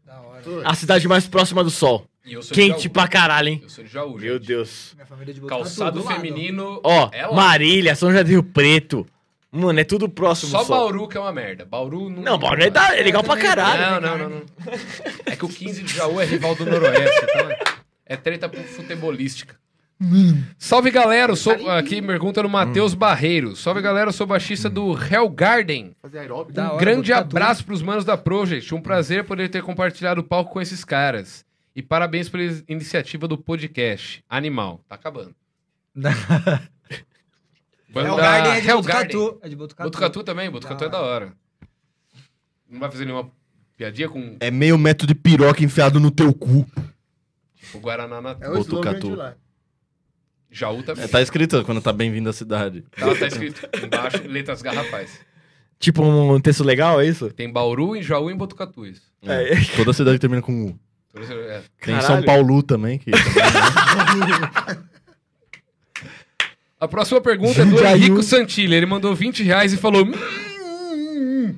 Da 0.05 0.20
hora. 0.20 0.43
A 0.64 0.74
cidade 0.74 1.06
mais 1.06 1.28
próxima 1.28 1.62
do 1.62 1.70
sol. 1.70 2.05
E 2.24 2.32
eu 2.35 2.43
sou 2.43 2.55
de 2.55 2.60
Quente 2.60 2.82
Jaú. 2.85 2.93
pra 2.93 3.06
caralho, 3.06 3.48
hein? 3.48 3.60
Eu 3.62 3.68
sou 3.68 3.85
de 3.85 3.90
Jaú, 3.90 4.18
Meu 4.18 4.35
gente. 4.39 4.47
Deus. 4.47 4.93
Minha 4.94 5.06
família 5.06 5.32
de 5.32 5.40
Botucatu, 5.40 5.62
Calçado 5.64 6.02
feminino. 6.02 6.81
Ó, 6.82 7.09
é. 7.12 7.32
Marília, 7.32 7.94
São 7.94 8.10
Rio 8.10 8.43
Preto. 8.43 9.06
Mano, 9.52 9.81
é 9.81 9.85
tudo 9.85 10.09
próximo 10.09 10.52
Só 10.52 10.62
sol. 10.64 10.77
Bauru 10.78 11.09
que 11.09 11.16
é 11.16 11.20
uma 11.20 11.32
merda. 11.32 11.64
Bauru 11.64 12.09
não. 12.09 12.22
Não, 12.22 12.39
Bauru 12.39 12.62
é, 12.62 12.70
da- 12.70 12.97
é 12.97 13.02
legal 13.02 13.24
pra 13.24 13.36
caralho. 13.36 14.01
Não, 14.01 14.01
não, 14.01 14.18
não, 14.18 14.31
não. 14.36 14.43
É 15.27 15.35
que 15.35 15.44
o 15.44 15.48
15 15.48 15.82
de 15.82 15.93
Jaú 15.94 16.20
é 16.20 16.24
rival 16.24 16.55
do 16.55 16.64
Noroeste. 16.64 17.20
Então 17.24 17.51
é, 17.51 17.59
é 18.06 18.16
treta 18.16 18.48
pro 18.48 18.62
futebolística. 18.62 19.56
Salve 20.56 20.90
galera, 20.90 21.32
eu 21.32 21.36
sou. 21.36 21.68
Aqui 21.70 22.01
pergunta 22.01 22.43
no 22.43 22.48
Matheus 22.48 22.94
Barreiro. 22.94 23.55
Salve 23.55 23.82
galera, 23.82 24.09
eu 24.09 24.12
sou 24.14 24.27
baixista 24.27 24.70
do 24.70 24.93
Hell 24.97 25.28
Garden. 25.28 25.94
Fazer 26.01 26.20
aeróbico. 26.20 26.52
Da 26.55 26.64
Um 26.64 26.74
hora, 26.74 26.78
grande 26.78 27.12
abraço 27.12 27.64
pros 27.66 27.82
manos 27.82 28.05
da 28.05 28.16
Project. 28.16 28.74
Um 28.74 28.81
prazer 28.81 29.24
poder 29.24 29.51
ter 29.51 29.62
compartilhado 29.62 30.22
o 30.22 30.24
palco 30.24 30.52
com 30.52 30.60
esses 30.60 30.85
caras. 30.86 31.44
E 31.77 31.82
parabéns 31.82 32.28
pela 32.31 32.43
iniciativa 32.66 33.28
do 33.28 33.36
podcast. 33.36 34.24
Animal. 34.31 34.81
Tá 34.89 34.94
acabando. 34.94 35.35
Banda 37.93 38.23
é 38.23 38.61
de 38.61 38.69
Hell 38.69 38.83
Garden. 38.83 39.17
Botucatu. 39.17 39.39
É 39.43 39.49
de 39.49 39.57
Botucatu. 39.57 39.91
Botucatu 39.91 40.23
também, 40.23 40.51
Botucatu 40.51 40.81
Da 40.81 40.87
é 40.87 40.89
da 40.89 41.01
hora. 41.01 41.33
Não 42.69 42.79
vai 42.79 42.91
fazer 42.91 43.05
nenhuma 43.05 43.31
piadinha 43.77 44.09
com 44.09 44.37
É 44.41 44.51
meio 44.51 44.79
metro 44.79 45.07
de 45.07 45.15
piroca 45.15 45.65
enfiado 45.65 45.99
no 45.99 46.11
teu 46.11 46.33
cu. 46.33 46.67
o 47.75 47.79
Guaraná 47.79 48.21
na 48.21 48.37
É 48.41 48.49
o 48.49 48.55
Botucatu. 48.55 49.11
de 49.11 49.17
lá. 49.17 49.35
Jaú 50.51 50.83
também. 50.83 51.05
É, 51.05 51.09
tá 51.09 51.21
escrito 51.23 51.65
quando 51.65 51.81
tá 51.81 51.93
bem-vindo 51.93 52.29
à 52.29 52.33
cidade. 52.33 52.85
Tá, 52.97 53.15
tá 53.15 53.27
escrito 53.27 53.69
embaixo, 53.85 54.23
letras 54.27 54.62
garrafais. 54.62 55.21
Tipo 55.79 56.03
um 56.03 56.41
texto 56.41 56.62
legal, 56.65 57.01
é 57.01 57.07
isso? 57.07 57.31
Tem 57.31 57.51
Bauru, 57.51 57.97
em 57.97 58.03
Jaú 58.03 58.31
e 58.31 58.35
em 58.35 58.37
Botucatu 58.37 58.85
isso. 58.85 59.03
É. 59.23 59.55
Toda 59.77 59.93
cidade 59.93 60.19
termina 60.19 60.43
com 60.43 60.67
U. 60.67 60.79
É. 61.15 61.62
Tem 61.81 61.95
Caralho. 61.95 62.03
São 62.07 62.23
Paulo 62.23 62.62
também, 62.62 62.99
que 62.99 63.11
A 66.81 66.89
próxima 66.89 67.20
pergunta 67.20 67.61
é 67.61 67.65
do 67.65 67.73
Jundiaí. 67.73 67.98
Henrico 68.01 68.23
Santilli. 68.23 68.74
Ele 68.74 68.86
mandou 68.86 69.15
20 69.15 69.43
reais 69.43 69.73
e 69.73 69.77
falou... 69.77 70.05
"Hum, 70.05 71.55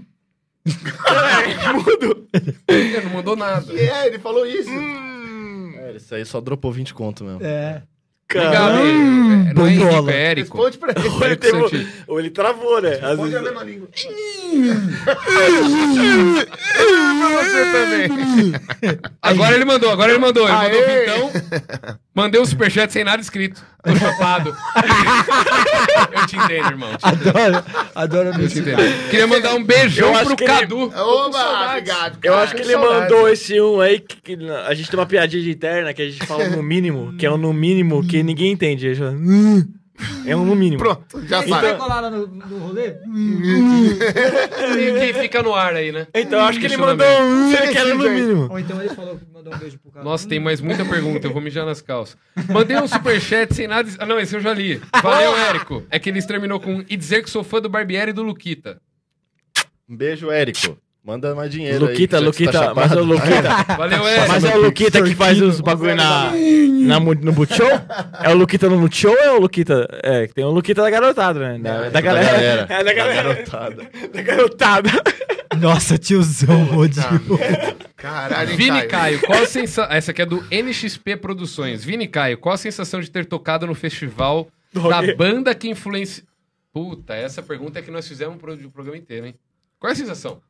Mudo. 1.75 2.27
Ele 2.69 3.01
não 3.01 3.11
mandou 3.11 3.37
nada. 3.37 3.73
É, 3.73 4.07
ele 4.09 4.19
falou 4.19 4.47
isso. 4.47 4.71
É, 4.71 5.93
isso 5.97 6.15
aí 6.15 6.25
só 6.25 6.41
dropou 6.41 6.73
20 6.73 6.95
conto 6.95 7.25
mesmo. 7.25 7.41
É. 7.43 7.83
Obrigado, 8.31 8.53
Caralho. 8.53 8.87
Henrico. 8.89 9.51
É, 9.51 9.55
não 9.55 9.67
é 9.67 9.71
Henrico, 9.71 9.87
bombola. 9.91 10.13
é 10.13 10.23
Érico. 10.31 10.57
Responde 10.57 10.79
pra 10.79 10.93
ele. 10.97 11.09
Ou 11.09 11.25
ele, 11.27 11.37
teve- 11.37 11.61
Santilli. 11.61 11.89
ou 12.07 12.21
ele 12.21 12.31
travou, 12.31 12.81
né? 12.81 12.93
Às 12.95 13.01
Responde 13.01 13.23
vezes- 13.33 13.37
a 13.37 13.43
mesma 13.43 13.65
língua. 13.65 13.89
Agora 19.21 19.55
ele 19.55 19.65
mandou, 19.65 19.91
agora 19.91 20.11
ele 20.13 20.21
mandou. 20.21 20.45
Ele 20.49 20.57
mandou 20.57 20.85
Aê! 20.85 21.03
então. 21.05 21.31
Mandei 22.15 22.39
um 22.41 22.45
superchat 22.45 22.93
sem 22.93 23.05
nada 23.05 23.23
escrito. 23.23 23.65
Tô 23.83 23.97
chapado. 23.97 24.55
Eu 26.13 26.27
te 26.27 26.37
entendo, 26.37 26.67
irmão. 26.71 26.91
Adoro. 27.03 27.65
Adoro 27.95 28.29
Eu 28.43 28.49
te 28.49 28.59
entendo. 28.59 29.09
Queria 29.11 29.27
mandar 29.27 29.55
um 29.55 29.65
beijão 29.65 30.15
Eu 30.15 30.25
pro 30.25 30.33
ele- 30.35 30.47
Cadu. 30.47 30.93
Oba, 30.95 31.69
obrigado. 31.71 32.19
Eu 32.23 32.33
cara. 32.33 32.45
acho 32.45 32.55
que 32.55 32.61
ele 32.63 32.73
saudade. 32.73 33.01
mandou 33.13 33.29
esse 33.29 33.61
um 33.61 33.81
aí 33.81 33.99
que, 33.99 34.37
que 34.37 34.51
a 34.51 34.75
gente 34.75 34.91
tem 34.91 35.01
uma 35.01 35.07
piadinha 35.07 35.43
de 35.43 35.51
interna 35.51 35.93
que 35.95 36.03
a 36.03 36.11
gente 36.11 36.25
fala 36.27 36.49
no 36.49 36.63
mínimo, 36.63 37.15
que 37.17 37.25
é 37.27 37.31
um 37.31 37.39
no 37.39 37.53
mínimo 37.53 38.07
que 38.07 38.23
ninguém 38.23 38.53
entende. 38.53 38.87
A 38.87 38.95
gente 38.95 38.99
fala, 38.99 39.13
"Hum". 39.13 39.65
É 40.27 40.35
um 40.35 40.45
no 40.45 40.55
mínimo. 40.55 40.79
Pronto, 40.79 41.27
já 41.27 41.43
Você 41.43 41.51
vai 41.51 41.61
sabe. 41.61 41.79
colar 41.79 42.01
lá 42.01 42.11
no, 42.11 42.27
no 42.27 42.59
rolê? 42.59 42.95
E 44.79 45.13
que 45.13 45.21
fica 45.21 45.43
no 45.43 45.55
ar 45.55 45.75
aí, 45.75 45.93
né? 45.93 46.07
Então 46.15 46.39
eu 46.39 46.45
acho 46.47 46.59
que 46.59 46.67
ele 46.67 46.75
eu 46.75 46.79
mandou 46.79 47.07
um 47.07 47.51
que 47.51 47.79
era 47.79 47.95
no 47.95 48.11
mínimo. 48.11 48.49
Ou 48.51 48.59
então 48.59 48.81
ele 48.81 48.95
falou 48.95 49.19
que 49.19 49.25
mandou 49.33 49.55
um 49.55 49.59
beijo 49.59 49.79
pro 49.79 49.91
cara. 49.93 50.05
Nossa, 50.05 50.29
tem 50.29 50.41
mais 50.41 50.61
muita 50.61 50.85
pergunta, 50.85 51.27
eu 51.27 51.33
vou 51.33 51.43
mijar 51.43 51.67
nas 51.67 51.81
calças. 51.83 52.17
Mandei 52.49 52.77
um 52.79 52.89
superchat 52.89 53.55
sem 53.55 53.67
nada. 53.67 53.89
Ah, 53.99 54.07
não, 54.07 54.19
esse 54.19 54.35
eu 54.35 54.41
já 54.41 54.53
li. 54.53 54.81
Valeu, 55.03 55.37
Érico. 55.37 55.85
É 55.91 55.99
que 55.99 56.09
ele 56.09 56.23
terminou 56.23 56.59
com 56.61 56.85
e 56.89 56.97
dizer 56.97 57.23
que 57.23 57.31
sou 57.31 57.45
fã 57.45 57.61
do 57.61 57.69
Barbieri 57.69 58.11
e 58.11 58.15
do 58.15 58.23
Luquita. 58.23 58.81
Um 59.89 59.97
beijo, 59.97 60.31
Érico. 60.31 60.79
Manda 61.05 61.35
mais 61.35 61.51
dinheiro 61.51 61.85
Luquita, 61.85 62.19
aí. 62.19 62.25
Luquita, 62.25 62.53
tá 62.53 62.75
mas 62.75 62.93
é 62.93 62.95
o. 62.95 63.05
Luquita. 63.05 63.65
Valeu, 63.77 64.07
Érico. 64.07 64.29
Mas 64.29 64.45
é 64.45 64.57
o 64.57 64.61
Luquita 64.63 65.03
que 65.03 65.15
faz 65.17 65.43
os 65.43 65.61
bagulho 65.61 65.97
na, 65.97 66.31
na, 66.31 67.01
no 67.01 67.33
Multishow? 67.33 67.69
É 68.23 68.31
o 68.31 68.37
Luquita 68.37 68.69
no 68.69 68.79
Multishow 68.79 69.11
ou 69.11 69.19
é 69.19 69.33
o 69.33 69.41
Luquita? 69.41 69.89
É, 70.01 70.29
que 70.29 70.35
tem 70.35 70.45
o 70.45 70.51
Luquita 70.51 70.81
da 70.81 70.89
garotada, 70.89 71.41
né? 71.41 71.59
Da, 71.59 71.89
da 71.89 72.01
galera. 72.01 72.31
galera. 72.31 72.67
É, 72.69 72.85
da 72.85 72.93
galera. 72.93 73.23
Garotada. 73.23 73.91
Da 74.13 74.23
garotada. 74.23 74.91
Nossa, 75.59 75.99
tiozão, 75.99 76.79
odio. 76.79 77.03
Caralho, 77.97 78.57
Vini 78.57 78.83
Caio? 78.83 78.89
Caio, 78.89 79.21
qual 79.23 79.43
a 79.43 79.47
sensação. 79.47 79.93
Essa 79.93 80.13
aqui 80.13 80.23
é 80.23 80.27
do 80.27 80.45
NXP 80.53 81.17
Produções. 81.17 81.85
Vini 81.85 82.07
Caio, 82.07 82.39
qual 82.39 82.55
a 82.55 82.59
sensação 82.59 83.01
de 83.01 83.11
ter 83.11 83.27
tocado 83.27 83.67
no 83.67 83.75
festival 83.75 84.47
da 84.73 85.15
banda 85.17 85.53
que 85.53 85.69
influencia. 85.69 86.23
Puta, 86.73 87.15
essa 87.15 87.43
pergunta 87.43 87.81
é 87.81 87.83
que 87.83 87.91
nós 87.91 88.07
fizemos 88.07 88.39
pro 88.39 88.55
o 88.55 88.71
programa 88.71 88.97
inteiro, 88.97 89.27
hein? 89.27 89.35
Qual 89.79 89.91
é 89.91 89.93
a 89.93 89.97
sensação? 89.97 90.41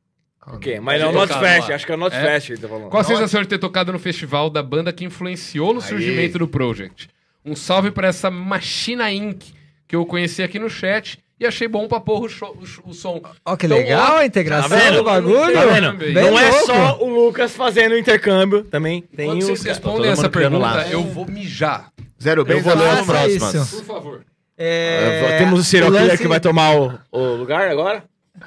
Ok, 0.47 0.81
mas 0.81 1.01
não 1.01 1.09
é 1.09 1.11
o 1.11 1.13
Pode 1.15 1.31
Not 1.33 1.41
tocar, 1.41 1.55
Fest, 1.55 1.69
lá. 1.69 1.75
acho 1.77 1.87
que 1.87 1.93
é 1.93 1.95
o 1.95 1.99
Not 1.99 2.17
É? 2.17 2.21
Fest 2.21 2.51
ele 2.51 2.59
tá 2.61 2.69
falando. 2.69 2.89
Qual 2.89 3.01
a 3.01 3.05
sensação 3.05 3.43
de 3.43 3.49
ter 3.49 3.59
tocado 3.59 3.93
no 3.93 3.99
festival 3.99 4.51
da 4.51 4.63
banda 4.63 4.93
que 4.93 5.05
influenciou 5.05 5.73
no 5.73 5.81
surgimento 5.81 6.39
do 6.39 6.49
Project? 6.49 7.09
Um 7.45 7.55
salve 7.55 7.91
para 7.91 8.09
essa 8.09 8.31
Machina 8.31 9.11
Inc., 9.13 9.45
que 9.87 9.95
eu 9.97 10.05
conheci 10.07 10.43
aqui 10.43 10.59
no 10.59 10.69
chat 10.71 11.19
e 11.39 11.47
achei 11.47 11.67
bom 11.69 11.87
pra 11.89 12.01
pôr 12.01 12.23
o, 12.25 12.29
show- 12.29 12.57
o 12.85 12.91
o 12.91 12.95
som. 12.95 13.21
Ó, 13.45 13.57
que 13.57 13.67
Então, 13.67 13.77
legal 13.79 14.15
ó, 14.15 14.19
a 14.19 14.27
integração 14.27 14.69
tá 14.71 14.77
vendo? 14.77 14.97
do 14.99 15.05
bagulho. 15.05 15.53
Tá 15.53 15.67
vendo? 15.67 15.93
Bem 15.99 16.13
não 16.15 16.39
é 16.39 16.51
louco. 16.51 16.67
só 16.67 16.99
o 17.03 17.09
Lucas 17.27 17.55
fazendo 17.55 17.97
intercâmbio, 17.99 18.65
também 18.65 19.03
tem 19.03 19.27
Quando 19.27 19.43
vocês 19.43 19.63
respondem 19.63 20.11
essa 20.11 20.29
pergunta, 20.31 20.59
laço. 20.67 20.93
eu 20.93 21.03
vou 21.05 21.27
mijar. 21.27 21.91
Zero 22.23 22.45
bem, 22.45 22.59
Eu 22.59 22.63
vou 22.63 22.75
ler 22.77 22.89
as 22.91 23.07
próximas. 23.07 23.55
isso. 23.55 23.77
Por 23.77 23.85
favor. 23.85 24.21
É, 24.57 25.37
Temos 25.39 25.59
o 25.61 25.65
serial 25.65 25.91
o 25.91 25.93
killer 25.93 26.09
lance- 26.11 26.23
que 26.23 26.29
vai 26.29 26.39
tomar 26.41 26.77
o, 26.77 26.99
o 27.11 27.35
lugar 27.35 27.69
agora? 27.69 28.05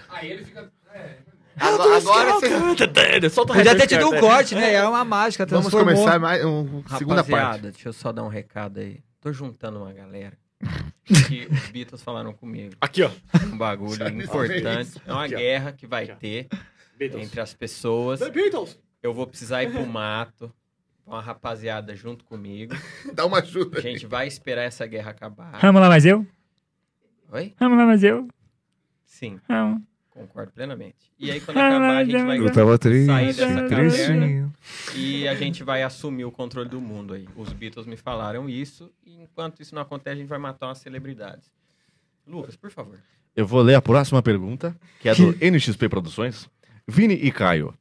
Aí 0.09 0.31
ele 0.31 0.45
fica. 0.45 0.69
Agora, 1.59 1.97
agora 1.97 2.33
você... 2.33 2.49
Podia 2.49 2.87
ter 2.87 3.19
desse 3.21 3.87
tido 3.87 4.09
um 4.09 4.19
corte, 4.19 4.55
né? 4.55 4.73
É 4.73 4.87
uma 4.87 5.05
mágica, 5.05 5.45
Vamos 5.45 5.69
começar 5.69 6.19
mais 6.19 6.43
um, 6.43 6.83
segunda 6.97 7.23
parte. 7.23 7.61
Deixa 7.63 7.89
eu 7.89 7.93
só 7.93 8.11
dar 8.11 8.23
um 8.23 8.27
recado 8.27 8.79
aí. 8.79 8.99
Tô 9.21 9.31
juntando 9.31 9.79
uma 9.79 9.93
galera 9.93 10.37
que 11.27 11.47
os 11.51 11.69
Beatles 11.69 12.01
falaram 12.01 12.33
comigo. 12.33 12.75
Aqui, 12.81 13.03
ó. 13.03 13.11
Um 13.51 13.57
bagulho 13.57 14.07
importante. 14.21 15.01
É 15.05 15.11
uma 15.11 15.25
Aqui, 15.25 15.35
guerra 15.35 15.71
que 15.71 15.87
vai 15.87 16.07
ter 16.07 16.47
entre 16.99 17.39
as 17.39 17.53
pessoas. 17.53 18.19
Beatles. 18.29 18.79
Eu 19.01 19.13
vou 19.13 19.27
precisar 19.27 19.63
ir 19.63 19.71
pro 19.71 19.85
mato. 19.85 20.51
com 21.03 21.11
Uma 21.11 21.21
rapaziada 21.21 21.95
junto 21.95 22.25
comigo. 22.25 22.73
Dá 23.13 23.25
uma 23.25 23.39
ajuda. 23.39 23.79
A 23.79 23.81
gente 23.81 24.05
vai 24.05 24.27
esperar 24.27 24.63
essa 24.63 24.85
guerra 24.85 25.11
acabar. 25.11 25.59
Vamos 25.61 25.81
lá, 25.81 25.89
mas 25.89 26.05
eu? 26.05 26.25
Oi? 27.31 27.53
Vamos 27.59 27.77
lá, 27.77 27.85
mas 27.85 28.03
eu? 28.03 28.27
Sim, 29.03 29.39
Vamos. 29.47 29.81
Concordo 30.15 30.51
plenamente. 30.53 30.95
E 31.19 31.29
aí, 31.29 31.39
quando 31.41 31.57
acabar, 31.57 31.97
a 31.97 32.03
gente 32.05 32.23
vai 32.23 32.39
Eu 32.39 32.51
tava 32.51 32.77
triste, 32.79 33.05
sair 33.05 33.33
dessa 33.33 33.47
caverna 33.67 33.89
tristinho. 33.89 34.53
e 34.95 35.27
a 35.27 35.35
gente 35.35 35.63
vai 35.63 35.83
assumir 35.83 36.25
o 36.25 36.31
controle 36.31 36.69
do 36.69 36.79
mundo 36.81 37.13
aí. 37.13 37.27
Os 37.35 37.51
Beatles 37.53 37.85
me 37.85 37.97
falaram 37.97 38.49
isso, 38.49 38.89
e 39.05 39.21
enquanto 39.21 39.61
isso 39.61 39.75
não 39.75 39.81
acontece, 39.81 40.15
a 40.15 40.19
gente 40.19 40.29
vai 40.29 40.39
matar 40.39 40.67
umas 40.67 40.77
celebridades. 40.79 41.51
Lucas, 42.25 42.55
por 42.55 42.71
favor. 42.71 42.97
Eu 43.35 43.45
vou 43.45 43.61
ler 43.61 43.75
a 43.75 43.81
próxima 43.81 44.21
pergunta, 44.23 44.75
que 45.01 45.09
é 45.09 45.13
do 45.13 45.35
NXP 45.45 45.89
Produções. 45.89 46.47
Vini 46.87 47.13
e 47.15 47.31
Caio. 47.31 47.73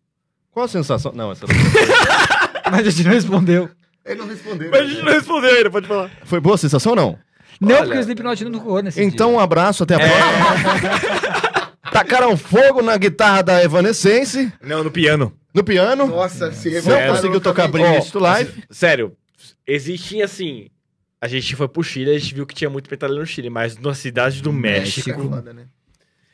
Qual 0.50 0.64
a 0.64 0.68
sensação. 0.68 1.12
Não, 1.14 1.30
essa 1.32 1.46
não. 1.46 1.54
Mas 2.70 2.86
a 2.86 2.90
gente 2.90 3.04
não 3.04 3.12
respondeu. 3.12 3.70
Ele 4.04 4.16
não 4.20 4.26
respondeu. 4.26 4.70
Mas 4.70 4.80
a 4.80 4.84
gente 4.86 5.02
não 5.02 5.12
respondeu 5.12 5.50
ainda, 5.56 5.70
pode 5.70 5.86
falar. 5.86 6.10
Foi 6.24 6.40
boa 6.40 6.56
a 6.56 6.58
sensação 6.58 6.90
ou 6.92 6.96
não? 6.96 7.18
Não, 7.60 7.76
porque 7.84 7.96
o 7.96 8.00
Slipknot 8.00 8.44
não 8.44 8.52
tocou 8.52 8.82
nesse 8.82 9.00
Então, 9.02 9.28
dia. 9.30 9.36
um 9.36 9.40
abraço, 9.40 9.84
até 9.84 9.94
a 9.94 9.98
próxima. 9.98 11.53
Tacaram 11.94 12.36
fogo 12.36 12.82
na 12.82 12.96
guitarra 12.96 13.40
da 13.42 13.62
Evanescence, 13.62 14.52
Não, 14.60 14.82
no 14.82 14.90
piano. 14.90 15.32
no 15.54 15.62
piano. 15.62 16.08
Nossa, 16.08 16.50
se 16.52 16.68
Não 16.82 17.06
conseguiu 17.14 17.40
tocar. 17.40 17.68
Bring 17.68 17.84
It 17.84 18.10
to 18.10 18.18
Life. 18.18 18.64
Sério, 18.68 19.16
existia 19.64 20.24
assim. 20.24 20.66
A 21.20 21.28
gente 21.28 21.54
foi 21.54 21.68
pro 21.68 21.84
Chile, 21.84 22.10
a 22.10 22.18
gente 22.18 22.34
viu 22.34 22.44
que 22.44 22.54
tinha 22.54 22.68
muito 22.68 22.90
metaleiro 22.90 23.20
no 23.20 23.26
Chile, 23.26 23.48
mas 23.48 23.78
na 23.78 23.94
cidade 23.94 24.42
do 24.42 24.52
México. 24.52 25.08
México. 25.08 25.28
Foda, 25.36 25.52
né? 25.54 25.66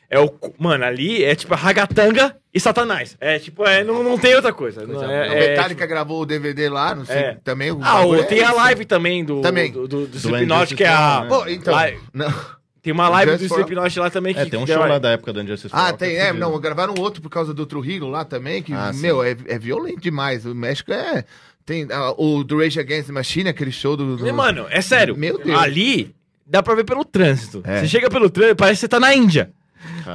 É 0.09 0.19
o. 0.19 0.33
Mano, 0.57 0.83
ali 0.83 1.23
é 1.23 1.35
tipo 1.35 1.53
ragatanga 1.53 2.35
e 2.53 2.59
satanás. 2.59 3.15
É 3.21 3.37
tipo, 3.39 3.63
é, 3.65 3.83
não, 3.83 4.03
não 4.03 4.17
tem 4.17 4.33
outra 4.35 4.51
coisa. 4.51 4.85
Não, 4.85 4.99
O 4.99 5.03
é, 5.11 5.27
é, 5.27 5.49
Metallica 5.51 5.85
gravou 5.85 6.21
o 6.21 6.25
DVD 6.25 6.67
lá, 6.69 6.93
não 6.95 7.05
sei, 7.05 7.15
É. 7.17 7.37
também. 7.43 7.71
o 7.71 7.79
Ah, 7.83 8.03
o, 8.05 8.15
é 8.15 8.23
tem 8.23 8.43
a 8.43 8.51
live 8.51 8.83
também 8.83 9.23
do, 9.23 9.39
Também. 9.41 9.71
do, 9.71 9.87
do, 9.87 10.01
do 10.01 10.07
Do 10.07 10.17
Slipknot, 10.17 10.75
que 10.75 10.83
é 10.83 10.89
a. 10.89 11.21
né? 11.21 11.27
Pô, 11.29 11.47
então. 11.47 11.73
Lá- 11.73 11.91
não. 12.13 12.33
Tem 12.81 12.91
uma 12.91 13.07
live 13.09 13.33
do 13.33 13.37
Just 13.37 13.49
for- 13.49 13.59
Slipknot 13.59 13.99
lá 13.99 14.09
também 14.09 14.33
que. 14.33 14.39
É, 14.39 14.45
tem 14.45 14.59
um 14.59 14.65
show 14.65 14.83
é- 14.83 14.89
lá 14.89 14.97
da 14.97 15.11
época 15.11 15.31
da 15.31 15.43
Injustice 15.43 15.69
Ah, 15.71 15.93
tem, 15.93 16.15
é, 16.15 16.27
fudeu. 16.31 16.49
não, 16.49 16.59
gravaram 16.59 16.95
outro 16.97 17.21
por 17.21 17.29
causa 17.29 17.53
do 17.53 17.65
Trujillo 17.65 18.09
lá 18.09 18.25
também, 18.25 18.63
que, 18.63 18.73
Ah, 18.73 18.91
meu, 18.93 19.23
é, 19.23 19.35
é 19.47 19.59
violento 19.59 19.99
demais. 20.01 20.45
O 20.45 20.55
México 20.55 20.91
é. 20.91 21.23
Tem 21.63 21.87
ah, 21.91 22.13
o 22.17 22.43
do 22.43 22.57
Rage 22.59 22.79
Against 22.79 23.07
the 23.07 23.13
Machine, 23.13 23.49
aquele 23.49 23.71
show 23.71 23.95
do. 23.95 24.17
do- 24.17 24.33
Mano, 24.33 24.65
é 24.69 24.81
sério. 24.81 25.15
Meu 25.15 25.37
Deus. 25.37 25.59
Ali 25.59 26.15
dá 26.45 26.63
pra 26.63 26.73
ver 26.73 26.83
pelo 26.83 27.05
trânsito. 27.05 27.61
É. 27.63 27.79
Você 27.81 27.87
chega 27.87 28.09
pelo 28.09 28.29
trânsito, 28.29 28.55
parece 28.55 28.77
que 28.77 28.81
você 28.81 28.87
tá 28.87 28.99
na 28.99 29.13
Índia. 29.13 29.51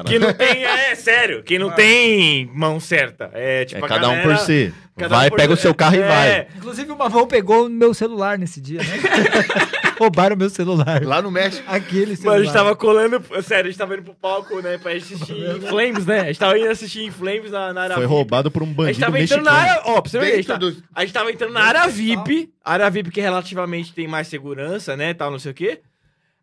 Que 0.06 0.18
não 0.18 0.32
tem. 0.32 0.64
É, 0.64 0.94
sério. 0.94 1.42
Que 1.42 1.58
não 1.58 1.70
tem 1.70 2.46
mão 2.54 2.78
certa. 2.80 3.30
É 3.32 3.64
tipo. 3.64 3.84
É 3.84 3.88
cada 3.88 4.08
um 4.08 4.12
galera- 4.12 4.28
por 4.36 4.38
si. 4.44 4.72
cada 4.96 5.14
um 5.14 5.18
Vai, 5.18 5.30
por 5.30 5.36
pega 5.36 5.52
o 5.52 5.56
seu 5.56 5.74
carro 5.74 5.96
e 5.96 6.00
É. 6.00 6.06
vai. 6.08 6.46
Inclusive, 6.56 6.90
o 6.92 6.96
Mavão 6.96 7.26
pegou 7.26 7.66
o 7.66 7.68
meu 7.68 7.92
celular 7.94 8.38
nesse 8.38 8.60
dia, 8.60 8.80
né? 8.80 8.86
Roubaram 9.98 10.36
meu 10.36 10.50
celular. 10.50 11.02
Lá 11.02 11.22
no 11.22 11.30
México. 11.30 11.64
Aquele 11.66 12.06
Mano, 12.12 12.16
celular. 12.18 12.36
a 12.36 12.42
gente 12.44 12.52
tava 12.52 12.76
colando. 12.76 13.24
Sério, 13.42 13.64
a 13.68 13.70
gente 13.70 13.78
tava 13.78 13.94
indo 13.94 14.02
pro 14.02 14.14
palco, 14.14 14.60
né? 14.60 14.76
Pra 14.78 14.92
assistir 14.92 15.32
em 15.32 15.60
Flames, 15.62 16.04
né? 16.04 16.20
A 16.20 16.24
gente 16.26 16.38
tava 16.38 16.58
indo 16.58 16.68
assistir 16.68 17.00
em 17.04 17.10
Flames 17.10 17.50
na, 17.50 17.72
na 17.72 17.82
área 17.84 17.94
Foi 17.94 18.04
VIP. 18.04 18.14
roubado 18.14 18.50
por 18.50 18.62
um 18.62 18.66
A 18.66 18.68
gente 18.68 18.76
bandido 18.76 19.00
tava 19.00 19.20
entrando 19.20 19.44
mexicano. 19.44 19.44
na 19.44 19.52
área. 19.72 19.82
Ó, 19.86 20.00
pra 20.02 20.10
você 20.10 20.18
ver, 20.18 20.32
a 20.32 20.36
gente, 20.36 20.46
tá- 20.46 20.56
do- 20.56 20.76
a 20.94 21.00
gente 21.00 21.12
tava 21.14 21.32
entrando 21.32 21.52
na 21.54 21.62
área 21.62 21.86
VIP. 21.88 22.52
Área 22.62 22.90
VIP 22.90 23.10
que 23.10 23.20
relativamente 23.22 23.94
tem 23.94 24.06
mais 24.06 24.28
segurança, 24.28 24.96
né? 24.96 25.14
Tal, 25.14 25.30
não 25.30 25.38
sei 25.38 25.52
o 25.52 25.54
quê. 25.54 25.80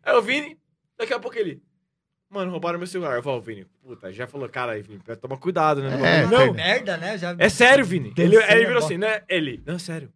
Aí 0.04 0.14
o 0.16 0.20
Vini, 0.22 0.58
daqui 0.98 1.14
a 1.14 1.18
pouco 1.20 1.38
ele. 1.38 1.62
Mano, 2.30 2.50
roubaram 2.50 2.78
meu 2.78 2.86
celular. 2.86 3.16
Eu 3.16 3.22
falo, 3.22 3.40
Vini, 3.40 3.66
puta, 3.82 4.12
já 4.12 4.26
falou, 4.26 4.48
cara 4.48 4.72
aí, 4.72 4.82
Vini, 4.82 5.00
toma 5.20 5.36
cuidado, 5.36 5.82
né? 5.82 6.22
É, 6.22 6.26
não, 6.26 6.52
Merda, 6.52 6.96
né? 6.96 7.16
Já... 7.16 7.34
é 7.38 7.48
sério, 7.48 7.84
Vini. 7.84 8.12
Ele, 8.16 8.36
ele 8.36 8.42
a 8.42 8.66
virou 8.66 8.78
assim, 8.78 8.98
né? 8.98 9.22
Ele, 9.28 9.62
não, 9.64 9.76
é 9.76 9.78
sério. 9.78 10.12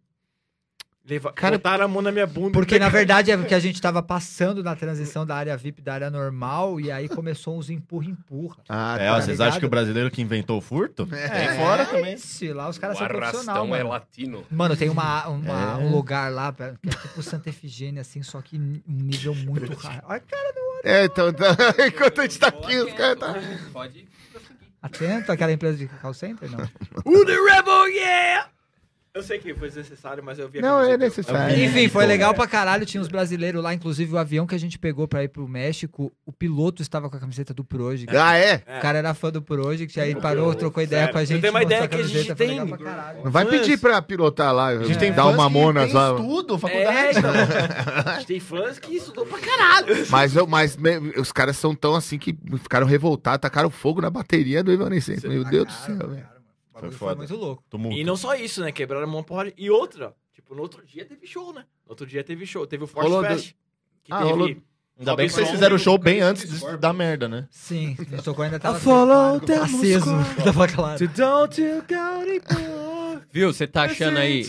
Leva, 1.09 1.33
Cara- 1.33 1.57
botaram 1.57 1.85
a 1.85 1.87
mão 1.87 2.01
na 2.03 2.11
minha 2.11 2.27
bunda. 2.27 2.51
Porque, 2.51 2.77
na 2.77 2.87
verdade, 2.87 3.31
é 3.31 3.37
porque 3.37 3.55
a 3.55 3.59
gente 3.59 3.81
tava 3.81 4.03
passando 4.03 4.61
na 4.63 4.75
transição 4.75 5.25
da 5.25 5.35
área 5.35 5.57
VIP 5.57 5.81
da 5.81 5.93
área 5.95 6.09
normal 6.11 6.79
e 6.79 6.91
aí 6.91 7.09
começou 7.09 7.57
uns 7.57 7.69
empurra-empurra. 7.69 8.57
Ah, 8.69 8.95
É, 8.99 9.07
tá. 9.07 9.15
ó, 9.17 9.21
vocês 9.21 9.41
acham 9.41 9.59
que 9.59 9.65
o 9.65 9.69
brasileiro 9.69 10.11
que 10.11 10.21
inventou 10.21 10.57
o 10.59 10.61
furto? 10.61 11.07
É. 11.11 11.27
Tem 11.47 11.57
fora 11.57 11.85
também. 11.85 12.13
Ixi, 12.13 12.53
lá 12.53 12.69
os 12.69 12.77
caras 12.77 12.97
são 12.97 13.07
profissionais, 13.07 13.47
arrastão 13.49 13.75
é 13.75 13.79
mano. 13.79 13.89
latino. 13.89 14.45
Mano, 14.51 14.77
tem 14.77 14.89
uma, 14.89 15.27
uma- 15.27 15.71
É. 15.73 15.75
um 15.83 15.91
lugar 15.91 16.31
lá 16.31 16.53
que 16.53 16.61
é 16.63 16.73
tipo 16.91 17.23
Santa 17.23 17.49
Efigênia, 17.49 18.01
assim, 18.01 18.21
só 18.21 18.39
que 18.41 18.57
um 18.57 18.81
nível 18.87 19.33
muito 19.33 19.73
raro. 19.73 20.01
Olha, 20.07 20.19
cara, 20.19 20.53
É, 20.83 21.05
então, 21.05 21.33
tá- 21.33 21.55
enquanto 21.87 22.19
a 22.19 22.23
gente 22.23 22.37
tá 22.39 22.47
aqui, 22.49 22.77
os 22.77 22.93
caras 22.93 23.17
tá. 23.19 23.35
Pode 23.73 24.07
atento 24.81 25.31
àquela 25.31 25.51
empresa 25.51 25.77
de 25.77 25.87
call 25.87 26.13
center, 26.13 26.49
não. 26.49 26.59
O 27.03 27.25
The 27.25 27.33
Rebel, 27.33 27.87
yeah! 27.87 28.47
Eu 29.11 29.23
sei 29.23 29.39
que 29.39 29.53
foi 29.55 29.67
desnecessário, 29.69 30.23
mas 30.23 30.37
eu 30.37 30.47
vi 30.47 30.59
a 30.59 30.61
Não, 30.61 30.79
é 30.81 30.95
necessário. 30.95 31.59
Enfim, 31.65 31.89
foi 31.89 32.05
legal 32.05 32.31
pra 32.33 32.45
caralho. 32.45 32.85
Tinha 32.85 33.01
uns 33.01 33.07
brasileiros 33.07 33.61
lá, 33.61 33.73
inclusive 33.73 34.13
o 34.13 34.17
avião 34.19 34.45
que 34.45 34.53
a 34.53 34.57
gente 34.59 34.77
pegou 34.77 35.07
pra 35.07 35.23
ir 35.23 35.29
pro 35.29 35.47
México, 35.47 36.11
o 36.25 36.31
piloto 36.31 36.81
estava 36.83 37.09
com 37.09 37.17
a 37.17 37.19
camiseta 37.19 37.51
do 37.53 37.63
Project. 37.63 38.15
Ah, 38.15 38.37
é? 38.37 38.57
O 38.77 38.81
cara 38.81 38.99
era 38.99 39.13
fã 39.15 39.31
do 39.31 39.41
Project, 39.41 39.99
aí 39.99 40.13
parou, 40.15 40.53
trocou 40.53 40.83
ideia 40.83 41.01
Sério. 41.01 41.13
com 41.13 41.19
a 41.19 41.23
gente. 41.25 41.35
Eu 41.37 41.41
tenho 41.41 41.53
uma 41.53 41.63
ideia 41.63 41.87
que 41.87 41.95
a 41.97 42.03
gente 42.03 42.35
tem-. 42.35 42.59
Não 43.23 43.31
vai 43.31 43.45
pedir 43.45 43.79
pra 43.79 43.99
pilotar 44.01 44.53
lá, 44.53 44.67
A 44.67 44.83
gente 44.83 44.99
tem 44.99 45.11
dar 45.11 45.23
fãs 45.23 45.33
uma 45.33 45.47
que 45.47 45.53
monas 45.53 45.85
tem 45.85 45.93
lá. 45.95 46.11
estudo, 46.11 46.55
É, 46.55 46.59
faculdade. 46.59 47.17
então. 47.17 47.31
A 48.13 48.13
gente 48.19 48.27
tem 48.27 48.39
fãs 48.39 48.79
que 48.79 48.95
estudou 48.95 49.25
pra 49.25 49.39
caralho. 49.39 50.05
Mas, 50.09 50.35
eu, 50.35 50.45
mas 50.45 50.77
me- 50.77 50.97
os 51.17 51.31
caras 51.31 51.57
são 51.57 51.73
tão 51.73 51.95
assim 51.95 52.17
que 52.19 52.37
ficaram 52.61 52.85
revoltados, 52.85 53.41
tacaram 53.41 53.69
fogo 53.69 54.01
na 54.01 54.09
bateria 54.09 54.63
do 54.63 54.71
Evanescence. 54.71 55.27
Meu 55.27 55.43
Deus 55.43 55.65
do 55.67 55.73
céu, 55.73 56.09
velho. 56.09 56.38
O 56.87 56.91
Foi 56.91 57.07
foi 57.09 57.15
muito 57.15 57.35
louco. 57.35 57.63
Tumulto. 57.69 57.97
E 57.97 58.03
não 58.03 58.15
só 58.15 58.35
isso, 58.35 58.61
né? 58.61 58.71
Quebraram 58.71 59.07
uma 59.07 59.23
porra. 59.23 59.51
E 59.57 59.69
outra, 59.69 60.15
tipo, 60.33 60.55
no 60.55 60.61
outro 60.61 60.85
dia 60.85 61.05
teve 61.05 61.25
show, 61.27 61.53
né? 61.53 61.65
No 61.85 61.91
outro 61.91 62.05
dia 62.07 62.23
teve 62.23 62.45
show. 62.45 62.65
Teve 62.65 62.83
o 62.83 62.87
Force 62.87 63.09
Rolou 63.09 63.23
do- 63.23 63.29
Fest. 63.29 63.53
Que 64.03 64.13
Ah, 64.13 64.17
teve... 64.19 64.29
rolou- 64.29 64.55
Ainda 64.97 65.15
bem 65.15 65.27
que 65.27 65.33
vocês 65.33 65.49
fizeram 65.49 65.77
o 65.77 65.79
show 65.79 65.97
bem 65.97 66.19
antes 66.19 66.49
de 66.59 66.77
dar 66.77 66.91
merda, 66.91 67.29
né? 67.29 67.47
Sim, 67.49 67.95
a 67.97 68.03
gente 68.03 68.21
tocou 68.23 68.43
ainda 68.43 68.59
tava 68.59 68.77
follow 68.79 69.39
them, 69.39 69.55
aceso. 69.59 70.05
Tava 70.43 70.67
claro. 70.67 71.07
don't 71.07 71.61
you 71.61 71.81
got 71.87 72.27
it, 72.27 72.45
boy. 72.53 73.21
Viu? 73.31 73.53
Você 73.53 73.65
tá 73.65 73.83
achando 73.83 74.17
aí 74.17 74.43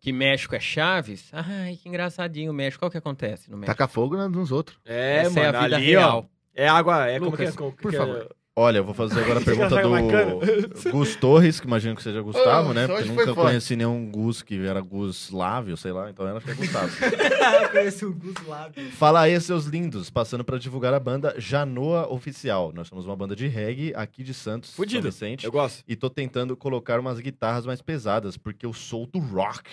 que 0.00 0.12
México 0.12 0.54
é 0.54 0.60
Chaves? 0.60 1.28
Ai, 1.30 1.76
que 1.76 1.88
engraçadinho 1.90 2.52
o 2.52 2.54
México. 2.54 2.80
Qual 2.80 2.90
que 2.90 2.96
acontece 2.96 3.50
no 3.50 3.58
México? 3.58 3.76
Taca 3.76 3.86
fogo 3.86 4.16
nos 4.28 4.50
outros. 4.50 4.78
É, 4.82 5.18
Essa 5.18 5.40
é 5.40 5.44
mano, 5.46 5.58
a 5.58 5.62
vida 5.64 5.76
ali, 5.76 5.86
real. 5.86 6.30
ó. 6.30 6.34
É 6.54 6.68
água, 6.68 7.06
é 7.06 7.18
como 7.18 7.36
que 7.36 7.42
é? 7.44 7.52
Como 7.52 7.72
por 7.72 7.90
que 7.90 7.96
favor. 7.98 8.34
Olha, 8.56 8.78
eu 8.78 8.84
vou 8.84 8.94
fazer 8.94 9.20
agora 9.20 9.40
a 9.40 9.42
pergunta 9.44 9.68
do 9.82 10.90
Gus 10.92 11.16
Torres, 11.16 11.58
que 11.58 11.66
imagino 11.66 11.96
que 11.96 12.02
seja 12.04 12.22
Gustavo, 12.22 12.70
Oh, 12.70 12.72
né? 12.72 12.86
Porque 12.86 13.08
nunca 13.08 13.24
forte. 13.34 13.48
conheci 13.48 13.74
nenhum 13.74 14.08
Gus 14.08 14.42
que 14.42 14.64
era 14.64 14.80
Gus 14.80 15.30
Lávio, 15.30 15.76
sei 15.76 15.90
lá, 15.90 16.08
então 16.08 16.24
eu 16.24 16.36
acho 16.36 16.46
que 16.46 16.52
é 16.52 16.54
Gustavo. 16.54 16.88
Conheço 17.72 18.06
o 18.08 18.12
Gus 18.14 18.46
Lábio. 18.46 18.90
Fala 18.92 19.22
aí, 19.22 19.40
seus 19.40 19.64
lindos, 19.64 20.08
passando 20.08 20.44
pra 20.44 20.56
divulgar 20.56 20.94
a 20.94 21.00
banda 21.00 21.34
Janoa 21.36 22.06
Oficial. 22.12 22.72
Nós 22.72 22.86
somos 22.86 23.06
uma 23.06 23.16
banda 23.16 23.34
de 23.34 23.48
reggae 23.48 23.92
aqui 23.96 24.22
de 24.22 24.32
Santos, 24.32 24.72
Fudido. 24.72 25.02
São 25.02 25.10
Vicente. 25.10 25.44
Eu 25.46 25.50
gosto. 25.50 25.82
E 25.88 25.96
tô 25.96 26.08
tentando 26.08 26.56
colocar 26.56 27.00
umas 27.00 27.18
guitarras 27.18 27.66
mais 27.66 27.82
pesadas, 27.82 28.36
porque 28.36 28.64
eu 28.64 28.72
sou 28.72 29.04
do 29.04 29.18
rock. 29.18 29.68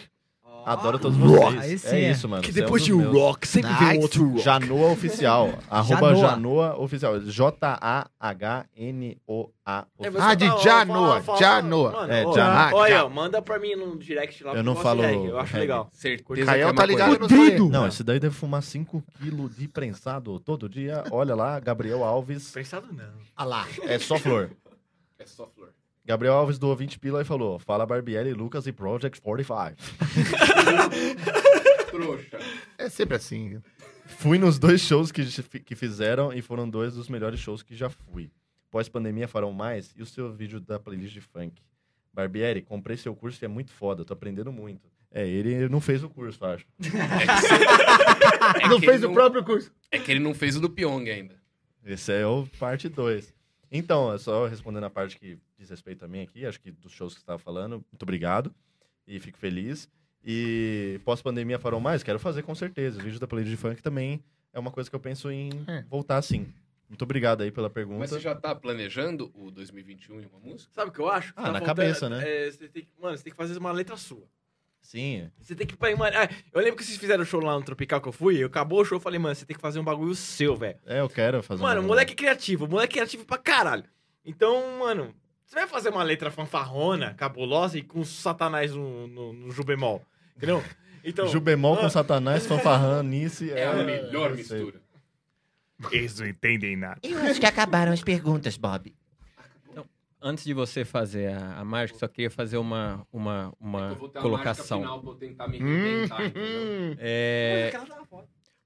Adoro 0.65 0.99
todos 0.99 1.17
vocês. 1.17 1.57
Aí 1.61 1.77
sim, 1.77 1.95
é 1.95 2.01
é. 2.05 2.11
isso, 2.11 2.27
mano. 2.29 2.41
Que 2.43 2.51
Você 2.51 2.59
é 2.59 2.63
um 2.63 2.65
depois 2.65 2.81
dos 2.85 2.88
de 2.97 3.03
meus. 3.03 3.13
rock, 3.15 3.47
sempre 3.47 3.73
vem 3.73 4.01
outro 4.01 4.27
rock. 4.29 4.41
Janoa 4.43 4.91
Oficial. 4.91 5.53
arroba 5.69 6.15
Janoa. 6.15 6.29
Janoa 6.29 6.79
Oficial. 6.79 7.19
J-A-H-N-O-A. 8.61 9.85
É, 9.99 10.09
você 10.09 10.21
Ah, 10.21 10.33
de 10.35 10.45
Janoa, 10.63 11.21
fala- 11.21 11.38
Janoa. 11.39 11.91
Mano, 11.91 12.13
É, 12.13 12.25
ó, 12.25 12.33
Janoa. 12.33 12.75
Olha, 12.79 12.93
Já- 12.95 13.05
ó, 13.05 13.09
manda 13.09 13.41
pra 13.41 13.59
mim 13.59 13.75
no 13.75 13.97
direct 13.97 14.43
lá. 14.43 14.53
Eu 14.53 14.63
não 14.63 14.75
falo 14.75 15.03
Eu 15.03 15.39
acho 15.39 15.53
reggae. 15.53 15.59
legal. 15.61 15.89
Certeza 15.93 16.45
Caio 16.45 16.65
que 16.67 16.71
é 16.71 16.73
tá 16.73 16.85
ligado. 16.85 17.69
Não, 17.69 17.88
esse 17.88 18.03
daí 18.03 18.19
deve 18.19 18.35
fumar 18.35 18.61
5 18.63 19.03
quilos 19.19 19.55
de 19.55 19.67
prensado 19.67 20.39
todo 20.39 20.67
dia. 20.69 21.03
Olha 21.11 21.35
lá, 21.35 21.59
Gabriel 21.59 22.03
Alves. 22.03 22.51
Pensado 22.51 22.88
não. 22.91 23.05
Ah 23.35 23.43
lá. 23.45 23.67
É 23.83 23.97
só 23.99 24.17
flor. 24.17 24.51
É 25.19 25.25
só 25.25 25.47
flor. 25.47 25.60
Gabriel 26.05 26.33
Alves 26.33 26.57
doou 26.57 26.75
20 26.75 26.99
pila 26.99 27.21
e 27.21 27.25
falou: 27.25 27.59
Fala 27.59 27.85
Barbieri, 27.85 28.33
Lucas 28.33 28.65
e 28.67 28.71
Project 28.71 29.21
45. 29.21 29.75
Trouxa. 31.91 32.39
É 32.77 32.89
sempre 32.89 33.17
assim. 33.17 33.61
Fui 34.05 34.37
nos 34.37 34.57
dois 34.57 34.81
shows 34.81 35.11
que, 35.11 35.23
que 35.59 35.75
fizeram 35.75 36.33
e 36.33 36.41
foram 36.41 36.69
dois 36.69 36.95
dos 36.95 37.07
melhores 37.07 37.39
shows 37.39 37.63
que 37.63 37.75
já 37.75 37.89
fui. 37.89 38.31
Pós-pandemia 38.69 39.27
farão 39.27 39.51
mais 39.51 39.93
e 39.95 40.01
o 40.01 40.05
seu 40.05 40.33
vídeo 40.33 40.59
da 40.59 40.79
playlist 40.79 41.13
de 41.13 41.21
funk. 41.21 41.61
Barbieri, 42.13 42.61
comprei 42.61 42.97
seu 42.97 43.15
curso 43.15 43.43
e 43.43 43.45
é 43.45 43.47
muito 43.47 43.71
foda, 43.71 44.03
tô 44.03 44.13
aprendendo 44.13 44.51
muito. 44.51 44.89
É, 45.13 45.27
ele 45.27 45.67
não 45.67 45.81
fez 45.81 46.03
o 46.03 46.09
curso, 46.09 46.43
acho. 46.45 46.65
É 48.61 48.67
não 48.67 48.79
que 48.79 48.85
fez 48.85 48.97
ele 48.97 49.11
o 49.11 49.13
próprio 49.13 49.43
curso. 49.43 49.71
É 49.91 49.99
que 49.99 50.11
ele 50.11 50.19
não 50.19 50.33
fez 50.33 50.55
o 50.55 50.59
do 50.59 50.69
Pyong 50.69 51.09
ainda. 51.09 51.35
Esse 51.85 52.11
é 52.11 52.25
o 52.25 52.47
parte 52.59 52.89
2. 52.89 53.33
Então, 53.72 54.14
é 54.14 54.18
só 54.18 54.48
respondendo 54.48 54.84
a 54.84 54.89
parte 54.89 55.18
que 55.18 55.38
diz 55.57 55.69
respeito 55.69 55.99
também 55.99 56.22
aqui, 56.23 56.45
acho 56.45 56.60
que 56.60 56.72
dos 56.72 56.91
shows 56.91 57.14
que 57.14 57.19
você 57.19 57.23
estava 57.23 57.39
falando, 57.39 57.84
muito 57.91 58.03
obrigado. 58.03 58.53
E 59.07 59.19
fico 59.19 59.38
feliz. 59.38 59.89
E 60.23 60.99
pós-pandemia 61.03 61.57
farão 61.57 61.80
mais? 61.80 62.03
Quero 62.03 62.19
fazer 62.19 62.43
com 62.43 62.53
certeza. 62.53 62.99
O 62.99 63.03
vídeo 63.03 63.19
da 63.19 63.27
playlist 63.27 63.49
de 63.52 63.57
funk 63.57 63.81
também 63.81 64.22
é 64.53 64.60
uma 64.60 64.72
coisa 64.72 64.89
que 64.89 64.95
eu 64.95 64.99
penso 64.99 65.31
em 65.31 65.49
É. 65.68 65.84
voltar 65.89 66.22
sim. 66.22 66.48
Muito 66.88 67.03
obrigado 67.03 67.41
aí 67.41 67.52
pela 67.52 67.69
pergunta. 67.69 67.99
Mas 67.99 68.10
você 68.10 68.19
já 68.19 68.35
tá 68.35 68.53
planejando 68.53 69.31
o 69.34 69.49
2021 69.49 70.19
em 70.22 70.26
uma 70.26 70.39
música? 70.39 70.69
Sabe 70.73 70.89
o 70.91 70.93
que 70.93 70.99
eu 70.99 71.10
acho? 71.10 71.34
Ah, 71.38 71.43
Tá 71.43 71.52
na 71.53 71.60
faltando- 71.60 71.65
cabeça, 71.65 72.10
né? 72.10 72.22
é, 72.48 72.52
você 72.52 72.68
tem 72.68 72.84
que, 72.84 72.89
mano, 73.02 73.18
você 73.18 73.23
tem 73.23 73.31
que 73.31 73.38
fazer 73.38 73.57
uma 73.57 73.72
letra 73.72 73.95
sua. 73.95 74.27
Sim. 74.81 75.29
Você 75.39 75.55
tem 75.55 75.65
que. 75.65 75.75
Mano, 75.95 76.17
ah, 76.17 76.27
eu 76.53 76.59
lembro 76.61 76.75
que 76.77 76.83
vocês 76.83 76.97
fizeram 76.97 77.23
o 77.23 77.25
show 77.25 77.39
lá 77.39 77.53
no 77.55 77.63
Tropical 77.63 78.01
que 78.01 78.07
eu 78.09 78.11
fui, 78.11 78.37
eu 78.43 78.47
acabou 78.47 78.81
o 78.81 78.85
show, 78.85 78.97
eu 78.97 79.01
falei, 79.01 79.19
mano, 79.19 79.33
você 79.35 79.45
tem 79.45 79.55
que 79.55 79.61
fazer 79.61 79.79
um 79.79 79.83
bagulho 79.83 80.13
seu, 80.15 80.55
velho. 80.55 80.77
É, 80.85 80.99
eu 80.99 81.07
quero 81.09 81.41
fazer 81.41 81.61
Mano, 81.61 81.81
uma- 81.81 81.87
moleque 81.87 82.13
é 82.13 82.15
criativo, 82.15 82.67
moleque 82.67 82.93
é 82.93 82.97
criativo 82.97 83.25
pra 83.25 83.37
caralho. 83.37 83.85
Então, 84.25 84.79
mano, 84.79 85.15
você 85.45 85.55
vai 85.55 85.67
fazer 85.67 85.89
uma 85.89 86.03
letra 86.03 86.29
fanfarrona, 86.31 87.13
cabulosa 87.13 87.77
e 87.77 87.81
com 87.83 88.03
satanás 88.03 88.73
no, 88.75 89.07
no, 89.07 89.33
no 89.33 89.51
Ju 89.51 89.63
bemol. 89.63 90.01
Entendeu? 90.35 90.63
Então, 91.03 91.27
Ju 91.27 91.39
bemol 91.39 91.77
com 91.77 91.87
ah, 91.87 91.89
Satanás, 91.89 92.45
fanfarrão, 92.45 93.01
Nice. 93.01 93.49
É 93.51 93.65
a 93.65 93.73
melhor 93.73 94.29
eu 94.37 94.43
sei. 94.43 94.59
mistura. 94.59 94.81
Eles 95.91 96.19
não 96.19 96.27
entendem 96.27 96.75
nada. 96.77 96.99
Eu 97.01 97.17
acho 97.23 97.39
que 97.39 97.45
acabaram 97.47 97.91
as 97.91 98.03
perguntas, 98.03 98.55
Bob. 98.55 98.93
Antes 100.22 100.43
de 100.43 100.53
você 100.53 100.85
fazer 100.85 101.34
a, 101.34 101.60
a 101.60 101.65
mágica, 101.65 101.98
só 101.98 102.07
queria 102.07 102.30
fazer 102.30 102.57
uma, 102.57 103.06
uma, 103.11 103.52
uma 103.60 103.89
Eu 103.89 103.95
vou 103.95 104.10
ter 104.10 104.19
uma 104.19 104.23
colocação. 104.23 104.81
mágica 104.81 104.99
final 104.99 105.02
pra 105.02 105.10
eu 105.11 105.15
tentar 105.15 105.48
me 105.48 105.57
reinventar, 105.57 106.26
entendeu? 106.27 106.43
Hum, 106.61 106.95
É, 106.99 107.72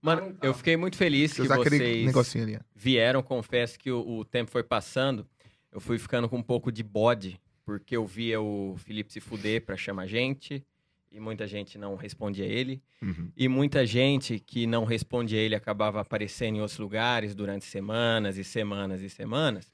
mano, 0.02 0.38
eu 0.42 0.54
fiquei 0.54 0.76
muito 0.78 0.98
feliz 0.98 1.34
que 1.34 1.42
eu 1.42 1.46
usar 1.46 1.56
aquele 1.56 1.78
vocês 1.78 2.06
negocinho 2.06 2.44
ali. 2.44 2.58
ó. 2.58 2.60
vieram. 2.76 3.24
Confesso 3.24 3.80
que 3.80 3.90
o, 3.92 4.18
o 4.20 4.26
tempo 4.26 4.52
foi 4.52 4.64
passando. 4.64 5.28
Eu 5.72 5.80
fui 5.80 5.98
ficando 5.98 6.28
com 6.30 6.38
um 6.38 6.44
pouco 6.44 6.72
de 6.72 6.84
bode, 6.84 7.40
porque 7.66 7.96
eu 7.96 8.06
via 8.06 8.40
o 8.42 8.76
Felipe 8.78 9.12
se 9.12 9.20
fuder 9.20 9.66
pra 9.66 9.76
chamar 9.78 10.08
gente. 10.08 10.64
E 11.12 11.20
muita 11.20 11.48
gente 11.48 11.78
não 11.78 11.96
respondia 11.96 12.44
ele. 12.46 12.82
Uhum. 13.02 13.32
E 13.38 13.48
muita 13.48 13.86
gente 13.86 14.38
que 14.38 14.68
não 14.68 14.84
respondia 14.84 15.40
ele 15.40 15.56
acabava 15.56 16.02
aparecendo 16.02 16.58
em 16.58 16.60
outros 16.60 16.78
lugares 16.78 17.34
durante 17.34 17.64
semanas 17.64 18.38
e 18.38 18.44
semanas 18.44 19.02
e 19.02 19.10
semanas. 19.10 19.72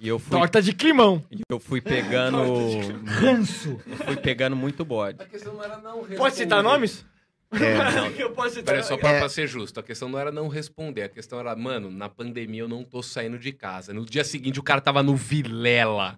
E 0.00 0.08
eu 0.08 0.18
fui, 0.18 0.30
Torta 0.38 0.62
de 0.62 0.72
climão. 0.72 1.22
e 1.30 1.40
eu 1.48 1.60
fui 1.60 1.80
pegando. 1.80 2.38
Ranço. 3.06 3.78
eu 3.86 3.96
fui 3.98 4.16
pegando 4.16 4.56
muito 4.56 4.84
bode. 4.84 5.22
A 5.22 5.26
questão 5.26 5.52
não 5.54 5.62
era 5.62 5.76
não 5.78 5.96
responder. 5.98 6.16
Pode 6.16 6.34
citar 6.36 6.62
nomes? 6.62 7.04
É, 7.52 8.14
eu 8.22 8.30
posso 8.30 8.50
citar 8.50 8.64
Peraí, 8.64 8.82
só 8.82 8.90
nomes. 8.90 9.00
pra, 9.02 9.10
É. 9.12 9.18
pra 9.18 9.28
ser 9.28 9.46
justo, 9.46 9.78
a 9.78 9.82
questão 9.82 10.08
não 10.08 10.18
era 10.18 10.30
não 10.32 10.48
responder, 10.48 11.02
a 11.02 11.08
questão 11.08 11.38
era, 11.40 11.54
mano, 11.54 11.90
na 11.90 12.08
pandemia 12.08 12.62
eu 12.62 12.68
não 12.68 12.82
tô 12.84 13.02
saindo 13.02 13.38
de 13.38 13.52
casa. 13.52 13.92
No 13.92 14.04
dia 14.06 14.24
seguinte 14.24 14.58
o 14.58 14.62
cara 14.62 14.80
tava 14.80 15.02
no 15.02 15.14
Vilela. 15.16 16.16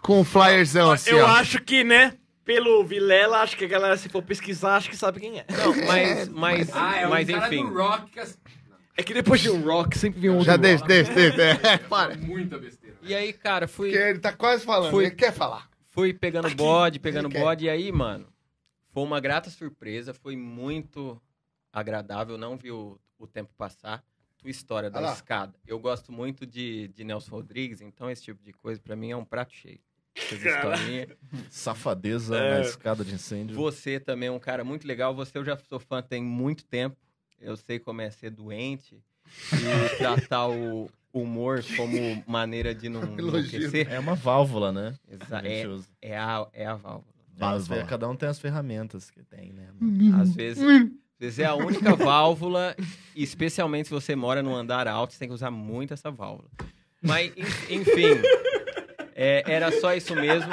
com 0.00 0.20
um 0.20 0.24
flyerzão 0.24 0.90
assim, 0.92 1.10
eu 1.10 1.24
ó. 1.24 1.28
acho 1.28 1.60
que, 1.60 1.84
né? 1.84 2.14
Pelo 2.44 2.82
Vilela, 2.84 3.38
acho 3.38 3.56
que 3.56 3.64
a 3.64 3.68
galera, 3.68 3.96
se 3.96 4.08
for 4.08 4.22
pesquisar, 4.22 4.76
acho 4.76 4.88
que 4.90 4.96
sabe 4.96 5.20
quem 5.20 5.38
é. 5.40 5.44
Não, 5.48 5.86
mas, 5.86 6.28
mas, 6.28 6.70
Ah, 6.74 7.06
mas 7.08 7.28
enfim. 7.28 7.64
rock. 7.72 8.10
que- 8.10 8.20
É 8.96 9.02
que 9.02 9.14
depois 9.14 9.40
de 9.40 9.48
um 9.50 9.62
rock, 9.62 9.96
sempre 9.96 10.20
vem 10.20 10.30
um 10.30 10.34
outro 10.34 10.46
Já 10.46 10.52
rock. 10.52 10.62
deixa, 10.62 10.84
deixa, 10.84 11.12
deixa. 11.14 11.66
É, 11.68 11.78
para. 11.78 12.16
Muita 12.16 12.58
besteira. 12.58 12.96
E 13.02 13.14
aí, 13.14 13.32
cara, 13.32 13.66
fui, 13.66 13.90
Porque 13.90 14.02
ele 14.04 14.18
tá 14.18 14.32
quase 14.32 14.64
falando, 14.64 14.90
Fui. 14.90 15.06
ele 15.06 15.14
quer 15.14 15.32
falar. 15.32 15.70
fui 15.88 16.12
pegando 16.12 16.54
bode, 16.54 16.98
pegando 17.00 17.26
ele 17.28 17.34
quer. 17.34 17.40
bode. 17.40 17.64
E 17.64 17.70
aí, 17.70 17.90
mano, 17.90 18.26
foi 18.92 19.02
uma 19.02 19.18
grata 19.20 19.48
surpresa. 19.50 20.12
Foi 20.12 20.36
muito 20.36 21.20
agradável. 21.72 22.36
Não 22.36 22.56
vi 22.56 22.70
o, 22.70 22.98
o 23.18 23.26
tempo 23.26 23.50
passar. 23.56 24.04
Tua 24.38 24.50
história 24.50 24.90
da 24.90 24.98
Ah 24.98 25.02
lá. 25.02 25.12
escada. 25.12 25.54
Eu 25.66 25.78
gosto 25.78 26.10
muito 26.12 26.44
de, 26.44 26.88
de 26.88 27.04
Nelson 27.04 27.30
Rodrigues, 27.36 27.80
então 27.80 28.10
esse 28.10 28.22
tipo 28.24 28.42
de 28.42 28.52
coisa, 28.52 28.80
pra 28.80 28.96
mim, 28.96 29.10
é 29.12 29.16
um 29.16 29.24
prato 29.24 29.54
cheio. 29.54 29.78
Safadeza 31.50 32.36
É. 32.36 32.54
na 32.54 32.60
escada 32.60 33.04
de 33.04 33.14
incêndio. 33.14 33.54
Você 33.56 33.98
também 34.00 34.28
é 34.28 34.32
um 34.32 34.38
cara 34.38 34.64
muito 34.64 34.86
legal. 34.86 35.14
Você 35.14 35.36
eu 35.38 35.44
já 35.44 35.56
sou 35.56 35.78
fã 35.80 36.02
tem 36.02 36.22
muito 36.22 36.64
tempo. 36.64 36.96
Eu 37.42 37.56
sei 37.56 37.78
como 37.78 38.00
é 38.00 38.10
ser 38.10 38.30
doente 38.30 39.02
e 39.52 39.96
tratar 39.98 40.48
o 40.48 40.88
humor 41.12 41.62
como 41.76 42.22
maneira 42.26 42.74
de 42.74 42.88
não 42.88 43.02
enlouquecer. 43.18 43.90
É 43.90 43.98
uma 43.98 44.14
válvula, 44.14 44.72
né? 44.72 44.94
Exa- 45.08 45.42
é, 45.44 45.64
é, 46.00 46.16
a, 46.18 46.46
é 46.52 46.66
a 46.66 46.74
válvula. 46.74 47.12
As 47.40 47.66
Válvula. 47.66 47.84
Cada 47.86 48.08
um 48.08 48.14
tem 48.16 48.28
as 48.28 48.38
ferramentas 48.38 49.10
que 49.10 49.22
tem, 49.22 49.52
né? 49.52 49.68
Às 50.20 50.34
vezes, 50.34 50.62
às 50.62 50.90
vezes 51.18 51.38
é 51.38 51.44
a 51.46 51.54
única 51.54 51.94
válvula, 51.96 52.76
especialmente 53.16 53.88
se 53.88 53.94
você 53.94 54.14
mora 54.14 54.42
num 54.42 54.54
andar 54.54 54.86
alto, 54.86 55.12
você 55.12 55.18
tem 55.18 55.28
que 55.28 55.34
usar 55.34 55.50
muito 55.50 55.92
essa 55.94 56.10
válvula. 56.10 56.48
Mas, 57.02 57.32
en- 57.36 57.74
enfim, 57.80 58.22
é, 59.14 59.42
era 59.46 59.72
só 59.80 59.94
isso 59.94 60.14
mesmo. 60.14 60.50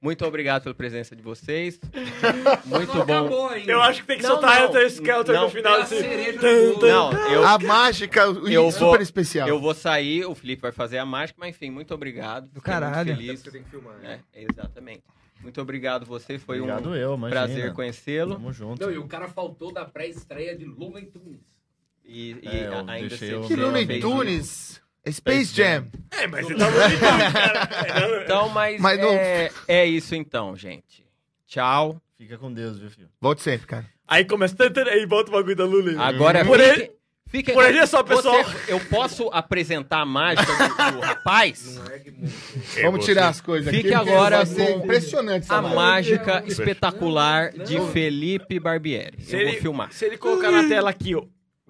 Muito 0.00 0.24
obrigado 0.26 0.62
pela 0.64 0.74
presença 0.74 1.16
de 1.16 1.22
vocês. 1.22 1.80
Muito 2.66 3.04
bom. 3.04 3.50
Eu 3.66 3.80
acho 3.82 4.02
que 4.02 4.06
tem 4.06 4.16
que 4.18 4.22
Não, 4.22 4.30
soltar 4.32 4.56
não. 4.58 4.66
Helter 4.66 4.86
Skelter 4.88 5.34
Não. 5.34 5.44
no 5.44 5.50
final 5.50 5.74
a 5.74 5.78
desse... 5.80 5.98
cereja 5.98 6.38
Tum, 6.38 6.46
do 6.74 6.74
tum. 6.80 6.86
Não, 6.86 7.12
eu, 7.32 7.46
A 7.46 7.58
mágica 7.58 8.30
o- 8.30 8.46
Eu 8.48 8.70
super 8.70 8.84
vou- 8.86 9.00
especial. 9.00 9.48
eu 9.48 9.58
vou 9.58 9.74
sair, 9.74 10.24
o 10.26 10.34
Felipe 10.34 10.62
vai 10.62 10.72
fazer 10.72 10.98
a 10.98 11.06
mágica, 11.06 11.38
mas 11.40 11.50
enfim, 11.56 11.70
muito 11.70 11.94
obrigado. 11.94 12.44
Do 12.48 12.60
Fiquei 12.60 12.72
muito 12.74 12.84
caralho. 12.84 13.16
Feliz. 13.16 13.40
Você 13.40 13.50
tem 13.50 13.62
que 13.62 13.70
filmar, 13.70 13.96
né? 13.98 14.20
É, 14.34 14.44
exatamente. 14.44 15.02
Muito 15.42 15.60
obrigado 15.60 16.04
você, 16.06 16.38
foi 16.38 16.60
Obrigado 16.60 16.90
um 16.90 16.94
eu, 16.94 17.18
prazer 17.18 17.72
conhecê-lo. 17.72 18.34
Tamo 18.34 18.52
junto. 18.52 18.82
Não, 18.84 18.92
e 18.92 18.98
o 18.98 19.06
cara 19.06 19.28
faltou 19.28 19.72
da 19.72 19.84
pré-estreia 19.84 20.56
de 20.56 20.64
Looney 20.66 21.06
Tunes. 21.06 21.40
E, 22.04 22.36
e 22.42 22.46
É, 22.48 22.68
ainda 22.86 23.14
eu 23.24 23.42
Que 23.42 23.56
fez 23.86 24.00
Tunes. 24.00 24.80
Space 25.10 25.54
Jam. 25.54 25.86
É, 26.10 26.26
mas 26.26 26.46
você 26.46 26.54
tá 26.54 26.70
muito 26.70 27.00
cara. 27.00 27.68
Então, 28.24 28.48
mas, 28.48 28.80
Mas 28.80 28.98
não- 29.00 29.12
é, 29.14 29.50
é 29.68 29.86
isso 29.86 30.14
então, 30.14 30.56
gente. 30.56 31.04
Tchau. 31.46 32.00
Fica 32.18 32.36
com 32.38 32.52
Deus, 32.52 32.78
viu, 32.78 32.90
filho? 32.90 33.08
Volte 33.20 33.42
sempre, 33.42 33.66
cara. 33.66 33.86
Aí 34.08 34.24
começa... 34.24 34.54
tum, 34.56 34.70
tum, 34.70 34.88
Aí 34.88 35.04
volta 35.06 35.30
o 35.30 35.32
bagulho 35.34 35.54
da 35.56 35.64
Lula. 35.64 35.92
Agora 36.02 36.44
Por 36.44 36.58
fique- 36.58 36.92
fique- 37.28 37.52
por 37.52 37.64
aí 37.64 37.76
é 37.78 37.86
só, 37.86 38.02
pessoal. 38.02 38.42
Você- 38.42 38.72
eu 38.72 38.80
posso 38.86 39.28
apresentar 39.32 39.98
a 40.00 40.06
mágica 40.06 40.46
do, 40.52 40.92
do 40.92 41.00
rapaz? 41.06 41.78
Vamos 42.82 43.04
tirar 43.04 43.28
as 43.28 43.40
coisas 43.40 43.68
aqui. 43.68 43.76
Fique 43.78 43.90
porque 43.94 44.10
agora 44.10 44.38
vai 44.38 44.46
ser 44.46 44.72
com 44.72 44.84
impressionante 44.84 45.44
essa 45.44 45.56
A 45.56 45.62
mágica. 45.62 46.34
mágica 46.34 46.44
espetacular 46.48 47.50
de 47.52 47.80
Felipe 47.92 48.58
Barbieri. 48.58 49.22
Se 49.22 49.36
Eu 49.36 49.40
ele, 49.40 49.52
vou 49.52 49.60
filmar. 49.60 49.92
se 49.92 50.04
ele 50.04 50.16
colocar 50.16 50.50
na 50.50 50.66
tela 50.68 50.90
aqui, 50.90 51.14
ó, 51.14 51.22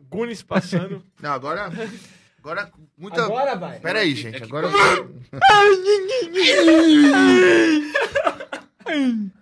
Gunis 0.08 0.42
passando... 0.42 1.02
Não, 1.20 1.32
agora... 1.32 1.70
Agora, 2.46 2.70
muita... 2.96 3.24
Agora 3.24 3.56
vai. 3.56 3.80
Pera 3.80 3.98
aí, 3.98 4.14
gente. 4.14 4.36
É 4.36 4.38
que 4.38 4.44
Agora... 4.44 4.68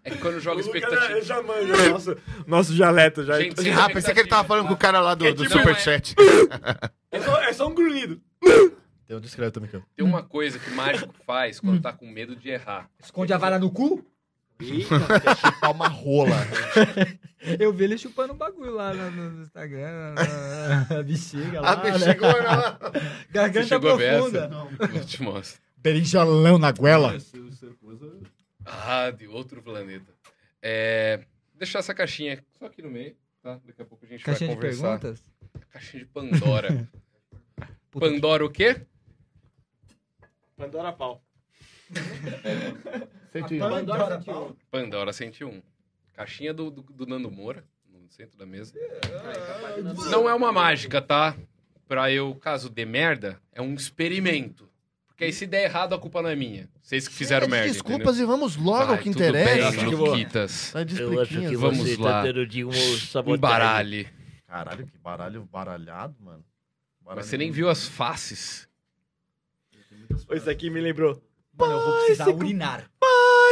É 0.03 0.11
que 0.11 0.17
quando 0.19 0.41
joga 0.41 0.63
expectativa. 0.63 1.21
já, 1.21 1.37
já 1.37 1.43
manja 1.43 1.91
nosso, 1.91 2.17
nosso 2.47 2.75
dialeto 2.75 3.23
já. 3.23 3.39
Gente, 3.39 3.61
sem 3.61 3.75
Ah, 3.75 3.91
pensei 3.91 4.15
que 4.15 4.21
ele 4.21 4.29
tava 4.31 4.49
falando 4.49 4.69
com 4.69 4.73
o 4.73 4.77
cara 4.79 5.01
lá 5.01 5.15
do, 5.15 5.27
É 5.27 5.35
do 5.35 5.43
tipo- 5.43 5.59
Superchat. 5.59 6.15
É 7.13 7.21
só, 7.21 7.43
é 7.43 7.53
só 7.53 7.69
um 7.69 7.75
grunhido. 7.75 8.23
Tem 9.07 9.15
um 9.15 9.21
discreto 9.21 9.53
também, 9.53 9.69
cara. 9.71 9.85
Tem 9.95 10.05
uma 10.07 10.23
coisa 10.23 10.59
que 10.59 10.71
mágico 10.71 11.15
faz 11.27 11.61
quando 11.61 11.83
tá 11.83 11.93
com 11.93 12.07
medo 12.11 12.35
de 12.35 12.49
errar. 12.49 12.89
Esconde 12.99 13.35
a 13.35 13.37
vara 13.37 13.59
no 13.59 13.71
cu? 13.71 14.03
Chupar 14.65 15.71
uma 15.71 15.89
rola. 15.89 16.37
Eu 17.61 17.73
vi 17.73 17.85
ele 17.85 17.99
chupando 17.99 18.33
um 18.33 18.37
bagulho 18.37 18.73
lá 18.73 18.95
no, 18.95 19.11
no 19.11 19.43
Instagram, 19.43 20.15
na, 20.15 20.87
na 20.97 21.03
bexiga 21.03 21.61
lá. 21.61 21.73
A 21.73 21.77
bexiga 21.77 22.33
né? 22.33 22.41
lá. 22.41 22.79
Garganta 23.31 23.81
profunda. 23.81 24.51
Eu 24.95 25.05
te 25.05 25.23
mostro. 25.23 25.61
Berinjalão 25.77 26.59
na 26.59 26.73
goela. 26.73 27.15
Ah, 28.65 29.11
de 29.11 29.27
outro 29.27 29.63
planeta. 29.63 30.11
É, 30.63 31.23
deixar 31.55 31.81
essa 31.81 31.93
caixinha 31.93 32.43
só 32.59 32.65
aqui 32.65 32.81
no 32.81 32.91
meio, 32.91 33.15
tá? 33.43 33.61
Daqui 33.67 33.83
a 33.83 33.85
pouco 33.85 34.07
a 34.07 34.09
gente 34.09 34.25
Caixinha 34.25 34.49
vai 34.49 34.57
de 34.57 34.63
conversar. 34.63 34.99
perguntas? 34.99 35.25
Caixinha 35.69 36.05
de 36.05 36.11
Pandora. 36.11 36.89
Puta 37.91 38.07
Pandora 38.07 38.45
o 38.47 38.51
quê? 38.51 38.81
Pandora 40.57 40.93
pau. 40.93 41.23
Pandora, 43.41 44.21
pau. 44.21 44.57
Pandora 44.71 45.13
101. 45.13 45.61
Caixinha 46.13 46.55
do, 46.55 46.71
do, 46.71 46.83
do 46.83 47.07
Nando 47.07 47.31
Moura, 47.31 47.65
no 47.91 48.09
centro 48.09 48.39
da 48.39 48.47
mesa. 48.47 48.73
Não 50.11 50.29
é 50.29 50.35
uma 50.35 50.53
mágica, 50.53 51.03
tá? 51.03 51.37
Pra 51.89 52.11
eu, 52.11 52.35
caso 52.37 52.69
dê 52.71 52.85
merda, 52.85 53.41
é 53.53 53.61
um 53.61 53.75
experimento. 53.75 54.69
Porque 55.09 55.25
aí 55.25 55.33
se 55.33 55.47
der 55.47 55.65
errado, 55.65 55.95
a 55.95 55.99
culpa 55.99 56.23
não 56.23 56.29
é 56.29 56.35
minha. 56.37 56.69
Vocês 56.83 57.07
que 57.07 57.15
fizeram 57.15 57.47
merda. 57.49 57.69
Desculpas 57.69 58.19
e 58.19 58.25
vamos 58.25 58.57
logo 58.57 58.87
Vai, 58.87 58.97
ao 58.97 59.03
que 59.03 59.11
tudo 59.11 59.23
interessa. 59.23 59.55
bem, 59.55 59.63
Acho 59.65 59.79
que 59.79 59.85
eu 59.85 59.97
vou- 59.99 60.09
Luquitas. 60.11 60.73
Tá 60.73 60.83
de 60.85 61.01
Eu 61.01 61.07
acho 61.09 61.17
que 61.17 61.23
expliquinhas. 61.23 61.61
Vamos 61.61 61.79
você 61.79 61.97
lá. 61.97 62.23
tá 62.25 62.33
de 62.33 62.65
um 62.65 62.73
sabotagem. 62.73 63.37
Embaralhe. 63.37 64.09
Caralho, 64.47 64.87
que 64.87 64.99
baralho 64.99 65.45
baralhado, 65.45 66.17
mano. 66.21 66.45
Baralho 67.01 67.17
Mas 67.21 67.27
você 67.27 67.37
nem 67.37 67.51
viu 67.51 67.69
as 67.69 67.87
faces. 67.87 68.69
Isso 70.33 70.51
aqui 70.51 70.71
me 70.71 70.81
lembrou. 70.81 71.23
Mano, 71.57 71.73
eu 71.75 71.81
vou 71.85 71.99
precisar 72.01 72.29
urinar. 72.31 72.91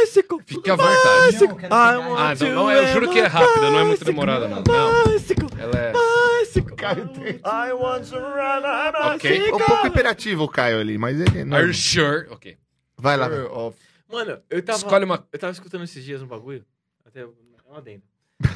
Bicycle. 0.05 0.39
Fique 0.45 0.69
à 0.69 0.75
vontade. 0.75 1.45
Não, 1.69 2.17
Ah, 2.17 2.33
então, 2.33 2.49
não, 2.53 2.71
eu 2.71 2.87
juro 2.87 3.09
que 3.09 3.19
é 3.19 3.25
rápida, 3.27 3.69
não 3.71 3.79
é 3.79 3.83
muito 3.83 4.03
demorada, 4.05 4.47
não. 4.47 4.63
Não, 4.67 5.03
Bicycle. 5.13 5.47
ela 5.57 5.75
é... 5.77 5.93
Bicycle. 6.41 6.75
Caio 6.75 7.07
tem. 7.09 7.35
I 7.45 7.71
want 7.73 8.09
to 8.09 8.15
run 8.17 8.65
a 8.65 9.13
Ok. 9.15 9.51
Um 9.53 9.57
pouco 9.59 9.87
imperativo 9.87 10.43
o 10.43 10.47
Caio 10.49 10.79
ali, 10.79 10.97
mas 10.97 11.19
ele 11.19 11.43
não. 11.45 11.57
Are 11.57 11.65
you 11.67 11.73
sure? 11.73 12.27
Ok. 12.29 12.57
Vai 12.97 13.17
lá. 13.17 13.27
Sure 13.29 13.41
of- 13.47 13.77
Mano, 14.11 14.39
eu 14.49 14.61
tava, 14.61 14.77
Escolhe 14.77 15.05
uma... 15.05 15.25
eu 15.31 15.39
tava 15.39 15.53
escutando 15.53 15.83
esses 15.85 16.03
dias 16.03 16.21
um 16.21 16.27
bagulho. 16.27 16.63
Até 17.05 17.21
é 17.21 17.25
um 17.25 17.75
adendo. 17.75 18.03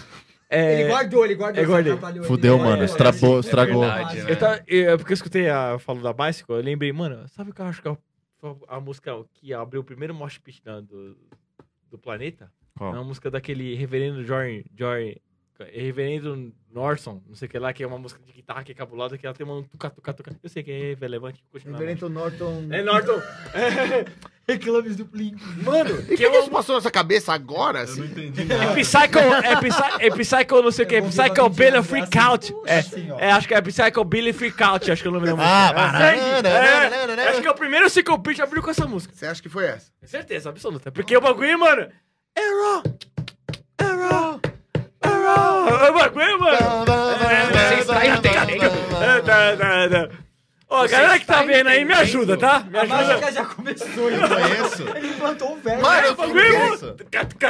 Ele 0.50 0.84
É, 0.84 0.88
guardou, 0.88 1.26
ele 1.26 1.36
guardou. 1.36 1.62
eu 1.64 1.68
guardei. 1.70 1.92
ele. 1.94 2.24
Fudeu, 2.24 2.54
Ele 2.54 2.64
mano. 2.64 2.78
guardou. 2.78 2.86
Estragou, 2.86 3.40
estragou. 3.42 3.82
verdade, 3.82 4.22
né? 4.22 4.32
eu 4.32 4.36
tava, 4.40 4.64
eu, 4.68 4.98
porque 4.98 5.12
eu 5.12 5.16
escutei 5.16 5.50
a 5.50 5.78
falo 5.78 6.02
da 6.02 6.14
Bicycle, 6.14 6.56
eu 6.56 6.62
lembrei, 6.62 6.94
mano, 6.94 7.28
sabe 7.30 7.50
o 7.50 7.54
que 7.54 7.60
eu 7.62 7.66
acho 7.66 7.82
que 7.82 7.88
é 7.90 7.92
a, 7.92 8.78
a 8.78 8.80
música 8.80 9.12
que 9.34 9.54
abriu 9.54 9.82
o 9.82 9.84
primeiro 9.84 10.14
mosh 10.16 10.38
pit 10.38 10.64
da- 10.64 10.80
do, 10.80 11.18
do 11.90 11.98
planeta? 11.98 12.52
Qual? 12.78 12.94
É 12.94 12.98
uma 12.98 13.04
música 13.06 13.30
daquele 13.32 13.76
reverendo 13.76 14.24
Jorge, 14.24 14.66
Jorge 14.78 15.22
reverendo 15.66 16.54
Norson, 16.72 17.22
não 17.28 17.36
sei 17.36 17.48
o 17.48 17.52
que 17.52 17.58
lá, 17.58 17.74
que 17.74 17.84
é 17.84 17.88
uma 17.88 17.98
música 17.98 18.22
de 18.26 18.32
guitarra 18.32 18.64
que 18.64 18.72
é 18.72 18.76
cabulada, 18.76 19.18
que 19.18 19.26
ela 19.26 19.36
tem 19.36 19.46
uma 19.46 19.64
tuca, 19.64 19.90
tuca, 19.90 20.14
tuca. 20.14 20.36
Eu 20.44 20.50
sei 20.50 20.62
que 20.64 20.72
é 20.72 20.98
relevante. 21.00 21.44
Reverendo 21.66 22.10
Norton. 22.10 22.68
É 22.70 22.84
Norton. 22.84 23.20
Reclames 24.48 24.96
do 24.96 25.06
Plink. 25.06 25.44
Mano, 25.62 25.90
E 25.90 25.94
o 25.94 26.06
que, 26.06 26.18
que 26.18 26.24
é 26.24 26.30
uma 26.30 26.40
isso 26.40 26.50
passou 26.50 26.76
na 26.76 26.82
sua 26.82 26.92
cabeça 26.92 27.34
agora? 27.34 27.82
assim? 27.82 28.06
entendi 28.06 28.44
É 28.44 28.74
Psycho, 28.76 29.20
é, 29.20 29.56
Psy, 29.58 29.82
é 30.00 30.10
Psycho, 30.10 30.62
não 30.62 30.72
sei 30.72 30.86
o 30.86 30.88
que, 30.88 31.02
Psycho 31.02 31.50
Billy 31.50 31.84
Freak 31.84 32.18
Out. 32.18 32.56
É, 32.66 32.80
Assim, 32.80 33.12
é, 33.18 33.32
acho 33.32 33.48
que 33.48 33.54
é 33.54 33.62
Psycho 33.62 34.06
Billy 34.06 34.32
Freak 34.32 34.62
Out, 34.64 34.90
acho 34.90 35.02
que 35.02 35.08
é 35.08 35.12
o 35.12 35.14
nome 35.14 35.26
da 35.26 35.36
música. 35.36 35.52
Ah, 35.52 35.70
é, 35.70 36.42
banana, 36.42 36.50
é, 36.50 36.90
banana. 36.90 37.30
acho 37.30 37.42
que 37.42 37.48
é 37.48 37.52
o 37.52 37.56
primeiro 37.56 37.88
Psycho 37.88 38.20
Pitch 38.20 38.40
abriu 38.40 38.64
com 38.64 38.70
essa 38.70 38.88
música. 38.88 39.14
Você 39.14 39.26
acha 39.26 39.42
que 39.42 39.50
foi 39.50 39.66
essa? 39.66 39.92
Certeza, 40.04 40.50
absoluta. 40.50 40.92
Porque 40.94 41.18
o 41.18 41.22
bagulho, 41.22 41.60
mano? 41.60 41.92
É, 42.34 42.42
tá, 43.76 43.98
tá. 43.98 44.47
Ó, 50.70 50.82
a 50.84 50.88
galera 50.88 51.18
que 51.18 51.26
tá 51.26 51.44
vendo 51.44 51.68
aí, 51.68 51.86
me 51.86 51.94
ajuda, 51.94 52.36
tá? 52.36 52.60
Me 52.70 52.78
A 52.78 52.82
ajuda. 52.82 52.98
mágica 52.98 53.32
já 53.32 53.46
começou. 53.46 54.10
Eu 54.12 54.28
conheço. 54.28 54.84
Ele 54.98 55.14
plantou 55.14 55.54
um 55.54 55.62
verbo. 55.62 55.82
Mano, 55.82 56.08
O. 56.16 56.96
É 57.14 57.26
fica- 57.26 57.50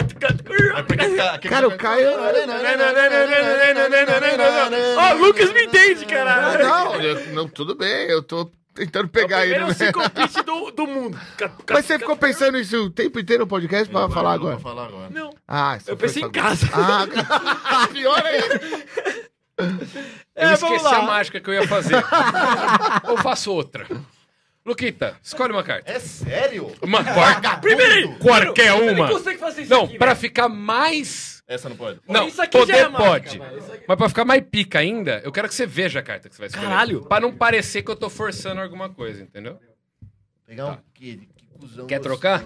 aquele 1.34 1.54
Cara, 1.54 1.68
o 1.68 1.78
Caio. 1.78 2.10
Ó, 4.98 5.14
o 5.14 5.18
Lucas 5.18 5.52
me 5.52 5.64
entende, 5.66 6.06
caralho. 6.06 6.64
Não, 6.64 7.02
eu- 7.02 7.26
não, 7.34 7.48
tudo 7.48 7.76
bem, 7.76 8.08
eu 8.08 8.22
tô 8.22 8.52
tentando 8.78 9.10
pegar 9.10 9.46
ele. 9.46 9.56
Primeiro 9.56 9.68
né? 9.68 9.74
psicopite 9.74 10.44
do, 10.44 10.72
do 10.72 10.88
mundo. 10.88 11.20
Mas 11.70 11.86
você 11.86 11.98
ficou 12.00 12.16
pensando 12.16 12.58
isso 12.58 12.78
o 12.86 12.90
tempo 12.90 13.20
inteiro 13.20 13.44
no 13.44 13.48
podcast 13.48 13.92
pra 13.92 14.08
falar 14.10 14.36
Eu 14.36 14.40
vou 14.40 14.50
agora? 14.50 14.60
falar 14.62 14.86
agora. 14.88 15.10
Não, 15.10 15.32
Ah, 15.48 15.78
isso 15.78 15.90
eu 15.90 15.98
pensei 15.98 16.24
em 16.24 16.32
casa. 16.32 16.68
Ah, 16.74 17.88
pior 17.92 18.24
ainda. 18.26 18.62
Eu 20.36 20.50
É, 20.50 20.54
esqueci 20.54 20.62
vamos 20.78 20.84
lá. 20.84 20.98
a 20.98 21.02
mágica 21.02 21.40
que 21.40 21.50
eu 21.50 21.54
ia 21.56 21.68
fazer. 21.68 21.96
Ou 23.06 23.18
faço 23.18 23.52
outra. 23.52 23.88
Luquita, 24.66 25.16
escolhe 25.24 25.52
uma 25.54 25.64
carta. 25.64 25.92
É 25.92 25.98
sério? 26.00 26.72
Uma 26.82 27.04
quarta. 27.04 27.58
Primeiro, 27.58 28.16
Qualquer 28.20 28.76
Ele 28.82 28.92
uma. 29.00 29.08
consegue 29.10 29.40
fazer 29.40 29.62
isso 29.64 29.72
Não, 29.74 29.86
aqui, 29.86 29.98
pra 29.98 30.08
velho. 30.08 30.20
ficar 30.20 30.50
mais... 30.50 31.37
Essa 31.48 31.70
não 31.70 31.78
pode. 31.78 32.00
Não, 32.08 32.28
isso 32.28 32.42
aqui 32.42 32.58
já 32.58 32.66
poder 32.66 32.78
é 32.78 32.90
pode. 32.90 33.40
mano. 33.40 33.58
Isso 33.58 33.72
aqui- 33.72 33.86
Mas 33.88 33.98
pra 33.98 34.10
ficar 34.10 34.26
mais 34.26 34.44
pica 34.52 34.80
ainda, 34.80 35.22
eu 35.24 35.32
quero 35.32 35.48
que 35.48 35.56
você 35.56 35.66
veja 35.66 36.00
a 36.00 36.04
carta 36.04 36.28
que 36.28 36.36
você 36.36 36.42
vai 36.42 36.48
escolher. 36.48 36.66
Caralho. 36.68 37.06
Pra 37.06 37.22
não 37.22 37.32
parecer 37.34 37.82
que 37.84 37.90
eu 37.90 37.96
tô 37.96 38.10
forçando 38.10 38.60
alguma 38.60 38.90
coisa, 38.90 39.24
entendeu? 39.24 39.58
Pegar 40.46 40.66
um 40.68 40.78
que, 40.94 41.18
que 41.36 41.46
cuzão 41.58 41.88
Quer 41.88 42.00
gostoso. 42.00 42.20
trocar? 42.20 42.46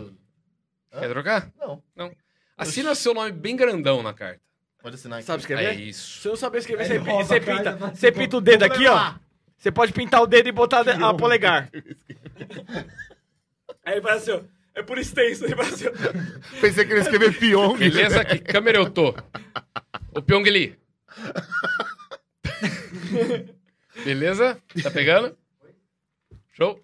Quer 0.99 1.09
trocar? 1.09 1.51
Não. 1.59 1.81
Não. 1.95 2.11
Assina 2.57 2.93
seu 2.93 3.13
nome 3.13 3.31
bem 3.31 3.55
grandão 3.55 4.03
na 4.03 4.13
carta. 4.13 4.39
Pode 4.83 4.95
assinar 4.95 5.17
aqui. 5.19 5.25
Sabe 5.25 5.37
É 5.37 5.41
escrever? 5.41 5.79
isso. 5.79 6.21
Se 6.21 6.27
eu 6.27 6.31
não 6.31 6.37
saber 6.37 6.57
escrever, 6.59 6.81
Aí 6.83 6.87
você, 6.87 6.93
ele 6.95 7.09
rouba 7.09 7.23
você 7.23 7.35
a 7.35 7.39
carta, 7.39 7.53
pinta. 7.73 7.75
vai- 7.77 7.95
Você 7.95 8.11
pinta 8.11 8.37
o 8.37 8.41
dedo 8.41 8.63
aqui, 8.63 8.87
ó. 8.87 9.13
Você 9.57 9.71
pode 9.71 9.93
pintar 9.93 10.21
o 10.21 10.27
dedo 10.27 10.49
e 10.49 10.51
botar 10.51 10.81
a 10.81 11.13
polegar. 11.13 11.69
Aí 13.85 13.93
ele 13.95 14.01
faz 14.01 14.21
assim, 14.23 14.31
ó. 14.31 14.41
É 14.73 14.81
por 14.81 14.97
extenso. 14.97 15.47
Faz 15.55 15.73
assim, 15.73 15.85
ó. 15.87 16.59
Pensei 16.61 16.85
que 16.85 16.91
ele 16.93 16.99
ia 16.99 17.03
escrever 17.03 17.37
Pyong. 17.37 17.77
Beleza? 17.77 18.23
Que 18.25 18.39
câmera 18.39 18.77
eu 18.77 18.89
tô? 18.89 19.13
Ô 20.15 20.21
Pyongli. 20.21 20.77
Beleza? 24.03 24.57
Tá 24.81 24.91
pegando? 24.91 25.35
Show? 26.53 26.81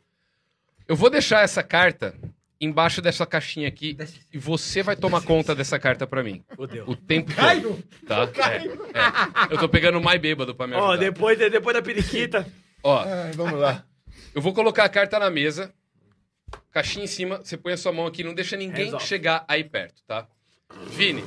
Eu 0.88 0.96
vou 0.96 1.10
deixar 1.10 1.44
essa 1.44 1.64
carta 1.64 2.14
embaixo 2.60 3.02
dessa 3.02 3.26
caixinha 3.26 3.68
aqui 3.68 3.96
e 4.34 4.38
você 4.38 4.82
vai 4.82 4.96
tomar 4.96 5.22
conta 5.24 5.54
dessa 5.54 5.78
carta 5.78 6.08
pra 6.08 6.24
mim. 6.24 6.44
O 6.88 6.96
tempo 6.96 7.32
todo. 7.34 7.84
Tá? 8.08 8.24
É, 8.52 8.58
é. 8.68 9.54
Eu 9.54 9.58
tô 9.60 9.70
pegando 9.70 10.02
mais 10.02 10.20
bêbado 10.20 10.56
pra 10.56 10.68
me 10.68 10.74
ajudar. 10.74 10.90
Ó, 10.92 10.98
depois, 10.98 11.38
depois 11.38 11.76
da 11.76 11.82
periquita. 11.82 12.48
Ó, 12.84 13.00
Ai, 13.04 13.32
vamos 13.34 13.60
lá. 13.60 13.84
eu 14.34 14.42
vou 14.42 14.54
colocar 14.54 14.86
a 14.86 14.90
carta 14.90 15.20
na 15.20 15.30
mesa, 15.30 15.74
caixinha 16.72 17.06
em 17.06 17.08
cima, 17.08 17.38
você 17.38 17.58
põe 17.58 17.74
a 17.74 17.78
sua 17.78 17.92
mão 17.92 18.06
aqui, 18.06 18.24
não 18.24 18.34
deixa 18.34 18.56
ninguém 18.56 18.94
off. 18.94 19.06
chegar 19.06 19.44
aí 19.48 19.64
perto, 19.64 20.02
tá? 20.06 20.28
Vini. 20.90 21.24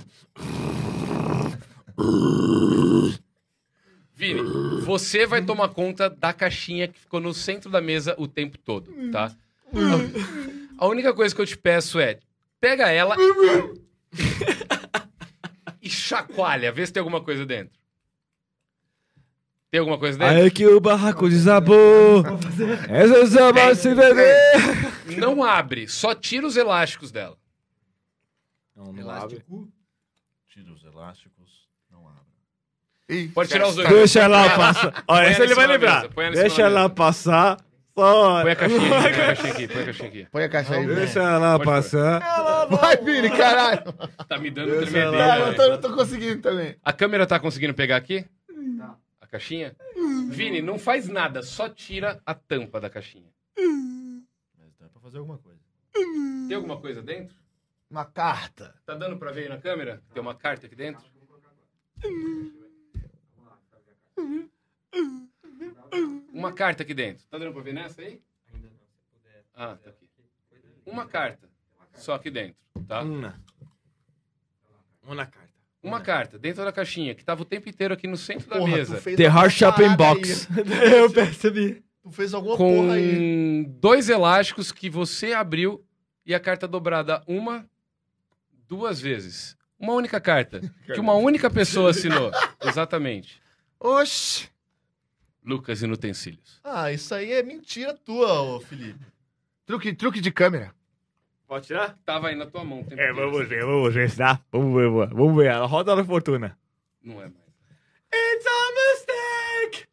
Vini, 4.14 4.42
você 4.82 5.26
vai 5.26 5.42
tomar 5.42 5.70
conta 5.70 6.10
da 6.10 6.32
caixinha 6.32 6.88
que 6.88 7.00
ficou 7.00 7.20
no 7.20 7.32
centro 7.32 7.70
da 7.70 7.80
mesa 7.80 8.14
o 8.18 8.28
tempo 8.28 8.58
todo, 8.58 8.92
tá? 9.10 9.34
A 10.76 10.86
única 10.86 11.14
coisa 11.14 11.34
que 11.34 11.40
eu 11.40 11.46
te 11.46 11.56
peço 11.56 11.98
é, 11.98 12.18
pega 12.60 12.90
ela 12.90 13.16
e 15.80 15.88
chacoalha, 15.88 16.70
vê 16.70 16.86
se 16.86 16.92
tem 16.92 17.00
alguma 17.00 17.22
coisa 17.22 17.46
dentro. 17.46 17.79
Tem 19.70 19.78
alguma 19.78 19.98
coisa 19.98 20.18
dentro? 20.18 20.34
Aí 20.34 20.50
que 20.50 20.66
o 20.66 20.80
barraco 20.80 21.28
desabou. 21.28 22.24
Essa 22.88 23.26
samba 23.26 23.74
se 23.74 23.94
beber. 23.94 24.34
Não 25.18 25.44
abre, 25.44 25.86
só 25.88 26.14
tira 26.14 26.46
os 26.46 26.56
elásticos 26.56 27.12
dela. 27.12 27.36
Não, 28.74 28.86
não 28.92 29.10
abre. 29.10 29.36
Elástico. 29.36 29.68
Tira 30.48 30.72
os 30.72 30.82
elásticos. 30.84 31.68
Não 31.90 32.08
abre. 32.08 32.20
Ih, 33.08 33.28
Pode 33.28 33.48
tirar 33.50 33.68
os 33.68 33.76
dois. 33.76 33.88
Deixa 33.88 34.20
ela 34.20 34.50
passar. 34.56 35.04
Põe 35.04 35.18
essa 35.26 35.36
ela 35.36 35.44
ele 35.44 35.54
vai 35.54 35.66
lembrar. 35.68 36.04
ela 36.16 36.30
Deixa 36.32 36.62
ela 36.62 36.80
mesa. 36.82 36.94
passar. 36.94 37.56
Só. 37.96 38.42
Põe 38.42 38.52
a 38.52 38.56
caixinha 38.56 38.80
aqui, 38.80 38.88
põe 38.88 38.96
a 38.98 39.12
caixinha 39.26 39.52
aqui, 39.52 39.68
põe 39.68 39.82
a 39.82 39.84
caixinha 39.84 40.08
aqui. 40.08 40.26
Põe 40.32 40.44
a 40.44 40.48
caixa 40.48 40.74
aí. 40.74 40.86
Deixa 40.86 41.20
ela 41.20 41.58
passar. 41.60 42.66
Vai, 42.70 42.96
Vini, 42.96 43.30
caralho. 43.30 43.92
Tá 44.28 44.38
me 44.38 44.50
dando 44.50 44.68
tremedeira. 44.76 45.00
ela- 45.16 45.38
eu 45.38 45.46
né? 45.48 45.52
tô, 45.54 45.62
eu 45.62 45.78
tô 45.78 45.92
conseguindo 45.94 46.40
também. 46.40 46.76
A 46.82 46.92
câmera 46.92 47.26
tá 47.26 47.38
conseguindo 47.38 47.74
pegar 47.74 47.96
aqui? 47.96 48.24
A 48.80 48.94
caixinha? 49.30 49.76
Vini, 50.30 50.60
não 50.60 50.78
faz 50.78 51.08
nada, 51.08 51.42
só 51.42 51.68
tira 51.68 52.20
a 52.26 52.34
tampa 52.34 52.80
da 52.80 52.90
caixinha. 52.90 53.32
Mas 54.58 54.74
dá 54.78 54.88
pra 54.88 55.00
fazer 55.00 55.18
alguma 55.18 55.38
coisa. 55.38 55.60
Tem 56.48 56.56
alguma 56.56 56.80
coisa 56.80 57.02
dentro? 57.02 57.36
Uma 57.88 58.04
carta. 58.04 58.74
Tá 58.84 58.94
dando 58.94 59.16
pra 59.18 59.32
ver 59.32 59.42
aí 59.42 59.48
na 59.48 59.58
câmera? 59.58 60.02
Tem 60.12 60.20
uma 60.20 60.34
carta 60.34 60.66
aqui 60.66 60.76
dentro? 60.76 61.04
Uma 66.32 66.52
carta 66.52 66.82
aqui 66.82 66.94
dentro. 66.94 67.26
Tá 67.26 67.38
dando 67.38 67.52
pra 67.52 67.62
ver 67.62 67.74
nessa 67.74 68.02
aí? 68.02 68.22
Ah, 69.54 69.76
tá 69.76 69.90
aqui. 69.90 70.08
Uma 70.86 71.06
carta. 71.06 71.48
Só 71.94 72.14
aqui 72.14 72.30
dentro, 72.30 72.56
tá? 72.86 73.02
Uma. 73.02 73.40
Uma 75.02 75.26
carta. 75.26 75.49
Uma 75.82 76.00
carta 76.00 76.38
dentro 76.38 76.64
da 76.64 76.70
caixinha, 76.70 77.14
que 77.14 77.24
tava 77.24 77.42
o 77.42 77.44
tempo 77.44 77.68
inteiro 77.68 77.94
aqui 77.94 78.06
no 78.06 78.16
centro 78.16 78.48
da 78.50 78.56
Porra, 78.58 78.76
mesa. 78.76 78.96
tu 78.98 79.02
fez 79.02 79.16
The 79.16 79.24
Heart 79.24 79.50
Shopping 79.50 79.96
Box. 79.96 80.48
Eu 80.92 81.10
percebi. 81.10 81.82
Tu 82.02 82.10
fez 82.10 82.34
alguma 82.34 82.56
porra 82.56 82.94
aí. 82.94 83.16
Com 83.16 83.78
dois 83.80 84.08
elásticos 84.08 84.72
que 84.72 84.90
você 84.90 85.32
abriu 85.32 85.84
e 86.24 86.34
a 86.34 86.40
carta 86.40 86.68
dobrada 86.68 87.22
uma, 87.26 87.66
duas 88.68 89.00
vezes. 89.00 89.56
Uma 89.78 89.94
única 89.94 90.20
carta. 90.20 90.60
Que 90.84 91.00
uma 91.00 91.14
única 91.14 91.48
pessoa 91.48 91.90
assinou. 91.90 92.30
Exatamente. 92.62 93.40
Oxi. 93.78 94.50
Lucas 95.42 95.82
Inutensílios. 95.82 96.60
Ah, 96.62 96.92
isso 96.92 97.14
aí 97.14 97.32
é 97.32 97.42
mentira 97.42 97.94
tua, 97.94 98.42
ô 98.42 98.60
Felipe. 98.60 99.06
Truque, 99.64 99.94
truque 99.94 100.20
de 100.20 100.30
câmera. 100.30 100.74
Pode 101.50 101.66
tirar? 101.66 101.98
Tava 102.06 102.28
aí 102.28 102.36
na 102.36 102.46
tua 102.46 102.64
mão. 102.64 102.86
É, 102.92 103.12
vamos 103.12 103.48
ver, 103.48 103.64
vamos 103.64 103.92
ver, 103.92 104.14
tá? 104.14 104.40
Vamos 104.52 104.72
ver, 104.72 104.88
vamos 104.88 105.08
ver. 105.08 105.14
Vamos 105.16 105.36
ver. 105.36 105.50
A 105.50 105.64
roda 105.64 105.96
da 105.96 106.04
fortuna. 106.04 106.56
Não 107.02 107.14
é 107.20 107.24
mais. 107.24 107.34
It's 108.14 108.46
a 108.46 108.70
mistake! 109.66 109.88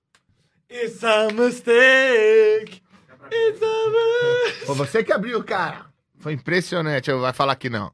It's 0.70 1.04
a 1.04 1.28
mistake! 1.34 2.84
It's 3.32 3.62
a 3.64 3.90
mistake! 3.90 4.66
Foi 4.68 4.76
você 4.76 5.04
que 5.04 5.12
abriu, 5.12 5.44
cara. 5.44 5.88
Foi 6.20 6.34
impressionante. 6.34 7.12
Vai 7.12 7.34
falar 7.34 7.56
que 7.56 7.72
não. 7.72 7.92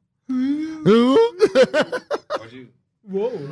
Pode 2.38 2.58
ir. 2.58 2.74
Uou. 3.10 3.50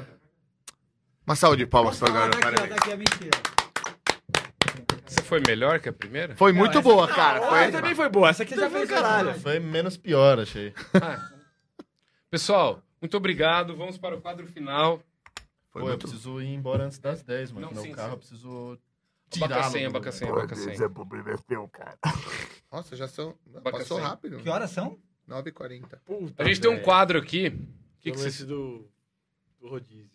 Uma 1.26 1.38
salva 1.38 1.56
de 1.56 1.66
palmas 1.66 1.98
pra 1.98 2.10
agora, 2.10 2.32
daqui, 2.32 2.48
ó, 2.48 2.52
parabéns. 2.52 2.76
daqui 2.76 2.92
a 2.92 2.98
mentira. 2.98 3.61
Foi 5.32 5.40
melhor 5.48 5.80
que 5.80 5.88
a 5.88 5.94
primeira? 5.94 6.36
Foi 6.36 6.52
muito 6.52 6.72
essa- 6.78 6.82
boa, 6.82 7.08
cara. 7.08 7.40
Ah, 7.40 7.50
Foi... 7.50 7.72
também 7.72 7.96
foi 7.96 8.10
boa. 8.10 8.28
Essa 8.28 8.44
aqui 8.44 8.54
já 8.54 8.70
foi 8.70 8.86
caralho. 8.86 9.34
Foi 9.40 9.60
menos 9.60 9.96
pior, 9.96 10.38
achei. 10.42 10.74
Pessoal, 12.30 12.84
muito 13.02 13.16
obrigado. 13.16 13.74
Vamos 13.78 13.98
para 13.98 14.14
o 14.18 14.22
quadro 14.22 14.46
final. 14.48 15.02
Foi 15.70 15.82
Pô, 15.84 15.88
eu 15.88 15.92
muito 15.92 16.02
preciso 16.02 16.42
ir 16.42 16.48
embora 16.54 16.84
antes 16.84 17.00
das 17.00 17.24
10, 17.24 17.54
mano. 17.54 17.68
Não, 17.68 17.74
Meu 17.74 17.82
sim, 17.82 17.92
carro 17.94 18.08
sim. 18.10 18.14
eu 18.14 18.18
preciso 18.18 18.80
Abaca 19.38 19.54
tirá-lo. 19.54 19.72
senha, 19.72 19.90
do- 19.90 19.96
abaca 19.96 20.12
senha, 20.12 20.32
abaca 20.34 20.56
senha. 20.56 20.74
Esse 20.74 20.84
é 20.84 20.88
é 21.32 21.38
seu, 21.48 21.68
cara. 21.70 21.98
Nossa, 22.70 22.96
já 22.98 23.08
são. 23.08 23.34
Passou 23.64 24.00
rápido. 24.00 24.38
Que 24.40 24.50
horas 24.50 24.70
são? 24.72 25.00
9h40. 25.30 25.98
Puta, 26.06 26.44
A 26.44 26.46
gente 26.46 26.60
tem 26.60 26.70
um 26.70 26.74
velho. 26.74 26.84
quadro 26.84 27.18
aqui. 27.20 27.48
O 27.48 28.02
que, 28.02 28.12
que 28.12 28.18
Lance 28.18 28.32
vocês... 28.32 28.46
do, 28.50 28.86
do 29.62 29.70
rodízio. 29.70 30.11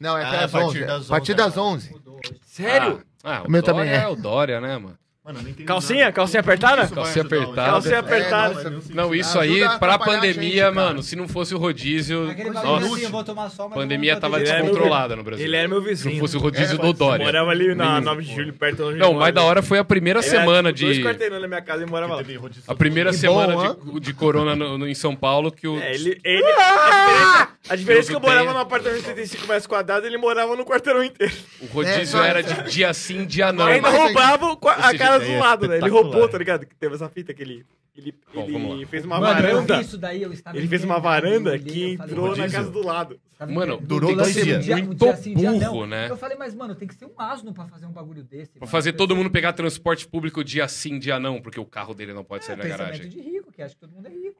Não, 0.00 0.16
é 0.16 0.24
Ah, 0.24 0.28
até 0.28 0.38
a 0.38 0.44
as 0.46 0.50
partir 0.52 0.66
11. 0.68 0.84
das 0.86 1.06
A 1.06 1.08
partir 1.10 1.32
11, 1.32 1.36
das 1.36 1.56
né? 1.56 1.62
11. 1.62 1.94
Sério? 2.46 3.02
Ah, 3.22 3.36
ah, 3.36 3.42
o 3.46 3.50
meu 3.50 3.62
Dória 3.62 3.62
também 3.62 3.92
é. 3.92 4.08
o 4.08 4.16
Dória, 4.16 4.60
né, 4.60 4.78
mano? 4.78 4.98
Mano, 5.32 5.48
não 5.58 5.64
Calcinha? 5.66 6.00
nada. 6.00 6.12
Calcinha 6.12 6.40
apertada? 6.40 6.88
Calcinha 6.88 7.24
apertada. 7.24 7.70
Calcinha 7.70 8.02
Thiago? 8.02 8.06
apertada. 8.08 8.60
É, 8.60 8.70
nossa, 8.70 8.94
Não, 8.94 9.14
isso 9.14 9.38
aí, 9.38 9.60
pra 9.78 9.98
pandemia, 9.98 10.32
gente, 10.50 10.58
cara. 10.60 10.72
mano, 10.72 11.02
se 11.02 11.16
não 11.16 11.28
fosse 11.28 11.54
o 11.54 11.58
rodízio, 11.58 12.26
nossa, 12.52 12.86
assim, 12.86 13.02
eu 13.04 13.10
vou 13.10 13.24
tomar 13.24 13.48
sol, 13.50 13.68
mas 13.68 13.78
pandemia 13.78 14.12
vou 14.14 14.20
tava 14.20 14.36
meu 14.38 14.44
descontrolada 14.46 15.16
no 15.16 15.22
Brasil. 15.22 15.44
Ele 15.44 15.56
era 15.56 15.68
meu 15.68 15.80
Se 15.82 15.88
vizinho. 15.88 16.14
não 16.14 16.20
fosse 16.20 16.36
o 16.36 16.40
rodízio 16.40 16.74
É, 16.76 16.78
do. 16.78 16.92
Dória. 16.92 17.24
Morava 17.24 17.50
ali 17.50 17.74
na 17.74 17.92
Nenhum. 17.94 18.04
9 18.04 18.22
de 18.22 18.34
julho, 18.34 18.52
perto 18.52 18.76
de 18.76 18.82
onde 18.82 18.98
Não, 18.98 19.14
mais 19.14 19.32
da 19.32 19.42
hora 19.42 19.62
foi 19.62 19.78
a 19.78 19.84
primeira 19.84 20.20
Ele 20.20 20.28
era, 20.28 20.38
semana 20.40 20.72
tipo, 20.72 20.86
Dois 20.86 20.96
de... 20.98 21.02
quarteirões 21.04 21.40
na 21.42 21.48
minha 21.48 21.62
casa 21.62 21.82
e 21.82 21.86
morava 21.86 22.16
lá. 22.16 22.22
A 22.66 22.74
primeira 22.74 23.12
semana 23.12 23.54
bom, 23.54 23.92
de, 23.94 24.00
de 24.00 24.12
corona 24.14 24.54
no- 24.56 24.76
no- 24.76 24.88
em 24.88 24.94
São 24.94 25.14
Paulo 25.16 25.50
que 25.52 25.66
o... 25.68 25.78
É, 25.78 25.94
ele, 25.94 26.20
ele, 26.24 26.44
a 26.44 26.90
diferença, 26.90 27.48
a 27.70 27.76
diferença 27.76 28.08
é 28.08 28.10
que 28.10 28.16
eu 28.16 28.20
morava 28.20 28.52
num 28.52 28.58
apartamento 28.58 28.98
de 28.98 29.04
35 29.04 29.46
metros 29.46 29.66
quadrados 29.66 30.06
ele 30.06 30.18
morava 30.18 30.54
no 30.56 30.64
quarteirão 30.64 31.02
inteiro. 31.04 31.32
O 31.62 31.66
rodízio 31.66 32.20
É, 32.22 32.28
era 32.28 32.42
de 32.42 32.70
dia 32.70 32.92
sim, 32.92 33.24
dia 33.24 33.52
não. 33.52 33.66
ainda 33.66 33.88
mas 33.90 33.98
roubava 34.00 34.58
a 34.76 34.88
Esse 34.88 34.98
casa 35.20 35.26
jeito 35.26 35.30
aí 35.32 35.38
do 35.38 35.44
é 35.44 35.48
lado, 35.48 35.68
né? 35.68 35.76
Ele 35.78 35.88
roubou, 35.90 36.28
tá 36.28 36.38
ligado? 36.38 36.66
Que 36.66 36.74
teve 36.74 36.94
essa 36.94 37.08
fita 37.08 37.32
que 37.34 37.42
ele. 37.42 37.66
Ele, 37.96 38.14
Bom, 38.32 38.74
ele 38.74 38.86
fez 38.86 39.04
uma 39.04 39.18
Mano, 39.20 39.40
eu 39.40 39.54
varanda. 39.56 39.76
vi 39.76 39.82
isso 39.82 39.98
daí, 39.98 40.22
eu 40.22 40.32
estava 40.32 40.56
Ele 40.56 40.68
fez 40.68 40.84
uma 40.84 41.00
varanda 41.00 41.50
olhei, 41.50 41.58
que 41.64 41.84
entrou 41.92 42.34
na 42.36 42.48
casa 42.48 42.70
do 42.70 42.86
lado. 42.86 43.20
Mano, 43.48 43.78
durou 43.82 44.14
dois 44.14 44.36
um 44.36 44.42
dias. 44.42 44.64
dia- 44.64 44.76
um 44.76 44.84
Muito 44.86 44.98
dia 45.04 45.16
sim, 45.16 45.34
dia 45.34 45.50
burro, 45.50 45.80
não. 45.80 45.86
né? 45.88 46.08
Eu 46.08 46.16
falei, 46.16 46.36
mas, 46.38 46.54
mano, 46.54 46.74
tem 46.74 46.86
que 46.86 46.94
ser 46.94 47.06
um 47.06 47.12
asno 47.18 47.52
pra 47.52 47.66
fazer 47.66 47.86
um 47.86 47.92
bagulho 47.92 48.22
desse. 48.22 48.52
Pra 48.52 48.60
mano. 48.60 48.70
fazer 48.70 48.92
todo 48.92 49.16
mundo 49.16 49.28
pegar 49.30 49.52
transporte 49.54 50.06
público 50.06 50.44
dia 50.44 50.66
sim, 50.68 50.98
dia 50.98 51.18
não, 51.18 51.42
porque 51.42 51.58
o 51.58 51.64
carro 51.64 51.92
dele 51.92 52.12
não 52.14 52.22
pode 52.24 52.44
É, 52.44 52.46
sair 52.46 52.56
na 52.56 52.62
pensamento 52.62 52.86
garagem. 52.92 53.08
de 53.08 53.20
rico, 53.20 53.50
que 53.52 53.60
acha 53.60 53.74
que 53.74 53.80
todo 53.80 53.90
mundo 53.92 54.06
é 54.06 54.10
rico. 54.10 54.39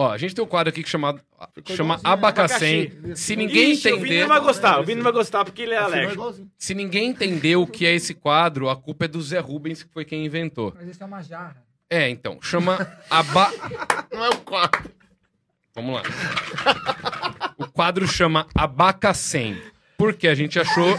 Ó, 0.00 0.10
a 0.10 0.16
gente 0.16 0.34
tem 0.34 0.42
um 0.42 0.48
quadro 0.48 0.70
aqui 0.70 0.82
que 0.82 0.88
chama, 0.88 1.20
chama 1.66 1.96
igualzinho, 1.96 2.00
Abacacém. 2.10 2.90
Se 3.14 3.36
ninguém 3.36 3.72
Ixi, 3.72 3.92
O 3.92 3.96
Vini 3.96 4.06
entender, 4.06 4.20
não 4.22 4.28
vai 4.28 4.40
gostar, 4.40 4.80
o 4.80 4.82
Vini 4.82 4.96
não 4.96 5.02
vai 5.04 5.12
gostar 5.12 5.44
porque 5.44 5.60
ele 5.60 5.74
é 5.74 5.78
Assinou 5.78 5.94
alérgico. 6.28 6.50
se 6.56 6.74
ninguém 6.74 7.10
entender 7.10 7.56
o 7.56 7.66
que 7.66 7.84
é 7.84 7.94
esse 7.94 8.14
quadro, 8.14 8.70
a 8.70 8.76
culpa 8.76 9.04
é 9.04 9.08
do 9.08 9.20
Zé 9.20 9.40
Rubens, 9.40 9.82
que 9.82 9.92
foi 9.92 10.06
quem 10.06 10.24
inventou. 10.24 10.72
Mas 10.74 10.88
isso 10.88 11.02
é 11.02 11.06
uma 11.06 11.22
jarra. 11.22 11.62
É, 11.90 12.08
então, 12.08 12.38
chama 12.40 12.90
aba... 13.10 13.52
Não 14.10 14.24
é 14.24 14.30
o 14.30 14.38
quarto. 14.38 14.90
Vamos 15.74 15.96
lá. 15.96 16.02
O 17.58 17.66
quadro 17.66 18.08
chama 18.08 18.46
Abacacém, 18.54 19.60
porque 19.98 20.28
a 20.28 20.34
gente 20.34 20.58
achou 20.58 20.96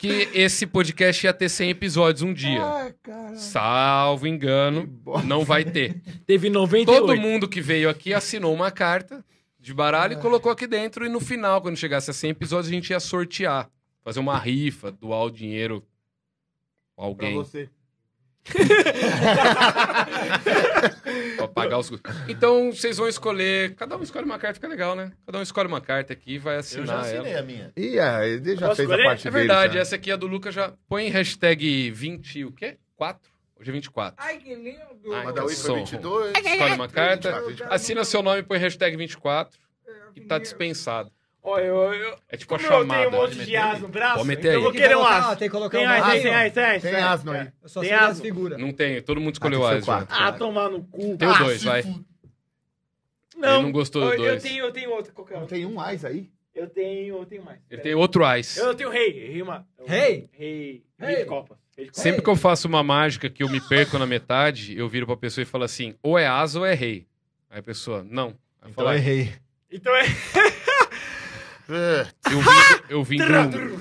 que 0.00 0.30
esse 0.32 0.66
podcast 0.66 1.26
ia 1.26 1.34
ter 1.34 1.50
100 1.50 1.68
episódios 1.68 2.22
um 2.22 2.32
dia. 2.32 2.64
Ai, 2.64 2.94
cara. 3.02 3.36
Salvo 3.36 4.26
engano, 4.26 4.88
não 5.26 5.44
vai 5.44 5.62
ter. 5.62 6.00
Teve 6.26 6.48
98. 6.48 7.06
Todo 7.06 7.20
mundo 7.20 7.46
que 7.46 7.60
veio 7.60 7.90
aqui 7.90 8.14
assinou 8.14 8.54
uma 8.54 8.70
carta 8.70 9.22
de 9.58 9.74
baralho 9.74 10.14
e 10.14 10.16
colocou 10.22 10.50
aqui 10.50 10.66
dentro. 10.66 11.04
E 11.04 11.08
no 11.10 11.20
final, 11.20 11.60
quando 11.60 11.76
chegasse 11.76 12.10
a 12.10 12.14
100 12.14 12.30
episódios, 12.30 12.68
a 12.68 12.74
gente 12.74 12.88
ia 12.88 12.98
sortear. 12.98 13.70
Fazer 14.02 14.20
uma 14.20 14.38
rifa, 14.38 14.90
doar 14.90 15.24
o 15.24 15.30
dinheiro 15.30 15.80
pra 16.96 17.04
Pra 17.04 17.04
alguém 17.04 17.34
você. 17.34 17.68
Pra 21.36 21.48
pagar 21.48 21.78
os 21.78 21.90
custos. 21.90 22.12
Então, 22.28 22.72
vocês 22.72 22.96
vão 22.96 23.08
escolher... 23.08 23.74
Cada 23.74 23.96
um 23.96 24.02
escolhe 24.02 24.24
uma 24.24 24.38
carta, 24.38 24.54
fica 24.54 24.68
legal, 24.68 24.94
né? 24.94 25.12
Cada 25.26 25.38
um 25.38 25.42
escolhe 25.42 25.68
uma 25.68 25.80
carta 25.80 26.12
aqui 26.12 26.34
e 26.34 26.38
vai 26.38 26.54
Eu 26.54 26.56
já 26.56 26.60
assinar 26.60 27.00
assinei 27.00 27.32
ela. 27.32 27.40
a 27.40 27.42
minha. 27.42 27.72
Ih, 27.76 27.98
é, 27.98 28.28
ele 28.28 28.56
já 28.56 28.66
Posso 28.68 28.76
fez 28.76 28.88
escolher? 28.88 29.02
a 29.02 29.06
parte 29.06 29.28
É 29.28 29.30
dele. 29.30 29.46
verdade, 29.46 29.74
já. 29.74 29.80
essa 29.80 29.96
aqui 29.96 30.10
é 30.10 30.14
a 30.14 30.16
do 30.16 30.26
Lucas 30.26 30.54
já. 30.54 30.72
Põe 30.88 31.08
hashtag 31.08 31.90
20 31.90 32.44
o 32.44 32.52
quê? 32.52 32.78
4? 32.96 33.30
Hoje 33.60 33.70
é 33.70 33.72
24. 33.72 34.14
Ai, 34.18 34.38
que 34.38 34.54
lindo. 34.54 34.80
Ai, 35.12 35.26
oi 35.26 35.54
foi 35.54 35.78
22. 35.80 36.32
Escolhe 36.38 36.74
uma 36.74 36.88
carta, 36.88 37.28
24, 37.28 37.48
24. 37.48 37.74
assina 37.74 38.04
seu 38.04 38.22
nome 38.22 38.40
e 38.40 38.42
põe 38.42 38.58
hashtag 38.58 38.96
24 38.96 39.58
e 40.16 40.20
tá 40.22 40.38
dispensado. 40.38 41.10
Ó, 41.42 41.58
eu, 41.58 41.94
eu, 41.94 42.18
É 42.28 42.36
tipo 42.36 42.54
a 42.54 42.58
como 42.58 42.68
eu 42.70 42.80
chamada. 42.80 43.00
tenho 43.02 43.08
um 43.16 43.22
monte 43.22 43.44
de 43.44 43.56
as 43.56 43.80
no 43.80 43.88
braço, 43.88 44.16
Pode 44.16 44.28
meter 44.28 44.40
então 44.40 44.52
eu 44.52 44.58
aí. 44.58 44.62
vou 44.64 44.72
querer 44.72 44.96
um 44.96 45.04
as. 45.06 45.38
tem 45.38 45.48
que 45.48 45.52
colocar 45.52 45.78
Tem 45.78 45.86
um 45.86 45.90
as, 45.90 46.02
as, 46.02 46.04
tem, 46.22 46.34
as, 46.34 46.52
tem 46.52 46.64
as. 46.64 46.82
Tem 46.82 46.92
tem 46.92 47.02
asno 47.02 47.32
aí. 47.32 47.48
Eu 47.62 47.68
só 47.68 47.80
Tem 47.80 47.88
sei 47.88 47.98
asno. 47.98 48.22
figuras. 48.24 48.58
Não 48.60 48.72
tem, 48.72 49.00
todo 49.02 49.20
mundo 49.20 49.34
escolheu 49.34 49.64
Ah, 49.66 49.72
as 49.72 49.84
já. 49.84 49.84
quatro. 49.86 50.16
Ah, 50.18 50.32
tomar 50.32 50.68
no 50.68 50.82
cu. 50.84 51.16
Tem 51.16 51.26
o 51.28 51.30
Ah, 51.32 51.38
dois, 51.38 51.62
vai. 51.62 51.82
fu- 51.82 52.04
Ele 53.36 53.46
não 53.62 53.72
gostou 53.72 54.02
do 54.04 54.12
eu, 54.12 54.16
dois. 54.18 54.44
Eu 54.44 54.50
tenho, 54.50 54.64
eu 54.66 54.72
tenho 54.72 54.90
outro, 54.90 55.12
qualquer 55.14 55.36
Não 55.38 55.44
um. 55.44 55.46
tem 55.46 55.64
um 55.64 55.72
mais 55.74 56.04
aí? 56.04 56.28
Eu 56.54 56.68
tenho, 56.68 57.16
eu 57.18 57.24
tenho 57.24 57.42
mais. 57.42 57.58
Ele 57.70 57.80
tem 57.80 57.94
outro 57.94 58.22
ice. 58.36 58.58
Eu 58.60 58.74
tenho 58.74 58.90
rei, 58.90 59.10
rei 59.32 59.40
uma... 59.40 59.66
Rei? 59.86 60.28
Rei, 60.32 60.82
Rei. 60.98 61.08
rei 61.08 61.16
de 61.16 61.24
copas. 61.24 61.56
Rei 61.74 61.86
de 61.86 61.90
copas. 61.92 62.02
Sempre 62.02 62.20
que 62.22 62.28
eu 62.28 62.36
faço 62.36 62.68
uma 62.68 62.82
mágica 62.82 63.30
que 63.30 63.42
eu 63.42 63.48
me 63.48 63.60
perco 63.66 63.96
na 63.98 64.04
metade, 64.06 64.76
eu 64.76 64.86
viro 64.88 65.06
pra 65.06 65.16
pessoa 65.16 65.42
e 65.42 65.46
falo 65.46 65.64
assim: 65.64 65.94
ou 66.02 66.18
é 66.18 66.26
asa 66.26 66.58
ou 66.58 66.66
é 66.66 66.74
rei. 66.74 67.06
Aí 67.48 67.60
a 67.60 67.62
pessoa, 67.62 68.04
não. 68.06 68.28
Aí 68.60 68.68
eu 68.68 68.70
Então 68.72 68.84
falo, 68.84 68.90
eu 68.90 68.94
errei. 68.96 69.32
Então 69.72 69.94
é... 69.96 70.02
É. 71.70 72.06
eu 72.32 72.40
vim, 72.40 72.48
eu 72.88 73.04
vim 73.04 73.18
do. 73.18 73.80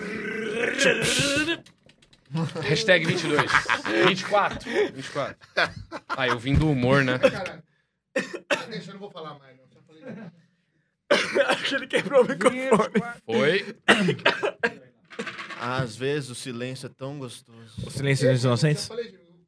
Hashtag 2.61 3.05
22. 3.05 3.51
24. 4.07 4.69
24. 4.93 5.37
Ah, 6.09 6.27
eu 6.27 6.37
vim 6.37 6.53
do 6.53 6.69
humor, 6.69 7.03
né? 7.03 7.17
Cara, 7.17 7.63
deixa, 8.69 8.89
eu 8.91 8.93
não 8.93 8.99
vou 8.99 9.09
falar 9.11 9.37
mais. 9.39 9.57
Não. 9.57 9.63
Só 9.67 9.81
falei- 9.81 10.03
Acho 11.47 11.63
que 11.65 11.75
ele 11.75 11.87
quebrou 11.87 12.23
o 12.23 12.27
microfone. 12.27 12.93
Foi. 13.25 13.75
Às 15.59 15.95
vezes 15.95 16.29
o 16.29 16.35
silêncio 16.35 16.85
é 16.85 16.89
tão 16.89 17.17
gostoso. 17.17 17.73
O 17.85 17.89
silêncio 17.89 18.31
dos 18.31 18.43
inocentes? 18.43 18.87
Já 18.87 18.93
o 18.93 18.97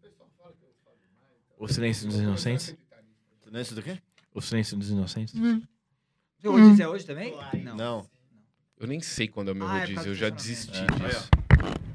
pessoal 0.02 0.30
fala 0.38 0.54
que 0.54 0.66
eu 0.66 0.74
falo 0.84 0.98
demais. 0.98 1.30
O 1.60 1.68
silêncio 1.68 2.08
dos 2.08 2.18
inocentes? 2.20 2.76
Silêncio 3.44 3.76
do 3.76 3.84
quê? 3.84 4.02
O 4.34 4.42
silêncio 4.42 4.76
dos 4.78 4.90
inocentes? 4.90 5.34
Seu 6.42 6.52
rodízio 6.52 6.84
é 6.84 6.88
hoje 6.88 7.06
também? 7.06 7.34
Não. 7.64 7.76
Não. 7.76 8.10
Eu 8.82 8.88
nem 8.88 9.00
sei 9.00 9.28
quando 9.28 9.50
é 9.50 9.52
o 9.52 9.56
meu 9.56 9.68
Ah, 9.68 9.78
é 9.78 9.80
rodízio, 9.82 10.02
pra 10.02 10.12
eu 10.12 10.16
já 10.16 10.30
desisti 10.30 10.72
disso. 10.72 11.30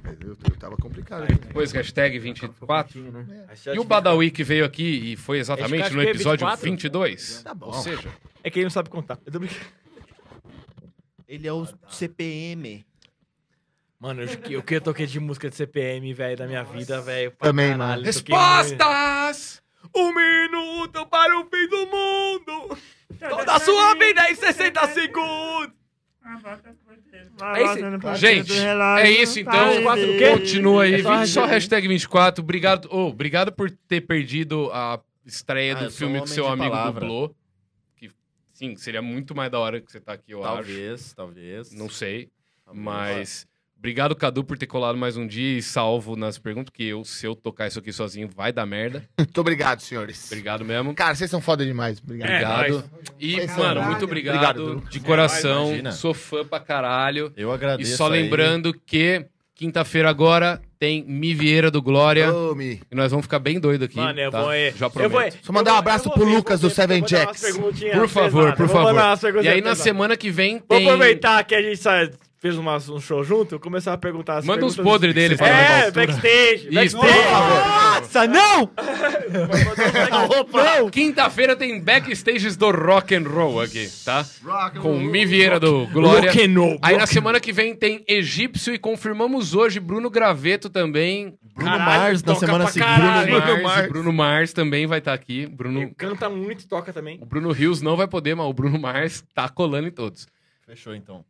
Mas 0.05 0.16
Eu, 0.20 0.36
eu 0.48 0.56
tava 0.56 0.76
complicado. 0.76 1.24
aqui. 1.24 1.34
Depois, 1.34 1.73
hashtag 1.73 2.16
24. 2.18 3.26
É. 3.66 3.74
E 3.74 3.78
o 3.81 3.84
Badawi 3.84 4.31
que 4.31 4.44
veio 4.44 4.65
aqui 4.65 5.12
e 5.12 5.16
foi 5.16 5.39
exatamente 5.39 5.92
no 5.92 6.00
é 6.00 6.05
episódio 6.05 6.47
24. 6.47 6.70
22. 6.70 7.42
Tá 7.42 7.52
bom. 7.52 7.66
Ou 7.66 7.74
seja, 7.74 8.08
É 8.44 8.50
que 8.50 8.60
ele 8.60 8.66
não 8.66 8.70
sabe 8.70 8.89
contar. 8.89 9.18
Eu 9.26 9.32
tô 9.32 9.39
brincando. 9.40 9.60
Ele 11.26 11.48
é 11.48 11.52
o 11.52 11.66
CPM. 11.89 12.86
Mano, 13.98 14.23
eu, 14.23 14.28
eu 14.50 14.62
que 14.62 14.76
eu 14.76 14.81
toquei 14.81 15.06
de 15.06 15.18
música 15.18 15.50
de 15.50 15.56
CPM, 15.56 16.15
velho, 16.15 16.36
da 16.36 16.47
minha 16.47 16.62
vida, 16.62 17.00
velho. 17.00 17.32
Também, 17.40 17.70
caralho, 17.73 17.90
mano. 17.90 18.02
respostas! 18.05 19.60
Um 19.94 20.12
minuto 20.15 21.05
para 21.06 21.36
o 21.36 21.44
fim 21.47 21.68
do 21.68 21.86
mundo! 21.86 22.78
Toda 23.18 23.55
a 23.55 23.58
sua 23.60 23.94
vida 23.94 24.31
em 24.31 24.34
60 24.36 24.86
segundos! 24.89 25.76
É 27.55 27.63
isso. 27.63 28.17
Gente, 28.17 28.53
é 28.59 29.11
isso 29.11 29.41
então. 29.41 29.71
24 29.73 30.03
o 30.05 30.19
quê? 30.19 30.31
Continua 30.39 30.83
aí. 30.85 30.95
É 30.95 31.03
só 31.03 31.17
Vinte- 31.19 31.29
Só 31.29 31.41
hashtag. 31.43 31.53
hashtag 31.55 31.89
24. 31.89 32.43
Obrigado, 32.43 32.89
oh, 32.91 33.07
obrigado 33.09 33.53
por 33.53 33.71
ter 33.71 34.01
perdido 34.03 34.71
a 34.73 35.01
estreia 35.25 35.77
Ah, 35.77 35.85
do 35.85 35.91
filme 35.91 36.19
um 36.19 36.23
que 36.23 36.31
seu 36.31 36.47
amigo 36.49 36.71
palavra. 36.71 37.01
dublou. 37.01 37.35
Que, 37.97 38.11
sim, 38.53 38.77
seria 38.77 39.03
muito 39.03 39.35
mais 39.35 39.51
da 39.51 39.59
hora 39.59 39.81
que 39.81 39.91
você 39.91 40.01
tá 40.01 40.13
aqui, 40.15 40.33
eu 40.33 40.43
acho. 40.45 40.55
Talvez, 40.55 41.13
talvez. 41.15 41.73
Não 41.73 41.89
sei. 41.89 42.29
Talvez. 42.65 42.85
Mas 42.85 43.47
obrigado, 43.79 44.15
Cadu, 44.17 44.43
por 44.45 44.57
ter 44.59 44.67
colado 44.67 44.97
mais 44.99 45.17
um 45.17 45.27
dia 45.27 45.59
e 45.59 45.63
salvo 45.63 46.17
nas 46.17 46.39
perguntas, 46.39 46.71
que 46.75 46.85
eu, 46.85 47.05
se 47.05 47.27
eu 47.27 47.35
tocar 47.35 47.67
isso 47.67 47.79
aqui 47.79 47.93
sozinho, 47.93 48.29
vai 48.35 48.53
dar 48.53 48.67
merda. 48.67 49.03
Muito 49.19 49.41
obrigado, 49.41 49.81
senhores. 49.81 50.27
Obrigado 50.27 50.65
mesmo. 50.65 50.95
Cara, 50.95 51.15
vocês 51.15 51.31
são 51.31 51.41
foda 51.41 51.65
demais. 51.65 51.99
Obrigado. 52.03 52.29
Obrigado. 52.31 52.91
E, 53.19 53.41
é 53.41 53.47
mano, 53.57 53.83
muito 53.83 54.05
obrigado, 54.05 54.61
Obrigado, 54.63 54.89
de 54.91 55.01
coração. 55.01 55.67
Imagina. 55.69 55.93
Sou 55.93 56.13
fã 56.15 56.45
pra 56.45 56.61
caralho. 56.61 57.33
Eu 57.37 57.51
E 57.51 57.55
agradeço. 57.55 57.97
só 57.97 58.07
aí. 58.11 58.23
lembrando 58.23 58.73
que 58.87 59.25
quinta-feira 59.55 60.11
agora 60.11 60.61
tem 60.79 61.03
Mi 61.05 61.33
Vieira 61.35 61.71
do 61.71 61.81
Glória. 61.81 62.31
Mi. 62.55 62.81
E 62.91 62.95
nós 62.95 63.11
vamos 63.11 63.25
ficar 63.25 63.39
bem 63.39 63.59
doido 63.59 63.85
aqui. 63.87 63.97
Mano, 63.97 64.21
eu 64.21 64.31
tá? 64.31 64.43
vou. 64.43 64.53
é, 64.53 64.71
Já 64.73 64.87
eu 64.87 64.91
prometo. 64.91 65.33
vou- 65.33 65.41
Só 65.43 65.53
mandar 65.53 65.71
um 65.71 65.75
vou- 65.75 65.79
abraço 65.79 66.11
pro 66.11 66.27
vou 66.27 66.35
Lucas 66.35 66.61
do 66.61 66.69
vou 66.69 66.75
Seven 66.77 67.01
vou 67.01 67.09
Jacks. 67.09 67.41
Por 67.57 68.09
favor, 68.09 68.53
pesadas, 68.53 68.57
por 68.57 68.67
vou 68.67 68.77
favor. 68.95 69.43
E 69.43 69.49
aí 69.49 69.57
na 69.63 69.71
pesadas. 69.71 69.79
semana 69.79 70.17
que 70.17 70.31
vem 70.31 70.59
Vou 70.59 70.79
tem. 70.79 70.87
aproveitar 70.87 71.43
que 71.45 71.55
a 71.55 71.63
gente 71.63 71.79
sa- 71.79 72.11
fez 72.39 72.56
uma, 72.58 72.76
um 72.76 73.00
show 73.00 73.24
junto, 73.24 73.55
eu 73.55 73.60
começava 73.60 73.94
a 73.94 73.98
perguntar 73.98 74.36
as 74.39 74.44
Manda 74.44 74.65
uns 74.65 74.76
podres 74.76 75.15
dele 75.15 75.36
pra 75.36 75.48
É, 75.48 75.90
backstage. 75.90 76.68
Isso, 76.70 76.97
por 76.97 77.06
backstage. 77.06 77.31
favor. 77.31 77.66
Nossa, 77.66 78.26
não! 78.28 78.70
Quinta-feira 80.90 81.56
tem 81.56 81.81
backstages 81.81 82.56
do 82.56 82.70
rock 82.70 83.15
and 83.15 83.23
roll 83.28 83.60
aqui, 83.60 83.89
tá? 84.05 84.24
Com 84.81 84.97
o 84.97 85.00
Mi 85.00 85.24
Vieira 85.26 85.58
do 85.58 85.86
Glória. 85.89 86.31
Rock 86.31 86.44
and 86.44 86.58
roll, 86.58 86.78
Aí 86.82 86.97
na 86.97 87.06
semana 87.06 87.40
que 87.40 87.52
vem 87.52 87.74
tem 87.74 88.05
Egípcio 88.06 88.74
e 88.74 88.78
confirmamos 88.78 89.55
hoje 89.55 89.81
Bruno 89.81 90.10
Graveto 90.10 90.68
também. 90.70 91.34
Bruno 91.55 91.70
Caralho, 91.70 91.84
Mars 92.02 92.23
na 92.23 92.34
toca 92.34 92.47
semana 92.47 92.65
pra 92.65 92.73
seguinte. 92.73 92.86
caralho. 92.89 93.26
Bruno 93.31 93.40
Bruno 93.47 93.62
Mars, 93.62 93.76
Mars. 93.76 93.89
Bruno 93.89 94.12
Mars 94.12 94.52
também 94.52 94.86
vai 94.86 94.98
estar 94.98 95.15
aqui. 95.15 95.47
Bruno, 95.47 95.82
Ele 95.82 95.94
canta 95.97 96.28
muito 96.28 96.62
e 96.65 96.66
toca 96.68 96.92
também. 96.92 97.18
o 97.23 97.26
Bruno 97.26 97.50
Rios 97.50 97.81
não 97.81 97.97
vai 97.97 98.06
poder, 98.06 98.34
mas 98.34 98.47
o 98.47 98.52
Bruno 98.52 98.78
Mars 98.78 99.24
tá 99.34 99.48
colando 99.48 99.89
em 99.89 99.90
todos. 99.90 100.26
Fechou 100.66 100.94
então. 100.94 101.24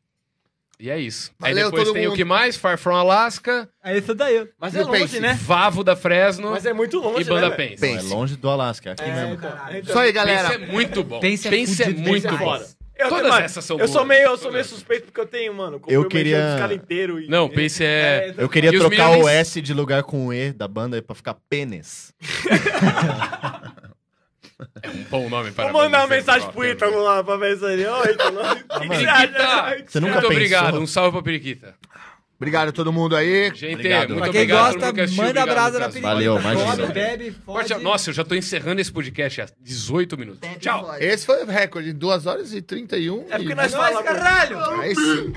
E 0.78 0.90
é 0.90 0.98
isso. 1.00 1.30
Aí 1.40 1.52
Valeu, 1.54 1.70
depois 1.70 1.84
todo 1.84 1.94
tem 1.94 2.06
o 2.06 2.10
mundo. 2.10 2.16
que 2.18 2.24
mais? 2.24 2.56
Far 2.56 2.76
From 2.76 2.94
Alaska, 2.96 3.68
É 3.82 3.96
isso 3.96 4.14
daí. 4.14 4.46
Mas 4.60 4.74
E 4.74 4.78
é 4.78 4.82
o 4.82 4.86
longe, 4.86 5.00
Pense? 5.00 5.20
né? 5.20 5.38
Vavo 5.42 5.82
da 5.82 5.96
Fresno 5.96 6.50
Mas 6.50 6.66
é 6.66 6.72
muito 6.74 6.98
longe, 6.98 7.22
e 7.22 7.24
Banda 7.24 7.48
né? 7.48 7.56
Pense. 7.56 7.80
Não, 7.86 7.98
é 7.98 8.02
longe 8.14 8.36
do 8.36 8.48
Alasca, 8.50 8.90
é 8.90 8.92
aqui 8.92 9.02
É, 9.04 9.14
mesmo. 9.14 9.34
então, 9.34 9.50
então. 9.70 9.80
Isso 9.80 9.98
aí, 9.98 10.12
galera. 10.12 10.50
Pense 10.50 10.62
é 10.62 10.66
muito 10.66 11.02
bom. 11.02 11.18
Pense 11.20 11.48
é 11.48 11.50
Pense 11.50 11.82
é 11.82 11.88
muito 11.88 12.04
Pense 12.22 12.26
é 12.26 12.30
bom. 12.38 12.62
Eu, 12.98 13.10
Todas 13.10 13.28
mano, 13.30 13.44
essas 13.44 13.62
são 13.62 13.78
eu 13.78 13.86
sou 13.88 14.06
meio, 14.06 14.22
eu 14.22 14.38
sou 14.38 14.50
meio 14.50 14.64
suspeito 14.64 15.04
porque 15.06 15.20
eu 15.20 15.26
tenho, 15.26 15.52
mano. 15.52 15.78
Eu 15.86 16.08
queria- 16.08 16.56
inteiro 16.72 17.20
e- 17.20 17.28
Não, 17.28 17.46
Pense 17.46 17.84
é... 17.84 18.34
Eu 18.38 18.48
queria 18.48 18.72
trocar 18.72 19.10
o 19.18 19.28
S 19.28 19.60
de 19.60 19.74
lugar 19.74 20.02
com 20.02 20.28
o 20.28 20.32
E 20.32 20.50
da 20.52 20.66
banda 20.66 21.00
pra 21.02 21.14
ficar 21.14 21.36
pênis. 21.48 22.14
um 24.60 25.02
bom 25.10 25.28
nome 25.28 25.50
para 25.52 25.70
Vou 25.70 25.82
mandar 25.82 26.00
uma 26.02 26.06
mensagem 26.08 26.50
pro 26.50 26.64
Ítalo 26.64 27.02
lá 27.02 27.22
pra 27.22 27.36
ver 27.36 27.58
se 27.58 27.64
ele. 27.66 27.86
Ô, 27.86 28.02
Ítalo. 28.04 28.38
você 29.86 30.00
nunca 30.00 30.12
Muito 30.14 30.14
pensou? 30.14 30.30
obrigado. 30.30 30.78
Um 30.80 30.86
salve 30.86 31.12
pra 31.12 31.22
Periquita. 31.22 31.74
Obrigado 32.38 32.68
a 32.68 32.72
todo 32.72 32.92
mundo 32.92 33.16
aí. 33.16 33.50
Gente, 33.54 33.76
Obrigado. 33.76 34.08
muito 34.10 34.22
Pra 34.24 34.30
quem 34.32 34.42
obrigado. 34.42 34.64
gosta, 34.74 34.86
mundo 34.86 34.94
que 34.94 35.00
assistiu, 35.00 35.24
manda 35.24 35.40
obrigado, 35.40 35.54
brasa 35.54 35.78
na 35.78 35.86
Lucas. 35.86 36.02
periquita. 36.02 36.14
Valeu, 36.14 36.38
imagina. 36.38 36.76
Come, 36.82 36.92
bebe, 36.92 37.30
Forte- 37.46 37.68
fode. 37.68 37.82
Nossa, 37.84 38.10
eu 38.10 38.14
já 38.14 38.24
tô 38.24 38.34
encerrando 38.34 38.80
esse 38.80 38.92
podcast 38.92 39.40
há 39.40 39.46
18 39.58 40.18
minutos. 40.18 40.48
Tchau. 40.58 40.94
Esse 41.00 41.24
foi 41.24 41.42
o 41.42 41.46
recorde, 41.46 41.94
2 41.94 42.26
horas 42.26 42.52
e 42.52 42.60
31. 42.60 43.24
É 43.30 43.38
porque 43.38 43.52
e... 43.52 43.54
nós 43.54 43.72
Nós, 43.72 43.90
falamos. 43.94 44.02
caralho! 44.02 44.80
Aí 44.80 44.94
sim. 44.94 45.32